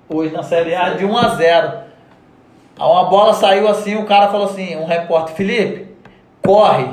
Hoje 0.08 0.32
na 0.32 0.42
Série 0.42 0.74
A 0.74 0.90
de 0.90 1.04
1 1.04 1.16
a 1.16 1.28
0. 1.30 1.68
Aí 2.78 2.86
uma 2.90 3.04
bola 3.04 3.34
saiu 3.34 3.68
assim, 3.68 3.96
o 3.96 4.04
cara 4.06 4.28
falou 4.28 4.46
assim, 4.46 4.76
um 4.76 4.84
repórter, 4.86 5.34
Felipe, 5.34 5.94
corre. 6.42 6.88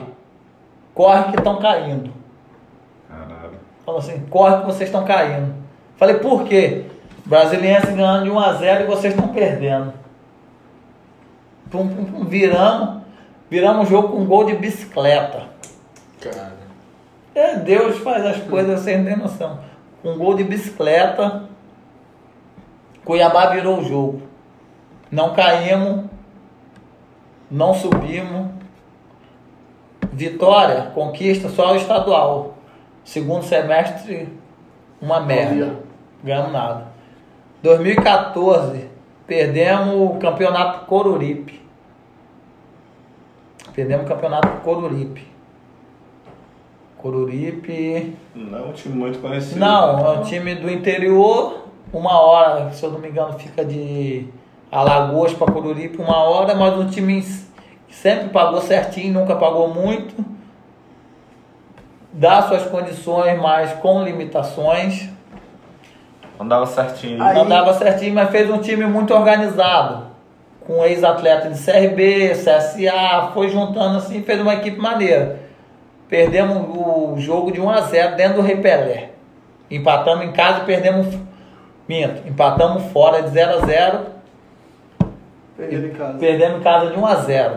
Corre 0.93 1.31
que 1.31 1.37
estão 1.37 1.57
caindo. 1.57 2.11
Caralho. 3.09 3.59
Falou 3.85 3.99
assim, 3.99 4.19
corre 4.29 4.59
que 4.59 4.65
vocês 4.65 4.89
estão 4.89 5.03
caindo. 5.05 5.53
Falei, 5.97 6.15
por 6.15 6.43
quê? 6.43 6.85
Brasiliense 7.25 7.87
ganhando 7.87 8.25
de 8.25 8.29
1 8.31 8.39
a 8.39 8.53
0 8.53 8.83
e 8.83 8.87
vocês 8.87 9.13
estão 9.13 9.29
perdendo. 9.29 9.93
Pum, 11.69 11.87
pum, 11.87 12.05
pum, 12.05 12.25
viramos. 12.25 13.01
Viramos 13.49 13.87
o 13.87 13.89
jogo 13.89 14.09
com 14.09 14.17
um 14.19 14.25
gol 14.25 14.45
de 14.45 14.55
bicicleta. 14.55 15.43
É, 17.33 17.55
Deus 17.55 17.97
faz 17.99 18.25
as 18.25 18.43
coisas 18.43 18.81
sem 18.81 19.03
ter 19.03 19.17
noção. 19.17 19.59
Um 20.03 20.17
gol 20.17 20.35
de 20.35 20.43
bicicleta. 20.43 21.43
Cuiabá 23.05 23.47
virou 23.47 23.79
o 23.79 23.83
jogo. 23.83 24.21
Não 25.09 25.33
caímos. 25.33 26.05
Não 27.49 27.73
subimos. 27.73 28.49
Vitória, 30.11 30.91
conquista 30.93 31.47
só 31.49 31.71
o 31.71 31.75
estadual. 31.75 32.55
Segundo 33.03 33.43
semestre, 33.43 34.29
uma 35.01 35.21
merda. 35.21 35.79
Ganhamos 36.23 36.51
nada. 36.51 36.87
2014, 37.63 38.89
perdemos 39.25 39.95
o 39.95 40.19
campeonato 40.19 40.85
Coruripe. 40.85 41.61
Perdemos 43.73 44.05
o 44.05 44.09
campeonato 44.09 44.47
Coruripe. 44.61 45.30
Coruripe. 47.01 48.15
Não 48.35 48.57
é 48.57 48.61
um 48.61 48.73
time 48.73 48.95
muito 48.95 49.19
conhecido. 49.19 49.59
Não, 49.59 49.97
né? 49.97 50.03
é 50.03 50.19
um 50.19 50.23
time 50.23 50.55
do 50.55 50.69
interior. 50.69 51.65
Uma 51.91 52.19
hora, 52.21 52.71
se 52.71 52.83
eu 52.85 52.91
não 52.91 52.99
me 52.99 53.09
engano, 53.09 53.33
fica 53.37 53.65
de 53.65 54.27
Alagoas 54.71 55.33
para 55.33 55.51
Coruripe, 55.51 56.01
uma 56.01 56.17
hora, 56.23 56.55
mas 56.55 56.77
um 56.77 56.87
time 56.87 57.21
que 57.87 57.93
sempre 57.95 58.29
pagou 58.29 58.61
certinho, 58.61 59.13
nunca 59.19 59.35
pagou 59.35 59.67
muito. 59.73 60.15
Dá 62.13 62.41
suas 62.43 62.63
condições, 62.63 63.39
mas 63.41 63.73
com 63.73 64.03
limitações. 64.03 65.09
Andava 66.39 66.65
certinho. 66.65 67.21
Aí- 67.21 67.35
Não 67.35 67.45
dava 67.47 67.73
certinho, 67.73 68.15
mas 68.15 68.29
fez 68.29 68.49
um 68.49 68.57
time 68.59 68.85
muito 68.85 69.13
organizado. 69.13 70.07
Com 70.65 70.83
ex-atleta 70.85 71.49
de 71.49 71.57
CRB, 71.57 72.33
CSA, 72.35 73.31
foi 73.33 73.49
juntando 73.49 73.97
assim 73.97 74.19
e 74.19 74.23
fez 74.23 74.39
uma 74.39 74.53
equipe 74.53 74.77
maneira. 74.79 75.40
Perdemos 76.11 76.57
o 76.77 77.15
jogo 77.17 77.53
de 77.53 77.61
1 77.61 77.69
a 77.69 77.81
0 77.83 78.15
dentro 78.17 78.35
do 78.35 78.41
Repelé. 78.41 79.11
Empatamos 79.71 80.25
em 80.25 80.33
casa 80.33 80.59
e 80.59 80.65
perdemos. 80.65 81.07
Minto, 81.87 82.27
empatamos 82.27 82.83
fora 82.91 83.21
de 83.23 83.29
0 83.29 83.51
a 83.59 83.65
0 83.65 83.99
Perdido 85.55 85.87
em 85.87 85.91
casa. 85.91 86.17
Perdemos 86.19 86.59
em 86.59 86.63
casa 86.63 86.91
de 86.91 86.99
1 86.99 87.05
a 87.05 87.15
0 87.15 87.55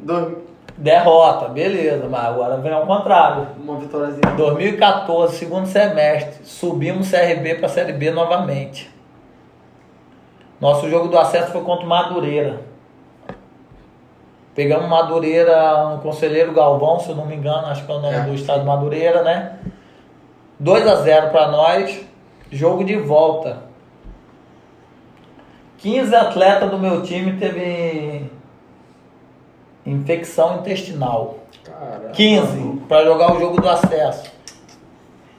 Dois- 0.00 0.48
Derrota, 0.78 1.48
beleza, 1.48 2.06
mas 2.08 2.24
agora 2.24 2.56
vem 2.56 2.72
ao 2.72 2.86
contrário. 2.86 3.48
Uma 3.62 3.78
vitóriazinha. 3.80 4.22
2014, 4.36 5.36
segundo 5.36 5.66
semestre, 5.66 6.42
subimos 6.46 7.10
CRB 7.10 7.56
para 7.56 7.68
Série 7.68 7.92
B 7.92 8.10
novamente. 8.12 8.88
Nosso 10.60 10.88
jogo 10.88 11.08
do 11.08 11.18
acesso 11.18 11.50
foi 11.52 11.60
contra 11.62 11.84
o 11.84 11.88
Madureira. 11.88 12.60
Pegamos 14.58 14.88
Madureira, 14.88 15.86
um 15.86 15.98
conselheiro 15.98 16.52
Galvão, 16.52 16.98
se 16.98 17.10
eu 17.10 17.14
não 17.14 17.24
me 17.24 17.36
engano, 17.36 17.68
acho 17.68 17.86
que 17.86 17.92
é 17.92 17.94
o 17.94 18.00
nome 18.00 18.16
É. 18.16 18.22
do 18.22 18.34
estado 18.34 18.58
de 18.58 18.66
Madureira, 18.66 19.22
né? 19.22 19.56
2 20.58 20.84
a 20.84 20.96
0 20.96 21.30
para 21.30 21.46
nós, 21.46 22.04
jogo 22.50 22.82
de 22.82 22.96
volta. 22.96 23.58
15 25.76 26.12
atletas 26.12 26.68
do 26.72 26.76
meu 26.76 27.04
time 27.04 27.34
teve 27.38 28.28
infecção 29.86 30.56
intestinal. 30.56 31.36
Cara. 31.62 32.10
15 32.12 32.80
para 32.88 33.04
jogar 33.04 33.36
o 33.36 33.38
jogo 33.38 33.60
do 33.60 33.68
acesso. 33.68 34.28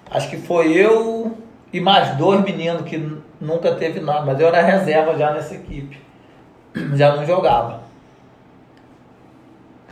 Acho 0.09 0.29
que 0.29 0.37
foi 0.37 0.71
eu 0.71 1.35
e 1.73 1.81
mais 1.81 2.15
dois 2.15 2.41
meninos 2.41 2.83
que 2.83 3.19
nunca 3.41 3.75
teve 3.75 3.99
nada, 3.99 4.21
mas 4.21 4.39
eu 4.39 4.47
era 4.47 4.61
reserva 4.61 5.17
já 5.17 5.33
nessa 5.33 5.55
equipe. 5.55 5.99
Já 6.93 7.17
não 7.17 7.25
jogava. 7.25 7.88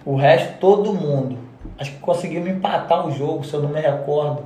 O 0.08 0.16
resto, 0.16 0.58
todo 0.58 0.94
mundo. 0.94 1.38
Acho 1.78 1.92
que 1.92 2.00
conseguimos 2.00 2.48
empatar 2.48 3.06
o 3.06 3.12
jogo, 3.12 3.44
se 3.44 3.54
eu 3.54 3.62
não 3.62 3.68
me 3.68 3.82
recordo. 3.82 4.42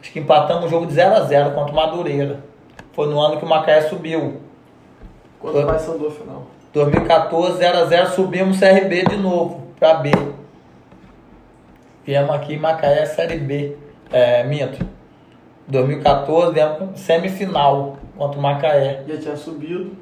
Acho 0.00 0.10
que 0.10 0.18
empatamos 0.18 0.64
o 0.64 0.68
jogo 0.68 0.86
de 0.86 0.94
0 0.94 1.14
a 1.14 1.20
0 1.20 1.52
contra 1.52 1.72
o 1.72 1.76
Madureira. 1.76 2.40
Foi 2.92 3.06
no 3.06 3.20
ano 3.20 3.36
que 3.36 3.44
o 3.44 3.48
Macaé 3.48 3.82
subiu. 3.82 4.40
Quanto 5.38 5.64
mais 5.64 5.86
do 5.86 6.10
final? 6.10 6.48
2014, 6.72 7.58
0 7.58 7.78
a 7.78 7.84
0 7.84 8.10
subimos 8.10 8.58
CRB 8.58 9.04
de 9.04 9.16
novo, 9.16 9.68
pra 9.78 9.94
B. 9.94 10.10
Viemos 12.04 12.34
aqui 12.34 12.54
em 12.54 12.58
Macaé, 12.58 13.06
Série 13.06 13.38
B. 13.38 13.76
É, 14.10 14.42
minto. 14.42 14.84
2014, 15.68 16.52
viemos 16.52 16.98
semifinal 16.98 17.98
contra 18.18 18.36
o 18.36 18.42
Macaé. 18.42 19.04
Já 19.06 19.16
tinha 19.16 19.36
subido. 19.36 19.92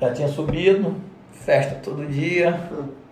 Já 0.00 0.12
tinha 0.12 0.28
subido, 0.28 0.94
festa 1.32 1.80
todo 1.82 2.06
dia. 2.06 2.56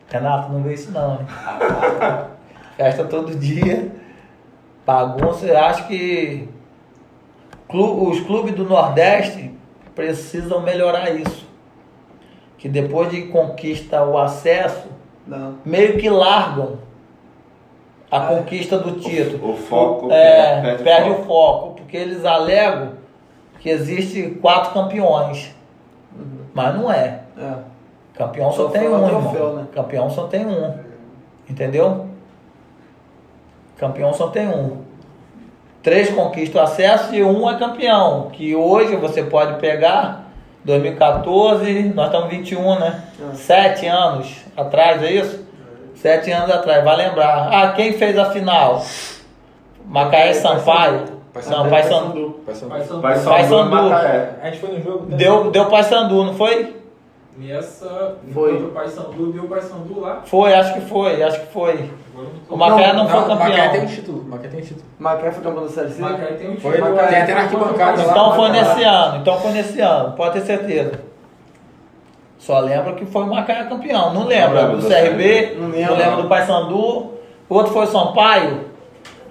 Renato, 0.09 0.53
não 0.53 0.63
vê 0.63 0.75
isso 0.75 0.93
não, 0.93 1.15
hein? 1.15 1.27
festa 2.77 3.05
todo 3.05 3.35
dia. 3.35 3.91
Bagunça, 4.87 5.47
eu 5.47 5.59
acho 5.59 5.87
que 5.89 6.49
os 7.69 8.21
clubes 8.21 8.55
do 8.55 8.65
Nordeste 8.65 9.51
precisam 9.95 10.61
melhorar 10.63 11.11
isso. 11.11 11.47
Que 12.59 12.69
depois 12.69 13.11
de 13.11 13.23
conquista 13.29 14.03
o 14.05 14.19
acesso, 14.19 14.89
Não. 15.27 15.57
meio 15.65 15.97
que 15.99 16.09
largam 16.09 16.79
a 18.11 18.19
Ah, 18.29 18.33
é. 18.33 18.37
conquista 18.37 18.79
do 18.79 18.93
título. 18.93 19.53
O 19.53 19.57
foco 19.57 20.11
É, 20.11 20.61
perde, 20.63 20.83
perde, 20.85 21.11
o 21.11 21.21
o 21.21 21.25
foco, 21.25 21.75
porque 21.77 21.97
eles 21.97 22.25
alegam 22.25 22.93
que 23.61 23.69
existe 23.71 24.39
quatro 24.43 24.73
campeões, 24.73 25.55
mas 26.55 26.75
não 26.75 26.91
é. 26.93 27.23
É. 27.37 27.55
Campeão 28.17 28.53
só 28.53 28.65
Só 28.65 28.69
tem 28.69 28.89
um, 28.89 29.09
troféu, 29.09 29.35
irmão. 29.35 29.53
né? 29.55 29.67
Campeão 29.75 30.11
só 30.11 30.25
tem 30.25 30.47
um. 30.47 30.75
Entendeu? 31.49 32.07
Campeão 33.77 34.13
só 34.13 34.29
tem 34.29 34.49
um. 34.49 34.83
Três 35.83 36.11
conquistam 36.11 36.63
o 36.63 36.65
acesso 36.65 37.15
e 37.15 37.23
um 37.23 37.51
é 37.51 37.59
campeão. 37.59 38.31
Que 38.33 38.55
hoje 38.55 38.97
você 38.97 39.23
pode 39.23 39.59
pegar 39.61 40.31
2014, 40.65 41.93
nós 41.95 42.07
estamos 42.07 42.31
21, 42.31 42.79
né? 42.79 43.05
Ah. 43.21 43.35
Sete 43.35 43.87
anos 43.87 44.35
atrás, 44.57 45.03
é 45.03 45.11
isso? 45.11 45.45
Sete 45.97 46.31
anos 46.31 46.51
atrás, 46.51 46.83
vai 46.85 46.97
lembrar. 46.97 47.49
Ah, 47.53 47.73
quem 47.73 47.93
fez 47.93 48.17
a 48.17 48.27
final? 48.31 48.83
Macaé 49.85 50.31
e 50.31 50.35
Sampaio. 50.35 51.05
Não, 51.49 51.69
Pai 51.69 51.83
Sandu. 51.83 52.41
Pai 52.47 52.55
Sandu. 52.55 53.03
Paysandu. 53.03 53.71
Macaé. 53.71 54.31
A 54.41 54.47
gente 54.47 54.59
foi 54.61 54.71
no 54.71 54.83
jogo. 54.83 55.07
Deu, 55.07 55.51
deu 55.51 55.67
Pai 55.67 55.83
Sandu, 55.83 56.25
não 56.25 56.35
foi? 56.35 56.84
E 57.39 57.51
essa. 57.51 58.17
Foi. 58.33 58.63
O 58.63 58.69
Pai 58.71 58.87
Sandu 58.89 59.33
deu 59.33 59.43
o 59.45 59.49
Pai 59.49 59.61
Sandu 59.61 60.01
lá. 60.01 60.23
Foi, 60.25 60.55
acho 60.55 60.75
que 60.75 60.81
foi, 60.83 61.21
acho 61.23 61.41
que 61.41 61.53
foi. 61.53 61.91
O 62.49 62.57
Macaé 62.57 62.93
não, 62.93 63.05
Não, 63.05 63.11
foi 63.11 63.21
o 63.23 63.29
Macaé 63.29 63.51
tem 63.51 63.63
um 63.67 63.71
campeão. 63.83 63.87
título. 63.87 64.21
O 64.21 64.25
Macaé 64.29 64.49
tem 64.49 64.61
um 64.61 64.63
título. 64.63 64.87
Macaé 65.01 65.31
foi 65.33 65.43
campeão 65.43 65.63
da 65.65 65.69
Série 65.69 65.91
C? 65.91 66.01
Macaé 66.01 66.27
tem 66.35 66.51
um 66.51 66.57
Foi, 66.61 66.77
time. 66.77 66.89
Macaé 66.91 67.07
tem 67.09 67.23
até 67.23 67.35
na 67.35 67.49
foi 67.49 67.59
arquibancada 67.61 68.03
lá. 68.05 68.11
Então 68.13 68.35
foi 68.37 68.49
nesse 68.51 68.83
ano, 68.85 69.17
então 69.19 69.41
foi 69.41 69.51
nesse 69.53 69.81
ano, 69.81 70.13
pode 70.13 70.33
ter 70.35 70.41
certeza. 70.43 71.01
Só 72.39 72.61
lembro 72.61 72.95
que 72.95 73.05
foi 73.07 73.23
o 73.23 73.27
Macaé 73.27 73.65
campeão. 73.65 74.15
Não 74.15 74.27
lembro 74.27 74.57
lembro 74.57 74.77
do 74.77 74.87
CRB, 74.87 75.55
Não 75.57 75.69
não 75.69 75.71
lembro. 75.75 75.97
lembro 75.97 76.23
do 76.23 76.29
Paysandu. 76.29 77.15
O 77.49 77.55
outro 77.55 77.73
foi 77.73 77.85
o 77.85 77.89
Sampaio. 77.89 78.74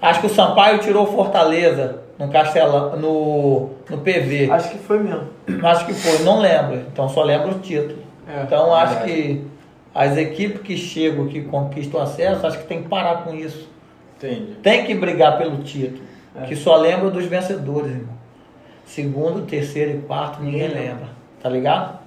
Acho 0.04 0.20
que 0.20 0.26
o 0.26 0.30
Sampaio 0.30 0.78
tirou 0.78 1.04
o 1.04 1.12
Fortaleza 1.12 2.00
no 2.18 2.28
Castelão, 2.28 2.96
no, 2.96 3.70
no 3.88 3.98
PV. 3.98 4.50
Acho 4.50 4.70
que 4.70 4.78
foi 4.78 4.98
mesmo. 4.98 5.28
Acho 5.62 5.86
que 5.86 5.94
foi, 5.94 6.24
não 6.24 6.40
lembro. 6.40 6.76
Então 6.92 7.08
só 7.08 7.22
lembro 7.22 7.52
o 7.56 7.58
título. 7.58 7.98
É, 8.28 8.42
então 8.42 8.74
acho 8.74 8.94
verdade. 9.00 9.12
que 9.12 9.46
as 9.94 10.16
equipes 10.16 10.60
que 10.62 10.76
chegam, 10.76 11.26
que 11.26 11.42
conquistam 11.42 12.00
acesso, 12.00 12.46
acho 12.46 12.58
que 12.58 12.66
tem 12.66 12.82
que 12.82 12.88
parar 12.88 13.24
com 13.24 13.34
isso. 13.34 13.68
Entendi. 14.16 14.54
Tem 14.62 14.84
que 14.84 14.94
brigar 14.94 15.38
pelo 15.38 15.58
título. 15.58 16.02
É. 16.36 16.42
Que 16.46 16.56
só 16.56 16.76
lembra 16.76 17.10
dos 17.10 17.24
vencedores, 17.26 17.90
irmão. 17.90 18.14
Segundo, 18.84 19.46
terceiro 19.46 19.92
e 19.92 20.02
quarto, 20.02 20.42
ninguém 20.42 20.68
lembra. 20.68 21.08
Tá 21.42 21.48
ligado? 21.48 21.98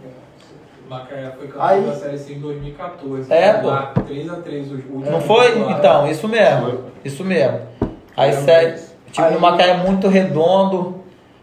Macaé 0.89 1.31
foi 1.37 1.49
Aí- 1.59 1.77
campeão 1.81 1.93
da 1.93 1.99
Série 1.99 2.17
C 2.17 2.33
em 2.33 2.39
2014. 2.39 3.33
É, 3.33 3.53
pô. 3.53 3.67
Lá, 3.67 3.93
3x3 3.93 4.61
os 4.61 4.71
últimos. 4.71 5.09
Não 5.09 5.19
foi? 5.21 5.59
Então, 5.71 6.09
isso 6.09 6.27
mesmo. 6.27 6.85
Isso 7.03 7.23
mesmo. 7.23 7.59
Aí. 8.17 8.31
Tipo, 9.11 9.21
Aí- 9.27 9.35
o 9.37 9.39
Macaé 9.39 9.69
é 9.69 9.77
muito 9.77 10.07
redondo. 10.07 10.97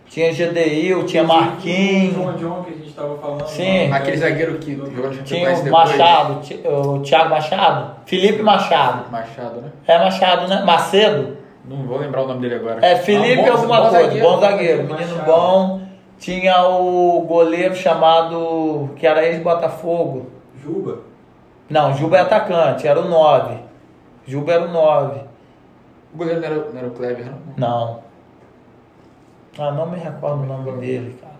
Tinha 0.06 0.32
GDI, 0.32 1.02
tinha 1.06 1.24
O 1.24 1.26
Marquinhos. 1.26 2.14
João 2.14 2.32
John 2.34 2.62
que 2.62 2.70
a 2.70 2.76
gente 2.76 2.92
tava 2.92 3.16
falando. 3.18 3.46
Sim. 3.48 3.88
lá, 3.88 3.96
Aquele 3.96 4.16
é, 4.16 4.20
zagueiro 4.20 4.58
que 4.58 4.76
Tinha 5.24 5.50
o. 5.54 5.70
Machado, 5.70 6.40
o 6.66 6.98
Thiago 7.00 7.30
Machado. 7.30 7.90
Felipe 8.04 8.42
Machado. 8.42 9.10
Machado, 9.10 9.60
né? 9.62 9.68
É 9.86 9.98
Machado, 9.98 10.46
né? 10.48 10.62
Macedo? 10.64 11.38
Não 11.64 11.78
vou 11.86 11.98
lembrar 11.98 12.22
o 12.22 12.28
nome 12.28 12.42
dele 12.42 12.56
agora. 12.56 12.84
É 12.84 12.96
Felipe 12.96 13.40
Ah, 13.40 13.44
bom- 13.46 13.52
alguma 13.52 13.76
bom 13.76 13.88
coisa. 13.88 14.02
zagueiro, 14.04 14.28
bom 14.28 14.38
zagueiro. 14.40 14.82
Menino 14.84 14.98
Machado. 15.16 15.24
bom. 15.26 15.80
Tinha 16.18 16.68
o 16.68 17.20
goleiro 17.22 17.74
chamado. 17.74 18.90
que 18.96 19.06
era 19.06 19.26
ex-Botafogo. 19.26 20.26
Juba. 20.62 20.98
Não, 21.68 21.92
Juba 21.94 22.18
é 22.18 22.20
atacante, 22.20 22.86
era 22.86 23.00
o 23.00 23.08
9. 23.08 23.56
Juba 24.26 24.52
era 24.52 24.64
o 24.64 24.68
9. 24.70 25.20
O 26.14 26.16
goleiro 26.16 26.40
não 26.40 26.46
era, 26.46 26.56
não 26.70 26.78
era 26.78 26.86
o 26.86 26.90
Clever, 26.92 27.26
não? 27.26 27.38
Não. 27.56 28.00
Ah, 29.58 29.70
não 29.72 29.90
me 29.90 29.98
recordo 29.98 30.42
o 30.42 30.46
nome 30.46 30.72
dele, 30.80 31.18
cara. 31.20 31.34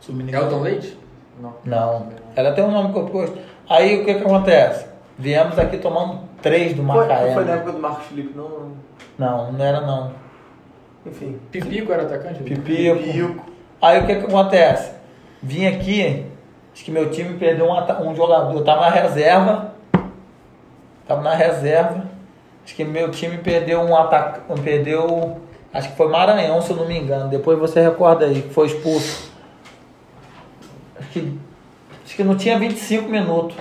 Se 0.00 0.10
o 0.10 0.14
menino- 0.14 0.36
Elton 0.38 0.60
Leite? 0.60 0.98
Não. 1.40 1.54
Não. 1.64 2.08
Era 2.34 2.50
até 2.50 2.62
um 2.64 2.70
nome 2.70 2.92
que 2.92 2.98
eu 2.98 3.06
pus. 3.06 3.30
Aí 3.68 4.00
o 4.00 4.04
que 4.04 4.14
que 4.14 4.24
acontece? 4.24 4.86
Viemos 5.16 5.58
aqui 5.58 5.78
tomando 5.78 6.20
três 6.42 6.74
do 6.74 6.84
Foi, 6.84 6.96
Macaé. 6.96 7.34
foi 7.34 7.44
na 7.44 7.52
né? 7.52 7.56
época 7.58 7.72
do 7.72 7.78
Marcos 7.78 8.06
Felipe, 8.06 8.36
não. 8.36 8.72
Não, 9.18 9.52
não 9.52 9.64
era 9.64 9.80
não. 9.80 10.12
Enfim. 11.06 11.38
Pipico 11.50 11.92
era 11.92 12.02
atacante? 12.02 12.42
Pipico. 12.42 12.98
Pipico. 12.98 13.44
Aí 13.80 14.00
o 14.00 14.06
que 14.06 14.16
que 14.16 14.26
acontece? 14.26 14.92
Vim 15.42 15.66
aqui, 15.66 16.26
acho 16.72 16.84
que 16.84 16.90
meu 16.90 17.10
time 17.10 17.36
perdeu 17.38 17.66
um, 17.66 18.08
um 18.10 18.14
jogador. 18.16 18.52
Eu 18.56 18.64
tava 18.64 18.82
na 18.82 18.90
reserva. 18.90 19.74
Tava 21.06 21.22
na 21.22 21.34
reserva. 21.34 22.07
Acho 22.68 22.74
que 22.74 22.84
meu 22.84 23.10
time 23.10 23.38
perdeu 23.38 23.80
um 23.80 23.96
ataque. 23.96 24.40
Perdeu. 24.62 25.38
Acho 25.72 25.88
que 25.88 25.96
foi 25.96 26.06
Maranhão, 26.08 26.60
se 26.60 26.70
eu 26.70 26.76
não 26.76 26.86
me 26.86 26.98
engano. 26.98 27.30
Depois 27.30 27.58
você 27.58 27.80
recorda 27.80 28.26
aí, 28.26 28.42
que 28.42 28.52
foi 28.52 28.66
expulso. 28.66 29.32
Acho 31.00 31.08
que, 31.08 31.38
acho 32.04 32.14
que 32.14 32.22
não 32.22 32.36
tinha 32.36 32.58
25 32.58 33.08
minutos 33.08 33.56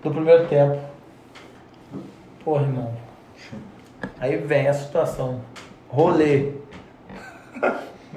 do 0.00 0.12
primeiro 0.12 0.46
tempo. 0.46 0.78
Porra, 2.44 2.62
irmão. 2.62 2.94
Aí 4.20 4.36
vem 4.36 4.68
a 4.68 4.74
situação. 4.74 5.40
Rolê. 5.88 6.52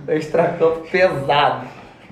Extracampo 0.07 0.87
pesado. 0.91 1.65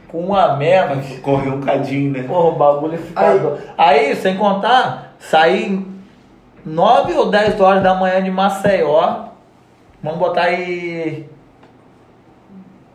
Com 0.07 0.25
um 0.25 0.35
a 0.35 0.57
menos. 0.57 1.19
Correu 1.19 1.53
um 1.53 1.61
cadinho, 1.61 2.11
né? 2.13 2.23
Porra, 2.23 2.49
o 2.49 2.55
bagulho 2.55 2.97
fica. 2.97 3.27
Aí- 3.27 3.37
doido. 3.39 3.61
Aí, 3.77 4.15
sem 4.15 4.35
contar, 4.37 5.13
saí 5.19 5.92
9 6.65 7.13
ou 7.13 7.29
10 7.29 7.59
horas 7.59 7.83
da 7.83 7.93
manhã 7.93 8.23
de 8.23 8.31
Maceió. 8.31 9.25
Vamos 10.01 10.19
botar 10.19 10.43
aí. 10.43 11.29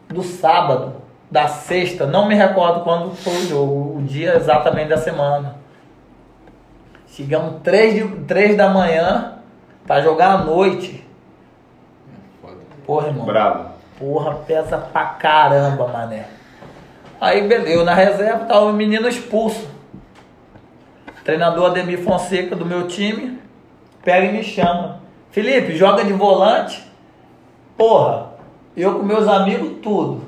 Do 0.09 0.23
sábado, 0.23 1.03
da 1.31 1.49
sexta, 1.49 2.07
não 2.07 2.27
me 2.27 2.35
recordo 2.35 2.83
quando 2.83 3.15
foi 3.15 3.35
o 3.35 3.47
jogo, 3.47 3.99
o 3.99 4.03
dia 4.03 4.37
exatamente 4.37 4.89
da 4.89 4.97
semana. 4.97 5.57
Chegamos 7.09 7.61
3, 7.63 7.95
de, 7.95 8.25
3 8.25 8.57
da 8.57 8.71
manhã 8.71 9.35
pra 9.87 10.01
jogar 10.01 10.33
à 10.33 10.39
noite. 10.39 11.07
Porra, 12.87 13.09
irmão. 13.09 13.27
Bravo. 13.27 13.71
Porra, 13.99 14.37
pesa 14.47 14.79
pra 14.79 15.05
caramba, 15.07 15.89
mané. 15.89 16.27
Aí, 17.21 17.47
beleza, 17.47 17.71
eu 17.71 17.85
na 17.85 17.93
reserva, 17.93 18.45
tava 18.45 18.67
o 18.67 18.73
menino 18.73 19.09
expulso. 19.09 19.69
Treinador 21.25 21.71
Ademir 21.71 22.03
Fonseca 22.03 22.57
do 22.57 22.65
meu 22.65 22.87
time, 22.87 23.39
pega 24.03 24.27
e 24.27 24.33
me 24.33 24.43
chama. 24.43 25.01
Felipe, 25.31 25.77
joga 25.77 26.05
de 26.05 26.13
volante. 26.13 26.83
Porra, 27.77 28.29
eu 28.77 28.97
com 28.97 29.03
meus 29.03 29.29
amigos, 29.29 29.79
tudo. 29.83 30.23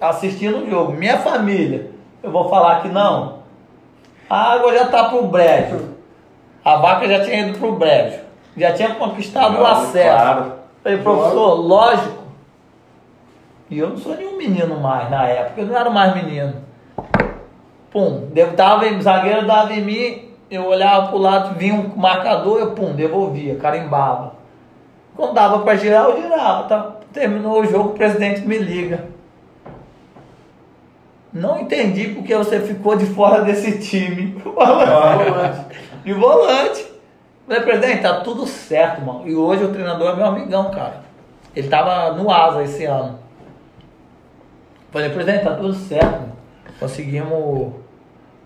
Assistindo 0.00 0.58
o 0.58 0.70
jogo. 0.70 0.92
Minha 0.92 1.18
família. 1.18 1.90
Eu 2.22 2.30
vou 2.30 2.48
falar 2.48 2.82
que 2.82 2.88
não. 2.88 3.40
A 4.28 4.54
água 4.54 4.72
já 4.76 4.86
tá 4.86 5.08
pro 5.08 5.26
brejo. 5.26 5.94
A 6.64 6.76
vaca 6.76 7.06
já 7.06 7.24
tinha 7.24 7.46
ido 7.46 7.58
pro 7.58 7.72
brejo. 7.72 8.18
Já 8.56 8.72
tinha 8.72 8.94
conquistado 8.94 9.60
o 9.60 9.66
acesso. 9.66 10.16
Claro. 10.16 10.52
Falei, 10.82 10.98
professor, 10.98 11.54
lógico. 11.54 12.26
E 13.68 13.78
eu 13.78 13.90
não 13.90 13.96
sou 13.96 14.16
nenhum 14.16 14.36
menino 14.36 14.78
mais 14.80 15.10
na 15.10 15.26
época, 15.26 15.60
eu 15.60 15.66
não 15.66 15.76
era 15.76 15.90
mais 15.90 16.14
menino. 16.14 16.54
Pum, 17.90 18.28
em, 18.34 19.00
zagueiro 19.00 19.46
dava 19.46 19.72
em 19.72 19.82
mim, 19.82 20.30
eu 20.50 20.66
olhava 20.66 21.08
pro 21.08 21.18
lado, 21.18 21.58
vinha 21.58 21.74
um 21.74 21.96
marcador, 21.96 22.58
eu 22.60 22.72
pum, 22.72 22.94
devolvia, 22.94 23.56
carimbava. 23.56 24.34
Quando 25.16 25.34
dava 25.34 25.60
pra 25.60 25.76
girar, 25.76 26.04
eu 26.04 26.22
girava, 26.22 26.68
tá? 26.68 26.96
Terminou 27.12 27.60
o 27.60 27.66
jogo, 27.66 27.90
o 27.90 27.94
presidente 27.94 28.42
me 28.42 28.58
liga. 28.58 29.06
Não 31.32 31.58
entendi 31.58 32.08
porque 32.08 32.34
você 32.34 32.60
ficou 32.60 32.96
de 32.96 33.06
fora 33.06 33.42
desse 33.42 33.78
time. 33.78 34.40
Volante. 34.44 35.76
De 36.04 36.12
volante. 36.12 36.86
Falei, 37.46 37.62
presidente, 37.62 38.02
tá 38.02 38.20
tudo 38.20 38.46
certo, 38.46 39.02
mano. 39.02 39.26
E 39.26 39.34
hoje 39.34 39.64
o 39.64 39.72
treinador 39.72 40.12
é 40.12 40.16
meu 40.16 40.26
amigão, 40.26 40.70
cara. 40.70 41.02
Ele 41.54 41.68
tava 41.68 42.12
no 42.14 42.30
Asa 42.30 42.62
esse 42.62 42.84
ano. 42.84 43.18
Falei, 44.90 45.10
presidente, 45.10 45.44
tá 45.44 45.54
tudo 45.54 45.74
certo, 45.74 46.12
mano. 46.12 46.36
Conseguimos 46.78 47.74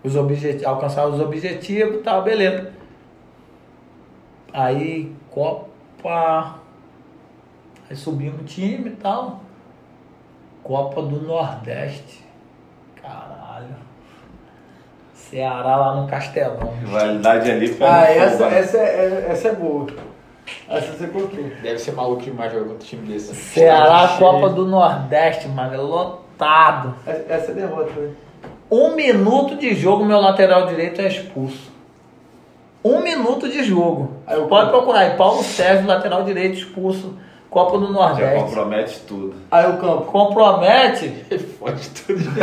os 0.03 0.15
objetivos, 0.15 0.65
alcançar 0.65 1.05
os 1.07 1.19
objetivos 1.19 1.95
e 1.95 1.99
tal, 1.99 2.23
beleza. 2.23 2.71
Aí, 4.53 5.15
Copa. 5.29 6.55
Aí 7.89 7.95
subimos 7.95 8.41
o 8.41 8.43
time 8.43 8.89
e 8.89 8.95
tal. 8.95 9.41
Copa 10.63 11.01
do 11.01 11.21
Nordeste. 11.21 12.25
Caralho. 13.01 13.75
Ceará 15.13 15.75
lá 15.75 16.01
no 16.01 16.07
Castelão. 16.07 16.73
Rivalidade 16.79 17.49
ali 17.49 17.67
foi. 17.67 17.87
Ah, 17.87 18.09
essa, 18.09 18.45
essa, 18.45 18.77
é, 18.77 19.27
essa 19.29 19.47
é 19.49 19.55
boa. 19.55 19.87
Essa 20.67 20.93
você 20.93 21.07
curtiu. 21.07 21.51
Deve 21.61 21.77
ser 21.77 21.93
maluco 21.93 22.21
demais 22.21 22.51
jogar 22.51 22.65
contra 22.65 22.83
um 22.83 22.87
time 22.87 23.07
desse. 23.07 23.33
Ceará, 23.35 24.07
Cheio. 24.07 24.19
Copa 24.19 24.49
do 24.49 24.67
Nordeste, 24.67 25.47
mano, 25.47 25.81
lotado. 25.83 26.95
Essa, 27.05 27.33
essa 27.33 27.51
é 27.51 27.55
derrota, 27.55 27.91
né? 27.99 28.11
Um 28.71 28.95
minuto 28.95 29.55
de 29.57 29.75
jogo, 29.75 30.05
meu 30.05 30.19
lateral 30.21 30.65
direito 30.67 31.01
é 31.01 31.07
expulso. 31.07 31.69
Um 32.83 33.01
minuto 33.01 33.49
de 33.49 33.63
jogo. 33.63 34.13
Aí 34.25 34.37
eu- 34.37 34.47
Pode 34.47 34.69
procurar 34.69 34.99
aí, 35.01 35.09
Paulo 35.17 35.43
Sérgio, 35.43 35.85
lateral 35.85 36.23
direito 36.23 36.55
expulso, 36.57 37.13
Copa 37.49 37.77
do 37.77 37.87
Já 37.87 37.91
Nordeste. 37.91 38.43
compromete 38.45 38.99
tudo. 39.01 39.33
Aí 39.51 39.69
o 39.69 39.75
campo. 39.75 40.03
Compromete. 40.05 41.09
Fode 41.59 41.89
tudo. 41.89 42.21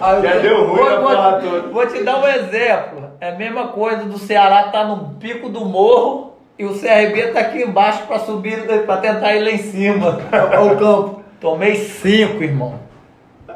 Aí 0.00 0.22
Já 0.22 0.38
deu 0.38 0.68
ruim 0.68 0.76
Vou, 0.78 0.88
a 0.88 1.00
vou- 1.00 1.10
porra 1.10 1.32
toda. 1.42 1.68
vou 1.72 1.86
te 1.88 2.04
dar 2.04 2.20
um 2.22 2.28
exemplo. 2.28 3.10
É 3.20 3.30
a 3.30 3.34
mesma 3.34 3.66
coisa 3.68 4.04
do 4.04 4.18
Ceará 4.18 4.68
tá 4.68 4.84
no 4.84 5.14
pico 5.18 5.48
do 5.48 5.64
morro 5.64 6.34
e 6.56 6.64
o 6.64 6.74
CRB 6.78 7.32
tá 7.32 7.40
aqui 7.40 7.62
embaixo 7.64 8.04
para 8.06 8.20
subir, 8.20 8.62
para 8.86 8.98
tentar 8.98 9.34
ir 9.34 9.42
lá 9.42 9.50
em 9.50 9.58
cima. 9.58 10.20
Olha 10.32 10.72
o 10.72 10.76
campo. 10.78 11.22
Tomei 11.40 11.74
cinco, 11.74 12.44
irmão. 12.44 12.85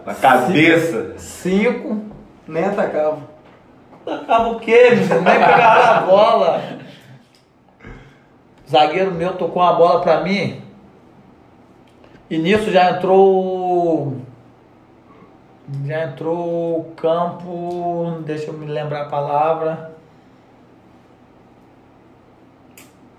Na 0.04 0.14
cabeça. 0.14 1.18
Cinco. 1.18 2.04
Nem 2.46 2.64
atacava. 2.64 3.18
Acaba 4.06 4.48
o 4.48 4.60
quê, 4.60 4.90
menino? 4.90 5.20
Nem 5.20 5.34
pegava 5.34 5.82
a 5.82 6.00
bola. 6.00 6.62
Zagueiro 8.68 9.12
meu 9.12 9.34
tocou 9.36 9.62
uma 9.62 9.72
bola 9.72 10.00
pra 10.00 10.20
mim. 10.22 10.62
E 12.28 12.38
nisso 12.38 12.70
já 12.70 12.92
entrou. 12.92 14.16
Já 15.84 16.04
entrou 16.04 16.80
o 16.80 16.92
campo. 16.96 18.22
Deixa 18.24 18.46
eu 18.46 18.54
me 18.54 18.66
lembrar 18.66 19.02
a 19.02 19.08
palavra. 19.08 19.90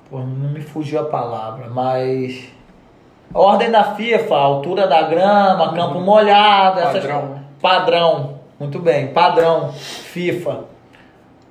Pô, 0.10 0.20
não 0.20 0.52
me 0.52 0.62
fugiu 0.62 1.00
a 1.00 1.06
palavra, 1.06 1.70
mas. 1.70 2.52
Ordem 3.34 3.72
da 3.72 3.84
FIFA, 3.96 4.36
altura 4.36 4.88
da 4.88 5.04
grama, 5.04 5.74
campo 5.74 6.00
molhado, 6.00 6.80
essas 6.80 7.04
Padrão, 7.04 7.26
né? 7.30 7.42
Padrão, 7.62 8.34
muito 8.60 8.80
bem, 8.80 9.08
padrão, 9.14 9.72
FIFA. 9.72 10.60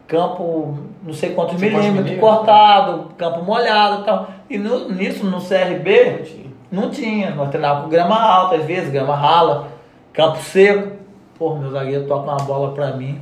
Campo, 0.06 0.76
não 1.02 1.14
sei 1.14 1.30
quantos 1.34 1.60
Não 1.60 1.70
quantos 1.70 1.86
milímetros, 1.86 2.18
cortado, 2.20 3.10
campo 3.16 3.42
molhado 3.44 4.02
e 4.02 4.04
tal. 4.04 4.28
E 4.50 4.58
no- 4.58 4.88
nisso, 4.90 5.24
no 5.24 5.40
CRB, 5.40 6.24
não 6.70 6.90
tinha. 6.90 7.30
Nós 7.30 7.48
treinávamos 7.48 7.84
com 7.84 7.90
grama 7.90 8.20
alta, 8.20 8.56
às 8.56 8.64
vezes, 8.64 8.90
grama 8.90 9.14
rala, 9.14 9.68
campo 10.12 10.38
seco. 10.38 10.96
Pô, 11.38 11.54
meu 11.54 11.70
zagueiro 11.70 12.06
toca 12.06 12.24
uma 12.30 12.36
bola 12.36 12.72
pra 12.74 12.88
mim, 12.88 13.20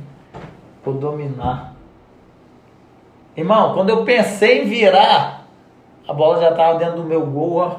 vou 0.83 0.95
dominar. 0.95 1.73
Irmão, 3.37 3.73
quando 3.73 3.89
eu 3.89 4.03
pensei 4.03 4.63
em 4.63 4.67
virar, 4.67 5.45
a 6.07 6.11
bola 6.13 6.41
já 6.41 6.51
tava 6.53 6.77
dentro 6.79 6.97
do 6.97 7.03
meu 7.03 7.25
gol, 7.25 7.57
ó. 7.59 7.71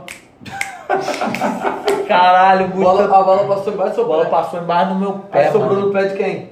Caralho, 2.08 2.64
A 2.64 2.68
muito. 2.68 2.82
bola, 2.82 3.04
a 3.04 3.22
bola 3.22 3.44
passou 3.56 3.72
embaixo 3.72 4.00
A 4.00 4.02
do 4.02 4.08
bola 4.08 4.24
pé. 4.24 4.30
passou 4.30 4.60
embaixo 4.60 4.88
do 4.90 4.94
meu 4.96 5.12
pé. 5.12 5.46
Aí 5.46 5.52
sobrou 5.52 5.74
mano. 5.74 5.86
no 5.86 5.92
pé 5.92 6.04
de 6.04 6.14
quem? 6.16 6.50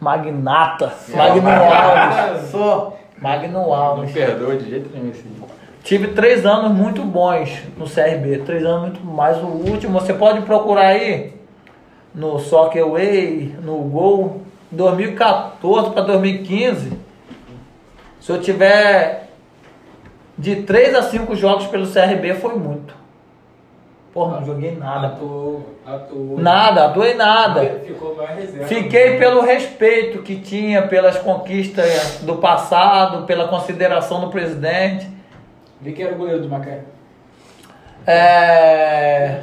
Magnata. 0.00 0.92
Magno 1.14 1.48
Alves. 1.48 2.50
Só. 2.50 2.96
Magno 3.20 3.52
Não 3.52 3.72
Alves. 3.72 4.12
perdoa 4.12 4.56
de 4.56 4.68
jeito 4.70 4.90
nenhum 4.94 5.10
esse. 5.10 5.24
Tive 5.82 6.08
três 6.08 6.44
anos 6.46 6.72
muito 6.72 7.02
bons 7.02 7.62
no 7.76 7.86
CRB. 7.86 8.38
Três 8.44 8.64
anos 8.64 8.82
muito 8.82 9.04
mais. 9.04 9.38
O 9.38 9.46
último, 9.46 9.98
você 10.00 10.12
pode 10.14 10.40
procurar 10.42 10.88
aí 10.88 11.34
no 12.14 12.38
Soccer 12.38 12.86
Way, 12.88 13.56
no 13.62 13.76
Gol. 13.78 14.42
2014 14.70 15.90
para 15.90 16.02
2015. 16.02 16.92
Se 18.20 18.32
eu 18.32 18.40
tiver 18.40 19.28
de 20.36 20.56
3 20.62 20.94
a 20.96 21.02
5 21.02 21.36
jogos 21.36 21.66
pelo 21.68 21.86
CRB, 21.86 22.34
foi 22.34 22.54
muito. 22.56 22.94
Porra, 24.14 24.38
não 24.38 24.46
joguei 24.46 24.76
nada. 24.76 25.08
Atuou, 25.08 25.74
atuou. 25.84 26.38
Nada, 26.38 26.86
atuei 26.86 27.14
nada. 27.14 27.80
Ficou 27.84 28.14
mais 28.14 28.38
reserva. 28.38 28.66
Fiquei 28.68 29.18
pelo 29.18 29.40
respeito 29.40 30.22
que 30.22 30.36
tinha 30.36 30.82
pelas 30.82 31.18
conquistas 31.18 32.20
do 32.22 32.36
passado, 32.36 33.26
pela 33.26 33.48
consideração 33.48 34.20
do 34.20 34.28
presidente. 34.28 35.10
Vi 35.80 35.92
que 35.92 36.04
era 36.04 36.14
o 36.14 36.16
goleiro 36.16 36.42
do 36.42 36.48
Macaé. 36.48 36.82
É... 38.06 39.40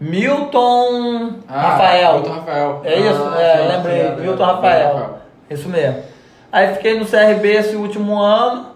Milton 0.00 1.40
Rafael. 1.46 2.14
Milton 2.14 2.32
Rafael. 2.32 2.82
É 2.84 2.98
isso? 3.00 3.22
Ah, 3.22 3.42
é, 3.42 3.56
sim, 3.56 3.68
lembrei. 3.68 4.02
sim, 4.02 4.20
Milton 4.22 4.44
Rafael. 4.44 4.94
Rafael. 4.94 5.18
Isso 5.50 5.68
mesmo. 5.68 6.02
Aí 6.50 6.74
fiquei 6.74 6.98
no 6.98 7.04
CRB 7.04 7.48
esse 7.48 7.76
último 7.76 8.18
ano, 8.18 8.68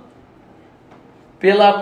pela, 1.39 1.81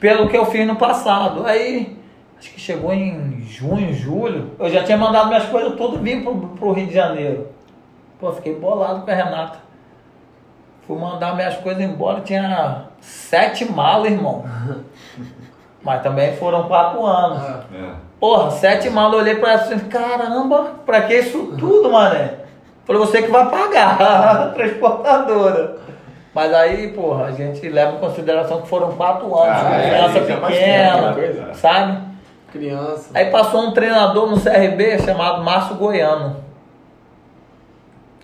pelo 0.00 0.28
que 0.28 0.36
eu 0.36 0.46
fiz 0.46 0.66
no 0.66 0.76
passado. 0.76 1.44
Aí, 1.46 1.98
acho 2.44 2.52
que 2.52 2.60
chegou 2.60 2.92
em 2.92 3.40
junho, 3.48 3.92
julho, 3.94 4.50
eu 4.58 4.70
já 4.70 4.84
tinha 4.84 4.98
mandado 4.98 5.28
minhas 5.28 5.46
coisas 5.46 5.74
tudo 5.76 5.98
vir 5.98 6.22
pro, 6.22 6.34
pro 6.36 6.72
Rio 6.72 6.86
de 6.86 6.94
Janeiro. 6.94 7.48
Pô, 8.20 8.30
fiquei 8.32 8.54
bolado 8.54 9.02
com 9.02 9.10
a 9.10 9.14
Renata. 9.14 9.58
Fui 10.86 10.98
mandar 10.98 11.34
minhas 11.34 11.56
coisas 11.56 11.82
embora, 11.82 12.20
tinha 12.20 12.84
sete 13.00 13.64
malas, 13.64 14.12
irmão. 14.12 14.44
Mas 15.82 16.02
também 16.02 16.36
foram 16.36 16.64
quatro 16.64 17.04
anos. 17.04 17.42
É. 17.74 17.90
Porra, 18.20 18.50
sete 18.50 18.88
malas, 18.90 19.14
eu 19.14 19.18
olhei 19.20 19.34
pra 19.36 19.52
ela 19.52 19.62
assim, 19.62 19.78
caramba, 19.80 20.72
pra 20.84 21.02
que 21.02 21.14
isso 21.14 21.54
tudo, 21.58 21.90
mané? 21.90 22.34
Falei, 22.84 23.00
você 23.00 23.22
que 23.22 23.30
vai 23.30 23.50
pagar, 23.50 24.00
a 24.00 24.46
transportadora. 24.52 25.76
Mas 26.34 26.52
aí, 26.52 26.88
porra, 26.92 27.26
a 27.26 27.30
gente 27.32 27.66
leva 27.68 27.96
em 27.96 28.00
consideração 28.00 28.60
que 28.62 28.68
foram 28.68 28.92
quatro 28.92 29.26
anos, 29.34 29.62
Ah, 29.62 29.74
é, 29.76 29.88
criança 29.88 30.18
é 30.18 30.36
pequena, 30.36 31.12
né? 31.12 31.54
sabe? 31.54 32.13
Criança. 32.54 33.10
Aí 33.12 33.32
passou 33.32 33.62
um 33.62 33.72
treinador 33.72 34.30
no 34.30 34.40
CRB 34.40 35.00
chamado 35.00 35.42
Márcio 35.42 35.74
Goiano. 35.74 36.36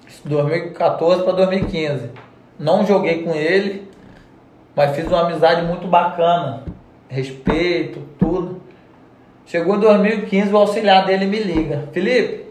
Isso 0.07 0.27
2014 0.29 1.25
para 1.25 1.33
2015. 1.33 2.11
Não 2.57 2.87
joguei 2.87 3.25
com 3.25 3.35
ele, 3.35 3.91
mas 4.77 4.95
fiz 4.95 5.05
uma 5.09 5.23
amizade 5.23 5.63
muito 5.63 5.89
bacana. 5.89 6.63
Respeito, 7.09 8.01
tudo. 8.21 8.63
Chegou 9.45 9.75
em 9.75 9.81
2015, 9.81 10.53
o 10.53 10.59
auxiliar 10.59 11.07
dele 11.07 11.27
me 11.27 11.41
liga. 11.41 11.89
Felipe, 11.93 12.47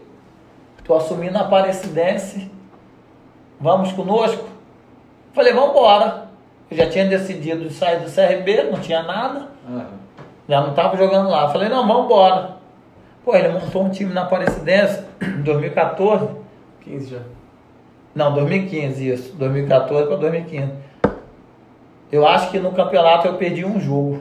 tô 0.84 0.94
assumindo 0.94 1.38
a 1.38 1.42
Aparecidense. 1.42 2.50
Vamos 3.58 3.90
conosco? 3.92 4.44
Falei, 5.32 5.54
vamos 5.54 5.70
embora. 5.70 6.28
Eu 6.70 6.76
já 6.76 6.90
tinha 6.90 7.06
decidido 7.06 7.70
sair 7.70 8.00
do 8.00 8.10
CRB, 8.10 8.64
não 8.64 8.80
tinha 8.80 9.02
nada. 9.02 9.48
Aham. 9.66 9.99
Já 10.50 10.60
não 10.60 10.74
tava 10.74 10.96
jogando 10.96 11.30
lá. 11.30 11.48
Falei, 11.48 11.68
não, 11.68 11.86
vamos 11.86 12.06
embora. 12.06 12.56
Pô, 13.24 13.36
ele 13.36 13.48
montou 13.50 13.84
um 13.84 13.88
time 13.90 14.12
na 14.12 14.22
Aparecidense 14.22 15.04
em 15.22 15.42
2014. 15.42 16.28
15 16.80 17.06
já. 17.10 17.20
Não, 18.14 18.32
2015, 18.34 19.08
isso. 19.08 19.36
2014 19.36 20.08
para 20.08 20.16
2015. 20.16 20.72
Eu 22.10 22.26
acho 22.26 22.50
que 22.50 22.58
no 22.58 22.72
campeonato 22.72 23.28
eu 23.28 23.34
perdi 23.34 23.64
um 23.64 23.78
jogo. 23.78 24.20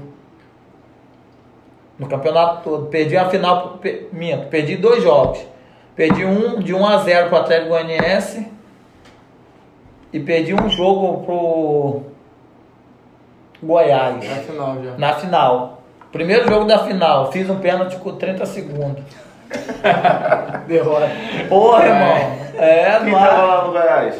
No 1.97 2.07
campeonato 2.07 2.61
todo. 2.63 2.85
Perdi 2.87 3.17
a 3.17 3.27
final, 3.27 3.61
pro- 3.69 3.77
pe- 3.79 4.07
minto, 4.13 4.47
perdi 4.49 4.77
dois 4.77 5.01
jogos. 5.01 5.39
Perdi 5.95 6.23
um 6.23 6.59
de 6.59 6.73
1 6.75 6.85
a 6.85 6.97
0 6.99 7.29
pro 7.29 7.37
Atlético 7.39 7.69
Goianiense. 7.69 8.47
E 10.13 10.19
perdi 10.19 10.53
um 10.53 10.69
jogo 10.69 11.23
pro 11.25 12.01
Goiás. 13.63 14.23
Na 14.29 14.35
final 14.35 14.83
já. 14.83 14.97
Na 14.97 15.13
final. 15.15 15.78
Primeiro 16.11 16.47
jogo 16.49 16.65
da 16.65 16.79
final, 16.79 17.31
fiz 17.31 17.49
um 17.49 17.59
pênalti 17.59 17.95
com 17.97 18.15
30 18.15 18.45
segundos. 18.45 19.03
Derrota. 20.67 21.09
Porra, 21.47 21.85
irmão. 21.85 22.17
É, 22.57 22.99
Quem 22.99 23.11
no, 23.11 23.17
tava 23.17 23.41
lá 23.43 23.63
no 23.65 23.71
Goiás? 23.71 24.15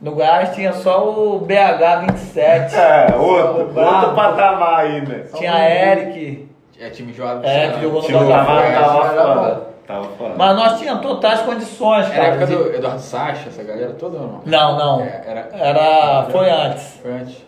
no 0.00 0.12
Goiás 0.12 0.54
tinha 0.54 0.72
só 0.72 1.08
o 1.08 1.38
BH 1.40 2.06
27. 2.10 2.74
É, 2.74 3.14
outro, 3.16 3.78
outro 3.78 4.14
patamar 4.14 4.80
aí, 4.80 5.00
né? 5.06 5.24
Tinha 5.34 5.68
Eric. 5.92 6.48
É 6.80 6.90
time 6.90 7.12
jovem. 7.12 7.48
É, 7.48 7.68
que 7.70 7.80
jogou 7.82 8.02
no 8.02 8.08
Botafogo. 8.18 8.60
tava, 8.74 9.14
tava. 9.14 9.72
Tava 9.86 10.04
foda. 10.16 10.34
Mas 10.36 10.56
nós 10.56 10.78
tínhamos 10.78 11.02
totais 11.02 11.40
condições, 11.42 12.06
Era 12.06 12.12
a 12.12 12.16
cara. 12.16 12.26
época 12.28 12.46
do 12.46 12.74
Eduardo 12.74 13.00
Sacha, 13.00 13.48
essa 13.48 13.62
galera 13.62 13.92
toda 13.94 14.16
ou 14.18 14.26
não? 14.26 14.40
Não, 14.46 14.78
não. 14.78 15.00
É, 15.02 15.22
era- 15.26 15.48
Era. 15.52 16.26
Foi 16.30 16.48
antes. 16.50 16.98
Foi 17.02 17.12
antes. 17.12 17.44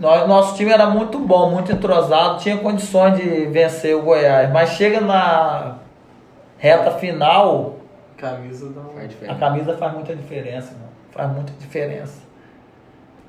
Nós, 0.00 0.26
nosso 0.26 0.56
time 0.56 0.72
era 0.72 0.86
muito 0.86 1.18
bom, 1.18 1.50
muito 1.50 1.70
entrosado, 1.70 2.40
tinha 2.40 2.56
condições 2.56 3.18
de 3.18 3.46
vencer 3.46 3.94
o 3.94 4.02
Goiás. 4.02 4.50
Mas 4.50 4.70
chega 4.70 5.00
na 5.00 5.76
reta 6.56 6.90
final, 6.92 7.76
Camisa. 8.20 8.70
Faz 8.94 9.30
A 9.30 9.34
camisa 9.34 9.76
faz 9.78 9.94
muita 9.94 10.14
diferença, 10.14 10.72
mano. 10.72 10.90
Faz 11.10 11.32
muita 11.32 11.52
diferença. 11.58 12.20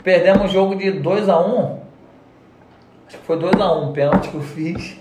Perdemos 0.03 0.45
o 0.45 0.47
jogo 0.47 0.75
de 0.75 0.91
2x1. 0.91 1.77
Acho 3.07 3.17
que 3.17 3.25
foi 3.25 3.37
2x1 3.37 3.89
o 3.89 3.93
pênalti 3.93 4.29
que 4.29 4.35
eu 4.35 4.41
fiz. 4.41 4.97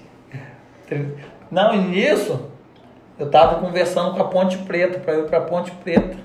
Não, 1.50 1.74
e 1.74 1.78
nisso, 1.78 2.50
eu 3.18 3.30
tava 3.30 3.60
conversando 3.60 4.14
com 4.14 4.22
a 4.22 4.26
Ponte 4.26 4.58
Preta, 4.58 5.00
pra 5.00 5.14
ir 5.14 5.26
pra 5.26 5.40
Ponte 5.40 5.70
Preta. 5.72 6.16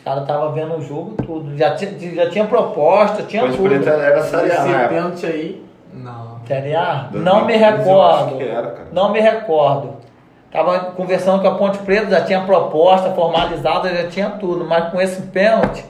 Os 0.00 0.04
caras 0.04 0.22
estavam 0.22 0.52
vendo 0.52 0.76
o 0.78 0.82
jogo 0.82 1.14
tudo. 1.22 1.54
Já 1.58 1.74
tinha, 1.74 2.14
já 2.14 2.30
tinha 2.30 2.46
proposta, 2.46 3.22
tinha 3.24 3.42
Ponte 3.42 3.56
tudo. 3.58 3.68
Preta 3.68 3.90
era 3.90 4.22
Série 4.22 4.50
A 4.50 4.54
época. 4.64 4.88
pênalti 4.88 5.26
aí. 5.26 5.62
Não. 5.92 6.40
Série 6.46 6.74
A? 6.74 7.08
2015 7.12 7.24
Não 7.24 7.44
me 7.44 7.56
recordo. 7.56 8.36
que 8.38 8.42
era, 8.44 8.66
cara. 8.68 8.88
Não 8.92 9.12
me 9.12 9.20
recordo. 9.20 9.96
Tava 10.50 10.78
conversando 10.96 11.42
com 11.42 11.48
a 11.48 11.54
Ponte 11.54 11.78
Preta, 11.80 12.10
já 12.10 12.22
tinha 12.24 12.40
proposta 12.40 13.10
formalizada, 13.10 13.94
já 13.94 14.08
tinha 14.08 14.30
tudo, 14.30 14.64
mas 14.64 14.90
com 14.90 14.98
esse 15.00 15.20
pênalti. 15.22 15.84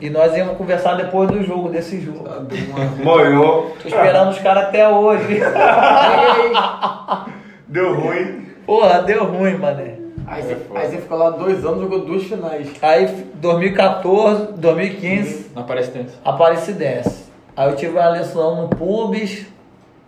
E 0.00 0.10
nós 0.10 0.36
íamos 0.36 0.56
conversar 0.58 0.94
depois 0.96 1.30
do 1.30 1.42
jogo, 1.42 1.68
desse 1.70 2.00
jogo. 2.00 2.24
Uma- 2.28 2.84
Moiou. 3.02 3.74
Tô 3.80 3.88
esperando 3.88 4.30
os 4.30 4.38
caras 4.40 4.64
até 4.64 4.88
hoje. 4.88 5.40
Deu 7.68 7.94
ruim. 8.00 8.48
Porra, 8.66 9.02
deu 9.02 9.24
ruim, 9.24 9.56
mané. 9.56 9.97
Aí 10.30 10.42
você, 10.42 10.56
aí 10.74 10.88
você 10.88 10.98
ficou 10.98 11.16
lá 11.16 11.30
dois 11.30 11.64
anos, 11.64 11.80
jogou 11.80 12.04
duas 12.04 12.24
finais. 12.24 12.70
Aí 12.82 13.06
2014, 13.34 14.52
2015, 14.52 15.52
Não 15.54 15.62
aparece 15.62 15.90
tanto. 15.90 16.12
Aparecidense. 16.22 17.24
Aí 17.56 17.70
eu 17.70 17.76
tive 17.76 17.98
uma 17.98 18.08
lesão 18.10 18.62
no 18.62 18.68
pubis, 18.68 19.46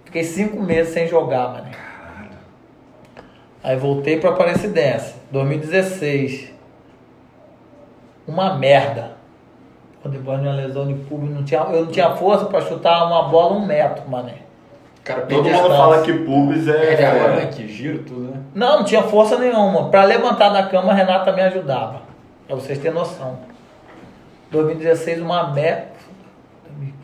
fiquei 0.04 0.22
cinco 0.22 0.62
meses 0.62 0.92
sem 0.92 1.08
jogar, 1.08 1.48
mané. 1.48 1.70
Aí 3.62 3.76
voltei 3.76 4.18
pra 4.20 4.30
Aparecidense. 4.30 5.14
2016. 5.30 6.52
Uma 8.26 8.56
merda. 8.56 9.16
Quando 10.02 10.18
depois 10.18 10.40
de 10.40 10.46
uma 10.46 10.54
lesão 10.54 10.86
de 10.86 10.94
público, 10.94 11.34
não 11.34 11.44
tinha, 11.44 11.60
eu 11.60 11.84
não 11.86 11.92
tinha 11.92 12.14
força 12.16 12.46
pra 12.46 12.60
chutar 12.60 13.06
uma 13.06 13.28
bola 13.28 13.56
um 13.56 13.66
metro, 13.66 14.08
mané. 14.08 14.49
Cara, 15.10 15.26
Todo 15.26 15.44
mundo 15.44 15.72
a 15.72 15.76
fala 15.76 16.02
que 16.02 16.12
pubis 16.12 16.68
é. 16.68 16.72
Perde 16.72 17.04
agora, 17.04 17.36
né? 17.36 17.46
Que 17.46 17.66
giro 17.66 18.04
tudo, 18.04 18.30
né? 18.30 18.40
Não, 18.54 18.78
não 18.78 18.84
tinha 18.84 19.02
força 19.02 19.36
nenhuma. 19.36 19.90
Pra 19.90 20.04
levantar 20.04 20.50
da 20.50 20.62
cama, 20.68 20.92
a 20.92 20.94
Renata 20.94 21.32
me 21.32 21.42
ajudava. 21.42 22.02
Pra 22.46 22.54
vocês 22.54 22.78
terem 22.78 22.94
noção. 22.94 23.38
2016, 24.52 25.20
uma 25.20 25.52
merda. 25.52 25.90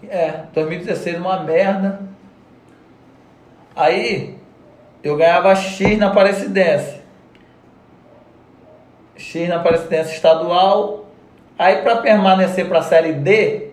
É, 0.08 0.42
2016, 0.54 1.18
uma 1.18 1.40
merda. 1.40 2.00
Aí, 3.74 4.38
eu 5.02 5.16
ganhava 5.16 5.54
X 5.56 5.98
na 5.98 6.06
Aparecidense. 6.08 7.00
X 9.16 9.48
na 9.48 9.56
Aparecidense 9.56 10.14
estadual. 10.14 11.06
Aí, 11.58 11.82
para 11.82 11.96
permanecer 11.96 12.68
para 12.68 12.78
a 12.78 12.82
Série 12.82 13.14
D, 13.14 13.70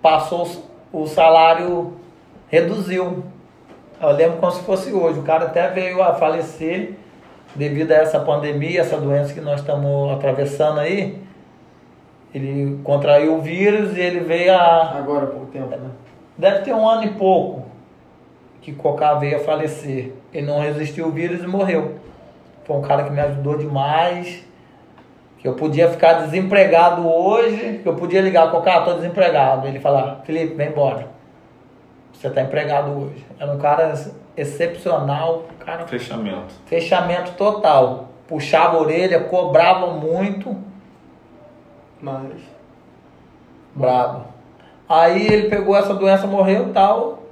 passou 0.00 0.48
o 0.92 1.06
salário, 1.06 1.96
reduziu. 2.48 3.24
Eu 4.00 4.12
lembro 4.12 4.38
como 4.38 4.50
se 4.50 4.62
fosse 4.62 4.92
hoje. 4.92 5.18
O 5.18 5.22
cara 5.22 5.46
até 5.46 5.68
veio 5.68 6.02
a 6.02 6.14
falecer 6.14 6.94
devido 7.54 7.92
a 7.92 7.96
essa 7.96 8.18
pandemia, 8.18 8.80
essa 8.80 8.96
doença 8.96 9.34
que 9.34 9.40
nós 9.40 9.60
estamos 9.60 10.12
atravessando 10.12 10.80
aí. 10.80 11.18
Ele 12.32 12.80
contraiu 12.82 13.34
o 13.34 13.42
vírus 13.42 13.96
e 13.96 14.00
ele 14.00 14.20
veio 14.20 14.54
a. 14.54 14.96
Agora 14.96 15.26
pouco 15.26 15.46
tempo, 15.46 15.68
né? 15.68 15.90
Deve 16.38 16.60
ter 16.60 16.72
um 16.72 16.88
ano 16.88 17.04
e 17.04 17.10
pouco 17.10 17.66
que 18.62 18.72
Cocá 18.72 19.14
veio 19.14 19.36
a 19.36 19.40
falecer. 19.40 20.12
Ele 20.32 20.46
não 20.46 20.60
resistiu 20.60 21.06
ao 21.06 21.10
vírus 21.10 21.42
e 21.42 21.46
morreu. 21.46 21.96
Foi 22.64 22.76
um 22.76 22.82
cara 22.82 23.04
que 23.04 23.10
me 23.10 23.20
ajudou 23.20 23.58
demais. 23.58 24.48
Que 25.38 25.48
eu 25.48 25.54
podia 25.54 25.88
ficar 25.88 26.24
desempregado 26.24 27.06
hoje, 27.06 27.80
que 27.82 27.88
eu 27.88 27.94
podia 27.96 28.20
ligar, 28.20 28.50
Cocá, 28.50 28.82
tô 28.82 28.94
desempregado. 28.94 29.66
Ele 29.66 29.80
falar, 29.80 30.20
Felipe, 30.24 30.54
vem 30.54 30.68
embora. 30.68 31.19
Você 32.20 32.28
tá 32.28 32.42
empregado 32.42 32.90
hoje. 32.90 33.24
Era 33.38 33.50
um 33.50 33.58
cara 33.58 33.94
excepcional, 34.36 35.44
cara 35.64 35.86
Fechamento. 35.86 36.52
fechamento 36.66 37.32
total. 37.32 38.10
Puxava 38.28 38.76
a 38.76 38.80
orelha, 38.80 39.20
cobrava 39.20 39.86
muito. 39.86 40.54
Mas. 41.98 42.34
Brabo. 43.74 44.26
Aí 44.86 45.28
ele 45.28 45.48
pegou 45.48 45.74
essa 45.74 45.94
doença, 45.94 46.26
morreu 46.26 46.68
e 46.68 46.72
tal. 46.72 47.22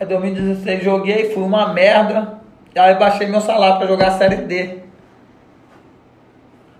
Aí 0.00 0.06
2016 0.06 0.82
joguei, 0.82 1.30
fui 1.30 1.44
uma 1.44 1.72
merda. 1.72 2.40
Aí 2.76 2.96
baixei 2.96 3.28
meu 3.28 3.40
salário 3.40 3.78
pra 3.78 3.86
jogar 3.86 4.08
a 4.08 4.18
série 4.18 4.36
D. 4.38 4.80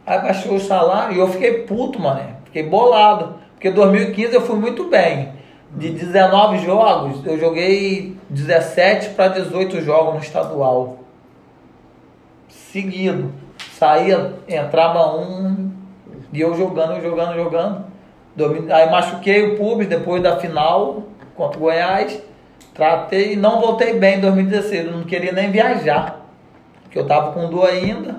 Aí 0.05 0.21
baixou 0.21 0.55
o 0.57 0.61
salário 0.61 1.15
e 1.15 1.21
eu 1.21 1.29
fiquei 1.29 1.63
puto, 1.63 2.01
mané. 2.01 2.39
Fiquei 2.47 2.65
bolado. 2.65 3.37
Porque 3.53 3.71
2015 3.71 4.35
eu 4.35 4.41
fui 4.41 4.57
muito 4.57 4.89
bem. 4.91 5.36
De 5.73 5.91
19 5.91 6.59
jogos, 6.59 7.27
eu 7.27 7.39
joguei 7.39 8.17
17 8.31 9.11
para 9.11 9.29
18 9.29 9.83
jogos 9.83 10.15
no 10.15 10.21
estadual. 10.21 10.99
Seguido. 12.49 13.33
Saía, 13.73 14.33
entrava 14.49 15.17
um, 15.17 15.71
e 16.33 16.41
eu 16.41 16.57
jogando, 16.57 17.01
jogando, 17.03 17.35
jogando. 17.35 17.85
Aí 18.71 18.91
machuquei 18.91 19.53
o 19.53 19.57
pubis 19.59 19.89
depois 19.89 20.23
da 20.23 20.39
final 20.39 21.05
contra 21.35 21.59
o 21.59 21.61
Goiás. 21.61 22.23
Tratei 22.75 23.33
e 23.33 23.37
não 23.37 23.61
voltei 23.61 23.99
bem 23.99 24.19
em 24.19 24.21
2016. 24.21 24.87
Eu 24.87 24.93
não 24.93 25.05
queria 25.05 25.33
nem 25.33 25.51
viajar. 25.51 26.21
Porque 26.83 26.99
eu 26.99 27.07
tava 27.07 27.33
com 27.33 27.49
dor 27.49 27.69
ainda. 27.69 28.17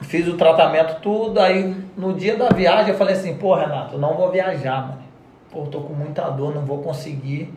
Fiz 0.00 0.26
o 0.26 0.36
tratamento 0.36 1.00
tudo. 1.02 1.38
Aí 1.38 1.76
no 1.96 2.14
dia 2.14 2.36
da 2.36 2.48
viagem 2.48 2.92
eu 2.92 2.98
falei 2.98 3.14
assim, 3.14 3.36
pô 3.36 3.54
Renato, 3.54 3.98
não 3.98 4.14
vou 4.14 4.30
viajar, 4.30 4.88
mano. 4.88 5.09
Pô, 5.50 5.66
tô 5.66 5.80
com 5.80 5.92
muita 5.92 6.28
dor, 6.30 6.54
não 6.54 6.62
vou 6.62 6.78
conseguir. 6.82 7.52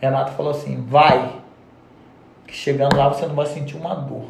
Renato 0.00 0.32
falou 0.32 0.50
assim, 0.50 0.84
vai. 0.86 1.40
Que 2.46 2.54
chegando 2.54 2.96
lá 2.96 3.08
você 3.08 3.26
não 3.26 3.34
vai 3.34 3.46
sentir 3.46 3.76
uma 3.76 3.94
dor. 3.94 4.26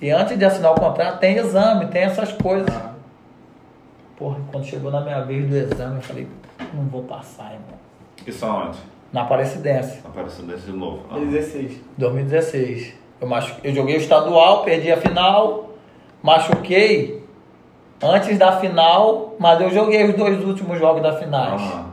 E 0.00 0.10
antes 0.10 0.38
de 0.38 0.44
assinar 0.44 0.72
o 0.72 0.80
contrato, 0.80 1.20
tem 1.20 1.36
exame, 1.36 1.86
tem 1.88 2.02
essas 2.02 2.32
coisas. 2.32 2.74
Porra, 4.16 4.38
quando 4.50 4.64
chegou 4.64 4.90
na 4.90 5.00
minha 5.00 5.22
vez 5.22 5.46
do 5.48 5.56
exame, 5.56 5.96
eu 5.96 6.02
falei, 6.02 6.28
não 6.72 6.84
vou 6.84 7.02
passar, 7.02 7.52
irmão. 7.52 7.78
Isso 8.26 8.44
aonde? 8.44 8.78
Na 9.12 9.22
Aparecidense, 9.22 10.00
Apareceu 10.04 10.44
desse 10.46 10.66
de 10.66 10.72
novo. 10.72 11.04
Ah. 11.10 11.18
16. 11.18 11.80
2016. 11.98 12.94
Eu, 13.20 13.28
machu... 13.28 13.56
eu 13.62 13.74
joguei 13.74 13.96
o 13.96 13.98
estadual, 13.98 14.62
perdi 14.62 14.90
a 14.90 14.96
final, 14.96 15.70
machuquei 16.22 17.19
antes 18.02 18.38
da 18.38 18.52
final, 18.52 19.34
mas 19.38 19.60
eu 19.60 19.70
joguei 19.70 20.04
os 20.04 20.14
dois 20.14 20.44
últimos 20.44 20.78
jogos 20.78 21.02
da 21.02 21.16
finais. 21.16 21.60
Ah. 21.62 21.84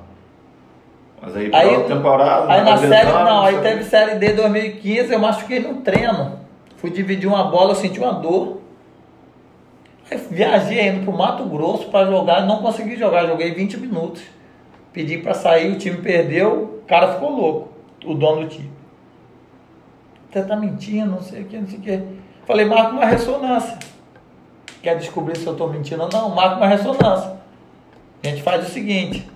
Mas 1.21 1.35
aí, 1.35 1.51
Aí- 1.53 1.83
temporada. 1.83 2.51
Aí 2.51 2.63
na 2.63 2.77
série, 2.77 3.07
exame, 3.09 3.23
não, 3.29 3.41
aí 3.41 3.57
teve 3.59 3.83
série 3.83 4.15
D 4.15 4.33
2015, 4.33 5.11
eu 5.11 5.19
machuquei 5.19 5.59
no 5.59 5.75
treino. 5.81 6.39
Fui 6.77 6.89
dividir 6.91 7.27
uma 7.27 7.45
bola, 7.45 7.71
eu 7.71 7.75
senti 7.75 7.99
uma 7.99 8.13
dor. 8.13 8.61
Aí 10.09 10.17
viajei 10.29 10.87
indo 10.87 11.03
pro 11.03 11.11
Mato 11.17 11.43
Grosso 11.45 11.89
pra 11.89 12.05
jogar, 12.05 12.45
não 12.45 12.61
consegui 12.61 12.95
jogar, 12.95 13.25
joguei 13.25 13.51
20 13.53 13.77
minutos. 13.77 14.21
Pedi 14.93 15.17
pra 15.17 15.33
sair, 15.33 15.71
o 15.71 15.77
time 15.77 15.97
perdeu, 15.97 16.81
o 16.83 16.87
cara 16.87 17.13
ficou 17.13 17.31
louco, 17.31 17.69
o 18.05 18.13
dono 18.13 18.43
do 18.43 18.47
time. 18.47 18.71
Você 20.31 20.43
tá 20.43 20.55
mentindo, 20.55 21.11
não 21.11 21.21
sei 21.21 21.41
o 21.41 21.45
que, 21.45 21.57
não 21.57 21.67
sei 21.67 21.79
o 21.79 21.81
que. 21.81 22.03
Falei, 22.45 22.65
marca 22.65 22.91
uma 22.91 23.05
ressonância. 23.05 23.77
Quer 24.81 24.97
descobrir 24.97 25.37
se 25.37 25.45
eu 25.45 25.55
tô 25.55 25.67
mentindo 25.67 26.03
ou 26.03 26.09
não? 26.09 26.29
Marca 26.29 26.57
uma 26.57 26.67
ressonância. 26.67 27.37
A 28.23 28.27
gente 28.27 28.43
faz 28.43 28.67
o 28.67 28.71
seguinte, 28.71 29.29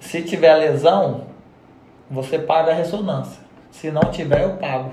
se 0.00 0.22
tiver 0.22 0.54
lesão, 0.54 1.26
você 2.10 2.38
paga 2.38 2.72
a 2.72 2.74
ressonância. 2.74 3.40
Se 3.70 3.90
não 3.90 4.02
tiver, 4.10 4.42
eu 4.42 4.56
pago. 4.56 4.92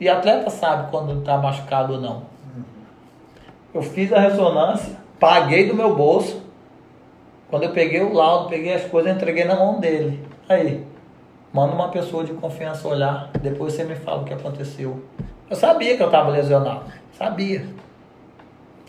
E 0.00 0.08
atleta 0.08 0.50
sabe 0.50 0.90
quando 0.90 1.18
está 1.18 1.38
machucado 1.38 1.94
ou 1.94 2.00
não. 2.00 2.22
Eu 3.72 3.82
fiz 3.82 4.12
a 4.12 4.18
ressonância, 4.18 4.96
paguei 5.18 5.66
do 5.68 5.74
meu 5.74 5.94
bolso. 5.94 6.42
Quando 7.50 7.64
eu 7.64 7.72
peguei 7.72 8.02
o 8.02 8.12
laudo, 8.12 8.48
peguei 8.48 8.74
as 8.74 8.84
coisas, 8.84 9.14
entreguei 9.14 9.44
na 9.44 9.56
mão 9.56 9.80
dele. 9.80 10.22
Aí, 10.48 10.86
manda 11.52 11.74
uma 11.74 11.88
pessoa 11.88 12.24
de 12.24 12.32
confiança 12.34 12.86
olhar, 12.86 13.30
depois 13.40 13.72
você 13.72 13.84
me 13.84 13.94
fala 13.94 14.22
o 14.22 14.24
que 14.24 14.34
aconteceu. 14.34 15.02
Eu 15.48 15.56
sabia 15.56 15.96
que 15.96 16.02
eu 16.02 16.06
estava 16.06 16.28
lesionado, 16.28 16.84
sabia. 17.12 17.66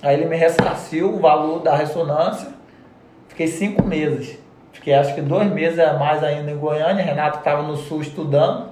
Aí 0.01 0.15
ele 0.15 0.25
me 0.25 0.35
ressarciu 0.35 1.13
o 1.13 1.19
valor 1.19 1.59
da 1.59 1.75
ressonância. 1.75 2.49
Fiquei 3.27 3.47
cinco 3.47 3.83
meses. 3.85 4.37
Fiquei 4.71 4.93
acho 4.93 5.13
que 5.13 5.21
dois 5.21 5.51
meses 5.51 5.77
a 5.79 5.93
mais 5.93 6.23
ainda 6.23 6.49
em 6.51 6.57
Goiânia. 6.57 7.03
Renato 7.03 7.39
estava 7.39 7.63
no 7.63 7.75
sul 7.75 8.01
estudando. 8.01 8.67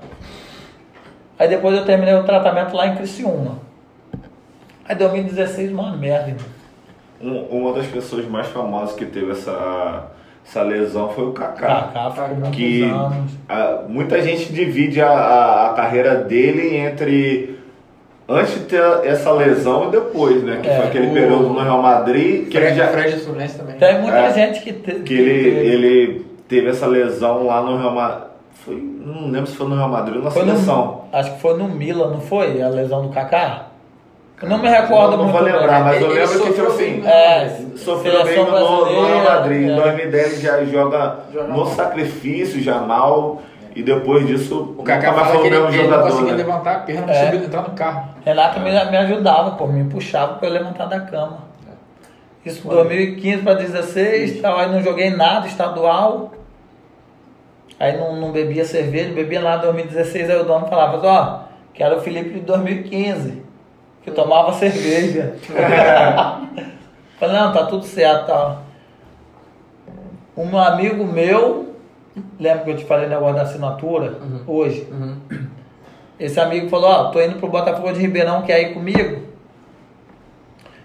Aí 1.38 1.48
depois 1.48 1.78
eu 1.78 1.86
terminei 1.86 2.14
o 2.16 2.24
tratamento 2.24 2.76
lá 2.76 2.88
em 2.88 2.96
Criciúma. 2.96 3.60
Aí 4.88 4.96
2016, 4.96 5.72
uma 5.72 5.96
merda. 5.96 6.30
irmão. 6.30 6.46
Um- 7.20 7.58
uma 7.62 7.74
das 7.74 7.88
pessoas 7.88 8.26
mais 8.28 8.48
famosas 8.48 8.96
que 8.96 9.06
teve 9.06 9.32
essa, 9.32 10.08
essa 10.46 10.62
lesão 10.62 11.10
foi 11.10 11.26
o 11.26 11.34
Kaká. 11.34 11.90
Kaká 11.94 12.30
que 12.54 12.84
anos. 12.84 13.32
a- 13.50 13.84
muita 13.88 14.22
gente 14.22 14.54
divide 14.54 15.02
a, 15.02 15.10
a, 15.10 15.72
a 15.72 15.74
carreira 15.74 16.16
dele 16.16 16.76
entre 16.78 17.57
antes 18.30 18.54
de 18.56 18.60
ter 18.62 18.82
essa 19.06 19.32
lesão 19.32 19.88
e 19.88 19.92
depois, 19.92 20.44
né? 20.44 20.60
Que 20.62 20.70
É, 20.70 20.76
foi 20.78 20.86
aquele 20.88 21.08
o- 21.08 21.14
período 21.14 21.50
no 21.50 21.60
Real 21.60 21.82
Madrid 21.82 22.48
que 22.50 22.58
ele 22.58 22.66
Fred, 22.68 22.78
já 22.78 22.88
Fred 22.88 23.20
Fluminense 23.20 23.58
também. 23.58 23.76
Tem 23.78 24.02
muita 24.02 24.18
É. 24.18 24.34
gente 24.34 24.62
que, 24.62 24.74
te, 24.74 24.92
que 25.02 25.14
ele, 25.14 25.44
teve. 25.52 25.68
ele 25.68 26.26
teve 26.48 26.70
essa 26.70 26.86
lesão 26.88 27.46
lá 27.46 27.62
no 27.62 27.78
Real 27.78 27.92
Madrid. 27.94 28.24
Foi, 28.66 28.76
não 28.76 29.30
lembro 29.30 29.48
se 29.48 29.56
foi 29.56 29.68
no 29.68 29.76
Real 29.76 29.88
Madrid 29.90 30.18
ou 30.18 30.24
na 30.24 30.32
Foi 30.32 30.44
seleção. 30.44 31.06
no, 31.12 31.18
acho 31.18 31.34
que 31.36 31.40
foi 31.42 31.58
no 31.58 31.68
Milan, 31.70 32.10
não 32.10 32.22
foi? 32.22 32.62
A 32.62 32.68
lesão 32.70 33.02
do 33.04 33.10
Kaká? 33.10 33.68
Eu 34.42 34.50
não 34.50 34.60
me 34.60 34.68
recordo 34.70 35.18
não, 35.18 35.18
não 35.18 35.24
muito 35.24 35.36
vou 35.38 35.42
lembrar, 35.42 35.68
bem. 35.76 35.84
mas 35.84 36.02
eu 36.02 36.12
Ele 36.12 36.20
lembro 36.20 36.30
que 36.34 36.46
tipo 36.46 36.48
sofreu 36.50 36.68
assim. 36.68 36.84
bem, 36.86 37.00
né? 37.02 37.12
É, 37.12 37.78
Sofreu 37.78 38.24
bem 38.24 38.38
no, 38.38 38.86
no 38.86 39.06
Real 39.08 39.24
Madrid. 39.24 39.62
Em 39.64 39.72
é. 39.72 39.76
2010 39.76 40.34
ele 40.34 40.42
já 40.42 40.64
joga 40.66 41.16
Joga 41.34 41.48
no 41.48 41.58
mal. 41.58 41.66
sacrifício, 41.68 42.62
já 42.62 42.76
mal. 42.80 43.42
E 43.78 43.84
depois 43.84 44.26
disso, 44.26 44.74
O 44.76 44.82
Kaká 44.82 45.12
mais 45.12 45.28
foi 45.28 45.38
o 45.38 45.46
ele, 45.46 45.50
mesmo 45.52 45.68
ele 45.68 45.78
não 45.78 45.84
jogador. 45.84 46.10
conseguia 46.10 46.32
né? 46.32 46.38
levantar 46.38 46.76
a 46.78 46.80
perna, 46.80 47.02
não 47.06 47.14
É. 47.14 47.20
conseguia 47.26 47.46
entrar 47.46 47.62
no 47.62 47.70
carro. 47.76 48.10
Renato 48.26 48.60
me, 48.60 48.72
me 48.72 48.98
ajudava, 48.98 49.52
pô, 49.52 49.68
me 49.68 49.84
puxava 49.88 50.34
pra 50.34 50.48
eu 50.48 50.54
levantar 50.54 50.86
da 50.88 51.00
cama. 51.02 51.38
Isso 52.44 52.68
2015 52.68 53.44
para 53.44 53.54
16, 53.54 54.42
tal, 54.42 54.58
aí 54.58 54.72
não 54.72 54.82
joguei 54.82 55.12
nada, 55.12 55.46
estadual. 55.46 56.32
Aí 57.80 57.96
não, 57.96 58.16
não 58.16 58.32
bebia 58.32 58.66
cerveja, 58.66 59.10
não 59.10 59.16
bebia 59.16 59.42
nada 59.42 59.58
em 59.68 59.72
2016, 59.74 60.28
aí 60.32 60.38
o 60.42 60.44
dono 60.44 60.66
falava, 60.66 61.00
ó, 61.08 61.40
que 61.72 61.84
era 61.84 61.96
o 61.96 62.02
Felipe 62.02 62.32
de 62.32 62.40
2015, 62.40 63.44
que 64.02 64.10
tomava 64.10 64.54
cerveja. 64.54 65.36
Falei, 67.20 67.36
não, 67.36 67.52
tá 67.54 67.66
tudo 67.66 67.86
certo, 67.86 68.26
tal. 68.26 68.64
Um 70.36 70.58
amigo 70.58 71.04
meu, 71.06 71.67
lembra 72.40 72.64
que 72.64 72.70
eu 72.72 72.78
te 72.78 72.86
falei 72.86 73.08
o 73.08 73.10
negócio 73.10 73.36
da 73.36 73.42
assinatura? 73.44 74.20
Hoje. 74.46 74.88
Esse 76.20 76.40
amigo 76.40 76.70
falou, 76.70 76.90
ó, 76.90 77.04
tô 77.12 77.22
indo 77.22 77.38
pro 77.38 77.48
Botafogo 77.48 77.94
de 77.94 78.00
Ribeirão, 78.00 78.42
quer 78.42 78.62
ir 78.62 78.74
comigo? 78.74 79.28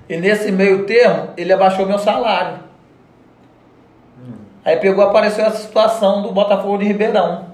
E 0.09 0.17
nesse 0.19 0.53
meio 0.53 0.85
termo, 0.85 1.31
ele 1.37 1.53
abaixou 1.53 1.87
meu 1.87 1.99
salário. 1.99 2.59
Aí 4.65 4.77
pegou, 4.77 5.05
apareceu 5.05 5.45
essa 5.45 5.59
situação 5.59 6.23
do 6.23 6.33
Botafogo 6.33 6.79
de 6.79 6.85
Ribeirão. 6.85 7.47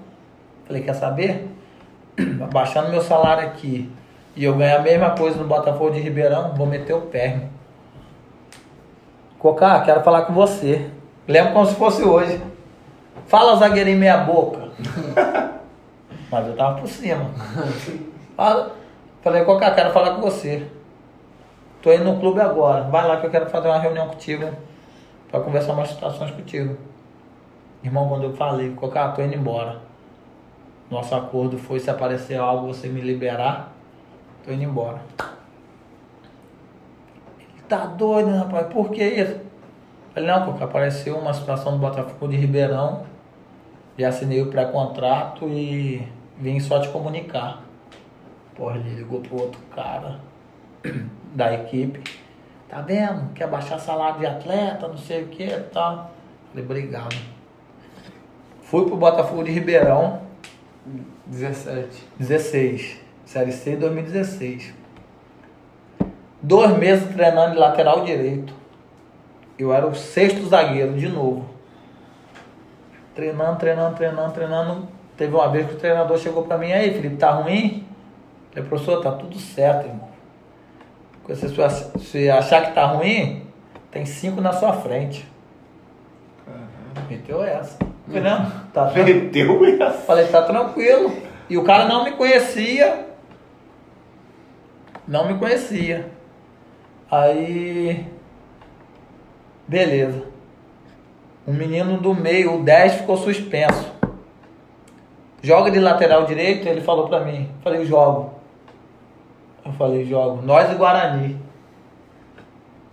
Falei, 0.66 0.82
quer 0.82 0.94
saber? 0.94 1.48
Abaixando 2.42 2.90
meu 2.90 3.00
salário 3.00 3.46
aqui 3.46 3.90
e 4.34 4.44
eu 4.44 4.54
ganhar 4.54 4.78
a 4.78 4.82
mesma 4.82 5.10
coisa 5.10 5.38
no 5.38 5.44
Botafogo 5.46 5.90
de 5.90 6.00
Ribeirão, 6.00 6.54
vou 6.54 6.66
meter 6.66 6.94
o 6.94 7.02
pé. 7.02 7.48
Cocá, 9.38 9.80
quero 9.80 10.02
falar 10.02 10.22
com 10.22 10.32
você. 10.32 10.90
Lembro 11.26 11.52
como 11.52 11.66
se 11.66 11.74
fosse 11.76 12.02
hoje. 12.02 12.40
Fala, 13.28 13.56
zagueirinho 13.56 13.98
meia 13.98 14.16
boca. 14.16 14.70
Mas 16.32 16.46
eu 16.46 16.56
tava 16.56 16.80
por 16.80 16.88
cima. 16.88 17.30
Fala. 18.34 18.74
Falei, 19.22 19.44
Cocá, 19.44 19.70
quero 19.72 19.92
falar 19.92 20.14
com 20.14 20.22
você. 20.22 20.66
Tô 21.82 21.92
indo 21.92 22.04
no 22.04 22.18
clube 22.18 22.40
agora. 22.40 22.84
Vai 22.84 23.06
lá 23.06 23.18
que 23.18 23.26
eu 23.26 23.30
quero 23.30 23.50
fazer 23.50 23.68
uma 23.68 23.78
reunião 23.78 24.08
contigo. 24.08 24.50
Pra 25.30 25.40
conversar 25.40 25.74
umas 25.74 25.90
situações 25.90 26.30
contigo. 26.30 26.78
Irmão, 27.84 28.08
quando 28.08 28.24
eu 28.24 28.32
falei, 28.34 28.70
Cocá, 28.70 29.08
tô 29.10 29.20
indo 29.20 29.34
embora. 29.34 29.80
Nosso 30.90 31.14
acordo 31.14 31.58
foi 31.58 31.80
se 31.80 31.90
aparecer 31.90 32.36
algo, 32.36 32.68
você 32.68 32.88
me 32.88 33.02
liberar. 33.02 33.72
Tô 34.42 34.50
indo 34.52 34.64
embora. 34.64 35.02
Ele 37.38 37.62
tá 37.68 37.84
doido, 37.84 38.34
rapaz? 38.34 38.68
Por 38.68 38.90
que 38.90 39.04
isso? 39.04 39.38
Falei, 40.14 40.30
não, 40.30 40.46
porque 40.46 40.64
apareceu 40.64 41.18
uma 41.18 41.34
situação 41.34 41.72
do 41.72 41.78
Botafogo 41.78 42.28
de 42.28 42.38
Ribeirão. 42.38 43.17
E 43.98 44.04
assinei 44.04 44.40
o 44.40 44.46
pré-contrato 44.46 45.48
e 45.48 46.06
vim 46.38 46.60
só 46.60 46.80
te 46.80 46.88
comunicar. 46.88 47.64
Porra, 48.54 48.76
ele 48.76 48.94
ligou 48.94 49.20
pro 49.20 49.42
outro 49.42 49.60
cara 49.74 50.20
da 51.34 51.52
equipe. 51.52 52.00
Tá 52.68 52.80
vendo? 52.80 53.32
Quer 53.32 53.48
baixar 53.48 53.78
salário 53.78 54.20
de 54.20 54.26
atleta, 54.26 54.86
não 54.86 54.96
sei 54.96 55.24
o 55.24 55.28
que 55.28 55.44
e 55.44 55.60
tal. 55.72 56.12
Falei, 56.50 56.64
obrigado. 56.64 57.16
Fui 58.62 58.84
pro 58.84 58.96
Botafogo 58.96 59.42
de 59.42 59.50
Ribeirão, 59.50 60.20
17. 61.26 62.04
16. 62.18 63.00
Série 63.24 63.52
C 63.52 63.76
2016. 63.76 64.74
Dois 66.40 66.78
meses 66.78 67.12
treinando 67.12 67.52
de 67.52 67.58
lateral 67.58 68.04
direito. 68.04 68.54
Eu 69.58 69.72
era 69.72 69.86
o 69.86 69.94
sexto 69.94 70.46
zagueiro 70.46 70.94
de 70.94 71.08
novo. 71.08 71.47
Treinando, 73.18 73.58
treinando, 73.58 73.96
treinando, 73.96 74.32
treinando. 74.32 74.88
Teve 75.16 75.34
uma 75.34 75.48
vez 75.48 75.66
que 75.66 75.74
o 75.74 75.76
treinador 75.76 76.16
chegou 76.18 76.44
pra 76.44 76.56
mim, 76.56 76.70
aí, 76.70 76.94
Felipe, 76.94 77.16
tá 77.16 77.32
ruim? 77.32 77.84
Eu 78.54 78.62
falei, 78.62 78.68
professor, 78.68 79.02
tá 79.02 79.10
tudo 79.10 79.36
certo, 79.36 79.88
irmão. 79.88 80.08
Se 81.34 81.48
você 81.48 81.98
se 81.98 82.30
achar 82.30 82.66
que 82.66 82.74
tá 82.76 82.86
ruim, 82.86 83.42
tem 83.90 84.06
cinco 84.06 84.40
na 84.40 84.52
sua 84.52 84.72
frente. 84.72 85.26
Meteu 87.10 87.42
essa. 87.42 87.76
Falei, 88.06 88.22
não, 88.22 88.50
tá. 88.72 88.92
Meteu 88.94 89.64
essa. 89.64 89.98
Falei, 90.02 90.28
tá 90.28 90.42
tranquilo. 90.42 91.12
E 91.50 91.58
o 91.58 91.64
cara 91.64 91.86
não 91.88 92.04
me 92.04 92.12
conhecia. 92.12 93.04
Não 95.08 95.26
me 95.26 95.36
conhecia. 95.36 96.08
Aí. 97.10 98.06
Beleza. 99.66 100.27
O 101.48 101.52
menino 101.54 101.96
do 101.96 102.14
meio, 102.14 102.60
o 102.60 102.62
10, 102.62 102.96
ficou 102.96 103.16
suspenso. 103.16 103.90
Joga 105.42 105.70
de 105.70 105.80
lateral 105.80 106.26
direito, 106.26 106.68
ele 106.68 106.82
falou 106.82 107.08
pra 107.08 107.20
mim. 107.20 107.48
Falei, 107.64 107.86
jogo. 107.86 108.34
Eu 109.64 109.72
falei, 109.72 110.04
jogo. 110.04 110.42
Nós 110.42 110.70
e 110.70 110.74
Guarani. 110.74 111.40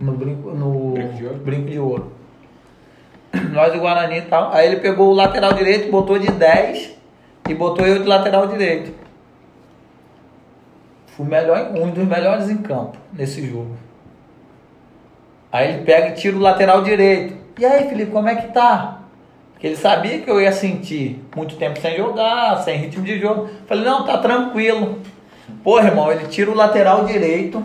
No 0.00 0.12
brinco, 0.12 0.52
no 0.52 0.92
Brinco 0.92 1.12
de 1.12 1.26
ouro? 1.26 1.36
brinco 1.36 1.68
de 1.68 1.78
ouro. 1.78 2.12
Nós 3.52 3.74
e 3.74 3.78
Guarani 3.78 4.16
e 4.16 4.22
tal. 4.22 4.50
Aí 4.50 4.68
ele 4.68 4.80
pegou 4.80 5.10
o 5.10 5.14
lateral 5.14 5.52
direito, 5.52 5.90
botou 5.90 6.18
de 6.18 6.32
10 6.32 6.96
e 7.50 7.54
botou 7.54 7.86
eu 7.86 7.98
de 7.98 8.08
lateral 8.08 8.46
direito. 8.46 8.90
Fui 11.08 11.26
melhor, 11.26 11.72
um 11.74 11.90
dos 11.90 12.08
melhores 12.08 12.48
em 12.48 12.56
campo 12.56 12.96
nesse 13.12 13.46
jogo. 13.46 13.76
Aí 15.52 15.74
ele 15.74 15.84
pega 15.84 16.08
e 16.08 16.14
tira 16.14 16.34
o 16.34 16.40
lateral 16.40 16.82
direito. 16.82 17.45
E 17.58 17.64
aí, 17.64 17.88
Felipe, 17.88 18.12
como 18.12 18.28
é 18.28 18.36
que 18.36 18.52
tá? 18.52 19.00
Porque 19.52 19.66
ele 19.66 19.76
sabia 19.76 20.20
que 20.20 20.30
eu 20.30 20.40
ia 20.40 20.52
sentir 20.52 21.24
muito 21.34 21.56
tempo 21.56 21.80
sem 21.80 21.96
jogar, 21.96 22.62
sem 22.62 22.76
ritmo 22.76 23.02
de 23.02 23.18
jogo. 23.18 23.48
Falei, 23.66 23.84
não, 23.84 24.04
tá 24.04 24.18
tranquilo. 24.18 25.00
Pô, 25.64 25.78
irmão, 25.78 26.12
ele 26.12 26.26
tira 26.26 26.50
o 26.50 26.54
lateral 26.54 27.06
direito. 27.06 27.64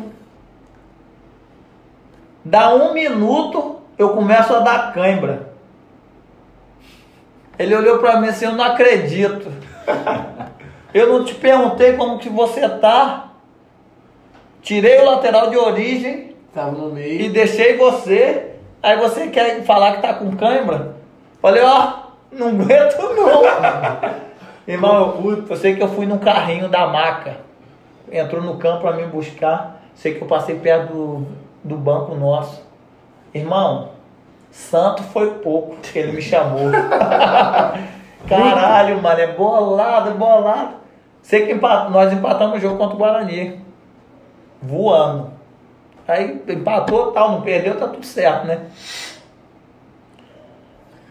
Dá 2.45 2.73
um 2.73 2.93
minuto, 2.93 3.81
eu 3.97 4.09
começo 4.09 4.53
a 4.53 4.59
dar 4.59 4.93
cãibra. 4.93 5.51
Ele 7.59 7.75
olhou 7.75 7.99
pra 7.99 8.19
mim 8.19 8.29
assim, 8.29 8.45
eu 8.45 8.53
não 8.53 8.63
acredito. 8.63 9.51
Eu 10.93 11.07
não 11.07 11.23
te 11.23 11.33
perguntei 11.33 11.93
como 11.93 12.19
que 12.19 12.27
você 12.27 12.67
tá. 12.67 13.31
Tirei 14.61 14.99
o 14.99 15.05
lateral 15.05 15.49
de 15.49 15.55
origem 15.55 16.35
Tava 16.53 16.71
no 16.71 16.89
e 16.89 16.93
meio. 16.93 17.31
deixei 17.31 17.77
você. 17.77 18.50
Aí 18.83 18.97
você 18.97 19.27
quer 19.27 19.63
falar 19.63 19.95
que 19.95 20.01
tá 20.01 20.13
com 20.13 20.35
cãibra? 20.35 20.95
Falei, 21.41 21.61
ó, 21.63 21.93
não 22.31 22.47
aguento 22.49 22.97
não. 23.15 23.41
Irmão, 24.67 25.21
eu, 25.23 25.45
eu 25.49 25.55
sei 25.55 25.75
que 25.75 25.83
eu 25.83 25.87
fui 25.89 26.05
num 26.05 26.17
carrinho 26.17 26.67
da 26.69 26.87
maca. 26.87 27.37
Entrou 28.11 28.41
no 28.41 28.57
campo 28.57 28.81
pra 28.81 28.93
me 28.93 29.05
buscar. 29.05 29.81
Sei 29.95 30.13
que 30.15 30.21
eu 30.21 30.27
passei 30.27 30.55
perto 30.55 30.93
do, 30.93 31.27
do 31.63 31.77
banco 31.77 32.15
nosso. 32.15 32.63
Irmão, 33.33 33.89
santo 34.51 35.03
foi 35.03 35.31
pouco 35.35 35.75
que 35.77 35.97
ele 35.99 36.11
me 36.13 36.21
chamou. 36.21 36.69
Caralho, 38.27 39.01
mano, 39.01 39.19
é 39.19 39.27
bolado, 39.27 40.11
bolado. 40.11 40.75
Sei 41.21 41.45
que 41.45 41.53
empa- 41.53 41.89
nós 41.89 42.11
empatamos 42.13 42.57
o 42.57 42.61
jogo 42.61 42.77
contra 42.77 42.95
o 42.95 42.97
Guarani. 42.99 43.59
Voando. 44.61 45.30
Aí 46.07 46.41
empatou, 46.47 47.11
tal, 47.11 47.31
não 47.31 47.41
perdeu, 47.41 47.77
tá 47.77 47.87
tudo 47.87 48.05
certo, 48.05 48.47
né? 48.47 48.59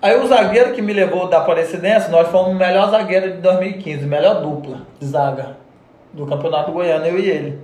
Aí 0.02 0.16
o 0.18 0.26
zagueiro 0.26 0.72
que 0.72 0.80
me 0.80 0.92
levou 0.92 1.28
da 1.28 1.38
Aparecidense, 1.38 2.10
nós 2.10 2.28
fomos 2.28 2.52
o 2.52 2.54
melhor 2.54 2.90
zagueiro 2.90 3.32
de 3.32 3.38
2015, 3.38 4.06
melhor 4.06 4.40
dupla 4.40 4.86
de 4.98 5.06
zaga 5.06 5.56
do 6.12 6.26
Campeonato 6.26 6.72
Goiano, 6.72 7.06
eu 7.06 7.18
e 7.18 7.28
ele. 7.28 7.58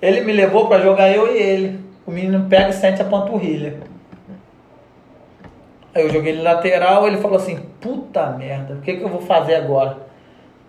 Ele 0.00 0.22
me 0.22 0.32
levou 0.32 0.66
pra 0.66 0.80
jogar 0.80 1.10
eu 1.10 1.30
e 1.30 1.38
ele. 1.38 1.80
O 2.06 2.10
menino 2.10 2.48
pega 2.48 2.70
e 2.70 2.72
sente 2.72 3.02
a 3.02 3.04
panturrilha. 3.04 3.80
Aí 5.94 6.02
eu 6.04 6.10
joguei 6.10 6.32
ele 6.32 6.42
lateral, 6.42 7.06
ele 7.06 7.18
falou 7.18 7.36
assim, 7.36 7.58
puta 7.80 8.30
merda, 8.30 8.74
o 8.74 8.80
que, 8.80 8.96
que 8.96 9.02
eu 9.02 9.08
vou 9.08 9.20
fazer 9.20 9.56
agora? 9.56 9.98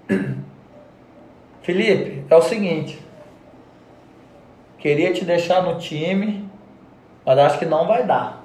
Felipe, 1.61 2.25
é 2.29 2.35
o 2.35 2.41
seguinte, 2.41 2.99
queria 4.79 5.13
te 5.13 5.23
deixar 5.23 5.61
no 5.61 5.77
time, 5.77 6.49
mas 7.25 7.37
acho 7.37 7.59
que 7.59 7.65
não 7.65 7.85
vai 7.85 8.03
dar. 8.03 8.43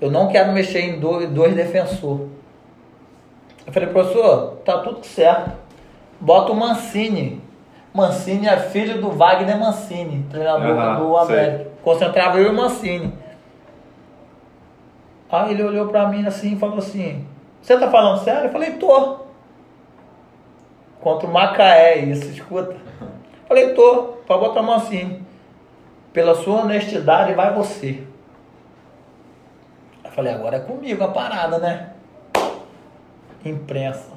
Eu 0.00 0.10
não 0.10 0.28
quero 0.28 0.52
mexer 0.52 0.80
em 0.80 1.00
dois, 1.00 1.28
dois 1.30 1.54
defensores. 1.54 2.28
Eu 3.66 3.72
falei, 3.72 3.88
professor, 3.88 4.56
tá 4.64 4.78
tudo 4.78 5.04
certo. 5.04 5.52
Bota 6.20 6.52
o 6.52 6.56
Mancini. 6.56 7.42
Mancini 7.92 8.46
é 8.46 8.56
filho 8.58 9.00
do 9.00 9.10
Wagner 9.10 9.58
Mancini, 9.58 10.26
treinador 10.28 10.76
Aham, 10.76 11.00
do. 11.00 11.16
América. 11.16 11.70
Concentrava 11.82 12.38
eu 12.38 12.46
e 12.46 12.50
o 12.50 12.54
Mancini. 12.54 13.12
Aí 15.30 15.52
ele 15.52 15.62
olhou 15.62 15.88
pra 15.88 16.08
mim 16.08 16.26
assim 16.26 16.54
e 16.54 16.58
falou 16.58 16.78
assim: 16.78 17.26
Você 17.62 17.78
tá 17.78 17.90
falando 17.90 18.22
sério? 18.22 18.48
Eu 18.48 18.52
falei: 18.52 18.72
Tô. 18.72 19.20
Contra 21.00 21.28
o 21.28 21.32
Macaé, 21.32 21.98
isso, 21.98 22.26
escuta. 22.26 22.76
Falei: 23.46 23.74
Tô, 23.74 24.13
pra 24.26 24.38
botar 24.38 24.60
o 24.60 24.64
Mancini. 24.64 25.22
Pela 26.12 26.34
sua 26.34 26.62
honestidade, 26.62 27.34
vai 27.34 27.52
você. 27.52 28.02
Eu 30.04 30.10
falei: 30.10 30.32
Agora 30.32 30.56
é 30.56 30.60
comigo 30.60 31.02
a 31.02 31.08
parada, 31.08 31.58
né? 31.58 31.90
Imprensa. 33.44 34.12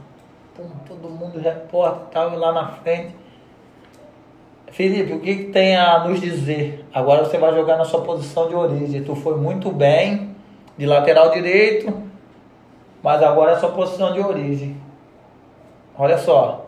Pum, 0.56 0.70
todo 0.88 1.10
mundo, 1.10 1.40
repórter, 1.40 2.08
tava 2.12 2.36
lá 2.36 2.52
na 2.52 2.68
frente. 2.68 3.16
Felipe, 4.72 5.14
o 5.14 5.20
que, 5.20 5.36
que 5.36 5.44
tem 5.46 5.76
a 5.76 6.04
nos 6.06 6.22
dizer? 6.22 6.86
Agora 6.94 7.26
você 7.26 7.38
vai 7.38 7.54
jogar 7.54 7.78
na 7.78 7.86
sua 7.86 8.02
posição 8.02 8.48
de 8.48 8.56
origem. 8.56 9.04
Tu 9.04 9.16
foi 9.16 9.36
muito 9.36 9.72
bem 9.72 10.36
de 10.78 10.86
lateral 10.86 11.32
direito, 11.32 11.92
mas 13.02 13.24
agora 13.24 13.52
é 13.52 13.56
a 13.56 13.60
sua 13.60 13.72
posição 13.72 14.14
de 14.14 14.20
origem. 14.20 14.78
Olha 15.98 16.18
só. 16.18 16.67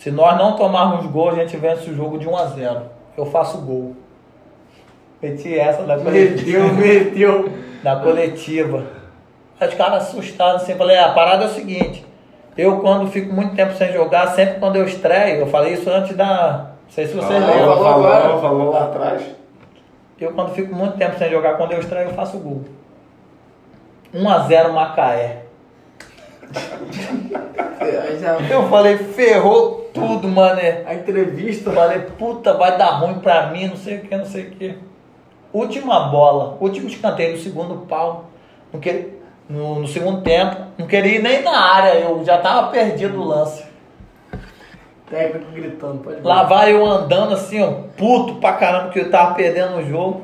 Se 0.00 0.10
nós 0.10 0.36
não 0.38 0.56
tomarmos 0.56 1.06
gol, 1.06 1.28
a 1.30 1.34
gente 1.34 1.56
vence 1.58 1.88
o 1.90 1.94
jogo 1.94 2.18
de 2.18 2.26
1 2.26 2.36
a 2.36 2.46
0. 2.46 2.80
Eu 3.18 3.26
faço 3.26 3.58
gol. 3.58 3.94
Meti 5.22 5.56
essa 5.58 5.82
da 5.82 5.98
coletiva. 5.98 6.64
Meteu, 6.72 7.42
meteu. 7.44 7.52
Da 7.82 7.96
coletiva. 7.96 8.82
Aí 9.60 9.68
os 9.68 9.74
caras 9.74 10.04
assustados 10.04 10.62
assim, 10.62 10.74
falei, 10.74 10.96
"Ah, 10.96 11.06
a 11.10 11.12
parada 11.12 11.44
é 11.44 11.46
o 11.46 11.50
seguinte, 11.50 12.04
Eu, 12.56 12.78
quando 12.80 13.06
fico 13.10 13.32
muito 13.32 13.54
tempo 13.54 13.74
sem 13.74 13.92
jogar, 13.92 14.26
sempre 14.28 14.58
quando 14.58 14.76
eu 14.76 14.84
estreio, 14.84 15.40
eu 15.40 15.46
falei 15.46 15.74
isso 15.74 15.88
antes 15.88 16.16
da. 16.16 16.70
Não 16.84 16.90
sei 16.90 17.06
se 17.06 17.12
vocês 17.14 17.42
Falou, 17.44 17.46
lembram. 17.56 17.76
falou 17.76 18.02
falou, 18.02 18.40
falou 18.40 18.70
lá 18.72 18.84
atrás. 18.84 19.22
Eu, 20.20 20.32
quando 20.32 20.50
fico 20.52 20.74
muito 20.74 20.96
tempo 20.98 21.16
sem 21.18 21.30
jogar, 21.30 21.54
quando 21.58 21.72
eu 21.72 21.80
estreio, 21.80 22.08
eu 22.08 22.14
faço 22.14 22.38
gol. 22.38 22.62
1x0 24.14 24.72
Macaé. 24.72 25.42
Aí 27.80 28.18
já- 28.18 28.38
Eu 28.50 28.68
falei, 28.68 28.96
ferrou 28.98 29.79
tudo, 29.92 30.28
mané. 30.28 30.82
A 30.86 30.94
entrevista. 30.94 31.70
Falei, 31.72 32.00
puta, 32.00 32.54
vai 32.54 32.76
dar 32.76 32.90
ruim 33.00 33.18
pra 33.20 33.46
mim, 33.48 33.68
não 33.68 33.76
sei 33.76 33.98
o 33.98 34.00
que, 34.02 34.16
não 34.16 34.24
sei 34.24 34.44
o 34.44 34.50
que. 34.52 34.78
Última 35.52 36.08
bola, 36.08 36.56
último 36.60 36.86
escanteio 36.88 37.32
do 37.34 37.38
segundo 37.42 37.86
pau. 37.86 38.26
Não 38.72 38.78
que- 38.80 39.18
no, 39.48 39.80
no 39.80 39.88
segundo 39.88 40.22
tempo. 40.22 40.56
Não 40.78 40.86
queria 40.86 41.16
ir 41.16 41.22
nem 41.22 41.42
na 41.42 41.58
área, 41.58 41.98
eu 41.98 42.24
já 42.24 42.38
tava 42.38 42.68
perdido 42.68 43.20
o 43.20 43.24
lance. 43.24 43.64
Técnico 45.08 45.50
gritando, 45.52 45.98
pode. 46.04 46.20
Lá 46.22 46.44
vai 46.44 46.72
eu 46.72 46.86
andando 46.86 47.34
assim, 47.34 47.60
ó, 47.60 47.72
puto 47.96 48.36
pra 48.36 48.52
caramba, 48.52 48.84
porque 48.84 49.00
eu 49.00 49.10
tava 49.10 49.34
perdendo 49.34 49.78
o 49.78 49.82
jogo. 49.84 50.22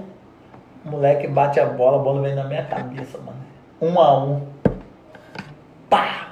O 0.85 0.91
moleque 0.91 1.27
bate 1.27 1.59
a 1.59 1.67
bola, 1.67 1.97
a 1.97 2.03
bola 2.05 2.23
vem 2.23 2.37
na 2.37 2.45
minha 2.45 2.63
cabeça, 2.65 3.19
mano. 3.19 3.39
Um 3.83 4.01
a 4.01 4.17
um. 4.25 4.43
Pá! 5.91 6.29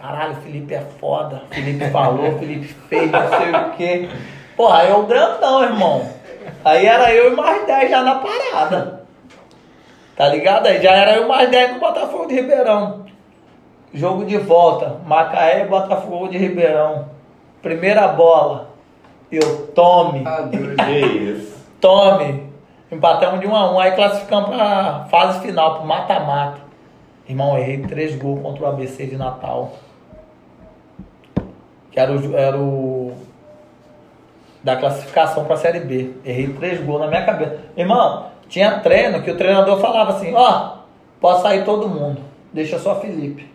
Caralho, 0.00 0.32
o 0.32 0.36
Felipe 0.36 0.74
é 0.74 0.80
foda. 0.80 1.42
O 1.50 1.54
Felipe 1.54 1.90
falou, 1.90 2.30
o 2.30 2.38
Felipe 2.40 2.66
fez, 2.88 3.10
não 3.10 3.28
sei 3.28 3.50
o 3.50 3.70
quê. 3.76 4.08
Porra, 4.56 4.84
eu 4.84 5.02
grandão, 5.06 5.62
irmão. 5.62 6.08
Aí 6.64 6.86
era 6.86 7.12
eu 7.12 7.32
e 7.32 7.36
mais 7.36 7.66
10 7.66 7.90
já 7.90 8.02
na 8.02 8.14
parada. 8.16 9.04
Tá 10.16 10.28
ligado? 10.28 10.66
Aí 10.66 10.82
já 10.82 10.92
era 10.92 11.16
eu 11.16 11.28
mais 11.28 11.50
10 11.50 11.74
no 11.74 11.80
Botafogo 11.80 12.26
de 12.26 12.34
Ribeirão. 12.34 13.04
Jogo 13.92 14.24
de 14.24 14.38
volta. 14.38 14.96
Macaé 15.06 15.62
e 15.62 15.68
Botafogo 15.68 16.28
de 16.28 16.38
Ribeirão. 16.38 17.10
Primeira 17.62 18.08
bola. 18.08 18.70
Eu 19.30 19.66
tome. 19.68 20.22
Ah, 20.26 20.42
Deus. 20.42 20.76
Isso. 20.88 21.66
Tome. 21.80 22.50
Empatamos 22.90 23.40
de 23.40 23.46
1 23.46 23.54
a 23.54 23.72
1 23.72 23.80
Aí 23.80 23.92
classificamos 23.92 24.50
pra 24.50 25.06
fase 25.10 25.40
final, 25.40 25.76
pro 25.76 25.86
mata-mata. 25.86 26.58
Irmão, 27.28 27.56
errei 27.56 27.78
três 27.82 28.16
gols 28.16 28.40
contra 28.42 28.64
o 28.64 28.66
ABC 28.66 29.06
de 29.06 29.16
Natal. 29.16 29.72
Que 31.90 31.98
era 32.00 32.12
o, 32.12 32.36
era 32.36 32.56
o 32.58 33.12
da 34.62 34.76
classificação 34.76 35.44
pra 35.44 35.56
Série 35.56 35.80
B. 35.80 36.10
Errei 36.24 36.48
três 36.54 36.80
gols 36.84 37.00
na 37.00 37.06
minha 37.08 37.24
cabeça. 37.24 37.58
Irmão, 37.76 38.26
tinha 38.48 38.78
treino 38.80 39.22
que 39.22 39.30
o 39.30 39.36
treinador 39.36 39.78
falava 39.80 40.12
assim, 40.12 40.32
ó, 40.34 40.76
pode 41.20 41.42
sair 41.42 41.64
todo 41.64 41.88
mundo. 41.88 42.20
Deixa 42.52 42.78
só 42.78 42.96
Felipe. 43.00 43.48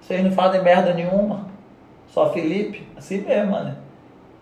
Vocês 0.00 0.24
não 0.24 0.32
fazem 0.32 0.62
merda 0.62 0.94
nenhuma. 0.94 1.46
Só 2.08 2.30
Felipe. 2.30 2.86
Assim 2.96 3.20
mesmo, 3.20 3.52
mano. 3.52 3.76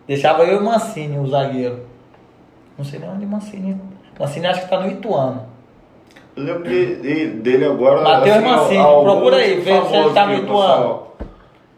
Deixava 0.06 0.44
eu 0.44 0.54
e 0.54 0.58
o 0.58 0.64
Mancini, 0.64 1.18
o 1.18 1.26
zagueiro. 1.26 1.84
Não 2.78 2.84
sei 2.84 3.00
nem 3.00 3.08
onde 3.10 3.26
Mancini. 3.26 3.80
Mancini 4.18 4.46
acho 4.46 4.60
que 4.62 4.68
tá 4.70 4.78
no 4.80 4.88
Ituano. 4.90 5.46
Eu 6.36 6.44
lembro 6.44 6.64
de- 6.68 6.96
de- 7.00 7.26
dele 7.40 7.64
agora. 7.64 8.02
Mateus 8.02 8.42
Mancini, 8.44 8.78
alguns 8.78 9.12
procura 9.12 9.36
aí, 9.38 9.54
vê 9.60 9.82
se 9.82 9.94
ele 9.96 10.10
tá 10.14 10.26
no 10.26 10.34
Ituano. 10.34 11.02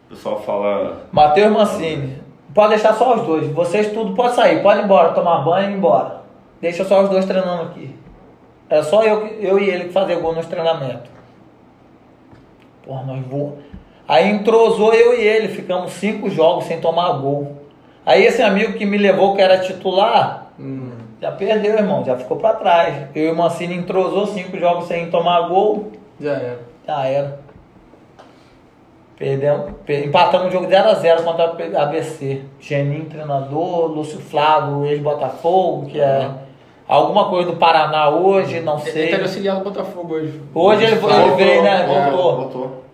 Pessoal- 0.09 0.35
O 0.37 0.39
pessoal 0.39 0.41
fala. 0.43 1.03
Matheus 1.13 1.53
Mancini. 1.53 2.23
Pode 2.55 2.71
deixar 2.71 2.95
só 2.95 3.15
os 3.17 3.23
dois. 3.23 3.47
Vocês 3.53 3.93
tudo 3.93 4.15
pode 4.15 4.35
sair. 4.35 4.63
Pode 4.63 4.81
ir 4.81 4.85
embora, 4.85 5.13
tomar 5.13 5.39
banho 5.45 5.71
e 5.71 5.73
ir 5.73 5.77
embora. 5.77 6.23
Deixa 6.61 6.85
só 6.85 7.03
os 7.03 7.09
dois 7.11 7.25
treinando 7.25 7.63
aqui. 7.65 7.95
É 8.71 8.83
só 8.83 9.03
eu, 9.03 9.23
que- 9.27 9.45
eu 9.47 9.59
e 9.59 9.69
ele 9.71 9.85
que 9.85 9.93
fazer 9.93 10.17
gol 10.17 10.33
nos 10.35 10.47
treinamentos. 10.47 11.11
Porra, 12.85 13.03
nós 13.05 13.21
voamos. 13.27 13.59
Aí 14.07 14.29
entrosou 14.31 14.93
eu 14.95 15.15
e 15.15 15.21
ele. 15.23 15.49
Ficamos 15.49 15.93
cinco 15.93 16.29
jogos 16.31 16.65
sem 16.65 16.81
tomar 16.81 17.13
gol. 17.19 17.57
Aí 18.05 18.25
esse 18.25 18.41
amigo 18.43 18.73
que 18.75 18.87
me 18.87 18.97
levou, 18.97 19.35
que 19.37 19.43
era 19.43 19.59
titular, 19.59 20.47
Hum. 20.59 20.91
já 21.21 21.31
perdeu, 21.33 21.75
irmão. 21.77 22.03
Já 22.05 22.17
ficou 22.17 22.39
pra 22.39 22.55
trás. 22.55 23.07
Eu 23.15 23.27
e 23.27 23.31
o 23.31 23.37
Mancini 23.37 23.75
entrosou 23.77 24.27
cinco 24.27 24.59
jogos 24.59 24.87
sem 24.87 25.11
tomar 25.11 25.49
gol. 25.49 25.93
Já 26.19 26.33
era. 26.33 26.59
Já 26.87 27.05
era. 27.07 27.41
Perdemos, 29.19 29.73
per- 29.85 30.07
empatamos 30.07 30.49
o 30.49 30.51
jogo 30.51 30.67
0x0 30.67 31.25
contra 31.25 31.45
a 31.79 31.83
ABC. 31.83 32.43
Geninho, 32.61 33.07
treinador, 33.07 33.87
Lúcio 33.91 34.21
Flávio, 34.21 34.87
ex-Botafogo, 34.87 35.87
que 35.87 36.01
é 36.01 36.31
alguma 36.87 37.29
coisa 37.29 37.51
do 37.51 37.57
Paraná 37.57 38.09
hoje, 38.11 38.61
não 38.61 38.79
Ele 38.79 38.91
sei. 38.93 39.09
tá 39.11 39.21
auxiliar 39.23 39.57
do 39.57 39.65
Botafogo 39.65 40.15
hoje. 40.15 40.41
Hoje 40.55 40.85
ele, 40.85 40.95
ele 40.95 41.31
veio, 41.35 41.63
né? 41.65 41.85
voltou, 41.87 42.13
Voltou. 42.13 42.37
voltou. 42.63 42.85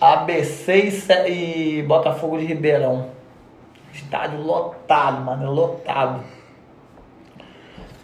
ABC 0.00 0.72
e, 1.28 1.78
e 1.78 1.82
Botafogo 1.82 2.38
de 2.38 2.46
Ribeirão. 2.46 3.06
Estádio 3.92 4.40
lotado, 4.42 5.22
mano, 5.22 5.50
lotado. 5.52 6.20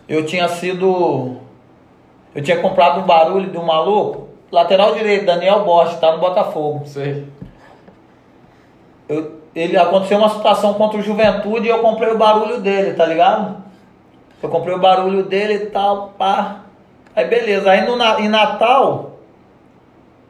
Eu 0.09 0.25
tinha 0.27 0.49
sido. 0.49 1.37
Eu 2.35 2.43
tinha 2.43 2.61
comprado 2.61 3.01
um 3.01 3.05
barulho 3.05 3.51
de 3.51 3.57
um 3.59 3.65
maluco. 3.65 4.29
Lateral 4.53 4.95
direito, 4.95 5.25
Daniel 5.25 5.65
Bosch, 5.65 5.99
tá 5.99 6.13
no 6.13 6.19
Botafogo. 6.19 6.83
Sei. 6.85 7.27
Eu- 9.09 9.41
ele 9.55 9.79
aconteceu 9.79 10.19
uma 10.19 10.29
situação 10.29 10.75
contra 10.75 10.99
o 10.99 11.03
Juventude 11.03 11.67
e 11.67 11.71
eu 11.71 11.79
comprei 11.79 12.13
o 12.13 12.19
barulho 12.19 12.61
dele, 12.61 12.93
tá 12.93 13.07
ligado? 13.07 13.63
Eu 14.43 14.51
comprei 14.51 14.75
o 14.75 14.79
barulho 14.79 15.23
dele 15.23 15.55
e 15.55 15.67
tal, 15.67 16.13
pá. 16.19 16.61
Aí 17.17 17.27
beleza, 17.27 17.71
aí 17.71 17.87
no, 17.87 17.97
em 18.21 18.29
Natal. 18.29 19.13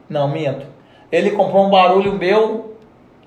Não, 0.09 0.29
minto. 0.29 0.67
Ele 1.11 1.33
comprou 1.33 1.67
um 1.67 1.71
barulho 1.71 2.13
meu, 2.13 2.77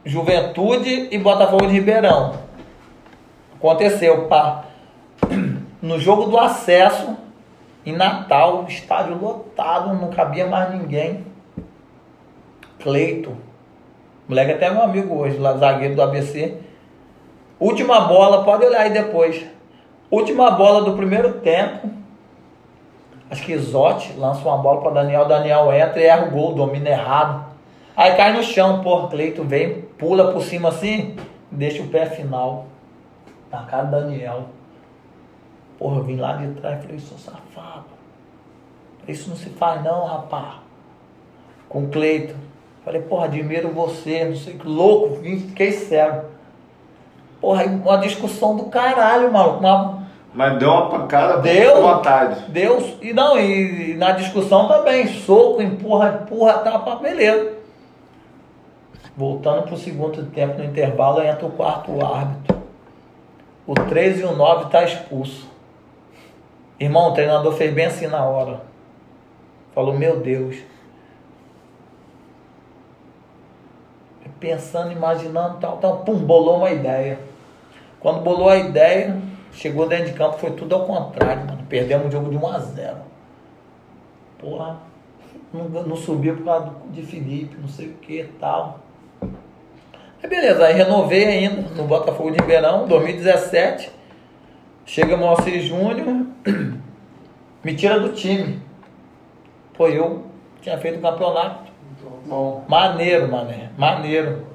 Juventude 0.05 1.09
e 1.11 1.17
Botafogo 1.17 1.67
de 1.67 1.73
Ribeirão. 1.73 2.33
Aconteceu, 3.57 4.27
pá. 4.27 4.65
No 5.81 5.99
jogo 5.99 6.25
do 6.25 6.37
acesso, 6.37 7.17
em 7.85 7.93
Natal, 7.93 8.65
estádio 8.67 9.17
lotado, 9.17 9.93
não 9.93 10.09
cabia 10.09 10.47
mais 10.47 10.73
ninguém. 10.73 11.25
Cleito. 12.79 13.35
Moleque 14.27 14.53
até 14.53 14.71
meu 14.71 14.81
amigo 14.81 15.15
hoje, 15.15 15.37
lá, 15.37 15.55
zagueiro 15.57 15.95
do 15.95 16.01
ABC. 16.01 16.57
Última 17.59 18.01
bola, 18.01 18.43
pode 18.43 18.65
olhar 18.65 18.81
aí 18.81 18.89
depois. 18.89 19.45
Última 20.09 20.51
bola 20.51 20.83
do 20.83 20.95
primeiro 20.95 21.33
tempo. 21.41 21.89
Acho 23.29 23.43
que 23.43 23.57
Zotti 23.57 24.13
lança 24.17 24.41
uma 24.47 24.57
bola 24.57 24.81
para 24.81 25.01
Daniel, 25.01 25.25
Daniel 25.25 25.71
entra 25.73 25.99
e 25.99 26.05
erra 26.05 26.27
o 26.27 26.31
gol, 26.31 26.53
domina 26.53 26.89
errado. 26.89 27.45
Aí 27.95 28.15
cai 28.15 28.33
no 28.33 28.43
chão, 28.43 28.81
porra, 28.81 29.09
Cleito 29.09 29.43
vem, 29.43 29.81
pula 29.97 30.31
por 30.31 30.41
cima 30.41 30.69
assim, 30.69 31.15
deixa 31.51 31.81
o 31.81 31.87
pé 31.87 32.07
final. 32.07 32.65
Na 33.51 33.63
cara 33.63 33.83
do 33.83 33.91
Daniel. 33.91 34.45
Porra, 35.77 35.97
eu 35.97 36.03
vim 36.03 36.17
lá 36.17 36.33
de 36.33 36.47
trás 36.59 36.79
e 36.79 36.81
falei, 36.83 36.99
sou 36.99 37.17
safado. 37.17 37.85
Isso 39.07 39.29
não 39.29 39.35
se 39.35 39.49
faz 39.49 39.83
não, 39.83 40.05
rapaz. 40.05 40.55
Com 41.69 41.83
o 41.83 41.87
Cleito. 41.89 42.35
Falei, 42.83 43.01
porra, 43.01 43.25
admiro 43.25 43.69
você, 43.69 44.25
não 44.25 44.35
sei 44.35 44.53
que. 44.53 44.67
Louco, 44.67 45.15
vim, 45.15 45.39
fiquei 45.39 45.71
cego. 45.71 46.25
Porra, 47.41 47.65
uma 47.65 47.97
discussão 47.97 48.55
do 48.55 48.65
caralho, 48.65 49.31
maluco. 49.31 49.59
Uma, 49.59 50.07
Mas 50.33 50.57
deu 50.59 50.69
uma 50.69 50.89
pancada 50.89 51.41
Deu? 51.41 51.81
vontade. 51.81 52.51
Deus. 52.51 52.95
E 53.01 53.11
não, 53.11 53.37
e, 53.39 53.91
e 53.91 53.93
na 53.95 54.11
discussão 54.11 54.67
também. 54.67 55.07
Soco, 55.07 55.61
empurra, 55.61 56.21
empurra, 56.23 56.53
tapa, 56.59 56.95
beleza. 56.97 57.53
Voltando 59.17 59.63
pro 59.63 59.77
segundo 59.77 60.25
tempo, 60.27 60.57
no 60.57 60.65
intervalo, 60.65 61.21
entra 61.21 61.45
o 61.45 61.51
quarto 61.51 62.05
árbitro. 62.05 62.55
O 63.65 63.73
13 63.73 64.21
e 64.21 64.25
o 64.25 64.35
9 64.35 64.69
tá 64.69 64.83
expulso. 64.83 65.54
Irmão, 66.79 67.09
o 67.09 67.13
treinador 67.13 67.53
fez 67.53 67.73
bem 67.73 67.85
assim 67.85 68.07
na 68.07 68.23
hora. 68.23 68.61
Falou, 69.73 69.93
meu 69.93 70.19
Deus. 70.19 70.57
Pensando, 74.39 74.91
imaginando, 74.91 75.57
tal, 75.59 75.77
tal, 75.77 75.97
pum, 75.99 76.17
bolou 76.17 76.57
uma 76.57 76.69
ideia. 76.69 77.19
Quando 77.99 78.21
bolou 78.21 78.49
a 78.49 78.57
ideia, 78.57 79.17
chegou 79.51 79.87
dentro 79.87 80.07
de 80.07 80.13
campo, 80.13 80.37
foi 80.37 80.51
tudo 80.51 80.75
ao 80.75 80.85
contrário, 80.85 81.45
mano. 81.45 81.65
Perdemos 81.67 82.07
o 82.07 82.11
jogo 82.11 82.29
de 82.29 82.37
1 82.37 82.47
a 82.47 82.59
0 82.59 82.97
Porra, 84.37 84.77
não, 85.51 85.63
não 85.63 85.95
subiu 85.95 86.35
por 86.35 86.45
causa 86.45 86.71
de 86.91 87.01
Felipe, 87.01 87.57
não 87.59 87.67
sei 87.67 87.87
o 87.87 87.93
que 87.93 88.23
tal. 88.39 88.79
Aí 90.21 90.29
beleza, 90.29 90.65
aí 90.65 90.73
renovei 90.73 91.25
ainda 91.25 91.69
no 91.69 91.85
Botafogo 91.85 92.31
de 92.31 92.37
Ribeirão, 92.37 92.87
2017. 92.87 93.94
Chega 94.85 95.17
Moacir 95.17 95.61
Júnior, 95.61 96.27
me 97.63 97.75
tira 97.75 97.99
do 97.99 98.09
time. 98.09 98.61
Pô, 99.73 99.87
eu 99.87 100.25
tinha 100.61 100.77
feito 100.77 100.99
um 100.99 101.01
campeonato 101.01 101.71
Bom. 102.25 102.63
maneiro, 102.67 103.29
mané, 103.29 103.69
maneiro. 103.77 104.45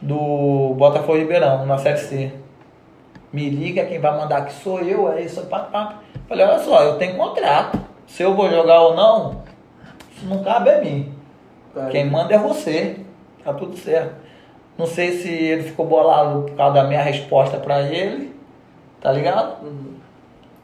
Do 0.00 0.74
Botafogo 0.76 1.18
Ribeirão, 1.18 1.66
na 1.66 1.78
Série 1.78 1.98
C. 1.98 2.32
Me 3.32 3.50
liga, 3.50 3.84
quem 3.84 3.98
vai 3.98 4.16
mandar 4.16 4.38
aqui 4.38 4.54
sou 4.54 4.80
eu, 4.80 5.12
é 5.12 5.22
isso, 5.22 5.44
pá, 5.46 5.60
pá. 5.60 6.00
Falei, 6.28 6.46
olha 6.46 6.58
só, 6.60 6.82
eu 6.82 6.96
tenho 6.96 7.16
contrato. 7.16 7.78
Se 8.06 8.22
eu 8.22 8.34
vou 8.34 8.48
jogar 8.48 8.80
ou 8.80 8.94
não, 8.94 9.42
isso 10.14 10.26
não 10.26 10.42
cabe 10.42 10.70
a 10.70 10.80
mim. 10.80 11.12
Quem 11.90 12.08
manda 12.08 12.34
é 12.34 12.38
você. 12.38 13.00
Tá 13.44 13.52
tudo 13.52 13.76
certo. 13.76 14.14
Não 14.78 14.86
sei 14.86 15.12
se 15.12 15.28
ele 15.28 15.62
ficou 15.64 15.86
bolado 15.86 16.42
por 16.42 16.56
causa 16.56 16.74
da 16.74 16.84
minha 16.84 17.02
resposta 17.02 17.58
pra 17.58 17.82
ele, 17.82 18.35
tá 19.00 19.12
ligado? 19.12 19.62
Uhum. 19.64 19.94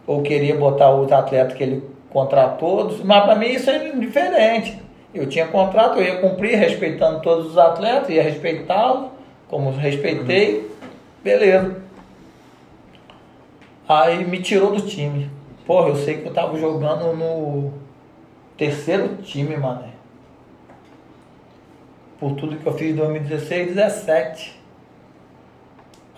Ou 0.07 0.23
queria 0.23 0.57
botar 0.57 0.95
os 0.95 1.11
atletas 1.13 1.57
que 1.57 1.63
ele 1.63 1.83
contratou, 2.11 2.95
mas 3.05 3.25
pra 3.25 3.35
mim 3.35 3.47
isso 3.47 3.71
é 3.71 3.89
indiferente. 3.89 4.81
Eu 5.15 5.29
tinha 5.29 5.47
contrato, 5.47 5.99
eu 5.99 6.05
ia 6.05 6.21
cumprir 6.21 6.57
respeitando 6.57 7.21
todos 7.21 7.53
os 7.53 7.59
atletas, 7.59 8.09
ia 8.09 8.23
respeitá-los, 8.23 9.11
como 9.49 9.71
respeitei, 9.71 10.71
beleza. 11.23 11.77
Aí 13.89 14.25
me 14.25 14.41
tirou 14.41 14.75
do 14.75 14.83
time. 14.83 15.31
Porra, 15.67 15.89
eu 15.89 15.97
sei 15.97 16.19
que 16.19 16.29
eu 16.29 16.33
tava 16.33 16.59
jogando 16.59 17.15
no 17.15 17.73
terceiro 18.57 19.17
time, 19.17 19.57
mané. 19.57 19.91
Por 22.19 22.33
tudo 22.33 22.57
que 22.57 22.67
eu 22.67 22.75
fiz 22.75 22.93
em 22.93 22.97
2016 22.97 23.71
e 23.71 23.75
17. 23.75 24.61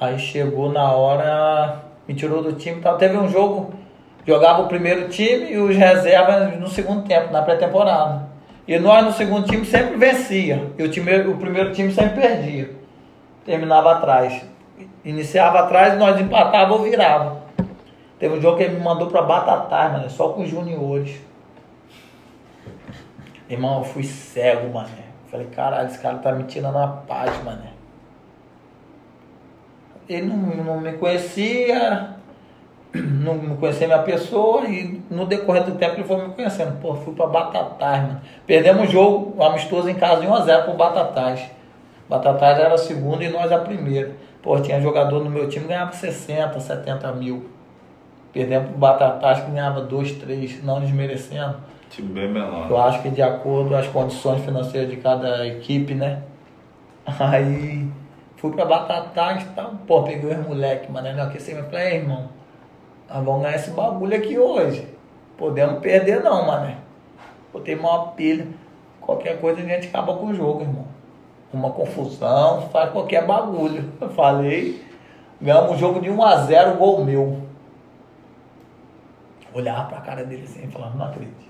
Aí 0.01 0.19
chegou 0.19 0.71
na 0.71 0.93
hora, 0.93 1.84
me 2.07 2.15
tirou 2.15 2.43
do 2.43 2.53
time. 2.53 2.81
Tá? 2.81 2.95
Teve 2.95 3.17
um 3.17 3.29
jogo, 3.29 3.73
jogava 4.27 4.63
o 4.63 4.69
primeiro 4.69 5.09
time 5.09 5.53
e 5.53 5.59
os 5.59 5.77
reservas 5.77 6.59
no 6.59 6.69
segundo 6.69 7.07
tempo, 7.07 7.33
na 7.33 7.43
pré-temporada. 7.43 8.29
E 8.67 8.79
nós 8.79 9.05
no 9.05 9.13
segundo 9.13 9.47
time 9.47 9.65
sempre 9.65 9.97
vencia. 9.97 10.71
E 10.79 10.83
o, 10.83 10.91
time, 10.91 11.21
o 11.21 11.37
primeiro 11.37 11.73
time 11.73 11.93
sempre 11.93 12.21
perdia. 12.21 12.71
Terminava 13.45 13.93
atrás. 13.93 14.43
Iniciava 15.05 15.61
atrás, 15.61 15.99
nós 15.99 16.19
empatava 16.19 16.73
ou 16.73 16.83
virava. 16.83 17.43
Teve 18.19 18.39
um 18.39 18.41
jogo 18.41 18.57
que 18.57 18.63
ele 18.63 18.77
me 18.77 18.81
mandou 18.83 19.09
pra 19.09 19.21
Batatais, 19.21 19.93
mano, 19.93 20.09
só 20.09 20.31
com 20.31 20.43
os 20.43 20.49
juniores. 20.49 21.21
Irmão, 23.51 23.81
eu 23.81 23.85
fui 23.85 24.03
cego, 24.03 24.73
mané. 24.73 25.05
Falei, 25.31 25.47
caralho, 25.49 25.89
esse 25.89 25.99
cara 25.99 26.17
tá 26.19 26.33
me 26.33 26.45
tirando 26.45 26.79
a 26.79 26.87
paz, 26.87 27.31
mané. 27.45 27.74
Ele 30.09 30.27
não, 30.27 30.37
não 30.37 30.81
me 30.81 30.93
conhecia, 30.93 32.15
não 32.95 33.35
me 33.35 33.57
conhecia 33.57 33.87
minha 33.87 34.03
pessoa 34.03 34.67
e 34.67 35.03
no 35.11 35.27
decorrer 35.27 35.65
do 35.65 35.77
tempo 35.77 35.95
ele 35.95 36.05
foi 36.05 36.27
me 36.27 36.35
conhecendo. 36.35 36.79
Pô, 36.81 36.95
fui 36.95 37.15
pra 37.15 37.27
Batatais, 37.27 38.03
mano. 38.03 38.21
Perdemos 38.47 38.89
o 38.89 38.93
jogo, 38.93 39.43
amistoso 39.43 39.89
em 39.89 39.95
casa 39.95 40.21
de 40.21 40.27
1x0 40.27 40.65
pro 40.65 40.75
Batatais. 40.75 41.51
Batatais 42.09 42.59
era 42.59 42.75
a 42.75 42.79
segunda 42.79 43.25
e 43.25 43.29
nós 43.29 43.51
a 43.51 43.59
primeira. 43.59 44.13
Pô, 44.43 44.59
tinha 44.61 44.81
jogador 44.81 45.25
no 45.25 45.31
meu 45.31 45.49
time 45.49 45.65
que 45.65 45.73
ganhava 45.73 45.93
60, 45.93 46.61
70 46.61 47.13
mil. 47.13 47.49
Perdemos 48.33 48.69
pro 48.69 48.79
Batatais 48.79 49.41
que 49.41 49.51
ganhava 49.51 49.81
2, 49.81 50.13
3, 50.13 50.63
não 50.63 50.81
desmerecendo. 50.81 51.57
Time 51.89 52.13
bem 52.13 52.29
menor. 52.29 52.69
Eu 52.69 52.79
acho 52.79 53.03
que 53.03 53.09
de 53.09 53.23
acordo 53.23 53.71
com 53.71 53.77
as 53.77 53.87
condições 53.87 54.45
financeiras 54.45 54.91
de 54.91 54.97
cada 54.97 55.47
equipe, 55.47 55.95
né? 55.95 56.23
Aí 57.19 57.89
fui 58.45 58.53
pra 58.53 58.67
Batatais 58.67 59.43
e 59.43 59.47
tal. 59.55 59.73
Pô, 59.87 60.03
peguei 60.03 60.35
os 60.35 60.47
moleques, 60.47 60.91
mano. 60.91 61.11
Não, 61.15 61.31
que 61.31 61.41
você 61.41 61.55
me 61.55 61.63
falei, 61.63 61.93
"Ei, 61.93 61.97
irmão, 62.01 62.29
nós 63.09 63.25
vamos 63.25 63.43
ganhar 63.43 63.57
esse 63.57 63.71
bagulho 63.71 64.15
aqui 64.15 64.39
hoje. 64.39 64.87
Podemos 65.39 65.81
perder 65.81 66.23
não, 66.23 66.47
mané. 66.47 66.77
Botei 67.51 67.75
uma 67.75 68.09
pilha. 68.09 68.47
Qualquer 69.01 69.41
coisa 69.41 69.63
a 69.63 69.65
gente 69.65 69.87
acaba 69.87 70.15
com 70.15 70.27
o 70.27 70.35
jogo, 70.35 70.61
irmão. 70.61 70.85
Uma 71.55 71.71
confusão, 71.71 72.69
faz 72.69 72.91
qualquer 72.91 73.27
bagulho. 73.27 73.91
Eu 73.99 74.11
falei, 74.11 74.85
ganhamos 75.41 75.77
o 75.77 75.79
jogo 75.79 76.01
de 76.01 76.11
1x0, 76.11 76.77
gol 76.77 77.03
meu. 77.03 77.41
Olhava 79.55 79.89
pra 79.89 80.01
cara 80.03 80.23
dele 80.23 80.43
assim 80.43 80.71
falava, 80.71 80.99
não 80.99 81.07
acredito. 81.07 81.47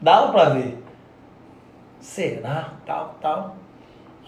Dava 0.00 0.30
pra 0.30 0.50
ver. 0.50 0.80
Será? 1.98 2.74
Tal, 2.86 3.16
tal. 3.20 3.56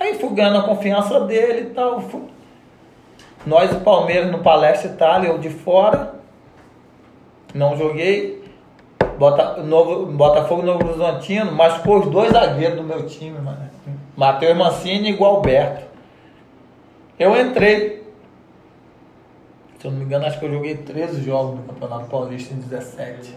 Aí 0.00 0.14
fui 0.14 0.30
ganhando 0.30 0.58
a 0.58 0.62
confiança 0.62 1.20
dele 1.20 1.68
e 1.70 1.74
tal. 1.74 2.00
Fui... 2.00 2.22
Nós, 3.46 3.72
o 3.72 3.80
Palmeiras, 3.80 4.30
no 4.30 4.38
Palestra 4.38 4.90
Itália, 4.92 5.28
eu 5.28 5.38
de 5.38 5.50
fora. 5.50 6.14
Não 7.54 7.76
joguei. 7.76 8.44
Bota, 9.18 9.62
novo, 9.62 10.06
Botafogo 10.06 10.62
Novo 10.62 10.86
Horizontino, 10.86 11.50
machucou 11.50 11.98
os 12.00 12.06
dois 12.08 12.30
zagueiros 12.30 12.76
do 12.76 12.84
meu 12.84 13.04
time, 13.06 13.36
mano. 13.40 13.68
Matheus 14.16 14.56
Mancini 14.56 15.10
e 15.10 15.16
Gualberto. 15.16 15.86
Eu 17.18 17.36
entrei. 17.40 17.98
Se 19.80 19.86
eu 19.86 19.90
não 19.90 19.98
me 19.98 20.04
engano, 20.04 20.26
acho 20.26 20.38
que 20.38 20.44
eu 20.46 20.52
joguei 20.52 20.76
13 20.76 21.22
jogos 21.22 21.56
no 21.56 21.62
Campeonato 21.64 22.06
Paulista 22.08 22.54
em 22.54 22.58
17. 22.58 23.34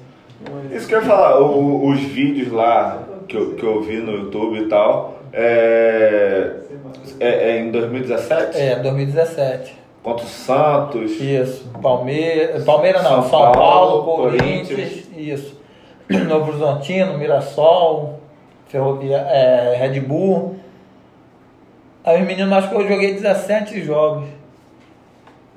Isso 0.72 0.88
que 0.88 0.94
eu 0.96 1.02
ia 1.02 1.06
falar, 1.08 1.40
o- 1.40 1.88
os 1.88 2.00
vídeos 2.02 2.52
lá 2.52 3.04
que 3.28 3.38
eu, 3.38 3.56
que 3.56 3.64
eu 3.64 3.82
vi 3.82 3.98
no 3.98 4.12
YouTube 4.12 4.58
e 4.60 4.68
tal, 4.68 5.21
é, 5.34 6.52
é, 7.20 7.28
é 7.28 7.60
em 7.60 7.72
2017? 7.72 8.58
É, 8.58 8.76
2017. 8.78 9.82
Contra 10.04 10.26
o 10.26 10.30
Santos. 10.30 11.12
Isso. 11.12 11.70
Palmeiras. 11.82 12.64
Palmeiras 12.64 13.04
não, 13.04 13.22
São 13.22 13.30
São, 13.30 13.52
Paulo, 13.52 13.54
Paulo, 13.54 14.16
Corinthians. 14.24 14.68
Corinthians. 14.68 15.08
Isso. 15.16 15.62
Novo 16.28 16.50
Horizontino, 16.50 17.18
Mirassol, 17.18 18.20
Ferrovia, 18.68 19.18
é, 19.18 19.76
Red 19.78 20.00
Bull. 20.02 20.56
Aí 22.04 22.20
os 22.20 22.28
meninos, 22.28 22.52
acho 22.54 22.70
que 22.70 22.76
eu 22.76 22.88
joguei 22.88 23.14
17 23.14 23.84
jogos. 23.84 24.28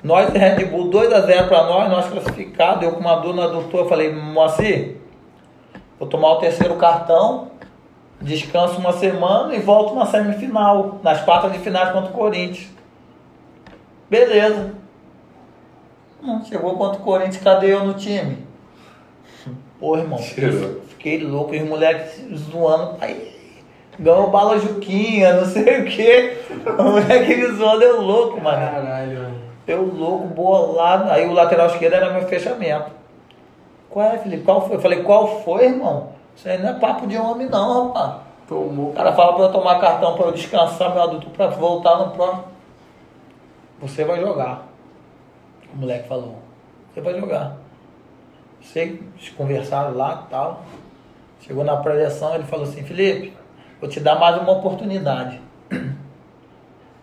Nós 0.03 0.29
e 0.35 0.39
Red 0.39 0.67
Bull, 0.67 0.91
2x0 0.91 1.49
pra 1.49 1.65
nós, 1.65 1.91
nós 1.91 2.07
classificados. 2.09 2.85
Eu 2.85 2.93
com 2.93 3.01
uma 3.01 3.17
dor 3.17 3.35
na 3.35 3.47
doutora, 3.47 3.89
falei, 3.89 4.13
Moacir, 4.13 4.97
vou 5.99 6.07
tomar 6.07 6.33
o 6.33 6.37
terceiro 6.37 6.75
cartão, 6.77 7.49
descanso 8.21 8.79
uma 8.79 8.93
semana 8.93 9.55
e 9.55 9.61
volto 9.61 9.95
na 9.95 10.07
semifinal, 10.07 10.99
nas 11.03 11.21
quartas 11.23 11.53
de 11.53 11.59
finais 11.59 11.91
contra 11.93 12.11
o 12.11 12.15
Corinthians. 12.15 12.69
Beleza. 14.09 14.73
Hum, 16.23 16.43
Chegou 16.45 16.77
contra 16.77 17.01
o 17.01 17.05
Corinthians, 17.05 17.39
cadê 17.43 17.73
eu 17.73 17.85
no 17.85 17.95
time? 17.95 18.39
Pô, 19.79 19.97
irmão, 19.99 20.19
Tirou. 20.19 20.81
fiquei 20.89 21.23
louco, 21.23 21.55
e 21.55 21.63
os 21.63 21.69
moleques 21.69 22.25
zoando, 22.51 22.97
aí 23.01 23.35
ganhou 23.99 24.31
bala 24.31 24.59
Juquinha, 24.59 25.35
não 25.35 25.45
sei 25.45 25.81
o 25.83 25.85
que. 25.85 26.39
O 26.79 26.83
moleque 26.83 27.35
me 27.37 27.47
zoando, 27.53 27.83
eu 27.83 28.01
louco, 28.01 28.41
mano. 28.41 28.57
Caralho, 28.59 29.19
mano. 29.23 29.41
Eu 29.67 29.83
louco, 29.85 30.27
bolado. 30.29 31.11
Aí 31.11 31.27
o 31.27 31.33
lateral 31.33 31.67
esquerdo 31.67 31.95
era 31.95 32.13
meu 32.13 32.27
fechamento. 32.29 32.91
Qual 33.91 34.07
é, 34.07 34.19
Felipe? 34.19 34.45
Qual 34.45 34.67
foi? 34.67 34.77
Eu 34.77 34.81
falei, 34.81 35.03
qual 35.03 35.43
foi, 35.43 35.67
irmão? 35.67 36.14
Isso 36.37 36.49
aí 36.49 36.61
não 36.61 36.71
é 36.71 36.73
papo 36.75 37.07
de 37.07 37.17
homem, 37.17 37.49
não, 37.49 37.89
rapaz. 37.89 38.23
Tomou. 38.49 38.91
O 38.91 38.93
cara 38.93 39.13
fala 39.13 39.35
pra 39.35 39.45
eu 39.45 39.53
tomar 39.53 39.81
cartão 39.81 40.15
pra 40.15 40.27
eu 40.27 40.33
descansar 40.33 40.93
meu 40.93 41.03
adulto 41.03 41.31
pra 41.31 41.47
voltar 41.49 41.97
no 41.99 42.11
próximo. 42.11 42.45
Você 43.81 44.05
vai 44.05 44.21
jogar. 44.21 44.67
O 45.73 45.79
moleque 45.79 46.09
falou. 46.09 46.39
Você 46.93 47.01
vai 47.01 47.19
jogar. 47.19 47.57
Sei, 48.61 49.03
eles 49.17 49.31
conversaram 49.31 49.97
lá 49.97 50.25
e 50.27 50.31
tal. 50.31 50.63
Chegou 51.41 51.65
na 51.65 51.77
pré-eleição, 51.77 52.35
ele 52.35 52.45
falou 52.45 52.65
assim, 52.65 52.83
Felipe, 52.83 53.37
vou 53.81 53.89
te 53.89 54.01
dar 54.01 54.19
mais 54.19 54.41
uma 54.41 54.53
oportunidade. 54.53 55.41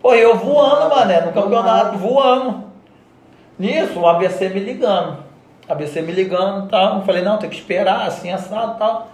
Pô, 0.01 0.15
eu 0.15 0.35
voando, 0.35 0.95
mané, 0.95 1.21
no 1.21 1.31
campeonato, 1.31 1.97
voando. 1.97 2.63
Nisso, 3.59 3.99
o 3.99 4.07
ABC 4.07 4.49
me 4.49 4.59
ligando. 4.59 5.23
ABC 5.69 6.01
me 6.01 6.11
ligando 6.11 6.65
e 6.65 6.69
tal. 6.69 6.97
Eu 6.97 7.05
falei, 7.05 7.21
não, 7.21 7.37
tem 7.37 7.49
que 7.49 7.57
esperar, 7.57 8.07
assim, 8.07 8.31
assado 8.31 8.75
e 8.75 8.79
tal. 8.79 9.10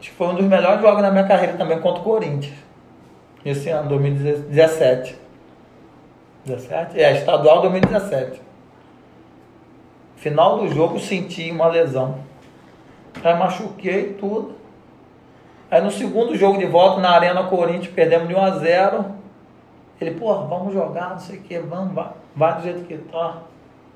Foi 0.00 0.28
um 0.28 0.34
dos 0.34 0.44
melhores 0.44 0.80
jogos 0.80 1.02
da 1.02 1.10
minha 1.10 1.26
carreira 1.26 1.56
também 1.56 1.80
contra 1.80 2.00
o 2.00 2.04
Corinthians. 2.04 2.54
Esse 3.44 3.68
ano, 3.70 3.88
2017. 3.88 5.16
17? 6.44 7.00
É, 7.00 7.12
estadual 7.12 7.60
2017. 7.62 8.40
Final 10.16 10.58
do 10.58 10.68
jogo 10.68 10.98
senti 10.98 11.50
uma 11.50 11.68
lesão. 11.68 12.18
Aí 13.22 13.36
machuquei 13.36 14.14
tudo. 14.14 14.56
Aí 15.70 15.80
no 15.80 15.90
segundo 15.90 16.34
jogo 16.36 16.58
de 16.58 16.66
volta 16.66 17.00
na 17.00 17.10
Arena 17.10 17.44
Corinthians, 17.44 17.88
perdemos 17.88 18.28
de 18.28 18.34
1 18.34 18.40
a 18.40 18.50
0 18.50 19.04
Ele, 20.00 20.12
porra, 20.12 20.46
vamos 20.46 20.72
jogar, 20.72 21.10
não 21.10 21.18
sei 21.18 21.38
o 21.38 21.42
que, 21.42 21.58
vamos, 21.58 21.94
vai, 21.94 22.08
vai 22.34 22.54
do 22.56 22.62
jeito 22.62 22.86
que 22.86 22.96
tá. 22.96 23.42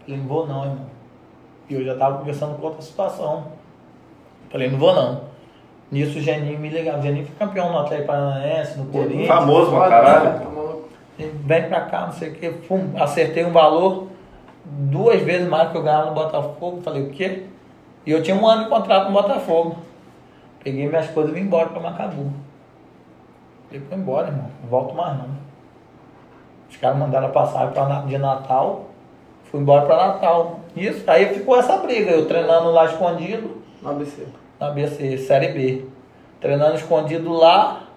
Falei, 0.01 0.19
não 0.19 0.27
vou 0.27 0.47
não, 0.47 0.65
irmão. 0.65 0.87
E 1.69 1.75
eu 1.75 1.85
já 1.85 1.97
tava 1.97 2.19
conversando 2.19 2.59
com 2.59 2.67
outra 2.67 2.83
situação. 2.83 3.53
Falei, 4.51 4.71
não 4.71 4.79
vou 4.79 4.95
não. 4.95 5.32
Nisso 5.93 6.19
o 6.19 6.23
Geninho 6.23 6.59
me 6.59 6.71
ligava. 6.71 6.99
O 6.99 7.03
Geninho 7.03 7.27
foi 7.27 7.47
campeão 7.47 7.71
no 7.71 7.81
Atlético 7.81 8.07
Paranaense, 8.09 8.79
no 8.79 8.87
Corinthians. 8.87 9.29
Famoso 9.29 9.71
pra 9.71 9.89
caralho. 9.91 10.41
tá 10.41 10.53
Vem 11.45 11.69
pra 11.69 11.83
cá, 11.83 12.07
não 12.07 12.13
sei 12.13 12.31
o 12.31 12.35
que. 12.35 12.49
Pum, 12.51 12.95
acertei 12.99 13.45
um 13.45 13.53
valor 13.53 14.09
duas 14.65 15.21
vezes 15.21 15.47
mais 15.47 15.71
que 15.71 15.77
eu 15.77 15.83
ganhava 15.83 16.07
no 16.07 16.15
Botafogo. 16.15 16.81
Falei, 16.83 17.03
o 17.03 17.11
quê? 17.11 17.45
E 18.07 18.11
eu 18.11 18.23
tinha 18.23 18.35
um 18.35 18.47
ano 18.47 18.65
de 18.65 18.71
contrato 18.71 19.09
no 19.09 19.13
Botafogo. 19.13 19.77
Peguei 20.65 20.89
minhas 20.89 21.11
coisas 21.11 21.31
e 21.31 21.35
vim 21.35 21.43
embora 21.43 21.69
pra 21.69 21.79
Macabu. 21.79 22.33
Falei, 23.67 23.83
vou 23.87 23.99
embora, 23.99 24.29
irmão. 24.29 24.47
Não 24.63 24.71
volto 24.71 24.95
mais 24.95 25.19
não. 25.19 25.29
Os 26.71 26.77
caras 26.79 26.97
mandaram 26.97 27.27
a 27.27 27.31
passagem 27.31 27.75
pra, 27.75 27.85
de 28.01 28.17
Natal. 28.17 28.87
Fui 29.45 29.61
embora 29.61 29.85
pra 29.85 30.07
Natal. 30.09 30.61
Isso, 30.75 31.05
aí 31.07 31.35
ficou 31.35 31.59
essa 31.59 31.77
briga. 31.77 32.13
Eu 32.13 32.27
treinando 32.27 32.71
lá 32.71 32.87
escondido 32.87 33.63
No 33.83 33.91
ABC. 33.91 34.27
Na 34.63 34.71
BC, 34.71 35.19
Série 35.19 35.49
B. 35.49 35.85
treinando 36.41 36.77
escondido 36.77 37.33
lá, 37.33 37.89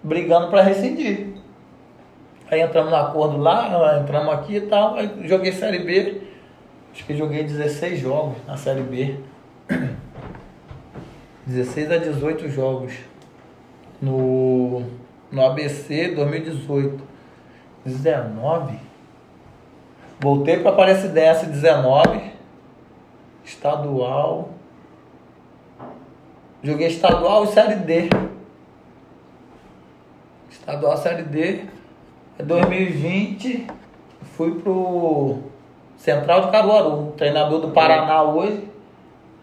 brigando 0.00 0.48
para 0.48 0.62
rescindir. 0.62 1.34
Aí 2.48 2.60
entramos 2.60 2.90
no 2.90 2.96
acordo 2.96 3.36
lá, 3.38 3.98
entramos 4.00 4.32
aqui 4.32 4.56
e 4.56 4.60
tal, 4.60 4.94
aí 4.94 5.10
joguei 5.28 5.50
Série 5.50 5.80
B, 5.80 6.22
acho 6.92 7.04
que 7.04 7.16
joguei 7.16 7.42
16 7.42 7.98
jogos 7.98 8.36
na 8.46 8.56
Série 8.56 8.82
B. 8.82 9.16
16 11.46 11.90
a 11.90 11.96
18 11.98 12.48
jogos 12.48 12.92
no, 14.00 14.82
no 15.32 15.44
ABC 15.44 16.14
2018. 16.14 17.14
19? 17.84 18.78
Voltei 20.20 20.60
para 20.60 20.70
Aparecidense 20.70 21.46
19, 21.46 22.32
estadual. 23.44 24.54
Joguei 26.64 26.86
estadual 26.86 27.44
e 27.44 27.48
série 27.48 27.74
D. 27.74 28.08
Estadual 30.50 30.96
série 30.96 31.22
D. 31.24 31.66
2020 32.42 33.66
fui 34.34 34.54
pro 34.62 35.40
Central 35.98 36.46
de 36.46 36.50
Caruaru, 36.50 37.12
treinador 37.18 37.60
do 37.60 37.68
Paraná 37.68 38.22
hoje. 38.22 38.66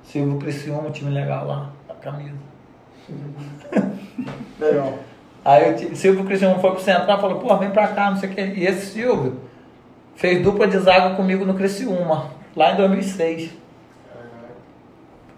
Silvio 0.03 0.40
Criciúma, 0.40 0.90
time 0.90 1.11
legal 1.11 1.45
lá, 1.45 1.69
a 1.88 1.93
camisa. 1.93 2.35
Legal. 4.59 4.93
Aí 5.45 5.75
o 5.91 5.95
Silvio 5.95 6.25
Cristiano 6.25 6.59
foi 6.59 6.72
pro 6.72 6.82
Central 6.82 7.19
e 7.19 7.22
falou, 7.22 7.40
pô, 7.40 7.56
vem 7.58 7.69
pra 7.69 7.90
cá, 7.90 8.09
não 8.09 8.17
sei 8.17 8.30
o 8.30 8.33
quê. 8.33 8.41
E 8.56 8.66
esse 8.66 8.93
Silvio 8.93 9.40
fez 10.16 10.43
dupla 10.43 10.67
de 10.67 10.80
zaga 10.80 11.16
comigo 11.16 11.45
no 11.45 11.53
Criciúma, 11.53 12.32
lá 12.56 12.74
em 12.74 12.77
2006. 12.77 13.60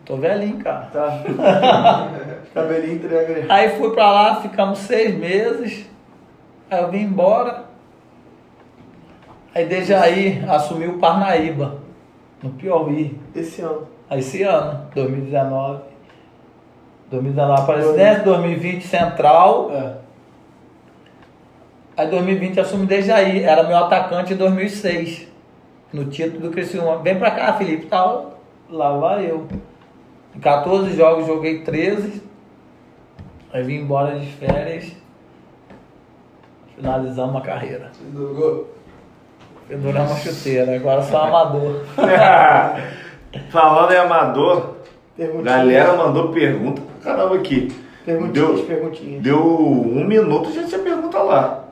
Tô 0.05 0.17
velhinho, 0.17 0.57
cara. 0.59 0.89
Tá. 0.91 1.23
Cabelinho 2.53 2.95
entrega 2.95 3.53
aí. 3.53 3.69
Fui 3.77 3.91
pra 3.91 4.11
lá, 4.11 4.41
ficamos 4.41 4.79
seis 4.79 5.15
meses. 5.15 5.89
Aí 6.69 6.81
eu 6.81 6.91
vim 6.91 7.03
embora. 7.03 7.65
Aí 9.55 9.65
desde 9.65 9.93
aí 9.93 10.43
assumiu 10.49 10.95
o 10.95 10.99
Parnaíba, 10.99 11.77
no 12.41 12.49
Piauí. 12.51 13.19
Esse 13.35 13.61
ano. 13.61 13.87
Aí 14.09 14.19
Esse 14.19 14.43
ano, 14.43 14.87
2019. 14.93 15.83
2019 17.09 17.61
Aparecidense, 17.61 18.21
2020 18.23 18.87
Central. 18.87 19.71
É. 19.71 19.93
Aí 21.95 22.07
2020 22.07 22.57
eu 22.57 22.63
assumi 22.63 22.87
desde 22.87 23.11
aí, 23.11 23.43
era 23.43 23.63
meu 23.63 23.77
atacante 23.77 24.33
em 24.33 24.37
2006, 24.37 25.27
no 25.93 26.05
título 26.05 26.41
do 26.41 26.49
Criciúma. 26.49 26.97
Vem 26.97 27.17
pra 27.19 27.29
cá, 27.31 27.53
Felipe, 27.53 27.85
tal. 27.85 28.39
Lá 28.67 28.97
vai 28.97 29.29
eu. 29.29 29.47
Em 30.35 30.39
14 30.39 30.95
jogos 30.95 31.27
joguei 31.27 31.63
13. 31.63 32.21
Aí 33.51 33.63
vim 33.63 33.75
embora 33.81 34.17
de 34.19 34.25
férias. 34.27 34.91
Finalizamos 36.75 37.35
a 37.35 37.41
carreira. 37.41 37.91
Penduramos 39.67 40.11
a 40.11 40.15
chuteira, 40.15 40.75
agora 40.75 41.01
sou 41.03 41.19
amador. 41.19 41.81
Falando 43.49 43.91
em 43.91 43.97
amador, 43.97 44.75
galera 45.43 45.95
mandou 45.95 46.29
pergunta 46.29 46.81
pra 47.01 47.13
caramba 47.13 47.35
aqui. 47.35 47.71
Perguntinhas, 48.05 48.33
Deu, 48.57 48.65
perguntinhas. 48.65 49.23
deu 49.23 49.41
um 49.41 50.05
minuto 50.05 50.51
já 50.53 50.63
tinha 50.65 50.79
pergunta 50.79 51.19
lá. 51.19 51.63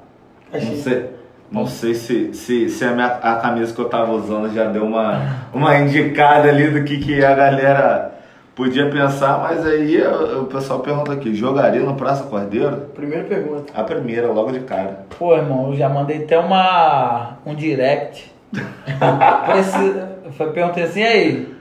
Não 0.52 0.58
Achei. 0.60 0.76
sei, 0.78 1.10
não 1.52 1.68
sei 1.68 1.94
se, 1.94 2.34
se, 2.34 2.70
se 2.70 2.86
a, 2.86 2.92
minha, 2.92 3.08
a 3.08 3.36
camisa 3.36 3.74
que 3.74 3.82
eu 3.82 3.90
tava 3.90 4.14
usando 4.14 4.52
já 4.54 4.66
deu 4.66 4.86
uma, 4.86 5.46
uma 5.54 5.78
indicada 5.78 6.48
ali 6.48 6.70
do 6.70 6.84
que, 6.86 7.00
que 7.00 7.24
a 7.24 7.36
galera 7.36 8.12
podia 8.56 8.90
pensar, 8.90 9.40
mas 9.40 9.66
aí 9.66 10.02
o, 10.02 10.46
pessoal 10.46 10.80
pergunta 10.80 11.14
aqui, 11.14 11.34
jogaria 11.34 11.82
no 11.82 11.96
Praça 11.96 12.24
Cordeiro? 12.26 12.78
Primeira 12.94 13.24
pergunta. 13.26 13.72
A 13.76 13.84
primeira, 13.84 14.28
logo 14.32 14.52
de 14.52 14.60
cara. 14.62 15.06
Pô, 15.18 15.36
irmão, 15.36 15.72
eu 15.72 15.78
já 15.78 15.88
mandei 15.90 16.24
até 16.24 16.38
uma, 16.38 17.38
um 17.46 17.56
direct. 17.56 18.32
Precisa, 19.46 20.10
foi, 20.38 20.52
perguntei 20.52 20.84
assim, 20.84 21.00
"E 21.02 21.06
aí, 21.06 21.56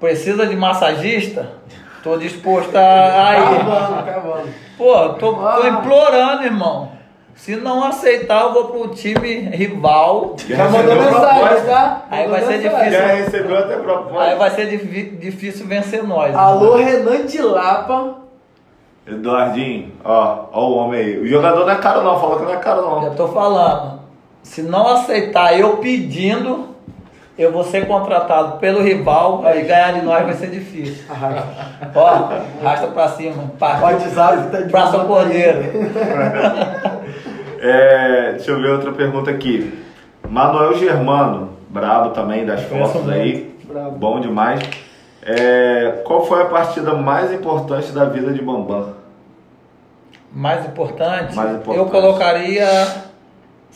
precisa 0.00 0.46
de 0.46 0.56
massagista? 0.56 1.48
Tô 2.02 2.16
disposto 2.18 2.74
a 2.76 3.34
ir. 3.38 3.58
Cavando, 3.64 4.02
cavando. 4.04 4.48
Pô, 4.76 5.08
tô, 5.10 5.32
tô 5.34 5.46
Ah. 5.46 5.68
implorando, 5.68 6.42
irmão. 6.44 6.92
Se 7.36 7.56
não 7.56 7.82
aceitar, 7.84 8.42
eu 8.42 8.52
vou 8.52 8.64
pro 8.66 8.88
time 8.94 9.40
rival. 9.50 10.36
Já 10.48 10.64
mandou 10.68 10.94
recebeu 10.94 11.04
mensagem, 11.04 11.40
proposta? 11.40 11.66
tá? 11.66 12.02
Aí 12.10 12.28
Mandou 12.28 12.46
vai 12.46 12.46
ser 12.46 12.62
mensagem. 12.62 12.78
difícil. 12.90 13.00
Já 13.08 13.14
recebeu 13.14 13.58
até 13.58 13.76
proposta. 13.76 14.20
Aí 14.22 14.36
vai 14.36 14.50
ser 14.50 14.66
difícil 15.18 15.66
vencer 15.66 16.02
nós. 16.04 16.34
Alô, 16.34 16.78
irmão. 16.78 17.12
Renan 17.12 17.26
de 17.26 17.42
Lapa. 17.42 18.14
Eduardinho, 19.06 19.92
ó, 20.02 20.44
ó 20.52 20.66
o 20.68 20.76
homem 20.76 21.00
aí. 21.00 21.18
O 21.18 21.26
jogador 21.26 21.66
não 21.66 21.72
é 21.72 21.76
caro 21.76 22.02
não, 22.02 22.18
falou 22.18 22.38
que 22.38 22.44
não 22.44 22.54
é 22.54 22.56
caro 22.56 22.82
Já 23.02 23.08
não. 23.08 23.14
tô 23.14 23.28
falando. 23.28 24.00
Se 24.42 24.62
não 24.62 24.86
aceitar 24.88 25.58
eu 25.58 25.76
pedindo, 25.78 26.68
eu 27.36 27.52
vou 27.52 27.64
ser 27.64 27.86
contratado 27.86 28.58
pelo 28.58 28.80
rival. 28.82 29.42
Aí 29.44 29.62
ganhar 29.64 29.92
de 29.92 30.02
nós 30.06 30.24
vai 30.24 30.34
ser 30.34 30.46
difícil. 30.46 31.04
Arrasta. 31.10 31.44
Ó, 31.94 32.28
arrasta 32.64 32.86
pra 32.86 33.08
cima. 33.08 33.42
O 33.42 33.48
Parte. 33.58 33.82
WhatsApp 33.82 34.50
tá 34.50 34.60
de 34.60 34.70
Praça 34.70 34.98
Cordeiro. 35.00 35.64
É, 37.66 38.32
deixa 38.32 38.50
eu 38.50 38.60
ver 38.60 38.72
outra 38.72 38.92
pergunta 38.92 39.30
aqui. 39.30 39.82
Manuel 40.28 40.74
Germano, 40.76 41.50
brabo 41.70 42.10
também 42.10 42.44
das 42.44 42.62
fotos 42.64 43.08
aí. 43.08 43.56
Brabo. 43.64 43.92
Bom 43.96 44.20
demais. 44.20 44.60
É, 45.22 46.02
qual 46.04 46.26
foi 46.26 46.42
a 46.42 46.44
partida 46.44 46.92
mais 46.92 47.32
importante 47.32 47.90
da 47.92 48.04
vida 48.04 48.34
de 48.34 48.42
Bambam? 48.42 48.92
Mais 50.30 50.66
importante, 50.66 51.34
Mais 51.34 51.52
importante. 51.56 51.78
eu 51.78 51.86
colocaria 51.86 52.66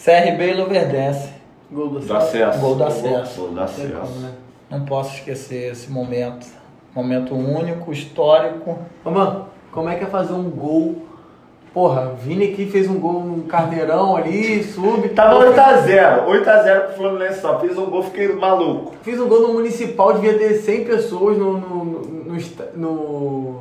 CRB 0.04 0.50
e 0.50 0.54
Luverdense. 0.54 1.30
Gol 1.70 1.88
do 1.88 2.00
Do 2.00 2.14
acesso. 2.16 2.58
Gol 2.60 2.74
do 2.74 2.84
acesso. 2.84 3.40
Gol 3.40 3.50
do 3.52 3.60
acesso. 3.62 3.92
como, 3.92 4.20
né? 4.20 4.32
Não 4.70 4.84
posso 4.84 5.14
esquecer 5.14 5.72
esse 5.72 5.90
momento. 5.90 6.46
Momento 6.94 7.34
único, 7.34 7.90
histórico. 7.90 8.78
Ô, 9.02 9.10
mano, 9.10 9.46
como 9.72 9.88
é 9.88 9.94
que 9.94 10.04
é 10.04 10.06
fazer 10.08 10.34
um 10.34 10.50
gol? 10.50 11.07
Porra, 11.72 12.14
Vini 12.18 12.52
aqui 12.52 12.66
fez 12.66 12.88
um 12.88 12.98
gol 12.98 13.20
no 13.20 13.42
carneirão 13.44 14.16
ali, 14.16 14.62
sub. 14.64 15.08
Tava 15.10 15.44
Eu 15.44 15.52
8x0. 15.52 16.24
8x0 16.26 16.80
pro 16.80 16.96
Fluminense 16.96 17.40
só. 17.40 17.58
Fiz 17.60 17.76
um 17.76 17.86
gol, 17.86 18.02
fiquei 18.02 18.32
maluco. 18.34 18.94
Fiz 19.02 19.20
um 19.20 19.28
gol 19.28 19.48
no 19.48 19.54
municipal, 19.54 20.14
devia 20.14 20.38
ter 20.38 20.54
100 20.54 20.84
pessoas 20.84 21.36
no, 21.36 21.58
no, 21.58 21.84
no, 21.84 22.38
no, 22.74 23.60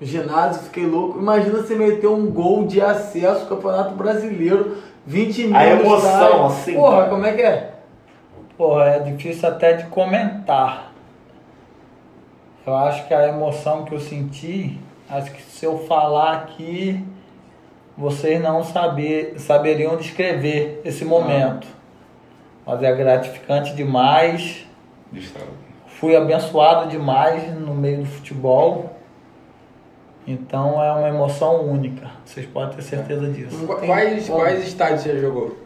ginásio, 0.00 0.62
fiquei 0.64 0.86
louco. 0.86 1.18
Imagina 1.18 1.58
você 1.58 1.74
meter 1.74 2.08
um 2.08 2.26
gol 2.26 2.66
de 2.66 2.80
acesso 2.80 3.42
ao 3.42 3.48
Campeonato 3.48 3.94
Brasileiro, 3.94 4.76
20 5.06 5.46
mil 5.46 5.56
A 5.56 5.66
emoção, 5.66 5.96
estádio. 5.98 6.44
assim, 6.46 6.74
Porra, 6.74 6.96
cara. 6.96 7.10
como 7.10 7.26
é 7.26 7.32
que 7.32 7.42
é? 7.42 7.70
Pô, 8.56 8.80
é 8.80 8.98
difícil 9.00 9.48
até 9.48 9.74
de 9.74 9.86
comentar. 9.86 10.92
Eu 12.66 12.74
acho 12.76 13.06
que 13.06 13.12
a 13.12 13.28
emoção 13.28 13.84
que 13.84 13.94
eu 13.94 14.00
senti, 14.00 14.78
acho 15.08 15.32
que 15.32 15.42
se 15.42 15.64
eu 15.64 15.78
falar 15.86 16.32
aqui, 16.32 17.04
vocês 17.96 18.40
não 18.40 18.64
saber, 18.64 19.34
saberiam 19.38 19.96
descrever 19.96 20.80
esse 20.84 21.04
momento. 21.04 21.66
Mas 22.66 22.82
é 22.82 22.94
gratificante 22.94 23.74
demais. 23.74 24.66
Fui 25.86 26.16
abençoado 26.16 26.88
demais 26.88 27.54
no 27.54 27.74
meio 27.74 27.98
do 27.98 28.06
futebol. 28.06 28.94
Então 30.26 30.82
é 30.82 30.90
uma 30.92 31.08
emoção 31.08 31.62
única. 31.66 32.10
Vocês 32.24 32.46
podem 32.46 32.76
ter 32.76 32.82
certeza 32.82 33.28
disso. 33.28 33.66
Tem 33.78 33.86
Quais, 33.86 34.28
quais 34.28 34.66
estádios 34.66 35.02
você 35.02 35.18
jogou? 35.20 35.56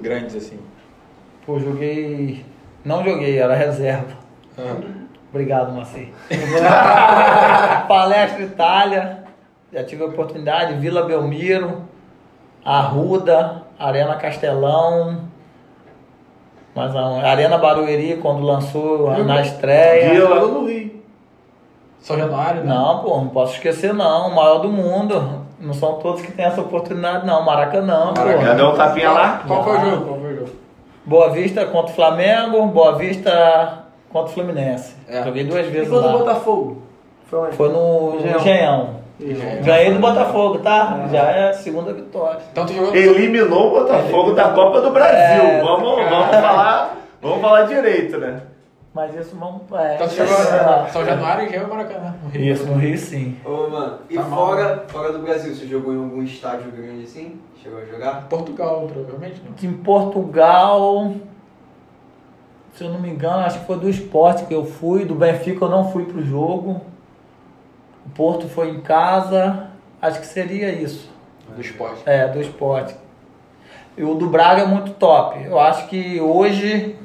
Grandes 0.00 0.36
assim. 0.36 0.58
Pô, 1.44 1.58
joguei. 1.58 2.44
Não 2.84 3.02
joguei, 3.02 3.38
era 3.38 3.54
reserva. 3.54 4.16
Ah. 4.58 5.05
Obrigado, 5.36 5.70
Maci. 5.70 6.10
Palestra 7.86 8.42
Itália, 8.42 9.24
já 9.70 9.84
tive 9.84 10.02
a 10.02 10.06
oportunidade, 10.06 10.72
Vila 10.76 11.02
Belmiro, 11.02 11.82
Arruda, 12.64 13.64
Arena 13.78 14.14
Castelão, 14.14 15.28
mas 16.74 16.96
a 16.96 17.28
Arena 17.28 17.58
Barueri 17.58 18.16
quando 18.16 18.42
lançou 18.42 19.10
na 19.24 19.42
estreia. 19.42 20.08
Vila. 20.08 20.40
No 20.40 20.66
Rio. 20.66 21.02
São 22.00 22.16
Januário, 22.16 22.64
né? 22.64 22.74
Não, 22.74 23.00
pô, 23.00 23.16
não 23.18 23.28
posso 23.28 23.56
esquecer 23.56 23.92
não, 23.92 24.28
o 24.28 24.34
maior 24.34 24.60
do 24.60 24.70
mundo. 24.70 25.44
Não 25.60 25.74
são 25.74 25.94
todos 25.98 26.22
que 26.22 26.32
têm 26.32 26.46
essa 26.46 26.62
oportunidade 26.62 27.26
não, 27.26 27.44
Maracanã, 27.44 28.14
pô. 28.14 28.42
Já 28.42 28.54
deu 28.54 28.68
um 28.68 28.74
tapinha 28.74 29.10
lá? 29.10 29.42
Qual 29.46 29.62
foi 29.62 29.72
o 29.72 29.76
Já. 29.76 29.84
jogo? 29.84 30.04
Qual 30.06 30.18
foi 30.18 30.32
o 30.32 30.36
jogo? 30.36 30.50
Boa 31.04 31.28
Vista 31.30 31.66
contra 31.66 31.92
o 31.92 31.94
Flamengo, 31.94 32.66
Boa 32.68 32.96
Vista 32.96 33.85
contra 34.16 34.30
o 34.30 34.34
Fluminense. 34.34 34.94
É. 35.08 35.22
Joguei 35.22 35.44
duas 35.44 35.66
E 35.66 35.70
vezes 35.70 35.88
quando 35.88 36.04
o 36.04 36.06
lá. 36.06 36.18
Botafogo? 36.18 36.82
Foi 37.28 37.38
onde? 37.40 37.56
Foi 37.56 37.68
no 37.68 38.14
Engenhão. 38.16 38.40
Engenhão. 38.40 38.96
Engenhão. 39.20 39.62
Ganhei 39.62 39.92
do 39.92 39.98
Botafogo, 39.98 40.58
tá? 40.58 41.06
Já 41.10 41.22
é 41.30 41.48
a 41.50 41.52
segunda 41.54 41.92
vitória. 41.92 42.40
Então 42.52 42.66
Eliminou 42.94 43.68
o 43.68 43.80
Botafogo 43.80 44.32
da 44.32 44.50
Copa 44.50 44.80
do 44.80 44.90
Brasil. 44.90 45.42
É, 45.44 45.60
vamos, 45.62 46.04
vamos 46.10 46.26
falar. 46.36 46.96
Vamos 47.22 47.40
falar 47.40 47.62
direito, 47.62 48.18
né? 48.18 48.40
Mas 48.94 49.14
isso 49.14 49.36
vamos. 49.36 49.60
É, 49.78 49.94
Então 49.96 50.08
você 50.08 50.26
jogou 50.26 50.88
São 50.90 51.04
Januário 51.04 51.46
e 51.46 51.50
já 51.50 51.56
é 51.56 51.62
o 51.64 51.68
Maracanã. 51.68 52.14
no 52.22 52.30
Rio. 52.30 52.52
Isso, 52.52 52.66
no 52.66 52.74
Rio 52.78 52.96
sim. 52.96 53.36
Ô, 53.44 53.68
mano, 53.68 53.98
e 54.08 54.14
Tá 54.16 54.22
mal. 54.22 54.46
fora, 54.46 54.84
fora 54.88 55.12
do 55.12 55.18
Brasil, 55.18 55.54
você 55.54 55.66
jogou 55.66 55.92
em 55.92 55.98
algum 55.98 56.22
estádio 56.22 56.70
grande 56.70 57.04
assim? 57.04 57.38
Chegou 57.62 57.78
a 57.80 57.84
jogar? 57.84 58.26
Portugal, 58.30 58.88
provavelmente 58.90 59.42
não. 59.44 59.70
Em 59.70 59.72
Portugal, 59.74 61.12
se 62.76 62.84
eu 62.84 62.90
não 62.90 63.00
me 63.00 63.08
engano, 63.10 63.38
acho 63.46 63.60
que 63.60 63.66
foi 63.66 63.78
do 63.78 63.88
esporte 63.88 64.44
que 64.44 64.54
eu 64.54 64.64
fui. 64.64 65.04
Do 65.04 65.14
Benfica 65.14 65.64
eu 65.64 65.68
não 65.70 65.90
fui 65.90 66.04
pro 66.04 66.22
jogo. 66.22 66.80
O 68.04 68.10
Porto 68.10 68.48
foi 68.48 68.70
em 68.70 68.80
casa. 68.80 69.68
Acho 70.00 70.20
que 70.20 70.26
seria 70.26 70.70
isso. 70.70 71.10
Do 71.54 71.60
esporte. 71.60 72.02
É, 72.06 72.28
do 72.28 72.40
esporte. 72.40 72.94
E 73.96 74.02
o 74.04 74.14
do 74.14 74.28
Braga 74.28 74.62
é 74.62 74.66
muito 74.66 74.90
top. 74.92 75.42
Eu 75.42 75.58
acho 75.58 75.86
que 75.88 76.20
hoje. 76.20 76.96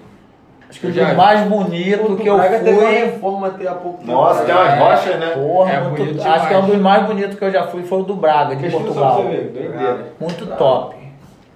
Acho 0.70 0.80
que 0.80 0.86
Eu 0.88 0.90
o 0.92 0.94
já- 0.94 1.10
do 1.12 1.18
mais 1.18 1.42
bonito 1.50 2.16
que 2.18 2.28
eu 2.28 2.36
Braga 2.38 2.60
teve 2.60 2.72
uma 2.72 2.82
fui. 2.88 2.96
reforma 2.96 3.48
até 3.48 3.68
há 3.68 3.74
pouco 3.74 3.98
tempo. 4.00 4.12
Nossa, 4.12 4.44
tem 4.46 4.56
umas 4.56 4.78
rochas, 4.80 5.20
né? 5.20 5.28
Porra, 5.32 5.72
É 5.72 5.82
muito- 5.82 5.98
bonito 6.06 6.22
acho 6.28 6.48
que 6.48 6.54
é 6.54 6.58
um 6.58 6.66
dos 6.66 6.78
mais 6.80 7.06
bonitos 7.06 7.38
que 7.38 7.44
eu 7.46 7.52
já 7.52 7.68
fui, 7.68 7.84
foi 7.84 8.00
o 8.00 8.04
do 8.04 8.16
Braga, 8.16 8.56
de 8.56 8.62
Pesquisa 8.64 8.84
Portugal. 8.86 9.24
ver. 9.24 10.14
Muito 10.20 10.46
top. 10.58 10.96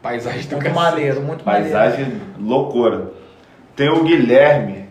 Paisagem 0.02 0.42
do 0.48 0.52
Muito 0.58 0.64
cacete. 0.70 0.76
maneiro, 0.92 1.22
muito 1.22 1.46
maneiro. 1.46 1.70
Paisagem 1.72 2.22
loucura. 2.40 3.12
Tem 3.76 3.90
o 3.90 4.04
Guilherme, 4.04 4.86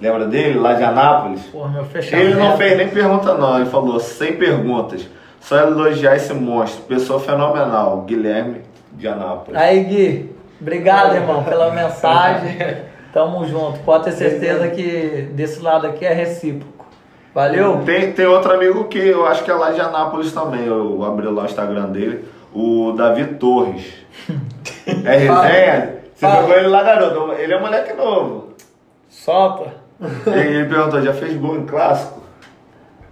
lembra 0.00 0.26
dele? 0.26 0.58
Lá 0.58 0.74
de 0.74 0.84
Anápolis. 0.84 1.42
Porra, 1.46 1.70
meu 1.70 1.84
fechamento. 1.84 2.28
Ele 2.28 2.38
não 2.38 2.56
fez 2.56 2.76
nem 2.76 2.88
pergunta 2.88 3.34
não, 3.34 3.56
ele 3.56 3.66
falou 3.70 3.98
sem 3.98 4.36
perguntas. 4.36 5.08
Só 5.40 5.58
elogiar 5.58 6.16
esse 6.16 6.34
monstro. 6.34 6.82
Pessoa 6.82 7.20
fenomenal. 7.20 8.02
Guilherme 8.02 8.62
de 8.92 9.06
Anápolis. 9.06 9.60
Aí, 9.60 9.84
Gui, 9.84 10.34
obrigado, 10.60 11.14
irmão, 11.14 11.44
pela 11.44 11.70
mensagem. 11.70 12.56
Tamo 13.14 13.46
junto. 13.46 13.78
Pode 13.80 14.04
ter 14.04 14.12
certeza 14.12 14.68
que 14.68 15.28
desse 15.32 15.62
lado 15.62 15.86
aqui 15.86 16.04
é 16.04 16.12
recíproco. 16.12 16.84
Valeu? 17.32 17.82
Tem, 17.84 18.12
tem 18.12 18.26
outro 18.26 18.52
amigo 18.52 18.84
que 18.84 18.98
eu 18.98 19.24
acho 19.24 19.44
que 19.44 19.50
é 19.50 19.54
lá 19.54 19.70
de 19.70 19.80
Anápolis 19.80 20.32
também. 20.32 20.66
Eu 20.66 21.04
abri 21.04 21.26
lá 21.26 21.42
o 21.42 21.46
Instagram 21.46 21.90
dele. 21.90 22.24
O 22.52 22.92
Davi 22.96 23.24
Torres. 23.34 23.84
É 25.04 25.16
resenha? 25.16 25.96
Você 26.16 26.26
Fala. 26.26 26.40
pegou 26.40 26.56
ele 26.56 26.68
lá, 26.68 26.82
garoto. 26.82 27.32
Ele 27.32 27.52
é 27.52 27.60
moleque 27.60 27.92
novo. 27.92 28.54
Solta. 29.06 29.74
E 30.00 30.30
ele 30.30 30.66
perguntou, 30.66 31.02
já 31.02 31.12
fez 31.12 31.36
gol 31.36 31.56
em 31.58 31.66
clássico? 31.66 32.22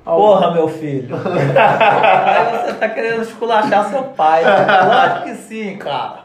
Porra, 0.03 0.53
meu 0.53 0.69
filho. 0.69 1.15
Aí 1.15 2.59
você 2.63 2.73
tá 2.75 2.89
querendo 2.89 3.21
esculachar 3.23 3.91
seu 3.91 4.05
pai. 4.05 4.43
Lógico 4.43 5.25
que 5.25 5.35
sim, 5.35 5.77
cara. 5.77 6.21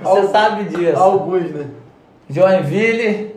Você 0.00 0.28
sabe 0.28 0.64
disso. 0.64 0.98
Alguns, 0.98 1.50
né? 1.50 1.66
Joinville, 2.30 3.36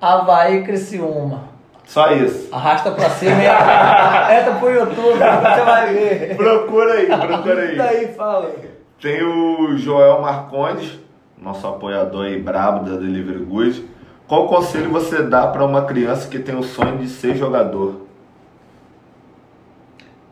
Havaí, 0.00 0.62
Criciúma. 0.62 1.48
Só 1.84 2.12
isso. 2.12 2.48
Arrasta 2.54 2.92
pra 2.92 3.10
cima 3.10 3.42
e 3.42 4.38
entra 4.38 4.54
pro 4.60 4.70
YouTube, 4.70 5.18
você 5.18 5.64
vai 5.64 5.92
ver. 5.94 6.36
Procura 6.36 6.94
aí, 6.94 7.06
procura 7.06 7.62
aí. 7.62 7.76
Daí 7.76 8.08
fala. 8.14 8.52
Tem 9.00 9.22
o 9.24 9.76
Joel 9.76 10.20
Marcondes, 10.20 11.00
nosso 11.40 11.66
apoiador 11.66 12.26
aí 12.26 12.40
brabo 12.40 12.84
da 12.88 12.96
Delivery 12.96 13.44
Good. 13.44 13.88
Qual 14.26 14.48
conselho 14.48 14.90
você 14.90 15.22
dá 15.22 15.46
para 15.46 15.64
uma 15.64 15.84
criança 15.84 16.28
que 16.28 16.38
tem 16.38 16.54
o 16.54 16.62
sonho 16.62 16.98
de 16.98 17.08
ser 17.08 17.36
jogador? 17.36 18.06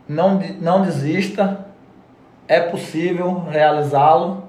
Não, 0.07 0.39
não 0.61 0.83
desista, 0.83 1.65
é 2.47 2.59
possível 2.59 3.43
realizá-lo. 3.49 4.47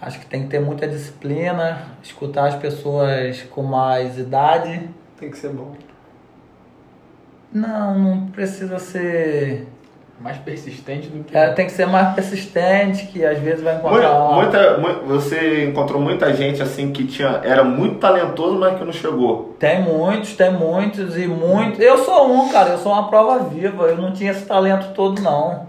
Acho 0.00 0.20
que 0.20 0.26
tem 0.26 0.42
que 0.42 0.48
ter 0.48 0.60
muita 0.60 0.86
disciplina, 0.86 1.82
escutar 2.02 2.48
as 2.48 2.54
pessoas 2.54 3.42
com 3.42 3.62
mais 3.62 4.18
idade. 4.18 4.88
Tem 5.18 5.30
que 5.30 5.38
ser 5.38 5.50
bom. 5.50 5.74
Não, 7.52 7.98
não 7.98 8.26
precisa 8.28 8.78
ser. 8.78 9.66
Mais 10.20 10.36
persistente 10.38 11.08
do 11.08 11.22
que. 11.22 11.36
é, 11.36 11.52
tem 11.52 11.66
que 11.66 11.70
ser 11.72 11.86
mais 11.86 12.12
persistente, 12.14 13.06
que 13.06 13.24
às 13.24 13.38
vezes 13.38 13.62
vai 13.62 13.74
Muita, 13.74 13.88
encontrar. 13.88 14.32
muita- 14.34 14.78
mu- 14.78 15.06
você 15.06 15.64
encontrou 15.66 16.00
muita 16.00 16.34
gente 16.34 16.60
assim 16.60 16.90
que 16.90 17.06
tinha, 17.06 17.40
era 17.44 17.62
muito 17.62 18.00
talentoso, 18.00 18.58
mas 18.58 18.76
que 18.76 18.84
não 18.84 18.92
chegou. 18.92 19.54
Tem 19.60 19.80
muitos, 19.80 20.34
tem 20.34 20.52
muitos 20.52 21.16
e 21.16 21.28
muitos. 21.28 21.78
Eu 21.78 21.98
sou 21.98 22.32
um, 22.32 22.48
cara, 22.48 22.70
eu 22.70 22.78
sou 22.78 22.92
uma 22.92 23.08
prova 23.08 23.38
viva. 23.44 23.84
Eu 23.84 23.96
não 23.96 24.12
tinha 24.12 24.32
esse 24.32 24.44
talento 24.44 24.92
todo, 24.92 25.22
não. 25.22 25.68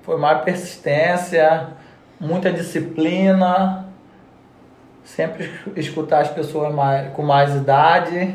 Foi 0.00 0.16
mais 0.18 0.40
persistência, 0.42 1.66
muita 2.18 2.50
disciplina, 2.50 3.84
sempre 5.04 5.50
escutar 5.76 6.20
as 6.20 6.28
pessoas 6.30 6.74
mais, 6.74 7.12
com 7.12 7.22
mais 7.22 7.54
idade. 7.54 8.34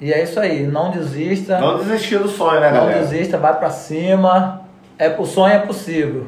E 0.00 0.12
é 0.12 0.22
isso 0.22 0.40
aí, 0.40 0.62
não 0.66 0.90
desista. 0.90 1.58
Não 1.58 1.78
desistir 1.78 2.18
do 2.18 2.28
sonho, 2.28 2.60
né, 2.60 2.70
Não 2.70 2.80
galera? 2.80 2.98
desista, 3.00 3.36
vai 3.36 3.54
pra 3.58 3.68
cima. 3.70 4.62
É, 4.98 5.08
o 5.18 5.24
sonho 5.26 5.54
é 5.54 5.58
possível. 5.58 6.26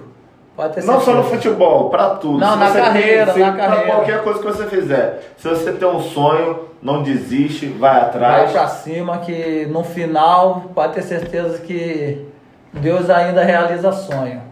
Pode 0.55 0.75
ter 0.75 0.85
Não 0.85 1.01
só 1.01 1.15
no 1.15 1.23
futebol, 1.25 1.89
pra 1.89 2.11
tudo. 2.11 2.39
Não, 2.39 2.53
Se 2.53 2.59
na 2.59 2.71
carreira, 2.71 3.33
se- 3.33 3.39
na 3.41 3.53
pra 3.53 3.67
carreira. 3.67 3.91
qualquer 3.91 4.23
coisa 4.23 4.39
que 4.41 4.45
você 4.45 4.67
fizer. 4.67 5.33
Se 5.39 5.49
você 5.49 5.73
tem 5.73 5.89
um 5.89 6.01
sonho, 6.03 6.69
não 6.83 7.03
desiste, 7.03 7.67
vai 7.69 7.93
Vai 7.93 8.01
atrás. 8.03 8.53
pra 8.53 8.67
cima 8.69 9.19
que 9.19 9.67
no 9.71 9.83
final 9.83 10.65
pode 10.75 10.93
ter 10.93 11.03
certeza 11.03 11.59
que 11.59 12.27
Deus 12.75 13.09
ainda 13.09 13.43
realiza 13.43 13.91
sonho. 13.93 14.43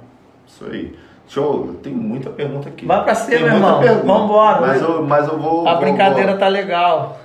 Isso 0.46 0.64
aí. 0.64 0.96
Show, 1.28 1.74
tem 1.82 1.92
muita 1.92 2.30
pergunta 2.30 2.68
aqui. 2.70 2.86
Vai 2.86 3.04
pra 3.04 3.14
cima, 3.14 3.38
Tem 3.38 3.46
irmão. 3.48 3.80
Vambora. 4.04 4.60
Mas 4.62 4.82
eu, 4.82 5.02
mas 5.04 5.28
eu 5.28 5.38
vou. 5.38 5.68
A 5.68 5.72
vou- 5.72 5.80
brincadeira 5.82 6.30
vou- 6.30 6.40
tá 6.40 6.48
legal. 6.48 7.18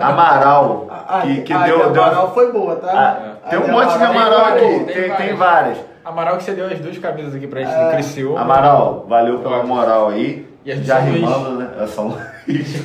Amaral. 0.00 0.86
A, 0.90 1.18
a, 1.18 1.22
que 1.22 1.42
que 1.42 1.52
a 1.52 1.62
deu, 1.64 1.86
de 1.86 1.92
deu 1.92 2.02
Amaral 2.02 2.34
foi 2.34 2.52
boa, 2.52 2.76
tá? 2.76 2.88
Ah, 2.92 3.48
tem 3.50 3.58
A 3.58 3.62
um 3.62 3.68
monte 3.70 3.96
de 3.98 4.04
Amaral- 4.04 4.44
aqui. 4.46 4.60
várias, 4.60 4.86
Tem, 4.94 5.10
tem 5.14 5.36
várias. 5.36 5.78
Amaral 6.04 6.36
que 6.36 6.44
você 6.44 6.52
deu 6.52 6.66
as 6.66 6.78
duas 6.80 6.98
camisas 6.98 7.34
aqui 7.34 7.46
pra 7.46 7.60
gente 7.60 7.72
É. 7.72 7.84
do 7.84 7.90
Criciúma. 7.92 8.40
Amaral, 8.40 9.06
valeu 9.08 9.38
pela 9.40 9.62
moral 9.62 10.08
aí. 10.08 10.46
E 10.64 10.74
Já 10.82 10.98
rimando, 10.98 11.52
né? 11.52 11.68
É 11.80 11.86
São 11.86 12.08
Luís. 12.46 12.82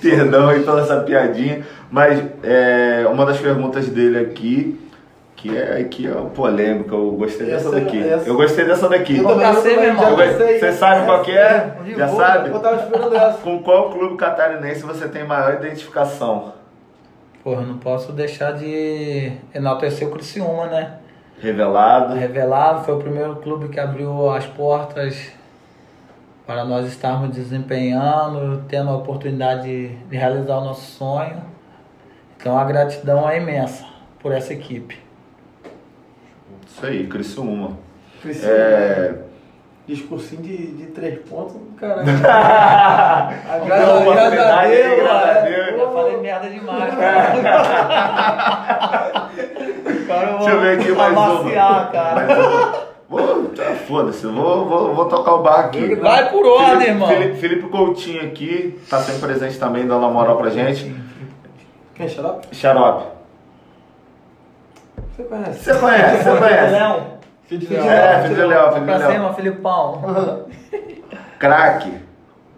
Perdão 0.00 0.48
aí 0.48 0.62
pela 0.62 0.80
essa 0.80 1.00
piadinha. 1.00 1.62
Mas 1.90 2.22
é, 2.42 3.06
uma 3.10 3.24
das 3.26 3.38
perguntas 3.38 3.88
dele 3.88 4.18
aqui, 4.18 4.80
que 5.40 5.56
é 5.56 5.80
aqui 5.80 6.06
é 6.06 6.10
polêmica, 6.34 6.94
eu 6.94 7.12
gostei 7.12 7.46
dessa 7.46 7.68
Essa- 7.68 7.80
daqui. 7.80 7.98
essa- 8.06 8.28
Eu 8.28 8.36
gostei 8.36 8.64
dessa 8.66 8.88
daqui. 8.90 9.16
Eu 9.16 9.24
também, 9.26 9.46
eu 9.48 9.96
já 9.96 10.10
gostei. 10.10 10.58
Você 10.58 10.72
sabe 10.72 11.06
qual 11.06 11.22
que 11.22 11.30
é? 11.32 11.76
Já 11.96 12.08
sabe? 12.08 12.50
Eu 12.50 12.58
tava 12.60 12.76
esperando 12.82 13.16
essa. 13.16 13.38
Com 13.38 13.62
qual 13.62 13.90
clube 13.90 14.16
catarinense 14.16 14.82
você 14.82 15.08
tem 15.08 15.24
maior 15.24 15.54
identificação? 15.54 16.52
Porra, 17.42 17.62
não 17.62 17.78
posso 17.78 18.12
deixar 18.12 18.52
de 18.52 19.32
enaltecer 19.54 20.06
o 20.06 20.10
Criciúma, 20.10 20.66
né? 20.66 20.96
Revelado. 21.40 22.14
Revelado, 22.16 22.84
foi 22.84 22.94
o 22.94 22.98
primeiro 22.98 23.36
clube 23.36 23.68
que 23.70 23.80
abriu 23.80 24.28
as 24.30 24.44
portas 24.44 25.32
para 26.46 26.66
nós 26.66 26.86
estarmos 26.86 27.30
desempenhando, 27.30 28.62
tendo 28.68 28.90
a 28.90 28.96
oportunidade 28.96 29.62
de, 29.62 29.88
de 29.88 30.16
realizar 30.18 30.58
o 30.58 30.64
nosso 30.66 30.82
sonho. 30.98 31.40
Então 32.36 32.58
a 32.58 32.64
gratidão 32.64 33.26
é 33.26 33.38
imensa 33.38 33.86
por 34.18 34.32
essa 34.32 34.52
equipe. 34.52 35.08
Isso 36.80 36.86
aí, 36.86 37.06
Criciúma. 37.06 37.76
Precisa. 38.22 38.50
É... 38.50 39.14
Discursinho 39.86 40.40
de, 40.40 40.68
de 40.76 40.86
três 40.86 41.18
pontos, 41.28 41.56
caralho. 41.76 42.06
Graças 42.06 42.24
a 43.50 43.58
Deus, 43.58 44.30
graças 44.30 44.38
a 44.38 44.64
é. 44.64 45.50
Deus. 45.50 45.80
Já 45.80 45.90
falei 45.90 46.16
merda 46.18 46.48
demais, 46.48 46.94
cara. 46.94 47.32
cara 50.06 50.30
eu 50.30 50.38
Deixa 50.38 50.50
eu 50.52 50.60
ver 50.60 50.78
aqui 50.78 50.88
vou 50.88 50.96
mais 50.96 51.16
amaciar, 51.18 51.70
uma. 51.70 51.86
cara. 51.90 52.14
Mais 52.14 52.46
uma. 52.46 52.90
Vou, 53.10 53.44
tá, 53.48 53.64
foda-se, 53.86 54.24
eu 54.24 54.32
vou, 54.32 54.64
vou, 54.66 54.94
vou 54.94 55.04
tocar 55.06 55.34
o 55.34 55.42
barco 55.42 55.76
aqui. 55.76 55.94
Vai 55.96 56.30
por 56.30 56.46
ordem, 56.46 56.70
Felipe, 56.70 56.90
irmão. 56.90 57.08
Felipe, 57.08 57.34
Felipe 57.40 57.68
Coutinho 57.68 58.22
aqui, 58.22 58.80
tá 58.88 59.00
sempre 59.00 59.20
presente 59.20 59.58
também, 59.58 59.86
dando 59.86 59.98
uma 59.98 60.10
moral 60.10 60.38
pra 60.38 60.48
gente. 60.48 60.94
Quem 61.94 62.06
é 62.06 62.08
xarope? 62.08 62.54
Xarope. 62.54 63.19
Você 65.20 65.28
conhece? 65.28 65.64
Você 65.64 65.78
conhece, 65.78 66.24
você 66.24 66.36
conhece. 66.38 66.72
Léo, 66.72 67.02
Filho 67.44 67.60
de 67.60 67.66
Filho 67.66 67.80
Léo. 67.80 67.90
de 67.90 67.96
É, 67.98 68.22
filho 68.22 68.34
de 68.34 68.42
Léo, 68.42 68.68
filho 68.72 68.80
de 68.80 68.84
pra 68.86 68.96
Léo. 68.96 69.12
cima, 69.12 69.34
Filipão. 69.34 70.02
Craque, 71.38 71.92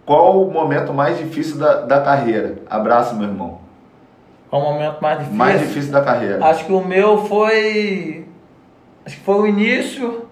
qual 0.05 0.41
o 0.43 0.51
momento 0.51 0.93
mais 0.93 1.17
difícil 1.17 1.57
da, 1.57 1.81
da 1.81 2.01
carreira? 2.01 2.55
Abraço, 2.69 3.15
meu 3.15 3.27
irmão. 3.27 3.59
Qual 4.49 4.61
o 4.61 4.73
momento 4.73 5.01
mais 5.01 5.17
difícil? 5.19 5.37
Mais 5.37 5.59
difícil 5.61 5.91
da 5.91 6.01
carreira. 6.01 6.45
Acho 6.45 6.65
que 6.65 6.71
o 6.73 6.81
meu 6.83 7.25
foi. 7.25 8.27
Acho 9.05 9.17
que 9.17 9.23
foi 9.23 9.35
o 9.35 9.47
início, 9.47 10.27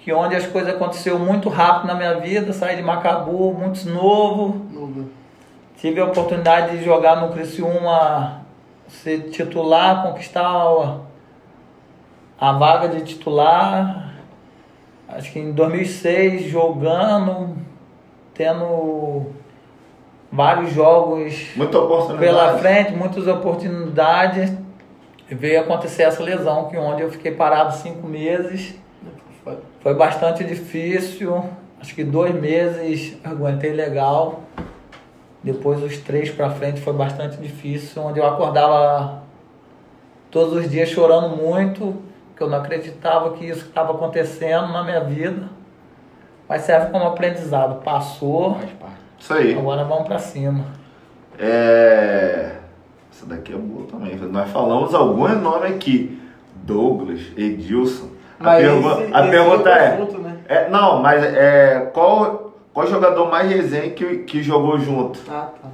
que 0.00 0.12
onde 0.12 0.36
as 0.36 0.46
coisas 0.46 0.74
aconteceram 0.74 1.18
muito 1.18 1.48
rápido 1.48 1.86
na 1.88 1.94
minha 1.94 2.14
vida. 2.20 2.52
Saí 2.52 2.76
de 2.76 2.82
Macabu, 2.82 3.52
muito 3.52 3.88
novo. 3.88 4.64
Novo. 4.70 5.10
Tive 5.76 6.00
a 6.00 6.04
oportunidade 6.04 6.78
de 6.78 6.84
jogar 6.84 7.16
no 7.16 7.32
Criciúma, 7.32 8.42
ser 8.86 9.30
titular, 9.30 10.02
conquistar 10.04 10.98
a, 12.42 12.52
vaga 12.52 12.88
de 12.88 13.02
titular. 13.02 14.14
Acho 15.08 15.32
que 15.32 15.38
em 15.38 15.52
2006, 15.52 16.50
jogando, 16.50 17.56
tendo 18.34 19.26
vários 20.30 20.72
jogos 20.72 21.34
pela 22.18 22.58
frente, 22.58 22.92
muitas 22.92 23.28
oportunidades. 23.28 24.52
E 25.30 25.34
veio 25.34 25.60
acontecer 25.60 26.02
essa 26.02 26.22
lesão, 26.22 26.68
que 26.68 26.76
onde 26.76 27.02
eu 27.02 27.10
fiquei 27.10 27.32
parado 27.32 27.76
cinco 27.76 28.06
meses. 28.06 28.74
Foi 29.80 29.94
bastante 29.94 30.42
difícil. 30.42 31.44
Acho 31.80 31.94
que 31.94 32.02
dois 32.02 32.34
meses 32.34 33.16
aguentei 33.24 33.72
legal. 33.72 34.40
Depois 35.42 35.82
os 35.82 35.96
três 35.98 36.30
pra 36.30 36.50
frente 36.50 36.80
foi 36.80 36.92
bastante 36.92 37.36
difícil, 37.36 38.02
onde 38.02 38.18
eu 38.18 38.26
acordava 38.26 39.22
todos 40.30 40.54
os 40.54 40.70
dias 40.70 40.88
chorando 40.88 41.36
muito, 41.36 42.00
que 42.36 42.42
eu 42.42 42.48
não 42.48 42.58
acreditava 42.58 43.32
que 43.32 43.44
isso 43.46 43.66
estava 43.66 43.92
acontecendo 43.92 44.68
na 44.72 44.82
minha 44.84 45.00
vida. 45.04 45.48
Mas 46.48 46.62
serve 46.62 46.90
como 46.90 47.04
aprendizado. 47.06 47.82
Passou. 47.82 48.58
Isso 49.18 49.32
aí. 49.32 49.56
agora 49.56 49.84
vamos 49.84 50.06
pra 50.08 50.18
cima. 50.18 50.64
É. 51.38 52.52
Essa 53.10 53.26
daqui 53.26 53.52
é 53.52 53.56
boa 53.56 53.86
também. 53.86 54.16
Nós 54.16 54.50
falamos 54.50 54.94
alguns 54.94 55.36
nomes 55.40 55.72
aqui. 55.72 56.20
Douglas, 56.56 57.20
Edilson. 57.36 58.08
A, 58.38 58.44
Mas 58.44 58.62
pergu- 58.64 58.90
esse- 58.90 59.14
a 59.14 59.20
esse 59.20 59.30
pergunta 59.30 59.70
é 59.70 59.72
é, 59.72 59.94
o 59.94 59.96
conjunto, 60.06 60.18
né? 60.22 60.36
é. 60.48 60.68
Não, 60.68 61.00
mas 61.02 61.22
é. 61.22 61.90
Qual, 61.92 62.54
qual 62.72 62.86
jogador 62.86 63.30
mais 63.30 63.50
resenha 63.50 63.90
que, 63.90 64.18
que 64.18 64.42
jogou 64.42 64.78
junto? 64.78 65.20
Ah, 65.28 65.48
tá. 65.60 65.68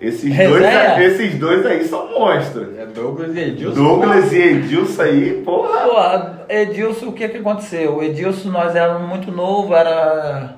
Esses 0.00 0.34
dois, 0.34 0.64
aí- 0.64 1.04
esses 1.04 1.34
dois 1.34 1.66
aí 1.66 1.84
são 1.84 2.08
monstros. 2.18 2.68
É 2.78 2.86
Douglas 2.86 3.36
e 3.36 3.40
Edilson. 3.40 3.74
Douglas 3.82 4.32
e 4.32 4.38
Edilson 4.40 5.02
aí, 5.02 5.42
porra. 5.44 5.80
Pô, 5.80 6.52
Edilson, 6.52 7.06
o 7.08 7.12
que 7.12 7.28
que 7.28 7.36
aconteceu? 7.36 7.96
O 7.96 8.02
Edilson, 8.02 8.48
nós 8.48 8.74
éramos 8.74 9.06
muito 9.06 9.30
novo, 9.30 9.74
era 9.74 10.54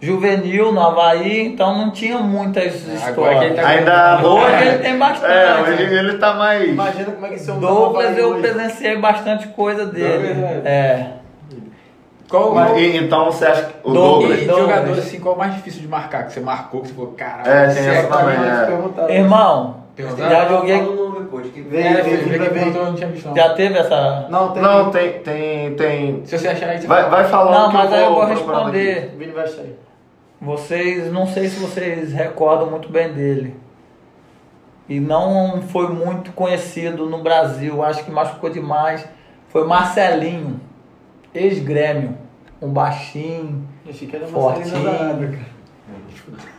juvenil 0.00 0.72
no 0.72 0.80
Havaí, 0.80 1.46
então 1.46 1.76
não 1.76 1.90
tinha 1.90 2.18
muitas 2.18 2.86
Agora 3.06 3.38
que 3.38 3.44
ele 3.44 3.54
histórias. 3.54 3.84
tá 3.84 4.16
Ainda. 4.16 4.26
Hoje 4.26 4.66
ele 4.68 4.78
tem 4.78 4.98
bastante. 4.98 5.30
É, 5.32 5.60
hoje 5.60 5.94
ele 5.94 6.18
tá 6.18 6.34
mais. 6.34 6.68
Imagina 6.70 7.04
como 7.12 7.26
é 7.26 7.28
que 7.28 7.34
esse 7.34 7.50
homem 7.50 7.60
Douglas, 7.60 8.16
eu 8.18 8.28
hoje. 8.30 8.40
presenciei 8.40 8.96
bastante 8.96 9.48
coisa 9.48 9.84
dele. 9.84 10.32
Douglas, 10.34 10.64
É. 10.66 11.06
Qual 12.30 12.78
E- 12.78 12.96
então 12.96 13.24
você 13.26 13.44
acha 13.44 13.64
que 13.64 13.74
o 13.82 13.92
Douglas. 13.92 14.38
Douglas. 14.46 14.58
Jogador 14.60 14.98
assim, 14.98 15.18
qual 15.20 15.32
é 15.34 15.36
o 15.36 15.38
mais 15.38 15.54
difícil 15.56 15.80
de 15.80 15.88
marcar? 15.88 16.26
Que 16.26 16.32
você 16.32 16.40
marcou, 16.40 16.80
que 16.82 16.88
você 16.88 16.94
falou, 16.94 17.12
caralho. 17.12 17.50
É, 17.50 17.74
tem 17.74 17.86
essa 17.88 18.06
também, 18.06 18.36
é. 18.36 19.18
Irmão, 19.18 19.76
Perguntaram? 19.96 20.30
já 20.30 20.48
joguei. 20.48 20.74
É, 21.72 22.00
eu. 22.00 23.34
Já 23.34 23.54
teve 23.54 23.78
essa. 23.78 24.26
Não, 24.30 24.52
tem. 24.52 24.62
Não, 24.62 24.90
tem, 24.90 25.12
tem, 25.20 25.74
tem. 25.74 26.22
Se 26.24 26.38
você 26.38 26.48
achar 26.48 26.70
aí, 26.70 26.80
você 26.80 26.86
Vai, 26.86 27.10
vai 27.10 27.24
falando 27.24 27.54
Não, 27.54 27.72
mas 27.72 27.92
aí 27.92 28.04
eu 28.04 28.14
vou 28.14 28.24
responder. 28.24 29.14
Vini 29.18 29.32
vai 29.32 29.46
sair. 29.46 29.76
Vocês, 30.40 31.12
não 31.12 31.26
sei 31.26 31.48
se 31.48 31.60
vocês 31.60 32.12
recordam 32.12 32.70
muito 32.70 32.88
bem 32.88 33.12
dele. 33.12 33.56
E 34.88 34.98
não 34.98 35.62
foi 35.62 35.88
muito 35.88 36.32
conhecido 36.32 37.06
no 37.06 37.18
Brasil, 37.22 37.82
acho 37.82 38.04
que 38.04 38.10
machucou 38.10 38.50
demais. 38.50 39.06
Foi 39.48 39.66
Marcelinho, 39.66 40.60
ex-grêmio, 41.34 42.16
um 42.60 42.68
baixinho. 42.68 43.66
Achei 43.88 44.06
que 44.08 44.16
era 44.16 44.26
uma 44.26 44.32
Fortinho. 44.54 45.38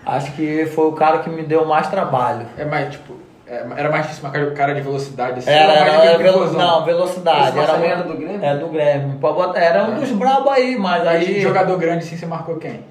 Acho 0.06 0.32
que 0.34 0.66
foi 0.68 0.88
o 0.88 0.92
cara 0.94 1.20
que 1.20 1.30
me 1.30 1.44
deu 1.44 1.66
mais 1.66 1.88
trabalho. 1.88 2.46
É 2.58 2.66
mais, 2.66 2.92
tipo, 2.92 3.14
é, 3.48 3.66
era 3.78 3.90
mais 3.90 4.04
difícil 4.04 4.24
marcar 4.24 4.44
o 4.44 4.54
cara 4.54 4.74
de 4.76 4.82
velocidade 4.82 5.40
assim. 5.40 5.50
Era, 5.50 5.74
era, 5.74 6.00
de 6.02 6.08
era 6.08 6.18
velo- 6.18 6.52
não, 6.54 6.84
velocidade. 6.84 7.58
Era, 7.58 7.78
era 7.86 8.04
do 8.04 8.16
Grêmio? 8.18 8.44
É 8.44 8.58
do 8.58 8.68
Grêmio. 8.68 9.20
Era 9.56 9.84
um 9.86 9.96
É. 9.96 10.00
dos 10.00 10.12
brabos 10.12 10.52
aí, 10.52 10.78
mas 10.78 11.08
Aí, 11.08 11.26
aí. 11.36 11.42
jogador 11.42 11.78
grande 11.78 12.00
assim, 12.06 12.18
você 12.18 12.26
marcou 12.26 12.56
quem? 12.58 12.84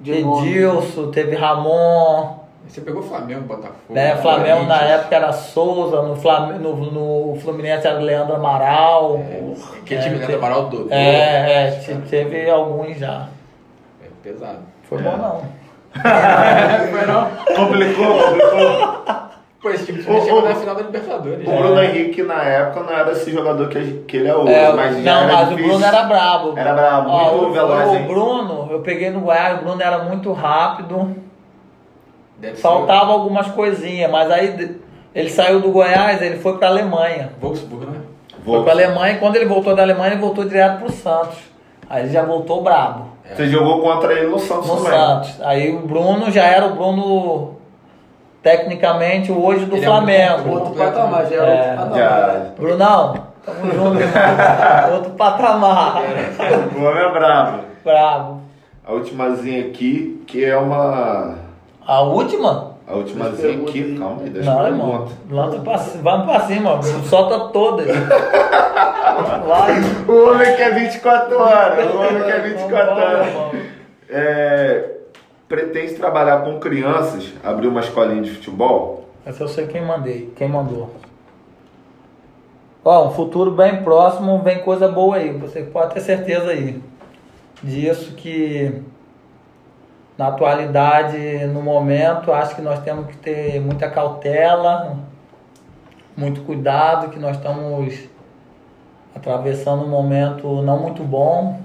De 0.00 0.22
nome. 0.22 0.48
Edilson, 0.48 1.10
teve 1.10 1.36
Ramon. 1.36 2.43
Você 2.66 2.80
pegou 2.80 3.02
Flamengo, 3.02 3.42
Botafogo. 3.42 3.74
Né? 3.90 4.16
Flamengo 4.16 4.64
na 4.64 4.80
época 4.82 5.14
era 5.14 5.32
Souza, 5.32 6.02
no, 6.02 6.16
Flam... 6.16 6.54
no, 6.58 6.76
no 7.32 7.40
Fluminense 7.40 7.86
era 7.86 7.98
Leandro 7.98 8.34
Amaral. 8.36 9.20
Que 9.84 9.94
É, 9.94 9.98
time 10.00 10.16
Leandro 10.16 10.36
Amaral 10.38 10.68
do. 10.68 10.88
É, 10.92 11.66
é, 11.66 11.70
te- 11.72 11.94
teve 12.08 12.48
alguns 12.50 12.98
já. 12.98 13.28
É 14.02 14.06
pesado. 14.22 14.60
Foi 14.88 14.98
bom 14.98 15.16
não. 15.16 15.42
Foi 16.90 17.06
não? 17.06 17.30
Complicou, 17.54 18.06
complicou. 18.18 19.04
Pô, 19.62 19.70
esse 19.70 19.86
time 19.86 20.00
Ô, 20.00 20.20
chegou 20.20 20.42
na 20.42 20.54
final 20.54 20.74
da 20.74 20.82
Libertadores. 20.82 21.46
O 21.48 21.50
Bruno 21.50 21.82
Henrique 21.82 22.22
na 22.22 22.42
época 22.42 22.80
não 22.82 22.92
era 22.98 23.12
esse 23.12 23.30
jogador 23.30 23.68
que, 23.68 24.04
que 24.06 24.16
ele 24.18 24.28
é 24.28 24.34
hoje, 24.36 24.52
É, 24.52 24.72
mas 24.72 24.96
não, 24.98 25.22
era 25.22 25.32
mas 25.32 25.46
o 25.46 25.50
difícil. 25.50 25.68
Bruno 25.70 25.86
era 25.86 26.02
brabo. 26.02 26.52
Era 26.58 26.72
brabo, 26.74 27.10
Ó, 27.10 27.30
muito 27.32 27.46
o, 27.46 27.52
veloz, 27.52 27.88
o 27.88 27.94
hein? 27.94 28.06
Bruno, 28.06 28.68
eu 28.70 28.80
peguei 28.80 29.10
no 29.10 29.20
Goiás, 29.20 29.58
o 29.58 29.64
Bruno 29.64 29.80
era 29.80 29.98
muito 30.00 30.32
rápido. 30.32 31.14
Deve 32.38 32.56
ser 32.56 32.62
Faltava 32.62 33.12
algumas 33.12 33.46
coisinhas, 33.48 34.10
mas 34.10 34.30
aí 34.30 34.78
ele 35.14 35.30
saiu 35.30 35.60
do 35.60 35.70
Goiás, 35.70 36.20
ele 36.20 36.38
foi 36.38 36.58
pra 36.58 36.68
Alemanha. 36.68 37.30
o 37.40 37.46
Wolfsburg, 37.46 37.86
né? 37.86 37.98
Foi 38.44 38.62
pra 38.62 38.72
Alemanha 38.72 39.14
e 39.14 39.18
quando 39.18 39.36
ele 39.36 39.46
voltou 39.46 39.74
da 39.74 39.82
Alemanha, 39.82 40.12
ele 40.12 40.20
voltou 40.20 40.44
direto 40.44 40.80
pro 40.80 40.92
Santos. 40.92 41.38
Aí 41.88 42.02
ele 42.04 42.12
já 42.12 42.22
voltou 42.22 42.62
brabo. 42.62 43.06
Você 43.34 43.46
jogou 43.48 43.80
contra 43.80 44.12
ele 44.12 44.26
no 44.28 44.38
Santos 44.38 44.68
no 44.68 44.76
também. 44.76 44.92
Santos. 44.92 45.40
Aí 45.42 45.74
o 45.74 45.80
Bruno 45.86 46.30
já 46.30 46.42
era 46.44 46.66
o 46.66 46.74
Bruno, 46.74 47.56
tecnicamente, 48.42 49.32
o 49.32 49.42
hoje 49.42 49.64
do 49.64 49.76
Ele 49.76 49.84
é 49.84 49.88
Flamengo. 49.88 50.48
muito 50.48 50.64
Outro 50.68 50.74
patamar, 50.74 51.26
já 51.26 51.36
era 51.36 51.46
É, 51.46 51.58
outro 51.70 51.76
patamar. 51.76 51.98
Já. 51.98 52.40
Brunão, 52.58 53.14
tamo 53.46 53.72
junto. 53.72 54.00
Outro 54.94 55.10
patamar. 55.12 56.02
O 56.76 56.82
homem 56.84 57.02
é 57.02 57.12
brabo. 57.12 57.58
Bravo. 57.82 58.40
A 58.86 58.92
ultimazinha 58.92 59.66
aqui, 59.68 60.22
que 60.26 60.44
é 60.44 60.56
uma. 60.56 61.36
A 61.86 62.00
última? 62.00 62.74
A 62.86 62.96
ultimazinha 62.96 63.48
Pergunta 63.48 63.70
aqui, 63.70 63.98
calma 63.98 64.22
aí, 64.22 64.30
deixa 64.30 64.50
Não, 64.54 64.60
eu 64.60 64.66
irmão. 64.66 65.08
Lança 65.30 65.58
pra, 65.60 65.76
vamos 66.02 66.26
pra 66.26 66.40
cima, 66.40 66.82
solta 67.08 67.48
todas. 67.50 67.86
Vai. 69.46 69.80
O 70.06 70.30
homem 70.30 70.56
quer 70.56 70.74
24 70.74 71.38
horas. 71.38 71.94
O 71.94 71.98
homem 71.98 72.22
quer 72.24 72.42
24 72.42 72.94
Vambora, 72.94 73.18
horas. 73.18 73.60
É, 74.10 74.90
pretende 75.48 75.94
trabalhar 75.94 76.42
com 76.42 76.58
crianças, 76.60 77.32
abrir 77.42 77.68
uma 77.68 77.80
escolinha 77.80 78.22
de 78.22 78.30
futebol? 78.32 79.08
Essa 79.24 79.44
eu 79.44 79.48
sei 79.48 79.66
quem 79.66 79.82
mandei, 79.82 80.30
quem 80.36 80.48
mandou. 80.48 80.90
Ó, 82.84 83.08
um 83.08 83.10
futuro 83.12 83.50
bem 83.50 83.82
próximo 83.82 84.42
vem 84.42 84.58
coisa 84.60 84.88
boa 84.88 85.16
aí, 85.16 85.32
você 85.32 85.62
pode 85.62 85.94
ter 85.94 86.00
certeza 86.00 86.50
aí. 86.50 86.82
Disso 87.62 88.12
que 88.14 88.82
na 90.16 90.28
atualidade, 90.28 91.44
no 91.46 91.60
momento, 91.60 92.32
acho 92.32 92.54
que 92.54 92.62
nós 92.62 92.78
temos 92.80 93.06
que 93.06 93.16
ter 93.16 93.60
muita 93.60 93.90
cautela, 93.90 94.98
muito 96.16 96.42
cuidado, 96.42 97.10
que 97.10 97.18
nós 97.18 97.36
estamos 97.36 98.08
atravessando 99.14 99.84
um 99.84 99.88
momento 99.88 100.62
não 100.62 100.78
muito 100.80 101.02
bom. 101.02 101.60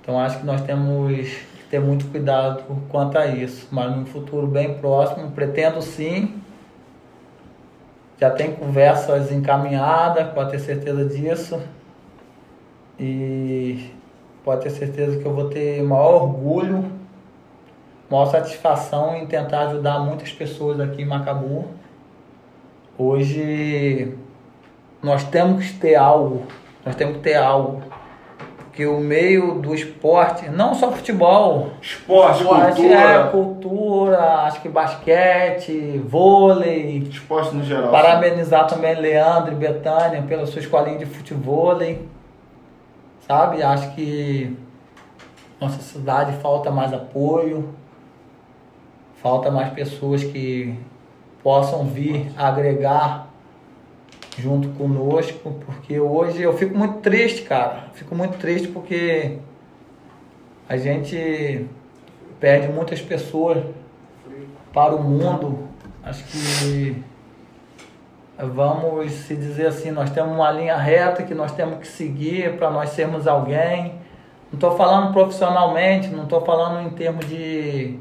Então 0.00 0.18
acho 0.18 0.38
que 0.38 0.46
nós 0.46 0.60
temos 0.62 1.12
que 1.12 1.64
ter 1.70 1.80
muito 1.80 2.06
cuidado 2.06 2.62
quanto 2.88 3.18
a 3.18 3.26
isso. 3.26 3.68
Mas 3.70 3.94
no 3.94 4.06
futuro 4.06 4.46
bem 4.46 4.74
próximo, 4.74 5.30
pretendo 5.32 5.82
sim. 5.82 6.40
Já 8.18 8.30
tem 8.30 8.52
conversas 8.52 9.30
encaminhadas, 9.30 10.32
pode 10.32 10.52
ter 10.52 10.60
certeza 10.60 11.04
disso. 11.04 11.60
E 12.98 13.90
pode 14.42 14.62
ter 14.62 14.70
certeza 14.70 15.18
que 15.18 15.26
eu 15.26 15.34
vou 15.34 15.50
ter 15.50 15.82
maior 15.82 16.22
orgulho, 16.22 16.95
maior 18.10 18.26
satisfação 18.26 19.16
em 19.16 19.26
tentar 19.26 19.68
ajudar 19.68 19.98
muitas 20.00 20.32
pessoas 20.32 20.80
aqui 20.80 21.02
em 21.02 21.06
Macabu. 21.06 21.66
Hoje 22.98 24.16
nós 25.02 25.24
temos 25.24 25.66
que 25.66 25.74
ter 25.74 25.94
algo, 25.96 26.44
nós 26.84 26.94
temos 26.94 27.16
que 27.16 27.22
ter 27.22 27.34
algo. 27.36 27.82
Porque 28.58 28.86
o 28.86 29.00
meio 29.00 29.54
do 29.54 29.74
esporte, 29.74 30.50
não 30.50 30.74
só 30.74 30.92
futebol, 30.92 31.70
Esporte, 31.80 32.42
Acho 32.46 32.74
que 32.74 32.82
cultura. 32.82 33.00
é 33.00 33.30
cultura, 33.30 34.18
acho 34.42 34.60
que 34.60 34.68
basquete, 34.68 35.98
vôlei. 36.06 36.98
Esporte 37.10 37.54
no 37.54 37.64
geral. 37.64 37.90
Parabenizar 37.90 38.66
também 38.66 38.94
Leandro 38.94 39.52
e 39.52 39.54
Betânia 39.56 40.20
pela 40.28 40.44
sua 40.44 40.60
escolinha 40.60 40.98
de 40.98 41.06
futebol. 41.06 41.78
Sabe? 43.26 43.62
Acho 43.62 43.94
que 43.94 44.54
nossa 45.58 45.80
cidade 45.80 46.36
falta 46.42 46.70
mais 46.70 46.92
apoio, 46.92 47.70
falta 49.26 49.50
mais 49.50 49.70
pessoas 49.70 50.22
que 50.22 50.72
possam 51.42 51.84
vir 51.84 52.30
agregar 52.36 53.26
junto 54.38 54.68
conosco, 54.78 55.52
porque 55.66 55.98
hoje 55.98 56.42
eu 56.42 56.56
fico 56.56 56.78
muito 56.78 56.98
triste, 56.98 57.42
cara. 57.42 57.88
Fico 57.94 58.14
muito 58.14 58.38
triste 58.38 58.68
porque 58.68 59.38
a 60.68 60.76
gente 60.76 61.66
perde 62.38 62.68
muitas 62.68 63.02
pessoas 63.02 63.64
para 64.72 64.94
o 64.94 65.02
mundo. 65.02 65.70
Acho 66.04 66.22
que 66.26 67.02
vamos 68.38 69.10
se 69.10 69.34
dizer 69.34 69.66
assim, 69.66 69.90
nós 69.90 70.10
temos 70.10 70.36
uma 70.36 70.52
linha 70.52 70.76
reta 70.76 71.24
que 71.24 71.34
nós 71.34 71.50
temos 71.50 71.80
que 71.80 71.88
seguir 71.88 72.56
para 72.58 72.70
nós 72.70 72.90
sermos 72.90 73.26
alguém. 73.26 73.94
Não 74.52 74.54
estou 74.54 74.76
falando 74.76 75.12
profissionalmente, 75.12 76.10
não 76.10 76.22
estou 76.22 76.42
falando 76.42 76.86
em 76.86 76.90
termos 76.90 77.26
de 77.26 77.98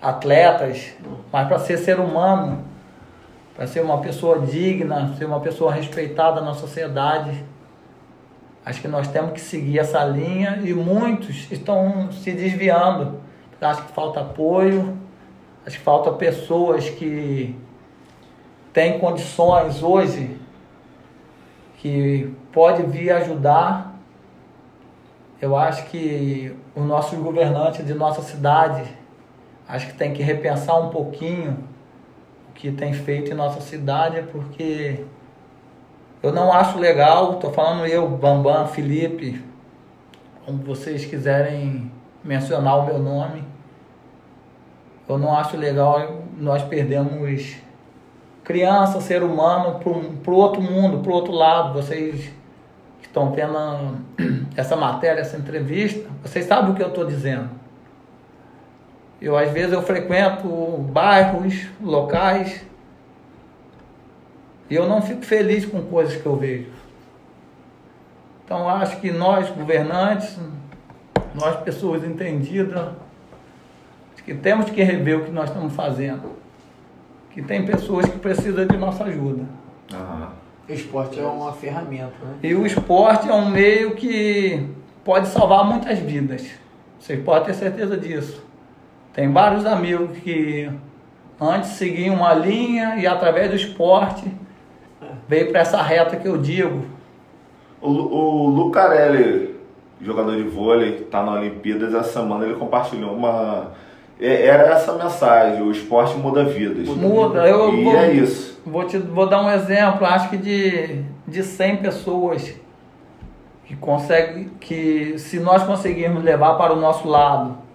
atletas, 0.00 0.92
mas 1.32 1.46
para 1.46 1.58
ser 1.58 1.76
ser 1.78 2.00
humano, 2.00 2.64
para 3.54 3.66
ser 3.66 3.80
uma 3.80 3.98
pessoa 3.98 4.40
digna, 4.40 5.14
ser 5.18 5.26
uma 5.26 5.40
pessoa 5.40 5.72
respeitada 5.72 6.40
na 6.40 6.54
sociedade. 6.54 7.44
Acho 8.64 8.80
que 8.80 8.88
nós 8.88 9.08
temos 9.08 9.32
que 9.32 9.40
seguir 9.40 9.78
essa 9.78 10.02
linha 10.04 10.60
e 10.62 10.72
muitos 10.72 11.50
estão 11.50 12.10
se 12.12 12.32
desviando. 12.32 13.20
Acho 13.60 13.84
que 13.84 13.92
falta 13.92 14.20
apoio, 14.20 14.96
acho 15.66 15.76
que 15.76 15.84
falta 15.84 16.10
pessoas 16.12 16.88
que 16.88 17.54
têm 18.72 18.98
condições 18.98 19.82
hoje 19.82 20.40
que 21.76 22.34
pode 22.52 22.82
vir 22.84 23.10
ajudar. 23.10 23.94
Eu 25.40 25.56
acho 25.56 25.86
que 25.86 26.54
os 26.74 26.84
nossos 26.84 27.18
governantes 27.18 27.86
de 27.86 27.92
nossa 27.92 28.22
cidade 28.22 28.99
acho 29.70 29.86
que 29.86 29.94
tem 29.94 30.12
que 30.12 30.22
repensar 30.22 30.78
um 30.80 30.88
pouquinho 30.88 31.58
o 32.48 32.52
que 32.52 32.72
tem 32.72 32.92
feito 32.92 33.30
em 33.30 33.34
nossa 33.34 33.60
cidade, 33.60 34.22
porque 34.32 35.04
eu 36.22 36.32
não 36.32 36.52
acho 36.52 36.78
legal, 36.78 37.34
estou 37.34 37.52
falando 37.52 37.86
eu, 37.86 38.08
Bambam, 38.08 38.66
Felipe, 38.66 39.42
como 40.44 40.58
vocês 40.58 41.04
quiserem 41.04 41.90
mencionar 42.22 42.80
o 42.80 42.86
meu 42.86 42.98
nome. 42.98 43.44
Eu 45.08 45.18
não 45.18 45.36
acho 45.36 45.56
legal 45.56 46.22
nós 46.36 46.62
perdemos 46.62 47.56
criança, 48.42 49.00
ser 49.00 49.22
humano, 49.22 49.78
para 49.78 50.32
o 50.32 50.36
outro 50.36 50.60
mundo, 50.60 50.98
para 50.98 51.10
o 51.10 51.14
outro 51.14 51.32
lado. 51.32 51.74
Vocês 51.74 52.32
que 53.00 53.06
estão 53.06 53.32
vendo 53.32 53.98
essa 54.56 54.74
matéria, 54.76 55.20
essa 55.20 55.36
entrevista, 55.36 56.08
vocês 56.22 56.46
sabem 56.46 56.72
o 56.72 56.74
que 56.74 56.82
eu 56.82 56.88
estou 56.88 57.04
dizendo. 57.04 57.59
Eu, 59.20 59.36
às 59.36 59.50
vezes, 59.50 59.72
eu 59.72 59.82
frequento 59.82 60.48
bairros, 60.92 61.66
locais, 61.82 62.64
e 64.68 64.74
eu 64.74 64.88
não 64.88 65.02
fico 65.02 65.24
feliz 65.24 65.66
com 65.66 65.82
coisas 65.82 66.20
que 66.20 66.26
eu 66.26 66.36
vejo. 66.36 66.70
Então, 68.44 68.68
acho 68.68 69.00
que 69.00 69.10
nós, 69.10 69.50
governantes, 69.50 70.38
nós, 71.34 71.56
pessoas 71.60 72.04
entendidas, 72.04 72.88
que 74.24 74.34
temos 74.34 74.70
que 74.70 74.82
rever 74.82 75.18
o 75.18 75.24
que 75.24 75.30
nós 75.32 75.48
estamos 75.48 75.72
fazendo. 75.72 76.36
Que 77.30 77.42
tem 77.42 77.64
pessoas 77.64 78.06
que 78.06 78.18
precisam 78.18 78.64
de 78.64 78.76
nossa 78.76 79.04
ajuda. 79.04 79.44
Aham. 79.92 80.32
O 80.68 80.72
esporte 80.72 81.18
é 81.18 81.24
uma 81.24 81.52
ferramenta, 81.52 82.14
né? 82.22 82.36
E 82.44 82.54
o 82.54 82.64
esporte 82.64 83.28
é 83.28 83.34
um 83.34 83.50
meio 83.50 83.96
que 83.96 84.68
pode 85.04 85.26
salvar 85.26 85.64
muitas 85.64 85.98
vidas. 85.98 86.48
Vocês 87.00 87.20
podem 87.24 87.46
ter 87.46 87.54
certeza 87.54 87.96
disso. 87.96 88.40
Tem 89.20 89.30
vários 89.30 89.66
amigos 89.66 90.16
que 90.24 90.70
antes 91.38 91.72
seguiam 91.72 92.14
uma 92.14 92.32
linha 92.32 92.96
e 92.96 93.06
através 93.06 93.50
do 93.50 93.54
esporte 93.54 94.24
veio 95.28 95.50
para 95.50 95.60
essa 95.60 95.82
reta 95.82 96.16
que 96.16 96.26
eu 96.26 96.38
digo. 96.38 96.86
O, 97.82 97.90
o 97.90 98.48
Lucarelli, 98.48 99.56
jogador 100.00 100.34
de 100.36 100.44
vôlei, 100.44 101.02
tá 101.10 101.22
na 101.22 101.32
Olimpíadas, 101.32 101.92
essa 101.92 102.20
semana 102.20 102.46
ele 102.46 102.54
compartilhou 102.54 103.14
uma. 103.14 103.72
é- 104.18 104.46
Era 104.46 104.62
essa 104.72 104.94
mensagem, 104.94 105.60
o 105.64 105.70
esporte 105.70 106.16
muda 106.16 106.42
vidas. 106.42 106.88
Muda, 106.88 107.46
eu 107.46 107.74
e 107.74 107.84
vou, 107.84 107.96
é 107.96 108.12
isso. 108.12 108.62
Vou, 108.64 108.84
te, 108.86 108.96
vou 108.96 109.28
dar 109.28 109.42
um 109.42 109.50
exemplo, 109.50 110.06
acho 110.06 110.30
que 110.30 110.38
de, 110.38 111.02
de 111.28 111.42
100 111.42 111.76
pessoas 111.76 112.58
que 113.66 113.76
consegue, 113.76 114.46
que 114.58 115.18
se 115.18 115.38
nós 115.38 115.62
conseguirmos 115.62 116.24
levar 116.24 116.54
para 116.54 116.72
o 116.72 116.76
nosso 116.76 117.06
lado, 117.06 117.68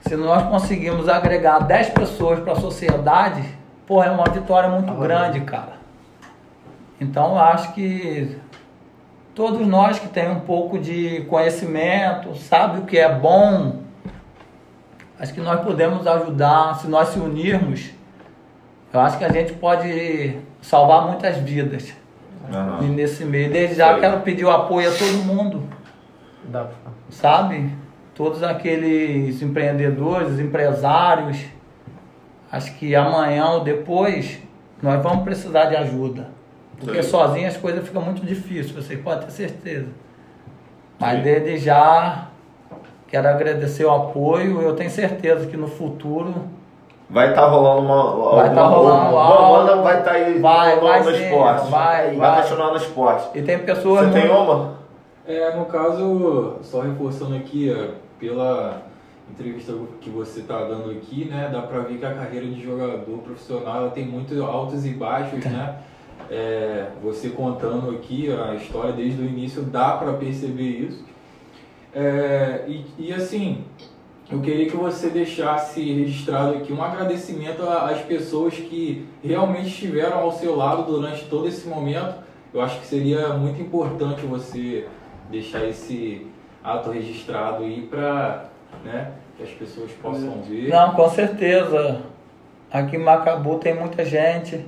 se 0.00 0.16
nós 0.16 0.42
conseguirmos 0.48 1.08
agregar 1.08 1.60
10 1.60 1.90
pessoas 1.90 2.40
para 2.40 2.52
a 2.54 2.56
sociedade, 2.56 3.42
pô, 3.86 4.02
é 4.02 4.10
uma 4.10 4.24
vitória 4.24 4.68
muito 4.68 4.92
grande, 4.94 5.40
cara. 5.40 5.80
Então 7.00 7.32
eu 7.32 7.38
acho 7.38 7.72
que 7.72 8.38
todos 9.34 9.66
nós 9.66 9.98
que 9.98 10.08
temos 10.08 10.38
um 10.38 10.40
pouco 10.40 10.78
de 10.78 11.22
conhecimento, 11.28 12.34
sabe 12.36 12.80
o 12.80 12.82
que 12.82 12.98
é 12.98 13.12
bom, 13.12 13.80
acho 15.18 15.32
que 15.32 15.40
nós 15.40 15.60
podemos 15.60 16.06
ajudar, 16.06 16.76
se 16.76 16.88
nós 16.88 17.08
se 17.08 17.18
unirmos, 17.18 17.90
eu 18.92 19.00
acho 19.00 19.18
que 19.18 19.24
a 19.24 19.32
gente 19.32 19.52
pode 19.54 20.36
salvar 20.60 21.06
muitas 21.06 21.36
vidas 21.36 21.92
Aham. 22.52 22.78
e 22.82 22.86
nesse 22.86 23.24
meio. 23.24 23.50
Desde 23.50 23.76
já 23.76 23.98
quero 23.98 24.20
pedir 24.20 24.44
o 24.44 24.50
apoio 24.50 24.90
a 24.90 24.94
todo 24.94 25.24
mundo, 25.24 25.62
sabe? 27.08 27.70
Todos 28.20 28.42
aqueles 28.42 29.40
empreendedores, 29.40 30.38
empresários. 30.38 31.42
Acho 32.52 32.74
que 32.76 32.94
amanhã 32.94 33.46
ou 33.52 33.60
depois 33.60 34.38
nós 34.82 35.02
vamos 35.02 35.24
precisar 35.24 35.64
de 35.70 35.76
ajuda. 35.76 36.28
Porque 36.78 37.02
Sim. 37.02 37.08
sozinho 37.08 37.48
as 37.48 37.56
coisas 37.56 37.82
ficam 37.82 38.02
muito 38.02 38.20
difíceis, 38.26 38.72
vocês 38.72 39.00
podem 39.00 39.24
ter 39.24 39.30
certeza. 39.32 39.86
Mas 40.98 41.16
Sim. 41.16 41.22
desde 41.22 41.56
já 41.64 42.26
quero 43.08 43.26
agradecer 43.26 43.86
o 43.86 43.90
apoio. 43.90 44.60
Eu 44.60 44.76
tenho 44.76 44.90
certeza 44.90 45.46
que 45.46 45.56
no 45.56 45.66
futuro 45.68 46.34
Vai 47.08 47.30
estar 47.30 47.46
rolando 47.46 47.80
uma. 47.86 48.34
Vai 48.36 48.54
tá 48.54 48.60
alguma- 48.60 48.92
rolando 49.04 49.16
uma 49.16 49.48
banda 49.48 49.76
vai 49.82 49.98
estar 49.98 50.10
aí 50.12 50.38
Vai, 50.38 50.74
rolando 50.78 51.04
vai 51.04 51.12
no 51.12 51.16
sim, 51.18 51.24
esporte. 51.24 51.70
vai, 51.70 52.16
vai. 52.16 52.42
continuar 52.42 52.70
no 52.72 52.76
esporte. 52.76 53.38
e 53.38 53.40
tem 53.40 53.58
pessoas 53.60 54.08
Você 54.08 54.20
tem 54.20 54.30
uma? 54.30 54.74
É, 55.26 55.56
no 55.56 55.64
caso, 55.64 56.56
só 56.60 56.80
reforçando 56.82 57.34
aqui, 57.36 57.74
ó, 57.74 58.09
pela 58.20 58.86
entrevista 59.32 59.72
que 60.00 60.10
você 60.10 60.40
está 60.40 60.64
dando 60.64 60.90
aqui, 60.90 61.24
né, 61.24 61.48
dá 61.52 61.62
para 61.62 61.80
ver 61.80 61.98
que 61.98 62.04
a 62.04 62.14
carreira 62.14 62.46
de 62.46 62.62
jogador 62.62 63.18
profissional 63.18 63.76
ela 63.76 63.90
tem 63.90 64.04
muitos 64.04 64.38
altos 64.40 64.84
e 64.84 64.90
baixos, 64.90 65.44
né? 65.44 65.78
É, 66.30 66.90
você 67.02 67.30
contando 67.30 67.90
aqui 67.90 68.30
a 68.30 68.54
história 68.54 68.92
desde 68.92 69.20
o 69.20 69.24
início, 69.24 69.62
dá 69.62 69.96
para 69.96 70.12
perceber 70.12 70.62
isso. 70.62 71.04
É, 71.92 72.64
e, 72.68 72.84
e 72.98 73.12
assim, 73.12 73.64
eu 74.30 74.40
queria 74.40 74.66
que 74.70 74.76
você 74.76 75.10
deixasse 75.10 75.82
registrado 75.82 76.58
aqui 76.58 76.72
um 76.72 76.80
agradecimento 76.80 77.62
às 77.68 78.00
pessoas 78.02 78.54
que 78.54 79.08
realmente 79.24 79.68
estiveram 79.68 80.18
ao 80.18 80.30
seu 80.30 80.54
lado 80.54 80.84
durante 80.84 81.24
todo 81.24 81.48
esse 81.48 81.66
momento. 81.66 82.14
Eu 82.54 82.60
acho 82.60 82.78
que 82.78 82.86
seria 82.86 83.30
muito 83.30 83.60
importante 83.60 84.24
você 84.24 84.86
deixar 85.30 85.64
esse 85.66 86.28
ato 86.62 86.90
registrado 86.90 87.64
aí 87.64 87.82
para 87.82 88.44
né, 88.84 89.12
que 89.36 89.42
as 89.42 89.50
pessoas 89.50 89.90
possam 89.92 90.42
ver. 90.42 90.68
Não, 90.68 90.94
com 90.94 91.08
certeza. 91.08 92.02
Aqui 92.70 92.96
em 92.96 93.00
Macabu 93.00 93.58
tem 93.58 93.74
muita 93.74 94.04
gente. 94.04 94.64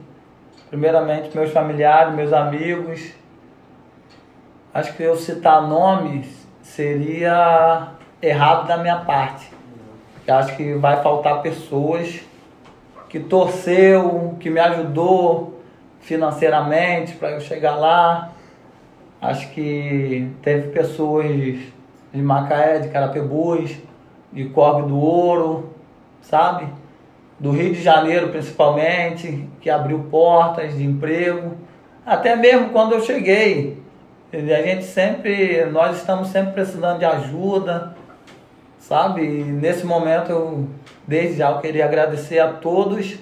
Primeiramente, 0.69 1.37
meus 1.37 1.53
familiares, 1.53 2.15
meus 2.15 2.33
amigos. 2.33 3.13
Acho 4.73 4.95
que 4.95 5.03
eu 5.03 5.17
citar 5.17 5.69
nomes 5.69 6.27
seria 6.63 7.89
errado 8.23 8.67
da 8.67 8.79
minha 8.79 9.01
parte. 9.01 9.51
Eu 10.27 10.35
acho 10.37 10.57
que 10.57 10.75
vai 10.75 11.03
faltar 11.03 11.43
pessoas 11.43 12.21
que 13.09 13.21
torceu, 13.21 14.37
que 14.41 14.49
me 14.49 14.61
ajudou 14.61 15.61
financeiramente 16.01 17.15
para 17.17 17.33
eu 17.33 17.41
chegar 17.41 17.77
lá. 17.77 18.33
Acho 19.21 19.51
que 19.51 20.31
teve 20.41 20.71
pessoas 20.71 21.59
de 22.13 22.21
Macaé, 22.21 22.79
de 22.79 22.89
Carapebus, 22.89 23.77
de 24.33 24.45
Corgue 24.51 24.89
do 24.89 24.99
Ouro, 24.99 25.71
sabe? 26.21 26.67
Do 27.39 27.51
Rio 27.51 27.73
de 27.73 27.83
Janeiro 27.83 28.29
principalmente, 28.29 29.49
que 29.61 29.71
abriu 29.71 30.07
portas 30.11 30.77
de 30.77 30.85
emprego. 30.85 31.57
Até 32.05 32.37
mesmo 32.37 32.71
quando 32.71 32.93
eu 32.93 33.01
cheguei, 33.01 33.83
a 34.33 34.63
gente 34.63 34.85
sempre, 34.85 35.65
nós 35.67 35.99
estamos 35.99 36.29
sempre 36.29 36.53
precisando 36.53 36.99
de 36.99 37.05
ajuda, 37.05 37.95
sabe? 38.79 39.23
E 39.23 39.45
nesse 39.45 39.85
momento 39.85 40.31
eu, 40.31 40.69
desde 41.07 41.39
já, 41.39 41.51
eu 41.51 41.59
queria 41.59 41.85
agradecer 41.85 42.39
a 42.39 42.49
todos, 42.49 43.19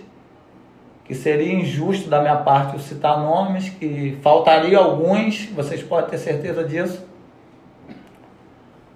que 1.05 1.15
seria 1.15 1.53
injusto 1.53 2.09
da 2.09 2.21
minha 2.21 2.37
parte 2.37 2.75
eu 2.75 2.81
citar 2.81 3.19
nomes, 3.19 3.69
que 3.69 4.17
faltaria 4.23 4.79
alguns, 4.79 5.47
vocês 5.47 5.83
podem 5.83 6.11
ter 6.11 6.19
certeza 6.19 6.63
disso. 6.63 7.10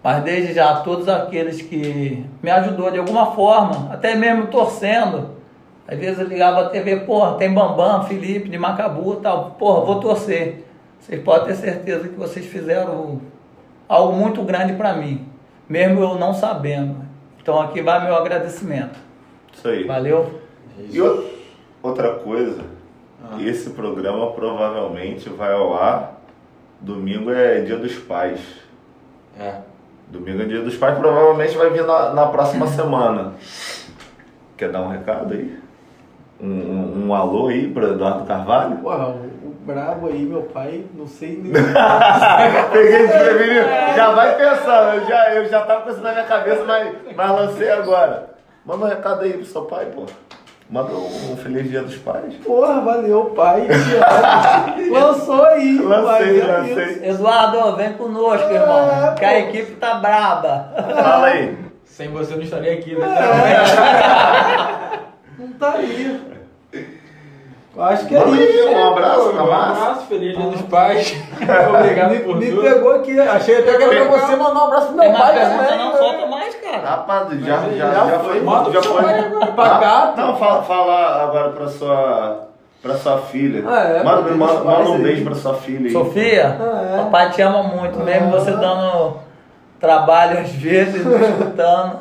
Mas 0.04 0.22
desde 0.22 0.52
já, 0.52 0.76
todos 0.80 1.08
aqueles 1.08 1.62
que 1.62 2.24
me 2.42 2.50
ajudou 2.50 2.90
de 2.90 2.98
alguma 2.98 3.32
forma, 3.32 3.90
até 3.90 4.14
mesmo 4.14 4.48
torcendo. 4.48 5.30
Às 5.88 5.98
vezes 5.98 6.18
eu 6.20 6.26
ligava 6.26 6.60
a 6.60 6.68
TV, 6.68 7.00
porra, 7.00 7.36
tem 7.38 7.52
Bambam, 7.52 8.02
Felipe, 8.04 8.50
de 8.50 8.58
Macabu 8.58 9.14
e 9.14 9.22
tal. 9.22 9.52
Porra, 9.58 9.84
vou 9.86 10.00
torcer. 10.00 10.66
Vocês 11.00 11.22
podem 11.22 11.46
ter 11.46 11.54
certeza 11.54 12.06
que 12.08 12.16
vocês 12.16 12.44
fizeram 12.44 13.20
algo 13.88 14.12
muito 14.14 14.42
grande 14.42 14.74
para 14.74 14.92
mim, 14.94 15.26
mesmo 15.68 16.00
eu 16.00 16.14
não 16.18 16.34
sabendo. 16.34 16.96
Então 17.40 17.58
aqui 17.60 17.80
vai 17.82 18.04
meu 18.04 18.14
agradecimento. 18.14 18.98
Isso 19.54 19.68
aí. 19.68 19.84
Valeu? 19.84 20.40
E 20.90 21.00
o- 21.00 21.30
outra 21.82 22.14
coisa, 22.14 22.62
Ah. 23.22 23.40
esse 23.42 23.70
programa 23.70 24.30
provavelmente 24.32 25.28
vai 25.30 25.52
ao 25.52 25.74
ar. 25.74 26.20
Domingo 26.80 27.30
é 27.30 27.60
dia 27.60 27.76
dos 27.78 27.94
pais. 27.94 28.40
É. 29.38 29.56
Domingo 30.14 30.42
é 30.42 30.44
dia 30.44 30.60
dos 30.60 30.76
pais, 30.76 30.96
provavelmente 30.96 31.56
vai 31.56 31.70
vir 31.70 31.84
na, 31.84 32.14
na 32.14 32.26
próxima 32.26 32.68
semana. 32.70 33.32
Quer 34.56 34.70
dar 34.70 34.82
um 34.82 34.88
recado 34.88 35.34
aí? 35.34 35.58
Um, 36.40 36.46
um, 36.46 37.06
um 37.06 37.14
alô 37.14 37.48
aí 37.48 37.68
para 37.68 37.88
Eduardo 37.88 38.24
Carvalho? 38.24 38.76
Porra, 38.76 39.08
o, 39.08 39.48
o 39.48 39.56
brabo 39.66 40.06
aí, 40.06 40.24
meu 40.24 40.42
pai, 40.42 40.84
não 40.94 41.08
sei 41.08 41.40
nem. 41.42 41.52
Peguei 42.72 43.06
desprevenido. 43.08 43.66
Já 43.96 44.10
vai 44.12 44.36
pensando, 44.36 44.94
eu 44.94 45.06
já, 45.06 45.34
eu 45.34 45.48
já 45.48 45.60
tava 45.62 45.80
pensando 45.80 46.04
na 46.04 46.12
minha 46.12 46.24
cabeça, 46.24 46.62
mas, 46.64 46.94
mas 47.16 47.30
lancei 47.32 47.70
agora. 47.70 48.34
Manda 48.64 48.86
um 48.86 48.88
recado 48.88 49.22
aí 49.22 49.32
pro 49.32 49.44
seu 49.44 49.62
pai, 49.62 49.86
pô. 49.86 50.04
Manda 50.70 50.92
um, 50.92 51.32
um 51.32 51.36
feliz 51.36 51.68
dia 51.68 51.82
dos 51.82 51.96
pais. 51.96 52.34
Porra, 52.44 52.80
valeu, 52.80 53.26
pai. 53.36 53.68
Lançou 54.90 55.44
aí, 55.44 55.78
Lancei, 55.78 56.40
pai. 56.40 56.74
lancei. 56.74 57.08
Eduardo, 57.10 57.76
vem 57.76 57.92
conosco, 57.92 58.50
irmão. 58.50 58.88
É, 59.12 59.14
que 59.14 59.24
a 59.24 59.38
equipe 59.40 59.72
tá 59.72 59.94
braba. 59.96 60.72
Fala 60.74 61.26
aí. 61.26 61.58
Sem 61.84 62.08
você 62.08 62.32
eu 62.32 62.38
não 62.38 62.44
estaria 62.44 62.72
aqui, 62.72 62.94
É. 62.94 62.98
né? 62.98 65.00
Não 65.38 65.48
tá 65.54 65.74
aí. 65.74 66.20
Eu 67.76 67.82
acho 67.82 68.06
que 68.06 68.14
é 68.16 68.20
isso. 68.20 68.68
um 68.68 68.92
abraço 68.92 69.32
Um 69.32 69.40
abraço, 69.40 70.06
feliz 70.06 70.36
dia 70.36 70.46
dos 70.46 70.62
pais. 70.62 71.14
Obrigado 71.76 72.10
Me, 72.12 72.20
por 72.20 72.36
me 72.36 72.50
tudo. 72.50 72.62
pegou 72.62 72.92
aqui. 72.92 73.18
Achei 73.20 73.58
até 73.58 73.76
que 73.76 73.82
era 73.82 74.06
pra 74.06 74.18
você 74.20 74.36
mandar 74.36 74.60
um 74.60 74.64
abraço 74.64 74.86
pro 74.88 74.96
meu 74.96 75.10
mais 75.10 75.22
pai 75.24 75.34
pergunta, 75.34 75.64
também. 75.64 75.78
não 75.78 75.92
né? 75.92 75.98
Cara. 76.80 76.90
Rapaz, 76.96 77.40
já, 77.40 77.56
já, 77.60 77.70
já 77.92 78.06
já, 78.10 78.18
foi. 78.20 78.40
Manda 78.40 78.70
já 78.72 78.82
foi. 78.82 78.98
agora. 79.04 79.46
Pacato. 79.52 80.20
Não, 80.20 80.36
fala, 80.36 80.62
fala 80.62 81.22
agora 81.24 81.50
pra 81.50 81.68
sua, 81.68 82.48
pra 82.82 82.94
sua 82.96 83.18
filha. 83.18 83.64
Ah, 83.66 83.80
é, 83.80 84.02
manda, 84.02 84.30
manda, 84.32 84.64
manda 84.64 84.90
um 84.90 85.02
beijo 85.02 85.24
pra 85.24 85.34
sua 85.34 85.54
filha 85.54 85.86
aí. 85.86 85.92
Sofia, 85.92 86.56
Ah, 86.60 86.94
é. 86.94 87.04
papai 87.04 87.30
te 87.30 87.42
ama 87.42 87.62
muito, 87.62 87.98
mesmo 88.00 88.28
Ah. 88.28 88.38
você 88.38 88.50
dando 88.52 89.16
trabalho 89.80 90.38
às 90.40 90.50
vezes, 90.50 91.04
não 91.04 91.16
escutando. 91.20 91.98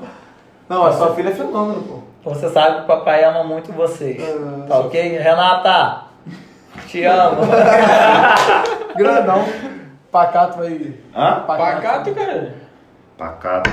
Não, 0.70 0.86
a 0.86 0.92
sua 0.94 1.14
filha 1.14 1.30
é 1.30 1.34
fenômeno, 1.34 1.82
pô. 1.84 2.04
Você 2.32 2.48
sabe 2.50 2.78
que 2.78 2.82
o 2.84 2.86
papai 2.88 3.24
ama 3.26 3.44
muito 3.44 3.72
vocês. 3.74 4.22
Ah, 4.24 4.66
Tá 4.68 4.80
ok? 4.80 5.18
Renata, 5.18 6.04
te 6.88 7.04
amo. 7.04 7.42
Grandão. 8.96 9.44
Pacato 10.12 10.62
aí. 10.62 11.04
Hã? 11.16 11.44
Pacato, 11.46 12.14
cara. 12.14 12.54
Pacato. 13.18 13.72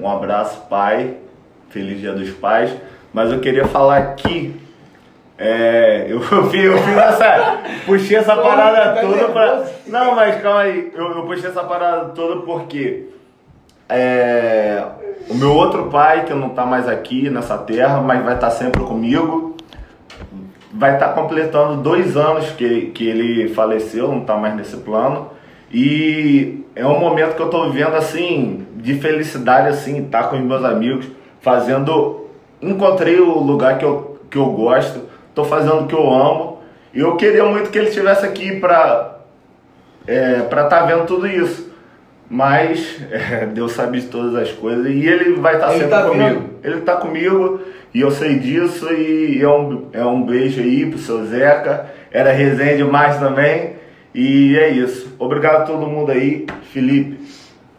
Um 0.00 0.08
abraço, 0.08 0.62
pai. 0.68 1.16
Feliz 1.68 2.00
Dia 2.00 2.12
dos 2.12 2.30
Pais. 2.30 2.74
Mas 3.12 3.30
eu 3.30 3.40
queria 3.40 3.66
falar 3.66 3.98
aqui. 3.98 4.58
É, 5.36 6.06
eu 6.10 6.20
fui, 6.20 6.66
eu 6.66 6.78
fiz 6.78 6.96
essa. 6.96 7.58
Puxei 7.84 8.16
essa 8.16 8.34
parada 8.36 8.94
tá 8.94 9.00
toda 9.02 9.28
pra. 9.28 9.64
Não, 9.86 10.14
mas 10.14 10.40
calma 10.40 10.60
aí. 10.60 10.90
Eu, 10.94 11.16
eu 11.16 11.22
puxei 11.24 11.50
essa 11.50 11.62
parada 11.64 12.06
toda 12.10 12.42
porque. 12.42 13.08
É, 13.88 14.84
o 15.28 15.34
meu 15.34 15.52
outro 15.52 15.90
pai, 15.90 16.24
que 16.24 16.32
não 16.32 16.50
tá 16.50 16.64
mais 16.64 16.88
aqui 16.88 17.28
nessa 17.28 17.58
terra, 17.58 18.00
mas 18.00 18.24
vai 18.24 18.34
estar 18.34 18.50
sempre 18.50 18.82
comigo, 18.84 19.56
vai 20.72 20.94
estar 20.94 21.08
completando 21.08 21.82
dois 21.82 22.16
anos 22.16 22.50
que, 22.52 22.86
que 22.86 23.08
ele 23.08 23.48
faleceu, 23.48 24.08
não 24.08 24.20
tá 24.20 24.36
mais 24.36 24.54
nesse 24.54 24.76
plano. 24.78 25.30
E 25.72 26.64
é 26.74 26.86
um 26.86 26.98
momento 26.98 27.36
que 27.36 27.42
eu 27.42 27.48
tô 27.48 27.70
vivendo 27.70 27.94
assim, 27.94 28.66
de 28.76 28.94
felicidade, 28.94 29.68
assim, 29.68 30.04
estar 30.04 30.24
com 30.24 30.36
os 30.36 30.42
meus 30.42 30.64
amigos, 30.64 31.06
fazendo. 31.40 32.26
Encontrei 32.60 33.18
o 33.18 33.38
lugar 33.38 33.78
que 33.78 33.84
eu, 33.84 34.20
que 34.30 34.36
eu 34.36 34.46
gosto, 34.46 35.02
tô 35.34 35.44
fazendo 35.44 35.82
o 35.82 35.86
que 35.86 35.94
eu 35.94 36.12
amo. 36.12 36.58
E 36.92 37.00
eu 37.00 37.16
queria 37.16 37.44
muito 37.44 37.70
que 37.70 37.78
ele 37.78 37.88
estivesse 37.88 38.26
aqui 38.26 38.58
pra 38.58 39.20
é, 40.06 40.40
para 40.42 40.64
estar 40.64 40.86
vendo 40.86 41.06
tudo 41.06 41.26
isso. 41.26 41.70
Mas 42.28 43.00
é, 43.10 43.46
Deus 43.46 43.72
sabe 43.72 44.00
de 44.00 44.06
todas 44.06 44.34
as 44.34 44.52
coisas 44.52 44.86
e 44.86 45.06
ele 45.06 45.34
vai 45.40 45.54
estar 45.54 45.68
Ele 45.70 45.80
sempre 45.80 45.90
tá 45.90 46.02
comigo. 46.02 46.28
vendo? 46.28 46.50
Ele 46.62 46.80
tá 46.82 46.96
comigo 46.96 47.60
e 47.92 48.00
eu 48.00 48.10
sei 48.10 48.38
disso 48.38 48.92
e 48.92 49.42
é 49.42 49.48
um, 49.48 49.86
é 49.92 50.04
um 50.04 50.22
beijo 50.22 50.60
aí 50.60 50.86
pro 50.86 50.98
seu 50.98 51.24
Zeca. 51.26 51.86
Era 52.10 52.32
resenha 52.32 52.76
demais 52.76 53.18
também. 53.18 53.79
E 54.14 54.56
é 54.58 54.68
isso. 54.70 55.14
Obrigado 55.18 55.56
a 55.62 55.64
todo 55.64 55.86
mundo 55.86 56.10
aí. 56.12 56.46
Felipe, 56.72 57.24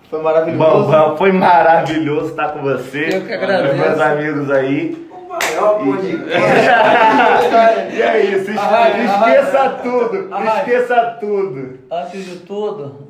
Foi 0.10 0.22
maravilhoso. 0.22 0.60
Bambam, 0.88 1.18
foi 1.18 1.32
maravilhoso 1.32 2.30
estar 2.32 2.50
com 2.50 2.61
você. 2.61 3.10
Eu 3.14 3.26
que 3.26 3.34
agradeço. 3.34 3.76
Com 3.76 3.82
meus 3.82 4.00
amigos 4.01 4.51
aí. 4.51 5.08
O 5.11 5.27
maior 5.30 5.77
podcast. 5.80 6.32
e 7.95 8.01
é 8.01 8.26
isso. 8.26 8.51
Esqueça 8.51 9.80
tudo. 9.84 10.30
Esqueça 10.58 11.18
tudo. 11.19 11.80
Antes 11.92 12.26
de 12.26 12.35
tudo, 12.40 13.08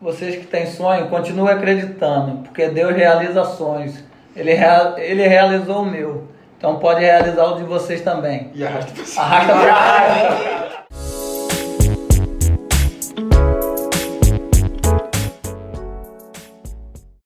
vocês 0.00 0.36
que 0.36 0.46
têm 0.46 0.66
sonho, 0.66 1.08
continuem 1.08 1.54
acreditando, 1.54 2.38
porque 2.44 2.68
Deus 2.68 2.94
realiza 2.94 3.44
sonhos. 3.44 4.02
Ele, 4.36 4.52
rea- 4.52 4.94
ele 4.98 5.26
realizou 5.26 5.82
o 5.82 5.86
meu. 5.86 6.24
Então 6.58 6.76
pode 6.78 7.00
realizar 7.00 7.44
o 7.44 7.56
de 7.56 7.64
vocês 7.64 8.00
também. 8.00 8.50
E 8.54 8.64
arrasta 8.64 8.92
pra 8.92 9.04
cima. 9.04 9.22
Arrasta 9.22 9.52
pra 9.52 9.62
cima. 9.62 10.63